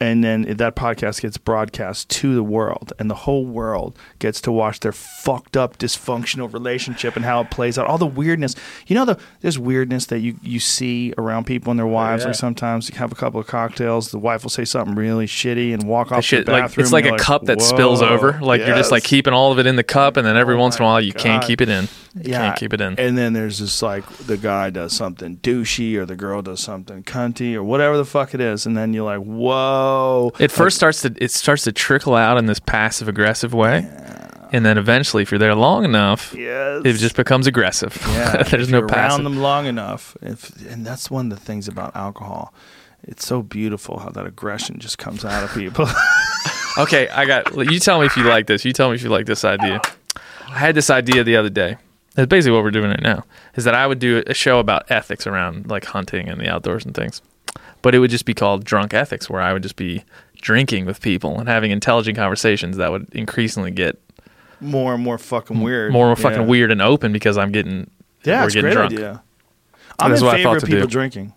And 0.01 0.23
then 0.23 0.43
that 0.43 0.77
podcast 0.77 1.23
gets 1.23 1.39
broadcast 1.39 2.09
to 2.11 2.33
the 2.33 2.45
world, 2.45 2.93
and 3.01 3.11
the 3.11 3.17
whole 3.17 3.45
world 3.45 3.99
gets 4.21 4.41
to 4.43 4.53
watch 4.53 4.79
their 4.79 4.93
fucked 4.93 5.57
up, 5.57 5.77
dysfunctional 5.77 6.53
relationship 6.53 7.17
and 7.17 7.25
how 7.25 7.41
it 7.41 7.51
plays 7.51 7.77
out. 7.77 7.89
All 7.89 7.99
the 7.99 8.07
weirdness, 8.07 8.55
you 8.87 8.95
know, 8.95 9.05
the 9.05 9.19
there's 9.41 9.59
weirdness 9.59 10.07
that 10.07 10.21
you 10.21 10.37
you 10.41 10.61
see 10.61 11.13
around 11.19 11.47
people 11.47 11.73
and 11.73 11.81
their 11.81 11.87
oh, 11.87 11.91
wives. 11.91 12.23
yeah. 12.23 12.29
Like 12.29 12.37
sometimes 12.37 12.89
you 12.89 12.97
have 12.97 13.11
a 13.11 13.17
couple 13.17 13.41
of 13.41 13.49
cocktails, 13.49 14.13
the 14.13 14.21
wife 14.21 14.45
will 14.45 14.51
say 14.51 14.65
something 14.65 14.95
really 14.95 15.27
shitty 15.27 15.75
and 15.75 15.83
walk 15.83 16.11
That 16.11 16.19
off 16.19 16.25
shit, 16.25 16.47
the 16.47 16.53
like 16.53 16.63
bathroom. 16.65 16.85
it's 16.85 16.93
like 16.93 17.05
a 17.05 17.09
You're 17.09 17.19
cup 17.19 17.47
that 17.47 17.61
spills 17.61 18.01
over. 18.01 18.39
Like 18.41 18.61
you're 18.61 18.77
just 18.77 18.93
like 18.93 19.03
keeping 19.03 19.33
all 19.33 19.51
of 19.51 19.59
it 19.59 19.67
in 19.67 19.75
the 19.75 19.83
cup, 19.83 20.17
and 20.17 20.25
then 20.25 20.37
every 20.37 20.55
Oh 20.55 20.59
once 20.61 20.77
in 20.77 20.83
a 20.83 20.87
while 20.87 21.01
you 21.01 21.13
can't 21.13 21.43
keep 21.45 21.61
it 21.61 21.69
in. 21.69 21.89
You 22.15 22.33
yeah, 22.33 22.39
can't 22.39 22.59
keep 22.59 22.73
it 22.73 22.81
in. 22.81 22.99
And 22.99 23.19
then 23.19 23.33
there's 23.33 23.59
just 23.59 23.83
like 23.83 24.07
the 24.19 24.37
guy 24.37 24.71
does 24.71 24.93
something 24.93 25.39
douchey 25.39 25.97
or 25.97 26.07
the 26.07 26.17
girl 26.17 26.41
does 26.43 26.61
something 26.61 27.03
cunty 27.03 27.55
or 27.55 27.65
whatever 27.65 27.97
the 27.97 28.05
fuck 28.05 28.33
it 28.33 28.41
is, 28.41 28.65
and 28.65 28.77
then 28.77 28.93
you're 28.93 29.05
like, 29.05 29.21
whoa. 29.21 29.88
Oh. 29.89 30.33
It 30.39 30.51
first 30.51 30.77
starts 30.77 31.03
to 31.03 31.15
it 31.17 31.31
starts 31.31 31.65
to 31.65 31.73
trickle 31.73 32.15
out 32.15 32.39
in 32.39 32.47
this 32.47 32.61
passive 32.61 33.09
aggressive 33.09 33.55
way, 33.55 33.89
and 34.53 34.65
then 34.65 34.79
eventually, 34.79 35.23
if 35.23 35.31
you're 35.31 35.39
there 35.39 35.55
long 35.55 35.85
enough, 35.85 36.35
yes. 36.37 36.83
it 36.85 36.95
just 36.95 37.17
becomes 37.17 37.47
aggressive. 37.47 37.97
Yeah, 38.09 38.43
There's 38.51 38.69
if 38.69 38.71
no 38.71 38.87
passive. 38.87 39.21
around 39.21 39.25
them 39.25 39.39
long 39.39 39.67
enough, 39.67 40.17
if, 40.23 40.51
and 40.67 40.87
that's 40.87 41.11
one 41.11 41.33
of 41.33 41.39
the 41.39 41.45
things 41.45 41.69
about 41.69 41.95
alcohol. 41.97 42.53
It's 43.05 43.25
so 43.27 43.43
beautiful 43.43 44.01
how 44.01 44.11
that 44.11 44.27
aggression 44.27 44.81
just 44.81 44.99
comes 44.99 45.25
out 45.25 45.45
of 45.45 45.55
people. 45.55 45.87
Okay, 46.79 47.09
I 47.09 47.25
got. 47.25 47.57
You 47.57 47.81
tell 47.81 47.99
me 47.99 48.07
if 48.07 48.17
you 48.17 48.23
like 48.23 48.47
this. 48.47 48.65
You 48.65 48.73
tell 48.73 48.89
me 48.89 48.95
if 48.95 49.03
you 49.03 49.09
like 49.09 49.27
this 49.27 49.45
idea. 49.45 49.81
I 50.49 50.59
had 50.59 50.77
this 50.77 50.91
idea 50.91 51.25
the 51.25 51.37
other 51.37 51.51
day. 51.51 51.77
It's 52.17 52.29
basically 52.29 52.55
what 52.55 52.63
we're 52.63 52.71
doing 52.71 52.91
right 52.91 53.03
now. 53.03 53.25
Is 53.57 53.65
that 53.65 53.75
I 53.75 53.85
would 53.87 53.99
do 53.99 54.23
a 54.27 54.35
show 54.35 54.61
about 54.61 54.89
ethics 54.89 55.27
around 55.27 55.69
like 55.69 55.87
hunting 55.87 56.29
and 56.29 56.41
the 56.41 56.49
outdoors 56.49 56.85
and 56.85 56.95
things, 56.95 57.21
but 57.83 57.95
it 57.95 57.99
would 57.99 58.11
just 58.11 58.25
be 58.25 58.35
called 58.35 58.65
drunk 58.65 58.95
ethics, 58.95 59.29
where 59.31 59.41
I 59.41 59.53
would 59.53 59.63
just 59.63 59.77
be 59.77 60.05
drinking 60.41 60.87
with 60.87 61.01
people 61.01 61.39
and 61.41 61.49
having 61.49 61.71
intelligent 61.71 62.17
conversations 62.17 62.77
that 62.77 62.91
would 62.91 63.09
increasingly 63.13 63.71
get 63.71 64.01
more 64.61 64.95
and 64.95 65.03
more 65.03 65.19
fucking 65.19 65.61
weird. 65.61 65.93
more 65.93 66.11
and 66.11 66.19
more 66.21 66.31
fucking 66.31 66.43
Yeah. 66.43 66.49
weird 66.49 66.73
and 66.73 66.83
open 66.83 67.13
because 67.13 67.37
I'm 67.39 67.53
getting 67.53 67.91
Yeah, 68.25 68.43
we're 68.45 68.51
getting 68.51 68.73
drunk. 68.73 68.93
idea. 68.93 69.23
I'm 69.99 70.11
That's 70.11 70.21
in 70.21 70.27
what 70.27 70.35
I 70.35 70.39
favor 70.39 70.49
thought 70.51 70.57
of 70.59 70.61
to 70.63 70.67
people 70.67 70.87
do. 70.87 70.93
drinking. 70.93 71.33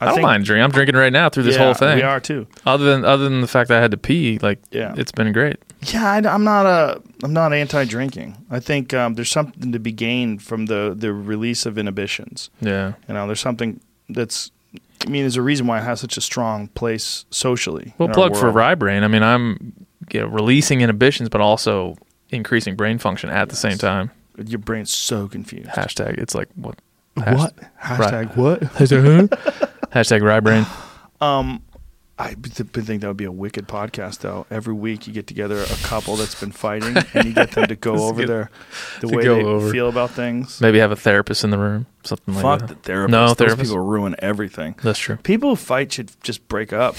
I, 0.00 0.06
don't 0.06 0.14
think- 0.14 0.24
mind 0.26 0.44
drinking. 0.44 0.64
I'm 0.64 0.70
drinking 0.72 0.96
right 0.96 1.12
now 1.12 1.28
through 1.28 1.44
this 1.44 1.54
yeah, 1.56 1.64
whole 1.64 1.74
thing. 1.74 1.96
We 1.96 2.02
are 2.02 2.18
too. 2.18 2.48
Other 2.66 2.84
than 2.86 3.04
other 3.04 3.22
than 3.28 3.40
the 3.40 3.46
fact 3.46 3.68
that 3.68 3.78
I 3.78 3.80
had 3.80 3.92
to 3.92 3.96
pee, 3.96 4.38
like 4.42 4.58
Yeah. 4.72 4.94
it's 4.96 5.12
been 5.12 5.32
great. 5.32 5.58
Yeah, 5.92 6.10
I, 6.10 6.34
am 6.34 6.42
not 6.44 6.66
a. 6.66 7.00
I'm 7.22 7.32
not 7.32 7.52
anti-drinking. 7.52 8.36
I 8.50 8.58
think 8.60 8.92
um, 8.94 9.14
there's 9.14 9.30
something 9.30 9.70
to 9.72 9.78
be 9.78 9.92
gained 9.92 10.42
from 10.42 10.66
the 10.66 10.92
the 10.96 11.12
release 11.12 11.66
of 11.66 11.78
inhibitions. 11.78 12.50
Yeah. 12.60 12.94
You 13.08 13.14
know, 13.14 13.26
there's 13.26 13.40
something 13.40 13.80
that's. 14.08 14.50
I 15.06 15.10
mean, 15.10 15.22
there's 15.22 15.36
a 15.36 15.42
reason 15.42 15.66
why 15.66 15.78
it 15.78 15.84
has 15.84 16.00
such 16.00 16.16
a 16.16 16.20
strong 16.20 16.68
place 16.68 17.24
socially. 17.30 17.94
Well, 17.98 18.08
plug 18.08 18.36
for 18.36 18.44
world. 18.44 18.56
Rye 18.56 18.74
Brain. 18.74 19.02
I 19.04 19.08
mean, 19.08 19.22
I'm 19.22 19.86
you 20.10 20.20
know, 20.20 20.26
releasing 20.26 20.80
inhibitions, 20.80 21.28
but 21.28 21.40
also 21.40 21.96
increasing 22.30 22.76
brain 22.76 22.98
function 22.98 23.30
at 23.30 23.48
the 23.48 23.56
same 23.56 23.78
time. 23.78 24.10
Your 24.46 24.58
brain's 24.58 24.90
so 24.90 25.28
confused. 25.28 25.68
Hashtag. 25.70 26.18
It's 26.18 26.34
like 26.34 26.48
what? 26.54 26.78
What? 27.14 27.54
Hashtag 27.80 28.36
what? 28.36 28.60
Hashtag, 28.60 29.28
Hashtag 29.90 30.22
Rye 30.22 30.40
Brain. 30.40 30.66
Um, 31.20 31.62
I 32.22 32.34
think 32.34 33.00
that 33.00 33.08
would 33.08 33.16
be 33.16 33.24
a 33.24 33.32
wicked 33.32 33.66
podcast, 33.66 34.20
though. 34.20 34.46
Every 34.48 34.74
week 34.74 35.08
you 35.08 35.12
get 35.12 35.26
together 35.26 35.60
a 35.60 35.76
couple 35.82 36.14
that's 36.14 36.38
been 36.38 36.52
fighting, 36.52 36.96
and 37.14 37.24
you 37.24 37.32
get 37.34 37.50
them 37.50 37.66
to 37.66 37.74
go 37.74 37.94
over 37.94 38.20
good. 38.20 38.28
their 38.28 38.50
the 39.00 39.08
way 39.08 39.24
they 39.24 39.28
over. 39.28 39.70
feel 39.72 39.88
about 39.88 40.10
things. 40.12 40.60
Maybe 40.60 40.78
have 40.78 40.92
a 40.92 40.96
therapist 40.96 41.42
in 41.42 41.50
the 41.50 41.58
room. 41.58 41.86
Something 42.04 42.34
like 42.34 42.42
that. 42.42 42.60
Fuck 42.60 42.68
the 42.68 42.74
therapist. 42.76 43.10
No 43.10 43.26
Those 43.28 43.36
therapist. 43.36 43.62
people 43.70 43.78
ruin 43.84 44.14
everything. 44.20 44.76
That's 44.82 44.98
true. 45.00 45.16
People 45.16 45.50
who 45.50 45.56
fight 45.56 45.92
should 45.92 46.12
just 46.22 46.46
break 46.46 46.72
up. 46.72 46.94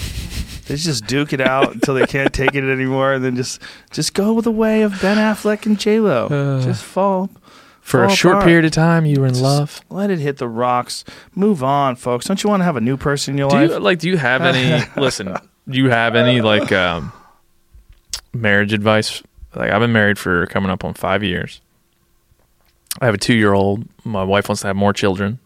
They 0.66 0.76
just 0.76 1.06
duke 1.06 1.32
it 1.32 1.40
out 1.40 1.74
until 1.74 1.94
they 1.94 2.06
can't 2.06 2.32
take 2.32 2.54
it 2.54 2.64
anymore, 2.64 3.14
and 3.14 3.24
then 3.24 3.36
just 3.36 3.60
just 3.92 4.12
go 4.14 4.40
the 4.40 4.50
way 4.50 4.82
of 4.82 5.00
Ben 5.00 5.16
Affleck 5.16 5.64
and 5.66 5.78
J 5.78 6.00
Lo. 6.00 6.26
Uh, 6.26 6.62
just 6.64 6.84
fall. 6.84 7.30
For 7.84 8.02
a 8.04 8.10
short 8.10 8.36
apart. 8.36 8.46
period 8.46 8.64
of 8.64 8.70
time, 8.72 9.04
you 9.04 9.20
were 9.20 9.26
in 9.26 9.34
Just 9.34 9.42
love. 9.42 9.80
Let 9.90 10.10
it 10.10 10.18
hit 10.18 10.38
the 10.38 10.48
rocks. 10.48 11.04
Move 11.34 11.62
on, 11.62 11.96
folks. 11.96 12.26
Don't 12.26 12.42
you 12.42 12.48
want 12.48 12.60
to 12.60 12.64
have 12.64 12.76
a 12.76 12.80
new 12.80 12.96
person 12.96 13.34
in 13.34 13.38
your 13.38 13.50
Do 13.50 13.56
life? 13.56 13.70
you 13.70 13.78
like? 13.78 13.98
Do 13.98 14.08
you 14.08 14.16
have 14.16 14.40
any? 14.42 14.82
listen. 15.00 15.26
Do 15.68 15.78
you 15.78 15.90
have 15.90 16.14
any 16.16 16.40
like 16.40 16.72
um, 16.72 17.12
marriage 18.32 18.72
advice? 18.72 19.22
Like 19.54 19.70
I've 19.70 19.80
been 19.80 19.92
married 19.92 20.18
for 20.18 20.46
coming 20.46 20.70
up 20.70 20.82
on 20.82 20.94
five 20.94 21.22
years. 21.22 21.60
I 23.00 23.04
have 23.06 23.14
a 23.14 23.18
two-year-old. 23.18 23.84
My 24.04 24.24
wife 24.24 24.48
wants 24.48 24.62
to 24.62 24.68
have 24.68 24.76
more 24.76 24.92
children. 24.92 25.38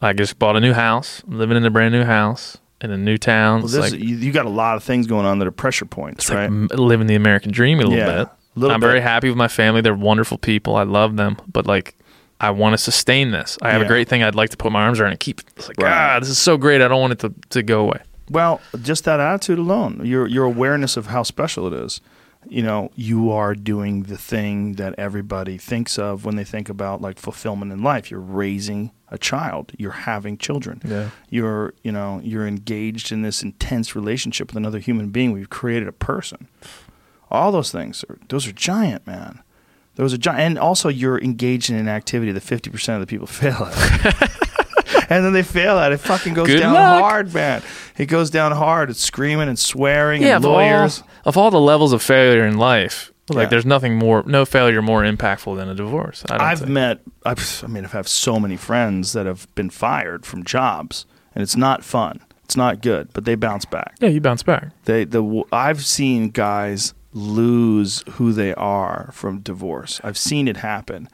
I 0.00 0.12
just 0.12 0.38
bought 0.38 0.56
a 0.56 0.60
new 0.60 0.72
house. 0.72 1.22
I'm 1.26 1.38
living 1.38 1.56
in 1.56 1.64
a 1.64 1.70
brand 1.70 1.92
new 1.92 2.04
house 2.04 2.56
in 2.80 2.90
a 2.90 2.96
new 2.96 3.18
town. 3.18 3.58
well, 3.58 3.64
It's 3.66 3.74
this, 3.74 3.92
like, 3.92 4.00
you, 4.00 4.16
you 4.16 4.32
got 4.32 4.46
a 4.46 4.50
lot 4.50 4.76
of 4.76 4.82
things 4.82 5.06
going 5.06 5.26
on 5.26 5.38
that 5.38 5.46
are 5.46 5.52
pressure 5.52 5.84
points, 5.84 6.24
it's 6.24 6.30
right? 6.34 6.44
m- 6.46 6.68
living 6.72 7.06
the 7.06 7.14
American 7.14 7.52
dream 7.52 7.78
a 7.78 7.82
little 7.82 7.96
Yeah, 7.98 8.24
bit. 8.24 8.28
Little 8.54 8.74
I'm 8.74 8.80
bit. 8.80 8.86
very 8.86 9.00
happy 9.00 9.28
with 9.28 9.36
my 9.38 9.48
family. 9.48 9.80
They're 9.80 9.94
wonderful 9.94 10.38
people. 10.38 10.76
I 10.76 10.82
love 10.84 11.16
them. 11.16 11.36
But 11.50 11.66
like, 11.66 11.94
I 12.40 12.50
want 12.50 12.72
to 12.74 12.78
sustain 12.78 13.30
this. 13.30 13.56
I 13.62 13.70
have 13.70 13.80
Yeah. 13.80 13.86
a 13.86 13.88
great 13.88 14.08
thing 14.08 14.22
I'd 14.22 14.34
like 14.34 14.50
to 14.50 14.56
put 14.56 14.72
my 14.72 14.82
arms 14.82 14.98
around 15.00 15.12
and 15.12 15.20
keep. 15.20 15.40
It's 15.56 15.68
like, 15.68 15.78
Right. 15.78 15.92
ah, 15.92 16.18
this 16.20 16.28
is 16.28 16.38
so 16.38 16.56
great. 16.56 16.80
I 16.82 16.88
don't 16.88 17.00
want 17.00 17.12
it 17.12 17.18
to, 17.20 17.32
to 17.50 17.62
go 17.62 17.80
away. 17.80 18.00
Well, 18.30 18.60
just 18.82 19.04
that 19.04 19.20
attitude 19.20 19.58
alone, 19.58 20.00
your 20.04 20.26
your 20.26 20.44
awareness 20.44 20.96
of 20.96 21.06
how 21.06 21.22
special 21.22 21.66
it 21.66 21.72
is. 21.84 22.00
You 22.48 22.62
know, 22.62 22.90
you 22.96 23.30
are 23.30 23.54
doing 23.54 24.04
the 24.04 24.16
thing 24.18 24.72
that 24.72 24.96
everybody 24.98 25.58
thinks 25.58 25.96
of 25.96 26.24
when 26.24 26.34
they 26.34 26.42
think 26.44 26.68
about 26.68 27.00
like 27.00 27.18
fulfillment 27.20 27.70
in 27.72 27.82
life. 27.84 28.10
You're 28.10 28.18
raising 28.20 28.90
a 29.10 29.18
child. 29.18 29.70
You're 29.78 29.92
having 29.92 30.38
children. 30.38 30.80
Yeah. 30.84 31.10
You're, 31.30 31.74
you 31.84 31.92
know, 31.92 32.20
you're 32.24 32.46
engaged 32.48 33.12
in 33.12 33.22
this 33.22 33.44
intense 33.44 33.94
relationship 33.94 34.48
with 34.48 34.56
another 34.56 34.80
human 34.80 35.10
being. 35.10 35.30
We've 35.30 35.50
created 35.50 35.86
a 35.86 35.92
person. 35.92 36.48
All 37.32 37.50
those 37.50 37.72
things 37.72 38.04
are 38.08 38.18
those 38.28 38.46
are 38.46 38.52
giant, 38.52 39.06
man. 39.06 39.40
Those 39.96 40.14
are 40.14 40.18
giant, 40.18 40.40
and 40.40 40.58
also 40.58 40.88
you're 40.88 41.20
engaged 41.20 41.68
in 41.70 41.76
an 41.76 41.88
activity 41.88 42.30
that 42.32 42.40
fifty 42.40 42.70
percent 42.70 43.00
of 43.02 43.06
the 43.06 43.10
people 43.10 43.26
fail 43.42 43.64
at. 43.64 45.10
and 45.10 45.24
then 45.24 45.32
they 45.32 45.42
fail 45.42 45.78
at 45.78 45.92
it. 45.92 45.98
Fucking 45.98 46.34
goes 46.34 46.46
Good 46.46 46.60
down 46.60 46.74
luck. 46.74 47.00
hard, 47.02 47.34
man. 47.34 47.62
It 47.98 48.06
goes 48.06 48.30
down 48.30 48.52
hard. 48.52 48.90
It's 48.90 49.00
screaming 49.00 49.48
and 49.48 49.58
swearing 49.58 50.22
yeah, 50.22 50.36
and 50.36 50.44
of 50.44 50.50
lawyers. 50.50 51.00
all, 51.02 51.08
of 51.26 51.36
all 51.36 51.50
the 51.50 51.60
levels 51.60 51.92
of 51.92 52.02
failure 52.02 52.46
in 52.46 52.56
life, 52.56 53.12
like 53.28 53.44
Yeah. 53.44 53.48
there's 53.50 53.66
nothing 53.66 53.96
more, 53.96 54.22
no 54.26 54.44
failure 54.44 54.80
more 54.82 55.02
impactful 55.02 55.56
than 55.56 55.68
a 55.68 55.74
divorce. 55.74 56.24
I 56.30 56.54
think. 56.54 56.70
met. 56.70 57.00
I've, 57.24 57.62
I 57.64 57.66
mean, 57.66 57.84
I've 57.84 57.92
had 57.92 58.06
so 58.08 58.38
many 58.40 58.56
friends 58.56 59.12
that 59.12 59.26
have 59.26 59.46
been 59.54 59.70
fired 59.70 60.24
from 60.26 60.44
jobs, 60.44 61.04
and 61.34 61.42
it's 61.42 61.56
not 61.56 61.84
fun. 61.84 62.20
It's 62.44 62.56
not 62.56 62.80
good, 62.82 63.08
but 63.12 63.24
they 63.24 63.34
bounce 63.34 63.64
back. 63.64 63.94
yeah, 64.00 64.08
you 64.08 64.20
bounce 64.20 64.42
back. 64.42 64.70
They 64.84 65.04
the 65.04 65.42
I've 65.52 65.84
seen 65.84 66.28
guys 66.30 66.92
lose 67.12 68.04
who 68.12 68.32
they 68.32 68.54
are 68.54 69.10
from 69.12 69.40
divorce. 69.40 70.00
I've 70.02 70.18
seen 70.18 70.48
it 70.48 70.58
happen. 70.58 71.08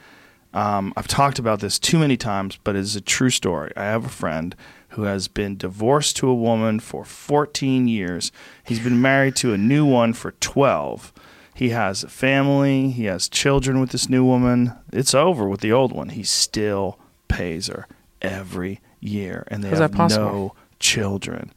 Um, 0.55 0.93
I've 0.97 1.09
talked 1.09 1.39
about 1.39 1.61
this 1.61 1.79
too 1.79 1.99
many 1.99 2.17
times, 2.17 2.59
but 2.65 2.77
it's 2.77 2.95
a 2.95 3.01
true 3.01 3.31
story. 3.31 3.73
I 3.77 3.85
have 3.85 4.07
a 4.07 4.11
friend 4.11 4.55
who 4.91 5.03
has 5.03 5.29
been 5.29 5.57
divorced 5.57 6.17
to 6.19 6.29
a 6.29 6.35
woman 6.35 6.81
for 6.81 7.05
14 7.05 7.89
years. 7.89 8.33
He's 8.65 8.81
been 8.81 9.03
married 9.03 9.37
to 9.37 9.53
a 9.53 9.59
new 9.59 9.85
one 9.85 10.15
for 10.15 10.33
12. 10.33 11.13
He 11.55 11.71
has 11.71 12.03
a 12.03 12.09
family. 12.09 12.91
He 12.91 13.05
has 13.05 13.29
children 13.29 13.81
with 13.81 13.91
this 13.91 14.09
new 14.09 14.25
woman. 14.25 14.73
It's 14.93 15.15
over 15.15 15.49
with 15.49 15.61
the 15.61 15.73
old 15.73 15.93
one. 15.93 16.11
He 16.11 16.23
still 16.23 16.99
pays 17.27 17.67
her 17.67 17.87
every 18.23 18.81
year, 19.01 19.47
and 19.49 19.63
they 19.63 19.71
How's 19.71 19.81
have 19.81 19.95
no 19.95 20.55
children 20.79 21.53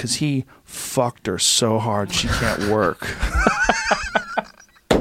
because 0.00 0.14
he 0.16 0.46
fucked 0.64 1.26
her 1.26 1.38
so 1.38 1.78
hard 1.78 2.10
she 2.10 2.26
can't 2.26 2.70
work. 2.70 3.06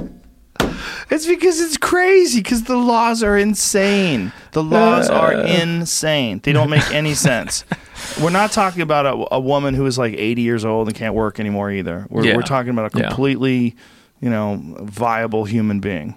it's 1.10 1.26
because 1.26 1.62
it's 1.62 1.78
crazy 1.78 2.42
because 2.42 2.64
the 2.64 2.76
laws 2.76 3.24
are 3.24 3.38
insane. 3.38 4.34
The 4.52 4.62
laws 4.62 5.10
uh. 5.10 5.14
are 5.14 5.32
insane. 5.32 6.42
They 6.44 6.52
don't 6.52 6.70
make 6.70 6.92
any 6.92 7.14
sense. 7.28 7.64
We're 8.22 8.30
not 8.30 8.52
talking 8.52 8.82
about 8.82 9.06
a, 9.06 9.36
a 9.36 9.40
woman 9.40 9.74
who 9.74 9.86
is 9.86 9.98
like 9.98 10.16
80 10.16 10.42
years 10.42 10.66
old 10.66 10.90
and 10.90 10.98
can't 10.98 11.16
work 11.16 11.40
anymore 11.40 11.72
either. 11.72 12.06
We're, 12.10 12.26
Yeah. 12.26 12.36
we're 12.36 12.42
talking 12.42 12.72
about 12.72 12.94
a 12.94 12.98
Yeah. 12.98 13.08
completely, 13.08 13.78
you 14.20 14.30
know, 14.30 14.62
viable 14.82 15.46
human 15.46 15.80
being. 15.80 16.16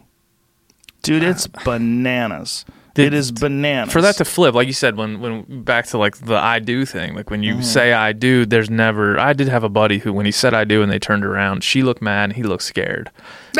Dude, 1.04 1.22
it's 1.22 1.46
uh. 1.46 1.60
bananas. 1.64 2.64
It 2.94 3.14
is 3.14 3.32
bananas. 3.32 3.92
for 3.92 4.02
that 4.02 4.16
to 4.16 4.24
flip, 4.24 4.54
like 4.54 4.66
you 4.66 4.72
said, 4.74 4.96
when 4.96 5.20
when 5.20 5.62
back 5.62 5.86
to 5.86 5.98
like 5.98 6.18
the 6.18 6.36
I 6.36 6.58
do 6.58 6.84
thing, 6.84 7.14
like 7.14 7.30
when 7.30 7.42
you 7.42 7.54
Mm-hmm. 7.54 7.62
say 7.62 7.92
I 7.94 8.12
do, 8.12 8.44
there's 8.44 8.68
never. 8.68 9.18
I 9.18 9.32
did 9.32 9.48
have 9.48 9.64
a 9.64 9.68
buddy 9.70 9.98
who, 9.98 10.12
when 10.12 10.26
he 10.26 10.32
said 10.32 10.52
I 10.52 10.64
do, 10.64 10.82
and 10.82 10.92
they 10.92 10.98
turned 10.98 11.24
around, 11.24 11.64
she 11.64 11.82
looked 11.82 12.02
mad, 12.02 12.24
and 12.24 12.32
he 12.34 12.42
looked 12.42 12.64
scared. 12.64 13.10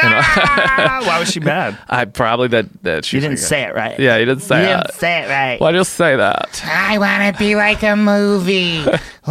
Ah, 0.03 1.01
why 1.07 1.19
was 1.19 1.31
she 1.31 1.41
mad? 1.41 1.79
I 1.89 2.05
probably 2.05 2.49
that 2.49 2.67
that 2.83 3.05
she 3.07 3.17
You 3.17 3.21
didn't 3.23 3.39
say 3.39 3.63
it 3.63 3.75
right. 3.75 3.99
Yeah, 3.99 4.19
he 4.19 4.25
didn't 4.25 4.43
say 4.43 4.61
You 4.61 4.67
that. 4.67 4.87
didn't 4.87 4.95
say 4.99 5.23
it 5.23 5.29
right. 5.29 5.61
Why 5.61 5.73
did 5.73 5.79
you 5.79 5.85
say 5.85 6.17
that? 6.17 6.63
I 6.67 6.99
want 6.99 7.35
to 7.35 7.39
be 7.39 7.55
like 7.57 7.83
a 7.83 7.97
movie. 7.97 8.85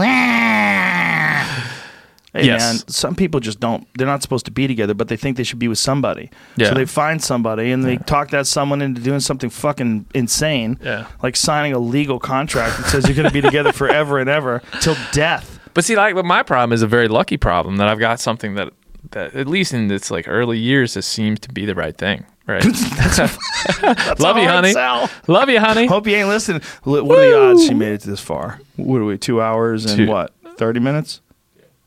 Hey 2.34 2.46
Yes. 2.46 2.62
man, 2.62 2.88
some 2.88 3.16
people 3.16 3.40
just 3.42 3.60
don't. 3.60 3.86
They're 3.98 4.08
not 4.08 4.22
supposed 4.22 4.46
to 4.46 4.52
be 4.52 4.66
together, 4.66 4.94
but 4.94 5.10
they 5.10 5.18
think 5.18 5.36
they 5.36 5.44
should 5.44 5.60
be 5.60 5.68
with 5.68 5.80
somebody. 5.80 6.30
Yeah. 6.56 6.70
So 6.70 6.76
they 6.76 6.86
find 6.86 7.22
somebody 7.22 7.72
and 7.72 7.84
they 7.84 7.98
talk 7.98 8.30
that 8.30 8.48
someone 8.48 8.82
into 8.82 9.02
doing 9.02 9.20
something 9.20 9.50
fucking 9.50 10.06
insane. 10.16 10.80
Yeah. 10.82 11.08
Like 11.22 11.36
signing 11.36 11.74
a 11.74 11.80
legal 11.80 12.20
contract 12.20 12.78
that 12.78 12.86
says 12.88 13.06
you're 13.06 13.16
going 13.18 13.28
to 13.28 13.34
be 13.34 13.42
together 13.42 13.74
forever 13.74 14.18
and 14.20 14.30
ever 14.30 14.62
till 14.80 14.96
death. 15.12 15.60
But 15.74 15.84
see, 15.84 15.96
like, 15.98 16.16
but 16.16 16.24
my 16.26 16.42
problem 16.44 16.72
is 16.74 16.82
a 16.82 16.88
very 16.88 17.08
lucky 17.10 17.36
problem 17.38 17.78
that 17.78 17.88
I've 17.90 18.00
got 18.00 18.20
something 18.22 18.56
that 18.56 18.72
that 19.12 19.36
at 19.36 19.48
least 19.48 19.74
in 19.74 19.92
its 19.92 20.10
like 20.10 20.28
early 20.30 20.58
years, 20.58 20.94
this 20.94 21.06
seems 21.08 21.40
to 21.42 21.50
be 21.52 21.66
the 21.66 21.76
right 21.76 21.98
thing. 21.98 22.26
Right. 22.48 22.64
Love 24.20 24.38
you, 24.38 24.48
honey. 24.48 24.72
sell. 24.74 25.10
Love 25.28 25.50
you, 25.50 25.60
honey. 25.60 25.86
Hope 25.86 26.08
you 26.08 26.16
ain't 26.16 26.30
listening. 26.30 26.62
What 26.84 27.06
what 27.06 27.20
are 27.20 27.30
the 27.30 27.38
odds 27.52 27.66
she 27.66 27.74
made 27.74 27.94
it 27.94 28.02
this 28.02 28.20
far? 28.22 28.60
What 28.78 29.02
are 29.02 29.06
we? 29.06 29.18
Two 29.18 29.42
hours 29.42 29.86
and 29.86 29.98
Two. 29.98 30.08
what? 30.08 30.34
Thirty 30.58 30.80
minutes? 30.80 31.22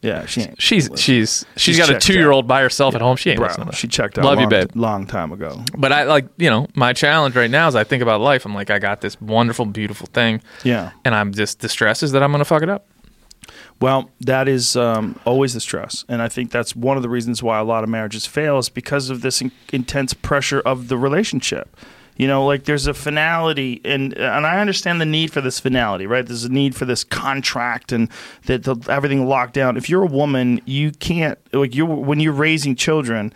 Yeah, 0.04 0.26
she 0.26 0.42
ain't. 0.42 0.60
She's 0.60 0.90
she's 0.96 1.46
she's 1.56 1.78
got 1.78 1.88
a 1.88 1.94
checked 1.94 2.04
two 2.04 2.12
year 2.12 2.30
old 2.30 2.46
by 2.46 2.60
herself 2.60 2.94
at 2.94 3.00
home. 3.00 3.16
She 3.16 3.30
ain't 3.30 3.38
Bro, 3.38 3.48
listening. 3.48 3.68
To 3.70 3.76
she 3.76 3.88
checked 3.88 4.18
out. 4.18 4.24
Love 4.26 4.36
you, 4.38 4.42
long, 4.42 4.50
babe. 4.50 4.70
Long 4.74 5.06
time 5.06 5.32
ago. 5.32 5.64
But 5.78 5.92
I 5.92 6.02
like 6.04 6.26
you 6.36 6.50
know 6.50 6.66
my 6.74 6.92
challenge 6.92 7.34
right 7.34 7.50
now 7.50 7.68
is 7.68 7.74
I 7.74 7.84
think 7.84 8.02
about 8.02 8.20
life. 8.20 8.44
I'm 8.44 8.54
like 8.54 8.68
I 8.70 8.78
got 8.78 9.00
this 9.00 9.18
wonderful, 9.20 9.64
beautiful 9.64 10.06
thing, 10.12 10.42
Yeah. 10.62 10.90
and 11.06 11.14
I'm 11.14 11.32
just 11.32 11.60
the 11.60 11.70
stress 11.70 12.02
is 12.02 12.12
that 12.12 12.22
I'm 12.22 12.32
gonna 12.32 12.44
fuck 12.44 12.62
it 12.62 12.68
up. 12.68 12.86
Well, 13.80 14.10
that 14.20 14.46
is 14.46 14.76
um, 14.76 15.18
always 15.24 15.54
the 15.54 15.60
stress, 15.60 16.04
and 16.08 16.22
I 16.22 16.28
think 16.28 16.50
that's 16.50 16.76
one 16.76 16.96
of 16.96 17.02
the 17.02 17.08
reasons 17.08 17.42
why 17.42 17.58
a 17.58 17.64
lot 17.64 17.82
of 17.82 17.90
marriages 17.90 18.26
fail 18.26 18.58
is 18.58 18.68
because 18.68 19.10
of 19.10 19.20
this 19.22 19.40
in- 19.40 19.52
intense 19.72 20.14
pressure 20.14 20.60
of 20.60 20.88
the 20.88 20.96
relationship. 20.96 21.76
You 22.16 22.28
know, 22.28 22.46
like 22.46 22.64
there's 22.64 22.86
a 22.86 22.94
finality, 22.94 23.80
and 23.84 24.12
and 24.14 24.46
I 24.46 24.60
understand 24.60 25.00
the 25.00 25.06
need 25.06 25.32
for 25.32 25.40
this 25.40 25.58
finality, 25.58 26.06
right? 26.06 26.24
There's 26.24 26.44
a 26.44 26.48
need 26.52 26.76
for 26.76 26.84
this 26.84 27.02
contract 27.02 27.90
and 27.90 28.08
that 28.46 28.62
the, 28.62 28.76
everything 28.88 29.26
locked 29.26 29.54
down. 29.54 29.76
If 29.76 29.88
you're 29.90 30.04
a 30.04 30.06
woman, 30.06 30.60
you 30.64 30.92
can't 30.92 31.38
like 31.52 31.74
you 31.74 31.86
when 31.86 32.20
you're 32.20 32.32
raising 32.32 32.76
children. 32.76 33.32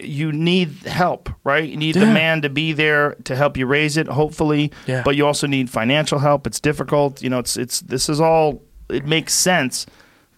You 0.00 0.32
need 0.32 0.70
help, 0.86 1.28
right? 1.44 1.68
You 1.68 1.76
need 1.76 1.96
the 1.96 2.06
man 2.06 2.40
to 2.40 2.48
be 2.48 2.72
there 2.72 3.16
to 3.24 3.36
help 3.36 3.58
you 3.58 3.66
raise 3.66 3.98
it, 3.98 4.06
hopefully. 4.06 4.72
Yeah. 4.86 5.02
But 5.04 5.14
you 5.16 5.26
also 5.26 5.46
need 5.46 5.68
financial 5.68 6.20
help. 6.20 6.46
It's 6.46 6.58
difficult. 6.60 7.20
You 7.22 7.28
know, 7.28 7.38
it's 7.40 7.58
it's 7.58 7.80
this 7.80 8.08
is 8.08 8.18
all. 8.18 8.62
It 8.88 9.04
makes 9.06 9.34
sense 9.34 9.84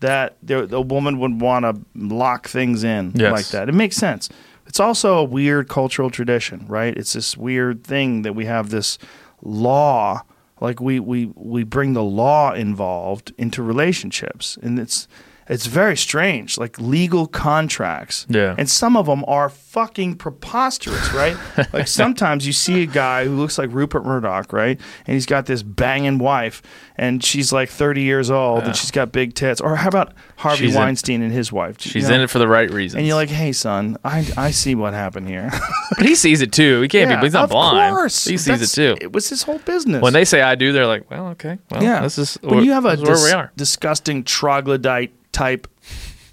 that 0.00 0.36
there, 0.42 0.66
the 0.66 0.80
woman 0.80 1.20
would 1.20 1.40
want 1.40 1.64
to 1.64 1.80
lock 1.94 2.48
things 2.48 2.82
in 2.82 3.12
Yes. 3.14 3.32
like 3.32 3.46
that. 3.48 3.68
It 3.68 3.74
makes 3.74 3.96
sense. 3.96 4.28
It's 4.66 4.80
also 4.80 5.18
a 5.18 5.24
weird 5.24 5.68
cultural 5.68 6.10
tradition, 6.10 6.66
right? 6.68 6.96
It's 6.96 7.12
this 7.12 7.36
weird 7.36 7.84
thing 7.84 8.22
that 8.22 8.34
we 8.34 8.46
have 8.46 8.70
this 8.70 8.98
law, 9.42 10.22
like 10.60 10.80
we 10.80 11.00
we 11.00 11.30
we 11.34 11.62
bring 11.64 11.92
the 11.92 12.02
law 12.02 12.52
involved 12.52 13.32
into 13.38 13.62
relationships, 13.62 14.58
and 14.62 14.78
it's 14.78 15.06
it's 15.48 15.66
very 15.66 15.96
strange, 15.96 16.58
like 16.58 16.78
legal 16.80 17.26
contracts. 17.26 18.26
Yeah. 18.28 18.54
and 18.58 18.68
some 18.68 18.96
of 18.96 19.06
them 19.06 19.24
are 19.28 19.48
fucking 19.48 20.16
preposterous, 20.16 21.12
right? 21.12 21.36
like 21.72 21.86
sometimes 21.88 22.46
you 22.46 22.52
see 22.52 22.82
a 22.82 22.86
guy 22.86 23.24
who 23.26 23.36
looks 23.36 23.58
like 23.58 23.70
Rupert 23.72 24.04
Murdoch, 24.04 24.52
right? 24.52 24.80
And 25.06 25.14
he's 25.14 25.26
got 25.26 25.46
this 25.46 25.62
banging 25.62 26.18
wife, 26.18 26.62
and 26.96 27.22
she's 27.22 27.52
like 27.52 27.68
30 27.68 28.02
years 28.02 28.30
old, 28.30 28.64
and 28.64 28.74
she's 28.74 28.90
got 28.90 29.12
big 29.12 29.34
tits. 29.34 29.60
Or 29.60 29.76
how 29.76 29.88
about 29.88 30.14
Harvey 30.36 30.66
She's 30.66 30.74
in- 30.74 30.80
Weinstein 30.80 31.22
and 31.22 31.32
his 31.32 31.52
wife? 31.52 31.80
She's 31.80 31.94
You 32.04 32.08
know? 32.08 32.14
in 32.16 32.20
it 32.22 32.30
for 32.30 32.38
the 32.38 32.48
right 32.48 32.70
reasons. 32.70 32.98
And 32.98 33.06
you're 33.06 33.16
like, 33.16 33.28
hey, 33.28 33.52
son, 33.52 33.96
I, 34.04 34.26
I 34.36 34.50
see 34.50 34.74
what 34.74 34.94
happened 34.94 35.28
here. 35.28 35.50
but 35.96 36.06
he 36.06 36.14
sees 36.14 36.40
it 36.40 36.52
too. 36.52 36.80
He 36.82 36.88
can't 36.88 37.10
Yeah, 37.10 37.20
be. 37.20 37.26
He's 37.26 37.34
not 37.34 37.44
of 37.44 37.50
blind. 37.50 37.94
course. 37.94 38.24
He 38.24 38.36
sees 38.36 38.46
That's- 38.46 38.72
it 38.72 38.74
too. 38.74 38.96
It 39.00 39.12
was 39.12 39.28
his 39.28 39.42
whole 39.42 39.58
business. 39.58 40.02
When 40.02 40.12
they 40.12 40.24
say 40.24 40.40
I 40.42 40.54
do, 40.54 40.72
they're 40.72 40.86
like, 40.86 41.10
well, 41.10 41.28
okay, 41.28 41.58
well, 41.70 41.82
yeah, 41.82 42.00
this 42.02 42.18
is 42.18 42.36
when 42.42 42.64
you 42.64 42.72
have 42.72 42.84
a 42.84 42.96
this 42.96 43.00
is 43.00 43.08
where 43.08 43.24
we 43.24 43.32
are. 43.32 43.52
disgusting 43.56 44.24
troglodyte 44.24 45.12
type, 45.36 45.68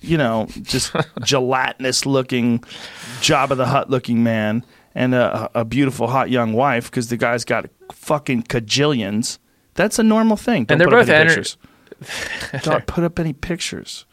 you 0.02 0.18
know, 0.18 0.48
just 0.62 0.96
gelatinous 1.24 2.06
looking, 2.06 2.60
Jabba 3.20 3.56
the 3.58 3.66
Hutt 3.66 3.90
looking 3.90 4.24
man, 4.24 4.66
and 4.96 5.14
a, 5.14 5.50
a 5.54 5.66
beautiful 5.66 6.08
hot 6.08 6.30
young 6.30 6.54
wife 6.54 6.90
because 6.90 7.10
the 7.10 7.18
guy's 7.18 7.44
got 7.46 7.66
fucking 7.92 8.44
cajillions. 8.44 9.38
That's 9.76 10.00
a 10.00 10.04
normal 10.04 10.38
thing. 10.38 10.66
Don't 10.66 10.76
And 10.76 10.82
they're 10.82 10.88
put 10.88 10.94
up 10.94 11.08
both 11.08 11.10
any 11.10 11.30
ener- 11.30 11.36
pictures. 11.36 11.58
Don't 12.64 12.86
put 12.96 13.04
up 13.04 13.20
any 13.20 13.34
pictures. 13.34 14.06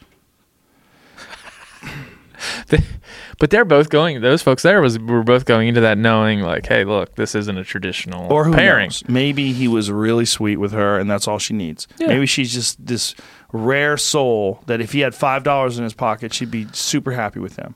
But 3.39 3.51
they're 3.51 3.65
both 3.65 3.89
going. 3.89 4.21
Those 4.21 4.43
folks 4.43 4.63
there 4.63 4.81
was 4.83 4.99
were 4.99 5.23
both 5.23 5.45
going 5.47 5.69
into 5.69 5.81
that 5.81 5.97
knowing 5.99 6.41
like, 6.41 6.67
hey, 6.67 6.85
look, 6.85 7.15
this 7.17 7.35
isn't 7.35 7.57
a 7.57 7.65
traditional 7.65 8.31
Or 8.31 8.45
who 8.45 8.53
pairing. 8.55 8.87
knows? 8.89 9.03
Maybe 9.09 9.53
he 9.53 9.67
was 9.69 9.91
really 9.91 10.25
sweet 10.27 10.57
with 10.57 10.73
her, 10.73 10.99
and 10.99 11.11
that's 11.11 11.27
all 11.27 11.39
she 11.39 11.55
needs. 11.55 11.89
Yeah. 11.99 12.09
Maybe 12.09 12.27
she's 12.27 12.53
just 12.53 12.85
this 12.85 13.15
rare 13.53 13.97
soul 13.97 14.63
that 14.67 14.81
if 14.81 14.93
he 14.93 15.01
had 15.01 15.15
five 15.15 15.43
dollars 15.43 15.79
in 15.79 15.85
his 15.85 15.95
pocket, 15.95 16.33
she'd 16.35 16.51
be 16.51 16.67
super 16.73 17.13
happy 17.13 17.41
with 17.41 17.57
him. 17.57 17.75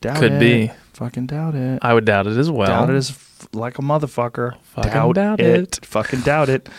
Doubt 0.00 0.18
Could 0.18 0.32
it. 0.32 0.40
be. 0.40 0.72
Fucking 0.92 1.26
doubt 1.26 1.54
it. 1.54 1.78
I 1.82 1.92
would 1.92 2.04
doubt 2.04 2.26
it 2.26 2.36
as 2.38 2.50
well. 2.50 2.68
doubt 2.68 2.90
it 2.90 2.94
as 2.96 3.10
f- 3.10 3.48
like 3.52 3.78
a 3.78 3.82
motherfucker. 3.82 4.56
Fucking 4.62 4.92
doubt, 4.92 5.14
doubt 5.14 5.40
it. 5.40 5.78
it. 5.78 5.84
Fucking 5.86 6.20
doubt 6.20 6.48
it. 6.48 6.68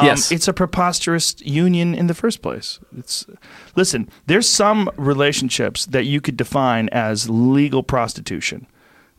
Um, 0.00 0.06
Yes. 0.06 0.30
it's 0.30 0.46
a 0.46 0.52
preposterous 0.52 1.34
union 1.40 1.92
in 1.92 2.06
the 2.06 2.14
first 2.14 2.40
place. 2.40 2.78
It's 2.96 3.26
listen. 3.74 4.08
There's 4.26 4.48
some 4.48 4.88
relationships 4.96 5.86
that 5.86 6.04
you 6.04 6.20
could 6.20 6.36
define 6.36 6.88
as 6.90 7.28
legal 7.28 7.82
prostitution. 7.82 8.68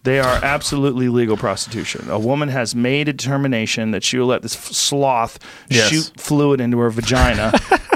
They 0.04 0.22
are 0.22 0.40
absolutely 0.42 1.10
legal 1.10 1.36
prostitution. 1.36 2.10
A 2.10 2.18
woman 2.18 2.48
has 2.48 2.74
made 2.76 3.10
a 3.10 3.14
determination 3.14 3.92
that 3.92 4.06
she 4.06 4.18
will 4.18 4.28
let 4.28 4.42
this 4.42 4.56
f- 4.56 4.68
sloth 4.72 5.38
Yes. 5.70 5.90
shoot 5.90 6.14
fluid 6.16 6.62
into 6.62 6.80
her 6.80 6.90
vagina 6.90 7.52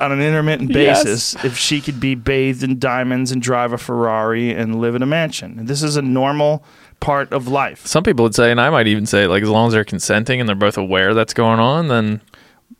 on 0.00 0.12
an 0.12 0.20
intermittent 0.20 0.70
Yes. 0.70 1.02
basis 1.04 1.44
if 1.44 1.56
she 1.58 1.80
could 1.80 1.98
be 2.00 2.14
bathed 2.14 2.62
in 2.62 2.78
diamonds 2.78 3.30
and 3.32 3.40
drive 3.42 3.72
a 3.72 3.78
Ferrari 3.78 4.52
and 4.52 4.80
live 4.80 4.94
in 4.94 5.02
a 5.02 5.06
mansion. 5.06 5.66
This 5.66 5.82
is 5.82 5.96
a 5.96 6.02
normal 6.02 6.62
part 7.00 7.32
of 7.32 7.48
life. 7.48 7.86
Some 7.86 8.02
people 8.04 8.24
would 8.24 8.34
say, 8.34 8.50
and 8.50 8.60
I 8.60 8.70
might 8.70 8.86
even 8.86 9.06
say, 9.06 9.26
like, 9.26 9.42
as 9.42 9.48
long 9.48 9.68
as 9.68 9.72
they're 9.72 9.84
consenting 9.84 10.40
and 10.40 10.48
they're 10.48 10.56
both 10.56 10.76
aware 10.78 11.14
that's 11.14 11.34
going 11.34 11.60
on, 11.60 11.88
then 11.88 12.20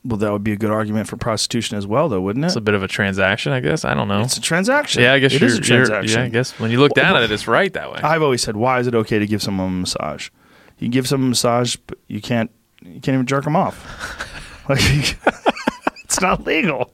Well, 0.04 0.16
that 0.18 0.32
would 0.32 0.44
be 0.44 0.52
a 0.52 0.56
good 0.56 0.70
argument 0.70 1.08
for 1.08 1.16
prostitution 1.16 1.76
as 1.76 1.86
well, 1.86 2.08
though, 2.08 2.20
wouldn't 2.20 2.44
it? 2.44 2.48
it's 2.48 2.56
a 2.56 2.60
bit 2.60 2.74
of 2.74 2.82
a 2.82 2.88
transaction, 2.88 3.52
I 3.52 3.60
guess. 3.60 3.84
I 3.84 3.94
don't 3.94 4.08
know. 4.08 4.22
It's 4.22 4.36
a 4.36 4.40
transaction. 4.40 5.02
yeah, 5.02 5.12
I 5.12 5.18
guess 5.18 5.32
it 5.34 5.40
you're, 5.40 5.50
is 5.50 5.58
a 5.58 5.60
transaction. 5.60 6.18
Yeah, 6.20 6.24
I 6.26 6.28
guess 6.28 6.58
when 6.58 6.70
you 6.70 6.78
look 6.80 6.94
down 6.94 7.16
at 7.16 7.22
it, 7.22 7.30
it's 7.30 7.46
right 7.48 7.72
that 7.74 7.92
way. 7.92 8.00
I've 8.02 8.22
always 8.22 8.42
said, 8.42 8.56
why 8.56 8.78
is 8.80 8.86
it 8.86 8.94
okay 8.94 9.18
to 9.18 9.26
give 9.26 9.42
someone 9.42 9.68
a 9.68 9.70
massage? 9.70 10.30
You 10.78 10.88
give 10.88 11.06
someone 11.08 11.28
a 11.28 11.30
massage, 11.30 11.76
but 11.86 11.98
you 12.06 12.20
can't. 12.20 12.50
You 12.80 13.00
can't 13.00 13.14
even 13.14 13.26
jerk 13.26 13.44
them 13.44 13.56
off. 13.56 14.24
Like, 14.68 15.16
it's 16.04 16.20
not 16.20 16.44
legal. 16.44 16.92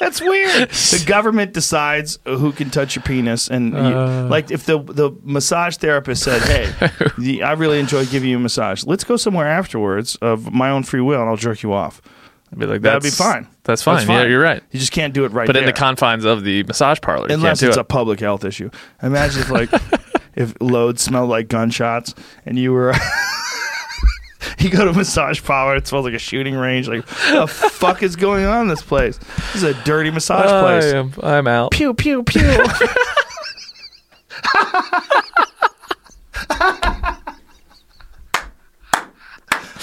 That's 0.00 0.20
weird. 0.20 0.70
The 0.70 1.02
government 1.06 1.52
decides 1.52 2.18
who 2.24 2.52
can 2.52 2.70
touch 2.70 2.96
your 2.96 3.02
penis, 3.02 3.48
and 3.48 3.72
you, 3.72 3.78
Uh. 3.78 4.26
like 4.30 4.50
if 4.50 4.64
the 4.66 4.78
the 4.82 5.10
massage 5.22 5.76
therapist 5.76 6.22
said, 6.22 6.42
"Hey, 6.42 6.90
the, 7.18 7.42
I 7.42 7.52
really 7.52 7.78
enjoy 7.80 8.06
giving 8.06 8.30
you 8.30 8.36
a 8.36 8.40
massage. 8.40 8.84
Let's 8.84 9.04
go 9.04 9.16
somewhere 9.16 9.46
afterwards 9.46 10.16
of 10.16 10.52
my 10.52 10.70
own 10.70 10.82
free 10.82 11.00
will, 11.00 11.20
and 11.20 11.28
I'll 11.28 11.36
jerk 11.36 11.62
you 11.62 11.72
off." 11.72 12.00
I'd 12.52 12.60
be 12.60 12.66
like, 12.66 12.80
That'd 12.82 13.02
be 13.02 13.08
that's 13.08 13.18
fine. 13.18 13.48
That's 13.64 13.82
fine. 13.82 13.96
That's 13.96 14.08
Yeah, 14.08 14.18
fine. 14.20 14.30
you're 14.30 14.40
right. 14.40 14.62
You 14.70 14.78
just 14.78 14.92
can't 14.92 15.12
do 15.12 15.24
it 15.24 15.32
right 15.32 15.48
But 15.48 15.56
in 15.56 15.64
the 15.66 15.72
confines 15.72 16.24
of 16.24 16.44
the 16.44 16.62
massage 16.62 17.00
parlor, 17.00 17.26
unless 17.28 17.60
it's 17.60 17.74
do 17.74 17.80
a 17.80 17.84
public 17.84 18.20
health 18.20 18.44
issue. 18.44 18.70
Imagine 19.02 19.40
if 19.42 19.50
like 19.50 19.68
if 20.36 20.54
loads 20.60 21.02
smelled 21.02 21.28
like 21.28 21.48
gunshots 21.48 22.14
and 22.46 22.56
you 22.56 22.72
were 22.72 22.94
you 24.58 24.70
go 24.70 24.84
to 24.84 24.90
a 24.90 24.94
massage 24.94 25.42
parlor, 25.42 25.76
it 25.76 25.86
smells 25.86 26.04
like 26.04 26.14
a 26.14 26.18
shooting 26.18 26.54
range. 26.54 26.88
Like 26.88 27.06
what 27.06 27.40
the 27.40 27.46
fuck 27.70 28.02
is 28.02 28.16
going 28.16 28.44
on 28.44 28.62
in 28.62 28.68
this 28.68 28.82
place? 28.82 29.18
This 29.18 29.56
is 29.56 29.62
a 29.64 29.74
dirty 29.84 30.10
massage 30.10 30.50
I 30.50 30.60
place. 30.60 30.84
am, 30.94 31.12
I'm 31.22 31.46
out. 31.46 31.70
Pew 31.72 31.94
pew 31.94 32.22
pew. 32.22 32.40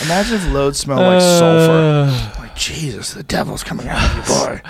Imagine 0.04 0.36
if 0.36 0.52
loads 0.52 0.80
smelled 0.80 1.02
like 1.02 1.22
sulfur. 1.22 2.12
Uh. 2.12 2.32
Like 2.40 2.56
Jesus, 2.56 3.14
the 3.14 3.24
devil's 3.24 3.64
coming 3.64 3.88
out 3.88 4.04
of 4.04 4.18
you, 4.18 4.36
boy. 4.36 4.62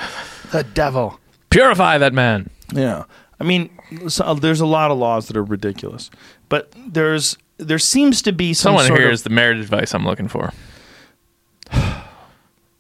The 0.52 0.64
devil. 0.64 1.20
Purify 1.50 1.98
that 1.98 2.14
man. 2.14 2.50
Yeah. 2.72 3.06
I 3.40 3.44
mean, 3.44 3.70
so, 4.08 4.24
uh, 4.24 4.34
there's 4.36 4.62
a 4.62 4.66
lot 4.66 4.92
of 4.92 4.98
laws 4.98 5.28
that 5.28 5.36
are 5.38 5.44
ridiculous, 5.44 6.10
but 6.50 6.74
there's 6.88 7.38
there 7.57 7.80
seems 7.80 8.22
to 8.23 8.32
be 8.32 8.53
some 8.53 8.77
Someone 8.77 8.98
here 8.98 9.07
of, 9.07 9.14
is 9.14 9.23
the 9.23 9.30
marriage 9.30 9.59
advice 9.59 9.93
I'm 9.93 10.06
looking 10.06 10.27
for. 10.27 10.51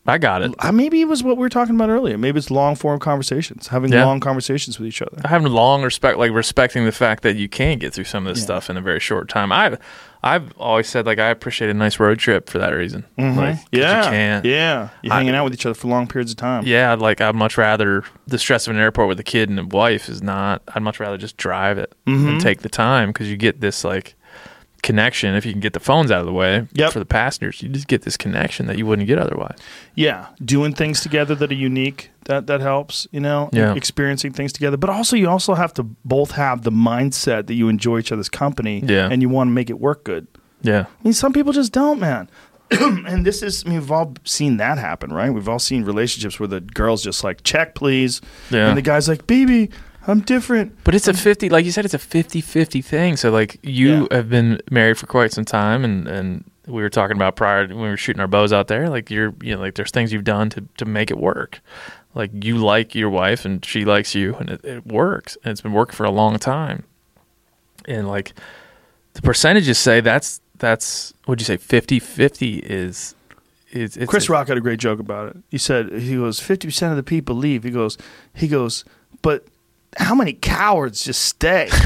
I 0.05 0.17
got 0.17 0.41
it. 0.41 0.53
Uh, 0.59 0.73
maybe 0.73 0.99
it 0.99 1.05
was 1.07 1.23
what 1.23 1.37
we 1.37 1.41
were 1.41 1.49
talking 1.49 1.75
about 1.75 1.89
earlier. 1.89 2.17
Maybe 2.17 2.37
it's 2.37 2.51
long 2.51 2.75
form 2.75 2.99
conversations, 2.99 3.69
having 3.69 3.89
Yeah. 3.93 4.03
long 4.05 4.19
conversations 4.19 4.77
with 4.77 4.89
each 4.89 5.01
other. 5.01 5.21
having 5.23 5.49
long 5.49 5.81
respect, 5.81 6.17
like 6.17 6.31
respecting 6.33 6.83
the 6.83 6.91
fact 6.91 7.23
that 7.23 7.37
you 7.37 7.47
can 7.47 7.77
get 7.79 7.93
through 7.93 8.03
some 8.03 8.27
of 8.27 8.33
this 8.33 8.41
Yeah. 8.41 8.47
stuff 8.47 8.69
in 8.69 8.75
a 8.75 8.81
very 8.81 8.99
short 8.99 9.29
time. 9.29 9.53
I've 9.53 9.79
I've 10.21 10.51
always 10.57 10.87
said 10.89 11.05
like 11.05 11.19
I 11.19 11.27
appreciate 11.29 11.69
a 11.69 11.73
nice 11.73 12.01
road 12.01 12.19
trip 12.19 12.49
for 12.49 12.57
that 12.59 12.71
reason. 12.71 13.05
Mm-hmm. 13.17 13.39
yeah, 13.71 14.03
you 14.03 14.09
can't. 14.09 14.45
yeah, 14.45 14.89
you're 15.03 15.13
I- 15.13 15.17
hanging 15.19 15.35
out 15.35 15.45
with 15.45 15.53
each 15.53 15.65
other 15.65 15.73
for 15.73 15.87
long 15.87 16.07
periods 16.07 16.31
of 16.31 16.37
time. 16.37 16.65
Yeah, 16.65 16.95
like 16.95 17.21
I'd 17.21 17.33
much 17.35 17.57
rather 17.57 18.03
the 18.27 18.37
stress 18.37 18.67
of 18.67 18.75
an 18.75 18.81
airport 18.81 19.07
with 19.07 19.21
a 19.21 19.23
kid 19.23 19.49
and 19.49 19.57
a 19.57 19.65
wife 19.65 20.09
is 20.09 20.21
not. 20.21 20.63
I'd 20.75 20.83
much 20.83 20.99
rather 20.99 21.17
just 21.17 21.37
drive 21.37 21.77
it 21.77 21.93
Mm-hmm. 22.07 22.27
and 22.27 22.41
take 22.41 22.61
the 22.61 22.67
time 22.69 23.09
because 23.11 23.29
you 23.29 23.37
get 23.37 23.61
this 23.61 23.85
like 23.85 24.15
connection 24.83 25.33
if 25.33 25.45
you 25.45 25.51
can 25.51 25.61
get 25.61 25.73
the 25.73 25.79
phones 25.79 26.11
out 26.11 26.19
of 26.19 26.25
the 26.27 26.33
way 26.33 26.67
Yep. 26.73 26.91
for 26.93 26.99
the 26.99 27.05
passengers. 27.05 27.61
You 27.63 27.69
just 27.69 27.87
get 27.87 28.03
this 28.03 28.17
connection 28.17 28.67
that 28.67 28.77
you 28.77 28.85
wouldn't 28.85 29.07
get 29.07 29.17
otherwise. 29.17 29.57
Yeah, 29.95 30.27
doing 30.43 30.73
things 30.73 31.01
together 31.01 31.33
that 31.35 31.51
are 31.51 31.55
unique 31.55 32.11
that 32.25 32.47
that 32.47 32.61
helps. 32.61 33.07
You 33.11 33.19
know, 33.21 33.49
Yeah. 33.51 33.73
experiencing 33.73 34.33
things 34.33 34.53
together. 34.53 34.77
But 34.77 34.89
also, 34.91 35.15
you 35.15 35.27
also 35.29 35.55
have 35.55 35.73
to 35.73 35.83
both 36.05 36.31
have 36.31 36.61
the 36.61 36.71
mindset 36.71 37.47
that 37.47 37.55
you 37.55 37.67
enjoy 37.69 37.99
each 37.99 38.11
other's 38.11 38.29
company. 38.29 38.83
Yeah. 38.85 39.09
and 39.11 39.21
you 39.21 39.29
want 39.29 39.47
to 39.47 39.51
make 39.51 39.69
it 39.69 39.79
work 39.79 40.03
good. 40.03 40.27
Yeah, 40.61 40.81
I 40.81 41.03
mean, 41.03 41.13
some 41.13 41.33
people 41.33 41.51
just 41.53 41.71
don't, 41.73 41.99
man. 41.99 42.29
and 42.71 43.25
this 43.25 43.43
is, 43.43 43.63
I 43.65 43.69
mean, 43.69 43.79
we've 43.79 43.91
all 43.91 44.13
seen 44.23 44.57
that 44.57 44.77
happen, 44.77 45.11
right? 45.11 45.29
We've 45.29 45.49
all 45.49 45.59
seen 45.59 45.83
relationships 45.83 46.39
where 46.39 46.47
the 46.47 46.61
girl's 46.61 47.03
just 47.03 47.23
like, 47.23 47.43
check, 47.43 47.75
please. 47.75 48.21
Yeah. 48.49 48.67
And 48.69 48.77
the 48.77 48.81
guy's 48.81 49.07
like, 49.09 49.27
baby, 49.27 49.69
I'm 50.07 50.21
different. 50.21 50.83
But 50.83 50.95
it's 50.95 51.07
a 51.07 51.13
50, 51.13 51.49
like 51.49 51.65
you 51.65 51.71
said, 51.71 51.85
it's 51.85 51.93
a 51.93 51.99
50 51.99 52.41
50 52.41 52.81
thing. 52.81 53.17
So, 53.17 53.31
like, 53.31 53.57
you 53.63 54.07
Yeah. 54.11 54.17
have 54.17 54.29
been 54.29 54.59
married 54.69 54.97
for 54.97 55.05
quite 55.07 55.31
some 55.31 55.45
time, 55.45 55.83
and, 55.85 56.07
and 56.07 56.43
we 56.67 56.81
were 56.81 56.89
talking 56.89 57.15
about 57.15 57.35
prior 57.35 57.67
when 57.67 57.77
we 57.77 57.87
were 57.89 57.97
shooting 57.97 58.19
our 58.19 58.27
bows 58.27 58.51
out 58.51 58.67
there. 58.67 58.89
Like, 58.89 59.09
you're, 59.09 59.33
you 59.41 59.55
know, 59.55 59.61
like, 59.61 59.75
there's 59.75 59.91
things 59.91 60.11
you've 60.11 60.23
done 60.23 60.49
to, 60.51 60.65
to 60.77 60.85
make 60.85 61.09
it 61.11 61.17
work. 61.17 61.61
Like, 62.15 62.31
you 62.43 62.57
like 62.57 62.93
your 62.95 63.09
wife, 63.09 63.45
and 63.45 63.63
she 63.65 63.85
likes 63.85 64.13
you, 64.13 64.35
and 64.35 64.49
it, 64.49 64.63
it 64.65 64.85
works. 64.85 65.37
And 65.43 65.51
it's 65.51 65.61
been 65.61 65.73
working 65.73 65.95
for 65.95 66.03
a 66.05 66.11
long 66.11 66.37
time. 66.37 66.83
And, 67.87 68.07
like, 68.07 68.33
the 69.13 69.21
percentages 69.21 69.77
say 69.77 70.01
that's, 70.01 70.41
that's, 70.57 71.13
what'd 71.25 71.41
you 71.41 71.45
say, 71.45 71.57
50 71.57 71.99
50 71.99 72.57
is. 72.59 73.15
is 73.71 73.95
it's 73.97 74.09
Chris 74.09 74.29
Rock 74.29 74.47
had 74.49 74.57
a 74.57 74.61
great 74.61 74.79
joke 74.79 74.99
about 74.99 75.29
it. 75.29 75.37
He 75.49 75.57
said, 75.57 75.91
he 75.93 76.15
goes, 76.15 76.39
50% 76.39 76.91
of 76.91 76.97
the 76.97 77.03
people 77.03 77.35
leave. 77.35 77.63
He 77.63 77.71
goes, 77.71 77.97
he 78.33 78.47
goes, 78.47 78.85
but 79.21 79.45
how 79.97 80.15
many 80.15 80.33
cowards 80.33 81.03
just 81.03 81.21
stay? 81.23 81.69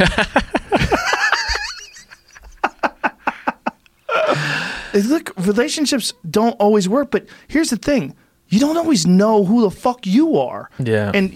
Look, 4.93 5.31
relationships 5.37 6.13
don't 6.29 6.53
always 6.59 6.89
work, 6.89 7.11
but 7.11 7.27
here's 7.47 7.69
the 7.69 7.77
thing. 7.77 8.15
You 8.49 8.59
don't 8.59 8.77
always 8.77 9.05
know 9.05 9.43
who 9.43 9.61
the 9.61 9.69
fuck 9.71 10.07
you 10.07 10.37
are. 10.37 10.69
Yeah. 10.79 11.11
And 11.13 11.33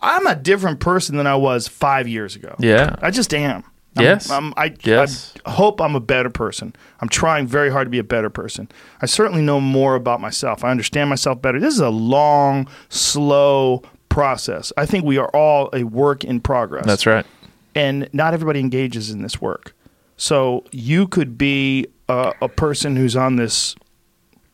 I'm 0.00 0.26
a 0.26 0.36
different 0.36 0.78
person 0.80 1.16
than 1.16 1.26
I 1.26 1.34
was 1.36 1.66
five 1.66 2.06
years 2.06 2.36
ago. 2.36 2.54
Yeah. 2.58 2.94
I 3.00 3.10
just 3.10 3.32
am. 3.34 3.64
I'm- 3.64 4.04
Yes. 4.04 4.30
I'm, 4.30 4.54
I, 4.56 4.74
Yes. 4.84 5.34
I 5.44 5.50
hope 5.50 5.80
I'm 5.80 5.94
a 5.94 6.00
better 6.00 6.30
person. 6.30 6.74
I'm 7.00 7.08
trying 7.10 7.46
very 7.46 7.68
hard 7.70 7.86
to 7.86 7.90
be 7.90 7.98
a 7.98 8.04
better 8.04 8.30
person. 8.30 8.68
I 9.02 9.06
certainly 9.06 9.42
know 9.42 9.60
more 9.60 9.96
about 9.96 10.18
myself. 10.20 10.64
I 10.64 10.70
understand 10.70 11.10
myself 11.10 11.42
better. 11.42 11.60
This 11.60 11.74
is 11.74 11.80
a 11.80 11.90
long, 11.90 12.68
slow 12.88 13.82
process. 14.12 14.72
I 14.76 14.86
think 14.86 15.04
we 15.04 15.18
are 15.18 15.28
all 15.28 15.70
a 15.72 15.84
work 15.84 16.24
in 16.24 16.40
progress. 16.40 16.86
That's 16.86 17.06
right. 17.06 17.26
And 17.74 18.08
not 18.12 18.34
everybody 18.34 18.60
engages 18.60 19.10
in 19.10 19.22
this 19.22 19.40
work. 19.40 19.74
So 20.16 20.64
you 20.70 21.08
could 21.08 21.38
be 21.38 21.86
a, 22.08 22.32
a 22.42 22.48
person 22.48 22.96
who's 22.96 23.16
on 23.16 23.36
this 23.36 23.74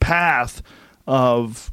path 0.00 0.62
of, 1.06 1.72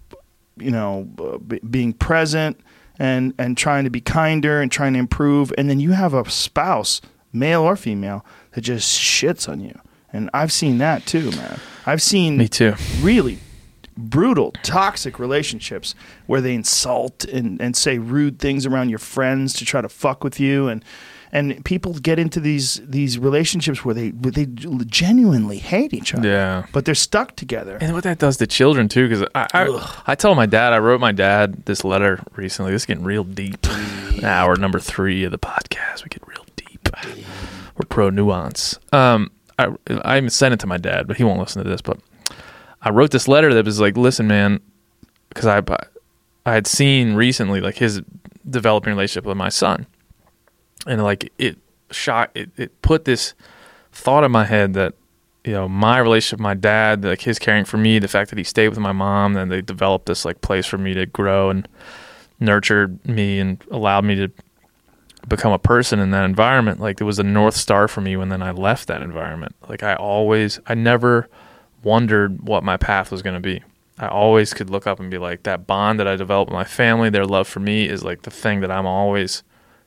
you 0.57 0.72
know, 0.72 1.07
uh, 1.19 1.38
b- 1.38 1.59
being 1.69 1.93
present 1.93 2.59
and 2.97 3.33
and 3.38 3.57
trying 3.57 3.83
to 3.83 3.89
be 3.89 4.01
kinder 4.01 4.61
and 4.61 4.72
trying 4.72 4.93
to 4.93 4.99
improve, 4.99 5.53
and 5.57 5.69
then 5.69 5.80
you 5.80 5.91
have 5.91 6.14
a 6.14 6.30
spouse, 6.30 7.01
male 7.33 7.61
or 7.61 7.75
female, 7.75 8.25
that 8.51 8.61
just 8.61 8.99
shits 8.99 9.47
on 9.49 9.59
you. 9.59 9.77
And 10.14 10.30
I've 10.33 10.51
seen 10.51 10.77
that 10.80 11.05
too, 11.05 11.30
man. 11.31 11.59
I've 11.85 12.01
seen 12.01 12.38
Me 12.38 12.47
too. 12.47 12.73
really 13.01 13.38
brutal, 13.98 14.51
toxic 14.64 15.19
relationships 15.19 15.95
where 16.25 16.41
they 16.41 16.53
insult 16.53 17.25
and, 17.25 17.61
and 17.61 17.75
say 17.75 17.98
rude 17.98 18.40
things 18.40 18.65
around 18.65 18.90
your 18.90 18.99
friends 18.99 19.53
to 19.53 19.65
try 19.65 19.82
to 19.82 19.90
fuck 19.90 20.24
with 20.24 20.40
you 20.40 20.67
and 20.67 20.83
and 21.32 21.65
people 21.65 21.93
get 21.95 22.17
into 22.17 22.40
these 22.40 22.82
these 22.85 23.19
relationships 23.19 23.83
where 23.83 23.93
they 23.93 24.09
where 24.09 24.32
they 24.32 24.45
genuinely 24.45 25.57
hate 25.57 25.93
each 25.93 26.14
other. 26.14 26.27
Yeah. 26.27 26.65
But 26.72 26.85
they're 26.85 26.95
stuck 26.95 27.35
together. 27.35 27.77
And 27.82 27.93
what 27.93 28.03
that 28.06 28.19
does 28.19 28.38
to 28.38 28.48
children 28.48 28.88
too, 28.88 29.09
because 29.09 29.27
I, 29.35 29.48
I, 29.53 30.01
I 30.07 30.15
told 30.15 30.38
my 30.38 30.45
dad, 30.45 30.72
I 30.72 30.80
wrote 30.80 31.01
my 31.01 31.11
dad 31.11 31.65
this 31.65 31.83
letter 31.83 32.24
recently. 32.38 32.72
This 32.72 32.83
is 32.83 32.85
getting 32.85 33.03
real 33.03 33.25
deep. 33.25 33.67
Hour 34.24 34.56
number 34.56 34.80
three 34.80 35.25
of 35.25 35.32
the 35.32 35.38
podcast, 35.38 36.03
we 36.03 36.09
get 36.09 36.25
real 36.25 36.45
deep. 36.56 36.90
We're 37.75 37.85
pro 37.90 38.09
nuance. 38.09 38.80
Um, 38.93 39.32
I 39.59 39.74
I 39.90 40.17
even 40.17 40.30
sent 40.30 40.53
it 40.53 40.61
to 40.61 40.67
my 40.67 40.77
dad, 40.77 41.06
but 41.06 41.17
he 41.17 41.25
won't 41.25 41.40
listen 41.40 41.61
to 41.61 41.69
this. 41.69 41.82
But 41.82 41.99
I 42.85 42.91
wrote 42.91 43.11
this 43.11 43.27
letter 43.27 43.53
that 43.55 43.65
was 43.65 43.81
like, 43.81 43.97
listen, 43.97 44.27
man, 44.27 44.59
because 45.30 45.47
I 45.47 45.61
I 46.45 46.53
had 46.53 46.67
seen 46.67 47.15
recently 47.15 47.59
like 47.59 47.75
his 47.77 48.01
developing 48.47 48.93
relationship 48.93 49.25
with 49.25 49.35
my 49.35 49.49
son, 49.49 49.88
and 50.85 51.03
like 51.03 51.31
it 51.39 51.57
shot 51.89 52.30
it, 52.35 52.51
it 52.57 52.81
put 52.81 53.05
this 53.05 53.33
thought 53.91 54.23
in 54.23 54.31
my 54.31 54.45
head 54.45 54.73
that 54.75 54.93
you 55.43 55.53
know 55.53 55.67
my 55.67 55.97
relationship 55.97 56.38
with 56.38 56.43
my 56.43 56.53
dad 56.53 57.03
like 57.03 57.22
his 57.22 57.39
caring 57.39 57.65
for 57.65 57.77
me 57.77 57.99
the 57.99 58.07
fact 58.07 58.30
that 58.30 58.38
he 58.38 58.43
stayed 58.43 58.69
with 58.69 58.80
my 58.80 58.91
mom 58.91 59.35
and 59.38 59.51
they 59.51 59.61
developed 59.61 60.05
this 60.05 60.25
like 60.25 60.41
place 60.41 60.65
for 60.65 60.77
me 60.77 60.93
to 60.93 61.05
grow 61.05 61.49
and 61.49 61.67
nurtured 62.39 63.03
me 63.07 63.39
and 63.39 63.64
allowed 63.72 64.03
me 64.03 64.15
to 64.15 64.30
become 65.27 65.51
a 65.51 65.59
person 65.59 65.99
in 65.99 66.11
that 66.11 66.25
environment. 66.25 66.80
Like 66.80 67.01
it 67.01 67.03
was 67.03 67.17
a 67.17 67.23
north 67.23 67.55
star 67.55 67.88
for 67.88 68.01
me 68.01 68.15
when 68.15 68.30
then 68.30 68.43
i 68.43 68.51
left 68.51 68.88
that 68.88 69.01
environment. 69.01 69.55
Like 69.67 69.81
i 69.81 69.95
always 69.95 70.59
i 70.67 70.75
never 70.75 71.27
wondered 71.85 72.41
what 72.41 72.64
my 72.64 72.75
path 72.75 73.11
was 73.11 73.22
going 73.22 73.35
to 73.35 73.39
be. 73.39 73.64
I 73.97 74.07
always 74.07 74.53
could 74.53 74.69
look 74.69 74.88
up 74.88 74.99
and 74.99 75.09
be 75.09 75.17
like 75.17 75.43
that 75.43 75.65
bond 75.65 76.01
that 76.01 76.07
i 76.07 76.17
developed 76.17 76.51
with 76.51 76.57
my 76.57 76.65
family 76.65 77.09
their 77.09 77.25
love 77.25 77.47
for 77.47 77.61
me 77.61 77.88
is 77.88 78.03
like 78.03 78.23
the 78.23 78.30
thing 78.30 78.59
that 78.59 78.69
i'm 78.69 78.85
always 78.85 79.41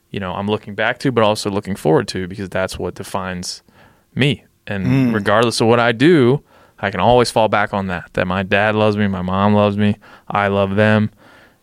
you 0.09 0.19
know 0.19 0.33
i'm 0.33 0.47
looking 0.47 0.73
back 0.73 0.97
to 0.99 1.11
but 1.11 1.23
also 1.23 1.51
looking 1.51 1.75
forward 1.75 2.07
to 2.07 2.27
because 2.27 2.49
that's 2.49 2.79
what 2.79 2.95
defines 2.95 3.61
me. 4.15 4.45
And 4.65 4.87
mm. 4.87 5.13
regardless 5.13 5.61
of 5.61 5.67
what 5.67 5.79
i 5.79 5.91
do 5.91 6.43
i 6.79 6.89
can 6.89 6.99
always 6.99 7.29
fall 7.29 7.49
back 7.49 7.71
on 7.71 7.85
that 7.85 8.11
that 8.13 8.25
my 8.25 8.41
dad 8.41 8.73
loves 8.73 8.97
me 8.97 9.07
my 9.07 9.21
mom 9.21 9.53
loves 9.53 9.77
me 9.77 9.95
i 10.27 10.47
love 10.47 10.75
them. 10.75 11.11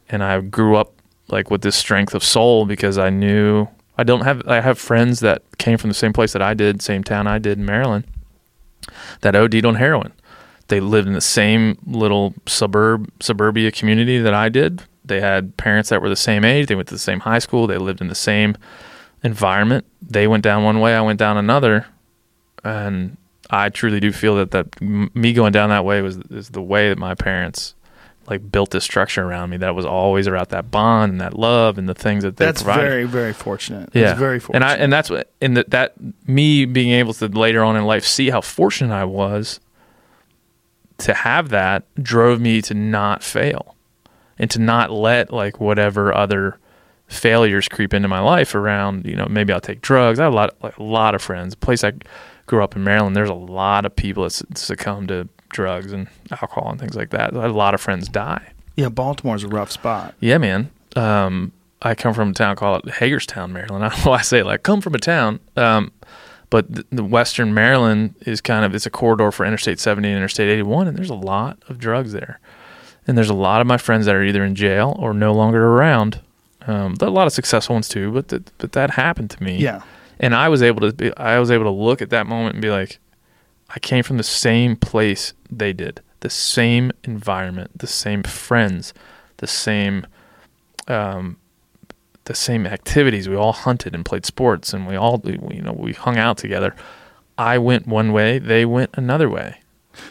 And 0.08 0.22
i 0.22 0.40
grew 0.40 0.76
up 0.76 0.92
like 1.26 1.50
with 1.50 1.62
this 1.62 1.74
strength 1.74 2.14
of 2.14 2.22
soul 2.22 2.64
because 2.64 2.96
i 2.96 3.10
knew 3.10 3.66
i 3.98 4.04
don't 4.04 4.20
have 4.20 4.46
i 4.46 4.60
have 4.60 4.78
friends 4.78 5.18
that 5.18 5.42
came 5.58 5.78
from 5.78 5.90
the 5.90 5.94
same 5.94 6.12
place 6.12 6.32
that 6.32 6.42
i 6.42 6.54
did 6.54 6.80
same 6.80 7.02
town 7.02 7.26
i 7.26 7.40
did 7.40 7.58
in 7.58 7.64
maryland 7.64 8.04
that 9.20 9.34
OD'd 9.34 9.64
on 9.64 9.76
heroin. 9.76 10.12
They 10.68 10.80
lived 10.80 11.06
in 11.06 11.14
the 11.14 11.20
same 11.20 11.78
little 11.86 12.34
suburb 12.46 13.10
suburbia 13.20 13.70
community 13.70 14.18
that 14.18 14.34
I 14.34 14.48
did. 14.48 14.82
They 15.04 15.20
had 15.20 15.56
parents 15.56 15.90
that 15.90 16.02
were 16.02 16.08
the 16.08 16.16
same 16.16 16.44
age. 16.44 16.66
They 16.66 16.74
went 16.74 16.88
to 16.88 16.94
the 16.94 16.98
same 16.98 17.20
high 17.20 17.38
school. 17.38 17.66
They 17.68 17.78
lived 17.78 18.00
in 18.00 18.08
the 18.08 18.14
same 18.16 18.56
environment. 19.22 19.86
They 20.02 20.26
went 20.26 20.42
down 20.42 20.64
one 20.64 20.80
way. 20.80 20.94
I 20.96 21.00
went 21.02 21.18
down 21.20 21.36
another, 21.36 21.86
and 22.64 23.16
I 23.50 23.68
truly 23.68 24.00
do 24.00 24.10
feel 24.12 24.34
that 24.36 24.50
that 24.50 24.80
me 24.80 25.32
going 25.32 25.52
down 25.52 25.68
that 25.70 25.84
way 25.84 26.02
was 26.02 26.16
is 26.30 26.50
the 26.50 26.62
way 26.62 26.88
that 26.88 26.98
my 26.98 27.14
parents 27.14 27.74
like 28.28 28.50
built 28.50 28.70
this 28.72 28.82
structure 28.82 29.22
around 29.22 29.50
me 29.50 29.56
that 29.58 29.76
was 29.76 29.86
always 29.86 30.26
about 30.26 30.48
that 30.48 30.68
bond 30.68 31.12
and 31.12 31.20
that 31.20 31.34
love 31.34 31.78
and 31.78 31.88
the 31.88 31.94
things 31.94 32.24
that 32.24 32.36
they 32.36 32.44
That's 32.44 32.64
provided. 32.64 32.88
very, 32.88 33.04
very 33.04 33.32
fortunate. 33.32 33.90
Yeah, 33.92 34.06
That's 34.06 34.18
very 34.18 34.40
fortunate. 34.40 34.64
And 34.68 34.80
I 34.80 34.82
and 34.82 34.92
that's 34.92 35.08
what 35.10 35.30
and 35.40 35.56
that 35.56 35.70
that 35.70 35.94
me 36.26 36.64
being 36.64 36.90
able 36.90 37.14
to 37.14 37.28
later 37.28 37.62
on 37.62 37.76
in 37.76 37.84
life 37.84 38.04
see 38.04 38.30
how 38.30 38.40
fortunate 38.40 38.92
I 38.92 39.04
was 39.04 39.60
to 40.98 41.14
have 41.14 41.50
that 41.50 41.84
drove 42.02 42.40
me 42.40 42.62
to 42.62 42.74
not 42.74 43.22
fail 43.22 43.74
and 44.38 44.50
to 44.50 44.58
not 44.58 44.90
let 44.90 45.32
like 45.32 45.60
whatever 45.60 46.14
other 46.14 46.58
failures 47.08 47.68
creep 47.68 47.94
into 47.94 48.08
my 48.08 48.18
life 48.20 48.54
around 48.54 49.06
you 49.06 49.14
know 49.14 49.26
maybe 49.30 49.52
I'll 49.52 49.60
take 49.60 49.80
drugs. 49.80 50.18
I 50.18 50.24
have 50.24 50.32
a 50.32 50.36
lot 50.36 50.54
like 50.62 50.76
a 50.78 50.82
lot 50.82 51.14
of 51.14 51.22
friends. 51.22 51.52
The 51.54 51.58
place 51.58 51.84
I 51.84 51.92
grew 52.46 52.62
up 52.62 52.76
in 52.76 52.84
Maryland, 52.84 53.14
there's 53.16 53.28
a 53.28 53.34
lot 53.34 53.84
of 53.84 53.94
people 53.94 54.24
that 54.24 54.32
succumb 54.56 55.06
to 55.08 55.28
drugs 55.50 55.92
and 55.92 56.08
alcohol 56.30 56.70
and 56.70 56.80
things 56.80 56.96
like 56.96 57.10
that. 57.10 57.32
A 57.32 57.48
lot 57.48 57.74
of 57.74 57.80
friends 57.80 58.08
die. 58.08 58.52
yeah, 58.76 58.88
Baltimore's 58.88 59.44
a 59.44 59.48
rough 59.48 59.70
spot. 59.70 60.14
Yeah, 60.20 60.38
man. 60.38 60.70
Um, 60.96 61.52
I 61.82 61.94
come 61.94 62.14
from 62.14 62.30
a 62.30 62.32
town 62.32 62.56
called 62.56 62.88
Hagerstown, 62.90 63.52
Maryland. 63.52 63.84
I 63.84 63.88
don't 63.90 64.04
know 64.04 64.10
why 64.10 64.18
I 64.18 64.22
say 64.22 64.38
it 64.40 64.46
like 64.46 64.62
come 64.62 64.80
from 64.80 64.94
a 64.94 64.98
town. 64.98 65.40
Um, 65.56 65.92
but 66.50 66.72
the, 66.72 66.84
the 66.90 67.04
Western 67.04 67.52
Maryland 67.54 68.14
is 68.22 68.40
kind 68.40 68.64
of 68.64 68.74
it's 68.74 68.86
a 68.86 68.90
corridor 68.90 69.30
for 69.32 69.44
Interstate 69.44 69.78
70 69.80 70.08
and 70.08 70.16
Interstate 70.16 70.48
81, 70.48 70.88
and 70.88 70.96
there's 70.96 71.10
a 71.10 71.14
lot 71.14 71.58
of 71.68 71.78
drugs 71.78 72.12
there. 72.12 72.38
And 73.06 73.16
there's 73.16 73.30
a 73.30 73.34
lot 73.34 73.60
of 73.60 73.66
my 73.66 73.78
friends 73.78 74.06
that 74.06 74.14
are 74.14 74.22
either 74.24 74.44
in 74.44 74.54
jail 74.54 74.96
or 74.98 75.12
no 75.14 75.32
longer 75.32 75.64
around. 75.64 76.20
Um, 76.66 76.96
a 77.00 77.08
lot 77.10 77.26
of 77.28 77.32
successful 77.32 77.74
ones 77.74 77.88
too, 77.88 78.10
but 78.10 78.28
th- 78.28 78.42
but 78.58 78.72
that 78.72 78.90
happened 78.90 79.30
to 79.30 79.42
me. 79.42 79.58
Yeah. 79.58 79.82
and 80.18 80.34
I 80.34 80.48
was 80.48 80.62
able 80.62 80.80
to 80.80 80.92
be, 80.92 81.16
I 81.16 81.38
was 81.38 81.50
able 81.50 81.64
to 81.64 81.70
look 81.70 82.02
at 82.02 82.10
that 82.10 82.26
moment 82.26 82.54
and 82.56 82.62
be 82.62 82.70
like, 82.70 82.98
I 83.70 83.78
came 83.78 84.02
from 84.02 84.16
the 84.16 84.22
same 84.24 84.74
place 84.76 85.32
they 85.50 85.72
did, 85.72 86.00
the 86.20 86.30
same 86.30 86.90
environment, 87.04 87.78
the 87.78 87.86
same 87.86 88.22
friends, 88.24 88.92
the 89.36 89.46
same, 89.46 90.06
um, 90.88 91.36
the 92.26 92.34
same 92.34 92.66
activities. 92.66 93.28
We 93.28 93.34
all 93.36 93.52
hunted 93.52 93.94
and 93.94 94.04
played 94.04 94.24
sports, 94.26 94.72
and 94.72 94.86
we 94.86 94.94
all, 94.96 95.20
you 95.24 95.62
know, 95.62 95.72
we 95.72 95.92
hung 95.94 96.16
out 96.18 96.38
together. 96.38 96.74
I 97.38 97.58
went 97.58 97.86
one 97.86 98.12
way, 98.12 98.38
they 98.38 98.64
went 98.64 98.90
another 98.94 99.28
way. 99.28 99.60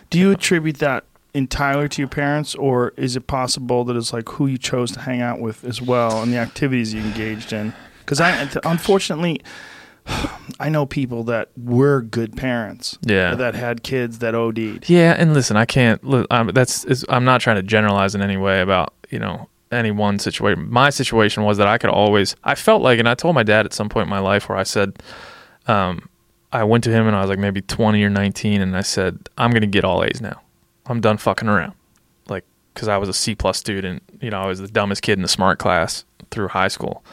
Do 0.10 0.20
you 0.20 0.32
attribute 0.32 0.78
that 0.80 1.06
entirely 1.34 1.88
to 1.90 2.02
your 2.02 2.10
parents, 2.10 2.56
or 2.56 2.94
is 2.98 3.16
it 3.16 3.28
possible 3.28 3.84
that 3.86 3.96
it's 3.96 4.12
like 4.14 4.28
who 4.30 4.48
you 4.48 4.58
chose 4.58 4.92
to 4.94 5.02
hang 5.02 5.22
out 5.22 5.40
with 5.40 5.64
as 5.64 5.82
well 5.82 6.22
and 6.22 6.32
the 6.34 6.38
activities 6.38 6.94
you 6.94 7.02
engaged 7.02 7.54
in? 7.54 7.74
Because 8.00 8.20
I, 8.22 8.48
unfortunately, 8.64 9.42
I 10.60 10.70
know 10.70 10.86
people 10.86 11.24
that 11.26 11.50
were 11.58 12.02
good 12.02 12.38
parents, 12.38 12.98
Yeah. 13.02 13.36
that 13.36 13.56
had 13.56 13.84
kids 13.84 14.20
that 14.20 14.36
OD'd. 14.36 14.88
Yeah, 14.90 15.16
and 15.18 15.34
listen, 15.34 15.58
I 15.58 15.66
can't. 15.66 16.00
I'm, 16.32 16.48
that's. 16.50 16.86
Is, 16.86 17.04
I'm 17.10 17.26
not 17.26 17.42
trying 17.42 17.58
to 17.58 17.64
generalize 17.64 18.14
in 18.16 18.22
any 18.22 18.38
way 18.38 18.62
about 18.62 18.94
you 19.10 19.20
know 19.20 19.50
any 19.76 19.92
one 19.92 20.20
situation. 20.20 20.70
My 20.72 20.90
situation 20.90 21.44
was 21.44 21.58
that 21.58 21.68
I 21.68 21.78
could 21.78 21.90
always. 21.90 22.36
I 22.44 22.56
felt 22.56 22.82
like, 22.82 23.00
and 23.00 23.08
I 23.08 23.16
told 23.16 23.36
my 23.36 23.44
dad 23.44 23.66
at 23.66 23.74
some 23.74 23.90
point 23.90 24.06
in 24.06 24.10
my 24.10 24.20
life 24.20 24.50
where 24.50 24.58
I 24.58 24.64
said, 24.64 25.02
um, 25.68 26.10
I 26.52 26.64
went 26.64 26.84
to 26.86 26.92
him 26.92 27.06
and 27.08 27.16
I 27.16 27.22
was 27.22 27.30
like 27.30 27.40
maybe 27.40 27.62
20 27.62 28.02
or 28.04 28.10
19, 28.10 28.62
and 28.62 28.78
I 28.78 28.82
said, 28.82 29.30
I'm 29.38 29.52
gonna 29.52 29.68
get 29.68 29.84
all 29.84 30.04
A's 30.04 30.22
now. 30.22 30.42
I'm 30.86 31.02
done 31.02 31.18
fucking 31.18 31.50
around, 31.50 31.74
like 32.28 32.46
because 32.74 32.88
I 32.88 32.98
was 32.98 33.10
a 33.10 33.14
C 33.14 33.36
plus 33.36 33.58
student. 33.58 34.04
You 34.22 34.30
know, 34.30 34.40
I 34.40 34.48
was 34.48 34.60
the 34.60 34.68
dumbest 34.68 35.02
kid 35.02 35.14
in 35.14 35.22
the 35.22 35.28
smart 35.28 35.60
class 35.60 36.06
through 36.32 36.50
high 36.50 36.68
school, 36.68 37.04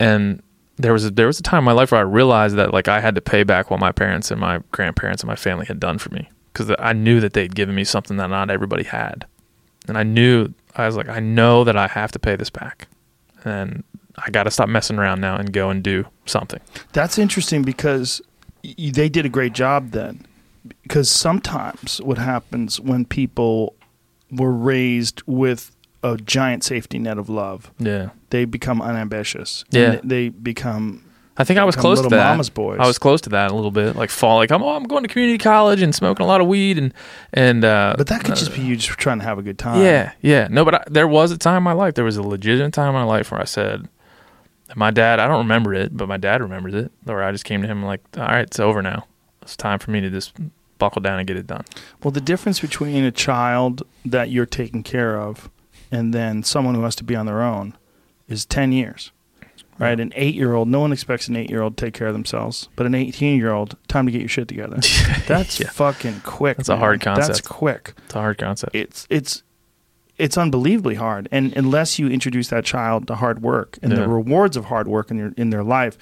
and 0.00 0.42
there 0.76 0.92
was 0.92 1.04
a, 1.04 1.10
there 1.10 1.26
was 1.26 1.38
a 1.38 1.42
time 1.42 1.58
in 1.58 1.64
my 1.64 1.72
life 1.72 1.92
where 1.92 2.00
I 2.00 2.04
realized 2.04 2.56
that 2.56 2.72
like 2.72 2.88
I 2.88 3.00
had 3.00 3.14
to 3.14 3.20
pay 3.20 3.44
back 3.44 3.70
what 3.70 3.78
my 3.78 3.92
parents 3.92 4.30
and 4.30 4.40
my 4.40 4.60
grandparents 4.72 5.22
and 5.22 5.28
my 5.28 5.36
family 5.36 5.66
had 5.66 5.78
done 5.78 5.98
for 5.98 6.10
me 6.10 6.28
because 6.52 6.74
I 6.78 6.92
knew 6.92 7.20
that 7.20 7.34
they'd 7.34 7.54
given 7.54 7.74
me 7.74 7.84
something 7.84 8.16
that 8.16 8.30
not 8.30 8.50
everybody 8.50 8.84
had, 8.84 9.26
and 9.86 9.96
I 9.96 10.02
knew 10.02 10.52
I 10.76 10.86
was 10.86 10.96
like 10.96 11.08
I 11.08 11.20
know 11.20 11.64
that 11.64 11.76
I 11.76 11.86
have 11.88 12.12
to 12.12 12.18
pay 12.18 12.36
this 12.36 12.50
back, 12.50 12.88
and 13.44 13.82
I 14.16 14.30
got 14.30 14.44
to 14.44 14.50
stop 14.50 14.68
messing 14.68 14.98
around 14.98 15.20
now 15.20 15.36
and 15.36 15.52
go 15.52 15.70
and 15.70 15.82
do 15.82 16.04
something. 16.26 16.60
That's 16.92 17.18
interesting 17.18 17.62
because 17.62 18.20
y- 18.64 18.90
they 18.92 19.08
did 19.08 19.24
a 19.26 19.28
great 19.28 19.52
job 19.52 19.90
then. 19.90 20.26
Because 20.82 21.10
sometimes 21.10 22.00
what 22.02 22.18
happens 22.18 22.78
when 22.78 23.04
people 23.04 23.74
were 24.30 24.52
raised 24.52 25.22
with 25.26 25.74
a 26.04 26.16
giant 26.16 26.62
safety 26.64 26.98
net 26.98 27.18
of 27.18 27.28
love, 27.28 27.70
Yeah, 27.78 28.10
they 28.30 28.44
become 28.44 28.80
unambitious. 28.80 29.64
Yeah. 29.70 29.92
And 29.92 30.08
they 30.10 30.28
become 30.28 31.04
I 31.36 31.44
think 31.44 31.58
I 31.58 31.64
was 31.64 31.76
close 31.76 32.00
to 32.02 32.08
that. 32.08 32.30
mama's 32.32 32.50
boys. 32.50 32.78
I 32.80 32.86
was 32.86 32.98
close 32.98 33.22
to 33.22 33.30
that 33.30 33.50
a 33.50 33.54
little 33.54 33.70
bit, 33.70 33.96
like 33.96 34.10
fall. 34.10 34.36
Like 34.36 34.50
I'm, 34.52 34.62
oh, 34.62 34.74
I'm 34.76 34.84
going 34.84 35.02
to 35.02 35.08
community 35.08 35.38
college 35.38 35.80
and 35.80 35.94
smoking 35.94 36.24
a 36.24 36.26
lot 36.26 36.40
of 36.42 36.46
weed 36.46 36.76
and 36.78 36.92
and. 37.32 37.64
Uh, 37.64 37.94
But 37.96 38.08
that 38.08 38.22
could 38.24 38.36
just 38.36 38.54
be 38.54 38.60
you 38.60 38.76
just 38.76 38.98
trying 38.98 39.18
to 39.18 39.24
have 39.24 39.38
a 39.38 39.42
good 39.42 39.58
time. 39.58 39.82
Yeah, 39.82 40.12
yeah. 40.20 40.48
No, 40.50 40.64
but 40.64 40.74
I, 40.74 40.84
there 40.90 41.08
was 41.08 41.30
a 41.30 41.38
time 41.38 41.56
in 41.58 41.62
my 41.62 41.72
life. 41.72 41.94
There 41.94 42.04
was 42.04 42.16
a 42.18 42.22
legitimate 42.22 42.72
time 42.74 42.88
in 42.88 42.94
my 42.94 43.04
life 43.04 43.30
where 43.30 43.40
I 43.40 43.44
said, 43.44 43.88
"My 44.76 44.90
dad. 44.90 45.20
I 45.20 45.26
don't 45.28 45.38
remember 45.38 45.72
it, 45.72 45.96
but 45.96 46.06
my 46.08 46.18
dad 46.18 46.42
remembers 46.42 46.74
it." 46.74 46.92
Where 47.04 47.22
I 47.22 47.32
just 47.32 47.44
came 47.44 47.62
to 47.62 47.68
him 47.68 47.82
like, 47.82 48.02
"All 48.18 48.24
right, 48.24 48.42
it's 48.42 48.60
over 48.60 48.82
now. 48.82 49.06
It's 49.40 49.56
time 49.56 49.78
for 49.78 49.90
me 49.90 50.00
to 50.02 50.10
just 50.10 50.34
buckle 50.78 51.00
down 51.00 51.18
and 51.18 51.26
get 51.26 51.38
it 51.38 51.46
done." 51.46 51.64
Well, 52.02 52.10
the 52.10 52.20
difference 52.20 52.60
between 52.60 53.04
a 53.04 53.10
child 53.10 53.82
that 54.04 54.30
you're 54.30 54.44
taking 54.46 54.82
care 54.82 55.18
of 55.18 55.48
and 55.90 56.12
then 56.12 56.42
someone 56.42 56.74
who 56.74 56.82
has 56.82 56.94
to 56.96 57.04
be 57.04 57.16
on 57.16 57.24
their 57.26 57.42
own 57.42 57.74
is 58.28 58.44
10 58.44 58.72
years. 58.72 59.12
Right? 59.78 59.98
An 59.98 60.12
eight 60.14 60.34
year 60.34 60.54
old, 60.54 60.68
no 60.68 60.80
one 60.80 60.92
expects 60.92 61.26
an 61.28 61.34
eight 61.36 61.50
year 61.50 61.62
old 61.62 61.76
to 61.76 61.84
take 61.86 61.94
care 61.94 62.06
of 62.06 62.12
themselves. 62.12 62.68
But 62.76 62.86
an 62.86 62.94
18 62.94 63.36
year 63.38 63.50
old, 63.52 63.76
time 63.88 64.06
to 64.06 64.12
get 64.12 64.20
your 64.20 64.28
shit 64.28 64.46
together. 64.48 64.76
That's 65.26 65.58
Yeah. 65.58 65.70
fucking 65.70 66.20
quick. 66.24 66.58
That's 66.58 66.68
a 66.68 66.76
hard 66.76 67.00
concept. 67.00 67.28
That's 67.28 67.40
quick. 67.40 67.94
It's 68.04 68.14
a 68.14 68.20
hard 68.20 68.38
concept. 68.38 68.76
It's, 68.76 69.06
it's, 69.10 69.42
it's 70.18 70.38
unbelievably 70.38 70.96
hard. 70.96 71.26
And 71.32 71.56
unless 71.56 71.98
you 71.98 72.06
introduce 72.08 72.48
that 72.48 72.64
child 72.64 73.06
to 73.08 73.16
hard 73.16 73.42
work 73.42 73.78
and 73.82 73.90
the 73.92 74.06
rewards 74.08 74.56
of 74.56 74.66
hard 74.66 74.86
work 74.86 75.10
in, 75.10 75.16
your, 75.18 75.32
in 75.36 75.50
their 75.50 75.64
life, 75.64 75.98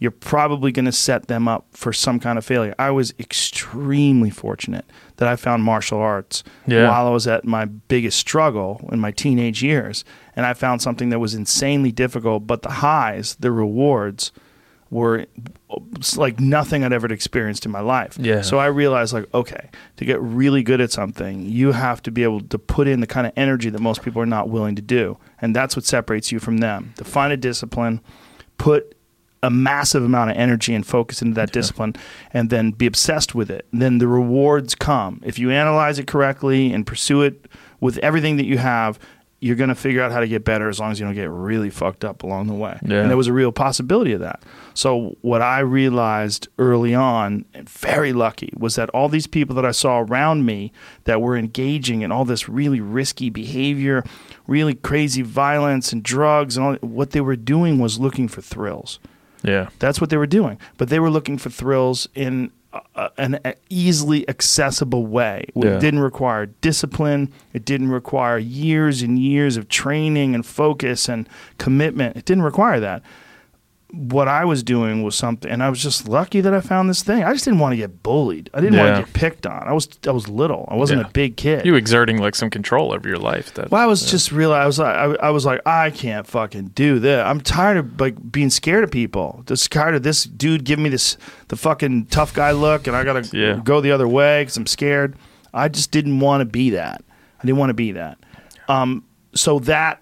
you're 0.00 0.10
probably 0.10 0.72
going 0.72 0.86
to 0.86 0.92
set 0.92 1.28
them 1.28 1.46
up 1.46 1.66
for 1.72 1.92
some 1.92 2.18
kind 2.18 2.38
of 2.38 2.44
failure. 2.44 2.74
I 2.78 2.90
was 2.90 3.12
extremely 3.20 4.30
fortunate 4.30 4.86
that 5.18 5.28
I 5.28 5.36
found 5.36 5.62
martial 5.62 5.98
arts 6.00 6.42
Yeah. 6.66 6.88
while 6.88 7.06
I 7.06 7.10
was 7.10 7.26
at 7.26 7.44
my 7.44 7.66
biggest 7.66 8.18
struggle 8.18 8.88
in 8.90 8.98
my 8.98 9.10
teenage 9.12 9.62
years. 9.62 10.02
And 10.34 10.46
I 10.46 10.54
found 10.54 10.80
something 10.80 11.10
that 11.10 11.18
was 11.18 11.34
insanely 11.34 11.92
difficult, 11.92 12.46
but 12.46 12.62
the 12.62 12.70
highs, 12.70 13.36
the 13.40 13.52
rewards, 13.52 14.32
were 14.88 15.26
like 16.16 16.40
nothing 16.40 16.82
I'd 16.82 16.92
ever 16.92 17.12
experienced 17.12 17.64
in 17.66 17.70
my 17.70 17.80
life. 17.80 18.16
Yeah. 18.18 18.40
So 18.42 18.58
I 18.58 18.66
realized, 18.66 19.12
like, 19.12 19.32
okay, 19.32 19.68
to 19.98 20.04
get 20.04 20.20
really 20.20 20.62
good 20.64 20.80
at 20.80 20.90
something, 20.90 21.42
you 21.42 21.72
have 21.72 22.02
to 22.04 22.10
be 22.10 22.24
able 22.24 22.40
to 22.40 22.58
put 22.58 22.88
in 22.88 23.00
the 23.00 23.06
kind 23.06 23.26
of 23.26 23.32
energy 23.36 23.70
that 23.70 23.80
most 23.80 24.02
people 24.02 24.20
are 24.20 24.26
not 24.26 24.48
willing 24.48 24.74
to 24.76 24.82
do. 24.82 25.16
And 25.40 25.54
that's 25.54 25.76
what 25.76 25.84
separates 25.84 26.32
you 26.32 26.40
from 26.40 26.58
them. 26.58 26.94
To 26.96 27.04
find 27.04 27.32
a 27.32 27.36
discipline, 27.36 28.00
put 28.58 28.96
a 29.42 29.50
massive 29.50 30.04
amount 30.04 30.30
of 30.30 30.36
energy 30.36 30.74
and 30.74 30.86
focus 30.86 31.22
into 31.22 31.34
that 31.34 31.52
discipline 31.52 31.94
and 32.32 32.50
then 32.50 32.72
be 32.72 32.86
obsessed 32.86 33.34
with 33.34 33.50
it. 33.50 33.66
And 33.72 33.80
then 33.80 33.98
the 33.98 34.08
rewards 34.08 34.74
come. 34.74 35.20
If 35.24 35.38
you 35.38 35.50
analyze 35.50 35.98
it 35.98 36.06
correctly 36.06 36.72
and 36.72 36.86
pursue 36.86 37.22
it 37.22 37.46
with 37.80 37.98
everything 37.98 38.36
that 38.36 38.44
you 38.44 38.58
have, 38.58 38.98
you're 39.42 39.56
going 39.56 39.70
to 39.70 39.74
figure 39.74 40.02
out 40.02 40.12
how 40.12 40.20
to 40.20 40.28
get 40.28 40.44
better 40.44 40.68
as 40.68 40.78
long 40.78 40.92
as 40.92 41.00
you 41.00 41.06
don't 41.06 41.14
get 41.14 41.30
really 41.30 41.70
fucked 41.70 42.04
up 42.04 42.22
along 42.22 42.46
the 42.46 42.54
way. 42.54 42.78
Yeah. 42.82 43.00
And 43.00 43.08
there 43.08 43.16
was 43.16 43.26
a 43.26 43.32
real 43.32 43.52
possibility 43.52 44.12
of 44.12 44.20
that. 44.20 44.42
So 44.74 45.16
what 45.22 45.40
I 45.40 45.60
realized 45.60 46.48
early 46.58 46.94
on, 46.94 47.46
and 47.54 47.66
very 47.66 48.12
lucky, 48.12 48.52
was 48.58 48.74
that 48.74 48.90
all 48.90 49.08
these 49.08 49.26
people 49.26 49.54
that 49.56 49.64
I 49.64 49.70
saw 49.70 50.00
around 50.00 50.44
me 50.44 50.72
that 51.04 51.22
were 51.22 51.38
engaging 51.38 52.02
in 52.02 52.12
all 52.12 52.26
this 52.26 52.50
really 52.50 52.80
risky 52.80 53.30
behavior, 53.30 54.04
really 54.46 54.74
crazy 54.74 55.22
violence 55.22 55.90
and 55.90 56.02
drugs 56.02 56.58
and 56.58 56.66
all 56.66 56.74
what 56.82 57.12
they 57.12 57.22
were 57.22 57.36
doing 57.36 57.78
was 57.78 57.98
looking 57.98 58.28
for 58.28 58.42
thrills. 58.42 58.98
Yeah, 59.42 59.68
That's 59.78 60.00
what 60.00 60.10
they 60.10 60.16
were 60.16 60.26
doing. 60.26 60.58
But 60.76 60.88
they 60.90 60.98
were 61.00 61.10
looking 61.10 61.38
for 61.38 61.50
thrills 61.50 62.08
in 62.14 62.50
a, 62.94 63.10
an 63.18 63.40
a 63.44 63.54
easily 63.68 64.28
accessible 64.28 65.06
way. 65.06 65.46
It 65.56 65.64
Yeah. 65.64 65.78
didn't 65.78 66.00
require 66.00 66.46
discipline. 66.46 67.32
It 67.52 67.64
didn't 67.64 67.88
require 67.90 68.38
years 68.38 69.02
and 69.02 69.18
years 69.18 69.56
of 69.56 69.68
training 69.68 70.34
and 70.34 70.44
focus 70.46 71.08
and 71.08 71.28
commitment. 71.58 72.16
It 72.16 72.24
didn't 72.26 72.44
require 72.44 72.78
that. 72.80 73.02
What 73.92 74.28
I 74.28 74.44
was 74.44 74.62
doing 74.62 75.02
was 75.02 75.16
something, 75.16 75.50
and 75.50 75.62
I 75.62 75.68
was 75.68 75.82
just 75.82 76.08
lucky 76.08 76.40
that 76.40 76.54
I 76.54 76.60
found 76.60 76.88
this 76.88 77.02
thing. 77.02 77.24
I 77.24 77.32
just 77.32 77.44
didn't 77.44 77.58
want 77.58 77.72
to 77.72 77.76
get 77.76 78.02
bullied. 78.04 78.48
I 78.54 78.60
didn't 78.60 78.78
want 78.78 78.94
to 78.96 79.02
get 79.02 79.12
picked 79.12 79.46
on. 79.46 79.66
I 79.66 79.72
was 79.72 79.88
I 80.06 80.12
was 80.12 80.28
little. 80.28 80.64
I 80.68 80.74
wasn't 80.76 81.00
Yeah. 81.00 81.08
a 81.08 81.10
big 81.10 81.36
kid. 81.36 81.66
you 81.66 81.74
exerting 81.74 82.18
like 82.18 82.34
some 82.36 82.50
control 82.50 82.92
over 82.92 83.08
your 83.08 83.18
life. 83.18 83.52
That 83.54 83.70
Well, 83.70 83.82
I 83.82 83.86
was 83.86 84.08
just 84.10 84.30
real. 84.30 84.52
I 84.52 84.64
was 84.66 84.78
like, 84.78 84.94
I, 84.94 85.26
I 85.26 85.30
was 85.30 85.44
like, 85.44 85.60
I 85.66 85.90
can't 85.90 86.26
fucking 86.26 86.68
do 86.76 86.98
this. 87.00 87.24
I'm 87.26 87.40
tired 87.40 87.78
of 87.78 88.00
like 88.00 88.14
being 88.30 88.50
scared 88.50 88.84
of 88.84 88.90
people. 88.92 89.42
Just 89.46 89.72
tired 89.72 89.96
of 89.96 90.02
this 90.04 90.22
dude 90.24 90.64
giving 90.64 90.84
me 90.84 90.90
this 90.90 91.16
the 91.48 91.56
fucking 91.56 92.06
tough 92.06 92.32
guy 92.32 92.52
look, 92.52 92.86
and 92.86 92.94
I 92.96 93.02
gotta 93.04 93.28
Yeah. 93.36 93.60
go 93.64 93.80
the 93.80 93.90
other 93.90 94.06
way 94.06 94.42
because 94.42 94.56
I'm 94.56 94.66
scared. 94.66 95.16
I 95.52 95.68
just 95.68 95.90
didn't 95.90 96.20
want 96.20 96.42
to 96.42 96.44
be 96.44 96.70
that. 96.70 97.02
I 97.40 97.44
didn't 97.44 97.58
want 97.58 97.70
to 97.70 97.74
be 97.74 97.90
that. 97.92 98.18
Um, 98.68 99.02
so 99.34 99.58
that 99.60 100.00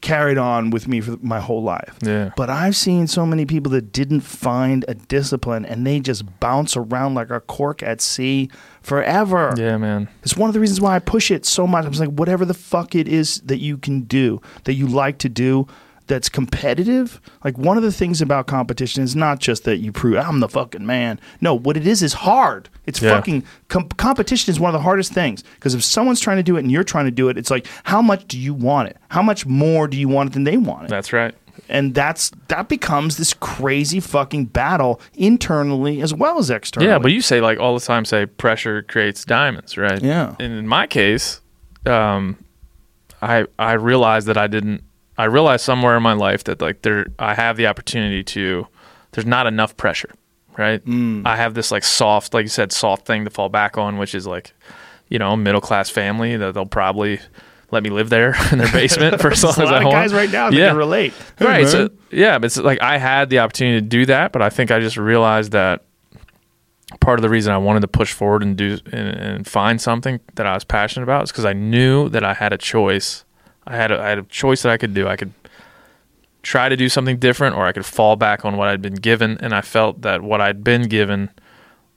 carried 0.00 0.38
on 0.38 0.70
with 0.70 0.86
me 0.86 1.00
for 1.00 1.16
my 1.20 1.40
whole 1.40 1.62
life. 1.62 1.96
Yeah. 2.02 2.30
But 2.36 2.50
I've 2.50 2.76
seen 2.76 3.06
so 3.06 3.26
many 3.26 3.46
people 3.46 3.72
that 3.72 3.92
didn't 3.92 4.20
find 4.20 4.84
a 4.88 4.94
discipline 4.94 5.64
and 5.64 5.86
they 5.86 6.00
just 6.00 6.24
bounce 6.40 6.76
around 6.76 7.14
like 7.14 7.30
a 7.30 7.40
cork 7.40 7.82
at 7.82 8.00
sea 8.00 8.50
forever. 8.82 9.54
yeah, 9.56 9.76
man. 9.76 10.08
It's 10.22 10.36
one 10.36 10.48
of 10.48 10.54
the 10.54 10.60
reasons 10.60 10.80
why 10.80 10.94
I 10.96 10.98
push 10.98 11.30
it 11.30 11.44
so 11.44 11.66
much. 11.66 11.84
I'm 11.84 11.90
just 11.90 12.00
like, 12.00 12.10
whatever 12.10 12.44
the 12.44 12.54
fuck 12.54 12.94
it 12.94 13.08
is 13.08 13.40
that 13.42 13.58
you 13.58 13.76
can 13.76 14.02
do, 14.02 14.40
that 14.64 14.74
you 14.74 14.86
like 14.86 15.18
to 15.18 15.28
do, 15.28 15.66
that's 16.08 16.28
competitive. 16.28 17.20
Like 17.44 17.56
one 17.56 17.76
of 17.76 17.82
the 17.82 17.92
things 17.92 18.20
about 18.20 18.46
competition 18.46 19.02
is 19.02 19.14
not 19.14 19.38
just 19.38 19.64
that 19.64 19.76
you 19.76 19.92
prove 19.92 20.16
I'm 20.16 20.40
the 20.40 20.48
fucking 20.48 20.84
man. 20.84 21.20
No, 21.40 21.54
what 21.54 21.76
it 21.76 21.86
is 21.86 22.02
is 22.02 22.14
hard. 22.14 22.68
It's 22.86 23.00
Yeah. 23.00 23.10
fucking 23.14 23.44
com- 23.68 23.88
competition 23.90 24.50
is 24.50 24.58
one 24.58 24.70
of 24.70 24.72
the 24.72 24.82
hardest 24.82 25.12
things 25.12 25.44
because 25.54 25.74
if 25.74 25.84
someone's 25.84 26.20
trying 26.20 26.38
to 26.38 26.42
do 26.42 26.56
it 26.56 26.60
and 26.60 26.72
you're 26.72 26.82
trying 26.84 27.04
to 27.04 27.10
do 27.12 27.28
it, 27.28 27.38
it's 27.38 27.50
like 27.50 27.66
how 27.84 28.02
much 28.02 28.26
do 28.26 28.38
you 28.38 28.52
want 28.54 28.88
it? 28.88 28.96
How 29.10 29.22
much 29.22 29.46
more 29.46 29.86
do 29.86 29.96
you 29.96 30.08
want 30.08 30.30
it 30.30 30.32
than 30.32 30.44
they 30.44 30.56
want 30.56 30.84
it? 30.84 30.90
That's 30.90 31.12
right. 31.12 31.34
and 31.68 31.94
that's 31.94 32.30
that 32.48 32.68
becomes 32.68 33.16
this 33.18 33.34
crazy 33.34 34.00
fucking 34.00 34.46
battle 34.46 35.00
internally 35.14 36.00
as 36.00 36.14
well 36.14 36.38
as 36.38 36.50
externally. 36.50 36.88
Yeah, 36.90 36.98
but 36.98 37.12
you 37.12 37.20
say 37.20 37.40
like 37.40 37.58
all 37.60 37.74
the 37.74 37.84
time, 37.84 38.04
say 38.04 38.26
pressure 38.26 38.82
creates 38.82 39.24
diamonds, 39.24 39.76
right? 39.76 40.00
Yeah. 40.02 40.34
And 40.40 40.52
in 40.52 40.66
my 40.66 40.86
case, 40.86 41.40
um, 41.84 42.36
I 43.20 43.44
I 43.58 43.72
realized 43.72 44.26
that 44.28 44.38
I 44.38 44.46
didn't. 44.46 44.82
I 45.18 45.24
realized 45.24 45.64
somewhere 45.64 45.96
in 45.96 46.02
my 46.02 46.12
life 46.14 46.44
that 46.44 46.60
like 46.62 46.82
there, 46.82 47.06
I 47.18 47.34
have 47.34 47.56
the 47.56 47.66
opportunity 47.66 48.22
to. 48.24 48.66
There's 49.12 49.26
not 49.26 49.46
enough 49.46 49.76
pressure, 49.76 50.10
right? 50.56 50.84
Mm. 50.84 51.26
I 51.26 51.34
have 51.36 51.54
this 51.54 51.70
like 51.72 51.82
soft, 51.84 52.32
like 52.34 52.44
you 52.44 52.48
said, 52.50 52.72
soft 52.72 53.04
thing 53.06 53.24
to 53.24 53.30
fall 53.30 53.48
back 53.48 53.76
on, 53.78 53.98
which 53.98 54.14
is 54.14 54.26
like, 54.26 54.52
you 55.08 55.18
know, 55.18 55.34
middle 55.36 55.60
class 55.62 55.88
family 55.90 56.36
that 56.36 56.54
they'll 56.54 56.66
probably 56.66 57.18
let 57.70 57.82
me 57.82 57.90
live 57.90 58.10
there 58.10 58.34
in 58.52 58.58
their 58.58 58.70
basement 58.70 59.20
for 59.20 59.30
as 59.32 59.42
long 59.44 59.54
There's 59.56 59.68
as 59.70 59.72
a 59.72 59.74
I 59.74 59.78
lot 59.78 59.82
of 59.82 59.84
want. 59.86 59.94
guys 59.94 60.12
right 60.14 60.30
now 60.30 60.50
that 60.50 60.56
Yeah. 60.56 60.68
can 60.68 60.76
relate. 60.76 61.12
Hey, 61.38 61.44
right. 61.46 61.62
man. 61.62 61.70
So 61.70 61.90
yeah, 62.10 62.38
but 62.38 62.46
it's 62.46 62.56
like 62.58 62.80
I 62.82 62.98
had 62.98 63.30
the 63.30 63.38
opportunity 63.40 63.80
to 63.80 63.86
do 63.86 64.06
that, 64.06 64.30
but 64.32 64.42
I 64.42 64.50
think 64.50 64.70
I 64.70 64.78
just 64.78 64.96
realized 64.98 65.52
that 65.52 65.82
part 67.00 67.18
of 67.18 67.22
the 67.22 67.28
reason 67.28 67.52
I 67.52 67.58
wanted 67.58 67.80
to 67.80 67.88
push 67.88 68.12
forward 68.12 68.42
and 68.42 68.56
do 68.56 68.78
and, 68.92 69.08
and 69.08 69.46
find 69.46 69.80
something 69.80 70.20
that 70.34 70.46
I 70.46 70.54
was 70.54 70.64
passionate 70.64 71.04
about 71.04 71.24
is 71.24 71.32
because 71.32 71.44
I 71.44 71.52
knew 71.54 72.08
that 72.10 72.24
I 72.24 72.34
had 72.34 72.52
a 72.52 72.58
choice. 72.58 73.24
I 73.68 73.76
had 73.76 73.92
a, 73.92 74.00
I 74.00 74.08
had 74.08 74.18
a 74.18 74.22
choice 74.24 74.62
that 74.62 74.72
I 74.72 74.76
could 74.76 74.94
do. 74.94 75.06
I 75.06 75.16
could 75.16 75.32
try 76.42 76.68
to 76.68 76.76
do 76.76 76.88
something 76.88 77.18
different, 77.18 77.54
or 77.54 77.66
I 77.66 77.72
could 77.72 77.84
fall 77.86 78.16
back 78.16 78.44
on 78.44 78.56
what 78.56 78.68
I'd 78.68 78.82
been 78.82 78.94
given, 78.94 79.38
and 79.40 79.54
I 79.54 79.60
felt 79.60 80.02
that 80.02 80.22
what 80.22 80.40
I'd 80.40 80.64
been 80.64 80.88
given 80.88 81.30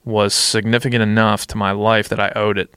was 0.04 0.34
significant 0.34 1.02
enough 1.02 1.46
to 1.48 1.56
my 1.56 1.72
life 1.72 2.08
that 2.10 2.20
I 2.20 2.32
owed 2.36 2.58
it. 2.58 2.74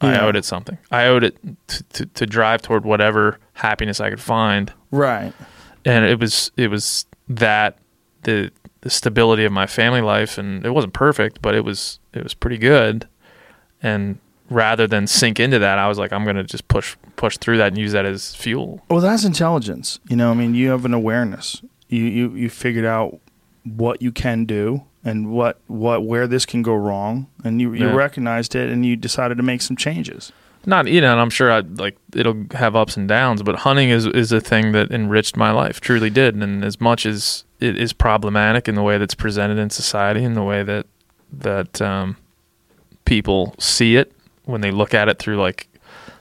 I 0.00 0.18
owed 0.20 0.36
it 0.36 0.44
something. 0.44 0.76
I 0.90 1.06
owed 1.06 1.24
it 1.24 1.38
to, 1.68 1.82
to, 1.84 2.06
to 2.06 2.26
drive 2.26 2.60
toward 2.60 2.84
whatever 2.84 3.38
happiness 3.54 3.98
I 3.98 4.10
could 4.10 4.20
find 4.20 4.70
right. 4.90 5.32
and 5.86 6.04
it 6.04 6.20
was 6.20 6.50
it 6.58 6.68
was 6.68 7.06
that 7.28 7.78
the 8.24 8.52
the 8.82 8.90
stability 8.90 9.46
of 9.46 9.52
my 9.52 9.66
family 9.66 10.02
life 10.02 10.36
and 10.36 10.66
it 10.66 10.70
wasn't 10.70 10.92
perfect 10.92 11.40
but 11.40 11.54
it 11.54 11.64
was 11.64 11.98
it 12.12 12.22
was 12.22 12.34
pretty 12.34 12.58
good 12.58 13.08
and 13.82 14.18
rather 14.50 14.86
than 14.86 15.06
sink 15.06 15.40
into 15.40 15.58
that 15.58 15.78
i 15.78 15.88
was 15.88 15.98
like 15.98 16.12
i'm 16.12 16.24
going 16.24 16.36
to 16.36 16.44
just 16.44 16.66
push 16.68 16.96
push 17.16 17.36
through 17.38 17.56
that 17.58 17.68
and 17.68 17.78
use 17.78 17.92
that 17.92 18.06
as 18.06 18.34
fuel 18.34 18.80
Well, 18.88 19.00
that's 19.00 19.24
intelligence. 19.24 19.98
You 20.08 20.16
know, 20.16 20.30
I 20.30 20.34
mean, 20.34 20.54
you 20.54 20.68
have 20.70 20.84
an 20.84 20.94
awareness. 20.94 21.62
You 21.88 22.04
you 22.04 22.30
you 22.34 22.50
figured 22.50 22.84
out 22.84 23.18
what 23.64 24.02
you 24.02 24.12
can 24.12 24.44
do 24.44 24.82
and 25.04 25.30
what 25.32 25.60
what 25.66 26.04
where 26.04 26.26
this 26.26 26.44
can 26.46 26.62
go 26.62 26.74
wrong, 26.74 27.26
and 27.44 27.60
you 27.60 27.72
you 27.74 27.86
Yeah. 27.88 27.94
recognized 27.94 28.54
it, 28.54 28.70
and 28.70 28.84
you 28.84 28.96
decided 28.96 29.36
to 29.38 29.42
make 29.42 29.62
some 29.62 29.76
changes. 29.76 30.30
not 30.68 30.86
you 30.88 31.00
know 31.00 31.12
and 31.12 31.20
i'm 31.20 31.30
sure 31.30 31.50
i 31.52 31.60
like 31.84 31.96
it'll 32.14 32.44
have 32.52 32.74
ups 32.74 32.96
and 32.96 33.06
downs 33.08 33.40
but 33.42 33.54
hunting 33.66 33.88
is 33.88 34.04
is 34.06 34.32
a 34.32 34.40
thing 34.40 34.72
that 34.72 34.90
enriched 34.90 35.36
my 35.36 35.52
life 35.52 35.80
truly 35.80 36.10
did 36.10 36.34
and 36.34 36.64
as 36.64 36.80
much 36.80 37.06
as 37.06 37.44
it 37.60 37.76
is 37.78 37.92
problematic 37.92 38.68
in 38.68 38.74
the 38.74 38.82
way 38.82 38.98
that's 38.98 39.14
presented 39.14 39.58
in 39.58 39.70
society 39.70 40.24
and 40.24 40.34
the 40.36 40.42
way 40.42 40.64
that 40.64 40.84
that 41.32 41.80
um, 41.80 42.16
people 43.04 43.54
see 43.58 43.94
it 43.96 44.12
when 44.46 44.62
they 44.62 44.70
look 44.70 44.94
at 44.94 45.08
it 45.08 45.18
through 45.18 45.36
like 45.36 45.68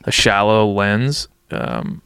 a 0.04 0.12
shallow 0.12 0.70
lens 0.70 1.28
um, 1.52 2.02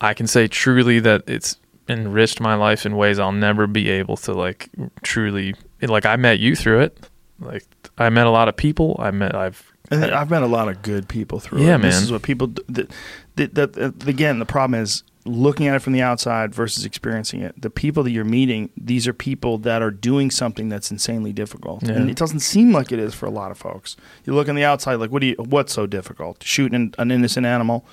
i 0.00 0.14
can 0.14 0.26
say 0.26 0.46
truly 0.48 1.00
that 1.00 1.22
it's 1.26 1.58
enriched 1.88 2.40
my 2.40 2.54
life 2.54 2.86
in 2.86 2.96
ways 2.96 3.18
i'll 3.18 3.32
never 3.32 3.66
be 3.66 3.88
able 3.90 4.16
to 4.16 4.32
like 4.32 4.70
truly 5.02 5.54
like 5.82 6.06
i 6.06 6.16
met 6.16 6.38
you 6.38 6.54
through 6.56 6.80
it 6.80 7.08
like 7.40 7.64
i 7.98 8.08
met 8.08 8.26
a 8.26 8.30
lot 8.30 8.48
of 8.48 8.56
people 8.56 8.96
i 8.98 9.10
met 9.10 9.34
i've 9.34 9.72
And 9.90 10.04
I've 10.04 10.30
met 10.30 10.42
a 10.42 10.46
lot 10.48 10.68
of 10.68 10.82
good 10.82 11.06
people 11.08 11.38
through 11.38 11.62
Yeah, 11.62 11.76
it. 11.76 11.82
This 11.82 11.94
man. 11.94 12.02
is 12.04 12.10
what 12.12 12.22
people. 12.22 12.48
That, 12.68 12.90
that, 13.36 13.54
that, 13.54 14.08
again, 14.08 14.40
the 14.40 14.44
problem 14.44 14.80
is 14.82 15.04
looking 15.26 15.66
at 15.66 15.74
it 15.74 15.80
from 15.80 15.92
the 15.92 16.02
outside 16.02 16.54
versus 16.54 16.84
experiencing 16.84 17.40
it. 17.42 17.60
The 17.60 17.70
people 17.70 18.02
that 18.04 18.10
you're 18.10 18.24
meeting, 18.24 18.70
these 18.76 19.06
are 19.08 19.12
people 19.12 19.58
that 19.58 19.82
are 19.82 19.90
doing 19.90 20.30
something 20.30 20.68
that's 20.68 20.90
insanely 20.90 21.32
difficult, 21.32 21.82
Yeah. 21.82 21.92
and 21.96 22.08
it 22.10 22.16
doesn't 22.16 22.40
seem 22.40 22.72
like 22.72 22.92
it 22.92 22.98
is 22.98 23.14
for 23.14 23.26
a 23.26 23.30
lot 23.30 23.50
of 23.50 23.58
folks. 23.58 23.96
You 24.24 24.34
look 24.34 24.48
on 24.48 24.54
the 24.54 24.64
outside, 24.64 24.94
like, 24.96 25.10
what 25.10 25.20
do 25.20 25.26
you? 25.26 25.34
What's 25.38 25.72
so 25.72 25.86
difficult? 25.86 26.42
Shooting 26.42 26.94
an, 26.98 27.10
innocent 27.10 27.44
animal. 27.46 27.84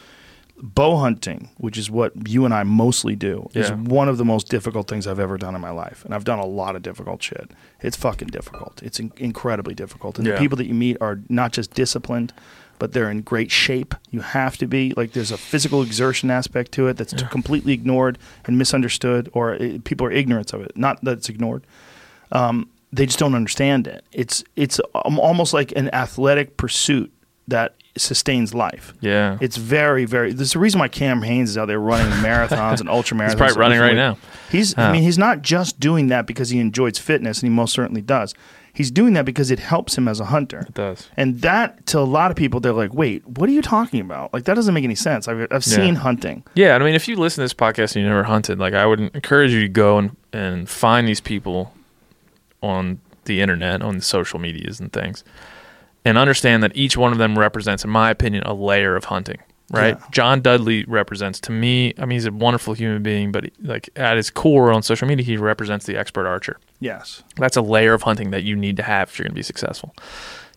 Bow 0.61 0.97
hunting, 0.97 1.49
which 1.57 1.79
is 1.79 1.89
what 1.89 2.29
you 2.29 2.45
and 2.45 2.53
I 2.53 2.63
mostly 2.63 3.15
do, 3.15 3.49
is 3.55 3.71
one 3.71 4.07
of 4.07 4.17
the 4.19 4.23
most 4.23 4.49
difficult 4.49 4.87
things 4.87 5.07
I've 5.07 5.19
ever 5.19 5.37
done 5.37 5.55
in 5.55 5.61
my 5.61 5.71
life. 5.71 6.05
And 6.05 6.13
I've 6.13 6.23
done 6.23 6.37
a 6.37 6.45
lot 6.45 6.75
of 6.75 6.83
difficult 6.83 7.23
shit. 7.23 7.49
It's 7.81 7.97
fucking 7.97 8.27
difficult. 8.27 8.81
It's 8.83 8.99
in- 8.99 9.11
incredibly 9.17 9.73
difficult. 9.73 10.19
And 10.19 10.27
Yeah. 10.27 10.33
the 10.35 10.39
people 10.39 10.55
that 10.57 10.67
you 10.67 10.75
meet 10.75 10.97
are 11.01 11.19
not 11.27 11.53
just 11.53 11.73
disciplined, 11.73 12.33
but 12.83 12.91
they're 12.91 13.09
in 13.09 13.21
great 13.21 13.49
shape. 13.49 13.95
You 14.11 14.19
have 14.19 14.57
to 14.57 14.67
be. 14.67 14.93
Like 14.97 15.13
there's 15.13 15.31
a 15.31 15.37
physical 15.37 15.81
exertion 15.81 16.29
aspect 16.29 16.73
to 16.73 16.89
it 16.89 16.97
that's 16.97 17.13
completely 17.31 17.71
ignored 17.71 18.17
and 18.43 18.57
misunderstood, 18.57 19.29
or 19.31 19.53
uh, 19.53 19.77
people 19.85 20.05
are 20.05 20.11
ignorant 20.11 20.51
of 20.51 20.59
it. 20.59 20.75
Not 20.75 21.01
that 21.05 21.19
it's 21.19 21.29
ignored. 21.29 21.63
Um, 22.33 22.69
they 22.91 23.05
just 23.05 23.19
don't 23.19 23.35
understand 23.35 23.87
it. 23.87 24.03
It's 24.11 24.43
it's 24.57 24.81
um, 25.05 25.17
almost 25.17 25.53
like 25.53 25.71
an 25.77 25.95
athletic 25.95 26.57
pursuit 26.57 27.09
that 27.47 27.75
sustains 27.95 28.53
life. 28.53 28.93
yeah 28.99 29.37
It's 29.39 29.55
very, 29.55 30.03
very. 30.03 30.33
There's 30.33 30.53
a 30.53 30.59
reason 30.59 30.81
why 30.81 30.89
Cam 30.89 31.21
Hanes 31.21 31.51
is 31.51 31.57
out 31.57 31.69
there 31.69 31.79
running 31.79 32.11
marathons 32.21 32.81
and 32.81 32.89
ultra 32.89 33.15
marathons. 33.15 33.29
He's 33.29 33.35
probably 33.35 33.57
running 33.57 33.79
right 33.79 33.95
now. 33.95 34.17
He's. 34.51 34.77
I 34.77 34.91
mean, 34.91 35.03
he's 35.03 35.17
not 35.17 35.41
just 35.41 35.79
doing 35.79 36.07
that 36.07 36.27
because 36.27 36.49
he 36.49 36.59
enjoys 36.59 36.97
fitness, 36.97 37.41
and 37.41 37.49
he 37.49 37.55
most 37.55 37.73
certainly 37.73 38.01
does. 38.01 38.35
He's 38.75 38.89
doing 38.89 39.13
that 39.13 39.23
because 39.25 39.51
it 39.51 39.59
helps 39.59 39.95
him 39.97 40.07
as 40.07 40.19
a 40.19 40.25
hunter. 40.25 40.61
it 40.67 40.73
does 40.73 41.07
And 41.15 41.41
that, 41.41 41.85
to 41.87 41.99
a 41.99 42.01
lot 42.01 42.31
of 42.31 42.37
people, 42.37 42.59
they're 42.59 42.73
like, 42.73 42.93
"Wait, 42.93 43.25
what 43.27 43.47
are 43.47 43.51
you 43.53 43.61
talking 43.61 43.99
about? 44.01 44.33
Like 44.33 44.45
that 44.45 44.55
doesn't 44.55 44.73
make 44.73 44.83
any 44.83 44.95
sense." 44.95 45.27
I've, 45.27 45.41
I've 45.51 45.51
Yeah. 45.51 45.59
seen 45.59 45.95
hunting. 45.95 46.43
Yeah, 46.55 46.75
I 46.75 46.79
mean, 46.79 46.95
if 46.95 47.07
you 47.07 47.15
listen 47.15 47.41
to 47.41 47.45
this 47.45 47.53
podcast 47.53 47.95
and 47.95 48.03
you 48.03 48.09
never 48.09 48.23
hunted, 48.23 48.57
like 48.59 48.73
I 48.73 48.85
would 48.87 48.99
encourage 48.99 49.51
you 49.51 49.61
to 49.61 49.67
go 49.69 49.99
and, 49.99 50.17
and 50.33 50.67
find 50.67 51.07
these 51.07 51.21
people 51.21 51.73
on 52.61 52.99
the 53.25 53.41
internet, 53.41 53.81
on 53.81 53.97
the 53.97 54.01
social 54.03 54.39
medias 54.39 54.79
and 54.79 54.91
things, 54.91 55.23
and 56.03 56.17
understand 56.17 56.63
that 56.63 56.75
each 56.75 56.97
one 56.97 57.11
of 57.11 57.17
them 57.19 57.37
represents, 57.37 57.83
in 57.83 57.89
my 57.89 58.09
opinion, 58.09 58.43
a 58.43 58.53
layer 58.53 58.95
of 58.95 59.05
hunting. 59.05 59.37
Right? 59.72 59.98
Yeah. 60.00 60.06
John 60.11 60.42
Dudley 60.42 60.85
represents 60.85 61.40
to 61.42 61.51
me. 61.51 61.93
I 61.98 62.01
mean, 62.01 62.17
he's 62.17 62.25
a 62.25 62.32
wonderful 62.32 62.74
human 62.74 63.01
being, 63.01 63.32
but 63.32 63.45
like 63.61 63.90
at 63.95 64.17
his 64.17 64.30
core 64.30 64.72
on 64.72 64.83
social 64.83 65.08
media, 65.08 65.25
he 65.25 65.38
represents 65.38 65.85
the 65.85 65.98
expert 65.98 66.27
archer. 66.27 66.59
Yes. 66.80 67.24
That's 67.38 67.58
a 67.58 67.61
layer 67.61 67.93
of 67.93 68.03
hunting 68.03 68.32
that 68.32 68.43
you 68.43 68.56
need 68.56 68.77
to 68.77 68.83
have 68.83 69.09
if 69.09 69.17
you're 69.17 69.24
going 69.24 69.32
to 69.32 69.35
be 69.35 69.43
successful. 69.43 69.95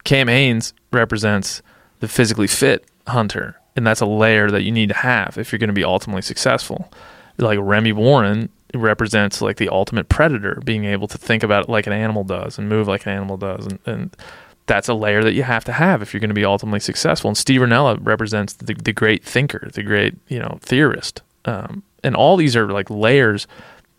Cam 0.05 0.29
Hanes 0.29 0.75
represents 0.93 1.63
the 2.01 2.09
physically 2.09 2.47
fit 2.47 2.85
hunter, 3.07 3.61
and 3.75 3.87
that's 3.87 4.01
a 4.01 4.07
layer 4.07 4.51
that 4.51 4.63
you 4.63 4.73
need 4.73 4.89
to 4.89 4.97
have 4.97 5.39
if 5.39 5.51
you're 5.51 5.59
going 5.59 5.69
to 5.69 5.75
be 5.75 5.85
ultimately 5.85 6.23
successful. 6.23 6.93
Like 7.39 7.59
Remy 7.61 7.93
Warren 7.93 8.51
represents 8.75 9.41
like 9.41 9.57
the 9.57 9.69
ultimate 9.69 10.09
predator, 10.09 10.61
being 10.65 10.85
able 10.85 11.09
to 11.09 11.19
think 11.19 11.43
about 11.43 11.65
it 11.65 11.69
like 11.71 11.87
an 11.87 11.93
animal 11.93 12.25
does 12.25 12.59
and 12.59 12.69
move 12.69 12.89
like 12.89 13.07
an 13.07 13.13
animal 13.13 13.37
does, 13.37 13.67
and, 13.67 13.79
and 13.87 14.17
that's 14.67 14.89
a 14.89 14.95
layer 14.95 15.23
that 15.23 15.33
you 15.35 15.43
have 15.45 15.65
to 15.65 15.73
have 15.73 16.03
if 16.03 16.13
you're 16.13 16.21
going 16.21 16.29
to 16.31 16.35
be 16.35 16.45
ultimately 16.45 16.81
successful. 16.81 17.29
And 17.29 17.37
Steve 17.39 17.61
Rinella 17.61 17.99
represents 18.01 18.55
the, 18.55 18.75
the 18.75 18.93
great 18.93 19.25
thinker, 19.25 19.69
the 19.73 19.83
great 19.83 20.15
you 20.29 20.39
know 20.39 20.59
theorist, 20.61 21.23
um, 21.45 21.83
and 22.03 22.15
all 22.17 22.37
these 22.37 22.57
are 22.57 22.69
like 22.73 22.91
layers 22.91 23.47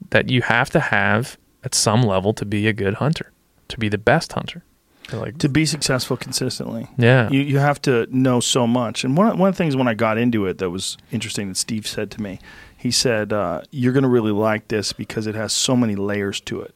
that 0.09 0.29
you 0.29 0.41
have 0.43 0.69
to 0.71 0.79
have 0.79 1.37
at 1.63 1.73
some 1.73 2.03
level 2.03 2.33
to 2.33 2.45
be 2.45 2.67
a 2.67 2.73
good 2.73 2.95
hunter, 2.95 3.31
to 3.69 3.77
be 3.79 3.89
the 3.89 3.97
best 3.97 4.33
hunter. 4.33 4.63
They're 5.09 5.19
Like, 5.21 5.37
To 5.39 5.47
be 5.49 5.65
successful 5.65 6.17
consistently, 6.17 6.87
yeah, 6.97 7.29
you 7.29 7.39
you 7.41 7.59
have 7.59 7.81
to 7.83 8.07
know 8.11 8.39
so 8.41 8.67
much. 8.67 9.03
And 9.05 9.15
one 9.15 9.27
of- 9.27 9.39
one 9.39 9.47
of 9.49 9.55
the 9.55 9.57
things 9.57 9.75
when 9.75 9.87
I 9.87 9.93
got 9.93 10.17
into 10.17 10.45
it 10.47 10.57
that 10.57 10.69
was 10.69 10.97
interesting 11.11 11.47
that 11.47 11.55
Steve 11.57 11.87
said 11.87 12.11
to 12.11 12.21
me, 12.21 12.39
he 12.75 12.91
said, 12.91 13.31
uh, 13.31 13.61
"You're 13.71 13.93
going 13.93 14.03
to 14.03 14.09
really 14.09 14.33
like 14.33 14.67
this 14.67 14.91
because 14.93 15.25
it 15.25 15.33
has 15.35 15.53
so 15.53 15.75
many 15.77 15.95
layers 15.95 16.41
to 16.41 16.61
it." 16.61 16.75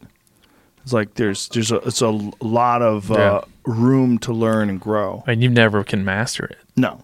It's 0.84 0.94
like 0.94 1.16
there's 1.16 1.50
there's 1.50 1.72
a 1.74 1.76
it's 1.88 2.02
a 2.02 2.10
lot 2.42 2.82
of 2.82 3.12
uh. 3.12 3.42
Room 3.66 4.18
to 4.20 4.34
learn 4.34 4.70
and 4.70 4.80
grow. 4.80 5.24
and 5.28 5.42
you 5.44 5.50
never 5.50 5.84
can 5.84 6.04
master 6.06 6.46
it. 6.46 6.58
No, 6.76 7.02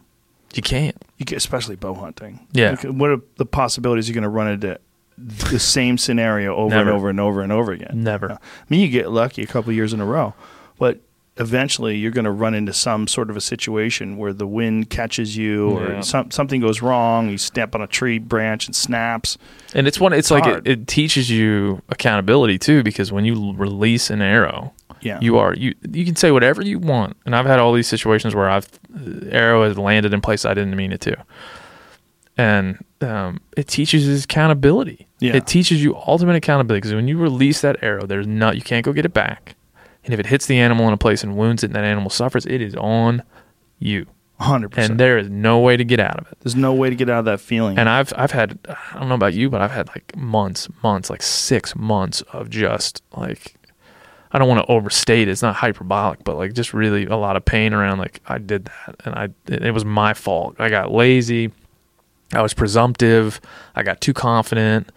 You 0.53 0.61
can't. 0.63 0.95
you 1.17 1.25
can, 1.25 1.37
especially 1.37 1.75
bow 1.75 1.93
hunting. 1.93 2.47
Yeah. 2.51 2.75
What 2.85 3.09
are 3.11 3.21
the 3.37 3.45
possibilities 3.45 4.07
you're 4.07 4.13
going 4.15 4.23
to 4.23 4.29
run 4.29 4.47
into 4.49 4.79
the 5.17 5.59
same 5.59 5.97
scenario 5.97 6.55
over 6.55 6.75
and 6.75 6.89
over 6.89 7.09
and 7.09 7.19
over 7.19 7.41
and 7.41 7.51
over 7.51 7.71
again? 7.71 8.03
Never. 8.03 8.31
I 8.33 8.37
mean, 8.69 8.79
you 8.81 8.87
get 8.89 9.09
lucky 9.11 9.43
a 9.43 9.47
couple 9.47 9.71
years 9.73 9.93
in 9.93 9.99
a 9.99 10.05
row, 10.05 10.33
but 10.79 10.99
eventually 11.39 11.97
you're 11.97 12.11
going 12.11 12.25
to 12.25 12.31
run 12.31 12.53
into 12.53 12.73
some 12.73 13.07
sort 13.07 13.29
of 13.29 13.37
a 13.37 13.41
situation 13.41 14.17
where 14.17 14.33
the 14.33 14.47
wind 14.47 14.89
catches 14.89 15.37
you 15.37 15.71
Yeah. 15.79 15.85
or 15.99 16.01
some, 16.01 16.31
something 16.31 16.61
goes 16.61 16.81
wrong. 16.81 17.29
You 17.29 17.37
step 17.37 17.75
on 17.75 17.81
a 17.81 17.87
tree 17.87 18.19
branch 18.19 18.65
and 18.67 18.75
snaps. 18.75 19.37
And 19.73 19.87
it's 19.87 19.99
one. 19.99 20.13
It's, 20.13 20.31
like 20.31 20.45
it, 20.45 20.67
it 20.67 20.87
teaches 20.87 21.29
you 21.29 21.81
accountability 21.89 22.57
too, 22.57 22.83
because 22.83 23.11
when 23.11 23.25
you 23.25 23.53
release 23.53 24.09
an 24.09 24.21
arrow, 24.21 24.73
Yeah. 25.01 25.19
you 25.21 25.37
are 25.37 25.53
you. 25.53 25.75
You 25.91 26.05
can 26.05 26.15
say 26.15 26.31
whatever 26.31 26.61
you 26.63 26.79
want, 26.79 27.15
and 27.25 27.35
I've 27.35 27.45
had 27.45 27.59
all 27.59 27.73
these 27.73 27.87
situations 27.87 28.33
where 28.33 28.49
I've 28.49 28.67
arrow 29.31 29.63
has 29.67 29.77
landed 29.77 30.13
in 30.13 30.21
place 30.21 30.43
I 30.45 30.53
didn't 30.55 30.75
mean 30.75 30.91
it 30.91 31.01
to, 31.01 31.15
and 32.37 32.83
um, 33.01 33.39
it 33.55 33.67
teaches 33.67 34.07
you 34.07 34.15
accountability. 34.17 35.07
Yeah. 35.19 35.35
It 35.35 35.47
teaches 35.47 35.83
you 35.83 35.95
ultimate 35.95 36.35
accountability 36.35 36.79
because 36.81 36.93
when 36.95 37.07
you 37.07 37.17
release 37.17 37.61
that 37.61 37.77
arrow, 37.83 38.05
there's 38.05 38.27
not 38.27 38.55
you 38.55 38.61
can't 38.61 38.83
go 38.85 38.93
get 38.93 39.05
it 39.05 39.13
back, 39.13 39.55
and 40.07 40.13
if 40.13 40.21
it 40.21 40.27
hits 40.27 40.45
the 40.45 40.57
animal 40.57 40.87
in 40.87 40.93
a 40.93 40.97
place 40.97 41.21
and 41.21 41.35
wounds 41.35 41.63
it, 41.63 41.67
and 41.67 41.75
that 41.75 41.83
animal 41.83 42.09
suffers, 42.09 42.45
it 42.45 42.61
is 42.61 42.73
on 42.75 43.23
you, 43.77 44.05
100%. 44.39 44.77
and 44.77 44.97
there 44.97 45.17
is 45.17 45.29
no 45.29 45.59
way 45.59 45.75
to 45.75 45.83
get 45.83 45.99
out 45.99 46.17
of 46.17 46.31
it. 46.31 46.37
There's 46.39 46.55
no 46.55 46.73
way 46.73 46.89
to 46.89 46.95
get 46.95 47.09
out 47.09 47.19
of 47.19 47.25
that 47.25 47.41
feeling. 47.41 47.77
And 47.77 47.89
I've 47.89 48.13
I've 48.15 48.31
had 48.31 48.57
I 48.69 48.99
don't 48.99 49.09
know 49.09 49.15
about 49.15 49.33
you, 49.33 49.49
but 49.49 49.59
I've 49.61 49.71
had 49.71 49.89
like 49.89 50.15
months, 50.15 50.69
months, 50.81 51.09
like 51.09 51.21
six 51.21 51.75
months 51.75 52.21
of 52.31 52.49
just 52.49 53.03
like 53.17 53.55
I 54.31 54.39
don't 54.39 54.47
want 54.47 54.65
to 54.65 54.71
overstate 54.71 55.27
it. 55.27 55.31
It's 55.31 55.41
not 55.41 55.55
hyperbolic, 55.55 56.23
but 56.23 56.37
like 56.37 56.53
just 56.53 56.73
really 56.73 57.05
a 57.05 57.17
lot 57.17 57.35
of 57.35 57.43
pain 57.43 57.73
around 57.73 57.97
like 57.97 58.21
I 58.27 58.37
did 58.37 58.65
that 58.65 58.95
and 59.03 59.13
I 59.13 59.29
it 59.51 59.73
was 59.73 59.83
my 59.83 60.13
fault. 60.13 60.55
I 60.57 60.69
got 60.69 60.93
lazy. 60.93 61.51
I 62.33 62.41
was 62.41 62.53
presumptive. 62.53 63.41
I 63.75 63.83
got 63.83 63.99
too 63.99 64.13
confident. 64.13 64.89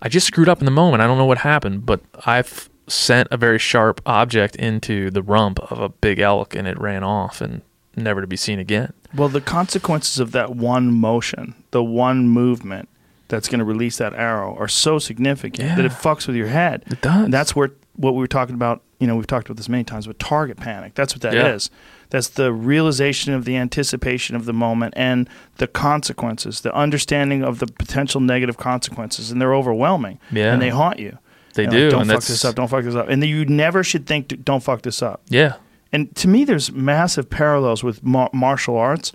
I 0.00 0.08
just 0.08 0.26
screwed 0.26 0.48
up 0.48 0.60
in 0.60 0.64
the 0.64 0.70
moment. 0.72 1.02
I 1.02 1.06
don't 1.08 1.18
know 1.18 1.24
what 1.24 1.38
happened, 1.38 1.84
but 1.84 2.00
I've 2.26 2.68
sent 2.92 3.28
a 3.30 3.36
very 3.36 3.58
sharp 3.58 4.00
object 4.06 4.54
into 4.56 5.10
the 5.10 5.22
rump 5.22 5.58
of 5.70 5.80
a 5.80 5.88
big 5.88 6.18
elk 6.18 6.54
and 6.54 6.68
it 6.68 6.78
ran 6.78 7.02
off 7.02 7.40
and 7.40 7.62
never 7.96 8.20
to 8.20 8.26
be 8.26 8.36
seen 8.36 8.58
again. 8.58 8.92
Well, 9.14 9.28
the 9.28 9.40
consequences 9.40 10.18
of 10.18 10.32
that 10.32 10.54
one 10.54 10.92
motion, 10.92 11.54
the 11.70 11.82
one 11.82 12.28
movement 12.28 12.88
that's 13.28 13.48
going 13.48 13.60
to 13.60 13.64
release 13.64 13.96
that 13.98 14.12
arrow 14.14 14.54
are 14.56 14.68
so 14.68 14.98
significant 14.98 15.76
that 15.76 15.84
it 15.84 15.92
fucks 15.92 16.26
with 16.26 16.36
your 16.36 16.48
head. 16.48 16.84
It 16.86 17.00
does. 17.00 17.24
And 17.24 17.32
that's 17.32 17.56
where 17.56 17.70
what 17.96 18.14
we 18.14 18.20
were 18.20 18.26
talking 18.26 18.54
about, 18.54 18.82
you 18.98 19.06
know, 19.06 19.16
we've 19.16 19.26
talked 19.26 19.48
about 19.48 19.56
this 19.56 19.68
many 19.68 19.84
times 19.84 20.06
with 20.06 20.18
target 20.18 20.58
panic. 20.58 20.94
That's 20.94 21.14
what 21.14 21.22
that 21.22 21.34
is. 21.34 21.70
Yeah. 21.70 21.78
That's 22.10 22.28
the 22.28 22.52
realization 22.52 23.32
of 23.32 23.46
the 23.46 23.56
anticipation 23.56 24.36
of 24.36 24.44
the 24.44 24.52
moment 24.52 24.92
and 24.96 25.28
the 25.56 25.66
consequences, 25.66 26.60
the 26.60 26.74
understanding 26.74 27.42
of 27.42 27.58
the 27.58 27.66
potential 27.66 28.20
negative 28.20 28.58
consequences, 28.58 29.30
and 29.30 29.40
they're 29.40 29.54
overwhelming. 29.54 30.18
Yeah. 30.30 30.52
And 30.52 30.60
they 30.60 30.68
haunt 30.68 30.98
you. 30.98 31.18
They 31.54 31.66
do, 31.66 31.82
like, 31.84 31.90
don't 31.90 32.00
and 32.02 32.10
fuck 32.10 32.24
this 32.24 32.44
up. 32.44 32.54
Don't 32.54 32.68
fuck 32.68 32.84
this 32.84 32.94
up. 32.94 33.08
And 33.08 33.22
you 33.24 33.44
never 33.44 33.82
should 33.84 34.06
think, 34.06 34.44
don't 34.44 34.62
fuck 34.62 34.82
this 34.82 35.02
up. 35.02 35.22
Yeah. 35.28 35.56
And 35.92 36.14
to 36.16 36.28
me, 36.28 36.44
there's 36.44 36.72
massive 36.72 37.28
parallels 37.28 37.84
with 37.84 38.02
mar- 38.02 38.30
martial 38.32 38.76
arts, 38.76 39.12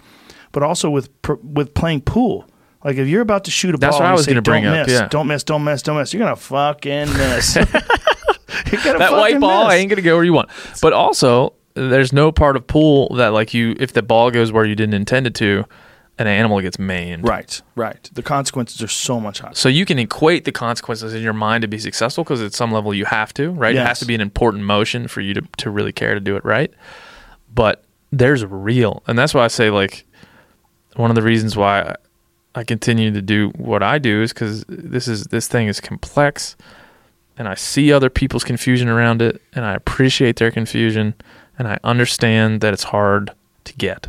but 0.52 0.62
also 0.64 0.90
with 0.90 1.22
pr- 1.24 1.34
with 1.44 1.74
playing 1.74 2.02
pool. 2.02 2.46
Like 2.84 2.98
if 2.98 3.08
you're 3.08 3.22
about 3.24 3.44
to 3.46 3.52
shoot 3.52 3.74
a 3.74 3.78
That's 3.78 3.96
ball, 3.96 4.02
what 4.02 4.06
I 4.06 4.10
and 4.10 4.18
was 4.18 4.26
say, 4.26 4.32
gonna 4.32 4.42
bring 4.44 4.64
don't 4.64 4.74
up, 4.78 4.88
miss, 4.88 4.94
yeah. 5.00 5.08
don't 5.08 5.28
miss, 5.28 5.44
don't 5.44 5.64
miss, 5.64 5.82
don't 5.82 5.98
miss. 5.98 6.14
You're 6.14 6.24
gonna 6.24 6.36
fucking 6.36 7.08
miss. 7.14 7.56
gonna 8.84 9.00
that 9.00 9.12
white 9.12 9.40
ball 9.40 9.66
miss. 9.66 9.74
ain't 9.76 9.90
gonna 9.90 10.02
go 10.02 10.16
where 10.16 10.24
you 10.24 10.34
want. 10.34 10.50
But 10.82 10.94
also, 10.94 11.54
there's 11.74 12.14
no 12.14 12.32
part 12.32 12.56
of 12.56 12.68
pool 12.68 13.16
that 13.16 13.30
like 13.34 13.54
you 13.54 13.76
if 13.80 13.94
the 13.94 14.04
ball 14.04 14.32
goes 14.32 14.52
where 14.52 14.66
you 14.66 14.76
didn't 14.76 14.94
intend 14.94 15.28
it 15.28 15.34
to, 15.36 15.66
an 16.20 16.28
animal 16.28 16.62
gets 16.62 16.80
maimed. 16.80 17.28
Right, 17.28 17.62
right. 17.76 18.10
The 18.14 18.24
consequences 18.24 18.82
are 18.82 18.88
so 18.88 19.20
much 19.20 19.40
higher. 19.40 19.54
So 19.54 19.70
you 19.70 19.86
can 19.86 20.00
equate 20.00 20.46
the 20.46 20.52
consequences 20.52 21.14
in 21.14 21.22
your 21.22 21.34
mind 21.34 21.62
to 21.62 21.68
be 21.68 21.78
successful 21.78 22.24
because 22.24 22.42
at 22.42 22.54
some 22.54 22.72
level 22.72 22.94
you 22.94 23.06
have 23.06 23.34
to, 23.36 23.52
right? 23.52 23.76
It 23.76 23.86
has 23.86 24.00
to 24.00 24.06
be 24.06 24.16
an 24.16 24.22
important 24.22 24.64
motion 24.64 25.08
for 25.08 25.22
you 25.22 25.34
to, 25.36 25.42
to 25.58 25.70
really 25.70 25.92
care 25.92 26.14
to 26.14 26.20
do 26.20 26.36
it 26.36 26.44
right. 26.44 26.74
But 27.54 27.84
there's 28.12 28.46
real, 28.46 29.04
and 29.08 29.18
that's 29.18 29.34
why 29.34 29.44
I 29.44 29.48
say 29.48 29.70
like 29.70 30.06
one 30.96 31.12
of 31.12 31.16
the 31.16 31.22
reasons 31.22 31.56
why 31.56 31.82
I, 31.82 31.96
I 32.56 32.64
continue 32.64 33.12
to 33.12 33.22
do 33.22 33.50
what 33.50 33.84
I 33.84 34.00
do 34.00 34.22
is 34.22 34.34
because 34.34 34.64
this 34.68 35.08
is 35.08 35.26
this 35.26 35.48
thing 35.48 35.68
is 35.68 35.80
complex, 35.80 36.56
and 37.38 37.48
I 37.48 37.54
see 37.54 37.94
other 37.94 38.10
people's 38.10 38.44
confusion 38.44 38.88
around 38.88 39.22
it, 39.22 39.42
and 39.54 39.66
I 39.66 39.76
appreciate 39.76 40.38
their 40.38 40.52
confusion, 40.52 41.14
and 41.60 41.68
I 41.68 41.80
understand 41.84 42.62
that 42.62 42.74
it's 42.74 42.84
hard 42.84 43.32
to 43.66 43.74
get, 43.74 44.08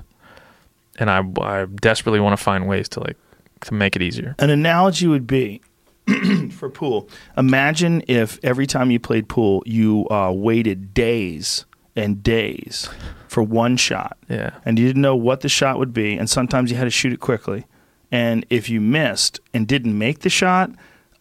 and 0.99 1.11
I 1.11 1.23
I 1.43 1.65
desperately 1.67 2.21
want 2.21 2.37
to 2.39 2.43
find 2.43 2.67
ways 2.69 2.89
to 2.91 3.01
like 3.01 3.17
to 3.63 3.75
make 3.75 3.97
it 3.97 4.03
easier. 4.03 4.35
An 4.39 4.51
analogy 4.51 5.07
would 5.07 5.27
be 5.27 5.61
for 6.53 6.71
pool. 6.71 7.09
Imagine 7.37 8.03
if 8.09 8.39
every 8.43 8.67
time 8.67 8.91
you 8.91 8.99
played 9.01 9.29
pool, 9.29 9.63
you 9.67 10.07
uh, 10.11 10.33
waited 10.35 10.95
days 10.95 11.65
and 11.97 12.23
days 12.23 12.89
for 13.29 13.43
one 13.43 13.77
shot. 13.77 14.17
Yeah. 14.29 14.53
and 14.65 14.79
you 14.79 14.87
didn't 14.87 15.03
know 15.03 15.17
what 15.17 15.41
the 15.41 15.49
shot 15.49 15.79
would 15.79 15.93
be, 15.93 16.17
and 16.17 16.31
sometimes 16.31 16.71
you 16.71 16.77
had 16.77 16.85
to 16.85 16.91
shoot 16.91 17.13
it 17.13 17.21
quickly. 17.21 17.67
And 18.11 18.47
if 18.49 18.71
you 18.71 18.81
missed 18.81 19.41
and 19.53 19.67
didn't 19.67 19.99
make 19.99 20.21
the 20.21 20.31
shot, 20.31 20.71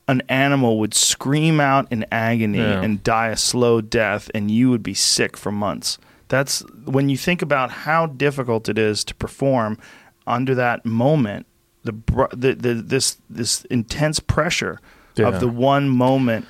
an 0.07 0.21
animal 0.29 0.79
would 0.79 0.93
scream 0.93 1.59
out 1.59 1.91
in 1.91 2.05
agony 2.11 2.59
Yeah. 2.59 2.81
and 2.81 3.03
die 3.03 3.27
a 3.29 3.35
slow 3.37 3.81
death, 3.81 4.29
and 4.33 4.49
you 4.49 4.69
would 4.69 4.83
be 4.83 4.93
sick 4.93 5.35
for 5.35 5.51
months. 5.51 5.97
That's 6.29 6.59
when 6.85 7.09
you 7.09 7.17
think 7.17 7.41
about 7.41 7.71
how 7.71 8.05
difficult 8.07 8.67
it 8.69 8.77
is 8.77 9.03
to 9.05 9.15
perform 9.15 9.77
under 10.25 10.53
that 10.55 10.85
moment. 10.85 11.45
The, 11.83 11.93
the, 12.35 12.53
the 12.53 12.73
this 12.73 13.17
this 13.29 13.63
intense 13.65 14.19
pressure 14.19 14.81
Yeah. 15.15 15.27
of 15.29 15.39
the 15.39 15.47
one 15.47 15.87
moment. 15.87 16.45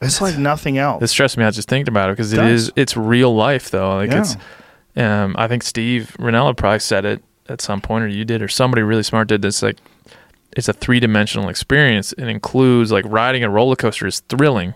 It's 0.00 0.20
like 0.20 0.36
nothing 0.38 0.78
else. 0.78 1.02
It 1.02 1.06
stressed 1.08 1.36
me 1.38 1.44
out 1.44 1.54
just 1.54 1.68
thinking 1.68 1.92
about 1.92 2.10
it 2.10 2.12
because 2.14 2.32
it 2.32 2.36
Does. 2.36 2.64
is 2.68 2.72
it's 2.76 2.96
real 2.96 3.34
life 3.34 3.70
though. 3.70 3.96
Like 3.96 4.10
Yeah. 4.10 4.20
it's 4.20 4.36
um 4.96 5.34
I 5.38 5.48
think 5.48 5.62
Steve 5.62 6.14
Rinella 6.18 6.56
probably 6.56 6.78
said 6.78 7.04
it 7.04 7.22
at 7.48 7.60
some 7.60 7.80
point 7.80 8.04
or 8.04 8.08
you 8.08 8.24
did 8.24 8.42
or 8.42 8.48
somebody 8.48 8.82
really 8.82 9.02
smart 9.02 9.28
did 9.28 9.42
this 9.42 9.62
like 9.62 9.78
it's 10.56 10.68
a 10.68 10.72
three 10.72 11.00
dimensional 11.00 11.48
experience. 11.48 12.12
It 12.14 12.28
includes 12.28 12.92
like 12.92 13.04
riding 13.08 13.42
a 13.44 13.50
roller 13.50 13.76
coaster 13.76 14.06
is 14.06 14.20
thrilling, 14.20 14.74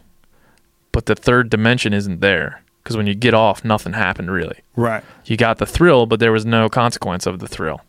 but 0.93 1.07
the 1.07 1.15
third 1.15 1.51
dimension 1.51 1.93
isn't 1.95 2.21
there. 2.21 2.63
Because 2.89 2.97
when 2.97 3.07
you 3.07 3.15
get 3.15 3.35
off, 3.35 3.67
nothing 3.67 3.93
happened 3.93 4.31
really. 4.31 4.61
right. 4.75 5.05
You 5.27 5.37
got 5.37 5.59
the 5.59 5.67
thrill, 5.67 6.07
but 6.07 6.21
there 6.21 6.33
was 6.33 6.47
no 6.47 6.71
consequence 6.71 7.27
of 7.27 7.39
the 7.39 7.47
thrill. 7.47 7.83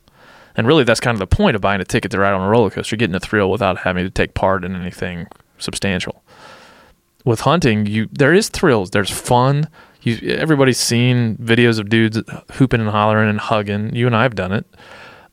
And 0.57 0.67
really, 0.67 0.83
that's 0.83 0.99
kind 0.99 1.15
of 1.15 1.19
the 1.19 1.35
point 1.37 1.55
of 1.55 1.61
buying 1.61 1.79
a 1.79 1.85
ticket 1.85 2.11
to 2.11 2.19
ride 2.19 2.33
on 2.33 2.41
a 2.41 2.49
roller 2.49 2.69
coaster, 2.69 2.97
getting 2.97 3.15
a 3.15 3.19
thrill 3.21 3.49
without 3.49 3.77
having 3.77 4.03
to 4.03 4.09
take 4.09 4.33
part 4.33 4.65
in 4.65 4.75
anything 4.75 5.27
substantial. 5.57 6.21
With 7.23 7.39
hunting, 7.39 7.85
you 7.85 8.09
there 8.11 8.33
is 8.33 8.49
thrills. 8.49 8.89
There's 8.89 9.09
fun. 9.09 9.69
You 10.01 10.17
everybody's 10.35 10.77
seen 10.77 11.37
videos 11.37 11.79
of 11.79 11.87
dudes 11.87 12.21
hooping 12.51 12.81
and 12.81 12.89
hollering 12.89 13.29
and 13.29 13.39
hugging. 13.39 13.95
You 13.95 14.05
and 14.05 14.13
I 14.13 14.23
have 14.23 14.35
done 14.35 14.51
it 14.51 14.65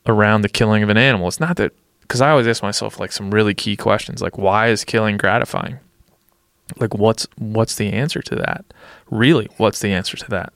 around 0.05 0.43
the 0.43 0.49
killing 0.49 0.81
of 0.81 0.87
an 0.87 0.95
animal. 0.97 1.27
It's 1.27 1.41
not 1.41 1.57
that 1.57 1.73
because 2.03 2.21
I 2.21 2.29
always 2.29 2.47
ask 2.47 2.63
myself 2.63 2.97
like 2.97 3.11
some 3.11 3.31
really 3.31 3.53
key 3.53 3.75
questions, 3.75 4.21
like 4.21 4.37
why 4.37 4.69
is 4.69 4.85
killing 4.85 5.17
gratifying? 5.17 5.79
Like 6.77 6.93
what's 6.93 7.27
what's 7.37 7.75
the 7.75 7.91
answer 7.93 8.21
to 8.21 8.35
that? 8.35 8.65
Really, 9.09 9.47
what's 9.57 9.79
the 9.79 9.93
answer 9.93 10.17
to 10.17 10.29
that? 10.29 10.53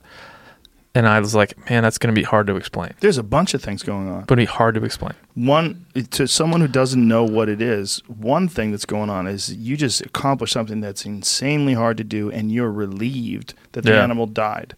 And 0.94 1.08
I 1.08 1.20
was 1.20 1.34
like, 1.34 1.56
man, 1.70 1.84
that's 1.84 1.96
going 1.96 2.14
to 2.14 2.18
be 2.18 2.22
hard 2.22 2.46
to 2.48 2.56
explain. 2.56 2.92
There's 3.00 3.16
a 3.16 3.22
bunch 3.22 3.54
of 3.54 3.62
things 3.62 3.82
going 3.82 4.08
on. 4.08 4.16
Going 4.24 4.26
to 4.26 4.36
be 4.36 4.44
hard 4.44 4.74
to 4.74 4.84
explain. 4.84 5.14
one 5.34 5.86
to 6.10 6.28
someone 6.28 6.60
who 6.60 6.68
doesn't 6.68 7.08
know 7.08 7.24
what 7.24 7.48
it 7.48 7.62
is 7.62 8.02
one 8.08 8.46
thing 8.46 8.72
that's 8.72 8.84
going 8.84 9.08
on 9.08 9.26
is 9.26 9.54
you 9.54 9.74
just 9.78 10.02
accomplish 10.02 10.52
something 10.52 10.82
that's 10.82 11.06
insanely 11.06 11.72
hard 11.72 11.96
to 11.96 12.04
do 12.04 12.30
and 12.30 12.52
you're 12.52 12.70
relieved 12.70 13.54
that 13.72 13.84
the 13.84 13.92
Yeah. 13.92 14.02
animal 14.04 14.26
died 14.26 14.74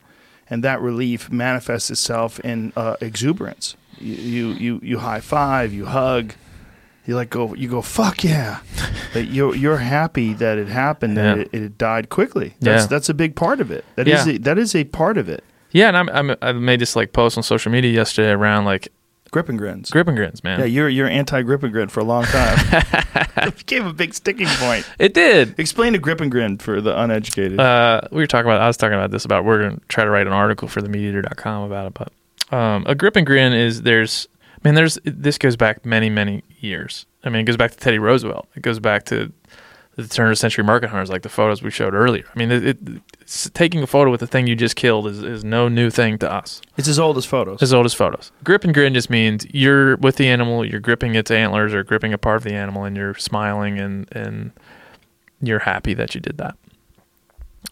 and 0.49 0.63
that 0.63 0.81
relief 0.81 1.33
manifests 1.33 1.91
itself 1.91 2.39
in 2.41 2.73
uh, 2.77 2.95
exuberance 3.01 3.77
you, 3.99 4.15
you 4.15 4.47
you 4.53 4.81
you 4.85 4.99
high 4.99 5.21
five 5.21 5.73
you 5.73 5.87
hug 5.87 6.35
you 7.07 7.15
like 7.17 7.31
go 7.31 7.55
you 7.55 7.69
go 7.69 7.83
fuck 7.83 8.25
yeah 8.25 8.61
that 9.15 9.27
you're 9.27 9.55
you're 9.55 9.77
happy 9.79 10.33
that 10.35 10.59
it 10.59 10.69
happened 10.69 11.17
that 11.17 11.37
Yeah. 11.37 11.43
it, 11.53 11.55
it 11.55 11.79
died 11.79 12.09
quickly 12.09 12.55
that's 12.61 12.85
Yeah. 12.85 12.87
that's 12.87 13.09
a 13.09 13.15
big 13.15 13.35
part 13.37 13.61
of 13.61 13.71
it 13.71 13.85
That 13.97 14.09
is 14.09 14.27
Yeah. 14.27 14.35
a, 14.35 14.39
that 14.39 14.59
is 14.59 14.75
a 14.75 14.85
part 14.85 15.19
of 15.19 15.29
it 15.29 15.45
Yeah, 15.73 15.89
and 15.89 15.97
I'm, 15.97 16.09
I'm 16.11 16.37
I 16.43 16.53
made 16.53 16.81
this 16.81 16.97
like 16.97 17.13
post 17.13 17.37
on 17.37 17.43
social 17.43 17.71
media 17.73 17.93
yesterday 17.93 18.31
around 18.31 18.65
like 18.65 18.89
grip 19.31 19.49
and 19.49 19.59
grins 19.59 19.91
grip 19.91 20.07
and 20.09 20.17
grins, 20.17 20.45
man. 20.45 20.61
yeah 20.61 20.65
you're 20.65 20.89
you're 20.89 21.09
anti 21.09 21.43
grip 21.43 21.63
and 21.65 21.73
grin 21.73 21.89
for 21.89 22.01
a 22.01 22.05
long 22.05 22.25
time 22.25 22.57
it 23.49 23.57
became 23.59 23.85
a 23.87 23.93
big 23.93 24.15
sticking 24.15 24.47
point 24.47 24.89
it 24.99 25.13
did. 25.13 25.59
Explain 25.59 25.93
the 25.93 25.99
grip 25.99 26.21
and 26.21 26.31
grin 26.31 26.57
for 26.59 26.81
the 26.81 26.99
uneducated. 26.99 27.59
Uh, 27.61 28.01
we 28.13 28.23
were 28.23 28.27
talking 28.27 28.47
about. 28.47 28.61
I 28.63 28.67
was 28.69 28.77
talking 28.77 28.95
about 28.95 29.11
this 29.11 29.25
about. 29.25 29.45
We're 29.45 29.63
gonna 29.63 29.81
try 29.89 30.05
to 30.05 30.11
write 30.11 30.27
an 30.29 30.33
article 30.33 30.69
for 30.69 30.81
themeateater.com 30.81 31.65
about 31.65 31.87
it. 31.89 31.95
But 31.95 32.57
um, 32.57 32.85
a 32.87 32.95
grip 32.95 33.17
and 33.17 33.27
grin 33.27 33.53
is 33.53 33.83
there's. 33.83 34.29
I 34.65 34.69
mean, 34.69 34.75
there's. 34.75 34.99
This 35.05 35.37
goes 35.39 35.57
back 35.57 35.85
many 35.85 36.09
many 36.09 36.43
years. 36.61 37.07
I 37.23 37.29
mean, 37.29 37.41
it 37.41 37.45
goes 37.45 37.57
back 37.57 37.73
to 37.73 37.77
Teddy 37.77 37.99
Roosevelt. 37.99 38.49
It 38.55 38.63
goes 38.63 38.79
back 38.79 39.05
to 39.07 39.33
the 39.97 40.09
turn 40.09 40.27
of 40.27 40.33
the 40.33 40.37
century 40.37 40.65
market 40.65 40.91
hunters, 40.91 41.11
like 41.11 41.23
the 41.23 41.29
photos 41.29 41.63
we 41.63 41.71
showed 41.71 41.95
earlier. 41.95 42.25
I 42.35 42.39
mean, 42.39 42.51
it, 42.51 42.65
it, 42.65 42.79
taking 43.55 43.83
a 43.83 43.87
photo 43.87 44.11
with 44.11 44.21
the 44.21 44.27
thing 44.27 44.47
you 44.47 44.57
just 44.57 44.75
killed 44.75 45.07
is, 45.07 45.23
is 45.23 45.45
no 45.45 45.69
new 45.69 45.89
thing 45.89 46.19
to 46.19 46.31
us. 46.31 46.61
it's 46.77 46.89
as 46.89 46.99
old 46.99 47.17
as 47.17 47.25
photos. 47.25 47.63
as 47.63 47.73
old 47.73 47.87
as 47.87 47.95
photos. 47.95 48.33
Grip 48.43 48.65
and 48.65 48.75
grin 48.75 48.93
just 48.93 49.09
means 49.09 49.47
you're 49.53 49.97
with 49.99 50.17
the 50.17 50.27
animal, 50.27 50.65
you're 50.65 50.81
gripping 50.81 51.15
its 51.15 51.31
antlers 51.31 51.73
or 51.73 51.85
gripping 51.85 52.13
a 52.13 52.19
part 52.19 52.39
of 52.39 52.43
the 52.45 52.55
animal, 52.55 52.85
and 52.85 52.97
you're 52.97 53.15
smiling 53.15 53.79
and 53.79 54.09
and 54.13 54.53
you're 55.41 55.61
happy 55.61 55.95
that 55.95 56.15
you 56.15 56.21
did 56.21 56.39
that. 56.39 56.57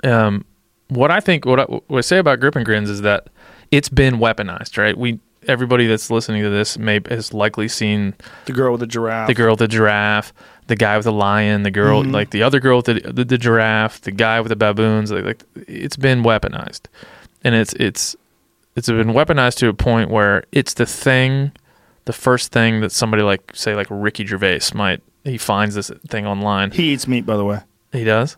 Um, 0.04 0.44
what 0.88 1.10
I 1.10 1.20
think, 1.20 1.44
what 1.44 1.60
I, 1.60 1.64
what 1.64 1.98
I 1.98 2.00
say 2.02 2.18
about 2.18 2.38
grip 2.40 2.54
and 2.54 2.64
grins 2.64 2.90
is 2.90 3.00
that 3.02 3.28
it's 3.70 3.88
been 3.88 4.16
weaponized, 4.16 4.78
right? 4.78 4.96
We 4.96 5.20
everybody 5.48 5.86
that's 5.86 6.10
listening 6.10 6.42
to 6.42 6.50
this 6.50 6.78
may 6.78 7.00
has 7.08 7.32
likely 7.34 7.68
seen 7.68 8.14
the 8.46 8.52
girl 8.52 8.72
with 8.72 8.80
the 8.80 8.86
giraffe. 8.86 9.26
the 9.28 9.34
girl 9.34 9.52
with 9.52 9.58
the 9.60 9.68
giraffe, 9.68 10.32
the 10.68 10.76
guy 10.76 10.96
with 10.96 11.04
the 11.04 11.12
lion, 11.12 11.62
the 11.62 11.70
girl 11.70 12.02
Mhm. 12.02 12.12
like 12.12 12.30
the 12.30 12.42
other 12.42 12.60
girl 12.60 12.76
with 12.78 12.86
the, 12.86 12.94
the 13.12 13.24
the 13.24 13.38
giraffe, 13.38 14.00
the 14.00 14.10
guy 14.12 14.40
with 14.40 14.50
the 14.50 14.56
baboons. 14.56 15.10
Like, 15.10 15.24
like 15.24 15.42
it's 15.66 15.96
been 15.96 16.22
weaponized, 16.22 16.82
and 17.44 17.54
it's 17.54 17.72
it's 17.74 18.14
it's 18.76 18.88
been 18.88 19.08
weaponized 19.08 19.56
to 19.58 19.68
a 19.68 19.74
point 19.74 20.10
where 20.10 20.44
it's 20.52 20.74
the 20.74 20.86
thing, 20.86 21.52
the 22.06 22.12
first 22.12 22.52
thing 22.52 22.80
that 22.80 22.92
somebody 22.92 23.22
like 23.22 23.50
say 23.54 23.74
like 23.74 23.86
Ricky 23.90 24.24
Gervais 24.26 24.60
might 24.74 25.02
he 25.24 25.38
finds 25.38 25.74
this 25.74 25.90
thing 26.08 26.26
online. 26.26 26.70
He 26.72 26.92
eats 26.92 27.06
meat, 27.06 27.24
by 27.26 27.36
the 27.36 27.44
way. 27.44 27.60
He 27.92 28.04
does. 28.04 28.36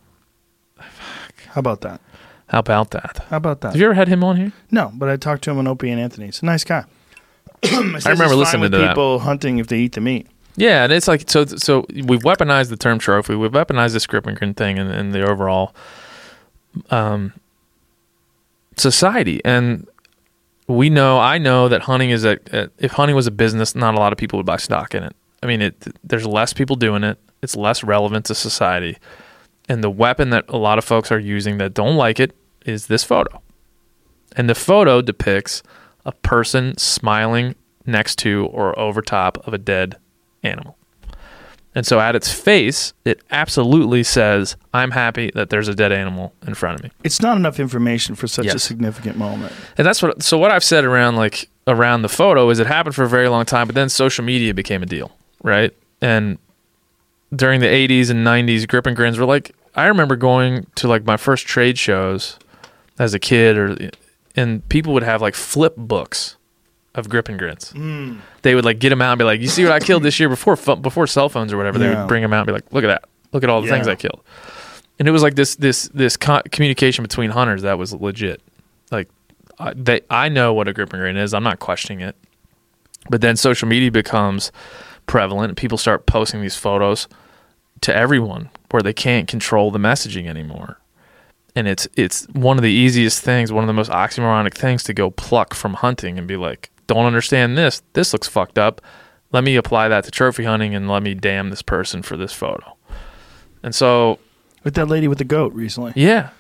How 0.79 1.61
about 1.61 1.81
that? 1.83 2.01
How 2.49 2.59
about 2.59 2.91
that? 2.91 3.25
How 3.31 3.37
about 3.39 3.61
that? 3.63 3.69
Have 3.73 3.81
you 3.81 3.87
ever 3.87 3.95
had 3.95 4.09
him 4.09 4.23
on 4.23 4.37
here? 4.37 4.53
no, 4.71 4.91
but 4.95 5.09
I 5.09 5.17
talked 5.17 5.45
to 5.45 5.51
him 5.51 5.59
on 5.59 5.67
Opie 5.67 5.91
and 5.91 6.01
Anthony. 6.01 6.27
He's 6.27 6.43
a 6.43 6.47
nice 6.47 6.65
guy. 6.65 6.85
I 7.65 8.11
remember 8.11 8.35
listening 8.35 8.71
to 8.71 8.79
that. 8.79 8.89
people 8.89 9.21
hunting 9.21 9.59
if 9.59 9.67
they 9.69 9.79
eat 9.79 9.93
the 9.93 10.01
meat. 10.01 10.27
Yeah, 10.57 10.85
and 10.85 10.93
it's 10.93 11.09
like 11.09 11.29
so. 11.29 11.45
So 11.47 11.85
we've 11.91 12.23
weaponized 12.23 12.69
the 12.69 12.77
term 12.77 12.99
trophy. 12.99 13.35
We've 13.35 13.51
weaponized 13.51 13.93
the 13.93 14.01
script 14.01 14.27
and 14.27 14.37
grin 14.37 14.55
thing, 14.55 14.79
and, 14.79 14.91
and 14.91 15.13
the 15.13 15.29
overall 15.29 15.75
um, 16.91 17.33
society. 18.77 19.41
And 19.45 19.89
we 20.69 20.91
know, 20.91 21.19
I 21.19 21.39
know 21.39 21.69
that 21.69 21.83
hunting 21.83 22.11
is 22.11 22.25
a, 22.25 22.39
a. 22.53 22.71
If 22.79 22.93
hunting 22.93 23.17
was 23.17 23.27
a 23.27 23.33
business, 23.33 23.75
not 23.75 23.95
a 23.95 23.99
lot 23.99 24.13
of 24.13 24.19
people 24.19 24.39
would 24.39 24.47
buy 24.47 24.57
stock 24.59 24.95
in 24.95 25.03
it. 25.03 25.17
I 25.43 25.47
mean, 25.47 25.61
it. 25.61 25.75
There's 26.05 26.27
less 26.27 26.53
people 26.53 26.77
doing 26.77 27.03
it. 27.03 27.19
It's 27.43 27.57
less 27.57 27.83
relevant 27.83 28.27
to 28.27 28.35
society. 28.35 28.97
And 29.69 29.83
the 29.83 29.91
weapon 29.91 30.31
that 30.31 30.45
a 30.49 30.57
lot 30.57 30.79
of 30.79 30.85
folks 30.85 31.11
are 31.11 31.19
using 31.19 31.59
that 31.59 31.75
don't 31.75 31.97
like 31.97 32.21
it 32.21 32.35
is 32.65 32.87
this 32.87 33.03
photo. 33.03 33.43
And 34.37 34.49
the 34.49 34.55
photo 34.55 35.01
depicts 35.03 35.63
a 36.05 36.13
person 36.13 36.77
smiling 36.79 37.55
next 37.87 38.17
to 38.21 38.47
or 38.47 38.79
over 38.79 39.03
top 39.03 39.47
of 39.47 39.55
a 39.55 39.59
dead 39.59 39.97
animal. 40.43 40.77
And 41.75 41.85
so 41.85 41.99
at 41.99 42.15
its 42.15 42.33
face, 42.33 42.93
it 43.05 43.21
absolutely 43.33 44.05
says, 44.05 44.57
I'm 44.73 44.93
happy 44.93 45.33
that 45.35 45.51
there's 45.51 45.67
a 45.67 45.75
dead 45.75 45.91
animal 45.91 46.33
in 46.47 46.55
front 46.55 46.79
of 46.79 46.85
me. 46.85 46.93
It's 47.03 47.21
not 47.21 47.37
enough 47.37 47.59
information 47.59 48.15
for 48.15 48.29
such 48.29 48.47
a 48.47 48.59
significant 48.59 49.17
moment. 49.17 49.53
And 49.77 49.87
that's 49.87 50.01
what 50.01 50.23
so 50.23 50.39
what 50.39 50.53
I've 50.53 50.63
said 50.63 50.85
around 50.85 51.17
like 51.17 51.49
around 51.67 52.03
the 52.03 52.09
photo 52.09 52.49
is 52.51 52.61
it 52.61 52.69
happened 52.69 52.95
for 52.95 53.03
a 53.03 53.09
very 53.09 53.29
long 53.29 53.45
time, 53.45 53.67
but 53.67 53.75
then 53.75 53.89
social 53.89 54.25
media 54.25 54.55
became 54.55 54.83
a 54.83 54.87
deal, 54.87 55.11
right? 55.43 55.75
And 56.01 56.39
during 57.35 57.61
the 57.61 57.67
80s 57.67 58.11
and 58.11 58.25
90s, 58.25 58.69
grip 58.69 58.87
and 58.87 58.95
grins 58.95 59.19
were 59.19 59.27
like 59.27 59.53
I 59.75 59.87
remember 59.87 60.15
going 60.15 60.67
to 60.77 60.87
like 60.87 61.05
my 61.05 61.17
first 61.17 61.47
trade 61.47 61.77
shows 61.77 62.39
as 63.01 63.15
a 63.15 63.19
kid 63.19 63.59
or 63.59 63.77
and 64.37 64.67
people 64.69 64.93
would 64.95 65.03
have 65.03 65.21
like 65.23 65.35
flip 65.35 65.75
books 65.77 66.37
of 66.95 67.09
grip 67.09 67.29
and 67.29 67.39
grins. 67.39 67.73
Mm. 67.75 68.19
They 68.43 68.55
would 68.55 68.65
like 68.65 68.79
get 68.79 68.91
them 68.91 69.03
out 69.03 69.13
and 69.13 69.19
be 69.19 69.25
like, 69.25 69.41
"You 69.41 69.49
see 69.49 69.65
what 69.65 69.73
I 69.73 69.81
killed 69.81 70.03
this 70.03 70.19
year 70.21 70.29
before 70.29 70.57
before 70.77 71.07
cell 71.07 71.29
phones 71.29 71.53
or 71.53 71.57
whatever." 71.57 71.79
They 71.79 71.91
Yeah. 71.91 72.01
would 72.03 72.09
bring 72.09 72.23
them 72.23 72.33
out 72.33 72.41
and 72.41 72.47
be 72.47 72.53
like, 72.53 72.65
"Look 72.73 72.85
at 72.85 72.89
that. 72.89 73.05
Look 73.33 73.43
at 73.45 73.51
all 73.51 73.63
the 73.63 73.69
things 73.69 73.89
I 73.89 73.95
killed." 73.97 74.21
And 74.99 75.09
it 75.09 75.11
was 75.11 75.23
like 75.23 75.35
this 75.35 75.57
this 75.57 75.89
this 75.95 76.17
co- 76.17 76.43
communication 76.53 77.03
between 77.03 77.31
hunters 77.31 77.63
that 77.63 77.79
was 77.79 77.93
legit. 77.93 78.41
Like 78.93 79.09
I, 79.59 79.73
they, 79.75 80.01
I 80.11 80.29
know 80.29 80.53
what 80.55 80.69
a 80.69 80.73
grip 80.73 80.93
and 80.93 81.01
grin 81.01 81.17
is. 81.17 81.35
I'm 81.35 81.43
not 81.45 81.59
questioning 81.59 82.01
it. 82.01 82.17
But 83.11 83.21
then 83.21 83.37
social 83.37 83.69
media 83.69 83.91
becomes 83.91 84.51
prevalent. 85.07 85.57
People 85.57 85.79
start 85.79 86.07
posting 86.07 86.41
these 86.43 86.57
photos 86.57 87.07
to 87.83 87.95
everyone 87.95 88.51
where 88.71 88.83
they 88.83 88.93
can't 88.95 89.29
control 89.29 89.71
the 89.71 89.79
messaging 89.79 90.27
anymore. 90.27 90.79
And 91.57 91.69
it's 91.69 91.87
it's 91.97 92.27
one 92.33 92.57
of 92.59 92.63
the 92.63 92.71
easiest 92.71 93.23
things, 93.23 93.53
one 93.53 93.63
of 93.63 93.69
the 93.69 93.73
most 93.75 93.91
oxymoronic 93.91 94.55
things 94.55 94.83
to 94.85 94.95
go 94.95 95.11
pluck 95.11 95.55
from 95.55 95.75
hunting 95.75 96.19
and 96.19 96.27
be 96.27 96.37
like, 96.37 96.71
don't 96.87 97.07
understand 97.07 97.57
this. 97.57 97.83
This 97.93 98.13
looks 98.13 98.27
fucked 98.29 98.59
up. 98.59 98.81
Let 99.33 99.45
me 99.45 99.57
apply 99.57 99.89
that 99.89 100.05
to 100.05 100.11
trophy 100.11 100.45
hunting 100.45 100.75
and 100.75 100.89
let 100.89 101.03
me 101.03 101.15
damn 101.15 101.51
this 101.51 101.63
person 101.63 102.03
for 102.03 102.17
this 102.17 102.33
photo. 102.33 102.77
And 103.63 103.75
so, 103.75 104.19
With 104.65 104.75
that 104.75 104.87
lady 104.89 105.09
with 105.09 105.19
the 105.19 105.25
goat 105.25 105.53
recently. 105.55 105.93
yeah, 105.97 106.31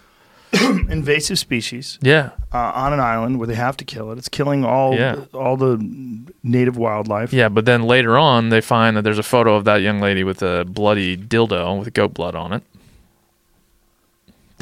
Invasive 0.52 1.38
species 1.38 1.98
yeah, 2.02 2.30
uh, 2.52 2.72
on 2.74 2.92
an 2.92 3.00
island 3.00 3.38
where 3.38 3.46
they 3.48 3.54
have 3.54 3.76
to 3.78 3.84
kill 3.84 4.12
it. 4.12 4.18
It's 4.18 4.28
killing 4.28 4.64
all 4.64 4.94
Yeah. 4.94 5.16
all 5.32 5.56
the 5.56 5.78
native 6.42 6.76
wildlife. 6.76 7.32
Yeah, 7.32 7.48
but 7.48 7.64
then 7.64 7.82
later 7.82 8.16
on, 8.18 8.50
they 8.50 8.60
find 8.60 8.96
that 8.96 9.02
there's 9.02 9.18
a 9.18 9.22
photo 9.24 9.54
of 9.56 9.64
that 9.64 9.80
young 9.80 10.00
lady 10.00 10.22
with 10.22 10.42
a 10.42 10.64
bloody 10.64 11.16
dildo 11.16 11.78
with 11.80 11.92
goat 11.94 12.14
blood 12.14 12.34
on 12.36 12.52
it. 12.52 12.62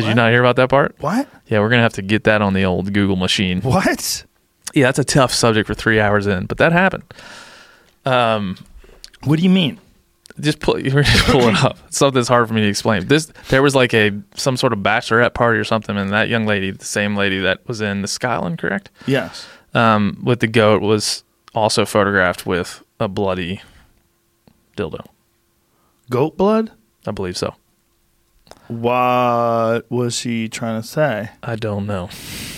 Did 0.02 0.08
you 0.10 0.14
not 0.14 0.30
hear 0.30 0.40
about 0.40 0.56
that 0.56 0.68
part? 0.68 0.96
What? 1.00 1.28
Yeah, 1.46 1.60
we're 1.60 1.68
gonna 1.70 1.82
have 1.82 1.94
to 1.94 2.02
get 2.02 2.24
that 2.24 2.42
on 2.42 2.52
the 2.54 2.64
old 2.64 2.92
Google 2.92 3.16
machine. 3.16 3.60
What? 3.62 4.24
Yeah, 4.74 4.86
that's 4.86 4.98
a 4.98 5.04
tough 5.04 5.32
subject 5.34 5.66
for 5.66 5.74
three 5.74 6.00
hours 6.00 6.26
in, 6.26 6.46
but 6.46 6.58
that 6.58 6.72
happened. 6.72 7.04
Um, 8.04 8.56
What 9.24 9.36
do 9.38 9.42
you 9.42 9.50
mean? 9.50 9.78
just 10.40 10.60
pull, 10.60 10.74
just 10.80 11.26
pull 11.26 11.42
it 11.48 11.56
up. 11.64 11.78
Something 11.92 12.14
that's 12.14 12.28
hard 12.28 12.48
for 12.48 12.54
me 12.54 12.62
to 12.62 12.66
explain. 12.68 13.06
This 13.06 13.26
there 13.48 13.62
was 13.62 13.74
like 13.74 13.92
a 13.94 14.12
some 14.34 14.56
sort 14.56 14.72
of 14.72 14.78
bachelorette 14.80 15.34
party 15.34 15.58
or 15.58 15.64
something, 15.64 15.96
and 15.96 16.10
that 16.10 16.28
young 16.30 16.46
lady, 16.46 16.70
the 16.70 16.84
same 16.86 17.16
lady 17.16 17.38
that 17.40 17.66
was 17.68 17.80
in 17.82 18.00
the 18.02 18.08
Skyland, 18.08 18.58
correct? 18.58 18.90
Yes. 19.06 19.46
Um, 19.74 20.18
with 20.24 20.40
the 20.40 20.46
goat 20.46 20.80
was 20.82 21.22
also 21.54 21.84
photographed 21.84 22.46
with 22.46 22.82
a 22.98 23.08
bloody 23.08 23.60
dildo. 24.76 25.04
Goat 26.10 26.36
blood? 26.36 26.72
I 27.06 27.10
believe 27.10 27.36
so. 27.36 27.54
What 28.80 29.90
was 29.90 30.14
she 30.16 30.48
trying 30.48 30.80
to 30.80 30.86
say? 30.86 31.30
I 31.42 31.56
don't 31.56 31.86
know. 31.86 32.08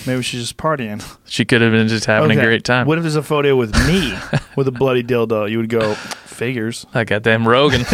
Maybe 0.07 0.23
she's 0.23 0.41
just 0.43 0.57
partying. 0.57 1.03
She 1.27 1.45
could 1.45 1.61
have 1.61 1.73
been 1.73 1.89
just 1.89 2.05
having 2.07 2.31
a 2.31 2.35
Okay. 2.35 2.43
great 2.45 2.65
time. 2.65 2.87
What 2.87 2.99
if 2.99 3.03
there's 3.05 3.17
a 3.17 3.23
photo 3.23 3.57
with 3.57 3.75
me 3.87 4.17
with 4.57 4.69
a 4.69 4.73
bloody 4.73 5.03
dildo? 5.03 5.51
You 5.51 5.59
would 5.59 5.69
go, 5.69 5.95
figures. 5.95 6.87
I 6.95 7.05
got 7.05 7.23
damn 7.23 7.47
Rogan. 7.49 7.81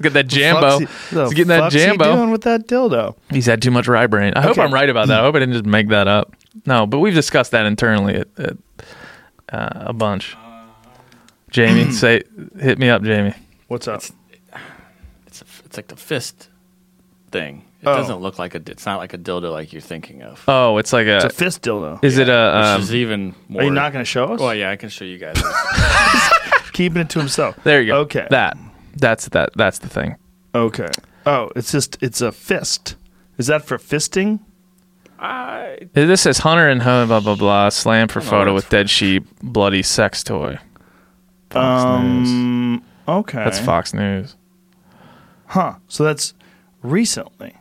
Get 0.00 0.12
that 0.14 0.26
Jambo. 0.28 0.80
Fuck's 0.80 1.08
he- 1.10 1.14
the 1.16 1.24
He's 1.24 1.34
getting 1.34 1.48
that 1.48 1.60
fuck's 1.60 1.74
he 1.74 1.80
Jambo. 1.80 2.16
doing 2.16 2.30
with 2.30 2.42
that 2.42 2.66
dildo? 2.66 3.16
He's 3.30 3.46
had 3.46 3.60
too 3.62 3.70
much 3.70 3.88
rye 3.88 4.06
brain. 4.06 4.32
I 4.34 4.42
hope 4.42 4.52
Okay. 4.52 4.62
I'm 4.62 4.72
right 4.72 4.88
about 4.88 5.08
that. 5.08 5.20
I 5.20 5.22
hope 5.24 5.34
I 5.34 5.40
didn't 5.40 5.54
just 5.54 5.66
make 5.66 5.88
that 5.88 6.08
up. 6.08 6.34
No, 6.66 6.86
but 6.86 6.98
we've 7.00 7.14
discussed 7.14 7.50
that 7.52 7.66
internally 7.66 8.16
at, 8.16 8.28
at, 8.38 8.56
uh, 9.52 9.68
a 9.86 9.92
bunch. 9.92 10.36
Jamie, 11.50 11.90
say, 11.92 12.22
hit 12.58 12.78
me 12.78 12.88
up, 12.88 13.02
Jamie. 13.02 13.34
What's 13.68 13.88
up? 13.88 14.02
It's 15.26 15.42
a, 15.42 15.44
it's 15.64 15.76
like 15.76 15.88
the 15.88 15.96
fist 15.96 16.48
thing. 17.30 17.64
It 17.82 17.88
Oh. 17.88 17.94
doesn't 17.96 18.20
look 18.20 18.38
like 18.38 18.54
a. 18.54 18.58
It's 18.66 18.84
not 18.84 18.98
like 18.98 19.14
a 19.14 19.18
dildo 19.18 19.50
like 19.52 19.72
you're 19.72 19.80
thinking 19.80 20.22
of. 20.22 20.42
Oh, 20.46 20.76
it's 20.78 20.92
like 20.92 21.06
It's 21.06 21.24
a. 21.24 21.28
a 21.28 21.30
fist 21.30 21.62
dildo. 21.62 22.02
is 22.04 22.18
it 22.18 22.22
Which 22.22 22.28
a? 22.28 22.56
Um, 22.74 22.80
is 22.82 22.94
even 22.94 23.34
more. 23.48 23.62
Are 23.62 23.64
you 23.64 23.70
not 23.70 23.92
going 23.92 24.02
to 24.04 24.08
show 24.10 24.26
us? 24.34 24.40
Well, 24.40 24.54
yeah, 24.54 24.70
I 24.70 24.76
can 24.76 24.88
show 24.90 25.04
you 25.06 25.16
guys. 25.18 25.40
Keeping 26.72 27.02
it 27.02 27.10
to 27.10 27.18
himself. 27.18 27.56
there 27.64 27.80
you 27.80 27.92
go. 27.92 27.98
Okay. 28.00 28.26
That. 28.30 28.56
That's 28.96 29.28
that. 29.30 29.50
That's 29.54 29.78
the 29.78 29.88
thing. 29.88 30.16
Okay. 30.54 30.88
Oh, 31.26 31.50
it's 31.56 31.72
just 31.72 31.96
it's 32.02 32.20
a 32.20 32.32
fist. 32.32 32.96
Is 33.38 33.46
that 33.46 33.64
for 33.64 33.78
fisting? 33.78 34.40
I, 35.18 35.78
This 35.92 36.22
says 36.22 36.38
Hunter 36.38 36.68
and 36.68 36.82
Ho, 36.82 37.06
blah 37.06 37.20
blah 37.20 37.34
blah. 37.34 37.68
Slam 37.68 38.08
for 38.08 38.20
I 38.20 38.22
don't 38.22 38.30
know 38.32 38.38
photo 38.38 38.54
with 38.54 38.64
it's 38.64 38.70
dead 38.70 38.90
sheep, 38.90 39.26
bloody 39.42 39.82
sex 39.82 40.24
toy. 40.24 40.58
Fox 41.50 41.84
News. 42.02 42.28
Um. 42.30 42.84
Okay. 43.08 43.44
That's 43.44 43.58
Fox 43.58 43.92
News. 43.94 44.36
Huh. 45.46 45.74
So 45.88 46.04
that's 46.04 46.32
recently. 46.82 47.54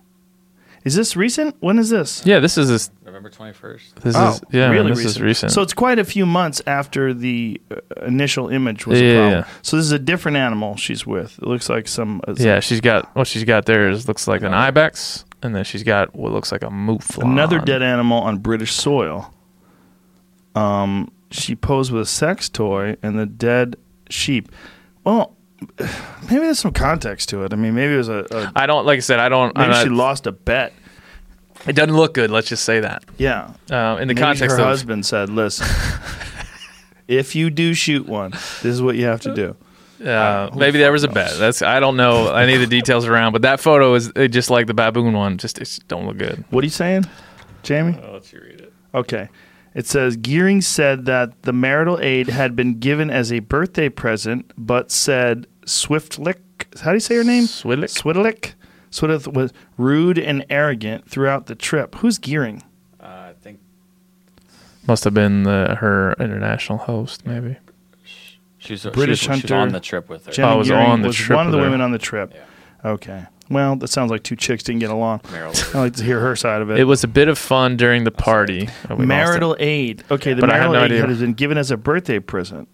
Is 0.86 0.96
this 0.96 1.16
recent? 1.16 1.56
When 1.60 1.78
is 1.78 1.90
this? 1.90 2.26
Yeah, 2.26 2.40
this 2.40 2.58
is 2.58 2.70
this. 2.70 2.90
November 3.06 3.30
twenty 3.30 3.52
first. 3.54 3.98
This 3.98 4.16
oh, 4.18 4.30
is 4.32 4.42
yeah. 4.52 4.70
really 4.70 4.94
this 4.94 5.04
is 5.04 5.22
recent. 5.22 5.52
So 5.52 5.62
it's 5.62 5.74
quite 5.74 6.00
a 6.00 6.06
few 6.06 6.26
months 6.26 6.62
after 6.66 7.14
the 7.14 7.60
uh, 7.70 8.06
initial 8.06 8.48
image 8.48 8.88
was 8.88 9.00
Yeah, 9.02 9.06
a 9.06 9.12
yeah, 9.12 9.20
problem. 9.20 9.40
yeah. 9.42 9.62
So 9.62 9.76
this 9.78 9.86
is 9.86 9.92
a 9.92 10.00
different 10.00 10.38
animal 10.38 10.78
she's 10.78 11.06
with. 11.06 11.38
It 11.38 11.46
looks 11.48 11.70
like 11.70 11.88
some. 11.88 12.22
uh, 12.28 12.36
yeah, 12.38 12.62
she's 12.62 12.80
got 12.80 13.14
what 13.16 13.28
she's 13.28 13.44
got 13.44 13.66
there 13.66 13.90
is 13.90 14.08
looks 14.08 14.26
like 14.26 14.42
an 14.42 14.54
ibex, 14.54 15.26
and 15.44 15.54
then 15.54 15.66
she's 15.66 15.84
got 15.84 16.16
what 16.16 16.32
looks 16.32 16.52
like 16.52 16.64
a 16.64 16.70
mouflon. 16.70 17.24
another 17.24 17.60
dead 17.60 17.84
animal 17.84 18.22
on 18.22 18.38
British 18.38 18.72
soil. 18.72 19.34
Um, 20.56 21.12
she 21.30 21.56
posed 21.56 21.92
with 21.92 22.04
a 22.04 22.06
sex 22.06 22.48
toy 22.48 22.96
and 23.04 23.20
the 23.20 23.26
dead 23.26 23.76
sheep. 24.10 24.50
Well, 25.04 25.36
maybe 25.80 26.40
there's 26.46 26.60
some 26.60 26.72
context 26.74 27.30
to 27.30 27.44
it. 27.44 27.54
I 27.54 27.56
mean, 27.56 27.76
maybe 27.76 27.94
it 27.94 27.98
was 27.98 28.10
a. 28.10 28.26
a 28.32 28.52
I 28.56 28.66
don't 28.66 28.86
like 28.86 28.98
I 28.98 29.02
said. 29.02 29.20
I 29.20 29.30
don't. 29.30 29.56
maybe 29.58 29.72
I'm 29.72 29.84
she 29.84 29.90
not- 29.90 29.98
lost 29.98 30.28
a 30.28 30.32
bet. 30.32 30.74
it 31.68 31.74
doesn't 31.74 31.96
look 31.96 32.14
good. 32.14 32.32
Let's 32.32 32.48
just 32.48 32.64
say 32.64 32.80
that. 32.80 33.04
Yeah. 33.18 33.54
Uh, 33.70 33.98
in 34.00 34.08
the 34.08 34.14
Maybe 34.14 34.22
context 34.22 34.56
her 34.56 34.62
of 34.62 34.68
husband 34.68 35.06
said, 35.06 35.30
"Listen, 35.30 35.68
if 37.08 37.36
you 37.36 37.50
do 37.50 37.74
shoot 37.74 38.08
one, 38.08 38.32
this 38.32 38.66
is 38.66 38.82
what 38.82 38.96
you 38.96 39.06
have 39.06 39.22
to 39.22 39.34
do." 39.36 39.56
uh, 40.06 40.50
who 40.50 40.60
maybe 40.60 40.80
there 40.80 40.92
was 40.94 41.04
a 41.04 41.10
bet. 41.10 41.38
That's 41.38 41.62
I 41.62 41.80
don't 41.82 41.98
know 41.98 42.34
any 42.34 42.54
of 42.56 42.62
the 42.62 42.68
details 42.68 43.06
around, 43.06 43.34
but 43.34 43.42
that 43.42 43.60
photo 43.60 43.94
is 43.96 44.12
uh, 44.16 44.28
just 44.28 44.50
like 44.50 44.68
the 44.68 44.74
baboon 44.74 45.14
one. 45.14 45.38
Just 45.38 45.60
it 45.60 45.80
don't 45.88 46.06
look 46.08 46.18
good. 46.18 46.44
What 46.52 46.64
are 46.64 46.66
you 46.66 46.72
saying, 46.72 47.06
Jamie? 47.64 48.00
Oh, 48.02 48.14
let's 48.14 48.32
you 48.32 48.40
read 48.42 48.62
it. 48.62 48.74
Okay. 48.94 49.28
It 49.76 49.86
says 49.88 50.18
Gearing 50.18 50.62
said 50.62 51.06
that 51.06 51.44
the 51.44 51.54
marital 51.54 52.00
aid 52.00 52.28
had 52.30 52.56
been 52.56 52.80
given 52.80 53.10
as 53.10 53.32
a 53.32 53.40
birthday 53.40 53.88
present, 53.90 54.52
but 54.58 54.92
said 54.92 55.48
Swiftlick, 55.66 56.38
how 56.82 56.92
do 56.92 56.96
you 56.96 57.00
say 57.00 57.16
her 57.16 57.24
name? 57.24 57.44
Swidlick? 57.44 57.90
Swidlick? 57.90 58.54
Swidlick 58.92 59.32
was 59.34 59.54
rude 59.78 60.18
and 60.18 60.44
arrogant 60.50 61.08
throughout 61.10 61.46
the 61.46 61.56
trip. 61.56 61.96
Who's 61.96 62.18
Gearing? 62.18 62.64
Uh, 63.00 63.06
I 63.06 63.34
think 63.40 63.60
Must 64.88 65.04
have 65.04 65.14
been 65.14 65.44
the, 65.44 65.78
her 65.80 66.14
international 66.20 66.80
host, 66.80 67.26
maybe. 67.28 67.58
she's 68.58 68.86
a 68.86 68.92
British 68.92 69.20
she's, 69.20 69.28
hunter. 69.28 69.42
She's 69.48 69.52
on 69.52 69.70
the 69.70 69.80
trip 69.80 70.10
with 70.10 70.26
her. 70.26 70.32
Jenny 70.32 70.52
Oh, 70.52 70.58
was 70.58 70.68
Gearing 70.70 70.88
on 70.88 71.02
the 71.04 71.10
was 71.10 71.16
trip 71.16 71.36
one 71.38 71.46
of 71.46 71.52
the 71.52 71.58
with 71.60 71.66
her. 71.66 71.70
women 71.72 71.82
on 71.82 71.92
the 71.92 72.00
trip. 72.00 72.34
Yeah. 72.34 72.90
Okay. 72.92 73.26
Well, 73.50 73.76
that 73.78 73.88
sounds 73.88 74.12
like 74.12 74.24
two 74.24 74.36
chicks 74.36 74.64
didn't 74.64 74.80
get 74.80 74.92
along. 74.92 75.22
Maryland. 75.32 75.64
I 75.74 75.80
like 75.80 75.94
to 75.96 76.04
hear 76.04 76.20
her 76.20 76.36
side 76.36 76.62
of 76.62 76.70
it. 76.70 76.80
It 76.80 76.84
was 76.84 77.04
a 77.04 77.08
bit 77.08 77.28
of 77.28 77.38
fun 77.38 77.78
during 77.78 78.04
the 78.04 78.12
party. 78.12 78.70
Oh, 78.90 78.96
we 78.96 78.98
lost 78.98 79.02
it. 79.04 79.06
marital 79.08 79.56
aid. 79.60 80.04
Okay, 80.12 80.34
the 80.34 80.42
But 80.42 80.52
I 80.52 80.58
had 80.58 80.70
marital 80.70 80.74
no 80.74 80.86
aid 80.86 80.92
idea. 80.92 81.08
had 81.08 81.20
been 81.20 81.34
given 81.34 81.58
as 81.58 81.72
a 81.72 81.78
birthday 81.78 82.20
present. 82.20 82.68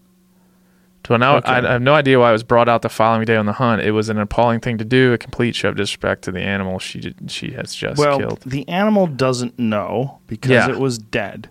So 1.06 1.16
now 1.16 1.36
Okay. 1.36 1.48
I, 1.52 1.58
I 1.66 1.72
have 1.74 1.82
no 1.82 1.94
idea 1.94 2.18
why 2.18 2.30
it 2.30 2.32
was 2.32 2.42
brought 2.42 2.68
out 2.68 2.82
the 2.82 2.88
following 2.88 3.24
day 3.24 3.36
on 3.36 3.46
the 3.46 3.52
hunt. 3.52 3.80
It 3.80 3.92
was 3.92 4.08
an 4.08 4.18
appalling 4.18 4.58
thing 4.60 4.76
to 4.78 4.84
do, 4.84 5.12
a 5.12 5.18
complete 5.18 5.54
show 5.54 5.68
of 5.68 5.76
disrespect 5.76 6.22
to 6.24 6.32
the 6.32 6.40
animal 6.40 6.78
she 6.80 6.98
did, 7.00 7.30
she 7.30 7.52
has 7.52 7.74
just 7.74 7.96
well, 7.98 8.18
killed. 8.18 8.42
the 8.44 8.68
animal 8.68 9.06
doesn't 9.06 9.56
know 9.58 10.18
because 10.26 10.50
Yeah. 10.50 10.68
it 10.68 10.78
was 10.80 10.98
dead. 10.98 11.48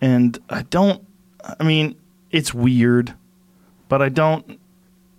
And 0.00 0.38
I 0.50 0.62
don't 0.62 1.02
I 1.58 1.64
mean, 1.64 1.96
it's 2.30 2.52
weird, 2.54 3.14
but 3.88 4.00
I 4.02 4.10
don't 4.10 4.60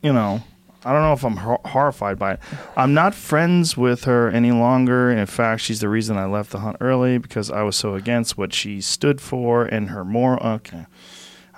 you 0.03 0.13
know, 0.13 0.43
I 0.85 0.91
don't 0.91 1.01
know 1.01 1.13
if 1.13 1.23
I'm 1.25 1.37
hor- 1.37 1.61
horrified 1.65 2.19
by 2.19 2.33
it. 2.33 2.39
I'm 2.77 2.93
not 2.93 3.15
friends 3.15 3.75
with 3.75 4.03
her 4.03 4.29
any 4.29 4.51
longer. 4.51 5.09
In 5.11 5.25
fact, 5.25 5.61
she's 5.61 5.79
the 5.79 5.89
reason 5.89 6.15
I 6.17 6.25
left 6.25 6.51
the 6.51 6.59
hunt 6.59 6.77
early 6.79 7.17
because 7.17 7.49
I 7.49 7.63
was 7.63 7.75
so 7.75 7.95
against 7.95 8.37
what 8.37 8.53
she 8.53 8.81
stood 8.81 9.19
for 9.19 9.65
and 9.65 9.89
her 9.89 10.05
more. 10.05 10.41
Okay. 10.45 10.85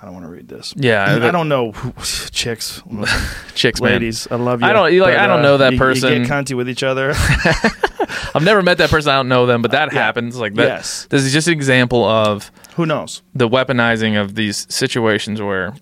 I 0.00 0.04
don't 0.04 0.14
want 0.14 0.26
to 0.26 0.30
read 0.30 0.46
this. 0.48 0.72
Yeah, 0.76 1.04
I 1.16 1.18
the- 1.18 1.32
don't 1.32 1.48
know 1.48 1.72
who, 1.72 1.92
chicks, 2.30 2.80
Chicks, 3.54 3.80
man. 3.80 3.92
ladies. 3.92 4.28
I 4.30 4.36
love 4.36 4.62
you. 4.62 4.66
I 4.68 4.72
don't- 4.72 4.92
you 4.94 5.02
like- 5.02 5.14
but, 5.14 5.20
I 5.20 5.26
don't 5.26 5.40
uh, 5.40 5.42
know 5.42 5.56
that 5.58 5.72
you- 5.72 5.78
person. 5.78 6.12
You 6.12 6.18
get 6.20 6.28
cunty 6.30 6.56
with 6.56 6.68
each 6.68 6.82
other. 6.82 7.12
I've 8.34 8.44
never 8.44 8.62
met 8.62 8.78
that 8.78 8.90
person. 8.90 9.10
I 9.10 9.16
don't 9.16 9.28
know 9.28 9.46
them, 9.46 9.60
but 9.62 9.72
that 9.72 9.92
happens. 9.92 10.36
Like 10.36 10.54
that. 10.54 10.66
Yes. 10.68 11.06
This 11.10 11.22
is 11.24 11.32
just 11.32 11.48
an 11.48 11.54
example 11.54 12.04
of 12.04 12.50
Who 12.76 12.86
knows? 12.86 13.22
the 13.34 13.48
weaponizing 13.48 14.20
of 14.20 14.34
these 14.36 14.66
situations 14.72 15.42
where 15.42 15.74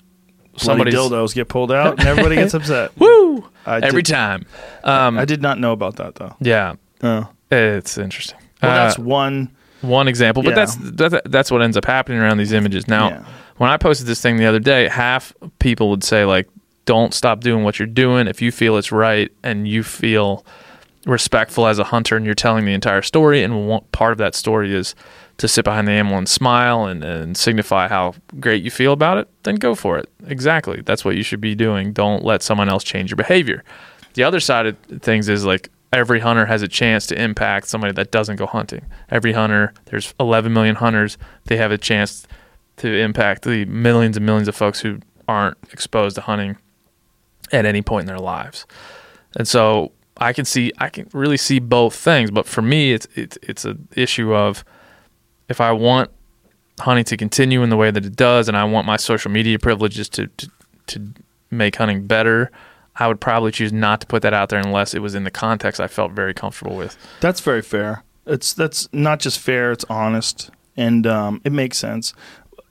somebody's 0.57 0.95
dildos 0.95 1.35
get 1.35 1.49
pulled 1.49 1.73
out 1.73 1.99
and 1.99 2.09
everybody 2.09 2.37
gets 2.37 2.55
upset. 2.59 2.91
woo 2.99 3.45
I 3.67 3.79
every 3.79 4.03
did- 4.03 4.13
time. 4.13 4.47
Um, 4.85 5.19
I 5.19 5.25
did 5.25 5.43
not 5.43 5.59
know 5.59 5.73
about 5.73 5.97
that 5.97 6.15
though. 6.17 6.35
yeah, 6.41 6.75
Oh. 7.03 7.29
it's 7.51 7.99
interesting. 7.99 8.39
Well, 8.63 8.71
Uh, 8.73 8.75
that's 8.85 8.99
one. 8.99 9.51
one 9.83 10.09
example, 10.09 10.43
but 10.43 10.51
Yeah. 10.51 10.55
that's, 10.65 10.77
that's 10.81 11.15
that's 11.27 11.51
what 11.51 11.63
ends 11.63 11.77
up 11.77 11.85
happening 11.85 12.19
around 12.19 12.39
these 12.39 12.53
images. 12.53 12.89
Now, 12.89 13.09
Yeah. 13.11 13.25
when 13.59 13.71
I 13.71 13.77
posted 13.77 14.07
this 14.07 14.21
thing 14.21 14.37
the 14.39 14.47
other 14.47 14.59
day, 14.61 14.89
half 14.89 15.33
people 15.59 15.91
would 15.91 16.03
say 16.05 16.25
like, 16.25 16.49
"Don't 16.87 17.13
stop 17.13 17.41
doing 17.41 17.65
what 17.65 17.79
you're 17.79 17.87
doing 17.87 18.27
if 18.29 18.41
you 18.41 18.51
feel 18.51 18.77
it's 18.79 18.91
right 18.93 19.31
and 19.43 19.69
you 19.69 19.83
feel 19.83 20.45
respectful 21.05 21.67
as 21.67 21.79
a 21.79 21.85
hunter 21.85 22.17
and 22.17 22.25
you're 22.27 22.35
telling 22.35 22.65
the 22.65 22.73
entire 22.75 23.03
story. 23.03 23.43
And 23.43 23.69
one, 23.69 23.83
part 23.93 24.13
of 24.13 24.19
that 24.19 24.35
story 24.35 24.75
is 24.75 24.95
to 25.39 25.49
sit 25.49 25.65
behind 25.65 25.87
the 25.87 25.93
animal 25.93 26.17
and 26.19 26.29
smile 26.29 26.87
and, 26.87 27.05
and 27.05 27.37
signify 27.37 27.89
how 27.89 28.15
great 28.41 28.63
you 28.63 28.71
feel 28.71 28.93
about 28.93 29.19
it. 29.19 29.29
Then 29.43 29.57
go 29.57 29.75
for 29.75 29.99
it. 29.99 30.09
Exactly, 30.27 30.81
that's 30.83 31.05
what 31.05 31.17
you 31.17 31.23
should 31.23 31.41
be 31.41 31.55
doing. 31.55 31.93
Don't 31.93 32.25
let 32.25 32.43
someone 32.43 32.69
else 32.69 32.85
change 32.85 33.11
your 33.11 33.17
behavior. 33.17 33.63
The 34.15 34.25
other 34.25 34.41
side 34.41 34.67
of 34.67 34.79
things 35.03 35.29
is 35.29 35.45
like 35.45 35.69
every 35.93 36.21
hunter 36.21 36.47
has 36.47 36.63
a 36.63 36.69
chance 36.69 37.07
to 37.09 37.21
impact 37.21 37.69
somebody 37.69 37.93
that 37.95 38.11
doesn't 38.11 38.37
go 38.37 38.47
hunting. 38.47 38.87
Every 39.11 39.33
hunter, 39.33 39.75
there's 39.87 40.15
11 40.19 40.53
million 40.53 40.77
hunters, 40.77 41.19
they 41.45 41.57
have 41.59 41.71
a 41.71 41.79
chance 41.79 42.27
to 42.79 42.89
impact 42.89 43.43
the 43.43 43.65
millions 43.67 44.17
and 44.17 44.25
millions 44.25 44.49
of 44.49 44.57
folks 44.57 44.81
who 44.81 45.01
aren't 45.29 45.57
exposed 45.73 46.15
to 46.17 46.23
hunting 46.23 46.57
at 47.53 47.65
any 47.65 47.83
point 47.83 48.03
in 48.03 48.07
their 48.07 48.19
lives. 48.19 48.67
And 49.37 49.47
so 49.47 49.93
I 50.17 50.33
can 50.33 50.45
see 50.45 50.73
I 50.79 50.89
can 50.89 51.09
really 51.13 51.37
see 51.37 51.59
both 51.59 51.95
things, 51.95 52.31
but 52.31 52.47
for 52.47 52.63
me 52.63 52.93
it's 52.93 53.07
it's 53.15 53.39
it's 53.43 53.65
an 53.65 53.89
issue 53.95 54.35
of 54.35 54.65
if 55.49 55.61
I 55.61 55.73
want 55.73 56.11
hunting 56.81 57.05
to 57.05 57.17
continue 57.17 57.63
in 57.63 57.71
the 57.71 57.77
way 57.77 57.91
that 57.91 58.05
it 58.05 58.17
does 58.17 58.49
and 58.49 58.57
I 58.57 58.65
want 58.65 58.87
my 58.87 58.97
social 58.97 59.31
media 59.31 59.59
privileges 59.59 60.09
to 60.11 60.27
to, 60.27 60.51
to 60.89 61.03
make 61.51 61.77
hunting 61.77 62.07
better, 62.07 62.51
I 62.97 63.09
would 63.09 63.21
probably 63.21 63.53
choose 63.53 63.73
not 63.73 64.01
to 64.03 64.07
put 64.07 64.23
that 64.23 64.35
out 64.35 64.49
there 64.51 64.61
unless 64.61 64.95
it 64.95 65.01
was 65.01 65.15
in 65.15 65.25
the 65.25 65.31
context 65.31 65.81
I 65.81 65.87
felt 65.89 66.13
very 66.13 66.35
comfortable 66.35 66.77
with. 66.77 66.97
That's 67.21 67.41
very 67.41 67.63
fair. 67.63 68.03
It's 68.27 68.53
that's 68.53 68.89
not 68.93 69.21
just 69.21 69.39
fair; 69.39 69.71
it's 69.73 69.85
honest, 69.89 70.51
and 70.77 71.07
um, 71.07 71.41
it 71.45 71.53
makes 71.53 71.79
sense. 71.79 72.13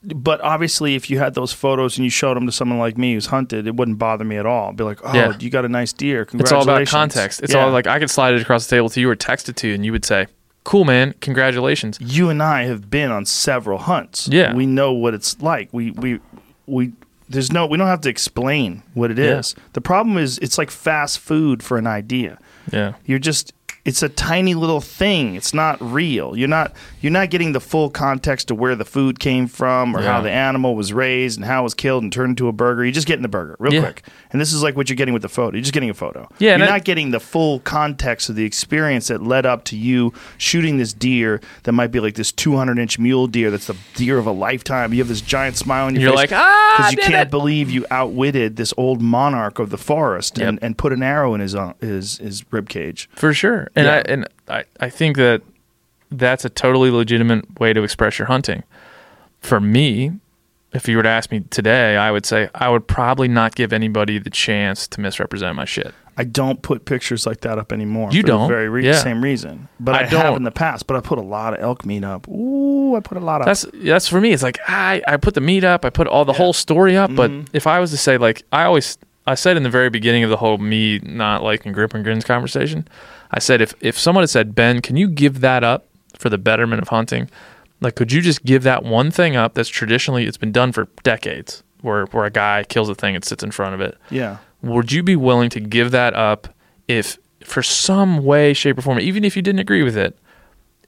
But 0.02 0.40
obviously, 0.42 0.94
if 0.94 1.10
you 1.10 1.18
had 1.18 1.34
those 1.34 1.52
photos 1.52 1.96
and 1.96 2.04
you 2.04 2.10
showed 2.10 2.36
them 2.36 2.46
to 2.46 2.52
someone 2.52 2.78
like 2.78 2.96
me 2.96 3.14
who's 3.14 3.26
hunted, 3.26 3.66
it 3.66 3.74
wouldn't 3.74 3.98
bother 3.98 4.24
me 4.24 4.36
at 4.36 4.46
all. 4.46 4.68
I'd 4.68 4.76
be 4.76 4.84
like, 4.84 5.00
"Oh, 5.02 5.12
Yeah. 5.12 5.32
you 5.40 5.50
got 5.50 5.64
a 5.64 5.68
nice 5.68 5.92
deer! 5.92 6.24
Congratulations!" 6.24 6.62
It's 6.62 6.68
all 6.68 6.76
about 6.76 6.86
context. 6.86 7.42
It's 7.42 7.54
Yeah. 7.54 7.64
all 7.64 7.70
like 7.72 7.86
I 7.88 7.98
could 7.98 8.10
slide 8.10 8.34
it 8.34 8.42
across 8.42 8.66
the 8.66 8.76
table 8.76 8.88
to 8.90 9.00
you 9.00 9.10
or 9.10 9.16
text 9.16 9.48
it 9.48 9.56
to 9.56 9.68
you 9.68 9.74
and 9.74 9.84
you 9.84 9.90
would 9.92 10.04
say, 10.04 10.26
"Cool, 10.66 10.84
man. 10.84 11.14
Congratulations." 11.20 11.98
you 12.00 12.28
and 12.28 12.42
I 12.42 12.64
have 12.64 12.90
been 12.90 13.10
on 13.10 13.24
several 13.24 13.78
hunts. 13.78 14.28
Yeah. 14.30 14.52
we 14.54 14.66
know 14.66 14.92
what 14.92 15.14
it's 15.14 15.40
like. 15.40 15.68
We 15.72 15.92
we 15.92 16.20
we. 16.66 16.92
There's 17.28 17.50
no. 17.52 17.66
We 17.66 17.76
don't 17.78 17.88
have 17.88 18.02
to 18.02 18.08
explain 18.08 18.82
what 18.94 19.10
it 19.10 19.18
Yeah. 19.18 19.38
is. 19.38 19.54
The 19.72 19.80
problem 19.80 20.16
is, 20.18 20.38
it's 20.38 20.58
like 20.58 20.70
fast 20.70 21.18
food 21.18 21.62
for 21.62 21.76
an 21.78 21.86
idea. 21.86 22.38
Yeah. 22.72 22.92
You're 23.04 23.18
just. 23.18 23.52
It's 23.86 24.02
a 24.02 24.08
tiny 24.08 24.54
little 24.54 24.80
thing. 24.80 25.36
It's 25.36 25.54
not 25.54 25.78
real. 25.80 26.36
You're 26.36 26.48
not. 26.48 26.74
You're 27.00 27.12
not 27.12 27.30
getting 27.30 27.52
the 27.52 27.60
full 27.60 27.88
context 27.88 28.50
of 28.50 28.58
where 28.58 28.74
the 28.74 28.84
food 28.84 29.18
came 29.20 29.46
from 29.46 29.96
or 29.96 30.02
Yeah. 30.02 30.12
how 30.14 30.20
the 30.20 30.30
animal 30.30 30.74
was 30.74 30.92
raised 30.92 31.38
and 31.38 31.46
how 31.46 31.60
it 31.60 31.62
was 31.62 31.74
killed 31.74 32.02
and 32.02 32.12
turned 32.12 32.30
into 32.30 32.48
a 32.48 32.52
burger. 32.52 32.84
You're 32.84 32.92
just 32.92 33.06
getting 33.06 33.22
the 33.22 33.28
burger 33.28 33.54
real 33.60 33.72
Yeah. 33.74 33.80
quick. 33.82 34.02
And 34.32 34.40
this 34.40 34.52
is 34.52 34.62
like 34.62 34.76
what 34.76 34.88
you're 34.88 34.96
getting 34.96 35.14
with 35.14 35.22
the 35.22 35.28
photo. 35.28 35.56
You're 35.56 35.62
just 35.62 35.72
getting 35.72 35.88
a 35.88 35.94
photo. 35.94 36.28
Yeah, 36.38 36.56
You're 36.56 36.66
not 36.66 36.84
getting 36.84 37.12
the 37.12 37.20
full 37.20 37.60
context 37.60 38.28
of 38.28 38.34
the 38.36 38.44
experience 38.44 39.06
that 39.08 39.22
led 39.22 39.46
up 39.46 39.64
to 39.66 39.76
you 39.76 40.12
shooting 40.36 40.78
this 40.78 40.92
deer 40.92 41.40
that 41.62 41.72
might 41.72 41.92
be 41.92 42.00
like 42.00 42.14
this 42.16 42.32
200 42.32 42.78
inch 42.80 42.98
mule 42.98 43.28
deer 43.28 43.50
that's 43.52 43.66
the 43.68 43.76
deer 43.94 44.18
of 44.18 44.26
a 44.26 44.32
lifetime. 44.32 44.92
You 44.92 44.98
have 44.98 45.08
this 45.08 45.20
giant 45.20 45.56
smile 45.56 45.86
on 45.86 45.94
your 45.94 46.02
You're 46.02 46.10
face. 46.10 46.16
like, 46.16 46.32
"Ah, 46.32 46.74
I 46.88 46.90
because 46.90 46.92
you 47.06 47.12
can't 47.12 47.28
it." 47.28 47.30
believe 47.30 47.70
you 47.70 47.86
outwitted 47.90 48.56
this 48.56 48.74
old 48.76 49.00
monarch 49.00 49.60
of 49.60 49.70
the 49.70 49.78
forest 49.78 50.38
and, 50.38 50.56
Yep. 50.56 50.64
and 50.64 50.76
put 50.78 50.92
an 50.92 51.02
arrow 51.04 51.34
in 51.34 51.40
his 51.40 51.54
uh, 51.54 51.74
his 51.80 52.18
his 52.18 52.44
rib 52.50 52.68
cage. 52.68 53.08
For 53.14 53.32
sure. 53.32 53.68
And 53.76 53.86
Yeah. 53.86 53.94
I 53.94 53.98
and 54.12 54.28
I, 54.48 54.64
I 54.80 54.90
think 54.90 55.16
that 55.16 55.42
that's 56.10 56.44
a 56.44 56.48
totally 56.50 56.90
legitimate 56.90 57.60
way 57.60 57.72
to 57.72 57.82
express 57.82 58.18
your 58.18 58.26
hunting. 58.26 58.62
For 59.40 59.60
me, 59.60 60.12
if 60.72 60.88
you 60.88 60.96
were 60.96 61.02
to 61.02 61.08
ask 61.08 61.30
me 61.30 61.40
today, 61.50 61.96
I 61.96 62.10
would 62.10 62.26
say 62.26 62.48
I 62.54 62.68
would 62.68 62.86
probably 62.88 63.28
not 63.28 63.54
give 63.54 63.72
anybody 63.72 64.18
the 64.18 64.30
chance 64.30 64.88
to 64.88 65.00
misrepresent 65.00 65.54
my 65.56 65.64
shit. 65.64 65.94
I 66.18 66.24
don't 66.24 66.62
put 66.62 66.86
pictures 66.86 67.26
like 67.26 67.42
that 67.42 67.58
up 67.58 67.72
anymore. 67.72 68.08
You 68.10 68.22
for 68.22 68.26
don't? 68.28 68.48
The 68.48 68.54
very 68.54 68.68
re- 68.70 68.86
Yeah. 68.86 68.94
same 68.94 69.22
reason, 69.22 69.68
but 69.78 69.94
I 69.94 69.98
I, 69.98 70.02
have 70.04 70.10
don't. 70.10 70.36
in 70.36 70.42
the 70.44 70.50
past. 70.50 70.86
But 70.86 70.96
I 70.96 71.00
put 71.00 71.18
a 71.18 71.22
lot 71.22 71.52
of 71.52 71.60
elk 71.60 71.84
meat 71.84 72.04
up. 72.04 72.26
Ooh, 72.28 72.96
I 72.96 73.00
put 73.00 73.18
a 73.18 73.20
lot 73.20 73.42
of. 73.42 73.46
That's 73.46 73.66
that's 73.74 74.08
for 74.08 74.20
me. 74.20 74.32
It's 74.32 74.42
like 74.42 74.58
I 74.66 75.02
I 75.06 75.18
put 75.18 75.34
the 75.34 75.42
meat 75.42 75.62
up, 75.64 75.84
I 75.84 75.90
put 75.90 76.06
all 76.06 76.24
the 76.24 76.32
whole 76.32 76.54
story 76.54 76.96
up, 76.96 77.14
but 77.14 77.30
Mm-hmm. 77.30 77.54
if 77.54 77.66
I 77.66 77.80
was 77.80 77.90
to 77.90 77.98
say 77.98 78.16
like 78.16 78.44
I 78.50 78.64
always 78.64 78.96
I 79.26 79.34
said 79.34 79.56
in 79.58 79.62
the 79.62 79.70
very 79.70 79.90
beginning 79.90 80.24
of 80.24 80.30
the 80.30 80.36
whole 80.38 80.56
me 80.56 81.00
not 81.00 81.42
liking 81.42 81.72
grip 81.72 81.92
and 81.92 82.02
grins 82.02 82.24
conversation, 82.24 82.88
I 83.36 83.38
said 83.38 83.60
if 83.60 83.74
if 83.80 83.98
someone 83.98 84.22
had 84.22 84.30
said 84.30 84.54
Ben, 84.54 84.80
can 84.80 84.96
you 84.96 85.08
give 85.08 85.40
that 85.40 85.62
up 85.62 85.86
for 86.18 86.28
the 86.30 86.38
betterment 86.38 86.80
of 86.82 86.88
hunting? 86.88 87.28
Like, 87.82 87.94
could 87.94 88.10
you 88.10 88.22
just 88.22 88.42
give 88.44 88.62
that 88.62 88.82
one 88.84 89.10
thing 89.10 89.36
up 89.36 89.52
that's 89.54 89.68
traditionally 89.68 90.24
it's 90.24 90.38
been 90.38 90.52
done 90.52 90.72
for 90.72 90.88
decades, 91.02 91.62
where 91.82 92.06
where 92.06 92.24
a 92.24 92.30
guy 92.30 92.64
kills 92.64 92.88
a 92.88 92.94
thing 92.94 93.14
and 93.14 93.22
sits 93.24 93.44
in 93.44 93.50
front 93.50 93.74
of 93.74 93.80
it? 93.80 93.96
yeah. 94.10 94.38
Would 94.62 94.90
you 94.90 95.02
be 95.02 95.14
willing 95.16 95.50
to 95.50 95.60
give 95.60 95.90
that 95.90 96.14
up 96.14 96.48
if, 96.88 97.18
for 97.44 97.62
some 97.62 98.24
way, 98.24 98.54
shape, 98.54 98.78
or 98.78 98.82
form, 98.82 98.98
even 98.98 99.22
if 99.22 99.36
you 99.36 99.42
didn't 99.42 99.60
agree 99.60 99.82
with 99.82 99.96
it, 99.98 100.18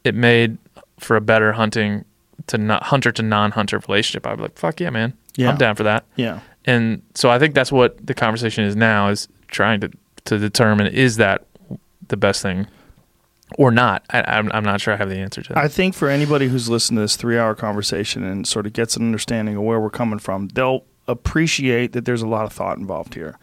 it 0.04 0.14
made 0.14 0.56
for 0.98 1.14
a 1.16 1.20
better 1.20 1.52
hunting 1.52 2.04
to 2.46 2.56
not 2.56 2.84
hunter 2.84 3.12
to 3.12 3.22
non-hunter 3.22 3.78
relationship? 3.86 4.26
I'd 4.26 4.36
be 4.36 4.42
like, 4.42 4.58
fuck 4.58 4.80
yeah, 4.80 4.88
man, 4.90 5.12
Yeah. 5.36 5.50
I'm 5.50 5.58
down 5.58 5.76
for 5.76 5.82
that. 5.82 6.06
Yeah. 6.16 6.40
And 6.64 7.02
so 7.14 7.28
I 7.28 7.38
think 7.38 7.54
that's 7.54 7.70
what 7.70 8.04
the 8.04 8.14
conversation 8.14 8.64
is 8.64 8.74
now: 8.74 9.10
is 9.10 9.28
trying 9.48 9.80
to 9.80 9.90
to 10.24 10.38
determine 10.38 10.86
is 10.88 11.16
that 11.18 11.46
the 12.08 12.16
best 12.16 12.42
thing 12.42 12.66
or 13.56 13.70
not. 13.70 14.04
I, 14.10 14.22
I'm 14.26 14.50
I'm 14.52 14.64
not 14.64 14.80
sure 14.80 14.92
I 14.94 14.96
have 14.96 15.08
the 15.08 15.16
answer 15.18 15.42
to 15.42 15.54
that. 15.54 15.58
I 15.58 15.68
think 15.68 15.94
for 15.94 16.08
anybody 16.08 16.48
who's 16.48 16.68
listened 16.68 16.96
to 16.98 17.00
this 17.02 17.16
three 17.16 17.38
hour 17.38 17.54
conversation 17.54 18.22
and 18.24 18.46
sort 18.46 18.66
of 18.66 18.72
gets 18.72 18.96
an 18.96 19.02
understanding 19.04 19.56
of 19.56 19.62
where 19.62 19.80
we're 19.80 19.90
coming 19.90 20.18
from, 20.18 20.48
they'll 20.48 20.84
appreciate 21.06 21.92
that 21.92 22.04
there's 22.04 22.22
a 22.22 22.26
lot 22.28 22.44
of 22.44 22.52
thought 22.52 22.78
involved 22.78 23.14
here. 23.14 23.38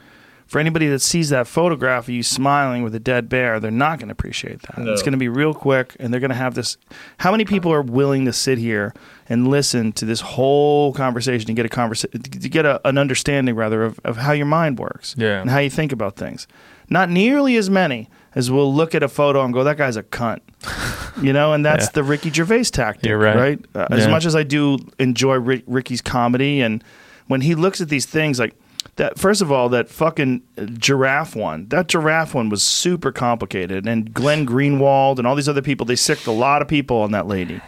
For 0.48 0.60
anybody 0.60 0.88
that 0.90 1.00
sees 1.00 1.30
that 1.30 1.48
photograph 1.48 2.04
of 2.04 2.10
you 2.10 2.22
smiling 2.22 2.84
with 2.84 2.94
a 2.94 3.00
dead 3.00 3.28
bear, 3.30 3.60
they're 3.60 3.72
not 3.72 3.98
going 3.98 4.10
to 4.10 4.12
appreciate 4.12 4.62
that. 4.62 4.76
It's 4.88 5.02
going 5.02 5.14
to 5.14 5.18
be 5.18 5.28
real 5.28 5.56
quick, 5.56 5.96
and 6.00 6.14
they're 6.14 6.20
going 6.20 6.30
to 6.30 6.36
have 6.36 6.54
this. 6.54 6.78
How 7.18 7.32
many 7.32 7.46
people 7.46 7.74
are 7.74 7.82
willing 7.82 8.26
to 8.26 8.32
sit 8.34 8.60
here 8.60 8.94
and 9.28 9.48
listen 9.48 9.92
to 9.94 10.06
this 10.06 10.22
whole 10.22 10.94
conversation 10.94 11.50
and 11.50 11.56
get 11.58 11.66
a 11.66 11.70
conversa- 11.70 12.12
to 12.42 12.48
get 12.50 12.64
a, 12.64 12.80
an 12.88 13.00
understanding, 13.00 13.56
rather, 13.56 13.82
of, 13.84 14.00
of 14.04 14.18
how 14.18 14.34
your 14.34 14.46
mind 14.46 14.78
works 14.78 15.16
Yeah. 15.18 15.42
and 15.42 15.50
how 15.50 15.58
you 15.58 15.72
think 15.72 15.92
about 15.92 16.16
things? 16.16 16.46
Not 16.92 17.10
nearly 17.10 17.58
as 17.58 17.68
many 17.72 18.08
as 18.36 18.52
will 18.52 18.74
look 18.74 18.94
at 18.94 19.02
a 19.02 19.08
photo 19.08 19.44
and 19.44 19.54
go, 19.54 19.64
"That 19.64 19.78
guy's 19.78 19.98
a 19.98 20.04
cunt." 20.04 20.40
You 21.22 21.32
know, 21.32 21.54
and 21.54 21.66
that's 21.66 21.86
Yeah. 21.86 21.92
the 21.94 22.04
Ricky 22.04 22.30
Gervais 22.30 22.66
tactic, 22.66 23.08
You're 23.08 23.18
right. 23.18 23.58
Uh, 23.74 23.88
as 23.90 24.06
much 24.06 24.26
as 24.26 24.36
I 24.36 24.44
do 24.44 24.78
enjoy 25.00 25.36
Rick, 25.36 25.64
Ricky's 25.66 26.02
comedy, 26.02 26.60
and 26.60 26.84
when 27.28 27.40
he 27.40 27.56
looks 27.56 27.80
at 27.80 27.88
these 27.88 28.06
things, 28.06 28.38
like 28.38 28.54
that, 28.98 29.18
first 29.18 29.42
of 29.42 29.50
all, 29.50 29.70
that 29.70 29.88
fucking 29.88 30.42
giraffe 30.78 31.34
one, 31.34 31.68
that 31.70 31.88
giraffe 31.88 32.36
one 32.36 32.50
was 32.50 32.64
super 32.64 33.14
complicated, 33.14 33.88
and 33.88 34.14
Glenn 34.14 34.46
Greenwald 34.46 35.18
and 35.18 35.26
all 35.26 35.36
these 35.36 35.48
other 35.48 35.62
people, 35.62 35.86
they 35.86 35.96
sicked 35.96 36.28
a 36.28 36.32
lot 36.32 36.62
of 36.62 36.68
people 36.68 36.98
on 36.98 37.12
that 37.12 37.28
lady. 37.28 37.62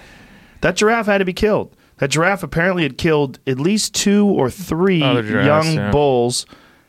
That 0.59 0.75
giraffe 0.75 1.05
had 1.05 1.19
to 1.19 1.25
be 1.25 1.31
killed. 1.31 1.73
That 1.99 2.09
giraffe 2.09 2.43
apparently 2.43 2.83
had 2.83 2.97
killed 2.97 3.39
at 3.47 3.59
least 3.59 3.95
two 3.95 4.27
or 4.27 4.49
three 4.49 4.99
young 4.99 5.73
yeah. 5.73 5.91
bulls, 5.91 6.45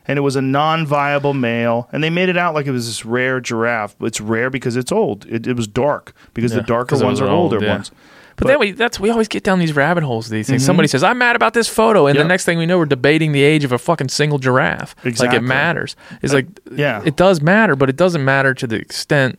and 0.09 0.17
it 0.17 0.21
was 0.23 0.35
a 0.35 0.41
non-viable 0.41 1.33
male. 1.33 1.87
And 1.93 2.03
they 2.03 2.09
made 2.09 2.27
it 2.27 2.35
out 2.37 2.53
like 2.55 2.65
it 2.65 2.71
was 2.71 2.87
this 2.87 3.05
rare 3.05 3.39
giraffe. 3.39 3.95
But 3.99 4.07
it's 4.07 4.19
rare 4.19 4.49
because 4.49 4.75
it's 4.75 4.91
old. 4.91 5.25
It, 5.29 5.47
it 5.47 5.55
was 5.55 5.67
dark 5.67 6.13
because 6.33 6.51
the 6.51 6.57
Yeah, 6.57 6.65
darker 6.65 6.89
'cause 6.89 7.01
it 7.01 7.05
ones 7.05 7.21
are 7.21 7.27
old, 7.27 7.53
older 7.53 7.63
yeah. 7.65 7.73
ones. 7.75 7.91
But, 8.35 8.43
But- 8.45 8.47
then 8.47 8.59
we 8.59 8.71
that's 8.71 8.99
we 8.99 9.09
always 9.09 9.27
get 9.27 9.43
down 9.43 9.59
these 9.59 9.75
rabbit 9.75 10.03
holes. 10.03 10.29
These 10.29 10.47
things. 10.47 10.61
Mm-hmm. 10.61 10.65
Somebody 10.65 10.87
says 10.87 11.03
I'm 11.03 11.17
mad 11.17 11.35
about 11.35 11.53
this 11.53 11.67
photo, 11.67 12.07
and 12.07 12.15
Yep. 12.15 12.23
the 12.23 12.27
next 12.27 12.45
thing 12.45 12.57
we 12.57 12.65
know, 12.65 12.77
we're 12.77 12.85
debating 12.85 13.31
the 13.33 13.43
age 13.43 13.63
of 13.65 13.71
a 13.71 13.77
fucking 13.77 14.09
single 14.09 14.39
giraffe. 14.39 14.95
Like 15.03 15.33
it 15.33 15.43
matters. 15.43 15.95
It's 16.21 16.33
uh, 16.33 16.37
like 16.37 16.47
yeah. 16.71 17.01
it 17.05 17.15
does 17.15 17.41
matter, 17.41 17.75
but 17.75 17.89
it 17.89 17.95
doesn't 17.97 18.23
matter 18.25 18.53
to 18.53 18.65
the 18.65 18.77
extent 18.77 19.37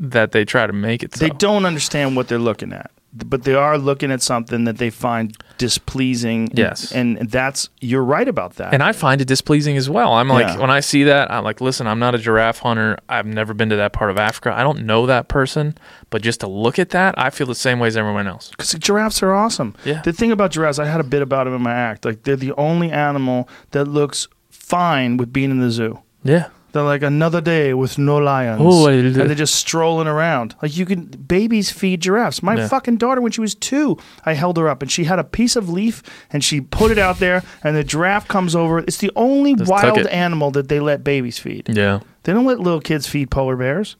that 0.00 0.32
they 0.32 0.44
try 0.44 0.66
to 0.66 0.72
make 0.72 1.02
it. 1.02 1.14
So. 1.14 1.24
They 1.26 1.30
don't 1.30 1.64
understand 1.66 2.16
what 2.16 2.28
they're 2.28 2.38
looking 2.38 2.72
at, 2.72 2.90
but 3.12 3.44
they 3.44 3.54
are 3.54 3.78
looking 3.78 4.10
at 4.12 4.20
something 4.22 4.64
that 4.64 4.78
they 4.78 4.90
find 4.90 5.34
displeasing. 5.56 6.48
Yes. 6.52 6.92
and, 6.92 7.16
and 7.18 7.30
that's 7.30 7.68
you're 7.80 8.02
right 8.04 8.28
about 8.28 8.56
that. 8.56 8.74
and 8.74 8.82
I 8.82 8.92
find 8.92 9.20
it 9.20 9.26
displeasing 9.28 9.76
as 9.76 9.88
well. 9.88 10.12
I'm 10.12 10.28
like, 10.28 10.46
Yeah. 10.46 10.58
when 10.58 10.70
I 10.70 10.80
see 10.80 11.04
that, 11.04 11.30
I'm 11.30 11.44
like, 11.44 11.60
listen, 11.60 11.86
I'm 11.86 11.98
not 11.98 12.14
a 12.14 12.18
giraffe 12.18 12.58
hunter. 12.60 12.98
I've 13.08 13.26
never 13.26 13.54
been 13.54 13.70
to 13.70 13.76
that 13.76 13.92
part 13.92 14.10
of 14.10 14.18
Africa. 14.18 14.52
I 14.54 14.62
don't 14.62 14.84
know 14.84 15.06
that 15.06 15.28
person, 15.28 15.76
but 16.10 16.22
just 16.22 16.40
to 16.40 16.46
look 16.46 16.78
at 16.78 16.90
that, 16.90 17.14
I 17.18 17.30
feel 17.30 17.46
the 17.46 17.54
same 17.54 17.78
way 17.78 17.88
as 17.88 17.96
everyone 17.96 18.26
else. 18.26 18.50
because 18.50 18.72
giraffes 18.74 19.22
are 19.22 19.32
awesome. 19.34 19.74
Yeah. 19.84 20.02
The 20.02 20.12
thing 20.12 20.32
about 20.32 20.50
giraffes, 20.52 20.78
I 20.78 20.86
had 20.86 21.00
a 21.00 21.04
bit 21.04 21.22
about 21.22 21.44
them 21.44 21.54
in 21.54 21.62
my 21.62 21.74
act. 21.74 22.04
Like 22.04 22.24
they're 22.24 22.36
the 22.36 22.52
only 22.52 22.90
animal 22.90 23.48
that 23.70 23.86
looks 23.86 24.28
fine 24.50 25.16
with 25.16 25.32
being 25.32 25.50
in 25.50 25.60
the 25.60 25.70
zoo. 25.70 26.00
Yeah. 26.24 26.48
They're 26.72 26.82
like 26.82 27.02
another 27.02 27.40
day 27.40 27.72
with 27.72 27.96
no 27.96 28.18
lions, 28.18 28.60
Oh, 28.62 28.86
and 28.88 29.14
they're 29.14 29.34
just 29.34 29.54
strolling 29.54 30.06
around. 30.06 30.54
Like 30.62 30.76
you 30.76 30.84
can, 30.84 31.06
babies 31.06 31.70
feed 31.70 32.02
giraffes. 32.02 32.42
My 32.42 32.56
Yeah. 32.56 32.68
fucking 32.68 32.98
daughter, 32.98 33.20
when 33.22 33.32
she 33.32 33.40
was 33.40 33.54
two, 33.54 33.96
I 34.26 34.34
held 34.34 34.58
her 34.58 34.68
up, 34.68 34.82
and 34.82 34.90
she 34.90 35.04
had 35.04 35.18
a 35.18 35.24
piece 35.24 35.56
of 35.56 35.70
leaf, 35.70 36.02
and 36.30 36.44
she 36.44 36.60
put 36.60 36.90
it 36.90 36.98
out 36.98 37.20
there, 37.20 37.42
and 37.64 37.74
the 37.74 37.84
giraffe 37.84 38.28
comes 38.28 38.54
over. 38.54 38.80
It's 38.80 38.98
the 38.98 39.10
only 39.16 39.54
wild 39.54 39.98
it. 39.98 40.06
animal 40.08 40.50
that 40.50 40.68
they 40.68 40.78
let 40.78 41.02
babies 41.02 41.38
feed. 41.38 41.68
Yeah. 41.70 42.00
They 42.24 42.32
don't 42.34 42.44
let 42.44 42.60
little 42.60 42.80
kids 42.82 43.06
feed 43.06 43.30
polar 43.30 43.56
bears. 43.56 43.96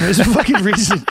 There's 0.00 0.20
a 0.20 0.24
fucking 0.24 0.56
reason. 0.62 1.04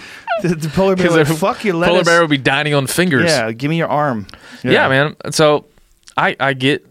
The, 0.43 0.49
the 0.55 0.69
polar 0.69 0.95
bear, 0.95 1.09
like, 1.09 1.27
fuck 1.27 1.65
you, 1.65 1.73
let 1.73 1.87
Polar 1.89 2.01
us- 2.01 2.05
bear 2.07 2.21
would 2.21 2.29
be 2.29 2.37
dining 2.37 2.73
on 2.73 2.87
fingers. 2.87 3.25
Yeah, 3.25 3.51
give 3.51 3.69
me 3.69 3.77
your 3.77 3.89
arm. 3.89 4.27
Yeah, 4.63 4.87
man. 4.87 5.15
So 5.31 5.65
I 6.15 6.35
I 6.39 6.53
get 6.53 6.85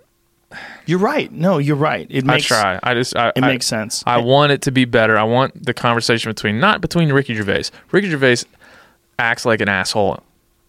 You're 0.90 0.98
right. 0.98 1.30
No, 1.32 1.58
you're 1.58 1.76
right. 1.76 2.06
It 2.10 2.24
makes 2.24 2.50
I 2.50 2.60
try. 2.60 2.80
I 2.82 2.94
just 2.94 3.16
I, 3.16 3.28
it 3.28 3.42
I- 3.44 3.46
makes 3.48 3.66
sense. 3.66 4.02
I 4.06 4.18
want 4.18 4.50
it 4.52 4.62
to 4.62 4.70
be 4.72 4.84
better. 4.84 5.16
I 5.16 5.22
want 5.22 5.64
the 5.64 5.72
conversation 5.72 6.30
between 6.30 6.58
not 6.60 6.80
between 6.80 7.12
Ricky 7.12 7.34
Gervais. 7.34 7.64
Ricky 7.92 8.10
Gervais 8.10 8.38
acts 9.18 9.44
like 9.46 9.60
an 9.60 9.68
asshole 9.68 10.22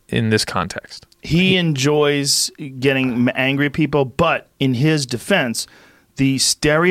in 0.09 0.30
this 0.30 0.43
context. 0.45 1.06
he 1.24 1.56
enjoys 1.56 2.51
getting 2.80 3.30
angry 3.30 3.67
at 3.67 3.74
people, 3.74 4.03
but 4.06 4.48
in 4.59 4.74
his 4.74 5.06
defense, 5.06 5.67
the 6.17 6.38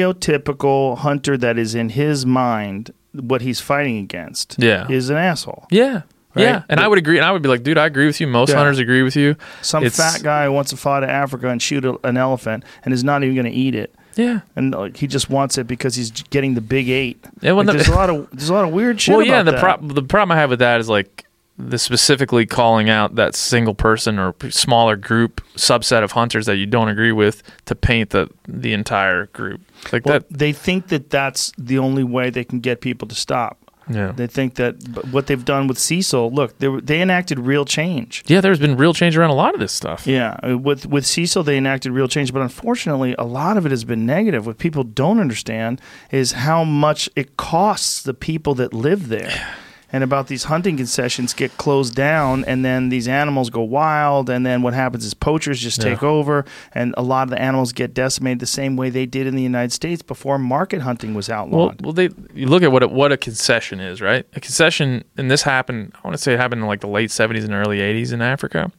stereotypical 0.05 0.99
hunter 0.99 1.36
that 1.36 1.59
is 1.59 1.75
in 1.75 1.91
his 1.91 2.25
mind, 2.26 2.92
what 3.12 3.42
he's 3.42 3.60
fighting 3.60 3.99
against, 3.99 4.57
Yeah. 4.59 4.86
is 4.89 5.10
an 5.10 5.17
asshole. 5.17 5.67
Yeah. 5.70 6.02
Right? 6.34 6.42
Yeah, 6.42 6.62
and 6.68 6.78
I 6.78 6.86
would 6.86 6.99
agree, 6.99 7.17
and 7.18 7.25
I 7.25 7.33
would 7.33 7.42
be 7.42 7.49
like, 7.49 7.62
dude, 7.65 7.76
I 7.78 7.86
agree 7.86 8.07
with 8.07 8.20
you. 8.20 8.26
Most 8.26 8.50
Yeah. 8.50 8.57
hunters 8.57 8.78
agree 8.78 9.02
with 9.02 9.17
you. 9.17 9.34
Some 9.62 9.84
It's- 9.84 9.97
fat 9.97 10.23
guy 10.23 10.49
wants 10.49 10.70
to 10.70 10.76
fly 10.76 11.00
to 11.00 11.10
Africa 11.10 11.49
and 11.49 11.60
shoot 11.60 11.84
a, 11.84 11.97
an 12.05 12.17
elephant 12.17 12.65
and 12.84 12.94
is 12.94 13.02
not 13.02 13.25
even 13.25 13.34
going 13.34 13.47
to 13.52 13.59
eat 13.59 13.75
it. 13.75 13.94
Yeah, 14.17 14.41
And 14.57 14.73
like, 14.73 14.97
he 14.97 15.07
just 15.07 15.31
wants 15.31 15.57
it 15.57 15.67
because 15.67 15.94
he's 15.94 16.10
getting 16.10 16.55
the 16.55 16.60
big 16.60 16.89
eight. 16.89 17.25
Yeah, 17.41 17.52
well, 17.52 17.59
Like, 17.65 17.67
no- 17.68 17.73
there's 17.75 17.89
a 17.89 17.94
lot 17.94 18.10
of 18.10 18.28
there's 18.33 18.49
a 18.50 18.55
lot 18.55 18.65
of 18.65 18.70
weird 18.73 19.00
shit. 19.00 19.17
well, 19.17 19.25
yeah. 19.26 19.42
The 19.42 19.52
that. 19.52 19.60
pro- 19.60 19.89
the 19.89 20.02
problem 20.02 20.36
I 20.36 20.41
have 20.41 20.50
with 20.50 20.59
that 20.59 20.81
is 20.81 20.89
like 20.89 21.25
the 21.59 21.78
specifically 21.78 22.44
calling 22.47 22.89
out 22.91 23.15
that 23.17 23.34
single 23.34 23.75
person 23.75 24.18
or 24.18 24.34
smaller 24.50 24.97
group 24.97 25.41
subset 25.57 26.02
of 26.02 26.12
hunters 26.12 26.47
that 26.47 26.57
you 26.57 26.67
don't 26.67 26.89
agree 26.89 27.12
with 27.12 27.42
to 27.67 27.75
paint 27.75 28.10
the 28.10 28.28
the 28.49 28.73
entire 28.73 29.26
group 29.26 29.60
like 29.92 30.05
Well, 30.07 30.20
that. 30.20 30.26
they 30.31 30.52
think 30.52 30.89
that 30.89 31.10
that's 31.10 31.52
the 31.59 31.78
only 31.78 32.02
way 32.05 32.31
they 32.31 32.44
can 32.44 32.60
get 32.60 32.81
people 32.81 33.07
to 33.09 33.15
stop. 33.15 33.59
Yeah, 33.93 34.12
They 34.12 34.27
think 34.27 34.55
that 34.55 34.75
what 35.10 35.27
they've 35.27 35.44
done 35.44 35.67
with 35.67 35.78
Cecil, 35.78 36.31
look, 36.31 36.59
they, 36.59 36.69
they 36.81 37.02
enacted 37.02 37.39
real 37.39 37.65
change. 37.65 38.23
yeah. 38.27 38.41
There's 38.41 38.59
been 38.59 38.77
real 38.77 38.94
change 38.94 39.17
around 39.17 39.31
a 39.31 39.35
lot 39.35 39.55
of 39.55 39.60
this 39.60 39.73
stuff. 39.73 40.07
Yeah, 40.07 40.36
uh, 40.43 40.57
with 40.59 40.86
with 40.86 41.05
Cecil, 41.07 41.43
they 41.43 41.57
enacted 41.57 41.93
real 41.93 42.09
change, 42.09 42.33
but 42.33 42.43
unfortunately, 42.43 43.15
a 43.19 43.25
lot 43.25 43.57
of 43.57 43.67
it 43.67 43.70
has 43.70 43.85
been 43.85 44.07
negative. 44.07 44.47
What 44.47 44.59
people 44.59 44.85
don't 44.85 45.19
understand 45.20 45.81
is 46.10 46.33
how 46.33 46.65
much 46.65 47.09
it 47.17 47.36
costs 47.36 48.02
the 48.02 48.15
people 48.15 48.55
that 48.57 48.73
live 48.73 49.09
there. 49.09 49.57
And 49.93 50.05
about 50.05 50.28
these 50.28 50.44
hunting 50.44 50.77
concessions 50.77 51.35
get 51.35 51.57
closed 51.57 51.97
down, 51.97 52.44
and 52.44 52.65
then 52.65 52.91
these 52.91 53.09
animals 53.09 53.51
go 53.51 53.62
wild, 53.62 54.31
and 54.31 54.47
then 54.47 54.62
what 54.62 54.73
happens 54.73 55.05
is 55.05 55.15
poachers 55.15 55.59
just 55.60 55.78
Yeah. 55.83 55.91
take 55.91 56.02
over, 56.05 56.44
and 56.73 56.94
a 56.97 57.02
lot 57.02 57.25
of 57.25 57.31
the 57.31 57.43
animals 57.43 57.73
get 57.73 57.93
decimated 57.93 58.39
the 58.39 58.47
same 58.47 58.77
way 58.77 58.89
they 58.91 59.05
did 59.05 59.27
in 59.27 59.35
the 59.35 59.43
United 59.43 59.73
States 59.73 60.01
before 60.01 60.39
market 60.39 60.83
hunting 60.83 61.12
was 61.12 61.28
outlawed. 61.28 61.83
well, 61.83 61.93
they 61.93 62.09
you 62.35 62.47
look 62.47 62.62
at 62.62 62.70
what 62.70 62.85
a, 62.85 62.89
what 62.89 63.10
a 63.10 63.17
concession 63.17 63.81
is, 63.81 64.01
right? 64.01 64.25
A 64.36 64.41
concession, 64.41 65.02
and 65.17 65.28
this 65.28 65.43
happened. 65.43 65.93
I 65.97 66.07
want 66.07 66.17
to 66.17 66.23
say 66.23 66.35
it 66.35 66.39
happened 66.39 66.62
in 66.62 66.69
like 66.69 66.81
the 66.83 66.86
late 66.89 67.10
'70s 67.10 67.44
and 67.44 67.52
early 67.52 67.78
'80s 67.81 68.12
in 68.12 68.23
Africa, 68.23 68.70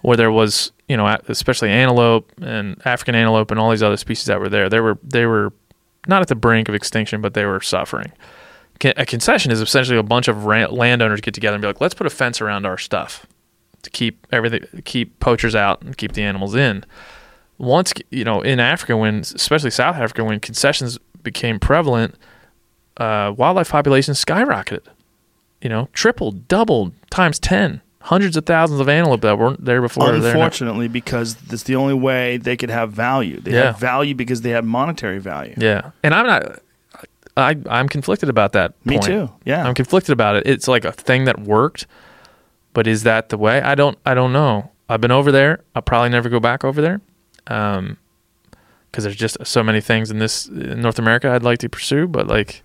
where 0.00 0.16
there 0.16 0.32
was, 0.32 0.72
you 0.88 0.96
know, 0.96 1.06
especially 1.28 1.68
antelope 1.68 2.32
and 2.40 2.80
African 2.86 3.14
antelope 3.14 3.50
and 3.50 3.60
all 3.60 3.70
these 3.70 3.82
other 3.82 3.98
species 3.98 4.24
that 4.24 4.40
were 4.40 4.48
there. 4.48 4.70
They 4.70 4.80
were 4.80 4.96
they 5.02 5.26
were 5.26 5.52
not 6.06 6.22
at 6.22 6.28
the 6.28 6.34
brink 6.34 6.70
of 6.70 6.74
extinction, 6.74 7.20
but 7.20 7.34
they 7.34 7.44
were 7.44 7.60
suffering. 7.60 8.12
A 8.84 9.04
concession 9.06 9.50
is 9.50 9.60
essentially 9.60 9.98
a 9.98 10.02
bunch 10.02 10.28
of 10.28 10.44
landowners 10.44 11.20
get 11.20 11.34
together 11.34 11.54
and 11.56 11.62
be 11.62 11.66
like, 11.66 11.80
let's 11.80 11.94
put 11.94 12.06
a 12.06 12.10
fence 12.10 12.40
around 12.40 12.64
our 12.66 12.78
stuff 12.78 13.26
to 13.82 13.90
keep 13.90 14.26
everything, 14.32 14.60
keep 14.84 15.18
poachers 15.20 15.54
out 15.54 15.82
and 15.82 15.96
keep 15.96 16.12
the 16.12 16.22
animals 16.22 16.54
in 16.54 16.84
once 17.58 17.92
you 18.10 18.22
know 18.24 18.40
in 18.40 18.60
Africa 18.60 18.96
when 18.96 19.16
especially 19.20 19.70
South 19.70 19.96
Africa 19.96 20.22
when 20.24 20.38
concessions 20.40 20.98
became 21.22 21.58
prevalent, 21.58 22.14
uh, 22.98 23.34
wildlife 23.36 23.70
populations 23.70 24.24
skyrocketed. 24.24 24.86
You 25.60 25.68
know, 25.68 25.88
tripled, 25.92 26.46
doubled, 26.46 26.92
times 27.10 27.38
ten 27.40 27.80
hundreds 28.02 28.36
of 28.36 28.46
thousands 28.46 28.78
of 28.80 28.88
antelope 28.88 29.20
that 29.22 29.36
weren't 29.36 29.64
there 29.64 29.82
before. 29.82 30.14
Unfortunately, 30.14 30.86
because 30.86 31.34
that's 31.34 31.64
the 31.64 31.74
only 31.74 31.94
way 31.94 32.36
they 32.36 32.56
could 32.56 32.70
have 32.70 32.92
value. 32.92 33.40
They 33.40 33.52
Yeah. 33.54 33.64
have 33.64 33.78
value 33.80 34.14
because 34.14 34.42
they 34.42 34.50
have 34.50 34.64
monetary 34.64 35.18
value. 35.18 35.54
Yeah, 35.56 35.90
and 36.04 36.14
I'm 36.14 36.26
not. 36.26 36.60
I 37.38 37.56
I'm 37.70 37.88
conflicted 37.88 38.28
about 38.28 38.52
that. 38.52 38.74
Me 38.84 38.94
point. 38.96 39.06
too. 39.06 39.30
Yeah. 39.44 39.66
I'm 39.66 39.74
conflicted 39.74 40.12
about 40.12 40.36
it. 40.36 40.46
It's 40.46 40.68
like 40.68 40.84
a 40.84 40.92
thing 40.92 41.24
that 41.24 41.40
worked, 41.40 41.86
but 42.74 42.86
is 42.86 43.04
that 43.04 43.28
the 43.28 43.38
way? 43.38 43.60
I 43.62 43.74
don't. 43.74 43.96
I 44.04 44.14
don't 44.14 44.32
know. 44.32 44.70
I've 44.88 45.00
been 45.00 45.10
over 45.12 45.30
there. 45.30 45.60
I'll 45.74 45.82
probably 45.82 46.08
never 46.10 46.28
go 46.28 46.40
back 46.40 46.64
over 46.64 46.80
there, 46.80 47.00
um, 47.46 47.98
because 48.90 49.04
there's 49.04 49.16
just 49.16 49.36
so 49.46 49.62
many 49.62 49.80
things 49.80 50.10
in 50.10 50.18
this 50.18 50.46
in 50.46 50.80
North 50.80 50.98
America 50.98 51.30
I'd 51.30 51.42
like 51.42 51.58
to 51.60 51.68
pursue. 51.68 52.06
But 52.08 52.26
like, 52.26 52.62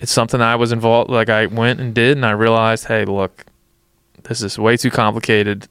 it's 0.00 0.12
something 0.12 0.40
I 0.40 0.56
was 0.56 0.72
involved. 0.72 1.10
Like 1.10 1.28
I 1.28 1.46
went 1.46 1.80
and 1.80 1.94
did, 1.94 2.16
and 2.16 2.24
I 2.26 2.30
realized, 2.32 2.86
hey, 2.86 3.04
look, 3.04 3.44
this 4.24 4.42
is 4.42 4.58
way 4.58 4.76
too 4.76 4.90
complicated. 4.90 5.68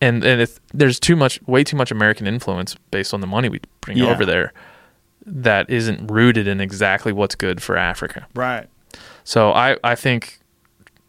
And 0.00 0.24
and 0.24 0.40
if 0.40 0.60
there's 0.72 1.00
too 1.00 1.16
much, 1.16 1.40
way 1.48 1.64
too 1.64 1.76
much 1.76 1.90
American 1.90 2.26
influence 2.28 2.76
based 2.92 3.12
on 3.12 3.20
the 3.20 3.26
money 3.26 3.48
we 3.48 3.60
bring 3.80 3.96
Yeah. 3.98 4.06
over 4.12 4.24
there, 4.24 4.52
that 5.28 5.68
isn't 5.70 6.10
rooted 6.10 6.46
in 6.46 6.60
exactly 6.60 7.12
what's 7.12 7.34
good 7.34 7.62
for 7.62 7.76
Africa. 7.76 8.26
Right. 8.34 8.66
So 9.24 9.52
I, 9.52 9.76
I 9.84 9.94
think 9.94 10.40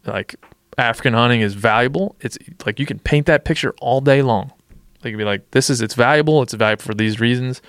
like 0.06 0.35
African 0.77 1.14
hunting 1.14 1.41
is 1.41 1.53
valuable. 1.53 2.15
It's 2.22 2.38
like 2.65 2.80
you 2.80 2.85
can 2.85 2.99
paint 2.99 3.25
that 3.27 3.45
picture 3.45 3.73
all 3.81 4.01
day 4.01 4.22
long. 4.22 4.51
Like 5.03 5.15
be 5.17 5.23
like, 5.23 5.49
this 5.51 5.69
is 5.69 5.81
it's 5.81 5.93
valuable, 5.93 6.41
it's 6.41 6.53
valuable 6.53 6.83
for 6.83 6.93
these 6.93 7.19
reasons. 7.19 7.61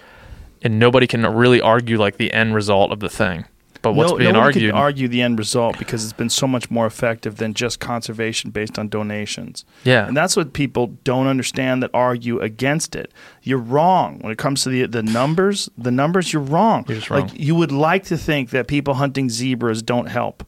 And 0.62 0.78
nobody 0.78 1.06
can 1.06 1.24
really 1.26 1.60
argue 1.60 1.98
like 1.98 2.16
the 2.18 2.32
end 2.32 2.54
result 2.54 2.92
of 2.92 3.00
the 3.00 3.08
thing. 3.08 3.46
But 3.82 3.94
what's 3.94 4.12
no, 4.12 4.18
being 4.18 4.32
no 4.34 4.40
argued 4.40 4.72
argue 4.72 5.08
the 5.08 5.22
end 5.22 5.38
result 5.38 5.78
because 5.78 6.04
it's 6.04 6.12
been 6.12 6.28
so 6.28 6.46
much 6.46 6.70
more 6.70 6.86
effective 6.86 7.36
than 7.36 7.54
just 7.54 7.80
conservation 7.80 8.50
based 8.50 8.78
on 8.78 8.88
donations. 8.88 9.64
Yeah. 9.84 10.06
And 10.06 10.16
that's 10.16 10.36
what 10.36 10.52
people 10.52 10.88
don't 11.04 11.26
understand 11.26 11.82
that 11.82 11.90
argue 11.94 12.40
against 12.40 12.94
it. 12.94 13.10
You're 13.42 13.58
wrong 13.58 14.18
when 14.20 14.32
it 14.32 14.38
comes 14.38 14.62
to 14.64 14.68
the 14.68 14.86
the 14.86 15.02
numbers. 15.02 15.70
The 15.78 15.90
numbers, 15.90 16.32
you're 16.32 16.42
wrong. 16.42 16.84
You're 16.88 16.98
just 16.98 17.10
Like 17.10 17.30
you 17.32 17.54
would 17.54 17.72
like 17.72 18.04
to 18.04 18.18
think 18.18 18.50
that 18.50 18.68
people 18.68 18.94
hunting 18.94 19.30
zebras 19.30 19.82
don't 19.82 20.06
help, 20.06 20.44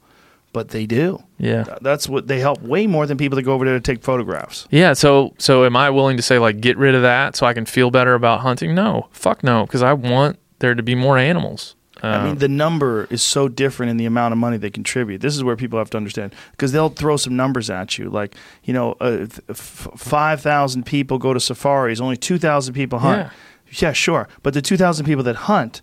but 0.53 0.69
they 0.69 0.85
do. 0.85 1.23
Yeah. 1.39 1.65
That's 1.81 2.09
what 2.09 2.27
they 2.27 2.39
help 2.39 2.61
way 2.61 2.87
more 2.87 3.07
than 3.07 3.17
people 3.17 3.37
that 3.37 3.43
go 3.43 3.55
over 3.55 3.65
there 3.65 3.75
to 3.75 3.81
take 3.81 4.03
photographs. 4.03 4.69
Yeah, 4.71 4.93
so 4.93 5.35
so 5.39 5.65
am 5.65 5.77
I 5.77 5.89
willing 5.89 6.19
to 6.19 6.23
say 6.23 6.39
like 6.39 6.61
get 6.61 6.77
rid 6.77 6.95
of 6.95 7.01
that 7.03 7.35
so 7.35 7.47
I 7.47 7.55
can 7.55 7.65
feel 7.65 7.91
better 7.91 8.15
about 8.15 8.41
hunting? 8.41 8.75
No. 8.75 9.09
Fuck 9.11 9.43
no, 9.43 9.65
because 9.65 9.83
I 9.83 9.95
want 9.95 10.39
there 10.59 10.75
to 10.75 10.83
be 10.83 10.95
more 10.95 11.17
animals. 11.17 11.77
I 12.03 12.25
mean, 12.25 12.39
the 12.39 12.49
number 12.49 13.07
is 13.11 13.23
so 13.23 13.47
different 13.49 13.91
in 13.91 13.97
the 13.97 14.07
amount 14.07 14.33
of 14.33 14.39
money 14.39 14.57
they 14.57 14.71
contribute. 14.71 15.21
This 15.21 15.37
is 15.37 15.45
where 15.45 15.57
people 15.57 15.79
have 15.79 15.91
to 15.91 15.97
understand 15.97 16.35
because 16.51 16.73
they'll 16.73 16.89
throw 16.89 17.17
some 17.17 17.37
numbers 17.37 17.71
at 17.71 17.97
you, 17.97 18.11
like 18.11 18.35
you 18.65 18.75
know, 18.75 18.97
uh, 19.01 19.27
f- 19.49 19.89
five 19.97 20.41
thousand 20.41 20.85
people 20.85 21.19
go 21.19 21.33
to 21.33 21.39
safaris, 21.41 22.01
only 22.01 22.17
two 22.17 22.39
thousand 22.39 22.75
people 22.75 22.99
hunt. 22.99 23.31
Yeah. 23.71 23.93
sure, 23.93 24.29
but 24.43 24.53
the 24.53 24.63
two 24.63 24.77
thousand 24.77 25.07
people 25.07 25.23
that 25.25 25.37
hunt, 25.37 25.81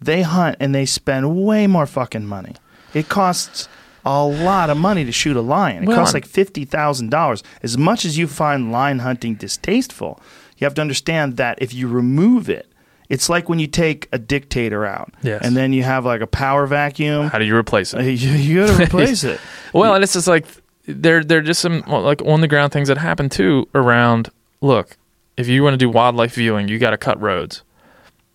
they 0.00 0.22
hunt 0.22 0.56
and 0.60 0.74
they 0.74 0.84
spend 0.84 1.42
way 1.44 1.66
more 1.66 1.86
fucking 1.86 2.26
money. 2.26 2.54
It 2.92 3.08
costs 3.08 3.68
a 4.04 4.24
lot 4.26 4.68
of 4.68 4.76
money 4.76 5.04
to 5.04 5.12
shoot 5.12 5.36
a 5.36 5.40
lion. 5.40 5.84
It 5.84 5.88
Well, 5.88 5.96
costs 5.96 6.12
like 6.12 6.26
fifty 6.26 6.64
thousand 6.64 7.10
dollars. 7.10 7.42
As 7.62 7.78
much 7.78 8.04
as 8.04 8.18
you 8.18 8.26
find 8.26 8.70
lion 8.72 8.98
hunting 8.98 9.36
distasteful, 9.36 10.20
you 10.58 10.64
have 10.66 10.74
to 10.74 10.80
understand 10.82 11.36
that 11.38 11.60
if 11.62 11.72
you 11.72 11.88
remove 11.88 12.50
it. 12.50 12.66
It's 13.12 13.28
like 13.28 13.48
when 13.48 13.58
you 13.58 13.66
take 13.66 14.08
a 14.10 14.18
dictator 14.18 14.86
out, 14.86 15.12
Yes. 15.22 15.44
and 15.44 15.54
then 15.56 15.72
you 15.72 15.82
have 15.82 16.04
like 16.06 16.22
a 16.22 16.26
power 16.26 16.66
vacuum. 16.66 17.28
how 17.28 17.38
do 17.38 17.44
you 17.44 17.54
replace 17.56 17.92
it? 17.94 18.02
You, 18.06 18.30
you 18.30 18.66
got 18.66 18.76
to 18.76 18.82
replace 18.88 19.22
it. 19.22 19.38
Well, 19.74 19.94
and 19.94 20.02
it's 20.02 20.14
just 20.14 20.26
like 20.26 20.46
there 20.86 21.22
there 21.22 21.38
are 21.38 21.42
just 21.42 21.60
some 21.60 21.82
like 21.86 22.22
on 22.22 22.40
the 22.40 22.48
ground 22.48 22.72
things 22.72 22.88
that 22.88 22.98
happen 22.98 23.28
too 23.28 23.68
around. 23.74 24.30
Look, 24.62 24.96
if 25.36 25.46
you 25.48 25.62
want 25.62 25.74
to 25.74 25.78
do 25.78 25.90
wildlife 25.90 26.34
viewing, 26.34 26.68
you 26.68 26.78
got 26.78 26.90
to 26.90 26.98
cut 26.98 27.20
roads. 27.20 27.62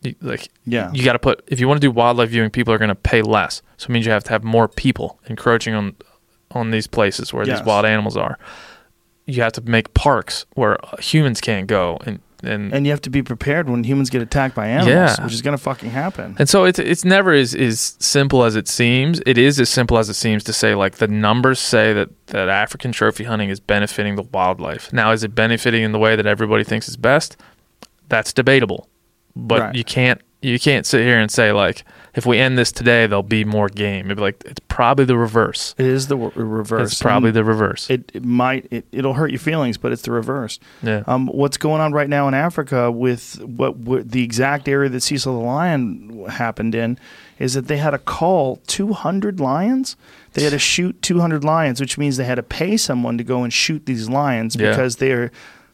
You, 0.04 0.14
like 0.22 0.48
Yeah. 0.66 0.92
you 0.94 1.04
got 1.04 1.14
to 1.14 1.20
put 1.20 1.44
if 1.48 1.60
you 1.60 1.68
want 1.68 1.82
to 1.82 1.88
do 1.88 1.92
wildlife 1.92 2.30
viewing, 2.30 2.52
people 2.52 2.72
are 2.74 2.78
going 2.78 2.90
to 2.90 2.96
pay 2.96 3.22
less. 3.24 3.62
So 3.78 3.86
it 3.88 3.90
means 3.94 4.06
you 4.06 4.12
have 4.12 4.24
to 4.26 4.30
have 4.32 4.44
more 4.44 4.68
people 4.68 5.20
encroaching 5.28 5.74
on 5.74 5.96
on 6.52 6.70
these 6.72 6.86
places 6.88 7.34
where 7.34 7.46
Yes. 7.48 7.60
these 7.60 7.66
wild 7.66 7.86
animals 7.86 8.16
are. 8.16 8.38
You 9.26 9.42
have 9.42 9.54
to 9.54 9.62
make 9.62 9.94
parks 9.94 10.46
where 10.54 10.78
humans 11.00 11.42
can't 11.42 11.68
go, 11.68 11.98
and 12.06 12.20
and 12.48 12.74
And 12.74 12.86
you 12.86 12.92
have 12.92 13.02
to 13.02 13.10
be 13.10 13.22
prepared 13.22 13.70
when 13.70 13.84
humans 13.84 14.10
get 14.10 14.22
attacked 14.22 14.56
by 14.56 14.68
animals, 14.68 14.88
Yeah. 14.90 15.24
which 15.24 15.34
is 15.34 15.42
going 15.42 15.56
to 15.58 15.62
fucking 15.64 15.90
happen. 15.92 16.36
And 16.40 16.48
so 16.50 16.64
it's 16.66 16.80
it's 16.80 17.06
never 17.06 17.34
as, 17.34 17.54
as 17.54 17.96
simple 18.00 18.44
as 18.44 18.56
it 18.56 18.68
seems. 18.68 19.22
It 19.26 19.38
is 19.38 19.60
as 19.60 19.70
simple 19.70 19.98
as 19.98 20.10
it 20.10 20.16
seems 20.16 20.44
to 20.46 20.54
say 20.54 20.74
like 20.74 20.96
the 20.98 21.08
numbers 21.08 21.60
say 21.60 21.94
that, 21.94 22.10
that 22.28 22.50
African 22.50 22.92
trophy 22.92 23.26
hunting 23.26 23.50
is 23.50 23.60
benefiting 23.60 24.16
the 24.16 24.24
wildlife. 24.24 24.92
Now 24.92 25.12
is 25.12 25.24
it 25.24 25.36
benefiting 25.36 25.84
in 25.84 25.92
the 25.92 26.00
way 26.00 26.16
that 26.16 26.26
everybody 26.26 26.64
thinks 26.64 26.88
is 26.88 26.98
best? 26.98 27.38
That's 28.10 28.32
debatable. 28.34 28.88
But 29.36 29.60
Right. 29.62 29.76
you 29.76 29.84
can't 29.84 30.20
you 30.42 30.60
can't 30.60 30.86
sit 30.86 31.02
here 31.02 31.20
and 31.20 31.32
say 31.32 31.52
like 31.52 31.84
if 32.14 32.26
we 32.26 32.38
end 32.40 32.58
this 32.58 32.72
today 32.72 33.06
there'll 33.08 33.24
be 33.24 33.44
more 33.44 33.70
game. 33.70 34.06
It'd 34.06 34.18
be 34.18 34.22
like 34.24 34.44
it's 34.46 34.60
probably 34.68 35.06
the 35.06 35.18
reverse. 35.18 35.74
It 35.78 35.86
is 35.86 36.08
the 36.08 36.16
w- 36.18 36.32
reverse. 36.36 36.92
It's 36.92 37.02
probably 37.02 37.30
And 37.30 37.36
the 37.38 37.44
reverse. 37.44 37.90
It, 37.90 38.12
it 38.14 38.24
might. 38.24 38.68
It, 38.72 38.86
it'll 38.92 39.14
hurt 39.14 39.32
your 39.32 39.40
feelings, 39.40 39.78
but 39.78 39.92
it's 39.92 40.04
the 40.04 40.12
reverse. 40.12 40.60
yeah. 40.84 41.04
Um, 41.08 41.28
what's 41.28 41.58
going 41.58 41.82
on 41.82 41.92
right 41.94 42.10
now 42.10 42.28
in 42.28 42.34
Africa 42.34 42.92
with 42.92 43.42
what, 43.44 43.78
what 43.78 44.12
the 44.12 44.24
exact 44.24 44.68
area 44.68 44.90
that 44.90 45.02
Cecil 45.02 45.40
the 45.40 45.46
Lion 45.46 46.26
happened 46.30 46.74
in 46.76 46.98
is 47.40 47.54
that 47.54 47.68
they 47.68 47.78
had 47.78 47.92
to 47.92 48.00
call 48.00 48.58
200 48.68 49.40
lions. 49.40 49.96
They 50.34 50.44
had 50.44 50.52
to 50.52 50.60
shoot 50.60 51.00
200 51.02 51.44
lions, 51.44 51.80
which 51.80 51.98
means 51.98 52.18
they 52.18 52.24
had 52.26 52.36
to 52.36 52.44
pay 52.44 52.78
someone 52.78 53.18
to 53.18 53.24
go 53.24 53.44
and 53.44 53.52
shoot 53.54 53.86
these 53.86 54.10
lions 54.10 54.56
Yeah. 54.56 54.70
because 54.72 54.96
their 54.98 55.32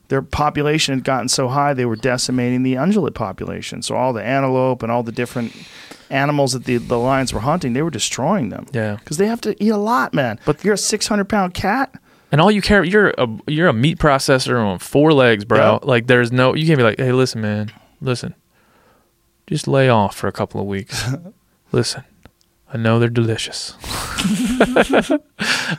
their 0.10 0.22
population 0.22 0.94
had 0.96 1.04
gotten 1.04 1.28
so 1.30 1.48
high 1.48 1.74
they 1.74 1.86
were 1.86 1.96
decimating 1.96 2.64
the 2.64 2.76
ungulate 2.76 3.14
population. 3.16 3.82
So 3.82 3.96
all 3.96 4.14
the 4.14 4.24
antelope 4.24 4.84
and 4.84 4.92
all 4.92 5.02
the 5.04 5.12
different 5.12 5.56
animals 6.10 6.54
that 6.54 6.66
the, 6.66 6.78
the 6.78 7.00
lions 7.00 7.34
were 7.34 7.40
hunting, 7.40 7.74
they 7.74 7.82
were 7.82 7.90
destroying 7.90 8.50
them. 8.50 8.68
Yeah. 8.74 8.96
because 8.98 9.18
they 9.18 9.28
have 9.28 9.42
to 9.42 9.62
eat 9.64 9.70
a 9.70 9.78
lot, 9.78 10.14
man. 10.14 10.40
But 10.46 10.64
you're 10.64 10.76
a 10.76 10.78
600 10.78 11.26
pound 11.26 11.54
cat. 11.54 11.94
And 12.32 12.42
all 12.42 12.52
you 12.52 12.62
care, 12.62 12.84
you're 12.84 13.10
a 13.18 13.28
you're 13.48 13.68
a 13.68 13.74
meat 13.74 14.00
processor 14.00 14.58
on 14.64 14.80
four 14.80 15.14
legs, 15.14 15.46
bro. 15.46 15.58
Yeah. 15.60 15.80
Like 15.84 16.08
there's 16.08 16.32
no, 16.32 16.54
you 16.56 16.66
can't 16.66 16.78
be 16.78 16.84
like, 16.84 16.98
hey, 17.00 17.12
listen, 17.12 17.42
man, 17.42 17.72
listen, 18.02 18.34
just 19.48 19.68
lay 19.68 19.88
off 19.90 20.16
for 20.16 20.28
a 20.28 20.32
couple 20.32 20.60
of 20.60 20.66
weeks. 20.68 21.08
listen, 21.72 22.04
I 22.74 22.78
know 22.78 22.98
they're 23.00 23.10
delicious. 23.10 23.74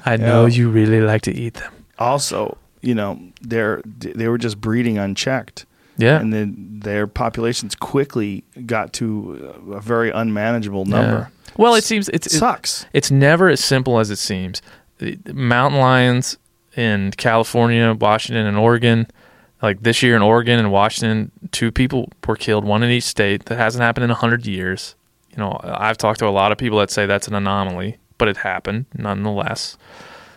I 0.04 0.16
know 0.18 0.46
Yeah. 0.46 0.54
you 0.56 0.70
really 0.70 1.00
like 1.00 1.22
to 1.22 1.32
eat 1.34 1.54
them. 1.54 1.72
also, 1.98 2.56
you 2.84 2.94
know, 2.94 3.18
they're 3.40 3.82
they 3.84 4.28
were 4.28 4.38
just 4.38 4.60
breeding 4.60 4.98
unchecked, 4.98 5.66
Yeah, 5.96 6.20
and 6.20 6.32
then 6.32 6.80
their 6.84 7.06
populations 7.06 7.74
quickly 7.74 8.44
got 8.66 8.92
to 8.94 9.54
a 9.72 9.80
very 9.80 10.10
unmanageable 10.10 10.84
number. 10.84 11.30
Yeah. 11.30 11.52
Well, 11.56 11.74
it 11.74 11.84
seems 11.84 12.08
it's 12.10 12.26
It 12.26 12.38
sucks. 12.38 12.86
it's 12.92 13.10
never 13.10 13.48
as 13.48 13.62
simple 13.62 13.98
as 14.00 14.10
it 14.10 14.18
seems. 14.18 14.60
Mountain 15.32 15.80
lions 15.80 16.36
in 16.76 17.12
California, 17.16 17.94
Washington, 17.98 18.46
and 18.46 18.56
Oregon, 18.56 19.06
like 19.62 19.82
this 19.82 20.02
year 20.02 20.16
in 20.16 20.22
Oregon 20.22 20.58
and 20.58 20.72
Washington, 20.72 21.30
two 21.52 21.70
people 21.70 22.10
were 22.26 22.36
killed, 22.36 22.64
one 22.64 22.82
in 22.82 22.90
each 22.90 23.04
state. 23.04 23.44
That 23.46 23.58
hasn't 23.58 23.82
happened 23.82 24.04
in 24.04 24.10
hundred 24.10 24.46
years. 24.46 24.94
You 25.30 25.38
know, 25.38 25.60
I've 25.62 25.98
talked 25.98 26.18
to 26.20 26.26
a 26.26 26.30
lot 26.30 26.52
of 26.52 26.58
people 26.58 26.78
that 26.78 26.90
say 26.90 27.06
that's 27.06 27.26
an 27.28 27.34
anomaly, 27.34 27.98
but 28.18 28.28
it 28.28 28.36
happened 28.38 28.86
nonetheless. 28.96 29.76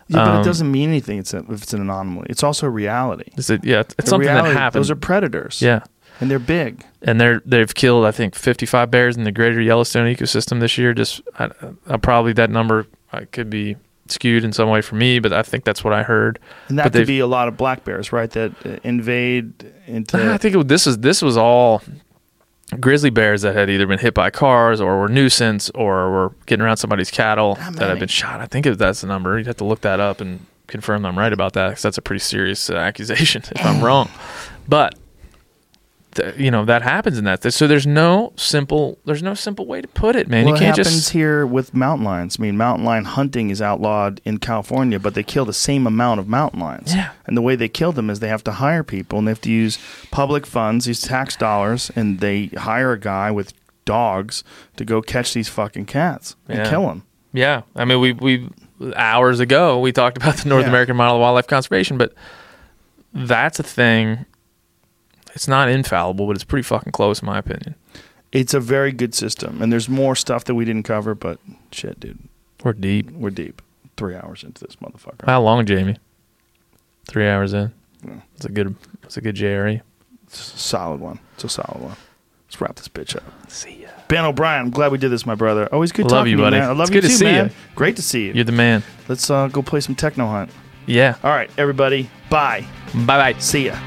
Yeah, 0.09 0.23
but 0.25 0.27
Um, 0.35 0.41
it 0.41 0.45
doesn't 0.45 0.71
mean 0.71 0.89
anything. 0.89 1.19
It's 1.19 1.33
a, 1.33 1.39
if 1.49 1.63
it's 1.63 1.73
an 1.73 1.81
anomaly. 1.81 2.27
It's 2.29 2.43
also 2.43 2.67
a 2.67 2.69
reality. 2.69 3.31
It's 3.37 3.49
a, 3.49 3.59
yeah, 3.63 3.81
it's 3.81 3.95
The 3.95 4.03
something 4.07 4.27
reality- 4.27 4.53
that 4.53 4.59
happened. 4.59 4.79
Those 4.81 4.91
are 4.91 4.95
predators. 4.95 5.61
yeah, 5.61 5.81
and 6.21 6.31
they're 6.31 6.39
big. 6.39 6.85
and 7.01 7.19
they're 7.19 7.41
they've 7.45 7.73
killed 7.73 8.05
I 8.05 8.11
think 8.11 8.33
55 8.35 8.89
bears 8.89 9.17
in 9.17 9.23
the 9.23 9.31
greater 9.31 9.61
Yellowstone 9.61 10.07
ecosystem 10.13 10.59
this 10.59 10.77
year. 10.77 10.93
Just 10.93 11.21
I, 11.39 11.49
I 11.87 11.97
probably 11.97 12.33
that 12.33 12.49
number 12.49 12.87
uh, 13.11 13.21
could 13.31 13.49
be 13.49 13.75
skewed 14.09 14.45
in 14.45 14.53
some 14.53 14.69
way 14.69 14.79
for 14.81 14.95
me, 14.95 15.19
but 15.19 15.33
I 15.33 15.43
think 15.43 15.65
that's 15.65 15.83
what 15.83 15.91
I 15.93 16.01
heard. 16.03 16.39
And 16.69 16.79
that 16.79 16.83
But 16.85 16.93
could 16.93 17.07
be 17.07 17.19
a 17.19 17.27
lot 17.27 17.49
of 17.49 17.57
black 17.57 17.83
bears, 17.83 18.13
right? 18.13 18.29
That 18.31 18.53
uh, 18.65 18.77
invade 18.85 19.65
into. 19.85 20.31
I 20.33 20.37
think 20.37 20.55
it, 20.55 20.67
this 20.69 20.87
is 20.87 20.99
this 20.99 21.21
was 21.21 21.35
all 21.35 21.81
grizzly 22.79 23.09
bears 23.09 23.43
that 23.43 23.55
had 23.55 23.69
either 23.69 23.87
been 23.87 23.99
hit 23.99 24.13
by 24.13 24.29
cars 24.29 24.81
or 24.81 24.99
were 24.99 25.07
nuisance 25.07 25.69
or 25.71 26.11
were 26.11 26.35
getting 26.45 26.63
around 26.63 26.77
somebody's 26.77 27.09
cattle 27.09 27.55
How 27.55 27.71
that 27.71 27.89
had 27.89 27.99
been 27.99 28.07
shot. 28.09 28.41
I 28.41 28.45
think 28.45 28.65
it, 28.65 28.77
that's 28.77 29.01
the 29.01 29.07
number. 29.07 29.37
You'd 29.37 29.47
have 29.47 29.57
to 29.57 29.63
look 29.63 29.81
that 29.81 29.99
up 29.99 30.19
and 30.19 30.45
confirm 30.67 31.05
I'm 31.05 31.17
right 31.17 31.31
about 31.31 31.53
that 31.53 31.69
because 31.69 31.83
that's 31.83 31.97
a 31.97 32.01
pretty 32.01 32.19
serious 32.19 32.69
uh, 32.69 32.75
accusation 32.75 33.43
if 33.55 33.65
I'm 33.65 33.81
wrong. 33.83 34.09
But 34.67 34.95
you 36.37 36.51
know 36.51 36.65
that 36.65 36.81
happens 36.81 37.17
in 37.17 37.23
that. 37.25 37.51
So 37.53 37.67
there's 37.67 37.87
no 37.87 38.33
simple 38.35 38.97
there's 39.05 39.23
no 39.23 39.33
simple 39.33 39.65
way 39.65 39.81
to 39.81 39.87
put 39.87 40.15
it, 40.15 40.27
man. 40.27 40.45
What 40.45 40.51
you 40.51 40.57
can't 40.57 40.77
happens 40.77 40.95
just 40.95 41.09
here 41.11 41.45
with 41.45 41.73
mountain 41.73 42.05
lions? 42.05 42.37
I 42.39 42.41
mean, 42.43 42.57
mountain 42.57 42.85
lion 42.85 43.05
hunting 43.05 43.49
is 43.49 43.61
outlawed 43.61 44.21
in 44.25 44.37
California, 44.39 44.99
but 44.99 45.13
they 45.13 45.23
kill 45.23 45.45
the 45.45 45.53
same 45.53 45.85
amount 45.87 46.19
of 46.19 46.27
mountain 46.27 46.59
lions. 46.59 46.93
Yeah. 46.95 47.11
And 47.25 47.35
the 47.37 47.41
way 47.41 47.55
they 47.55 47.69
kill 47.69 47.91
them 47.91 48.09
is 48.09 48.19
they 48.19 48.27
have 48.29 48.43
to 48.45 48.51
hire 48.53 48.83
people 48.83 49.19
and 49.19 49.27
they 49.27 49.31
have 49.31 49.41
to 49.41 49.51
use 49.51 49.77
public 50.11 50.45
funds, 50.45 50.85
these 50.85 51.01
tax 51.01 51.35
dollars, 51.35 51.91
and 51.95 52.19
they 52.19 52.47
hire 52.57 52.91
a 52.93 52.99
guy 52.99 53.31
with 53.31 53.53
dogs 53.85 54.43
to 54.75 54.83
go 54.85 55.01
catch 55.01 55.33
these 55.33 55.47
fucking 55.49 55.85
cats 55.85 56.35
and 56.47 56.59
Yeah. 56.59 56.69
kill 56.69 56.87
them. 56.87 57.03
Yeah, 57.33 57.61
I 57.75 57.85
mean, 57.85 57.99
we 57.99 58.13
we 58.13 58.49
hours 58.95 59.39
ago 59.39 59.79
we 59.79 59.91
talked 59.91 60.17
about 60.17 60.37
the 60.37 60.49
North 60.49 60.63
Yeah. 60.63 60.69
American 60.69 60.95
model 60.95 61.15
of 61.15 61.21
wildlife 61.21 61.47
conservation, 61.47 61.97
but 61.97 62.13
that's 63.13 63.59
a 63.59 63.63
thing. 63.63 64.25
It's 65.37 65.47
not 65.47 65.69
infallible, 65.69 66.25
but 66.25 66.35
it's 66.35 66.43
pretty 66.43 66.63
fucking 66.63 66.93
close, 66.93 67.21
in 67.21 67.27
my 67.27 67.37
opinion. 67.37 67.75
It's 68.31 68.55
a 68.55 68.59
very 68.59 68.91
good 68.91 69.13
system, 69.13 69.61
and 69.61 69.71
there's 69.71 69.87
more 69.87 70.15
stuff 70.15 70.45
that 70.45 70.55
we 70.55 70.65
didn't 70.65 70.81
cover, 70.81 71.13
but 71.13 71.37
shit, 71.71 71.99
dude, 71.99 72.17
We're 72.63 72.73
deep. 72.73 73.11
we're 73.11 73.29
deep. 73.29 73.61
Three 73.97 74.15
hours 74.15 74.43
into 74.43 74.65
this 74.65 74.77
motherfucker. 74.77 75.27
How 75.27 75.39
long, 75.43 75.67
Jamie? 75.67 75.97
Three 77.07 77.27
hours 77.27 77.53
in. 77.53 77.71
Yeah. 78.03 78.21
It's 78.35 78.45
a 78.45 78.49
good. 78.49 78.75
It's 79.03 79.15
a 79.17 79.21
good 79.21 79.35
JRE. 79.35 79.79
It's 80.23 80.55
a 80.55 80.57
solid 80.57 81.01
one. 81.01 81.19
It's 81.35 81.43
a 81.43 81.49
solid 81.49 81.83
one. 81.83 81.95
Let's 82.47 82.59
wrap 82.59 82.75
this 82.75 82.87
bitch 82.87 83.15
up. 83.15 83.23
See 83.47 83.83
ya. 83.83 83.89
Ben 84.07 84.25
O'Brien, 84.25 84.59
I'm 84.65 84.69
glad 84.71 84.91
we 84.91 84.97
did 84.97 85.09
this, 85.09 85.23
my 85.27 85.35
brother. 85.35 85.69
Always 85.71 85.91
good 85.91 86.05
Love 86.05 86.11
talking 86.11 86.31
you, 86.31 86.37
to 86.37 86.41
you, 86.41 86.45
buddy. 86.47 86.59
man. 86.59 86.69
I 86.69 86.73
love 86.73 86.87
It's 86.87 86.89
you 86.89 87.01
good 87.01 87.07
to 87.07 87.07
too, 87.09 87.13
see 87.15 87.25
man. 87.25 87.45
you. 87.49 87.51
Great 87.75 87.95
to 87.97 88.01
see 88.01 88.25
you. 88.25 88.33
You're 88.33 88.43
the 88.43 88.51
man. 88.53 88.81
Let's 89.07 89.29
uh, 89.29 89.49
go 89.49 89.61
play 89.61 89.81
some 89.81 89.93
Techno 89.93 90.25
Hunt. 90.25 90.49
Yeah. 90.87 91.15
All 91.23 91.29
right, 91.31 91.51
everybody. 91.59 92.09
Bye. 92.31 92.65
Bye 93.05 93.33
bye. 93.33 93.39
See 93.39 93.67
ya. 93.67 93.77